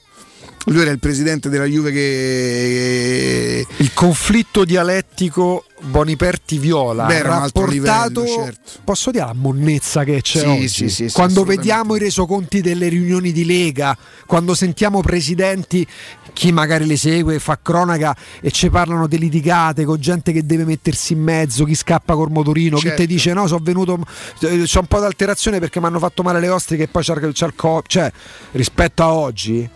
lui 0.65 0.81
era 0.81 0.91
il 0.91 0.99
presidente 0.99 1.49
della 1.49 1.65
Juve 1.65 1.91
che 1.91 3.65
il 3.77 3.93
conflitto 3.93 4.63
dialettico 4.63 5.65
Boniperti 5.81 6.59
Viola 6.59 7.05
Beh, 7.05 7.15
era 7.15 7.35
un 7.37 7.41
altro 7.41 7.65
rapportato 7.65 8.21
livello, 8.23 8.43
certo. 8.43 8.71
posso 8.83 9.09
dire 9.09 9.25
la 9.25 9.33
monnezza 9.33 10.03
che 10.03 10.21
c'è 10.21 10.39
Sì, 10.41 10.45
oggi 10.45 10.67
sì, 10.67 10.89
sì, 10.89 11.09
sì, 11.09 11.15
quando 11.15 11.43
vediamo 11.43 11.95
i 11.95 11.99
resoconti 11.99 12.61
delle 12.61 12.87
riunioni 12.89 13.31
di 13.31 13.43
Lega 13.45 13.97
quando 14.27 14.53
sentiamo 14.53 15.01
presidenti 15.01 15.85
chi 16.33 16.51
magari 16.51 16.85
le 16.85 16.95
segue 16.97 17.39
fa 17.39 17.57
cronaca 17.61 18.15
e 18.39 18.51
ci 18.51 18.69
parlano 18.69 19.07
di 19.07 19.17
litigate 19.17 19.83
con 19.83 19.99
gente 19.99 20.31
che 20.31 20.45
deve 20.45 20.63
mettersi 20.65 21.13
in 21.13 21.21
mezzo 21.23 21.63
chi 21.65 21.73
scappa 21.73 22.13
col 22.13 22.29
motorino 22.29 22.75
chi 22.77 22.83
Certo. 22.83 23.01
ti 23.01 23.07
dice 23.07 23.33
no 23.33 23.47
sono 23.47 23.61
venuto 23.63 23.97
eh, 24.41 24.63
c'ho 24.71 24.79
un 24.81 24.85
po' 24.85 24.99
d'alterazione 24.99 25.57
perché 25.59 25.79
mi 25.79 25.87
hanno 25.87 25.99
fatto 25.99 26.21
male 26.21 26.39
le 26.39 26.49
ostriche 26.49 26.83
e 26.83 26.87
poi 26.87 27.01
c'è, 27.01 27.31
c'è 27.31 27.45
il 27.47 27.53
co- 27.55 27.81
cioè 27.87 28.11
rispetto 28.51 29.01
a 29.01 29.11
oggi 29.13 29.67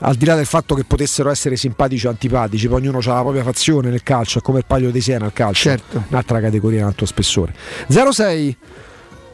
al 0.00 0.14
di 0.14 0.24
là 0.24 0.34
del 0.34 0.46
fatto 0.46 0.74
che 0.74 0.84
potessero 0.84 1.30
essere 1.30 1.56
simpatici 1.56 2.06
o 2.06 2.10
antipatici, 2.10 2.68
poi 2.68 2.80
ognuno 2.80 2.98
ha 2.98 3.14
la 3.14 3.20
propria 3.20 3.42
fazione 3.42 3.90
nel 3.90 4.02
calcio, 4.02 4.38
è 4.38 4.42
come 4.42 4.58
il 4.58 4.64
paglio 4.66 4.90
di 4.90 5.00
Siena 5.00 5.24
al 5.26 5.32
calcio, 5.32 5.62
Certo. 5.70 6.04
un'altra 6.08 6.40
categoria, 6.40 6.82
un 6.82 6.86
altro 6.88 7.06
spessore. 7.06 7.52
06 7.88 8.56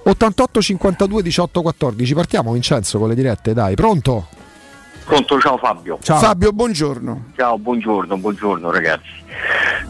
88 0.07 0.61
52 0.63 1.23
18 1.23 1.63
14, 1.63 2.15
partiamo 2.15 2.53
Vincenzo 2.53 2.99
con 2.99 3.09
le 3.09 3.15
dirette, 3.15 3.53
dai, 3.55 3.75
pronto? 3.75 4.29
Pronto, 5.05 5.39
ciao 5.39 5.59
Fabio. 5.59 5.99
Ciao. 6.03 6.19
Fabio 6.19 6.51
buongiorno 6.53 7.25
Ciao, 7.37 7.59
buongiorno, 7.59 8.17
buongiorno 8.17 8.71
ragazzi. 8.71 9.11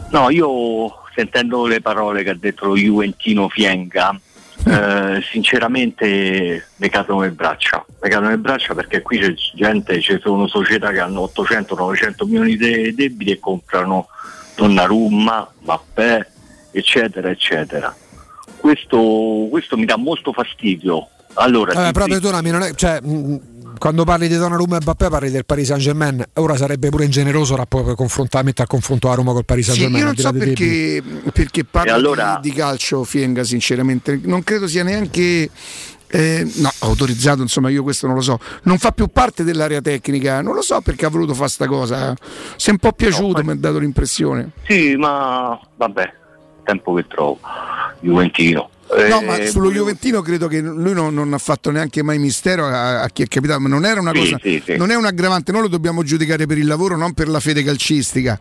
No, 0.09 0.29
io 0.29 0.91
sentendo 1.15 1.65
le 1.67 1.79
parole 1.79 2.21
che 2.23 2.31
ha 2.31 2.35
detto 2.37 2.65
lo 2.65 2.75
Juventino 2.75 3.47
Fienga, 3.47 4.19
eh, 4.65 5.21
sinceramente 5.31 6.67
mi 6.77 6.89
cadono 6.89 7.21
le 7.21 7.31
braccia. 7.31 7.85
Mi 8.01 8.09
cadono 8.09 8.29
le 8.31 8.37
braccia 8.37 8.73
perché 8.73 9.01
qui 9.01 9.19
c'è 9.19 9.33
gente, 9.55 9.99
ci 10.01 10.17
sono 10.21 10.47
società 10.47 10.91
che 10.91 10.99
hanno 10.99 11.29
800-900 11.35 12.25
milioni 12.25 12.57
di 12.57 12.93
debiti 12.95 13.31
e 13.31 13.39
comprano 13.39 14.07
Donnarumma, 14.55 15.51
Mappè, 15.63 16.25
eccetera, 16.71 17.29
eccetera. 17.29 17.93
Questo, 18.57 19.47
questo 19.49 19.77
mi 19.77 19.85
dà 19.85 19.97
molto 19.97 20.31
fastidio. 20.33 21.09
Allora, 21.33 21.73
ti- 21.87 21.91
però 21.91 22.05
perdonami, 22.05 22.49
non 22.49 22.61
è- 22.61 22.73
cioè, 22.73 23.01
mh, 23.01 23.39
quando 23.77 24.03
parli 24.03 24.27
di 24.27 24.35
Donnarumma 24.35 24.77
e 24.77 24.79
Mbappé 24.81 25.09
parli 25.09 25.29
del 25.31 25.45
Paris 25.45 25.67
Saint 25.67 25.81
Germain, 25.81 26.23
ora 26.33 26.55
sarebbe 26.55 26.89
pure 26.89 27.05
ingeneroso 27.05 27.55
mettere 28.43 28.63
a 28.63 28.67
confronto 28.67 29.07
la 29.07 29.13
Roma 29.15 29.31
col 29.33 29.45
Paris 29.45 29.65
Saint 29.65 29.77
Sì, 29.79 29.83
Germain. 29.85 30.03
io 30.05 30.11
non 30.11 30.17
so 30.17 30.31
perché, 30.31 31.03
perché 31.33 31.63
parla 31.63 31.91
E 31.91 31.93
allora- 31.93 32.39
di, 32.41 32.49
di 32.49 32.55
calcio 32.55 33.03
Fienga 33.03 33.43
sinceramente 33.43 34.19
non 34.23 34.43
credo 34.43 34.67
sia 34.67 34.83
neanche 34.83 35.49
eh, 36.07 36.51
no, 36.57 36.71
autorizzato 36.79 37.41
insomma 37.41 37.69
io 37.69 37.81
questo 37.83 38.05
non 38.07 38.15
lo 38.15 38.21
so 38.21 38.39
non 38.63 38.77
fa 38.77 38.91
più 38.91 39.07
parte 39.07 39.43
dell'area 39.43 39.81
tecnica 39.81 40.41
non 40.41 40.53
lo 40.53 40.61
so 40.61 40.79
perché 40.81 41.05
ha 41.05 41.09
voluto 41.09 41.33
fare 41.33 41.49
sta 41.49 41.65
cosa 41.67 42.15
si 42.55 42.69
è 42.69 42.71
un 42.71 42.77
po' 42.77 42.91
piaciuto 42.93 43.43
mi 43.43 43.51
ha 43.51 43.55
dato 43.55 43.79
l'impressione 43.79 44.51
Sì, 44.67 44.95
ma 44.95 45.59
vabbè, 45.75 46.13
tempo 46.63 46.93
che 46.93 47.05
trovo. 47.07 47.39
Juventino. 48.01 48.69
No, 48.87 49.19
Eh, 49.21 49.25
ma 49.25 49.45
sullo 49.47 49.71
Juventino 49.71 50.21
credo 50.21 50.47
che 50.47 50.59
lui 50.61 50.93
non, 50.93 51.13
non 51.13 51.33
ha 51.33 51.37
fatto 51.39 51.71
neanche 51.71 52.03
mai 52.03 52.19
mistero 52.19 52.65
a, 52.67 53.01
a 53.01 53.07
chi 53.09 53.23
è 53.23 53.25
capitato, 53.27 53.59
ma 53.59 53.67
non 53.67 53.83
era 53.83 53.99
una 53.99 54.11
Sì, 54.13 54.19
cosa, 54.19 54.39
sì, 54.41 54.61
sì. 54.63 54.77
non 54.77 54.91
è 54.91 54.95
un 54.95 55.05
aggravante, 55.05 55.51
noi 55.51 55.61
lo 55.63 55.67
dobbiamo 55.67 56.03
giudicare 56.03 56.45
per 56.45 56.57
il 56.59 56.67
lavoro, 56.67 56.95
non 56.95 57.13
per 57.13 57.27
la 57.27 57.39
fede 57.39 57.63
calcistica. 57.63 58.39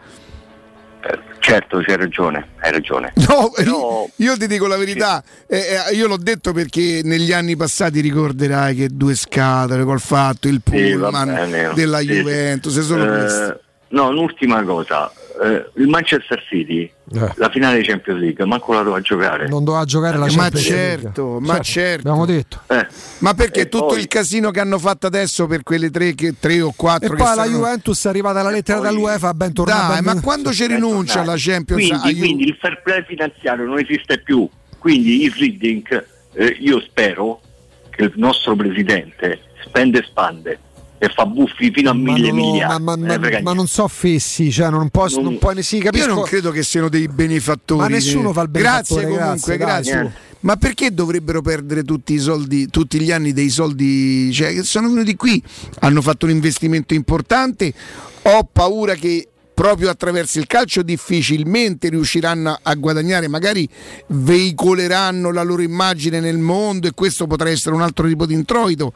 Certo, 1.41 1.83
c'hai 1.85 1.97
ragione, 1.97 2.49
hai 2.61 2.71
ragione. 2.73 3.13
No, 3.29 3.51
Però- 3.55 4.09
io 4.17 4.37
ti 4.39 4.47
dico 4.47 4.67
la 4.67 4.77
verità, 4.79 5.23
eh, 5.47 5.59
eh, 5.91 5.95
io 5.95 6.07
l'ho 6.09 6.17
detto 6.17 6.53
perché 6.53 7.01
negli 7.05 7.33
anni 7.33 7.55
passati 7.57 8.01
ricorderai 8.01 8.75
che 8.75 8.89
due 8.91 9.15
scatole 9.15 9.85
col 9.85 10.01
fatto, 10.01 10.49
il 10.49 10.61
Sì, 10.65 10.71
pullman 10.71 11.27
bene. 11.35 11.73
della 11.75 11.99
Sì, 11.99 12.07
sì. 12.07 12.13
Juventus, 12.13 12.77
Eh. 12.79 13.61
No, 13.89 14.09
un'ultima 14.09 14.63
cosa. 14.65 15.13
Eh, 15.43 15.71
il 15.83 15.89
Manchester 15.89 16.41
City, 16.49 16.89
la 17.35 17.51
finale 17.51 17.79
di 17.79 17.85
Champions 17.85 18.21
League, 18.21 18.45
manco 18.45 18.73
la 18.73 18.79
doveva 18.83 19.01
giocare. 19.01 19.49
Non 19.49 19.65
doveva 19.65 19.85
giocare 19.85 20.17
la 20.17 20.27
Ma 20.27 20.31
Champions 20.31 20.69
League. 20.69 21.01
certo, 21.03 21.39
ma 21.41 21.59
certo. 21.59 22.09
Abbiamo 22.09 22.25
detto. 22.25 22.61
Eh, 22.69 22.87
Ma 23.19 23.35
perché 23.35 23.63
e 23.63 23.69
tutto 23.69 23.87
poi- 23.87 23.99
il 24.01 24.07
casino 24.07 24.51
che 24.53 24.61
hanno 24.61 24.79
fatto 24.79 25.09
adesso 25.09 25.47
per 25.49 25.65
quelle 25.65 25.91
tre, 25.91 26.15
che, 26.15 26.35
tre 26.39 26.61
o 26.61 26.73
quattro 26.77 27.07
E 27.07 27.11
che 27.11 27.17
poi 27.17 27.27
la 27.27 27.33
stanno- 27.43 27.57
Juventus 27.57 28.05
è 28.05 28.09
arrivata 28.09 28.43
la 28.43 28.51
lettera 28.51 28.79
dall'UEFA, 28.79 29.35
ben 29.35 29.53
tornata. 29.53 29.93
Dai, 29.95 30.03
ma 30.03 30.21
quando 30.21 30.53
ci 30.53 30.67
rinuncia 30.67 31.21
alla 31.23 31.35
Champions 31.37 31.83
Quindi, 31.89 32.07
a 32.07 32.11
Ju- 32.13 32.19
quindi 32.19 32.45
il 32.45 32.57
fair 32.61 32.81
play 32.83 33.05
finanziario 33.05 33.65
non 33.65 33.79
esiste 33.81 34.21
più. 34.21 34.49
Quindi 34.79 35.25
il 35.25 35.33
Reading, 35.37 36.07
eh, 36.35 36.57
io 36.61 36.81
spero 36.81 37.41
che 37.91 38.05
il 38.05 38.13
nostro 38.17 38.55
presidente 38.55 39.41
spende 39.65 39.99
e 39.99 40.05
spande 40.05 40.59
e 41.05 41.09
fa 41.15 41.27
buffi 41.27 41.71
fino 41.73 41.91
a 41.91 41.93
Ma, 41.95 42.13
mille 42.13 42.29
non 42.31 42.39
lo- 42.39 42.51
miliardi. 42.53 42.83
ma- 42.83 42.97
ma- 42.97 43.15
Eh, 43.29 43.43
ma 43.43 43.53
non 43.53 43.67
so 43.67 43.87
fessi, 43.89 44.51
cioè 44.51 44.71
non, 44.71 44.89
posso, 44.91 45.21
non 45.21 45.39
puoi, 45.39 45.63
sì, 45.63 45.79
capisco. 45.79 46.09
Io 46.09 46.15
non 46.15 46.25
credo 46.25 46.51
che 46.51 46.63
siano 46.63 46.89
dei 46.89 47.09
benefattori. 47.09 47.81
Ma 47.81 47.89
nessuno 47.89 48.33
fa 48.33 48.43
il 48.43 48.51
Grazie 48.51 48.97
benefattore, 48.97 49.05
comunque, 49.27 49.57
grazie, 49.57 49.93
grazie. 49.93 50.13
Ma 50.41 50.57
perché 50.57 50.93
dovrebbero 50.93 51.41
perdere 51.41 51.85
tutti 51.85 52.13
i 52.13 52.19
soldi, 52.19 52.69
tutti 52.69 53.01
gli 53.01 53.11
anni 53.11 53.33
dei 53.33 53.49
soldi? 53.49 54.31
Cioè, 54.33 54.53
che 54.55 54.63
sono 54.63 54.89
venuti 54.91 55.17
qui, 55.17 55.43
hanno 55.81 56.03
fatto 56.03 56.27
un 56.27 56.33
investimento 56.33 56.93
importante. 56.93 57.73
Ho 58.23 58.47
paura 58.53 58.95
che 58.95 59.27
proprio 59.55 59.89
attraverso 59.89 60.39
il 60.41 60.47
calcio 60.47 60.83
difficilmente 60.83 61.89
riusciranno 61.89 62.59
a 62.61 62.75
guadagnare, 62.75 63.29
magari 63.29 63.67
veicoleranno 64.09 65.31
la 65.31 65.43
loro 65.43 65.63
immagine 65.63 66.21
nel 66.21 66.39
mondo 66.39 66.89
e 66.89 66.93
questo 66.93 67.27
potrà 67.27 67.49
essere 67.51 67.75
un 67.75 67.83
altro 67.83 68.07
tipo 68.09 68.27
di 68.27 68.35
introito. 68.35 68.93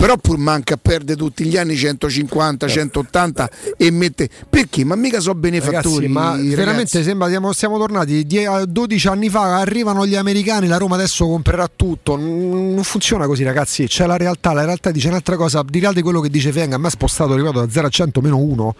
Però 0.00 0.16
pur 0.16 0.38
manca 0.38 0.78
perde 0.78 1.14
tutti 1.14 1.44
gli 1.44 1.58
anni 1.58 1.76
150, 1.76 2.66
180 2.66 3.50
e 3.76 3.90
mette 3.90 4.30
perché? 4.48 4.82
Ma 4.82 4.94
mica 4.94 5.20
so 5.20 5.34
benefattori. 5.34 6.06
Ragazzi, 6.06 6.08
ma 6.08 6.30
ragazzi. 6.30 6.54
veramente 6.54 7.02
sembra 7.02 7.28
siamo, 7.28 7.52
siamo 7.52 7.76
tornati 7.76 8.24
die- 8.24 8.46
a 8.46 8.64
12 8.64 9.08
anni 9.08 9.28
fa. 9.28 9.58
Arrivano 9.58 10.06
gli 10.06 10.14
americani, 10.14 10.68
la 10.68 10.78
Roma 10.78 10.94
adesso 10.94 11.26
comprerà 11.26 11.70
tutto. 11.76 12.16
Non 12.16 12.80
funziona 12.82 13.26
così, 13.26 13.44
ragazzi. 13.44 13.86
C'è 13.88 14.06
la 14.06 14.16
realtà. 14.16 14.54
La 14.54 14.64
realtà 14.64 14.90
dice 14.90 15.08
un'altra 15.08 15.36
cosa. 15.36 15.62
Di 15.68 15.80
là 15.80 15.92
di 15.92 16.00
quello 16.00 16.20
che 16.20 16.30
dice 16.30 16.50
Fenga, 16.50 16.76
a 16.76 16.78
me 16.78 16.88
è 16.88 16.90
spostato, 16.90 17.34
ripeto, 17.34 17.60
da 17.60 17.70
0 17.70 17.86
a 17.86 17.90
100 17.90 18.20
meno 18.22 18.38
1. 18.38 18.74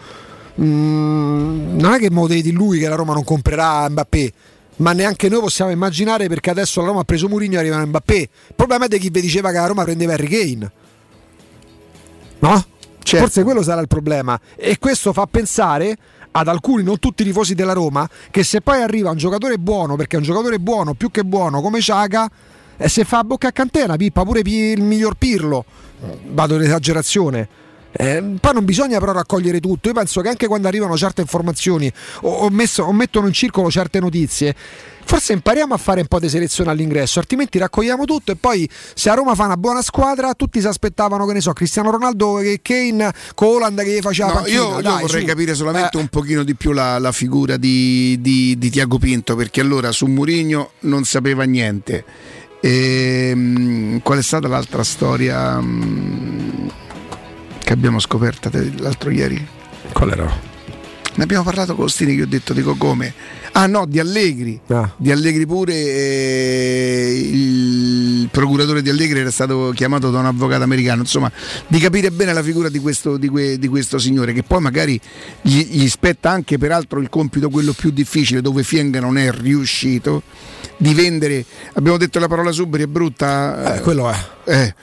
non 0.55 1.91
è 1.93 1.99
che 1.99 2.09
mo 2.09 2.25
devi 2.25 2.41
di 2.41 2.51
lui 2.51 2.79
che 2.79 2.87
la 2.87 2.95
Roma 2.95 3.13
non 3.13 3.23
comprerà 3.23 3.87
Mbappé. 3.87 4.33
Ma 4.77 4.93
neanche 4.93 5.29
noi 5.29 5.41
possiamo 5.41 5.69
immaginare 5.69 6.27
perché 6.27 6.49
adesso 6.49 6.81
la 6.81 6.87
Roma 6.87 7.01
ha 7.01 7.03
preso 7.03 7.27
Mourinho 7.27 7.57
e 7.57 7.59
arriva 7.59 7.85
Mbappé. 7.85 8.17
Il 8.17 8.55
problema 8.55 8.85
è 8.85 8.87
di 8.87 8.97
chi 8.97 9.11
vi 9.11 9.21
diceva 9.21 9.51
che 9.51 9.57
la 9.57 9.67
Roma 9.67 9.83
prendeva 9.83 10.13
Harry 10.13 10.27
Kane. 10.27 10.71
No? 12.41 12.65
Certo. 13.03 13.25
Forse 13.25 13.43
quello 13.43 13.63
sarà 13.63 13.81
il 13.81 13.87
problema. 13.87 14.39
E 14.55 14.77
questo 14.77 15.13
fa 15.13 15.25
pensare 15.25 15.97
ad 16.31 16.47
alcuni, 16.47 16.83
non 16.83 16.99
tutti 16.99 17.23
i 17.23 17.25
tifosi 17.25 17.55
della 17.55 17.73
Roma, 17.73 18.07
che 18.29 18.43
se 18.43 18.61
poi 18.61 18.81
arriva 18.81 19.09
un 19.09 19.17
giocatore 19.17 19.57
buono, 19.57 19.95
perché 19.95 20.15
è 20.15 20.19
un 20.19 20.25
giocatore 20.25 20.59
buono, 20.59 20.93
più 20.93 21.11
che 21.11 21.23
buono, 21.23 21.61
come 21.61 21.81
Ciaga, 21.81 22.29
e 22.77 22.87
se 22.87 23.03
fa 23.03 23.19
a 23.19 23.23
bocca 23.23 23.49
a 23.49 23.51
cantena, 23.51 23.97
pippa 23.97 24.23
pure 24.23 24.41
il 24.43 24.81
miglior 24.81 25.15
Pirlo, 25.15 25.65
vado 26.29 26.55
in 26.55 26.61
esagerazione. 26.61 27.47
Eh, 27.91 28.23
poi 28.39 28.53
non 28.53 28.63
bisogna 28.63 28.99
però 28.99 29.11
raccogliere 29.11 29.59
tutto. 29.59 29.89
Io 29.89 29.93
penso 29.93 30.21
che 30.21 30.29
anche 30.29 30.47
quando 30.47 30.67
arrivano 30.67 30.95
certe 30.95 31.19
informazioni 31.19 31.91
o, 32.21 32.29
o 32.29 32.49
messo- 32.49 32.83
o 32.83 32.93
mettono 32.93 33.27
in 33.27 33.33
circolo 33.33 33.69
certe 33.69 33.99
notizie, 33.99 34.55
forse 35.03 35.33
impariamo 35.33 35.73
a 35.73 35.77
fare 35.77 36.01
un 36.01 36.07
po' 36.07 36.19
di 36.19 36.29
selezione 36.29 36.71
all'ingresso, 36.71 37.19
altrimenti 37.19 37.57
raccogliamo 37.57 38.05
tutto 38.05 38.31
e 38.31 38.35
poi 38.35 38.69
se 38.93 39.09
a 39.09 39.13
Roma 39.13 39.35
fa 39.35 39.45
una 39.45 39.57
buona 39.57 39.81
squadra, 39.81 40.33
tutti 40.33 40.59
si 40.61 40.67
aspettavano, 40.67 41.25
che 41.25 41.33
ne 41.33 41.41
so, 41.41 41.51
Cristiano 41.53 41.91
Ronaldo 41.91 42.39
e 42.39 42.59
Kane 42.61 43.11
con 43.35 43.47
Holland 43.55 43.81
che 43.83 43.93
gli 43.95 43.99
faceva 44.01 44.29
No, 44.29 44.33
panchina. 44.35 44.57
io, 44.57 44.69
io 44.75 44.81
Dai, 44.81 45.01
vorrei 45.01 45.21
su. 45.21 45.27
capire 45.27 45.53
solamente 45.55 45.97
Eh. 45.97 46.01
un 46.01 46.07
pochino 46.07 46.43
di 46.43 46.55
più 46.55 46.71
la, 46.71 46.97
la 46.99 47.11
figura 47.11 47.57
di, 47.57 48.17
di, 48.21 48.57
di 48.57 48.69
Tiago 48.69 48.97
Pinto 48.97 49.35
perché 49.35 49.59
allora 49.61 49.91
su 49.91 50.05
Murigno 50.05 50.71
non 50.81 51.03
sapeva 51.03 51.43
niente. 51.43 52.05
Ehm, 52.63 54.01
qual 54.01 54.19
è 54.19 54.21
stata 54.23 54.47
l'altra 54.47 54.83
storia 54.83 55.59
mm, 55.59 56.67
che 57.63 57.73
abbiamo 57.73 57.99
scoperto 57.99 58.49
l'altro 58.77 59.09
ieri? 59.09 59.45
Qual 59.91 60.09
era? 60.11 60.49
Ne 61.13 61.23
abbiamo 61.23 61.43
parlato 61.43 61.75
con 61.75 61.85
Ostini 61.85 62.15
che 62.15 62.21
ho 62.21 62.27
detto, 62.27 62.53
dico 62.53 62.75
come? 62.75 63.13
Ah 63.53 63.67
no, 63.67 63.85
di 63.85 63.99
Allegri. 63.99 64.59
Ah. 64.67 64.89
Di 64.95 65.11
Allegri 65.11 65.45
pure 65.45 65.73
eh, 65.73 67.29
il 67.33 68.29
procuratore 68.31 68.81
di 68.81 68.89
Allegri 68.89 69.19
era 69.19 69.29
stato 69.29 69.73
chiamato 69.75 70.09
da 70.09 70.19
un 70.19 70.25
avvocato 70.25 70.63
americano, 70.63 71.01
insomma, 71.01 71.29
di 71.67 71.79
capire 71.79 72.11
bene 72.11 72.31
la 72.31 72.41
figura 72.41 72.69
di 72.69 72.79
questo, 72.79 73.17
di 73.17 73.27
que- 73.27 73.59
di 73.59 73.67
questo 73.67 73.99
signore, 73.99 74.31
che 74.31 74.43
poi 74.43 74.61
magari 74.61 74.99
gli, 75.41 75.65
gli 75.69 75.89
spetta 75.89 76.29
anche 76.29 76.57
peraltro 76.57 77.01
il 77.01 77.09
compito 77.09 77.49
quello 77.49 77.73
più 77.73 77.91
difficile, 77.91 78.41
dove 78.41 78.63
Fienga 78.63 79.01
non 79.01 79.17
è 79.17 79.31
riuscito, 79.31 80.23
di 80.77 80.93
vendere, 80.93 81.43
abbiamo 81.73 81.97
detto 81.97 82.19
la 82.19 82.27
parola 82.29 82.51
suberi, 82.51 82.83
è 82.83 82.87
brutta. 82.87 83.75
Eh, 83.75 83.81
quello 83.81 84.09
è. 84.09 84.15
Eh, 84.45 84.73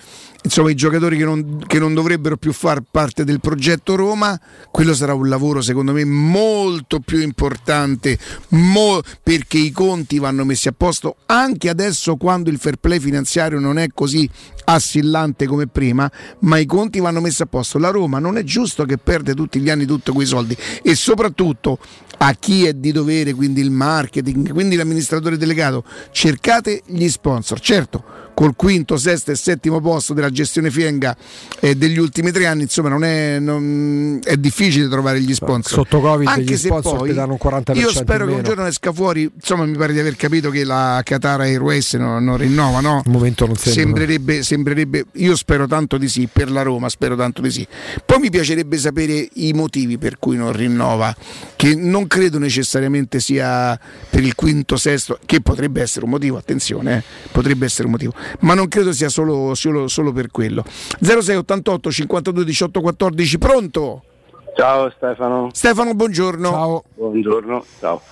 insomma, 0.48 0.70
i 0.70 0.74
giocatori 0.74 1.18
che 1.18 1.24
non, 1.24 1.62
che 1.66 1.78
non 1.78 1.92
dovrebbero 1.92 2.38
più 2.38 2.52
far 2.52 2.82
parte 2.90 3.24
del 3.24 3.38
progetto 3.38 3.94
Roma, 3.94 4.38
quello 4.70 4.94
sarà 4.94 5.12
un 5.12 5.28
lavoro 5.28 5.60
secondo 5.60 5.92
me 5.92 6.04
molto 6.04 7.00
più 7.00 7.20
importante 7.20 8.18
mo- 8.48 9.02
perché 9.22 9.58
i 9.58 9.70
conti 9.70 10.18
vanno 10.18 10.44
messi 10.44 10.68
a 10.68 10.74
posto 10.76 11.16
anche 11.26 11.68
adesso 11.68 12.16
quando 12.16 12.48
il 12.48 12.58
fair 12.58 12.76
play 12.76 12.98
finanziario 12.98 13.58
non 13.60 13.78
è 13.78 13.88
così 13.92 14.28
assillante 14.70 15.46
come 15.46 15.66
prima, 15.66 16.10
ma 16.40 16.58
i 16.58 16.66
conti 16.66 17.00
vanno 17.00 17.20
messi 17.20 17.42
a 17.42 17.46
posto. 17.46 17.78
La 17.78 17.88
Roma 17.90 18.18
non 18.18 18.36
è 18.36 18.44
giusto 18.44 18.84
che 18.84 18.98
perde 18.98 19.34
tutti 19.34 19.60
gli 19.60 19.70
anni 19.70 19.86
tutti 19.86 20.10
quei 20.12 20.26
soldi 20.26 20.56
e 20.82 20.94
soprattutto 20.94 21.78
a 22.18 22.34
chi 22.38 22.66
è 22.66 22.72
di 22.72 22.92
dovere, 22.92 23.32
quindi 23.32 23.60
il 23.60 23.70
marketing, 23.70 24.52
quindi 24.52 24.76
l'amministratore 24.76 25.36
delegato, 25.36 25.84
cercate 26.10 26.82
gli 26.86 27.08
sponsor. 27.08 27.60
Certo, 27.60 28.02
col 28.34 28.54
quinto, 28.56 28.96
sesto 28.96 29.30
e 29.30 29.36
settimo 29.36 29.80
posto 29.80 30.14
della 30.14 30.30
gestione 30.30 30.70
Fienga 30.70 31.16
eh, 31.60 31.76
degli 31.76 31.98
ultimi 31.98 32.30
tre 32.32 32.46
anni, 32.46 32.62
insomma, 32.62 32.88
non 32.88 33.04
è, 33.04 33.38
non- 33.38 34.20
è 34.22 34.36
difficile 34.36 34.88
trovare 34.88 35.20
gli 35.20 35.34
sponsor. 35.34 35.72
Sotto 35.72 36.00
Covid 36.00 36.28
Anche 36.28 36.42
gli 36.42 36.56
se 36.56 36.68
sponsor 36.68 36.98
poi 36.98 37.08
ti 37.08 37.14
danno 37.14 37.36
un 37.40 37.50
40% 37.50 37.78
Io 37.78 37.90
spero 37.90 38.26
che 38.26 38.32
un 38.32 38.42
giorno 38.42 38.66
esca 38.66 38.92
fuori, 38.92 39.30
insomma, 39.32 39.64
mi 39.64 39.76
pare 39.76 39.92
di 39.92 40.00
aver 40.00 40.16
capito 40.16 40.50
che 40.50 40.64
la 40.64 41.00
Qatar 41.04 41.40
Airways 41.40 41.94
non, 41.94 42.24
non 42.24 42.36
rinnova, 42.36 42.80
no? 42.80 43.02
Al 43.04 43.10
momento 43.12 43.46
non 43.46 43.56
sembra. 43.56 43.82
Sembrerebbe, 43.82 44.42
sembrerebbe, 44.42 44.56
io 45.12 45.36
spero 45.36 45.66
tanto 45.66 45.96
di 45.96 46.08
sì, 46.08 46.28
per 46.30 46.50
la 46.50 46.62
Roma 46.62 46.88
spero 46.88 47.16
tanto 47.16 47.42
di 47.42 47.50
sì. 47.50 47.66
Poi 48.04 48.18
mi 48.18 48.30
piacerebbe 48.30 48.76
sapere 48.76 49.28
i 49.34 49.52
motivi 49.52 49.98
per 49.98 50.18
cui 50.18 50.36
non 50.36 50.52
rinnova, 50.52 51.14
che 51.56 51.74
non 51.74 52.06
credo 52.06 52.38
necessariamente 52.38 53.20
sia 53.20 53.78
per 54.10 54.22
il 54.22 54.34
quinto, 54.34 54.76
sesto, 54.76 55.18
che 55.24 55.40
potrebbe 55.40 55.80
essere 55.80 56.04
un 56.04 56.10
motivo, 56.10 56.36
attenzione, 56.36 56.98
eh, 56.98 57.02
potrebbe 57.30 57.66
essere 57.66 57.84
un 57.84 57.92
motivo, 57.92 58.12
ma 58.40 58.54
non 58.54 58.68
credo 58.68 58.92
sia 58.92 59.08
solo, 59.08 59.54
solo, 59.54 59.88
solo 59.88 60.12
per 60.12 60.30
quello. 60.30 60.64
0688 61.00 61.90
52 61.90 62.44
18 62.44 62.80
14, 62.80 63.38
pronto? 63.38 64.02
Ciao 64.56 64.90
Stefano. 64.90 65.50
Stefano, 65.52 65.94
buongiorno. 65.94 66.50
Ciao. 66.50 66.84
Buongiorno, 66.94 67.64
ciao. 67.78 68.02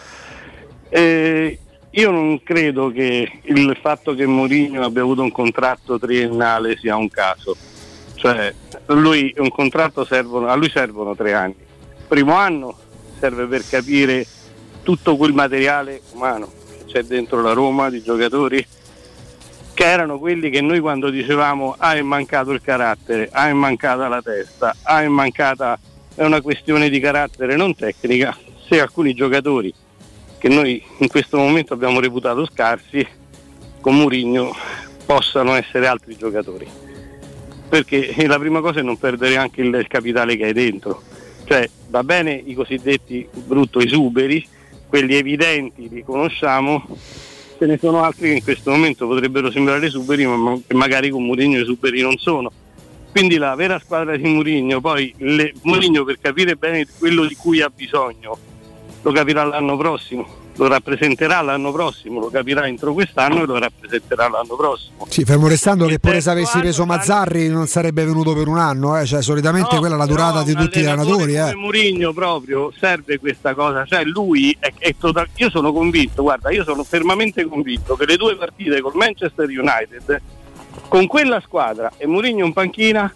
Eh, 0.88 1.58
io 1.98 2.10
non 2.10 2.42
credo 2.42 2.90
che 2.90 3.40
il 3.44 3.78
fatto 3.80 4.14
che 4.14 4.26
Mourinho 4.26 4.84
abbia 4.84 5.00
avuto 5.00 5.22
un 5.22 5.32
contratto 5.32 5.98
triennale 5.98 6.76
sia 6.76 6.94
un 6.94 7.08
caso. 7.08 7.56
Cioè, 8.14 8.54
lui 8.88 9.32
un 9.38 9.48
contratto 9.48 10.04
servono, 10.04 10.48
a 10.48 10.54
lui 10.56 10.68
servono 10.68 11.16
tre 11.16 11.32
anni. 11.32 11.54
Primo 12.06 12.34
anno 12.34 12.76
serve 13.18 13.46
per 13.46 13.66
capire 13.66 14.26
tutto 14.82 15.16
quel 15.16 15.32
materiale 15.32 16.02
umano 16.12 16.52
che 16.68 16.84
c'è 16.84 17.02
dentro 17.02 17.40
la 17.40 17.52
Roma 17.52 17.88
di 17.88 18.02
giocatori 18.02 18.64
che 19.72 19.84
erano 19.84 20.18
quelli 20.18 20.50
che 20.50 20.60
noi 20.60 20.80
quando 20.80 21.08
dicevamo 21.08 21.76
ah 21.78 21.94
è 21.94 22.02
mancato 22.02 22.50
il 22.50 22.60
carattere, 22.60 23.28
ah 23.32 23.48
è 23.48 23.52
mancata 23.52 24.06
la 24.08 24.20
testa, 24.22 24.76
ah 24.82 25.02
è 25.02 25.08
mancata 25.08 25.78
è 26.14 26.24
una 26.24 26.40
questione 26.42 26.88
di 26.90 27.00
carattere 27.00 27.56
non 27.56 27.74
tecnica, 27.74 28.36
se 28.68 28.80
alcuni 28.80 29.14
giocatori 29.14 29.72
che 30.38 30.48
noi 30.48 30.82
in 30.98 31.08
questo 31.08 31.36
momento 31.36 31.74
abbiamo 31.74 32.00
reputato 32.00 32.46
scarsi 32.46 33.06
con 33.80 33.96
Mourinho 33.96 34.54
possano 35.04 35.54
essere 35.54 35.86
altri 35.86 36.16
giocatori. 36.16 36.66
Perché 37.68 38.14
la 38.26 38.38
prima 38.38 38.60
cosa 38.60 38.80
è 38.80 38.82
non 38.82 38.98
perdere 38.98 39.36
anche 39.36 39.62
il, 39.62 39.74
il 39.74 39.86
capitale 39.88 40.36
che 40.36 40.46
hai 40.46 40.52
dentro. 40.52 41.02
Cioè 41.44 41.68
va 41.88 42.02
bene 42.02 42.32
i 42.32 42.54
cosiddetti 42.54 43.26
brutto 43.32 43.80
esuberi, 43.80 44.44
quelli 44.88 45.14
evidenti 45.14 45.88
li 45.88 46.02
conosciamo, 46.02 46.86
ce 47.58 47.66
ne 47.66 47.78
sono 47.78 48.02
altri 48.02 48.28
che 48.28 48.34
in 48.34 48.42
questo 48.42 48.70
momento 48.70 49.06
potrebbero 49.06 49.50
sembrare 49.50 49.86
esuberi, 49.86 50.26
ma 50.26 50.58
che 50.66 50.74
magari 50.74 51.10
con 51.10 51.24
Mourinho 51.24 51.58
esuberi 51.60 52.00
non 52.02 52.16
sono. 52.18 52.50
Quindi 53.10 53.36
la 53.38 53.54
vera 53.54 53.78
squadra 53.78 54.16
di 54.16 54.28
Mourinho, 54.28 54.80
poi 54.80 55.12
le- 55.18 55.54
Mourinho 55.62 56.04
per 56.04 56.18
capire 56.20 56.56
bene 56.56 56.86
quello 56.98 57.24
di 57.24 57.34
cui 57.34 57.62
ha 57.62 57.70
bisogno, 57.74 58.36
lo 59.06 59.12
capirà 59.12 59.44
l'anno 59.44 59.76
prossimo, 59.76 60.26
lo 60.56 60.66
rappresenterà 60.66 61.40
l'anno 61.40 61.70
prossimo, 61.70 62.18
lo 62.18 62.28
capirà 62.28 62.66
entro 62.66 62.92
quest'anno 62.92 63.44
e 63.44 63.46
lo 63.46 63.56
rappresenterà 63.56 64.28
l'anno 64.28 64.56
prossimo. 64.56 65.06
Sì, 65.08 65.22
fermo 65.24 65.46
restando 65.46 65.86
che 65.86 66.00
pure 66.00 66.20
se 66.20 66.30
avessi 66.30 66.58
preso 66.58 66.84
Mazzarri 66.84 67.48
non 67.48 67.68
sarebbe 67.68 68.04
venuto 68.04 68.34
per 68.34 68.48
un 68.48 68.58
anno, 68.58 68.98
eh. 68.98 69.06
cioè, 69.06 69.22
solitamente 69.22 69.78
quella 69.78 69.94
è 69.94 69.98
la 69.98 70.06
durata 70.06 70.42
di 70.42 70.54
tutti 70.54 70.80
gli 70.80 70.86
allenatori. 70.86 71.34
Come 71.36 71.50
Eh. 71.50 71.54
Mourinho 71.54 72.12
proprio 72.12 72.72
serve 72.76 73.20
questa 73.20 73.54
cosa, 73.54 73.84
cioè 73.84 74.02
lui 74.02 74.56
è, 74.58 74.72
è 74.76 74.92
total- 74.98 75.28
io 75.36 75.50
sono 75.50 75.72
convinto, 75.72 76.22
guarda, 76.22 76.50
io 76.50 76.64
sono 76.64 76.82
fermamente 76.82 77.44
convinto 77.44 77.94
che 77.94 78.06
le 78.06 78.16
due 78.16 78.34
partite 78.34 78.80
col 78.80 78.96
Manchester 78.96 79.46
United 79.48 80.20
con 80.88 81.06
quella 81.06 81.40
squadra 81.40 81.92
e 81.96 82.08
Mourinho 82.08 82.44
in 82.44 82.52
panchina 82.52 83.14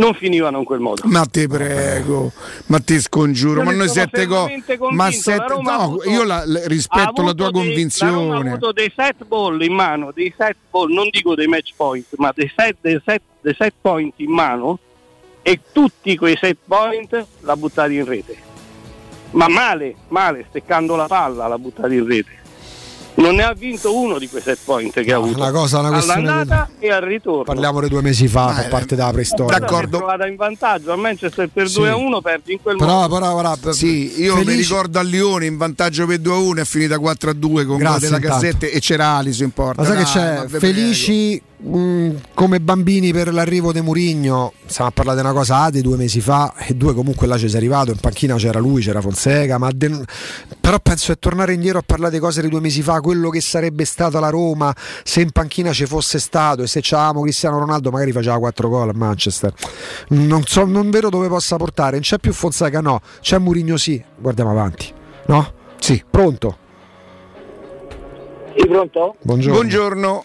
non 0.00 0.14
finivano 0.14 0.58
in 0.58 0.64
quel 0.64 0.80
modo. 0.80 1.02
Ma 1.04 1.24
te 1.26 1.46
prego, 1.46 2.32
ma 2.66 2.78
ti 2.80 2.98
scongiuro, 2.98 3.60
Io 3.60 3.64
ma 3.66 3.72
noi 3.72 3.88
sette 3.88 4.26
gol. 4.26 4.50
Ma 4.90 5.04
la 5.04 5.10
sette, 5.12 5.54
no, 5.60 5.70
avuto- 5.70 6.08
io 6.08 6.24
la- 6.24 6.38
ha 6.40 6.66
rispetto 6.66 7.22
la 7.22 7.32
tua 7.32 7.32
dei- 7.32 7.36
La 7.36 7.46
ha 7.46 7.50
convinzione. 7.50 8.48
avuto 8.50 8.72
dei 8.72 8.92
set 8.96 9.24
ball 9.26 9.60
in 9.62 9.74
mano, 9.74 10.10
dei 10.12 10.32
set 10.36 10.56
ball, 10.70 10.90
non 10.90 11.08
dico 11.10 11.34
dei 11.34 11.46
match 11.46 11.72
point, 11.76 12.06
ma 12.16 12.32
dei 12.34 12.50
set, 12.54 12.76
dei 12.80 13.00
set, 13.04 13.20
dei 13.42 13.54
set 13.56 13.74
point 13.80 14.14
in 14.16 14.30
mano 14.32 14.78
e 15.42 15.60
tutti 15.72 16.16
quei 16.16 16.36
set 16.36 16.56
point 16.66 17.26
l'ha 17.40 17.56
buttati 17.56 17.94
in 17.96 18.04
rete. 18.06 18.36
Ma 19.32 19.48
male, 19.48 19.94
male, 20.08 20.46
steccando 20.48 20.96
la 20.96 21.06
palla 21.06 21.46
l'ha 21.46 21.58
buttati 21.58 21.94
in 21.94 22.06
rete. 22.06 22.38
Non 23.20 23.34
ne 23.34 23.42
ha 23.42 23.52
vinto 23.52 23.94
uno 23.96 24.18
di 24.18 24.28
quei 24.28 24.40
set 24.42 24.58
point 24.64 24.92
che 24.92 25.12
ha 25.12 25.16
avuto. 25.16 25.36
una 25.38 25.50
cosa- 25.50 25.78
una 25.80 25.90
questione 25.90 26.20
All'andata 26.28 26.70
e 26.78 26.90
al 26.90 27.02
ritorno. 27.02 27.42
Parliamo 27.44 27.80
di 27.82 27.88
due 27.88 28.00
mesi 28.02 28.28
fa, 28.28 28.54
a 28.56 28.62
parte 28.68 28.96
dalla 28.96 29.12
preistoria. 29.12 29.58
D'accordo. 29.58 29.98
trovata 29.98 30.26
in 30.26 30.36
vantaggio 30.36 30.92
a 30.92 30.96
Manchester 30.96 31.48
per 31.52 31.70
2 31.70 31.88
a 31.90 31.96
1, 31.96 32.20
perdi 32.22 32.52
in 32.52 32.62
quel 32.62 32.76
Però, 32.76 32.90
modo. 33.08 33.14
però, 33.18 33.56
però, 33.56 33.72
Sì, 33.72 34.20
io 34.22 34.36
mi 34.36 34.44
Felice- 34.44 34.68
ricordo 34.68 34.98
a 34.98 35.02
Lione 35.02 35.46
in 35.46 35.56
vantaggio 35.58 36.06
per 36.06 36.18
2 36.18 36.32
a 36.32 36.38
1 36.38 36.60
è 36.62 36.64
finita 36.64 36.98
4 36.98 37.30
a 37.30 37.32
2 37.34 37.64
con 37.66 37.76
Grazie, 37.78 38.00
della 38.08 38.16
intanto. 38.16 38.36
Gazzetta 38.46 38.66
e 38.66 38.80
c'era 38.80 39.06
Aliso 39.16 39.44
in 39.44 39.50
porta. 39.50 39.82
Ma 39.82 39.88
sai 39.88 39.96
che 39.98 40.04
c'è? 40.04 40.58
Felici 40.58 41.42
mh, 41.60 42.16
come 42.34 42.60
bambini 42.60 43.12
per 43.12 43.32
l'arrivo 43.32 43.72
di 43.72 43.80
Murigno. 43.80 44.52
Stiamo 44.66 44.90
a 44.90 44.92
parlare 44.92 45.20
di 45.20 45.24
una 45.26 45.34
cosa 45.34 45.62
A 45.62 45.70
di 45.70 45.80
due 45.82 45.96
mesi 45.96 46.20
fa 46.20 46.54
e 46.56 46.74
due 46.74 46.94
comunque 46.94 47.26
là 47.26 47.36
ci 47.36 47.48
sei 47.48 47.58
arrivato. 47.58 47.90
In 47.90 47.98
panchina 47.98 48.36
c'era 48.36 48.58
lui, 48.58 48.82
c'era 48.82 49.00
Fonseca. 49.00 49.58
Ma 49.58 49.70
de- 49.74 50.04
però 50.60 50.78
penso 50.80 51.12
che 51.12 51.18
tornare 51.18 51.52
indietro 51.54 51.78
a 51.78 51.82
parlare 51.84 52.12
di 52.12 52.18
cose 52.18 52.40
di 52.42 52.48
due 52.48 52.60
mesi 52.60 52.82
fa, 52.82 53.00
quello 53.00 53.30
che 53.30 53.40
sarebbe 53.40 53.84
stata 53.84 54.20
la 54.20 54.30
Roma 54.30 54.74
se 55.02 55.20
in 55.20 55.30
panchina 55.30 55.72
ci 55.72 55.86
fosse 55.86 56.18
stato 56.18 56.62
e 56.62 56.66
se 56.66 56.80
c'avevamo 56.82 57.22
Cristiano 57.22 57.58
Ronaldo 57.58 57.90
magari 57.90 58.12
faceva 58.12 58.38
4 58.38 58.68
gol 58.68 58.88
a 58.88 58.92
Manchester. 58.94 59.52
Non 60.08 60.44
so, 60.44 60.64
non 60.64 60.90
vedo 60.90 61.08
dove 61.08 61.28
possa 61.28 61.56
portare. 61.56 61.92
Non 61.92 62.00
c'è 62.00 62.18
più 62.18 62.32
Fonseca, 62.32 62.80
no. 62.80 63.00
C'è 63.20 63.38
Murigno, 63.38 63.76
sì. 63.76 64.02
Guardiamo 64.16 64.50
avanti. 64.50 64.92
No? 65.26 65.52
Sì. 65.78 66.02
Pronto? 66.08 66.56
Sì, 68.56 68.66
pronto? 68.66 69.16
Buongiorno. 69.22 69.54
Buongiorno. 69.58 70.24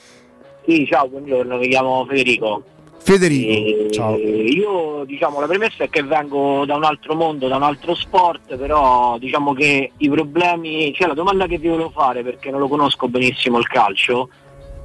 Sì, 0.66 0.86
ciao, 0.88 1.08
buongiorno, 1.08 1.58
mi 1.58 1.68
chiamo 1.68 2.06
Federico. 2.06 2.64
Federico. 2.98 3.52
E 3.52 3.92
Ciao. 3.92 4.18
Io 4.18 5.04
diciamo 5.06 5.40
la 5.40 5.46
premessa 5.46 5.84
è 5.84 5.90
che 5.90 6.02
vengo 6.02 6.66
da 6.66 6.76
un 6.76 6.84
altro 6.84 7.14
mondo, 7.14 7.48
da 7.48 7.58
un 7.58 7.64
altro 7.64 7.94
sport, 7.94 8.56
però 8.58 9.18
diciamo 9.20 9.54
che 9.54 9.92
i 9.96 10.10
problemi, 10.10 10.92
cioè 10.94 11.08
la 11.08 11.14
domanda 11.14 11.46
che 11.46 11.60
vi 11.60 11.68
volevo 11.68 11.92
fare 11.92 12.24
perché 12.24 12.50
non 12.50 12.60
lo 12.60 12.68
conosco 12.68 13.08
benissimo 13.08 13.60
il 13.60 13.68
calcio, 13.68 14.30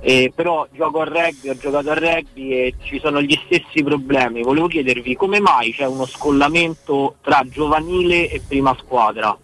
Eh, 0.02 0.32
però 0.34 0.66
gioco 0.72 1.00
a 1.00 1.04
rugby, 1.04 1.50
ho 1.50 1.56
giocato 1.56 1.90
a 1.90 1.94
rugby 1.94 2.52
e 2.52 2.74
ci 2.82 2.98
sono 2.98 3.20
gli 3.20 3.38
stessi 3.44 3.82
problemi. 3.82 4.42
Volevo 4.42 4.66
chiedervi 4.66 5.14
come 5.14 5.40
mai 5.40 5.72
c'è 5.72 5.86
uno 5.86 6.06
scollamento 6.06 7.16
tra 7.20 7.42
giovanile 7.46 8.30
e 8.30 8.40
prima 8.46 8.74
squadra? 8.78 9.36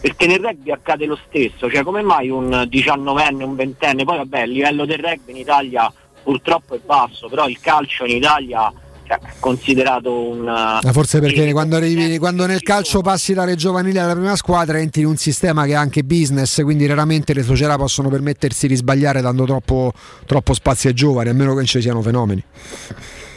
Perché 0.00 0.26
nel 0.26 0.40
rugby 0.40 0.70
accade 0.70 1.06
lo 1.06 1.18
stesso, 1.28 1.70
cioè 1.70 1.82
come 1.82 2.02
mai 2.02 2.28
un 2.28 2.48
19enne, 2.68 3.42
un 3.42 3.54
ventenne, 3.54 4.04
poi 4.04 4.16
vabbè 4.18 4.42
il 4.42 4.50
livello 4.50 4.84
del 4.84 4.98
rugby 4.98 5.30
in 5.32 5.36
Italia 5.36 5.92
purtroppo 6.22 6.74
è 6.74 6.80
basso, 6.84 7.28
però 7.28 7.48
il 7.48 7.58
calcio 7.60 8.04
in 8.04 8.16
Italia 8.16 8.72
cioè, 9.04 9.18
è 9.18 9.32
considerato 9.38 10.12
un... 10.12 10.42
Ma 10.42 10.92
forse 10.92 11.20
perché 11.20 11.52
quando, 11.52 11.76
arrivi, 11.76 12.18
quando 12.18 12.46
nel 12.46 12.62
calcio 12.62 13.00
passi 13.00 13.34
dalle 13.34 13.56
giovanili 13.56 13.98
alla 13.98 14.14
prima 14.14 14.36
squadra 14.36 14.78
entri 14.78 15.02
in 15.02 15.08
un 15.08 15.16
sistema 15.16 15.64
che 15.64 15.72
è 15.72 15.76
anche 15.76 16.04
business, 16.04 16.62
quindi 16.62 16.86
raramente 16.86 17.34
le 17.34 17.42
società 17.42 17.76
possono 17.76 18.08
permettersi 18.08 18.66
di 18.66 18.76
sbagliare 18.76 19.20
dando 19.20 19.44
troppo, 19.44 19.92
troppo 20.26 20.54
spazio 20.54 20.90
ai 20.90 20.94
giovani, 20.94 21.28
a 21.28 21.34
meno 21.34 21.50
che 21.50 21.56
non 21.56 21.66
ci 21.66 21.80
siano 21.80 22.02
fenomeni. 22.02 22.42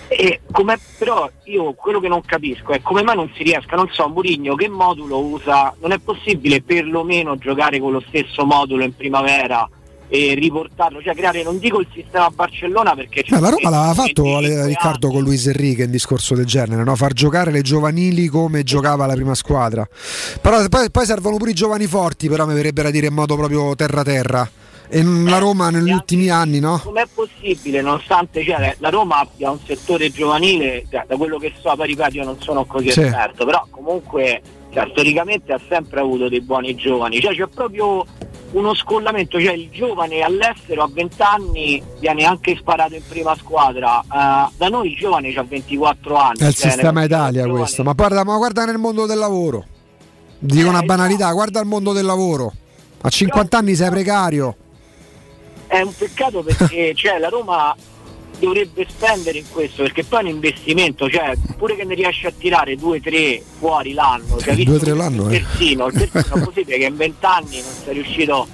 E 0.07 0.41
come, 0.51 0.77
però 0.97 1.29
io 1.45 1.73
quello 1.73 1.99
che 1.99 2.07
non 2.07 2.21
capisco 2.21 2.71
è 2.71 2.81
come 2.81 3.01
mai 3.01 3.15
non 3.15 3.31
si 3.35 3.43
riesca, 3.43 3.75
non 3.75 3.89
so, 3.91 4.07
Murigno 4.07 4.55
che 4.55 4.69
modulo 4.69 5.19
usa, 5.19 5.73
non 5.79 5.91
è 5.91 5.99
possibile 5.99 6.61
perlomeno 6.61 7.37
giocare 7.37 7.79
con 7.79 7.91
lo 7.91 8.03
stesso 8.07 8.45
modulo 8.45 8.83
in 8.83 8.95
primavera 8.95 9.67
e 10.07 10.35
riportarlo, 10.35 11.01
cioè 11.01 11.15
creare, 11.15 11.43
non 11.43 11.57
dico 11.57 11.79
il 11.79 11.87
sistema 11.91 12.29
Barcellona 12.29 12.93
perché 12.93 13.23
c'è 13.23 13.33
Ma 13.33 13.39
la 13.39 13.49
Roma 13.49 13.69
l'aveva 13.69 13.93
fatto 13.93 14.21
25 14.21 14.35
Ale- 14.35 14.67
Riccardo 14.67 15.09
con 15.09 15.23
Luis 15.23 15.47
Enrique 15.47 15.83
in 15.83 15.91
discorso 15.91 16.35
del 16.35 16.45
genere, 16.45 16.83
no? 16.83 16.95
far 16.95 17.13
giocare 17.13 17.51
le 17.51 17.61
giovanili 17.61 18.27
come 18.27 18.63
giocava 18.63 19.05
la 19.07 19.13
prima 19.15 19.33
squadra. 19.33 19.87
Però 20.41 20.67
poi, 20.67 20.91
poi 20.91 21.05
servono 21.05 21.37
pure 21.37 21.51
i 21.51 21.55
giovani 21.55 21.87
forti, 21.87 22.29
però 22.29 22.45
mi 22.45 22.53
verrebbe 22.53 22.83
da 22.83 22.91
dire 22.91 23.07
in 23.07 23.13
modo 23.13 23.35
proprio 23.35 23.75
terra-terra. 23.75 24.47
E 24.87 25.03
la 25.03 25.37
Roma 25.39 25.69
negli 25.69 25.91
ultimi 25.91 26.29
anni, 26.29 26.59
no? 26.59 26.79
Com'è 26.83 27.05
possibile, 27.13 27.81
nonostante 27.81 28.43
cioè, 28.43 28.75
la 28.79 28.89
Roma 28.89 29.19
abbia 29.19 29.49
un 29.51 29.59
settore 29.65 30.11
giovanile, 30.11 30.85
cioè, 30.89 31.05
da 31.07 31.15
quello 31.17 31.37
che 31.37 31.53
so, 31.59 31.73
poi 31.75 31.87
ripeto, 31.87 32.17
io 32.17 32.23
non 32.23 32.39
sono 32.41 32.65
così 32.65 32.91
Sì. 32.91 33.01
esperto, 33.01 33.45
però 33.45 33.65
comunque 33.69 34.41
cioè, 34.71 34.87
storicamente 34.91 35.53
ha 35.53 35.59
sempre 35.67 36.01
avuto 36.01 36.29
dei 36.29 36.41
buoni 36.41 36.75
giovani, 36.75 37.19
cioè 37.19 37.33
c'è 37.35 37.47
proprio 37.47 38.05
uno 38.51 38.73
scollamento, 38.75 39.41
cioè 39.41 39.53
il 39.53 39.69
giovane 39.71 40.21
all'estero 40.21 40.83
a 40.83 40.89
20 40.91 41.21
anni 41.21 41.81
viene 41.99 42.23
anche 42.25 42.55
sparato 42.55 42.95
in 42.95 43.01
prima 43.07 43.35
squadra, 43.35 44.01
Eh, 44.01 44.49
da 44.55 44.67
noi 44.69 44.91
il 44.91 44.95
giovane 44.95 45.33
ha 45.33 45.43
24 45.43 46.15
anni. 46.15 46.37
È 46.39 46.47
il 46.47 46.53
cioè, 46.55 46.71
sistema 46.71 47.03
Italia 47.03 47.47
questo. 47.47 47.83
Ma 47.83 47.93
guarda, 47.93 48.23
ma 48.23 48.37
guarda 48.37 48.65
nel 48.65 48.77
mondo 48.77 49.05
del 49.05 49.17
lavoro. 49.17 49.65
Dico 50.37 50.67
Eh, 50.67 50.69
una 50.69 50.83
banalità, 50.83 51.31
guarda 51.31 51.59
il 51.59 51.65
mondo 51.65 51.91
del 51.91 52.05
lavoro. 52.05 52.53
A 53.01 53.09
50 53.09 53.57
anni 53.57 53.75
sei 53.75 53.89
precario. 53.89 54.55
È 55.77 55.81
un 55.81 55.93
peccato 55.95 56.41
perché 56.43 56.93
cioè, 56.95 57.19
la 57.19 57.29
Roma 57.29 57.75
dovrebbe 58.39 58.85
spendere 58.89 59.37
in 59.39 59.45
questo 59.49 59.83
perché 59.83 60.03
poi 60.03 60.19
è 60.19 60.23
un 60.23 60.29
investimento, 60.29 61.09
cioè 61.09 61.33
pure 61.57 61.75
che 61.75 61.85
ne 61.85 61.95
riesce 61.95 62.27
a 62.27 62.33
tirare 62.37 62.73
2-3 62.75 63.41
fuori 63.59 63.93
l'anno, 63.93 64.37
cioè, 64.39 64.53
Eh, 64.53 64.55
visto 64.55 64.71
due, 64.71 64.79
tre 64.79 64.93
l'anno, 64.93 65.27
il 65.29 65.35
eh. 65.35 65.39
terzino, 65.41 65.87
il 65.87 65.93
terzino 65.93 66.35
è 66.35 66.43
possibile 66.43 66.77
che 66.77 66.85
in 66.85 66.95
20 66.97 67.25
anni 67.25 67.61
non 67.61 67.71
sia 67.83 67.91
riuscito 67.93 68.47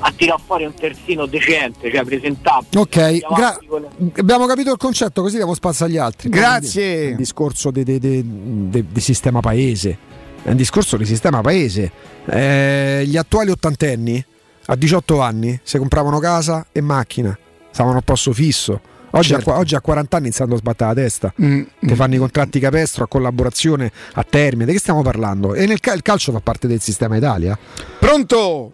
a 0.00 0.12
tirare 0.16 0.40
fuori 0.46 0.64
un 0.64 0.74
terzino 0.74 1.26
decente, 1.26 1.90
cioè 1.92 2.04
presentabile. 2.04 2.80
Ok, 2.80 3.18
gra- 3.34 3.58
con- 3.66 3.86
abbiamo 4.16 4.46
capito 4.46 4.70
il 4.70 4.78
concetto, 4.78 5.22
così 5.22 5.36
diamo 5.36 5.54
spazio 5.54 5.84
agli 5.86 5.96
altri. 5.98 6.28
Grazie. 6.28 7.08
È 7.08 7.10
un 7.10 7.16
discorso 7.16 7.70
di, 7.70 7.82
di- 7.84 7.98
di- 7.98 8.22
di- 8.24 8.84
di 8.88 9.00
sistema 9.00 9.40
paese. 9.40 9.98
È 10.42 10.50
un 10.50 10.56
discorso 10.56 10.96
di 10.96 11.04
sistema 11.04 11.40
paese. 11.40 11.90
Eh, 12.30 13.02
gli 13.06 13.16
attuali 13.16 13.50
ottantenni 13.50 14.24
a 14.70 14.76
18 14.76 15.20
anni 15.20 15.58
si 15.62 15.78
compravano 15.78 16.18
casa 16.18 16.66
e 16.72 16.80
macchina, 16.82 17.36
stavano 17.70 17.98
a 17.98 18.02
posto 18.02 18.32
fisso. 18.32 18.80
Oggi, 19.12 19.28
Certo. 19.28 19.52
a, 19.54 19.58
oggi 19.58 19.74
a 19.74 19.80
40 19.80 20.16
anni 20.18 20.30
stanno 20.30 20.52
a 20.54 20.58
sbattere 20.58 20.90
la 20.94 21.00
testa. 21.00 21.32
Mm, 21.42 21.62
Ti 21.80 21.94
fanno 21.94 22.14
i 22.14 22.18
contratti 22.18 22.60
capestro 22.60 23.04
a 23.04 23.06
collaborazione 23.08 23.90
a 24.14 24.22
termine. 24.22 24.66
Di 24.66 24.72
che 24.72 24.78
stiamo 24.78 25.00
parlando? 25.00 25.54
E 25.54 25.64
nel 25.64 25.78
il 25.82 26.02
calcio 26.02 26.30
fa 26.32 26.40
parte 26.40 26.66
del 26.68 26.80
sistema 26.80 27.16
Italia. 27.16 27.58
Pronto? 27.98 28.72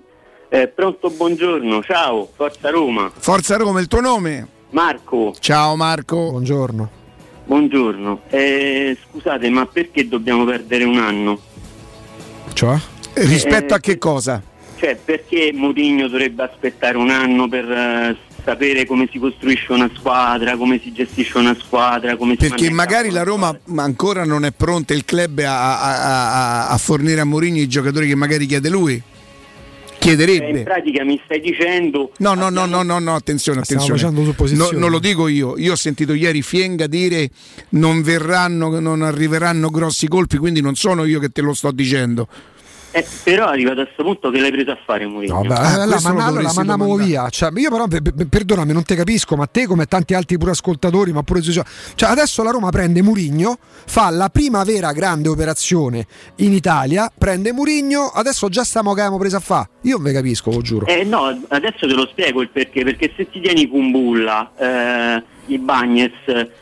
Eh, 0.49 0.67
pronto, 0.67 1.11
buongiorno, 1.11 1.83
ciao, 1.85 2.29
Forza 2.35 2.71
Roma. 2.71 3.13
Forza 3.17 3.57
Roma, 3.57 3.79
il 3.79 3.87
tuo 3.87 4.01
nome? 4.01 4.49
Marco. 4.71 5.33
Ciao 5.39 5.77
Marco. 5.77 6.31
Buongiorno. 6.31 6.91
Buongiorno. 7.45 8.23
Eh, 8.31 8.97
scusate, 9.09 9.49
ma 9.51 9.67
perché 9.67 10.09
dobbiamo 10.09 10.45
perdere 10.45 10.83
un 10.83 10.99
anno? 10.99 11.39
Cioè? 12.53 12.77
Rispetto 13.15 13.75
Eh, 13.75 13.77
a 13.77 13.81
che 13.81 13.99
cosa? 13.99 14.43
Cioè, 14.85 14.99
perché 15.03 15.51
Mourinho 15.55 16.09
dovrebbe 16.09 16.43
aspettare 16.43 16.99
un 16.99 17.09
anno 17.09 17.49
per 17.49 17.65
eh, 17.71 18.17
sapere 18.45 18.85
come 18.85 19.09
si 19.11 19.19
costruisce 19.19 19.73
una 19.73 19.91
squadra, 19.97 20.59
come 20.59 20.79
si 20.79 20.93
gestisce 20.93 21.39
una 21.39 21.57
squadra, 21.59 22.17
come 22.17 22.37
si 22.39 22.47
Perché 22.49 22.67
a 22.67 22.71
magari 22.71 23.09
la 23.09 23.23
Roma 23.23 23.59
ancora 23.77 24.27
non 24.27 24.45
è 24.45 24.53
pronta 24.53 24.93
il 24.93 25.07
club 25.07 25.39
a, 25.39 25.81
a- 25.81 26.67
a- 26.67 26.69
a 26.69 26.77
fornire 26.77 27.23
a 27.23 27.25
Mourinho 27.25 27.61
i 27.61 27.67
giocatori 27.67 28.07
che 28.09 28.15
magari 28.15 28.45
chiede 28.45 28.69
lui. 28.69 28.93
Eh, 28.93 29.03
in 30.11 30.17
Chiederebbe. 30.19 30.63
pratica 30.65 31.03
mi 31.03 31.19
stai 31.25 31.41
dicendo 31.41 32.13
No, 32.19 32.35
no, 32.35 32.51
no, 32.51 32.67
no, 32.67 32.83
no, 32.83 32.99
no, 32.99 33.15
attenzione, 33.15 33.65
Stiamo 33.65 33.85
attenzione. 33.85 34.13
facendo 34.13 34.31
supposizioni. 34.31 34.73
No, 34.75 34.79
non 34.79 34.91
lo 34.91 34.99
dico 34.99 35.29
io. 35.29 35.57
Io 35.57 35.73
ho 35.73 35.77
sentito 35.77 36.13
ieri 36.13 36.43
Fienga 36.43 36.87
dire 36.87 37.31
non 37.71 38.03
verranno, 38.03 38.79
non 38.81 39.01
arriveranno 39.01 39.71
grossi 39.71 40.07
colpi, 40.09 40.37
quindi 40.37 40.61
non 40.61 40.75
sono 40.75 41.07
io 41.07 41.19
che 41.21 41.31
te 41.31 41.41
lo 41.41 41.55
sto 41.55 41.71
dicendo. 41.71 42.29
Eh, 42.95 43.05
però 43.25 43.47
arrivato 43.47 43.81
a 43.81 43.85
questo 43.85 44.03
punto 44.05 44.31
che 44.31 44.41
l'hai 44.41 44.51
preso 44.53 44.71
a 44.71 44.79
fare 44.85 45.07
Mourinho? 45.07 45.43
Vabbè, 45.43 45.55
Ah, 45.55 45.73
allora, 45.75 45.87
questo 45.87 46.09
lo 46.09 46.15
manna- 46.15 46.27
allora 46.29 46.53
mandiamo 46.55 46.95
via. 46.97 47.29
Cioè, 47.29 47.51
io 47.57 47.71
però, 47.71 47.87
per- 47.89 48.03
per- 48.03 48.27
perdonami, 48.29 48.73
non 48.73 48.85
te 48.85 48.95
capisco, 48.95 49.37
ma 49.37 49.47
te 49.47 49.67
come 49.67 49.87
tanti 49.87 50.15
altri 50.15 50.39
pure 50.39 50.53
ascoltatori, 50.53 51.13
ma 51.13 51.23
pure 51.23 51.43
cioè, 51.43 51.65
adesso 52.09 52.43
la 52.43 52.51
Roma 52.51 52.71
prende 52.71 53.03
Murigno, 53.03 53.59
fa 53.87 54.09
la 54.11 54.29
prima 54.29 54.63
vera 54.65 54.93
grande 54.93 55.29
operazione 55.29 56.07
in 56.37 56.53
Italia, 56.53 57.11
prende 57.17 57.53
Murigno, 57.53 58.07
adesso 58.15 58.49
già 58.49 58.65
stiamo 58.65 58.93
che 58.95 59.01
abbiamo 59.01 59.19
preso 59.19 59.37
a 59.37 59.41
fa. 59.41 59.69
Io 59.83 59.97
non 59.97 60.05
ve 60.05 60.13
capisco, 60.13 60.51
lo 60.51 60.61
giuro. 60.63 60.87
Eh 60.87 61.05
no, 61.05 61.27
adesso 61.49 61.87
te 61.87 61.93
lo 61.95 62.07
spiego 62.07 62.41
il 62.41 62.49
perché, 62.51 62.85
perché 62.85 63.13
se 63.17 63.29
ti 63.31 63.41
tieni 63.41 63.67
Kumbulla, 63.69 64.53
eh, 64.57 65.23
i 65.47 65.59
Bagnes, 65.59 66.13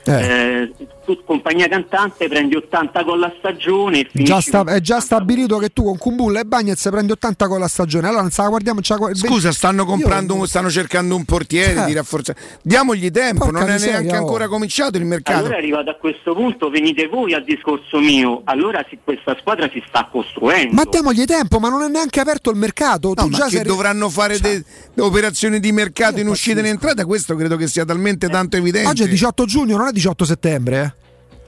eh, 0.04 0.72
tu 1.04 1.18
compagnia 1.24 1.66
cantante 1.68 2.28
prendi 2.28 2.54
80 2.54 3.04
con 3.04 3.18
la 3.18 3.32
stagione 3.38 4.00
e 4.12 4.22
Già 4.22 4.40
sta- 4.40 4.64
è 4.64 4.80
già 4.80 5.00
stabilito 5.00 5.58
che 5.58 5.70
tu 5.70 5.82
con 5.84 5.98
Kumbulla 5.98 6.40
e 6.40 6.44
Bagnez 6.44 6.80
prendi 6.90 7.12
80 7.12 7.48
con 7.48 7.58
la 7.58 7.66
stagione. 7.68 8.06
Allora 8.06 8.22
non 8.22 8.30
la 8.34 8.48
guardiamo. 8.48 8.80
la 8.86 8.96
guard- 8.96 9.16
Scusa, 9.16 9.50
stanno 9.52 9.84
comprando, 9.84 10.34
Io- 10.34 10.40
un- 10.40 10.46
stanno 10.46 10.70
cercando 10.70 11.16
un 11.16 11.24
portiere 11.24 11.82
Eh. 11.82 11.84
di 11.86 11.92
rafforzare. 11.94 12.38
Diamogli 12.62 13.10
tempo, 13.10 13.44
Porca 13.46 13.60
non 13.60 13.68
è 13.68 13.72
miseria, 13.72 13.98
neanche 13.98 14.16
oh. 14.16 14.20
ancora 14.20 14.48
cominciato 14.48 14.96
il 14.96 15.04
mercato. 15.04 15.38
Allora 15.40 15.56
arrivato 15.56 15.90
a 15.90 15.94
questo 15.94 16.34
punto 16.34 16.70
venite 16.70 17.08
voi 17.08 17.34
al 17.34 17.42
discorso 17.44 17.98
mio, 17.98 18.42
allora 18.44 18.84
sì, 18.88 18.98
questa 19.02 19.36
squadra 19.40 19.68
si 19.72 19.82
sta 19.88 20.08
costruendo. 20.10 20.74
Ma 20.74 20.84
diamogli 20.88 21.24
tempo, 21.24 21.58
ma 21.58 21.68
non 21.68 21.82
è 21.82 21.88
neanche 21.88 22.20
aperto 22.20 22.50
il 22.50 22.56
mercato. 22.56 23.08
No, 23.08 23.14
tu 23.14 23.28
ma 23.28 23.36
già 23.38 23.44
che 23.46 23.56
sei- 23.56 23.64
dovranno 23.64 24.08
fare 24.08 24.36
Cioè- 24.36 24.62
de- 24.94 25.02
operazioni 25.02 25.58
di 25.58 25.72
mercato 25.72 26.20
in 26.20 26.28
uscita 26.28 26.58
e 26.58 26.60
in 26.62 26.66
entrata, 26.66 27.04
questo 27.04 27.34
credo 27.34 27.56
che 27.56 27.66
sia 27.66 27.84
talmente 27.84 28.28
tanto 28.28 28.56
evidente. 28.56 28.70
Oggi 28.86 29.02
è 29.04 29.08
18 29.08 29.44
giugno, 29.44 29.76
non 29.76 29.86
è 29.88 29.92
18 29.92 30.24
settembre. 30.24 30.94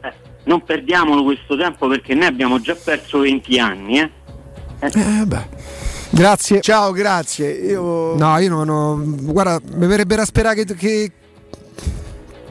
eh. 0.02 0.12
Non 0.44 0.62
perdiamolo 0.62 1.22
questo 1.24 1.56
tempo 1.56 1.88
perché 1.88 2.14
noi 2.14 2.26
abbiamo 2.26 2.60
già 2.60 2.74
perso 2.74 3.20
20 3.20 3.58
anni, 3.58 3.98
eh. 4.00 4.10
Eh, 4.80 5.24
beh. 5.24 5.48
Grazie. 6.10 6.60
Ciao, 6.60 6.92
grazie. 6.92 7.50
Io... 7.50 8.14
No, 8.16 8.38
io 8.38 8.50
non 8.50 8.68
ho. 8.68 9.00
Guarda, 9.02 9.58
mi 9.74 9.86
verrebbe 9.86 10.16
da 10.16 10.24
sperare 10.24 10.64
che. 10.64 10.74
che... 10.74 11.12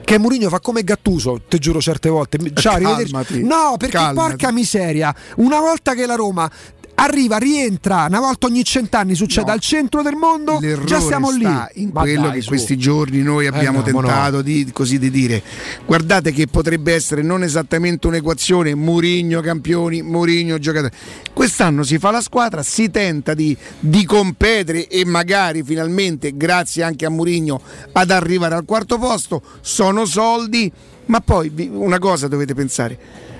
Che 0.05 0.17
Mourinho 0.17 0.49
fa 0.49 0.59
come 0.59 0.83
Gattuso, 0.83 1.41
te 1.47 1.59
giuro 1.59 1.79
certe 1.79 2.09
volte. 2.09 2.37
Ciao, 2.55 2.73
arrivederci. 2.73 3.11
Calmati, 3.13 3.43
No, 3.43 3.75
perché 3.77 3.95
calmati. 3.97 4.29
porca 4.31 4.51
miseria. 4.51 5.15
Una 5.37 5.59
volta 5.61 5.93
che 5.93 6.05
la 6.05 6.15
Roma 6.15 6.49
arriva, 6.95 7.37
rientra, 7.37 8.05
una 8.07 8.19
volta 8.19 8.47
ogni 8.47 8.63
cent'anni 8.63 9.15
succede 9.15 9.47
No. 9.47 9.53
al 9.53 9.59
centro 9.59 10.01
del 10.01 10.15
mondo, 10.15 10.59
L'errore 10.59 10.85
già 10.85 10.99
siamo 11.01 11.31
lì. 11.31 11.43
in 11.75 11.89
Ma 11.91 12.01
quello 12.01 12.21
dai, 12.23 12.31
che 12.33 12.41
su. 12.41 12.47
questi 12.49 12.77
giorni 12.77 13.21
noi 13.21 13.47
abbiamo 13.47 13.83
Eh 13.85 13.91
no, 13.91 13.99
ma 13.99 14.07
tentato 14.07 14.35
no. 14.37 14.41
di, 14.41 14.69
così 14.71 14.99
di 14.99 15.09
dire. 15.11 15.41
Guardate 15.85 16.31
che 16.31 16.47
potrebbe 16.47 16.93
essere 16.93 17.21
non 17.21 17.43
esattamente 17.43 18.07
un'equazione 18.07 18.75
Murigno 18.75 19.41
campioni, 19.41 20.01
Murigno 20.01 20.57
giocatore. 20.59 20.93
Quest'anno 21.33 21.83
si 21.83 21.97
fa 21.97 22.11
la 22.11 22.21
squadra, 22.21 22.63
si 22.63 22.89
tenta 22.89 23.33
di, 23.33 23.55
di 23.79 24.05
competere 24.05 24.87
e 24.87 25.03
magari 25.05 25.63
finalmente, 25.63 26.37
grazie 26.37 26.83
anche 26.83 27.05
a 27.05 27.09
Murigno, 27.09 27.59
ad 27.91 28.11
arrivare 28.11 28.55
al 28.55 28.65
quarto 28.65 28.97
posto. 28.97 29.41
Sono 29.61 30.05
soldi, 30.05 30.71
ma 31.07 31.19
poi 31.21 31.51
una 31.71 31.99
cosa 31.99 32.27
dovete 32.27 32.53
pensare. 32.53 33.31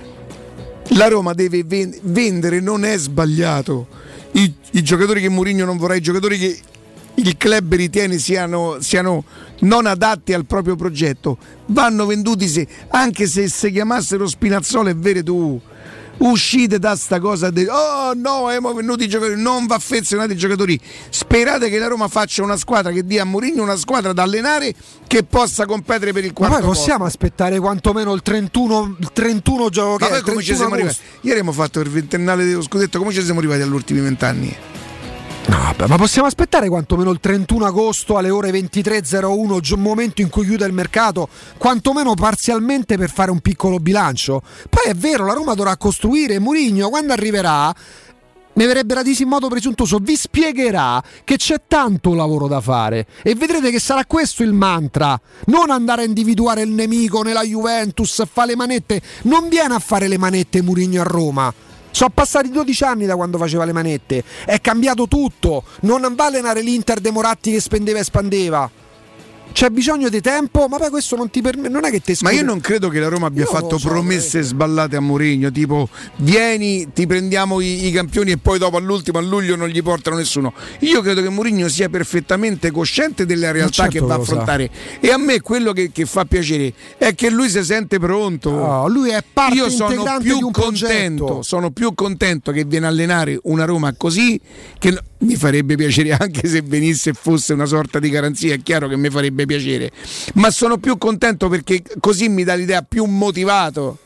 La 0.89 1.07
Roma 1.07 1.33
deve 1.33 1.63
ven- 1.63 1.97
vendere, 2.01 2.59
non 2.59 2.83
è 2.83 2.97
sbagliato. 2.97 3.87
I, 4.33 4.53
i 4.71 4.83
giocatori 4.83 5.21
che 5.21 5.29
Mourinho 5.29 5.65
non 5.65 5.77
vorrà, 5.77 5.95
i 5.95 6.01
giocatori 6.01 6.37
che 6.37 6.59
il 7.15 7.37
club 7.37 7.75
ritiene 7.75 8.17
siano, 8.17 8.77
siano 8.79 9.23
non 9.59 9.85
adatti 9.85 10.33
al 10.33 10.45
proprio 10.45 10.75
progetto, 10.75 11.37
vanno 11.67 12.05
venduti 12.05 12.47
se, 12.47 12.67
anche 12.89 13.27
se 13.27 13.47
si 13.47 13.71
chiamassero 13.71 14.27
Spinazzola, 14.27 14.89
è 14.89 14.95
vero 14.95 15.23
tu. 15.23 15.61
Uscite 16.25 16.79
da 16.79 16.95
sta 16.95 17.19
cosa 17.19 17.49
de- 17.49 17.67
oh 17.69 18.13
no 18.15 18.47
siamo 18.49 18.73
venuti 18.73 19.03
i 19.05 19.07
giocatori 19.07 19.41
non 19.41 19.65
va 19.65 19.75
affezionati 19.75 20.33
i 20.33 20.37
giocatori 20.37 20.79
sperate 21.09 21.69
che 21.69 21.77
la 21.79 21.87
Roma 21.87 22.07
faccia 22.07 22.43
una 22.43 22.55
squadra 22.57 22.91
che 22.91 23.05
dia 23.05 23.23
a 23.23 23.25
Mourinho 23.25 23.61
una 23.61 23.75
squadra 23.75 24.13
da 24.13 24.23
allenare 24.23 24.73
che 25.07 25.23
possa 25.23 25.65
competere 25.65 26.13
per 26.13 26.23
il 26.23 26.29
Ma 26.31 26.47
quarto 26.47 26.55
poi 26.57 26.65
possiamo 26.67 27.03
posto. 27.03 27.17
aspettare 27.17 27.59
quantomeno 27.59 28.13
il 28.13 28.21
31, 28.21 28.95
il 28.99 29.09
31 29.11 29.69
gioco 29.69 29.97
che 29.97 30.03
Ma 30.03 30.07
è, 30.07 30.09
poi 30.09 30.17
il 30.19 30.23
come 30.23 30.41
ci 30.41 30.53
31 30.53 30.57
siamo 30.57 30.73
arrivati? 30.75 30.97
Ieri 31.21 31.39
abbiamo 31.39 31.51
fatto 31.51 31.79
il 31.81 31.89
ventennale 31.89 32.45
dello 32.45 32.61
scudetto, 32.61 32.97
come 32.99 33.11
ci 33.11 33.21
siamo 33.23 33.39
arrivati 33.39 33.61
agli 33.61 33.71
ultimi 33.71 33.99
vent'anni? 33.99 34.55
No, 35.45 35.73
ma 35.87 35.97
possiamo 35.97 36.27
aspettare 36.27 36.69
quantomeno 36.69 37.11
il 37.11 37.19
31 37.19 37.65
agosto 37.65 38.17
alle 38.17 38.29
ore 38.29 38.51
23.01, 38.51 39.59
gi- 39.59 39.75
momento 39.75 40.21
in 40.21 40.29
cui 40.29 40.45
chiude 40.45 40.65
il 40.65 40.71
mercato, 40.71 41.27
quantomeno 41.57 42.13
parzialmente 42.13 42.97
per 42.97 43.09
fare 43.09 43.29
un 43.29 43.39
piccolo 43.39 43.79
bilancio? 43.79 44.41
Poi 44.69 44.83
è 44.85 44.93
vero, 44.93 45.25
la 45.25 45.33
Roma 45.33 45.53
dovrà 45.53 45.75
costruire, 45.75 46.39
Murigno 46.39 46.89
quando 46.89 47.11
arriverà, 47.11 47.75
mi 48.53 48.65
verrebbe 48.65 48.93
da 48.93 49.03
dirsi 49.03 49.23
in 49.23 49.29
modo 49.29 49.47
presuntuoso, 49.47 49.97
vi 49.99 50.15
spiegherà 50.15 51.03
che 51.23 51.37
c'è 51.37 51.61
tanto 51.67 52.13
lavoro 52.13 52.47
da 52.47 52.61
fare 52.61 53.07
e 53.21 53.35
vedrete 53.35 53.71
che 53.71 53.79
sarà 53.79 54.05
questo 54.05 54.43
il 54.43 54.53
mantra, 54.53 55.19
non 55.47 55.71
andare 55.71 56.03
a 56.03 56.05
individuare 56.05 56.61
il 56.61 56.69
nemico 56.69 57.21
nella 57.21 57.43
Juventus, 57.43 58.23
fa 58.31 58.45
le 58.45 58.55
manette, 58.55 59.01
non 59.23 59.49
viene 59.49 59.73
a 59.73 59.79
fare 59.79 60.07
le 60.07 60.17
manette 60.17 60.61
Murigno 60.61 61.01
a 61.01 61.05
Roma. 61.05 61.53
Sono 61.93 62.09
passati 62.09 62.49
12 62.49 62.83
anni 62.83 63.05
da 63.05 63.15
quando 63.15 63.37
faceva 63.37 63.65
le 63.65 63.71
manette, 63.71 64.23
è 64.45 64.59
cambiato 64.59 65.07
tutto, 65.07 65.63
non 65.81 66.01
va 66.15 66.23
a 66.23 66.27
allenare 66.27 66.61
l'Inter 66.61 66.99
De 66.99 67.11
Moratti 67.11 67.51
che 67.51 67.59
spendeva 67.59 67.99
e 67.99 68.01
espandeva. 68.01 68.71
C'è 69.53 69.69
bisogno 69.69 70.09
di 70.09 70.19
tempo, 70.19 70.67
ma 70.67 70.77
poi 70.77 70.89
questo 70.89 71.15
non 71.15 71.29
ti 71.29 71.41
permette, 71.41 71.69
non 71.69 71.85
è 71.85 71.91
che 71.91 71.99
ti 71.99 72.17
Ma 72.21 72.31
io 72.31 72.41
non 72.41 72.59
credo 72.59 72.89
che 72.89 72.99
la 72.99 73.07
Roma 73.07 73.27
abbia 73.27 73.43
Io 73.43 73.49
fatto 73.49 73.77
so, 73.77 73.87
promesse 73.87 74.41
sballate 74.41 74.95
a 74.95 74.99
Mourinho, 74.99 75.51
tipo 75.51 75.87
vieni, 76.17 76.91
ti 76.91 77.05
prendiamo 77.05 77.61
i, 77.61 77.85
i 77.85 77.91
campioni 77.91 78.31
e 78.31 78.37
poi 78.37 78.57
dopo 78.57 78.77
all'ultimo 78.77 79.19
a 79.19 79.21
luglio 79.21 79.55
non 79.55 79.67
gli 79.67 79.81
portano 79.83 80.15
nessuno. 80.15 80.53
Io 80.79 81.01
credo 81.01 81.21
che 81.21 81.29
Mourinho 81.29 81.69
sia 81.69 81.87
perfettamente 81.87 82.71
cosciente 82.71 83.27
della 83.27 83.51
realtà 83.51 83.83
certo 83.83 83.91
che 83.91 83.99
va 83.99 84.15
a 84.15 84.17
sa. 84.17 84.21
affrontare 84.23 84.69
e 84.99 85.11
a 85.11 85.17
me 85.17 85.39
quello 85.39 85.71
che, 85.71 85.91
che 85.91 86.05
fa 86.05 86.25
piacere 86.25 86.73
è 86.97 87.13
che 87.13 87.29
lui 87.29 87.47
si 87.47 87.63
sente 87.63 87.99
pronto. 87.99 88.49
No, 88.49 88.87
lui 88.87 89.11
è 89.11 89.23
parte 89.31 89.55
Io 89.55 89.69
sono 89.69 90.17
più 90.19 90.49
contento, 90.51 91.25
progetto. 91.25 91.41
sono 91.43 91.69
più 91.69 91.93
contento 91.93 92.51
che 92.51 92.65
viene 92.65 92.87
a 92.87 92.89
allenare 92.89 93.39
una 93.43 93.65
Roma 93.65 93.93
così 93.95 94.39
che 94.79 94.97
mi 95.23 95.35
farebbe 95.35 95.75
piacere 95.75 96.11
anche 96.11 96.47
se 96.47 96.61
venisse 96.61 97.11
e 97.11 97.13
fosse 97.13 97.53
una 97.53 97.65
sorta 97.65 97.99
di 97.99 98.09
garanzia, 98.09 98.53
è 98.53 98.61
chiaro 98.61 98.87
che 98.87 98.97
mi 98.97 99.09
farebbe 99.09 99.45
piacere, 99.45 99.91
ma 100.35 100.51
sono 100.51 100.77
più 100.77 100.97
contento 100.97 101.49
perché 101.49 101.81
così 101.99 102.29
mi 102.29 102.43
dà 102.43 102.53
l'idea 102.53 102.81
più 102.81 103.05
motivato. 103.05 103.99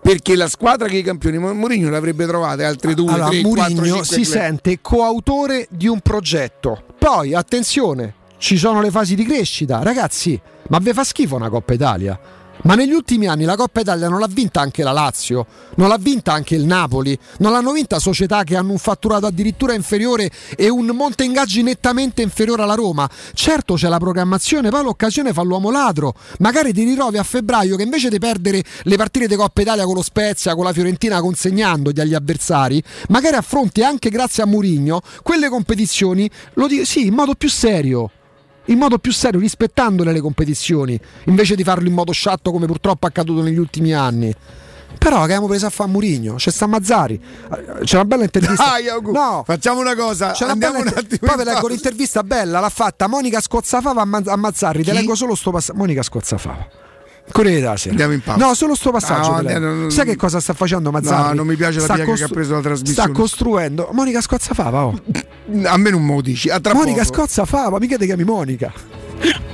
Perché 0.00 0.34
la 0.34 0.48
squadra 0.48 0.88
che 0.88 0.96
i 0.96 1.02
campioni 1.02 1.38
Mourinho 1.38 1.88
l'avrebbe 1.88 2.26
trovata 2.26 2.66
altre 2.66 2.94
due, 2.94 3.12
allora, 3.12 3.28
tre, 3.28 3.42
quattro, 3.42 3.74
Murigno 3.74 4.02
cinque 4.02 4.04
si 4.04 4.22
club. 4.22 4.42
sente 4.42 4.78
coautore 4.80 5.66
di 5.70 5.86
un 5.86 6.00
progetto. 6.00 6.82
Poi, 6.98 7.32
attenzione, 7.34 8.14
ci 8.38 8.56
sono 8.56 8.80
le 8.80 8.90
fasi 8.90 9.14
di 9.14 9.24
crescita. 9.24 9.82
Ragazzi, 9.82 10.38
ma 10.68 10.78
vi 10.78 10.92
fa 10.92 11.04
schifo 11.04 11.36
una 11.36 11.48
Coppa 11.48 11.74
Italia? 11.74 12.18
Ma 12.64 12.74
negli 12.74 12.92
ultimi 12.92 13.26
anni 13.26 13.44
la 13.44 13.56
Coppa 13.56 13.80
Italia 13.80 14.08
non 14.08 14.20
l'ha 14.20 14.26
vinta 14.26 14.62
anche 14.62 14.82
la 14.82 14.92
Lazio, 14.92 15.46
non 15.74 15.88
l'ha 15.88 15.98
vinta 15.98 16.32
anche 16.32 16.54
il 16.54 16.64
Napoli, 16.64 17.16
non 17.40 17.52
l'hanno 17.52 17.72
vinta 17.72 17.98
società 17.98 18.42
che 18.42 18.56
hanno 18.56 18.72
un 18.72 18.78
fatturato 18.78 19.26
addirittura 19.26 19.74
inferiore 19.74 20.30
e 20.56 20.70
un 20.70 20.86
monte 20.86 21.24
ingaggi 21.24 21.62
nettamente 21.62 22.22
inferiore 22.22 22.62
alla 22.62 22.72
Roma. 22.72 23.08
Certo 23.34 23.74
c'è 23.74 23.88
la 23.88 23.98
programmazione, 23.98 24.70
poi 24.70 24.82
l'occasione 24.82 25.34
fa 25.34 25.42
l'uomo 25.42 25.70
ladro. 25.70 26.14
Magari 26.38 26.72
ti 26.72 26.84
ritrovi 26.84 27.18
a 27.18 27.22
febbraio 27.22 27.76
che 27.76 27.82
invece 27.82 28.08
di 28.08 28.18
perdere 28.18 28.64
le 28.84 28.96
partite 28.96 29.26
di 29.26 29.36
Coppa 29.36 29.60
Italia 29.60 29.84
con 29.84 29.96
lo 29.96 30.02
Spezia, 30.02 30.54
con 30.54 30.64
la 30.64 30.72
Fiorentina 30.72 31.20
consegnandogli 31.20 32.00
agli 32.00 32.14
avversari, 32.14 32.82
magari 33.08 33.36
affronti 33.36 33.82
anche 33.82 34.08
grazie 34.08 34.42
a 34.42 34.46
Murigno 34.46 35.02
quelle 35.22 35.50
competizioni, 35.50 36.30
lo 36.54 36.66
dico 36.66 36.86
sì, 36.86 37.08
in 37.08 37.14
modo 37.14 37.34
più 37.34 37.50
serio 37.50 38.10
in 38.66 38.78
modo 38.78 38.98
più 38.98 39.12
serio, 39.12 39.40
rispettandole 39.40 40.12
le 40.12 40.20
competizioni, 40.20 40.98
invece 41.24 41.54
di 41.54 41.64
farlo 41.64 41.88
in 41.88 41.94
modo 41.94 42.12
sciatto 42.12 42.50
come 42.50 42.66
purtroppo 42.66 43.06
è 43.06 43.10
accaduto 43.10 43.42
negli 43.42 43.58
ultimi 43.58 43.92
anni. 43.92 44.34
Però 44.96 45.16
che 45.16 45.22
abbiamo 45.24 45.48
preso 45.48 45.66
a 45.66 45.70
fare 45.70 45.90
Murigno, 45.90 46.34
c'è 46.34 46.50
sta 46.50 46.66
Mazzari, 46.66 47.20
c'è 47.82 47.96
una 47.96 48.04
bella 48.04 48.22
intervista. 48.22 48.64
Dai, 48.64 48.84
no, 49.12 49.42
facciamo 49.44 49.80
una 49.80 49.94
cosa, 49.96 50.30
c'è 50.30 50.44
una 50.44 50.56
bella 50.56 50.78
un 50.78 50.86
attimo 50.86 51.18
Poi 51.20 51.36
vi 51.36 51.44
leggo 51.44 51.66
l'intervista 51.66 52.22
bella, 52.22 52.60
l'ha 52.60 52.68
fatta 52.68 53.06
Monica 53.08 53.40
Scozzafava 53.40 54.00
a, 54.02 54.04
Ma- 54.04 54.22
a 54.24 54.36
Mazzarri, 54.36 54.84
te 54.84 54.92
Chi? 54.92 54.96
leggo 54.96 55.14
solo 55.14 55.34
sto 55.34 55.50
passaggio. 55.50 55.78
Monica 55.78 56.02
Scozzafava. 56.02 56.68
Corriere 57.32 57.60
della 57.60 57.76
Sera. 57.76 57.90
Andiamo 57.90 58.12
in 58.12 58.20
pausa. 58.22 58.44
No, 58.46 58.54
solo 58.54 58.74
sto 58.74 58.90
passaggio. 58.90 59.30
No, 59.30 59.36
andiamo- 59.36 59.90
Sai 59.90 60.04
che 60.04 60.16
cosa 60.16 60.40
sta 60.40 60.52
facendo 60.52 60.90
Mazzarri? 60.90 61.28
No, 61.28 61.34
non 61.34 61.46
mi 61.46 61.56
piace 61.56 61.80
la 61.80 61.94
piega 61.94 62.12
che 62.14 62.24
ha 62.24 62.28
preso 62.28 62.54
la 62.54 62.60
trasmissione. 62.60 63.08
Sta 63.10 63.18
costruendo. 63.20 63.88
Monica 63.92 64.20
Scozzafava, 64.20 64.84
oh. 64.86 65.00
A 65.64 65.76
me 65.76 65.90
non 65.90 66.02
me 66.04 66.14
lo 66.14 66.20
dici, 66.20 66.48
a 66.50 66.60
tra 66.60 66.74
Monica 66.74 67.02
poco. 67.02 67.14
Scozzafava, 67.14 67.78
mica 67.78 67.96
ti 67.96 68.06
chiami 68.06 68.24
Monica. 68.24 68.72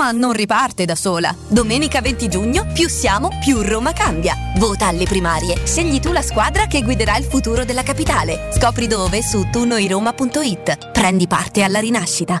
Roma 0.00 0.12
non 0.12 0.32
riparte 0.32 0.86
da 0.86 0.94
sola. 0.94 1.34
Domenica 1.46 2.00
20 2.00 2.28
giugno, 2.28 2.66
più 2.72 2.88
siamo, 2.88 3.28
più 3.38 3.60
Roma 3.60 3.92
cambia. 3.92 4.34
Vota 4.56 4.86
alle 4.86 5.04
primarie. 5.04 5.66
Scegli 5.66 6.00
tu 6.00 6.10
la 6.10 6.22
squadra 6.22 6.66
che 6.66 6.80
guiderà 6.80 7.18
il 7.18 7.24
futuro 7.24 7.66
della 7.66 7.82
capitale. 7.82 8.48
Scopri 8.50 8.86
dove 8.86 9.20
su 9.20 9.50
tunoiroma.it. 9.50 10.90
Prendi 10.90 11.26
parte 11.26 11.62
alla 11.62 11.80
rinascita. 11.80 12.40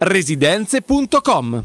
residenze.com 0.00 1.64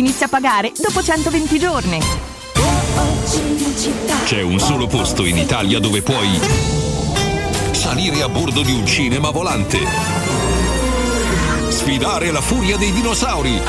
inizia 0.01 0.25
a 0.25 0.29
pagare 0.29 0.71
dopo 0.75 1.03
120 1.03 1.59
giorni. 1.59 1.99
C'è 4.25 4.41
un 4.41 4.59
solo 4.59 4.87
posto 4.87 5.25
in 5.25 5.37
Italia 5.37 5.79
dove 5.79 6.01
puoi 6.01 6.39
salire 7.71 8.23
a 8.23 8.29
bordo 8.29 8.63
di 8.63 8.71
un 8.71 8.85
cinema 8.85 9.29
volante, 9.29 9.77
Sfidare 11.69 12.31
la 12.31 12.41
furia 12.41 12.77
dei 12.77 12.91
dinosauri. 12.91 13.61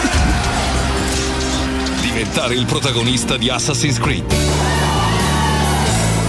Diventare 2.00 2.54
il 2.54 2.64
protagonista 2.64 3.36
di 3.36 3.50
Assassin's 3.50 3.98
Creed. 3.98 4.34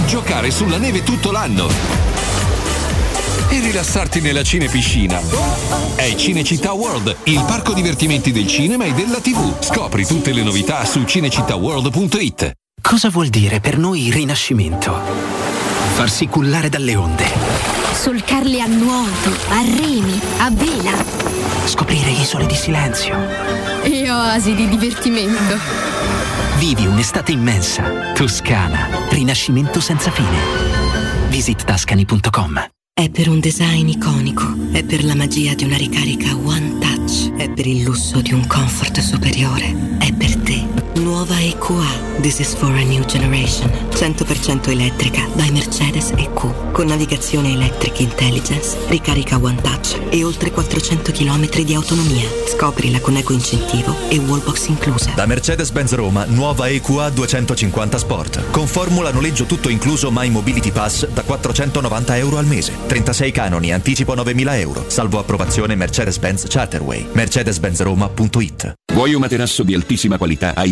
Giocare 0.05 0.51
sulla 0.51 0.77
neve 0.77 1.03
tutto 1.03 1.31
l'anno. 1.31 2.12
E 3.53 3.59
rilassarti 3.59 4.19
nella 4.19 4.41
cinepiscina. 4.41 5.21
È 5.93 6.15
Cinecittà 6.15 6.71
World, 6.73 7.15
il 7.25 7.43
parco 7.45 7.73
divertimenti 7.73 8.31
del 8.31 8.47
cinema 8.47 8.85
e 8.85 8.93
della 8.93 9.19
TV. 9.19 9.61
Scopri 9.61 10.07
tutte 10.07 10.33
le 10.33 10.41
novità 10.41 10.83
su 10.85 11.03
cinecittàworld.it. 11.03 12.51
Cosa 12.81 13.09
vuol 13.09 13.27
dire 13.27 13.59
per 13.59 13.77
noi 13.77 14.07
il 14.07 14.13
rinascimento? 14.13 14.99
Farsi 15.93 16.25
cullare 16.27 16.69
dalle 16.69 16.95
onde, 16.95 17.25
Solcarle 17.93 18.59
a 18.59 18.65
nuoto, 18.65 19.29
a 19.49 19.61
remi, 19.61 20.19
a 20.39 20.49
vela 20.49 21.03
scoprire 21.65 22.09
isole 22.09 22.47
di 22.47 22.55
silenzio. 22.55 23.15
e 23.83 24.09
oasi 24.09 24.55
di 24.55 24.67
divertimento. 24.67 25.59
Vivi 26.57 26.87
un'estate 26.87 27.31
immensa. 27.31 27.83
Toscana. 28.13 28.87
Rinascimento 29.09 29.79
senza 29.79 30.09
fine. 30.09 30.37
Visit 31.29 31.63
tascani.com. 31.63 32.65
È 32.95 33.09
per 33.09 33.27
un 33.27 33.39
design 33.39 33.87
iconico, 33.87 34.45
è 34.71 34.83
per 34.83 35.03
la 35.03 35.15
magia 35.15 35.55
di 35.55 35.63
una 35.63 35.77
ricarica 35.77 36.35
One 36.35 36.77
Touch, 36.77 37.33
è 37.37 37.49
per 37.49 37.65
il 37.65 37.81
lusso 37.81 38.21
di 38.21 38.33
un 38.33 38.45
comfort 38.45 38.99
superiore, 38.99 39.97
è 39.97 40.13
per 40.13 40.35
te. 40.37 40.52
Nuova 40.95 41.39
EQA, 41.39 42.21
This 42.21 42.39
is 42.39 42.53
for 42.53 42.69
a 42.69 42.83
new 42.83 43.03
generation. 43.05 43.67
100% 43.89 44.69
elettrica 44.69 45.27
by 45.33 45.49
Mercedes 45.49 46.11
EQ, 46.15 46.71
con 46.71 46.85
navigazione 46.85 47.51
electric 47.51 47.99
intelligence, 47.99 48.77
ricarica 48.89 49.37
One 49.41 49.59
Touch 49.59 49.99
e 50.09 50.23
oltre 50.23 50.51
400 50.51 51.11
km 51.11 51.63
di 51.63 51.73
autonomia. 51.73 52.29
Scoprila 52.47 52.99
con 52.99 53.17
eco 53.17 53.33
incentivo 53.33 53.95
e 54.09 54.19
wallbox 54.19 54.67
inclusa. 54.67 55.11
Da 55.15 55.25
Mercedes-Benz 55.25 55.95
Roma, 55.95 56.25
nuova 56.25 56.67
EQA 56.67 57.09
250 57.09 57.97
Sport. 57.97 58.51
Con 58.51 58.67
formula 58.67 59.11
noleggio 59.11 59.45
tutto 59.45 59.69
incluso 59.69 60.11
My 60.11 60.29
Mobility 60.29 60.71
Pass 60.71 61.07
da 61.07 61.23
490 61.23 62.17
euro 62.17 62.37
al 62.37 62.45
mese. 62.45 62.73
36 62.85 63.31
canoni, 63.31 63.73
anticipo 63.73 64.13
9.000 64.13 64.59
euro. 64.59 64.85
Salvo 64.87 65.17
approvazione 65.17 65.73
Mercedes-Benz 65.73 66.45
Charterway. 66.47 67.07
Mercedes-Benzroma.it 67.13 68.75
Vuoi 68.93 69.15
un 69.15 69.21
materasso 69.21 69.63
di 69.63 69.73
altissima 69.73 70.19
qualità 70.19 70.53
ai 70.53 70.71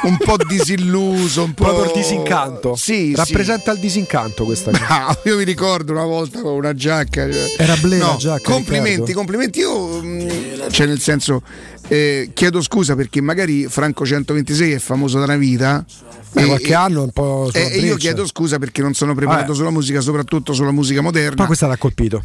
un 0.04 0.18
po' 0.18 0.36
disilluso, 0.48 1.44
un 1.44 1.54
po'... 1.56 1.64
Proprio 1.66 1.92
disincanto. 1.94 2.76
Sì, 2.76 3.14
Rappresenta 3.16 3.72
il 3.72 3.80
disincanto 3.80 4.44
questa 4.46 4.72
cosa. 4.72 5.18
Io 5.26 5.38
mi 5.38 5.44
ricordo 5.44 5.92
una 5.92 6.06
volta 6.06 6.42
con 6.42 6.54
una 6.54 6.74
giacca. 6.74 7.30
cioè- 7.32 7.56
Era 7.58 7.76
Blé 7.78 7.98
la 7.98 8.06
No, 8.12 8.16
giacca, 8.18 8.42
Complimenti, 8.52 8.90
Riccardo. 8.90 9.14
complimenti. 9.16 9.60
Io, 9.60 10.02
mm, 10.02 10.70
cioè, 10.72 10.88
nel 10.88 11.00
senso, 11.00 11.42
eh, 11.88 12.32
chiedo 12.34 12.62
scusa 12.62 12.96
perché 12.96 13.22
magari 13.22 13.68
Franco 13.68 14.06
126 14.06 14.74
è 14.74 14.80
famoso 14.80 15.18
da 15.18 15.26
una 15.26 15.38
vita. 15.38 15.84
Beh, 16.32 16.44
e- 16.44 16.46
qualche 16.46 16.74
anno 16.76 17.02
un 17.02 17.10
po' 17.12 17.50
e- 17.52 17.70
e 17.72 17.78
io 17.80 17.96
chiedo 17.96 18.24
scusa 18.28 18.60
perché 18.60 18.84
non 18.84 18.94
sono 18.94 19.16
preparato 19.16 19.46
Vabbè. 19.48 19.56
sulla 19.58 19.72
musica, 19.72 20.00
soprattutto 20.00 20.54
sulla 20.54 20.72
musica 20.72 21.02
moderna. 21.02 21.36
Ma 21.42 21.46
questa 21.48 21.66
l'ha 21.66 21.78
colpito. 21.78 22.24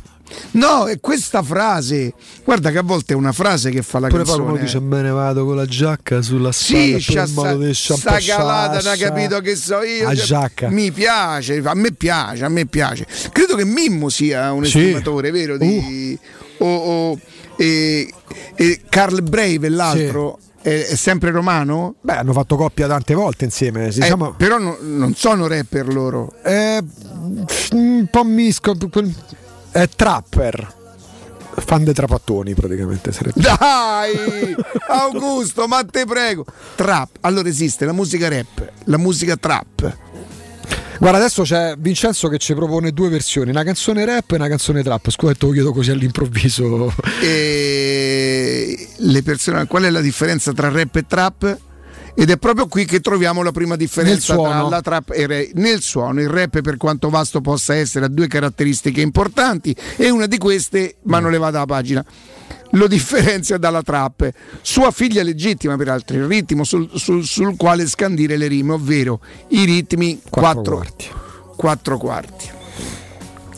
No, 0.53 0.86
è 0.86 1.01
questa 1.01 1.43
frase. 1.43 2.12
Guarda 2.44 2.70
che 2.70 2.78
a 2.78 2.83
volte 2.83 3.15
è 3.15 3.17
una 3.17 3.33
frase 3.33 3.70
che 3.70 3.81
fa 3.83 4.01
la 4.01 4.09
Pure 4.09 4.25
canzone. 4.25 4.44
proprio 4.44 4.65
dice 4.65 4.81
me 4.81 5.01
ne 5.03 5.11
vado 5.11 5.44
con 5.47 5.57
la 5.57 5.65
giacca 5.67 6.20
sulla 6.23 6.53
spalla 6.53 6.99
Sì, 6.99 7.01
per 7.67 7.75
c'ha 7.75 7.94
il 7.94 8.01
modo 8.05 8.20
sta, 8.20 8.36
calata, 8.36 8.78
non 8.83 8.93
ha 8.93 8.97
capito 8.97 9.41
che 9.41 9.57
so 9.57 9.83
io. 9.83 10.05
La 10.05 10.15
cioè, 10.15 10.25
giacca. 10.25 10.68
Mi 10.68 10.91
piace, 10.93 11.60
a 11.65 11.75
me 11.75 11.93
piace, 11.93 12.44
a 12.44 12.49
me 12.49 12.67
piace. 12.67 13.07
Credo 13.33 13.57
che 13.57 13.65
Mimmo 13.65 14.09
sia 14.09 14.52
un 14.52 14.65
Sì. 14.65 14.76
Uh. 14.78 14.81
estimatore, 14.81 15.31
vero? 15.31 15.57
Di, 15.57 16.18
o, 16.59 16.67
o- 17.10 17.18
e, 17.57 18.12
e 18.55 18.81
Carl 18.89 19.23
Brave, 19.23 19.68
l'altro. 19.68 20.39
è, 20.62 20.86
è 20.91 20.94
sempre 20.97 21.31
romano? 21.31 21.94
Beh, 22.01 22.17
hanno 22.17 22.33
fatto 22.33 22.57
coppia 22.57 22.86
tante 22.89 23.15
volte 23.15 23.44
insieme. 23.44 23.86
Eh, 23.86 23.91
Diciamo, 23.91 24.33
però 24.34 24.59
no- 24.59 24.78
non 24.81 25.15
sono 25.15 25.47
rapper 25.47 25.86
loro. 25.93 26.33
eh, 26.43 26.83
un 27.73 28.07
po' 28.10 28.25
misco. 28.25 28.76
È 29.70 29.89
trapper. 29.94 30.83
Fan 31.57 31.84
dei 31.84 31.94
trapattoni 31.94 32.55
praticamente 32.55 33.12
sarebbe. 33.12 33.41
Dai, 33.41 34.55
Augusto, 34.89 35.66
ma 35.66 35.84
te 35.84 36.05
prego. 36.05 36.44
Trap. 36.74 37.18
Allora 37.20 37.49
esiste 37.49 37.84
la 37.84 37.92
musica 37.92 38.28
rap, 38.28 38.73
la 38.84 38.99
musica 38.99 39.36
trap. 39.36 39.97
Guarda, 40.99 41.18
adesso 41.18 41.42
c'è 41.42 41.74
Vincenzo 41.76 42.28
che 42.28 42.39
ci 42.39 42.55
propone 42.55 42.92
due 42.92 43.08
versioni, 43.08 43.50
una 43.50 43.65
canzone 43.65 44.05
rap 44.05 44.31
e 44.31 44.36
una 44.36 44.49
canzone 44.49 44.83
trap. 44.83 45.10
Scusa, 45.10 45.34
te 45.34 45.47
lo 45.47 45.52
chiedo 45.52 45.73
così 45.73 45.91
all'improvviso. 45.91 46.94
E 47.20 48.89
le 48.97 49.23
persone, 49.23 49.66
qual 49.66 49.83
è 49.83 49.91
la 49.91 50.00
differenza 50.00 50.52
tra 50.52 50.70
rap 50.70 50.97
e 50.97 51.07
trap? 51.07 51.58
Ed 52.17 52.31
è 52.31 52.36
proprio 52.36 52.67
qui 52.68 52.84
che 52.84 53.01
troviamo 53.01 53.43
la 53.43 53.51
prima 53.51 53.75
differenza 53.76 54.36
tra 54.36 54.62
la 54.68 54.81
trap 54.81 55.10
e 55.10 55.23
il 55.23 55.28
rap. 55.28 55.51
Nel 55.55 55.81
suono, 55.83 56.20
il 56.20 56.28
rap, 56.28 56.60
per 56.60 56.76
quanto 56.76 57.10
vasto 57.10 57.41
possa 57.41 57.75
essere, 57.75 58.05
ha 58.05 58.09
due 58.09 58.28
caratteristiche 58.28 59.01
importanti 59.01 59.75
e 59.97 60.10
una 60.10 60.26
di 60.26 60.39
queste, 60.39 60.97
ma 61.05 61.18
non 61.18 61.33
le 61.33 61.39
vado 61.39 61.57
alla 61.57 61.67
pagina, 61.67 62.05
lo 62.70 62.86
differenzia 62.86 63.57
dalla 63.59 63.83
trap. 63.83 64.31
Sua 64.62 64.91
figlia 64.93 65.23
legittima, 65.25 65.76
peraltro, 65.76 66.17
il 66.17 66.26
ritmo 66.26 66.62
sul, 66.62 66.89
sul- 66.94 67.25
sul 67.25 67.57
quale 67.57 67.86
scandire 67.89 68.36
le 68.36 68.47
rime, 68.47 68.73
ovvero 68.75 69.20
i 69.49 69.65
ritmi 69.65 70.20
Quattro 70.31 70.41
quattro, 70.41 70.76
quarti. 70.76 71.07
quattro 71.57 71.99
quarti. 71.99 72.51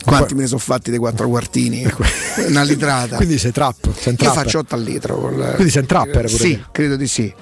Quanti 0.03 0.35
me 0.35 0.41
ne 0.41 0.47
sono 0.47 0.59
fatti 0.61 0.89
dei 0.89 0.99
quattro 0.99 1.27
quartini? 1.27 1.85
Una 2.47 2.63
litrata. 2.63 3.17
Quindi 3.17 3.37
sei 3.37 3.51
trap. 3.51 3.93
Sei 3.93 4.13
Io 4.13 4.17
trapper. 4.17 4.43
faccio 4.43 4.59
8 4.59 4.75
al 4.75 4.81
litro. 4.81 5.17
col- 5.19 5.51
Quindi 5.55 5.71
sei 5.71 5.81
un 5.81 5.87
trapper 5.87 6.25
pure 6.25 6.27
Sì, 6.29 6.63
credo 6.71 6.95
di 6.95 7.07
sì. 7.07 7.33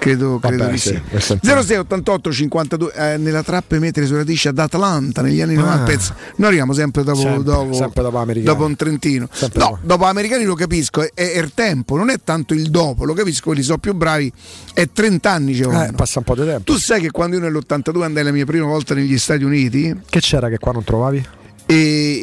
Credo, 0.00 0.38
Vabbè, 0.38 0.56
credo 0.56 0.70
di 0.70 0.78
sì, 0.78 0.88
sì. 0.88 1.00
questo 1.10 1.32
è 1.34 1.38
un 1.42 1.54
po'. 1.56 1.62
06 1.62 1.76
88 1.76 2.32
52 2.32 2.92
eh, 2.94 3.16
nella 3.18 3.42
trappa 3.42 3.78
mettere 3.78 4.06
sulla 4.06 4.18
radice 4.18 4.48
ad 4.48 4.58
Atlanta 4.58 5.20
negli 5.20 5.40
anni 5.42 5.54
90 5.54 5.82
Ah. 5.82 5.84
pensa, 5.84 6.14
noi 6.36 6.46
arriviamo 6.48 6.72
sempre 6.72 7.04
dopo, 7.04 7.20
Sempre, 7.20 7.42
dopo, 7.42 7.72
sempre 7.74 8.02
dopo 8.02 8.24
dopo 8.40 8.64
un 8.64 8.76
trentino 8.76 9.28
Sempre 9.30 9.58
no, 9.60 9.64
dopo. 9.66 9.78
dopo 9.82 10.04
americani 10.06 10.44
lo 10.44 10.54
capisco 10.54 11.02
è, 11.02 11.10
è 11.12 11.38
il 11.38 11.52
tempo 11.54 11.96
non 11.96 12.08
è 12.08 12.16
tanto 12.24 12.54
il 12.54 12.70
dopo 12.70 13.04
lo 13.04 13.12
capisco 13.12 13.44
quelli 13.50 13.62
sono 13.62 13.76
più 13.78 13.92
bravi 13.94 14.32
è 14.72 14.88
30 14.90 15.30
anni 15.30 15.54
ci 15.54 15.62
Eh, 15.62 15.92
passa 15.94 16.18
un 16.20 16.24
po' 16.24 16.34
di 16.34 16.44
tempo. 16.46 16.62
tu 16.72 16.78
sai 16.78 17.00
che 17.02 17.10
quando 17.10 17.36
io 17.36 17.42
nell'82 17.42 18.02
andai 18.02 18.24
la 18.24 18.32
mia 18.32 18.46
prima 18.46 18.66
volta 18.66 18.94
negli 18.94 19.18
Stati 19.18 19.44
Uniti 19.44 19.94
Che 20.08 20.20
c'era 20.20 20.48
che 20.48 20.56
qua 20.58 20.72
non 20.72 20.82
trovavi? 20.82 21.26
E, 21.70 21.74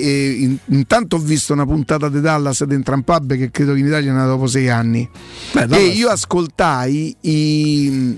e 0.01 0.29
in- 0.39 0.57
intanto 0.65 1.15
ho 1.15 1.19
visto 1.19 1.53
una 1.53 1.65
puntata 1.65 2.09
di 2.09 2.19
Dallas 2.19 2.59
un 2.67 3.03
pub 3.03 3.35
che 3.35 3.49
credo 3.49 3.73
che 3.73 3.79
in 3.79 3.87
Italia 3.87 4.11
è 4.11 4.13
nata 4.13 4.27
dopo 4.27 4.47
sei 4.47 4.69
anni. 4.69 5.09
Beh, 5.53 5.67
e 5.69 5.85
io 5.87 6.09
ascoltai 6.09 7.15
i 7.21 8.17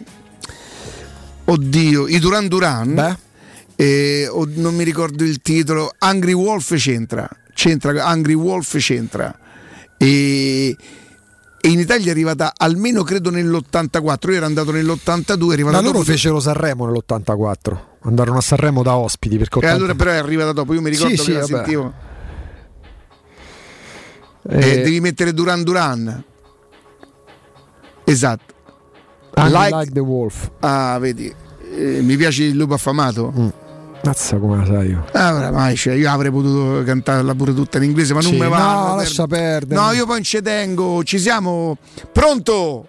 oddio 1.46 2.08
i 2.08 2.20
Duran 2.20 2.48
Duran 2.48 3.18
e, 3.76 4.28
o- 4.30 4.48
non 4.56 4.76
mi 4.76 4.84
ricordo 4.84 5.24
il 5.24 5.40
titolo 5.42 5.94
Angry 6.00 6.34
Wolf 6.34 6.76
c'entra 6.76 7.28
c'entra 7.54 8.06
Angry 8.06 8.34
Wolf 8.34 8.78
c'entra. 8.78 9.38
E, 9.98 10.76
e 11.62 11.68
in 11.68 11.80
Italia 11.80 12.08
è 12.08 12.12
arrivata 12.12 12.54
almeno 12.56 13.04
credo 13.04 13.30
nell'84 13.32 14.30
io 14.30 14.36
ero 14.36 14.46
andato 14.46 14.72
nell'82 14.72 15.50
è 15.50 15.54
arrivata 15.54 15.76
Ma 15.78 15.82
loro 15.84 16.00
dopo- 16.00 16.04
fecero 16.12 16.40
Sanremo 16.40 16.86
nell'84. 16.86 17.78
Andarono 18.02 18.38
a 18.38 18.42
Sanremo 18.42 18.82
da 18.84 18.96
ospiti 18.96 19.38
perché 19.38 19.56
e 19.56 19.58
80 19.60 19.76
allora 19.76 19.96
però 19.96 20.12
è 20.12 20.16
arrivata 20.18 20.52
dopo 20.54 20.74
io 20.74 20.82
mi 20.82 20.90
ricordo 20.90 21.12
Sì, 21.12 21.18
che 21.18 21.24
sì, 21.24 21.32
la 21.34 21.40
vabbè. 21.42 21.54
sentivo 21.54 21.94
Eh, 24.50 24.58
Eh, 24.72 24.82
devi 24.82 25.00
mettere 25.02 25.34
Duran 25.34 25.64
Duran 25.64 26.24
esatto 28.06 28.54
Like- 29.36 29.76
like 29.76 29.92
the 29.92 30.00
Wolf. 30.00 30.50
ah 30.60 30.98
vedi 31.00 31.34
eh, 31.76 32.02
mi 32.02 32.16
piace 32.18 32.44
il 32.44 32.56
lupo 32.56 32.74
affamato 32.74 33.32
Mm. 33.38 33.48
Mazza 34.02 34.38
come 34.38 34.56
la 34.56 34.66
sai 34.66 34.88
io. 34.92 35.06
Ah, 35.12 35.34
oramai, 35.36 35.76
cioè, 35.76 35.94
io 35.94 36.10
avrei 36.10 36.32
potuto 36.32 36.82
cantarla 36.86 37.36
pure 37.36 37.54
tutta 37.54 37.80
in 37.80 37.84
inglese, 37.84 38.14
ma 38.14 38.22
non 38.22 38.32
Sì, 38.32 38.38
me 38.38 38.48
va. 38.48 38.88
no, 38.92 38.96
lascia 38.96 39.28
perdere. 39.28 39.78
No, 39.80 39.92
io 39.92 40.06
poi 40.06 40.14
non 40.16 40.24
ci 40.24 40.42
tengo. 40.42 41.04
Ci 41.04 41.20
siamo. 41.20 41.78
Pronto? 42.14 42.88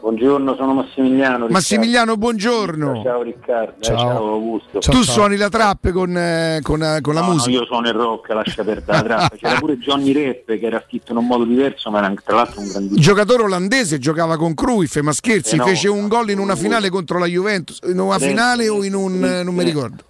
Buongiorno, 0.00 0.54
sono 0.54 0.74
Massimiliano. 0.74 1.32
Riccardo. 1.46 1.52
Massimiliano, 1.52 2.16
buongiorno. 2.16 3.02
Ciao 3.02 3.22
Riccardo, 3.22 3.72
Eh, 3.80 3.82
Ciao. 3.84 3.96
ciao, 3.98 4.28
Augusto. 4.32 4.78
tu 4.78 5.02
suoni 5.02 5.36
la 5.36 5.48
trap 5.48 5.90
con, 5.90 6.16
eh, 6.16 6.60
con, 6.62 6.82
eh, 6.82 7.00
con 7.00 7.14
la 7.14 7.20
No, 7.20 7.32
musica? 7.32 7.50
No, 7.50 7.56
io 7.62 7.66
suono 7.66 7.88
il 7.88 7.94
rock, 7.94 8.28
lascia 8.30 8.62
perdere 8.62 8.92
la 8.96 9.02
trappa. 9.02 9.36
C'era 9.36 9.58
pure 9.58 9.76
Johnny 9.78 10.12
Rapp 10.12 10.46
che 10.46 10.60
era 10.66 10.82
scritto 10.86 11.10
in 11.12 11.18
un 11.18 11.26
modo 11.26 11.44
diverso, 11.44 11.90
ma 11.90 11.98
era 11.98 12.14
tra 12.24 12.36
l'altro 12.36 12.60
un 12.60 12.68
grandissimo. 12.68 13.00
Giocatore 13.00 13.42
olandese, 13.42 13.98
giocava 13.98 14.36
con 14.36 14.54
Cruyff, 14.54 14.96
ma 15.00 15.12
scherzi, 15.12 15.54
Eh 15.54 15.58
no, 15.58 15.66
fece 15.66 15.88
un 15.88 16.06
gol 16.06 16.30
in 16.30 16.38
una 16.38 16.54
finale 16.54 16.90
contro 16.90 17.18
la 17.18 17.26
Juventus. 17.26 17.80
In 17.86 17.98
una 17.98 18.18
finale 18.18 18.68
o 18.68 18.84
in 18.84 18.94
un. 18.94 19.24
eh, 19.24 19.42
non 19.42 19.54
mi 19.54 19.64
ricordo. 19.64 20.04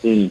Sì. 0.00 0.30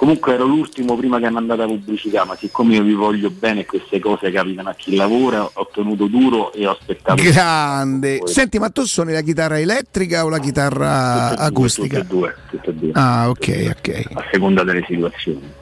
Comunque 0.00 0.32
ero 0.32 0.46
l'ultimo 0.46 0.96
prima 0.96 1.20
che 1.20 1.28
mi 1.30 1.36
andata 1.36 1.66
pubblicità, 1.66 2.24
ma 2.24 2.34
siccome 2.34 2.76
io 2.76 2.82
vi 2.82 2.94
voglio 2.94 3.28
bene 3.28 3.66
queste 3.66 3.98
cose 3.98 4.30
capitano 4.30 4.70
a 4.70 4.74
chi 4.74 4.96
lavora, 4.96 5.44
ho 5.44 5.68
tenuto 5.70 6.06
duro 6.06 6.54
e 6.54 6.66
ho 6.66 6.70
aspettato. 6.70 7.22
Grande. 7.22 8.22
Senti, 8.24 8.58
ma 8.58 8.70
tu 8.70 8.82
suoni 8.86 9.12
la 9.12 9.20
chitarra 9.20 9.60
elettrica 9.60 10.24
o 10.24 10.30
la 10.30 10.38
chitarra 10.38 11.36
acustica? 11.36 12.00
Tutte 12.00 12.14
e 12.14 12.16
due, 12.16 12.36
tutte 12.48 12.70
e 12.70 12.72
due. 12.72 12.90
Ah, 12.94 13.28
ok, 13.28 13.74
ok. 13.76 14.04
a 14.14 14.24
seconda 14.32 14.64
delle 14.64 14.82
situazioni. 14.88 15.52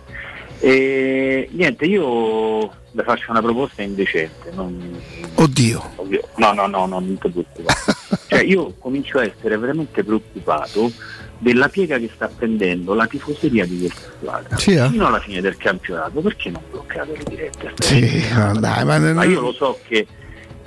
E 0.60 1.48
niente, 1.50 1.84
io 1.86 2.60
le 2.92 3.02
faccio 3.02 3.32
una 3.32 3.42
proposta 3.42 3.82
indecente. 3.82 4.52
Non, 4.54 5.00
Oddio. 5.34 5.82
ovvio- 5.96 6.28
no, 6.36 6.52
no, 6.52 6.68
no, 6.68 6.86
no, 6.86 7.00
non 7.00 7.18
ti 7.18 7.28
preoccupare. 7.28 7.78
cioè, 8.28 8.42
io 8.44 8.72
comincio 8.78 9.18
a 9.18 9.24
essere 9.24 9.58
veramente 9.58 10.04
preoccupato 10.04 10.92
della 11.38 11.68
piega 11.68 11.98
che 11.98 12.10
sta 12.14 12.28
prendendo 12.28 12.94
la 12.94 13.06
tifoseria 13.06 13.64
di 13.64 13.78
questa 13.78 14.10
squadra 14.18 14.56
Sì, 14.56 14.74
eh? 14.74 14.88
fino 14.88 15.06
alla 15.06 15.20
fine 15.20 15.40
del 15.40 15.56
campionato. 15.56 16.20
Perché 16.20 16.50
non 16.50 16.62
bloccate 16.70 17.12
le 17.16 17.24
dirette? 17.28 17.72
Sì, 17.78 18.24
ma 18.34 18.52
dai, 18.52 18.84
ma, 18.84 18.98
Ma 18.98 19.24
io 19.24 19.40
lo 19.40 19.52
so 19.52 19.78
che 19.86 20.06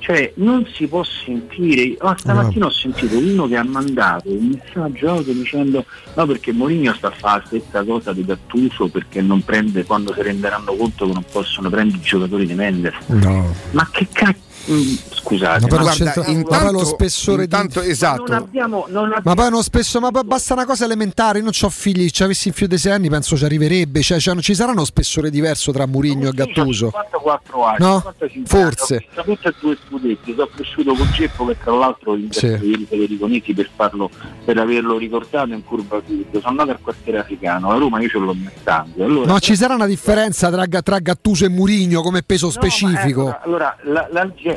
cioè, 0.01 0.33
non 0.37 0.67
si 0.73 0.87
può 0.87 1.03
sentire. 1.03 1.95
Oh, 1.99 2.15
stamattina 2.17 2.65
ho 2.65 2.71
sentito 2.71 3.15
uno 3.17 3.47
che 3.47 3.55
ha 3.55 3.63
mandato 3.63 4.29
un 4.29 4.57
messaggio 4.57 5.09
audio 5.09 5.31
dicendo 5.31 5.85
no 6.15 6.25
perché 6.25 6.51
Mourinho 6.51 6.91
sta 6.95 7.09
a 7.09 7.11
fare 7.11 7.41
la 7.41 7.45
stessa 7.45 7.83
cosa 7.83 8.11
di 8.11 8.25
Gattuso 8.25 8.87
perché 8.87 9.21
non 9.21 9.43
prende 9.43 9.85
quando 9.85 10.11
si 10.13 10.23
renderanno 10.23 10.73
conto 10.73 11.05
che 11.05 11.13
non 11.13 11.23
possono 11.31 11.69
prendere 11.69 11.99
i 11.99 12.03
giocatori 12.03 12.47
di 12.47 12.53
Mendes. 12.55 12.95
No. 13.05 13.53
Ma 13.71 13.87
che 13.91 14.07
cazzo? 14.11 14.49
Mm, 14.69 14.93
Scusate, 15.13 15.67
Ma 15.69 15.83
ma 15.83 15.89
c'entra- 15.91 16.23
ma 16.27 16.43
poi 16.63 16.71
lo 16.71 16.83
spessore 16.85 17.37
di- 17.37 17.43
intanto, 17.43 17.81
esatto. 17.81 18.23
non 18.27 18.33
abbiamo, 18.43 18.85
non 18.89 19.05
abbiamo 19.05 19.21
Ma 19.23 19.33
poi 19.33 19.49
non 19.49 19.63
spesso, 19.63 19.99
ma 19.99 20.11
poi 20.11 20.23
basta 20.23 20.53
una 20.53 20.65
cosa 20.65 20.85
elementare. 20.85 21.39
Io 21.39 21.43
non 21.45 21.53
ho 21.59 21.69
figli, 21.69 22.09
ci 22.09 22.23
avessi 22.23 22.49
in 22.49 22.53
più 22.53 22.67
di 22.67 22.77
sei 22.77 22.91
anni, 22.91 23.09
penso 23.09 23.35
ci 23.37 23.45
arriverebbe. 23.45 24.01
Cioè, 24.01 24.19
cioè, 24.19 24.33
non 24.33 24.43
ci 24.43 24.53
sarà 24.53 24.71
uno 24.71 24.85
spessore 24.85 25.29
diverso 25.29 25.71
tra 25.71 25.85
Murigno 25.87 26.29
e 26.29 26.33
Gattuso. 26.33 26.85
54 26.91 27.63
anni, 27.65 27.77
No? 27.79 28.01
55 28.01 28.45
Forse. 28.45 28.95
anni, 28.95 29.07
ho 29.15 29.23
tutti 29.23 29.47
e 29.47 29.53
due 29.59 29.77
scudetti, 29.87 30.33
sono 30.35 30.49
cresciuto 30.53 30.93
con 30.95 31.09
Ceppo 31.13 31.45
che 31.45 31.57
tra 31.63 31.73
l'altro 31.73 32.17
Sì. 32.29 32.45
ieri 32.45 32.85
Federico 32.89 33.27
per, 33.55 33.69
farlo, 33.75 34.09
per 34.45 34.57
averlo 34.57 34.97
ricordato 34.97 35.53
in 35.53 35.63
curva 35.63 36.01
sud. 36.05 36.25
Sono 36.33 36.47
andato 36.47 36.71
al 36.71 36.79
quartiere 36.81 37.19
africano, 37.19 37.71
a 37.71 37.77
Roma 37.77 38.01
io 38.01 38.09
ce 38.09 38.17
l'ho 38.17 38.33
mettando. 38.33 39.03
Allora, 39.03 39.31
No, 39.31 39.39
ci 39.39 39.55
sarà 39.55 39.75
una 39.75 39.87
differenza 39.87 40.49
tra, 40.51 40.65
tra 40.81 40.99
Gattuso 40.99 41.45
e 41.45 41.49
Murigno 41.49 42.01
come 42.01 42.21
peso 42.23 42.47
No, 42.47 42.51
specifico. 42.51 43.23
ma, 43.25 43.35
eh, 43.37 43.41
allora, 43.45 43.77
la- 43.83 44.07
la- 44.11 44.23
la- 44.43 44.50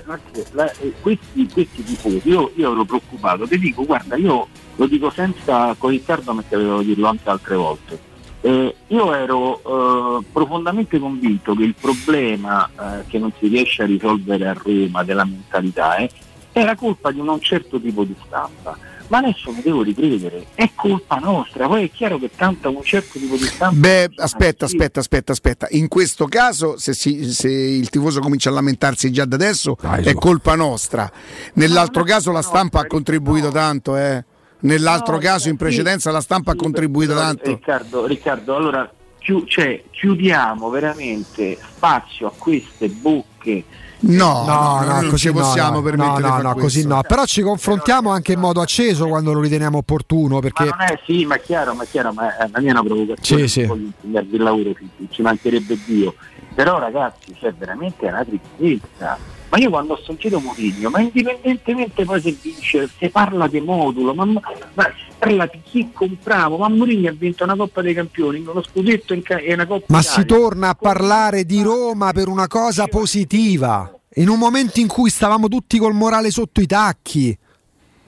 la- 0.52 0.72
eh, 0.78 0.92
questi, 1.00 1.48
questi 1.52 1.84
tifosi, 1.84 2.20
io, 2.24 2.52
io 2.56 2.72
ero 2.72 2.84
preoccupato, 2.84 3.46
ti 3.46 3.58
dico, 3.58 3.84
guarda, 3.84 4.16
io 4.16 4.48
lo 4.76 4.86
dico 4.86 5.10
senza 5.10 5.74
con 5.78 5.90
Riccardo 5.90 6.34
perché 6.34 6.54
avevo 6.54 6.82
dirlo 6.82 7.08
anche 7.08 7.28
altre 7.28 7.56
volte. 7.56 7.98
Eh, 8.40 8.74
io 8.88 9.14
ero 9.14 10.18
eh, 10.20 10.24
profondamente 10.30 10.98
convinto 10.98 11.54
che 11.54 11.62
il 11.62 11.74
problema 11.80 12.68
eh, 12.68 13.04
che 13.06 13.18
non 13.18 13.32
si 13.38 13.48
riesce 13.48 13.84
a 13.84 13.86
risolvere 13.86 14.48
a 14.48 14.52
Roma 14.52 15.02
della 15.02 15.24
mentalità 15.24 15.96
eh, 15.96 16.10
era 16.52 16.74
colpa 16.76 17.10
di 17.10 17.20
un 17.20 17.40
certo 17.40 17.80
tipo 17.80 18.04
di 18.04 18.14
stampa. 18.26 18.76
Ma 19.08 19.18
adesso 19.18 19.52
mi 19.52 19.60
devo 19.62 19.82
ricredere, 19.82 20.46
è 20.54 20.70
colpa 20.74 21.16
nostra, 21.16 21.66
poi 21.66 21.84
è 21.84 21.90
chiaro 21.90 22.18
che 22.18 22.30
tanto 22.34 22.70
un 22.70 22.82
certo 22.82 23.18
tipo 23.18 23.36
di 23.36 23.44
stampa 23.44 23.76
Beh, 23.76 24.10
aspetta, 24.16 24.64
aspetta, 24.64 25.00
aspetta, 25.00 25.32
aspetta. 25.32 25.66
In 25.70 25.88
questo 25.88 26.26
caso, 26.26 26.78
se, 26.78 26.94
si- 26.94 27.30
se 27.30 27.50
il 27.50 27.90
tifoso 27.90 28.20
comincia 28.20 28.48
a 28.48 28.52
lamentarsi 28.52 29.12
già 29.12 29.26
da 29.26 29.34
adesso, 29.36 29.76
è 30.02 30.14
colpa 30.14 30.54
nostra. 30.54 31.10
Nell'altro 31.54 32.02
caso 32.02 32.32
la 32.32 32.42
stampa 32.42 32.80
ha 32.80 32.86
contribuito 32.86 33.50
tanto, 33.50 33.96
eh. 33.96 34.24
Nell'altro 34.60 35.14
No, 35.16 35.20
caso, 35.20 35.48
in 35.48 35.56
sì, 35.58 35.62
precedenza, 35.62 36.10
la 36.10 36.22
stampa 36.22 36.52
ha 36.52 36.54
sì, 36.54 36.60
contribuito 36.60 37.12
però, 37.12 37.24
tanto. 37.26 37.50
Riccardo, 37.50 38.06
Riccardo, 38.06 38.56
allora 38.56 38.90
chiu- 39.18 39.46
cioè, 39.46 39.82
chiudiamo 39.90 40.70
veramente 40.70 41.58
spazio 41.76 42.26
a 42.28 42.32
queste 42.34 42.88
bocche. 42.88 43.64
No, 44.06 44.44
No, 44.44 44.80
no, 44.80 45.00
non 45.00 45.08
così 45.10 45.16
ci 45.28 45.32
no, 45.32 45.40
possiamo 45.40 45.76
no, 45.76 45.82
permettere 45.82 46.28
no, 46.28 46.36
no, 46.36 46.42
no, 46.42 46.54
così 46.54 46.86
no. 46.86 47.02
Però 47.06 47.24
ci 47.24 47.42
confrontiamo 47.42 48.10
anche 48.10 48.32
in 48.32 48.40
modo 48.40 48.60
acceso 48.60 49.06
quando 49.08 49.32
lo 49.32 49.40
riteniamo 49.40 49.78
opportuno. 49.78 50.34
Ma 50.36 50.40
Perché 50.40 50.64
non 50.64 50.80
è 50.80 50.98
sì, 51.04 51.24
ma 51.24 51.36
è 51.36 51.40
chiaro, 51.40 51.74
ma 51.74 51.84
è 51.84 51.86
chiaro, 51.88 52.12
ma 52.12 52.36
è, 52.36 52.48
la 52.52 52.60
mia 52.60 52.68
è 52.68 52.72
una 52.72 52.82
provocazione, 52.82 53.48
Sì, 53.48 53.60
sì. 53.60 53.66
non 53.66 53.92
il 54.02 54.42
lavoro, 54.42 54.72
ci, 54.74 54.88
ci 55.10 55.22
mancherebbe 55.22 55.78
Dio. 55.86 56.14
Però 56.54 56.78
ragazzi, 56.78 57.34
c'è 57.38 57.52
veramente 57.52 58.06
una 58.06 58.24
tristezza. 58.24 59.18
Ma 59.50 59.60
io 59.60 59.70
quando 59.70 59.92
ho 59.92 60.02
sentito 60.04 60.40
Mourinho, 60.40 60.90
ma 60.90 60.98
indipendentemente 61.00 62.04
poi 62.04 62.20
se 62.20 62.36
vince, 62.40 62.88
se 62.98 63.08
parla 63.10 63.46
di 63.46 63.60
modulo, 63.60 64.12
ma, 64.12 64.24
ma 64.24 64.42
si 64.84 65.12
parla 65.16 65.46
di 65.46 65.60
chi 65.62 65.90
compravo, 65.92 66.56
ma 66.56 66.68
Mourinho 66.68 67.08
ha 67.08 67.12
vinto 67.16 67.44
una 67.44 67.54
Coppa 67.54 67.80
dei 67.80 67.94
Campioni, 67.94 68.44
uno 68.44 68.62
scudetto 68.64 69.12
e 69.12 69.54
una 69.54 69.64
Coppa 69.66 69.84
Ma 69.88 70.00
Italia. 70.00 70.18
si 70.18 70.24
torna 70.26 70.68
a 70.70 70.74
parlare 70.74 71.44
di 71.44 71.62
Roma 71.62 72.10
per 72.12 72.26
una 72.26 72.48
cosa 72.48 72.86
positiva. 72.88 73.93
In 74.14 74.28
un 74.28 74.38
momento 74.38 74.80
in 74.80 74.86
cui 74.86 75.10
stavamo 75.10 75.48
tutti 75.48 75.78
col 75.78 75.94
morale 75.94 76.30
sotto 76.30 76.60
i 76.60 76.66
tacchi. 76.66 77.36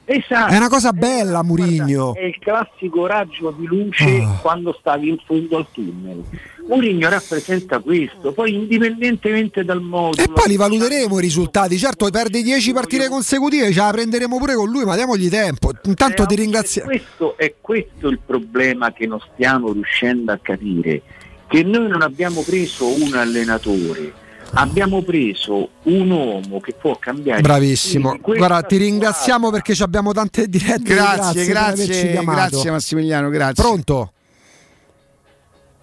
Esatto. 0.08 0.52
È 0.52 0.56
una 0.56 0.68
cosa 0.68 0.92
bella, 0.92 1.42
Murigno. 1.42 2.14
È 2.14 2.22
il 2.22 2.38
classico 2.38 3.06
raggio 3.06 3.50
di 3.58 3.66
luce 3.66 4.20
Ah. 4.22 4.38
quando 4.40 4.76
stavi 4.78 5.08
in 5.08 5.18
fondo 5.26 5.56
al 5.56 5.66
tunnel. 5.72 6.22
Mourinho 6.68 7.08
rappresenta 7.08 7.78
questo, 7.78 8.32
poi 8.32 8.54
indipendentemente 8.54 9.64
dal 9.64 9.80
modulo. 9.80 10.22
E 10.22 10.32
poi 10.32 10.48
li 10.48 10.56
valuteremo 10.56 11.18
i 11.18 11.20
risultati. 11.20 11.78
Certo, 11.78 12.08
perde 12.10 12.42
10 12.42 12.72
partite 12.72 13.08
consecutive, 13.08 13.72
ce 13.72 13.78
la 13.80 13.90
prenderemo 13.90 14.36
pure 14.36 14.54
con 14.54 14.68
lui, 14.68 14.84
ma 14.84 14.94
diamogli 14.96 15.28
tempo. 15.28 15.70
Intanto 15.84 16.26
ti 16.26 16.34
ringrazio. 16.34 16.82
Questo 16.84 17.36
è 17.36 17.54
questo 17.60 18.08
il 18.08 18.18
problema 18.24 18.92
che 18.92 19.06
non 19.06 19.20
stiamo 19.32 19.72
riuscendo 19.72 20.32
a 20.32 20.38
capire, 20.42 21.02
che 21.48 21.62
noi 21.62 21.88
non 21.88 22.02
abbiamo 22.02 22.42
preso 22.42 22.86
un 22.86 23.14
allenatore, 23.14 24.12
abbiamo 24.54 25.02
preso 25.02 25.68
un 25.84 26.10
uomo 26.10 26.60
che 26.60 26.72
può 26.72 26.96
cambiare. 26.98 27.40
Bravissimo. 27.40 28.16
Guarda, 28.20 28.62
ti 28.62 28.76
ringraziamo 28.76 29.50
perché 29.50 29.74
ci 29.74 29.82
abbiamo 29.82 30.12
tante 30.12 30.48
dirette. 30.48 30.94
Grazie, 30.94 31.44
grazie, 31.46 32.10
chiamato. 32.10 32.48
grazie 32.48 32.70
Massimiliano, 32.70 33.28
grazie. 33.28 33.62
Pronto? 33.62 34.12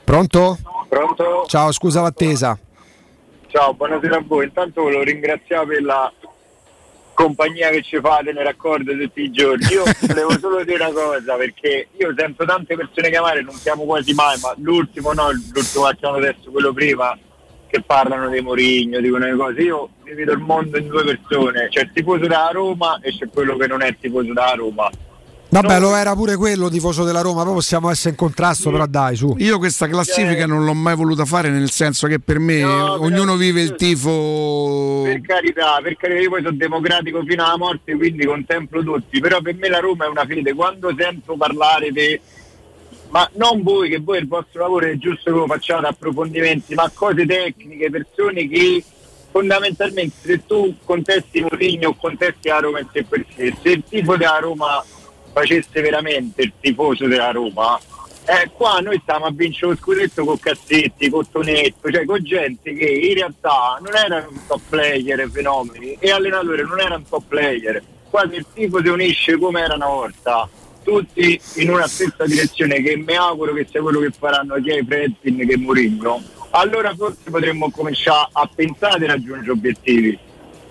Pronto? 0.03 0.57
Pronto? 0.89 1.45
Ciao, 1.47 1.71
scusa 1.71 2.01
l'attesa. 2.01 2.57
Ciao, 3.47 3.73
buonasera 3.73 4.17
a 4.17 4.23
voi. 4.25 4.45
Intanto 4.45 4.81
volevo 4.81 5.03
ringraziare 5.03 5.65
per 5.65 5.83
la 5.83 6.11
compagnia 7.13 7.69
che 7.69 7.83
ci 7.83 7.99
fate 7.99 8.33
nei 8.33 8.43
raccordi 8.43 8.97
tutti 8.97 9.21
i 9.21 9.31
giorni. 9.31 9.65
Io 9.67 9.83
volevo 10.07 10.37
solo 10.39 10.63
dire 10.63 10.83
una 10.83 10.91
cosa, 10.91 11.35
perché 11.35 11.87
io 11.97 12.13
sento 12.17 12.45
tante 12.45 12.75
persone 12.75 13.09
chiamare, 13.09 13.41
non 13.41 13.55
chiamo 13.61 13.83
quasi 13.83 14.13
mai, 14.13 14.39
ma 14.39 14.53
l'ultimo 14.57 15.13
no, 15.13 15.31
l'ultimo 15.31 15.87
che 15.87 15.95
chiamo 15.97 16.15
adesso, 16.17 16.51
quello 16.51 16.73
prima, 16.73 17.17
che 17.73 17.81
parlano 17.81 18.29
di 18.29 18.39
Mourinho, 18.39 18.99
dicono 18.99 19.25
le 19.25 19.35
cose. 19.35 19.61
Io 19.61 19.89
divido 20.03 20.31
il 20.33 20.37
mondo 20.37 20.77
in 20.77 20.87
due 20.87 21.03
persone, 21.03 21.69
c'è 21.69 21.81
il 21.81 21.91
tifoso 21.91 22.19
della 22.19 22.51
Roma 22.53 22.99
e 23.01 23.09
c'è 23.17 23.27
quello 23.33 23.57
che 23.57 23.65
non 23.65 23.81
è 23.81 23.95
tifoso 23.99 24.27
della 24.27 24.53
Roma. 24.55 24.91
Vabbè, 25.49 25.79
lo 25.79 25.95
era 25.95 26.15
pure 26.15 26.35
quello 26.35 26.69
tifoso 26.69 27.03
della 27.03 27.21
Roma, 27.21 27.43
poi 27.43 27.53
possiamo 27.53 27.89
essere 27.89 28.11
in 28.11 28.15
contrasto, 28.15 28.69
però 28.71 28.85
dai, 28.85 29.15
su. 29.15 29.35
Io 29.39 29.57
questa 29.57 29.87
classifica 29.87 30.45
non 30.45 30.65
l'ho 30.65 30.73
mai 30.73 30.95
voluta 30.95 31.25
fare, 31.25 31.49
nel 31.49 31.69
senso 31.69 32.07
che 32.07 32.19
per 32.19 32.37
me 32.39 32.63
ognuno 32.63 33.35
vive 33.35 33.61
il 33.61 33.75
tifo. 33.75 35.01
Per 35.03 35.21
carità, 35.21 35.79
per 35.81 35.95
carità, 35.95 36.21
io 36.21 36.29
poi 36.29 36.43
sono 36.43 36.55
democratico 36.55 37.23
fino 37.23 37.43
alla 37.43 37.57
morte, 37.57 37.95
quindi 37.95 38.25
contemplo 38.25 38.83
tutti, 38.83 39.19
però 39.19 39.41
per 39.41 39.55
me 39.55 39.69
la 39.69 39.79
Roma 39.79 40.05
è 40.05 40.09
una 40.09 40.25
fede. 40.25 40.53
Quando 40.53 40.93
sento 40.97 41.35
parlare 41.37 41.91
di 41.91 42.19
ma 43.13 43.29
non 43.35 43.61
voi, 43.61 43.89
che 43.89 43.99
voi 43.99 44.17
il 44.17 44.27
vostro 44.27 44.63
lavoro 44.63 44.87
è 44.87 44.97
giusto 44.97 45.31
che 45.31 45.37
lo 45.37 45.45
facciate 45.45 45.85
approfondimenti, 45.85 46.73
ma 46.73 46.89
cose 46.91 47.27
tecniche, 47.27 47.91
persone 47.91 48.47
che 48.47 48.83
fondamentalmente 49.29 50.15
se 50.19 50.45
tu 50.47 50.75
contesti 50.83 51.41
Mourinho 51.41 51.93
contesti 51.93 52.47
la 52.47 52.57
Roma 52.57 52.79
in 52.79 52.87
sé 52.91 53.03
per 53.03 53.23
sé, 53.35 53.55
se 53.61 53.69
il 53.69 53.83
tifo 53.87 54.17
della 54.17 54.39
Roma 54.39 54.83
facesse 55.31 55.79
veramente 55.81 56.41
il 56.41 56.53
tifoso 56.59 57.05
della 57.05 57.29
Roma, 57.29 57.79
eh, 58.25 58.49
qua 58.51 58.79
noi 58.79 58.99
stiamo 59.03 59.25
a 59.25 59.31
vincere 59.31 59.73
lo 59.73 59.77
scudetto 59.77 60.25
con 60.25 60.39
Cassetti, 60.39 61.11
con 61.11 61.29
Tonetto, 61.29 61.91
cioè 61.91 62.05
con 62.05 62.23
gente 62.23 62.73
che 62.73 62.85
in 62.85 63.13
realtà 63.13 63.77
non 63.79 63.95
erano 63.95 64.29
un 64.29 64.39
top 64.47 64.61
player 64.69 65.29
fenomeni 65.29 65.97
e 65.99 66.09
allenatore 66.09 66.63
non 66.63 66.79
era 66.79 66.95
un 66.95 67.07
top 67.07 67.25
player. 67.27 67.79
Quasi 68.09 68.37
il 68.37 68.45
tifo 68.51 68.81
si 68.81 68.87
unisce 68.87 69.37
come 69.37 69.61
era 69.61 69.75
una 69.75 69.87
volta, 69.87 70.49
tutti 70.83 71.39
in 71.55 71.69
una 71.69 71.87
stessa 71.87 72.25
direzione 72.25 72.81
che 72.81 72.95
mi 72.97 73.15
auguro 73.15 73.53
che 73.53 73.65
sia 73.69 73.81
quello 73.81 73.99
che 73.99 74.11
faranno 74.17 74.55
sia 74.63 74.77
i 74.77 74.85
Fredkin 74.85 75.47
che 75.47 75.57
Mourinho. 75.57 76.21
Allora 76.51 76.93
forse 76.95 77.29
potremmo 77.31 77.71
cominciare 77.71 78.29
a 78.31 78.49
pensare 78.53 78.99
di 78.99 79.05
raggiungere 79.05 79.51
obiettivi. 79.51 80.19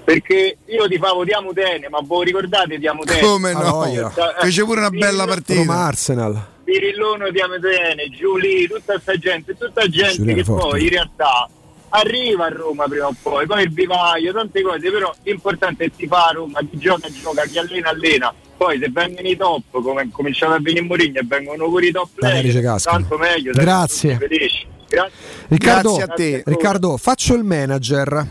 Perché 0.05 0.58
io 0.66 0.89
ti 0.89 0.99
favo 0.99 1.24
di 1.24 1.32
Amutene, 1.32 1.89
ma 1.89 2.00
voi 2.02 2.26
ricordate 2.26 2.78
di 2.78 2.86
Amutene? 2.86 3.20
Come 3.20 3.52
no? 3.52 3.58
Ah, 3.58 3.70
voglia. 3.70 4.12
Fece 4.41 4.65
pure 4.65 4.81
una 4.81 4.91
bella 4.91 5.26
partita. 5.26 5.60
Roma 5.60 5.86
Arsenal. 5.86 6.47
Pirillone 6.65 7.31
di 7.31 7.41
Amutene, 7.41 8.08
Giulì, 8.10 8.66
tutta 8.66 8.94
questa 8.94 9.16
gente, 9.16 9.57
tutta 9.57 9.86
gente 9.89 10.16
Giuliano 10.16 10.39
che 10.39 10.44
Forte. 10.44 10.68
poi 10.68 10.82
in 10.82 10.89
realtà 10.89 11.49
arriva 11.95 12.47
a 12.47 12.49
Roma 12.49 12.87
prima 12.87 13.07
o 13.07 13.15
poi, 13.21 13.47
poi 13.47 13.65
il 13.65 13.73
vivaio, 13.73 14.33
tante 14.33 14.62
cose, 14.62 14.91
però 14.91 15.15
l'importante 15.23 15.85
è 15.85 15.91
ti 15.95 16.07
fa 16.07 16.29
a 16.29 16.33
Roma, 16.33 16.61
chi 16.61 16.79
gioca 16.79 17.09
gioca, 17.11 17.43
chi 17.45 17.59
allena 17.59 17.91
allena. 17.91 18.35
Poi 18.57 18.79
se 18.79 18.89
vengono 18.91 19.29
i 19.29 19.37
top, 19.37 19.83
come 19.83 20.03
è 20.03 20.09
cominciato 20.11 20.53
a 20.53 20.61
venire 20.61 20.85
Mourinho 20.85 21.19
e 21.19 21.25
vengono 21.25 21.69
pure 21.69 21.87
i 21.87 21.91
top 21.91 22.09
player, 22.15 22.81
tanto 22.81 23.19
meglio. 23.19 23.53
Grazie. 23.53 24.17
Grazie. 24.17 25.11
Riccardo, 25.49 25.95
Grazie 25.95 26.03
a 26.03 26.07
te. 26.09 26.43
Riccardo, 26.47 26.97
faccio 26.97 27.35
il 27.35 27.45
manager. 27.45 28.29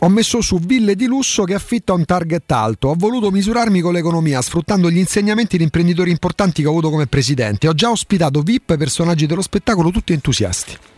Ho 0.00 0.08
messo 0.08 0.40
su 0.40 0.58
ville 0.58 0.94
di 0.94 1.06
lusso 1.06 1.44
che 1.44 1.54
affitta 1.54 1.92
un 1.92 2.04
target 2.04 2.50
alto. 2.52 2.88
Ho 2.88 2.94
voluto 2.96 3.30
misurarmi 3.30 3.80
con 3.80 3.92
l'economia 3.92 4.40
sfruttando 4.42 4.90
gli 4.90 4.98
insegnamenti 4.98 5.56
di 5.56 5.62
imprenditori 5.62 6.10
importanti 6.10 6.62
che 6.62 6.68
ho 6.68 6.70
avuto 6.70 6.90
come 6.90 7.06
presidente. 7.06 7.66
Ho 7.66 7.74
già 7.74 7.90
ospitato 7.90 8.40
VIP, 8.40 8.76
personaggi 8.76 9.26
dello 9.26 9.42
spettacolo, 9.42 9.90
tutti 9.90 10.12
entusiasti. 10.12 10.95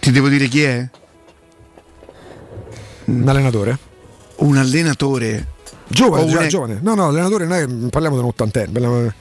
Ti 0.00 0.10
devo 0.10 0.28
dire 0.28 0.48
chi 0.48 0.62
è? 0.62 0.88
Un 3.06 3.28
allenatore? 3.28 3.78
Un 4.36 4.56
allenatore. 4.56 5.46
Giovane, 5.88 6.24
O 6.24 6.28
già, 6.28 6.40
un- 6.40 6.48
giovane. 6.48 6.78
No, 6.82 6.94
no, 6.94 7.06
allenatore 7.08 7.46
non 7.46 7.56
è, 7.86 7.88
parliamo 7.90 8.16
di 8.16 8.22
un 8.22 8.28
ottantenne. 8.28 8.72
parliamo- 8.72 9.12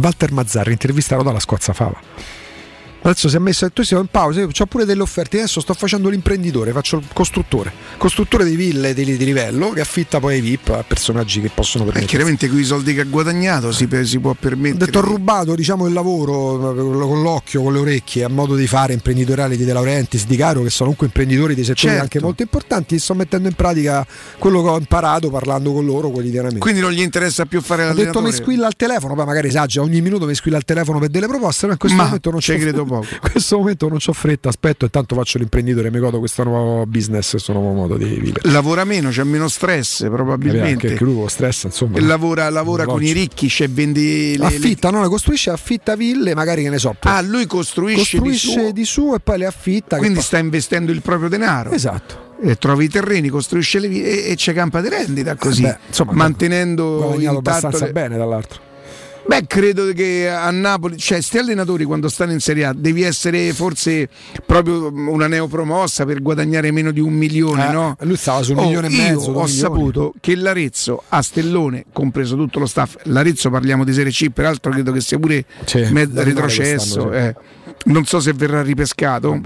Walter 0.00 0.32
Mazzarri, 0.32 0.72
intervistato 0.72 1.22
dalla 1.22 1.40
Squazzafava. 1.40 2.00
Adesso 3.04 3.28
si 3.28 3.34
è 3.34 3.38
messo 3.40 3.68
tu 3.70 3.82
siamo 3.82 4.02
in 4.02 4.08
pausa, 4.10 4.40
io 4.40 4.48
ho 4.56 4.66
pure 4.66 4.84
delle 4.84 5.02
offerte, 5.02 5.38
adesso 5.38 5.60
sto 5.60 5.74
facendo 5.74 6.08
l'imprenditore, 6.08 6.70
faccio 6.70 6.98
il 6.98 7.04
costruttore, 7.12 7.72
costruttore 7.96 8.44
di 8.44 8.54
ville 8.54 8.94
di, 8.94 9.04
di 9.04 9.24
livello 9.24 9.70
che 9.70 9.80
affitta 9.80 10.20
poi 10.20 10.34
ai 10.34 10.40
VIP 10.40 10.68
a 10.68 10.84
personaggi 10.86 11.40
che 11.40 11.50
possono 11.52 11.82
Eh, 11.82 11.86
permettere. 11.86 12.08
chiaramente 12.10 12.48
con 12.48 12.58
i 12.60 12.62
soldi 12.62 12.94
che 12.94 13.00
ha 13.00 13.04
guadagnato 13.04 13.72
si, 13.72 13.88
si 14.04 14.18
può 14.20 14.30
Ho 14.30 14.36
permettere. 14.38 14.84
detto 14.86 14.98
ho 14.98 15.02
rubato 15.02 15.56
diciamo, 15.56 15.88
il 15.88 15.92
lavoro 15.92 16.70
eh, 16.70 17.06
con 17.06 17.22
l'occhio, 17.22 17.62
con 17.62 17.72
le 17.72 17.80
orecchie, 17.80 18.22
a 18.22 18.28
modo 18.28 18.54
di 18.54 18.68
fare 18.68 18.92
imprenditoriale 18.92 19.56
di 19.56 19.64
De 19.64 19.72
Laurentiis, 19.72 20.24
di 20.26 20.36
Caro, 20.36 20.62
che 20.62 20.70
sono 20.70 20.90
comunque 20.94 21.06
imprenditori 21.06 21.54
di 21.56 21.64
settori 21.64 21.88
Certo. 21.88 22.02
anche 22.02 22.20
molto 22.20 22.42
importanti, 22.42 22.94
e 22.94 22.98
sto 23.00 23.14
mettendo 23.14 23.48
in 23.48 23.54
pratica 23.54 24.06
quello 24.38 24.62
che 24.62 24.68
ho 24.68 24.78
imparato 24.78 25.28
parlando 25.28 25.72
con 25.72 25.84
loro 25.84 26.10
quotidianamente. 26.10 26.60
Quindi 26.60 26.80
non 26.80 26.92
gli 26.92 27.00
interessa 27.00 27.46
più 27.46 27.60
fare 27.60 27.88
Ho 27.88 27.94
detto 27.94 28.20
mi 28.22 28.30
squilla 28.30 28.66
al 28.68 28.76
telefono, 28.76 29.14
poi 29.16 29.24
magari 29.26 29.48
esagera, 29.48 29.84
ogni 29.84 30.00
minuto 30.00 30.24
mi 30.26 30.36
squilla 30.36 30.56
al 30.56 30.64
telefono 30.64 31.00
per 31.00 31.08
delle 31.08 31.26
proposte, 31.26 31.66
ma 31.66 31.72
in 31.72 31.78
questo 31.78 31.96
Ma 31.96 32.04
momento 32.04 32.30
non 32.30 32.38
ci 32.38 32.52
c'ho 32.52 32.58
credo 32.60 32.84
poco. 33.00 33.06
In 33.12 33.30
questo 33.32 33.58
momento 33.58 33.88
non 33.88 33.98
ho 34.04 34.12
fretta, 34.12 34.48
aspetto 34.48 34.84
e 34.84 34.90
tanto 34.90 35.14
faccio 35.14 35.38
l'imprenditore, 35.38 35.90
mi 35.90 35.98
godo 35.98 36.18
questo 36.18 36.42
nuovo 36.44 36.86
business, 36.86 37.30
questo 37.30 37.52
nuovo 37.52 37.72
modo 37.72 37.96
di 37.96 38.04
vivere. 38.04 38.50
Lavora 38.50 38.84
meno, 38.84 39.10
c'è 39.10 39.24
meno 39.24 39.48
stress 39.48 40.04
probabilmente. 40.08 40.88
Anche 40.92 41.04
lui 41.04 41.14
con 41.14 41.28
stress, 41.28 41.64
insomma. 41.64 42.00
Lavora 42.00 42.48
lavora 42.50 42.84
con 42.84 43.02
i 43.02 43.12
ricchi, 43.12 43.48
cioè 43.48 43.68
vendi 43.68 44.36
le, 44.36 44.46
affitta, 44.46 44.90
no, 44.90 45.02
le 45.02 45.08
costruisce, 45.08 45.50
affitta 45.50 45.96
ville, 45.96 46.34
magari 46.34 46.62
che 46.62 46.70
ne 46.70 46.78
so. 46.78 46.94
Ah, 47.00 47.20
lui 47.20 47.46
costruisce, 47.46 48.18
costruisce 48.18 48.72
di 48.72 48.84
suo. 48.84 49.14
e 49.14 49.20
poi 49.20 49.38
le 49.38 49.46
affitta. 49.46 49.96
Quindi 49.96 50.20
sta 50.20 50.38
investendo 50.38 50.92
il 50.92 51.02
proprio 51.02 51.28
denaro. 51.28 51.70
Esatto. 51.70 52.30
E 52.44 52.56
trovi 52.56 52.86
i 52.86 52.88
terreni, 52.88 53.28
costruisce 53.28 53.78
le 53.78 53.86
vie 53.88 54.26
e, 54.26 54.32
e 54.32 54.34
c'è 54.34 54.52
campa 54.52 54.80
di 54.80 54.88
rendita 54.88 55.36
così, 55.36 55.62
Eh 55.62 55.66
beh, 55.68 55.78
insomma, 55.86 56.12
mantenendo 56.12 57.14
intatto 57.16 57.38
abbastanza 57.38 57.84
le- 57.86 57.92
bene 57.92 58.16
dall'altro. 58.16 58.70
Beh, 59.24 59.46
credo 59.46 59.92
che 59.92 60.28
a 60.28 60.50
Napoli, 60.50 60.98
cioè, 60.98 61.20
sti 61.20 61.38
allenatori 61.38 61.84
quando 61.84 62.08
stanno 62.08 62.32
in 62.32 62.40
Serie 62.40 62.64
A 62.64 62.72
devi 62.74 63.02
essere 63.02 63.52
forse 63.52 64.08
proprio 64.44 64.92
una 64.92 65.28
neopromossa 65.28 66.04
per 66.04 66.20
guadagnare 66.20 66.70
meno 66.72 66.90
di 66.90 67.00
un 67.00 67.14
milione, 67.14 67.68
Eh, 67.68 67.72
no? 67.72 67.96
lui 68.00 68.16
stava 68.16 68.42
su 68.42 68.52
un 68.52 68.58
Oh, 68.58 68.62
milione 68.64 68.88
e 68.88 68.90
io 68.90 68.96
mezzo, 68.96 69.30
due 69.32 69.40
Ho 69.42 69.44
milioni. 69.44 69.48
saputo 69.52 70.14
che 70.20 70.34
l'Arezzo 70.34 71.02
a 71.08 71.22
Stellone, 71.22 71.84
compreso 71.92 72.34
tutto 72.36 72.58
lo 72.58 72.66
staff, 72.66 72.96
l'Arezzo 73.04 73.48
parliamo 73.48 73.84
di 73.84 73.92
Serie 73.92 74.10
C, 74.12 74.28
peraltro 74.30 74.72
credo 74.72 74.90
che 74.92 75.00
sia 75.00 75.18
pure 75.18 75.44
med- 75.90 76.08
rimane 76.08 76.24
retrocesso. 76.24 77.12
eh. 77.12 77.34
Non 77.84 78.04
so 78.04 78.18
se 78.20 78.32
verrà 78.32 78.60
ripescato. 78.62 79.40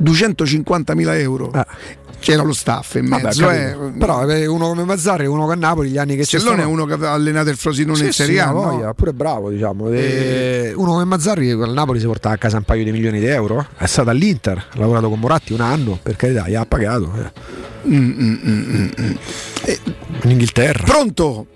250.000 0.00 1.18
euro. 1.18 1.50
C'era 2.24 2.42
lo 2.42 2.52
staff 2.54 2.94
in 2.94 3.08
Vabbè, 3.08 3.22
mezzo. 3.24 3.46
capito. 3.46 3.86
eh. 3.86 3.90
Però 3.98 4.26
eh, 4.28 4.46
uno 4.46 4.68
come 4.68 4.84
Mazzarri, 4.84 5.26
uno 5.26 5.46
che 5.46 5.52
a 5.52 5.56
Napoli, 5.56 5.90
gli 5.90 5.98
anni 5.98 6.16
che 6.16 6.24
ci 6.24 6.38
Stellone 6.38 6.62
è 6.62 6.64
uno 6.64 6.86
che 6.86 6.94
aveva 6.94 7.12
allenato 7.12 7.50
il 7.50 7.56
Frosinone 7.56 7.98
Sì, 7.98 8.04
in 8.06 8.12
Serie 8.12 8.34
sì, 8.36 8.40
A, 8.40 8.48
ha 8.48 8.52
no? 8.52 8.62
voglia, 8.62 8.94
pure 8.94 9.12
bravo, 9.12 9.50
diciamo. 9.50 9.90
E 9.90 10.72
uno 10.74 10.92
come 10.92 11.04
Mazzarri 11.04 11.50
al 11.50 11.72
Napoli 11.72 12.00
si 12.00 12.06
porta 12.06 12.30
a 12.30 12.36
casa 12.38 12.56
un 12.56 12.62
paio 12.62 12.82
di 12.82 12.92
milioni 12.92 13.18
di 13.20 13.26
euro. 13.26 13.66
È 13.76 13.84
stato 13.86 14.08
all'Inter, 14.10 14.56
ha 14.56 14.78
lavorato 14.78 15.08
con 15.10 15.18
Moratti 15.20 15.52
un 15.52 15.60
anno, 15.60 15.98
per 16.02 16.16
carità, 16.16 16.48
gli 16.48 16.54
ha 16.54 16.64
pagato. 16.64 17.12
eh. 17.16 17.32
Mm, 17.88 17.94
mm, 17.94 18.38
mm, 18.46 18.62
mm, 18.76 18.88
mm. 19.00 19.14
In 20.22 20.30
Inghilterra. 20.30 20.82
Pronto? 20.84 21.46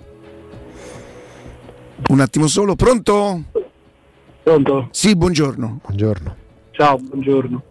Un 2.08 2.20
attimo 2.20 2.47
solo, 2.47 2.74
pronto? 2.76 3.42
Pronto? 4.42 4.88
Sì, 4.92 5.16
buongiorno. 5.16 5.80
Buongiorno. 5.82 6.36
Ciao, 6.72 6.98
buongiorno. 6.98 7.62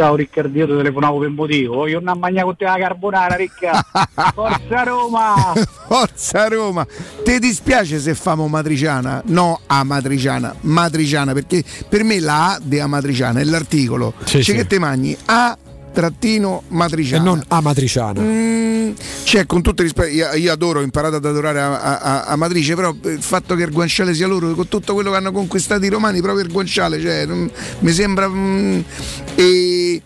Ciao 0.00 0.14
Riccardo, 0.14 0.56
io 0.56 0.66
ti 0.66 0.72
telefonavo 0.72 1.18
per 1.18 1.28
un 1.28 1.34
motivo. 1.34 1.86
Io 1.86 2.00
non 2.00 2.16
ho 2.16 2.18
mangiato 2.18 2.46
con 2.46 2.56
te 2.56 2.64
la 2.64 2.78
carbonara, 2.78 3.34
Ricca. 3.34 3.84
Forza 4.32 4.82
Roma! 4.82 5.52
Forza 5.86 6.48
Roma! 6.48 6.86
Ti 7.22 7.38
dispiace 7.38 7.98
se 7.98 8.14
famo 8.14 8.48
matriciana? 8.48 9.20
No, 9.26 9.60
a 9.66 9.84
matriciana, 9.84 10.54
matriciana, 10.62 11.34
perché 11.34 11.62
per 11.86 12.04
me 12.04 12.18
la 12.18 12.52
A 12.54 12.60
di 12.62 12.80
amatriciana 12.80 13.40
è 13.40 13.44
l'articolo. 13.44 14.14
Sì, 14.24 14.38
C'è 14.38 14.42
sì. 14.42 14.54
che 14.54 14.66
te 14.66 14.78
mangi 14.78 15.14
A 15.26 15.54
trattino 15.92 16.62
matriciana. 16.68 17.22
E 17.22 17.24
non 17.24 17.42
amatriciana. 17.48 18.20
Mm, 18.20 18.90
cioè, 19.24 19.46
con 19.46 19.62
tutto 19.62 19.82
rispetto, 19.82 20.08
io, 20.08 20.32
io 20.34 20.52
adoro, 20.52 20.80
ho 20.80 20.82
imparato 20.82 21.16
ad 21.16 21.24
adorare 21.24 21.60
a, 21.60 21.80
a- 21.80 22.22
a- 22.24 22.36
Matrice, 22.36 22.74
però 22.74 22.94
il 23.04 23.22
fatto 23.22 23.54
che 23.54 23.62
il 23.64 23.70
guanciale 23.70 24.14
sia 24.14 24.26
loro, 24.26 24.52
con 24.54 24.68
tutto 24.68 24.94
quello 24.94 25.10
che 25.10 25.16
hanno 25.16 25.32
conquistato 25.32 25.84
i 25.84 25.88
romani, 25.88 26.20
proprio 26.20 26.44
il 26.44 26.50
guanciale, 26.52 27.00
cioè, 27.00 27.26
non- 27.26 27.50
mi 27.80 27.92
sembra. 27.92 28.28
mm, 28.28 28.80
e 29.34 30.02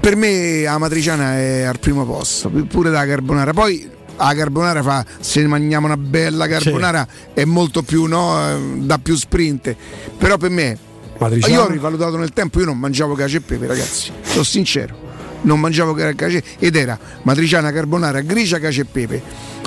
per 0.00 0.16
me 0.16 0.62
la 0.62 0.78
matriciana 0.78 1.36
è 1.36 1.62
al 1.62 1.78
primo 1.78 2.04
posto, 2.06 2.48
pure 2.48 2.90
da 2.90 3.04
carbonara. 3.06 3.52
Poi 3.52 3.88
la 4.16 4.34
carbonara 4.34 4.82
fa, 4.82 5.04
se 5.20 5.46
mangiamo 5.46 5.86
una 5.86 5.96
bella 5.96 6.46
carbonara 6.46 7.06
è 7.34 7.44
molto 7.44 7.82
più, 7.82 8.04
no, 8.04 8.38
eh, 8.50 8.58
da 8.78 8.98
più 8.98 9.14
sprint. 9.16 9.74
Però 10.16 10.36
per 10.38 10.50
me, 10.50 10.78
Matriciana. 11.20 11.54
io 11.54 11.62
ho 11.62 11.68
rivalutato 11.68 12.16
nel 12.16 12.32
tempo, 12.32 12.58
io 12.60 12.64
non 12.66 12.78
mangiavo 12.78 13.14
cacio 13.14 13.36
e 13.36 13.40
pepe, 13.40 13.66
ragazzi, 13.66 14.10
sono 14.22 14.42
sincero. 14.42 15.08
Non 15.42 15.60
mangiavo 15.60 15.92
ca- 15.94 16.14
cacio 16.14 16.38
e- 16.38 16.42
ed 16.58 16.76
era 16.76 16.98
matriciana, 17.22 17.70
carbonara, 17.72 18.20
grigia, 18.22 18.58
cacio 18.58 18.80
e 18.82 18.84
pepe. 18.86 19.22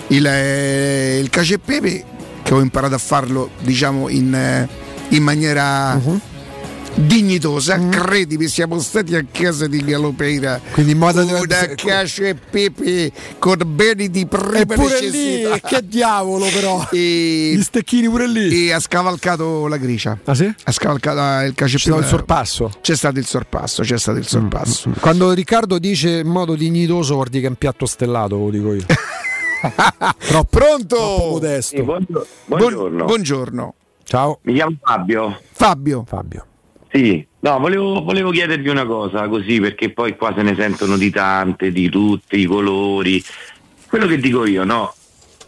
Il, 0.08 0.26
eh, 0.26 1.20
il 1.20 1.30
cacio 1.30 1.54
e 1.56 1.60
pepe 1.60 2.04
che 2.44 2.54
ho 2.54 2.60
imparato 2.60 2.96
a 2.96 3.00
farlo, 3.00 3.52
diciamo, 3.62 4.10
in, 4.10 4.34
eh, 4.34 4.68
in 5.10 5.24
maniera 5.24 5.96
Mhm. 5.96 6.20
Dignitosa, 6.96 7.78
credimi, 7.90 8.48
siamo 8.48 8.80
stati 8.80 9.16
a 9.16 9.26
casa 9.32 9.68
di 9.68 9.84
Galopeira. 9.84 10.60
Quindi 10.72 10.92
in 10.94 10.98
modo 10.98 11.24
una 11.26 11.40
cacio 11.76 12.24
e 12.24 12.36
pepe 12.36 13.12
con 13.40 13.58
beni 13.66 14.10
di 14.10 14.26
prima 14.26 14.60
Eppure 14.60 15.02
lì, 15.02 15.42
necessità. 15.44 15.60
che 15.68 15.88
diavolo 15.88 16.46
però. 16.54 16.88
E, 16.92 17.54
Gli 17.56 17.62
stecchini 17.62 18.08
pure 18.10 18.28
lì. 18.28 18.68
e 18.68 18.74
ha 18.74 18.80
scavalcato 18.80 19.68
la 19.68 19.78
gricia. 19.78 20.18
Ah 20.24 20.34
sì? 20.36 20.52
Ha 20.64 20.72
scavalcato 20.72 21.46
il 21.46 21.54
cacio 21.54 21.76
e 21.76 21.80
C'è 21.80 21.84
stato 21.84 21.96
pepe. 21.96 22.04
il 22.06 22.10
sorpasso. 22.18 22.72
C'è 22.82 22.96
stato 22.96 23.20
il 23.20 23.26
sorpasso, 23.26 23.82
c'è 23.84 23.98
stato 23.98 24.18
il 24.18 24.28
sorpasso. 24.28 24.92
Quando 25.00 25.32
Riccardo 25.32 25.80
dice 25.80 26.20
in 26.20 26.28
modo 26.28 26.56
dignitoso 26.56 27.16
vuol 27.16 27.28
dire 27.30 27.42
che 27.42 27.48
è 27.48 27.50
un 27.50 27.56
piatto 27.58 27.86
stellato, 27.86 28.38
lo 28.38 28.50
dico 28.50 28.74
io. 28.74 28.86
troppo, 30.28 30.58
Pronto? 30.58 30.96
troppo 30.96 31.28
modesto. 31.32 31.76
Sì, 31.76 31.82
buongiorno. 31.82 32.26
Buon- 32.46 32.60
buongiorno. 32.60 33.06
buongiorno. 33.06 33.74
Ciao. 34.04 34.40
Mi 34.44 34.54
chiamo 34.54 34.76
Fabio. 34.82 35.40
Fabio. 35.54 36.04
Fabio. 36.08 36.46
Sì, 36.94 37.26
no, 37.40 37.58
volevo, 37.58 38.04
volevo 38.04 38.30
chiedervi 38.30 38.70
una 38.70 38.86
cosa 38.86 39.28
così 39.28 39.60
perché 39.60 39.90
poi 39.92 40.16
qua 40.16 40.32
se 40.36 40.44
ne 40.44 40.54
sentono 40.56 40.96
di 40.96 41.10
tante, 41.10 41.72
di 41.72 41.90
tutti 41.90 42.38
i 42.38 42.46
colori. 42.46 43.24
Quello 43.88 44.06
che 44.06 44.18
dico 44.18 44.46
io, 44.46 44.64
no? 44.64 44.94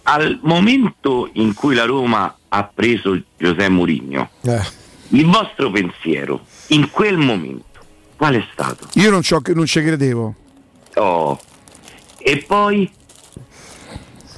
Al 0.04 0.40
momento 0.42 1.30
in 1.34 1.54
cui 1.54 1.76
la 1.76 1.86
Roma 1.86 2.36
ha 2.48 2.64
preso 2.74 3.22
Giuseppe 3.38 3.70
Mourinho, 3.70 4.30
Eh. 4.42 4.60
il 5.10 5.26
vostro 5.28 5.70
pensiero 5.70 6.42
in 6.70 6.90
quel 6.90 7.18
momento 7.18 7.64
qual 8.16 8.34
è 8.36 8.44
stato? 8.52 8.88
Io 8.94 9.12
non, 9.12 9.22
non 9.54 9.66
ci 9.68 9.82
credevo. 9.84 10.36
Oh. 10.96 11.40
E 12.18 12.44
poi 12.48 12.90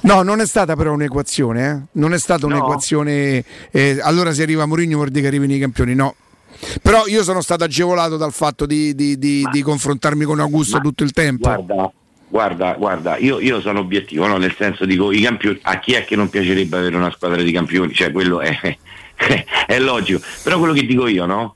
No, 0.00 0.22
non 0.22 0.40
è 0.40 0.46
stata 0.46 0.76
però 0.76 0.92
un'equazione, 0.92 1.70
eh? 1.70 1.80
non 1.92 2.12
è 2.12 2.18
stata 2.18 2.46
No? 2.46 2.54
un'equazione. 2.54 3.44
eh, 3.70 3.98
allora 4.02 4.32
se 4.32 4.42
arriva 4.42 4.66
Mourinho 4.66 4.96
vuol 4.96 5.08
dire 5.08 5.22
che 5.22 5.26
arrivano 5.28 5.54
i 5.54 5.58
campioni, 5.58 5.94
no. 5.94 6.14
Però 6.82 7.06
io 7.06 7.22
sono 7.22 7.40
stato 7.40 7.64
agevolato 7.64 8.16
dal 8.16 8.32
fatto 8.32 8.66
di, 8.66 8.94
di- 8.94 9.18
di- 9.18 9.46
di 9.50 9.62
confrontarmi 9.62 10.24
con 10.24 10.40
Augusto 10.40 10.76
ma 10.76 10.82
tutto 10.82 11.04
il 11.04 11.12
tempo. 11.12 11.48
Guarda, 11.48 11.92
guarda, 12.28 12.72
guarda, 12.74 13.16
io, 13.16 13.40
io 13.40 13.60
sono 13.60 13.80
obiettivo, 13.80 14.26
no? 14.26 14.36
nel 14.36 14.54
senso 14.56 14.84
dico 14.84 15.12
i 15.12 15.20
campioni, 15.20 15.58
a 15.62 15.78
chi 15.78 15.92
è 15.92 16.04
che 16.04 16.16
non 16.16 16.28
piacerebbe 16.28 16.76
avere 16.76 16.96
una 16.96 17.10
squadra 17.12 17.40
di 17.42 17.52
campioni? 17.52 17.92
Cioè 17.94 18.10
quello 18.10 18.40
è, 18.40 18.56
è 19.66 19.78
logico. 19.78 20.20
Però 20.42 20.58
quello 20.58 20.72
che 20.72 20.84
dico 20.84 21.06
io, 21.06 21.26
no? 21.26 21.54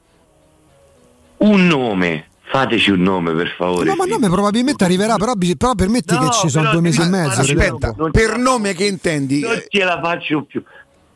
Un 1.39 1.67
nome, 1.67 2.29
fateci 2.45 2.91
un 2.93 3.03
nome 3.03 3.33
per 3.33 3.55
favore. 3.57 3.87
No, 3.89 3.97
ma 3.97 4.05
nome 4.05 4.29
probabilmente 4.29 4.85
arriverà, 4.85 5.17
però, 5.17 5.33
però 5.59 5.75
permetti 5.75 6.15
No, 6.15 6.21
che 6.29 6.31
ci 6.37 6.49
sono 6.49 6.71
due 6.71 6.81
mesi 6.81 7.01
e 7.01 7.07
mezzo. 7.07 7.41
Aspetta, 7.41 7.93
per 8.13 8.37
nome 8.39 8.75
che 8.75 8.85
intendi? 8.85 9.41
Non 9.41 9.61
ce 9.69 9.83
la 9.85 10.01
faccio 10.01 10.45
più. 10.45 10.63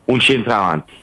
Un 0.05 0.19
centravanti. 0.19 0.93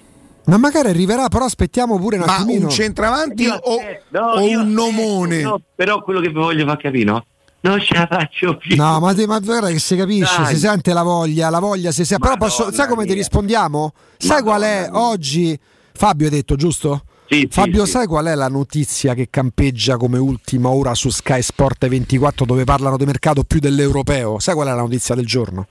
Ma 0.47 0.59
magari 0.59 0.89
arriverà, 0.89 1.29
però 1.29 1.45
aspettiamo 1.47 1.99
pure 1.99 2.17
un 2.19 2.25
Ma 2.27 2.37
attimino. 2.37 2.67
un 2.67 2.71
centravanti 2.71 3.45
Io 3.45 3.55
o, 3.55 3.77
aspetto, 3.79 4.05
no, 4.21 4.27
o 4.33 4.41
io 4.41 4.61
un 4.61 4.73
nomone? 4.73 5.41
no, 5.41 5.61
però 5.75 6.03
quello 6.03 6.21
che 6.21 6.29
vi 6.29 6.35
voglio 6.35 6.67
far 6.67 6.77
capire, 6.77 7.05
no? 7.05 7.25
Non 7.61 7.81
ce 7.81 7.95
la 7.95 8.07
faccio 8.07 8.59
più. 8.59 8.77
No, 8.77 9.01
ma, 9.01 9.15
te- 9.15 9.27
ma 9.27 9.39
guarda 9.41 9.69
che 9.69 9.79
si 9.79 9.97
capisce, 9.97 10.43
Dai. 10.43 10.53
si 10.55 10.61
sente 10.61 10.93
la 10.93 11.03
voglia, 11.03 11.49
la 11.49 11.61
voglia 11.61 11.93
si 11.93 12.05
sente. 12.05 12.23
Però 12.23 12.37
posso, 12.37 12.71
sai 12.71 12.87
come 12.87 13.05
ti 13.05 13.13
mia. 13.13 13.17
rispondiamo? 13.23 13.95
Sai 14.19 14.43
qual 14.43 14.61
è 14.63 14.89
mia. 14.91 15.01
oggi? 15.01 15.59
Fabio 15.95 16.27
hai 16.27 16.33
detto, 16.33 16.57
giusto? 16.57 17.05
Sì, 17.27 17.39
sì, 17.39 17.49
Fabio, 17.51 17.87
sì. 17.87 17.93
sai 17.93 18.07
qual 18.07 18.27
è 18.27 18.35
la 18.35 18.49
notizia 18.49 19.15
che 19.15 19.29
campeggia 19.31 19.97
come 19.97 20.19
ultima 20.19 20.69
ora 20.69 20.93
su 20.95 21.09
Sky 21.09 21.41
Sport 21.41 21.89
24 21.89 22.45
dove 22.45 22.65
parlano 22.65 22.99
di 22.99 23.07
mercato 23.07 23.45
più 23.45 23.61
dell'europeo? 23.61 24.39
Sai 24.41 24.53
qual 24.55 24.67
è 24.69 24.71
la 24.73 24.83
notizia 24.83 25.15
del 25.15 25.25
giorno? 25.25 25.67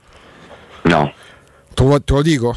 No. 0.82 1.12
Te 1.72 1.84
lo, 1.84 2.02
te 2.02 2.12
lo 2.12 2.22
dico? 2.22 2.56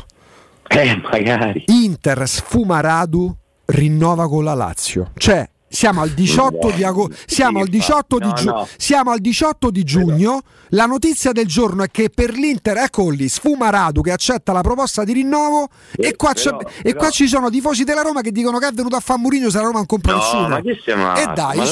Eh, 0.68 1.02
magari. 1.12 1.64
Inter 1.68 2.28
sfuma 2.28 2.80
Radu, 2.82 3.34
rinnova 3.66 4.28
con 4.28 4.44
la 4.44 4.54
Lazio. 4.54 5.12
Cioè, 5.18 5.48
siamo 5.70 6.02
al 6.02 6.12
18 6.12 6.72
di 6.72 6.84
agosto, 6.84 7.16
siamo 7.26 7.60
al 7.60 7.68
18 7.68 8.20
di 8.20 8.26
No, 8.28 8.34
giugno, 8.34 8.52
no. 8.54 8.68
siamo 8.78 9.12
al 9.12 9.20
18 9.20 9.70
di 9.70 9.84
giugno. 9.84 10.40
La 10.72 10.86
notizia 10.86 11.32
del 11.32 11.46
giorno 11.46 11.84
è 11.84 11.90
che 11.92 12.10
per 12.10 12.32
l'Inter, 12.34 12.78
ecco 12.78 13.10
lì, 13.10 13.28
sfuma 13.30 13.70
Radu 13.70 14.02
che 14.02 14.12
accetta 14.12 14.52
la 14.52 14.60
proposta 14.62 15.04
di 15.06 15.14
rinnovo 15.14 15.68
e, 15.96 16.16
qua, 16.18 16.34
c'è- 16.34 16.50
però- 16.56 16.70
e 16.70 16.82
però- 16.84 16.98
qua 17.00 17.10
ci 17.10 17.28
sono 17.28 17.50
tifosi 17.50 17.84
della 17.86 18.02
Roma 18.02 18.20
che 18.22 18.32
dicono 18.32 18.58
che 18.60 18.68
è 18.68 18.72
venuto 18.74 18.96
a 18.98 19.00
fare 19.00 19.20
Murigno 19.20 19.50
se 19.50 19.58
la 19.58 19.64
Roma 19.64 19.78
non 19.78 19.86
compra 19.86 20.14
No, 20.14 20.18
nessuno. 20.20 20.48
ma 20.50 20.62
che 20.62 20.80
siamo 20.84 21.16
E 21.16 21.26
dai, 21.34 21.58
ma. 21.58 21.64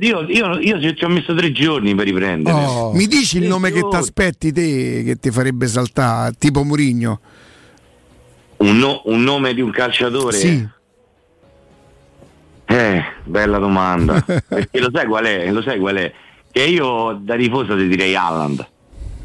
Io, 0.00 0.22
io, 0.28 0.58
io 0.58 0.94
ci- 0.94 1.04
ho 1.04 1.08
messo 1.08 1.34
tre 1.36 1.52
giorni 1.52 1.94
per 1.94 2.04
riprendere. 2.06 2.64
Oh. 2.64 2.92
Mi 2.92 3.06
dici 3.06 3.38
il 3.38 3.46
nome 3.46 3.70
che 3.70 3.86
ti 3.88 3.96
aspetti 3.96 4.52
te 4.52 5.02
che 5.04 5.16
ti 5.20 5.30
farebbe 5.30 5.66
saltare, 5.68 6.34
tipo 6.38 6.64
Murigno? 6.64 7.20
Un, 8.58 8.78
no- 8.78 9.02
un 9.06 9.22
nome 9.22 9.54
di 9.54 9.60
un 9.60 9.70
calciatore? 9.70 10.36
Sì. 10.36 10.68
Eh, 12.68 13.02
bella 13.24 13.58
domanda. 13.58 14.20
Perché 14.48 14.80
lo 14.80 14.90
sai 14.92 15.06
qual 15.06 15.24
è? 15.24 15.50
Lo 15.50 15.62
sai 15.62 15.78
qual 15.78 15.96
è? 15.96 16.12
Che 16.50 16.62
io 16.62 17.18
da 17.20 17.36
tifoso 17.36 17.76
ti 17.76 17.86
direi 17.86 18.14
Alland. 18.14 18.66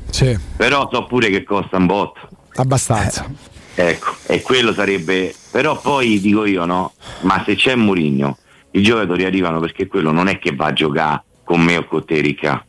Sì, 0.09 0.37
Però 0.57 0.89
so 0.91 1.05
pure 1.05 1.29
che 1.29 1.43
costa 1.43 1.77
un 1.77 1.85
botto. 1.85 2.19
abbastanza. 2.55 3.29
Ecco, 3.73 4.15
e 4.25 4.41
quello 4.41 4.73
sarebbe. 4.73 5.33
Però 5.49 5.79
poi 5.79 6.19
dico 6.19 6.45
io, 6.45 6.65
no? 6.65 6.93
Ma 7.21 7.41
se 7.45 7.55
c'è 7.55 7.75
Murigno, 7.75 8.37
i 8.71 8.81
giocatori 8.83 9.23
arrivano 9.23 9.59
perché 9.61 9.87
quello 9.87 10.11
non 10.11 10.27
è 10.27 10.37
che 10.37 10.53
va 10.53 10.67
a 10.67 10.73
giocare 10.73 11.23
con 11.43 11.61
me 11.61 11.77
o 11.77 11.85
con 11.85 12.03
te, 12.05 12.19
Ricca. 12.19 12.63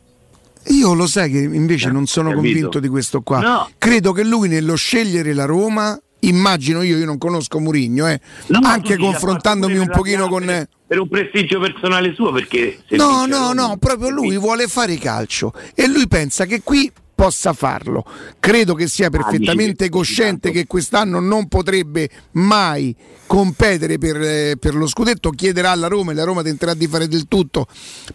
Io 0.67 0.93
lo 0.93 1.07
sai 1.07 1.29
che 1.29 1.39
invece 1.39 1.91
non 1.91 2.05
sono 2.05 2.29
capito? 2.29 2.47
convinto 2.47 2.79
di 2.79 2.87
questo 2.87 3.21
qua. 3.21 3.39
No. 3.41 3.69
Credo 3.77 4.13
che 4.13 4.23
lui 4.23 4.47
nello 4.47 4.75
scegliere 4.75 5.33
la 5.33 5.43
Roma, 5.43 5.99
immagino 6.27 6.81
io, 6.81 6.97
io 6.97 7.05
non 7.05 7.17
conosco 7.17 7.59
Murigno, 7.59 8.07
eh, 8.07 8.19
No, 8.47 8.59
anche 8.63 8.97
confrontandomi 8.97 9.77
un 9.77 9.89
pochino 9.89 10.27
con... 10.27 10.67
Per 10.85 10.99
un 10.99 11.07
prestigio 11.07 11.59
personale 11.59 12.13
suo, 12.13 12.31
perché. 12.31 12.79
No, 12.89 13.25
no, 13.25 13.53
no, 13.53 13.77
proprio 13.79 14.09
lui 14.09 14.37
vuole 14.37 14.67
fare 14.67 14.97
calcio 14.97 15.51
e 15.73 15.87
lui 15.87 16.07
pensa 16.07 16.45
che 16.45 16.61
qui 16.61 16.91
possa 17.15 17.53
farlo. 17.53 18.03
Credo 18.39 18.73
che 18.73 18.87
sia 18.87 19.09
perfettamente 19.09 19.65
dici 19.65 19.75
che- 19.83 19.89
cosciente 19.89 20.51
che 20.51 20.67
quest'anno 20.67 21.19
non 21.19 21.47
potrebbe 21.47 22.09
mai 22.31 22.95
competere 23.25 23.97
per, 23.97 24.21
eh, 24.21 24.55
per 24.59 24.75
lo 24.75 24.87
scudetto, 24.87 25.29
chiederà 25.29 25.71
alla 25.71 25.87
Roma 25.87 26.11
e 26.11 26.15
la 26.15 26.23
Roma 26.25 26.41
tenterà 26.41 26.73
di 26.73 26.87
fare 26.87 27.07
del 27.07 27.27
tutto 27.27 27.67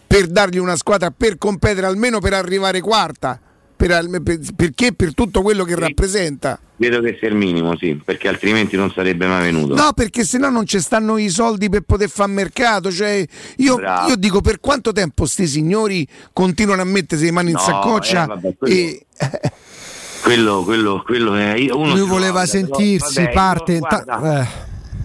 per 0.07 0.27
dargli 0.27 0.59
una 0.59 0.77
squadra 0.77 1.11
per 1.11 1.39
competere 1.39 1.87
almeno 1.87 2.21
per 2.21 2.35
arrivare 2.35 2.81
quarta, 2.81 3.41
per 3.79 4.21
per- 4.23 4.41
perché 4.57 4.93
per 4.93 5.15
tutto 5.15 5.41
quello 5.41 5.63
che 5.65 5.77
rappresenta. 5.77 6.59
Credo 6.77 7.01
che 7.01 7.17
sia 7.19 7.29
il 7.29 7.35
minimo, 7.37 7.77
sì, 7.77 8.01
perché 8.05 8.29
altrimenti 8.29 8.77
non 8.77 8.91
sarebbe 8.93 9.27
mai 9.27 9.45
venuto. 9.51 9.75
No, 9.75 9.93
perché 9.95 10.25
se 10.25 10.37
no 10.39 10.51
non 10.51 10.67
ci 10.67 10.81
stanno 10.81 11.17
i 11.17 11.29
soldi 11.29 11.69
per 11.69 11.83
poter 11.83 12.09
fare 12.11 12.31
mercato. 12.31 12.91
Cioè, 12.91 13.25
io, 13.57 13.79
io 14.09 14.17
dico 14.17 14.41
per 14.41 14.61
quanto 14.61 14.93
tempo 14.93 15.25
sti 15.27 15.47
signori 15.47 16.07
continuano 16.33 16.83
a 16.83 16.85
mettersi 16.85 17.25
le 17.25 17.31
mani 17.31 17.51
in 17.51 17.57
No, 17.57 17.61
saccoccia 17.63 18.25
eh, 18.25 18.27
vabbè, 18.27 18.57
quello- 18.59 18.75
e 18.75 19.07
Quello, 20.23 20.63
quello, 20.65 21.03
quello 21.07 21.35
è. 21.37 21.55
uno 21.71 21.95
Lui 21.95 22.07
voleva 22.07 22.43
guarda, 22.45 22.51
però, 22.51 22.75
sentirsi 22.77 23.23
vabbè, 23.23 23.33
parte. 23.33 23.73
io, 23.73 23.79
guarda, 23.79 24.41
eh. 24.43 24.47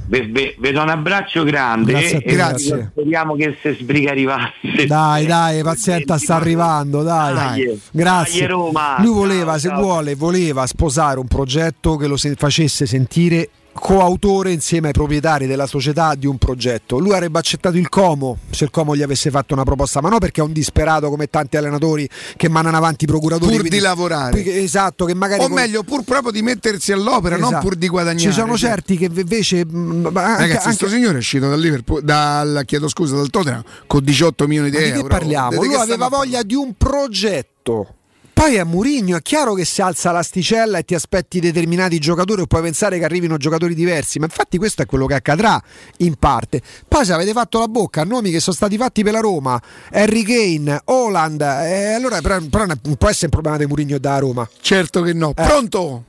Ve- 0.07 0.56
do 0.72 0.82
un 0.82 0.90
abbraccio 0.90 1.43
grande 1.43 1.91
Grazie 1.93 2.22
te, 2.22 2.33
grazie. 2.33 2.90
speriamo 2.91 3.35
che 3.35 3.57
se 3.61 3.75
sbriga 3.80 4.11
arrivasse. 4.11 4.85
Dai, 4.85 5.25
dai, 5.25 5.64
pazienta, 5.64 6.17
sta 6.17 6.35
arrivando, 6.35 7.01
dai. 7.03 7.33
Dai, 7.33 7.82
Grazie. 7.91 8.40
dai, 8.40 8.48
Roma. 8.49 8.95
Lui 8.99 9.14
voleva, 9.14 9.51
Ciao, 9.51 9.59
se 9.59 9.67
ciao. 9.69 9.82
vuole, 9.82 10.15
voleva 10.15 10.65
sposare 10.67 11.19
un 11.19 11.27
progetto 11.27 11.95
che 11.95 12.07
lo 12.07 12.17
se- 12.17 12.35
facesse 12.35 12.85
sentire 12.85 13.49
coautore 13.74 14.52
insieme 14.52 14.88
ai 14.88 14.93
proprietari 14.93 15.48
della 15.48 15.66
società 15.66 16.16
di 16.16 16.27
un 16.27 16.38
progetto. 16.38 17.00
Lui 17.00 17.14
avrebbe 17.14 17.40
accettato 17.40 17.76
il 17.77 17.90
Como 17.90 18.38
se 18.52 18.64
il 18.66 18.69
Como 18.69 18.95
gli 18.95 19.02
avesse 19.02 19.30
fatto 19.30 19.53
una 19.53 19.64
proposta, 19.64 20.00
ma 20.02 20.10
non 20.10 20.19
perché 20.19 20.42
è 20.42 20.43
un 20.43 20.53
disperato 20.53 21.10
come 21.10 21.27
tanti 21.27 21.58
allenatori 21.58 22.08
che 22.38 22.50
mandano 22.50 22.77
avanti 22.77 23.03
i 23.06 23.08
procuratori. 23.08 23.50
Pur 23.52 23.60
quindi- 23.60 23.77
di 23.77 23.82
lavorare. 23.84 24.32
perché- 24.32 24.61
esatto, 24.61 25.06
che 25.06 25.14
magari 25.16 25.42
O 25.42 25.48
con- 25.48 25.53
meglio, 25.53 25.84
pur 25.84 26.03
proprio 26.03 26.32
di 26.32 26.42
mettersi 26.42 26.92
all'opera, 26.92 27.35
non 27.35 27.48
Esatto. 27.50 27.68
pur 27.68 27.76
di 27.76 27.88
guadagnare. 27.88 28.19
Ci 28.19 28.32
sono 28.32 28.56
cioè. 28.58 28.69
certi 28.69 28.98
che 28.98 29.06
invece 29.06 29.66
mh, 29.66 30.06
anche- 30.14 30.19
Ragazzi, 30.19 30.68
anche- 30.68 30.72
sto 30.74 30.88
signore 30.88 31.16
è 31.16 31.18
uscito 31.18 31.50
dal 31.50 31.60
Liverpool, 31.60 32.02
dal, 32.03 32.61
chiedo 32.66 32.88
scusa, 32.88 33.16
dal 33.16 33.30
Tottenham 33.30 33.64
con 33.88 34.03
18 34.03 34.48
milioni 34.48 34.69
di 34.69 34.77
Ma 34.77 34.84
di 34.84 34.90
euro. 34.90 35.02
che 35.03 35.08
parliamo? 35.08 35.50
Di 35.50 35.66
Lui 35.68 35.76
aveva 35.76 36.08
voglia 36.08 36.43
di 36.43 36.53
un 36.56 36.74
progetto. 36.77 37.95
Poi 38.34 38.58
a 38.58 38.66
Murigno 38.66 39.16
è 39.16 39.22
chiaro 39.22 39.53
che 39.53 39.64
si 39.64 39.82
alza 39.82 40.12
l'asticella 40.12 40.80
e 40.80 40.84
ti 40.84 40.95
aspetti 40.95 41.40
determinati 41.40 42.00
giocatori 42.00 42.42
o 42.42 42.45
puoi 42.45 42.64
pensare 42.64 42.98
che 42.98 43.06
arrivino 43.06 43.38
giocatori 43.38 43.76
diversi, 43.76 44.20
ma 44.20 44.26
infatti 44.26 44.58
questo 44.58 44.82
è 44.82 44.86
quello 44.86 45.06
che 45.06 45.14
accadrà 45.14 45.62
in 45.98 46.16
parte. 46.16 46.62
Poi 46.88 47.06
se 47.06 47.14
avete 47.14 47.32
fatto 47.32 47.60
la 47.60 47.68
bocca 47.68 48.02
a 48.02 48.03
nomi 48.03 48.32
che 48.32 48.40
sono 48.40 48.56
stati 48.56 48.76
fatti 48.76 49.03
per 49.03 49.14
la 49.14 49.20
Roma, 49.20 49.62
Harry 49.92 50.24
Kane, 50.24 50.82
Holland, 50.86 51.42
eh, 51.42 51.94
allora 51.94 52.20
però, 52.22 52.40
però 52.50 52.66
non 52.66 52.95
può 52.98 53.08
essere 53.08 53.26
un 53.26 53.32
problema 53.32 53.58
di 53.58 53.66
Murigno 53.66 53.98
da 54.00 54.18
Roma. 54.18 54.48
Certo 54.60 55.02
che 55.03 55.14
no. 55.14 55.30
Eh. 55.30 55.44
Pronto? 55.44 56.06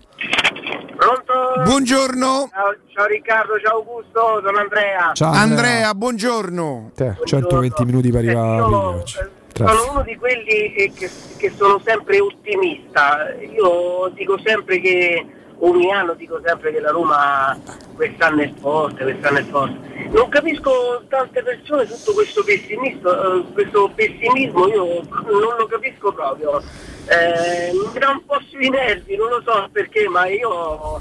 Pronto? 0.97 1.62
Buongiorno. 1.65 2.49
Ciao, 2.51 2.75
ciao 2.94 3.07
Riccardo, 3.07 3.61
ciao 3.62 3.77
Augusto, 3.77 4.41
sono 4.43 4.59
Andrea. 4.59 5.11
Ciao, 5.12 5.33
Andrea, 5.33 5.94
buongiorno. 5.94 6.93
Te, 6.94 7.17
120 7.23 7.85
minuti 7.85 8.11
per 8.11 8.25
arrivare 8.25 8.59
a 8.59 9.43
Eh, 9.57 9.66
sono 9.66 9.91
uno 9.92 10.02
di 10.02 10.16
quelli 10.16 10.74
eh, 10.74 10.92
che, 10.92 11.08
che 11.39 11.52
sono 11.57 11.81
sempre 11.84 12.18
ottimista. 12.18 13.33
Io 13.34 14.10
dico 14.12 14.36
sempre 14.44 14.81
che 14.81 15.24
ogni 15.58 15.92
anno 15.92 16.15
dico 16.15 16.41
sempre 16.44 16.73
che 16.73 16.81
la 16.81 16.91
Roma 16.91 17.57
quest'anno 17.94 18.42
è 18.42 18.52
forte, 18.58 19.05
quest'anno 19.05 19.39
è 19.39 19.44
forte. 19.44 20.08
Non 20.10 20.28
capisco 20.28 21.05
tante 21.08 21.41
persone 21.44 21.86
tutto 21.86 22.15
questo 22.15 22.42
pessimismo, 22.42 23.10
eh, 23.10 23.44
questo 23.52 23.91
pessimismo 23.94 24.66
io 24.66 25.02
non 25.08 25.57
lo 25.57 25.66
capisco 25.66 26.12
proprio. 26.12 26.60
Eh, 27.07 27.70
mi 27.73 27.99
dà 27.99 28.10
un 28.10 28.24
po' 28.24 28.41
sui 28.50 28.68
nervi, 28.68 29.15
non 29.15 29.28
lo 29.28 29.41
so 29.44 29.68
perché, 29.70 30.08
ma 30.08 30.26
io 30.26 31.00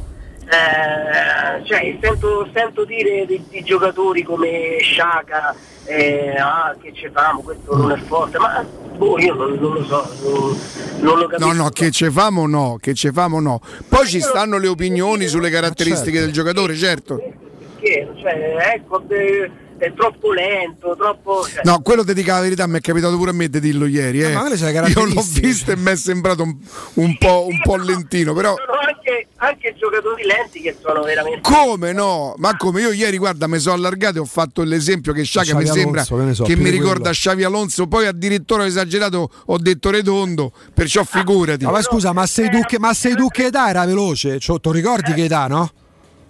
eh, 0.50 1.64
cioè, 1.66 1.98
sento, 2.02 2.48
sento 2.54 2.86
dire 2.86 3.26
di, 3.26 3.44
di 3.50 3.64
giocatori 3.64 4.24
come 4.24 4.78
Sciaca, 4.82 5.56
eh, 5.86 6.36
ah, 6.38 6.76
che 6.82 6.94
ci 6.94 7.10
famo, 7.12 7.42
questo 7.42 7.76
non 7.76 7.92
è 7.92 7.98
forte, 7.98 8.38
ma 8.38 8.64
boh, 8.64 9.20
io 9.20 9.34
non, 9.34 9.54
non 9.54 9.74
lo 9.74 9.84
so, 9.84 10.08
non, 10.24 10.60
non 11.00 11.20
lo 11.20 11.28
capisco. 11.28 11.52
No, 11.52 11.64
no, 11.64 11.70
che 11.70 11.92
ce 11.92 12.12
famo 12.12 12.48
no, 12.48 12.78
che 12.80 12.94
ce 12.94 13.12
famo 13.12 13.40
no. 13.40 13.62
Poi 13.88 14.08
ci 14.08 14.20
stanno 14.20 14.58
le 14.58 14.68
opinioni 14.68 15.28
sulle 15.28 15.50
caratteristiche 15.50 16.20
del 16.20 16.32
giocatore, 16.32 16.76
certo. 16.76 17.16
Perché, 17.16 18.10
cioè, 18.20 18.74
ecco, 18.76 19.04
eh, 19.10 19.52
è 19.84 19.94
troppo 19.94 20.32
lento, 20.32 20.96
troppo... 20.98 21.46
cioè, 21.48 21.62
No, 21.64 21.82
quello 21.82 22.04
ti 22.06 22.14
dico 22.14 22.32
la 22.32 22.40
verità, 22.40 22.66
mi 22.68 22.78
è 22.78 22.82
capitato 22.82 23.18
pure 23.18 23.32
a 23.32 23.34
me 23.34 23.50
di 23.50 23.60
dirlo 23.60 23.86
ieri. 23.86 24.22
Eh. 24.24 24.32
ma 24.34 24.42
quelle 24.42 24.58
sono 24.58 24.72
le 24.72 24.88
Io 24.88 25.04
l'ho 25.06 25.24
visto 25.34 25.72
e 25.72 25.76
mi 25.76 25.92
è 25.92 25.96
sembrato 25.96 26.44
un, 26.44 26.56
un 26.96 27.18
po', 27.18 27.46
un 27.48 27.60
po' 27.62 27.76
lentino, 27.76 28.34
però 28.34 28.56
Sono 28.56 28.80
anche, 28.80 29.28
anche 29.38 29.76
giocatori 29.78 30.24
lenti 30.24 30.62
che 30.62 30.76
sono 30.82 31.02
veramente... 31.04 31.42
come 31.42 31.92
no? 31.92 32.34
Ma 32.38 32.56
come 32.56 32.82
io 32.82 32.92
ieri, 32.92 33.18
guarda, 33.18 33.48
mi 33.48 33.60
sono 33.60 33.76
allargato 33.76 34.18
e 34.18 34.20
ho 34.22 34.26
fatto 34.26 34.64
l'esempio 34.64 35.12
che 35.12 35.24
Sciaca 35.24 35.56
mi 35.56 35.64
Xavi 35.66 35.80
sembra 35.80 36.06
Alonso, 36.08 36.28
che 36.28 36.34
so, 36.34 36.44
che 36.46 36.56
mi 36.56 36.70
ricorda 36.70 37.00
quello. 37.00 37.14
Sciavi 37.14 37.44
Alonso, 37.44 37.88
poi 37.88 38.06
addirittura 38.08 38.64
ho 38.64 38.66
esagerato, 38.66 39.30
ho 39.46 39.58
detto 39.58 39.90
redondo, 39.90 40.54
perciò 40.74 41.04
figurati. 41.04 41.66
Ma 41.66 41.72
poi 41.72 41.84
scusa, 41.84 42.14
ma 42.14 42.26
sei 42.26 42.50
tu 42.50 42.62
che, 42.62 42.80
ma 42.80 42.94
sei 42.94 43.16
tu 43.16 43.28
che 43.28 43.46
età 43.48 43.70
era 43.70 43.86
veloce? 43.86 44.40
Cioè, 44.40 44.60
tu 44.60 44.72
ricordi 44.72 45.14
che 45.14 45.26
età, 45.26 45.48
no? 45.48 45.70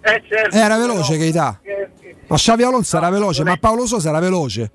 Eh, 0.00 0.22
certo, 0.28 0.56
Era 0.56 0.76
veloce 0.76 1.16
che 1.16 1.26
età? 1.28 1.58
eh, 1.62 1.88
Ma 2.26 2.36
Xavi 2.36 2.62
Alonso 2.62 2.96
era 2.96 3.10
veloce, 3.10 3.44
ma 3.44 3.56
Paolo 3.56 3.86
Sosa 3.86 4.08
era 4.08 4.18
veloce. 4.18 4.70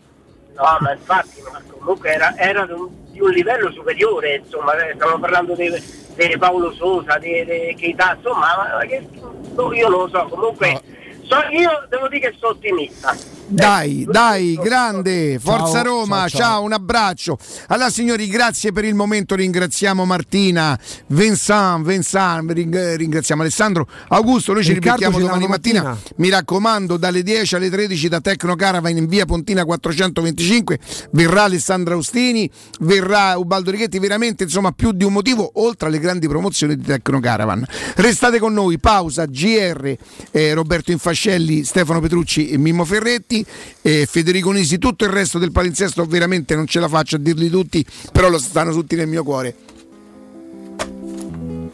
No, 0.56 0.78
ma 0.82 0.92
infatti, 0.92 1.42
ma 1.42 1.61
comunque 1.69 2.14
era, 2.14 2.36
era 2.38 2.66
di, 2.66 2.74
un, 2.74 3.30
livello 3.32 3.72
superiore, 3.72 4.42
insomma, 4.44 4.74
eh, 4.74 4.94
stiamo 4.94 5.18
parlando 5.18 5.56
di, 5.56 5.69
di 6.16 6.38
Paolo 6.38 6.74
Sosa, 6.74 7.18
di, 7.18 7.45
di 7.45 7.76
Keita, 7.78 8.16
insomma, 8.16 8.48
no, 8.74 9.74
io 9.74 9.90
non 9.90 10.00
lo 10.02 10.10
so, 10.10 10.28
comunque 10.30 10.82
so- 11.22 11.48
io 11.52 11.86
devo 11.90 12.08
dire 12.08 12.30
che 12.30 12.36
sono 12.38 12.52
ottimista. 12.53 13.16
Dai, 13.52 14.06
dai, 14.08 14.60
grande, 14.61 15.40
Forza 15.40 15.82
Ciao, 15.82 15.84
Roma, 15.84 16.18
ciao, 16.19 16.30
ciao, 16.30 16.40
ciao. 16.40 16.64
un 16.64 16.74
abbraccio. 16.74 17.38
Allora 17.68 17.90
signori, 17.90 18.28
grazie 18.28 18.72
per 18.72 18.86
il 18.86 18.94
momento, 18.94 19.34
ringraziamo 19.34 20.06
Martina, 20.06 20.78
Vincent, 21.08 21.84
Vincent, 21.84 22.52
ring- 22.52 22.95
ringraziamo 22.95 23.42
Alessandro, 23.42 23.88
Augusto, 24.10 24.53
noi 24.53 24.64
ci 24.64 24.74
Riccardo 24.74 25.11
ci 25.11 25.19
domani 25.19 25.48
mattina. 25.48 25.82
mattina. 25.82 26.14
Mi 26.18 26.30
raccomando, 26.30 26.98
dalle 26.98 27.24
10 27.24 27.56
alle 27.56 27.69
13 27.72 28.08
da 28.08 28.22
Tecno 28.22 28.56
Caravan 28.56 28.95
in 28.95 29.08
via 29.08 29.26
Pontina 29.26 29.66
425 29.66 30.80
verrà 31.11 31.44
Alessandra 31.44 31.95
Austini, 31.95 32.50
verrà 32.82 33.36
Ubaldo 33.38 33.72
Righetti, 33.72 33.98
veramente 33.98 34.44
insomma 34.44 34.72
più 34.72 34.92
di 34.92 35.03
un 35.03 35.14
motivo 35.14 35.50
oltre 35.56 35.88
alle 35.88 36.00
grandi 36.00 36.28
promozioni 36.28 36.76
di 36.76 36.84
Tecno 36.84 37.19
Caravan. 37.19 37.66
Restate 37.95 38.38
con 38.38 38.53
noi, 38.53 38.78
pausa, 38.78 39.26
GR, 39.26 39.95
eh, 40.32 40.53
Roberto 40.53 40.92
Infascelli, 40.92 41.64
Stefano 41.64 42.00
Petrucci 42.00 42.50
e 42.50 42.58
Mimmo 42.58 42.86
Ferretti, 42.86 43.39
eh, 43.82 44.08
Federico 44.09 44.51
Nisi, 44.51 44.77
tutto 44.77 45.06
il 45.06 45.11
resto 45.11 45.40
del 45.40 45.51
palinsesto 45.51 46.06
veramente 46.06 46.56
non 46.56 46.68
ce 46.68 46.80
la 46.80 46.88
faccio 46.88 47.16
a 47.16 47.19
dirli 47.19 47.50
tutti, 47.50 47.85
però 48.11 48.30
lo 48.30 48.38
stanno 48.40 48.72
tutti 48.72 48.95
nel 48.95 49.08
mio 49.08 49.24
cuore. 49.24 49.56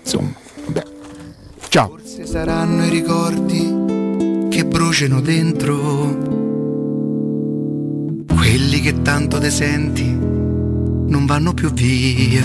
Insomma, 0.01 0.33
vabbè. 0.65 0.83
Ciao. 1.69 1.89
Forse 1.89 2.25
saranno 2.25 2.85
i 2.85 2.89
ricordi 2.89 4.47
che 4.49 4.65
bruciano 4.65 5.19
dentro, 5.19 5.75
quelli 8.33 8.79
che 8.79 9.01
tanto 9.01 9.39
te 9.39 9.49
senti 9.49 10.05
non 10.05 11.25
vanno 11.25 11.53
più 11.53 11.71
via. 11.73 12.43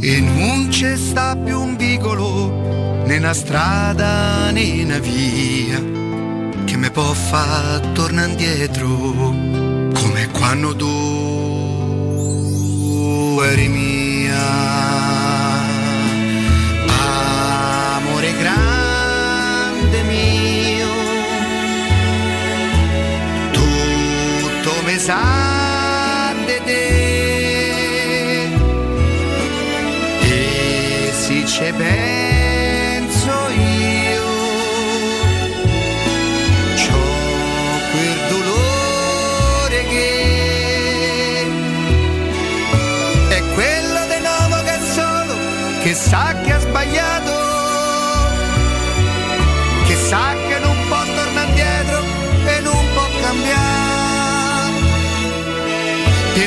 E 0.00 0.20
non 0.20 0.66
c'è 0.68 0.96
sta 0.96 1.36
più 1.36 1.60
un 1.60 1.76
vicolo, 1.76 3.02
né 3.06 3.18
una 3.18 3.32
strada 3.32 4.50
né 4.50 4.82
una 4.82 4.98
via, 4.98 5.80
che 6.64 6.76
mi 6.76 6.90
può 6.90 7.12
far 7.12 7.80
tornare 7.92 8.30
indietro, 8.30 8.88
come 8.88 10.28
quando 10.32 10.74
tu 10.76 10.90
eri 13.42 13.68
mia. 13.68 14.70
Amore 17.96 18.32
grande 18.38 20.02
mio, 20.02 20.88
tutto 23.52 24.72
mi 24.84 24.98
sa 24.98 26.34
di 26.46 26.60
te. 26.64 26.82
E 30.20 31.12
se 31.12 31.46
ci 31.46 31.72
penso 31.76 32.11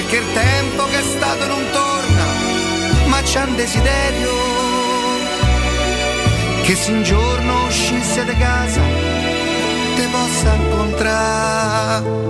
perché 0.06 0.18
il 0.18 0.34
tempo 0.34 0.86
che 0.86 1.00
è 1.00 1.04
stato 1.04 1.48
non 1.48 1.64
torna 1.72 2.26
ma 3.08 3.22
c'è 3.22 3.44
un 3.44 3.56
desiderio 3.56 4.30
che 6.62 6.76
se 6.76 6.92
un 6.92 7.04
giorno 7.04 7.66
uscisse 7.66 8.24
da 8.24 8.34
casa 8.36 8.82
te 9.96 10.08
possa 10.12 10.54
incontrare 10.54 12.24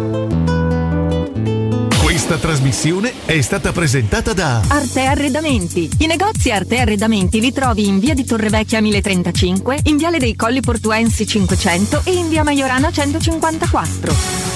Questa 2.02 2.38
trasmissione 2.38 3.12
è 3.26 3.42
stata 3.42 3.72
presentata 3.72 4.34
da 4.34 4.62
Arte 4.68 5.06
Arredamenti. 5.06 5.90
I 6.00 6.06
negozi 6.08 6.52
Arte 6.52 6.80
Arredamenti 6.80 7.40
li 7.40 7.52
trovi 7.52 7.88
in 7.88 8.00
via 8.00 8.14
di 8.14 8.24
Torrevecchia 8.24 8.80
1035, 8.80 9.80
in 9.86 9.98
viale 9.98 10.18
dei 10.18 10.36
Colli 10.36 10.62
Portuensi 10.62 11.28
500 11.28 12.02
e 12.06 12.14
in 12.14 12.30
via 12.30 12.44
Maiorana 12.44 12.92
154. 12.92 14.56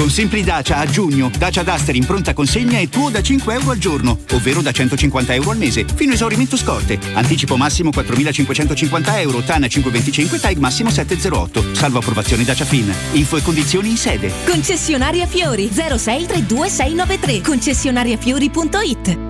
Con 0.00 0.08
Simpli 0.08 0.42
Dacia 0.42 0.78
a 0.78 0.86
giugno, 0.86 1.30
Dacia 1.36 1.62
Duster 1.62 1.94
in 1.94 2.06
pronta 2.06 2.32
consegna 2.32 2.78
è 2.78 2.88
tuo 2.88 3.10
da 3.10 3.20
5 3.20 3.52
euro 3.52 3.72
al 3.72 3.76
giorno, 3.76 4.20
ovvero 4.32 4.62
da 4.62 4.72
150 4.72 5.34
euro 5.34 5.50
al 5.50 5.58
mese, 5.58 5.84
fino 5.94 6.12
a 6.12 6.14
esaurimento 6.14 6.56
scorte. 6.56 6.98
Anticipo 7.12 7.58
massimo 7.58 7.90
4.550 7.90 9.18
euro, 9.18 9.42
TAN 9.42 9.68
525, 9.68 10.40
TAG 10.40 10.56
massimo 10.56 10.88
708. 10.88 11.74
Salvo 11.74 11.98
approvazione 11.98 12.44
Dacia 12.44 12.64
Fin. 12.64 12.90
Info 13.12 13.36
e 13.36 13.42
condizioni 13.42 13.90
in 13.90 13.98
sede. 13.98 14.32
Concessionaria 14.46 15.26
Fiori 15.26 15.68
0632693 15.70 17.42
concessionariafiori.it 17.42 19.29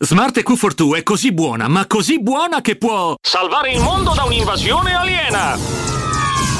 Smart 0.00 0.38
EQ42 0.38 0.98
è 0.98 1.02
così 1.02 1.32
buona, 1.32 1.66
ma 1.66 1.84
così 1.88 2.22
buona 2.22 2.60
che 2.60 2.76
può 2.76 3.16
salvare 3.20 3.72
il 3.72 3.80
mondo 3.80 4.14
da 4.14 4.22
un'invasione 4.22 4.94
aliena. 4.94 5.56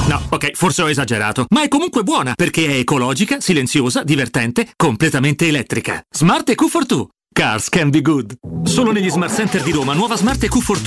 No, 0.08 0.22
ok, 0.28 0.56
forse 0.56 0.82
ho 0.82 0.90
esagerato, 0.90 1.46
ma 1.50 1.62
è 1.62 1.68
comunque 1.68 2.02
buona 2.02 2.32
perché 2.34 2.66
è 2.66 2.78
ecologica, 2.78 3.38
silenziosa, 3.38 4.02
divertente, 4.02 4.72
completamente 4.74 5.46
elettrica. 5.46 6.02
Smart 6.10 6.50
EQ42. 6.50 7.06
Cars 7.32 7.68
can 7.68 7.90
be 7.90 8.02
good. 8.02 8.36
Solo 8.64 8.90
negli 8.90 9.08
Smart 9.08 9.32
Center 9.32 9.62
di 9.62 9.70
Roma, 9.70 9.92
nuova 9.92 10.16
Smart 10.16 10.42
EQ42. 10.42 10.86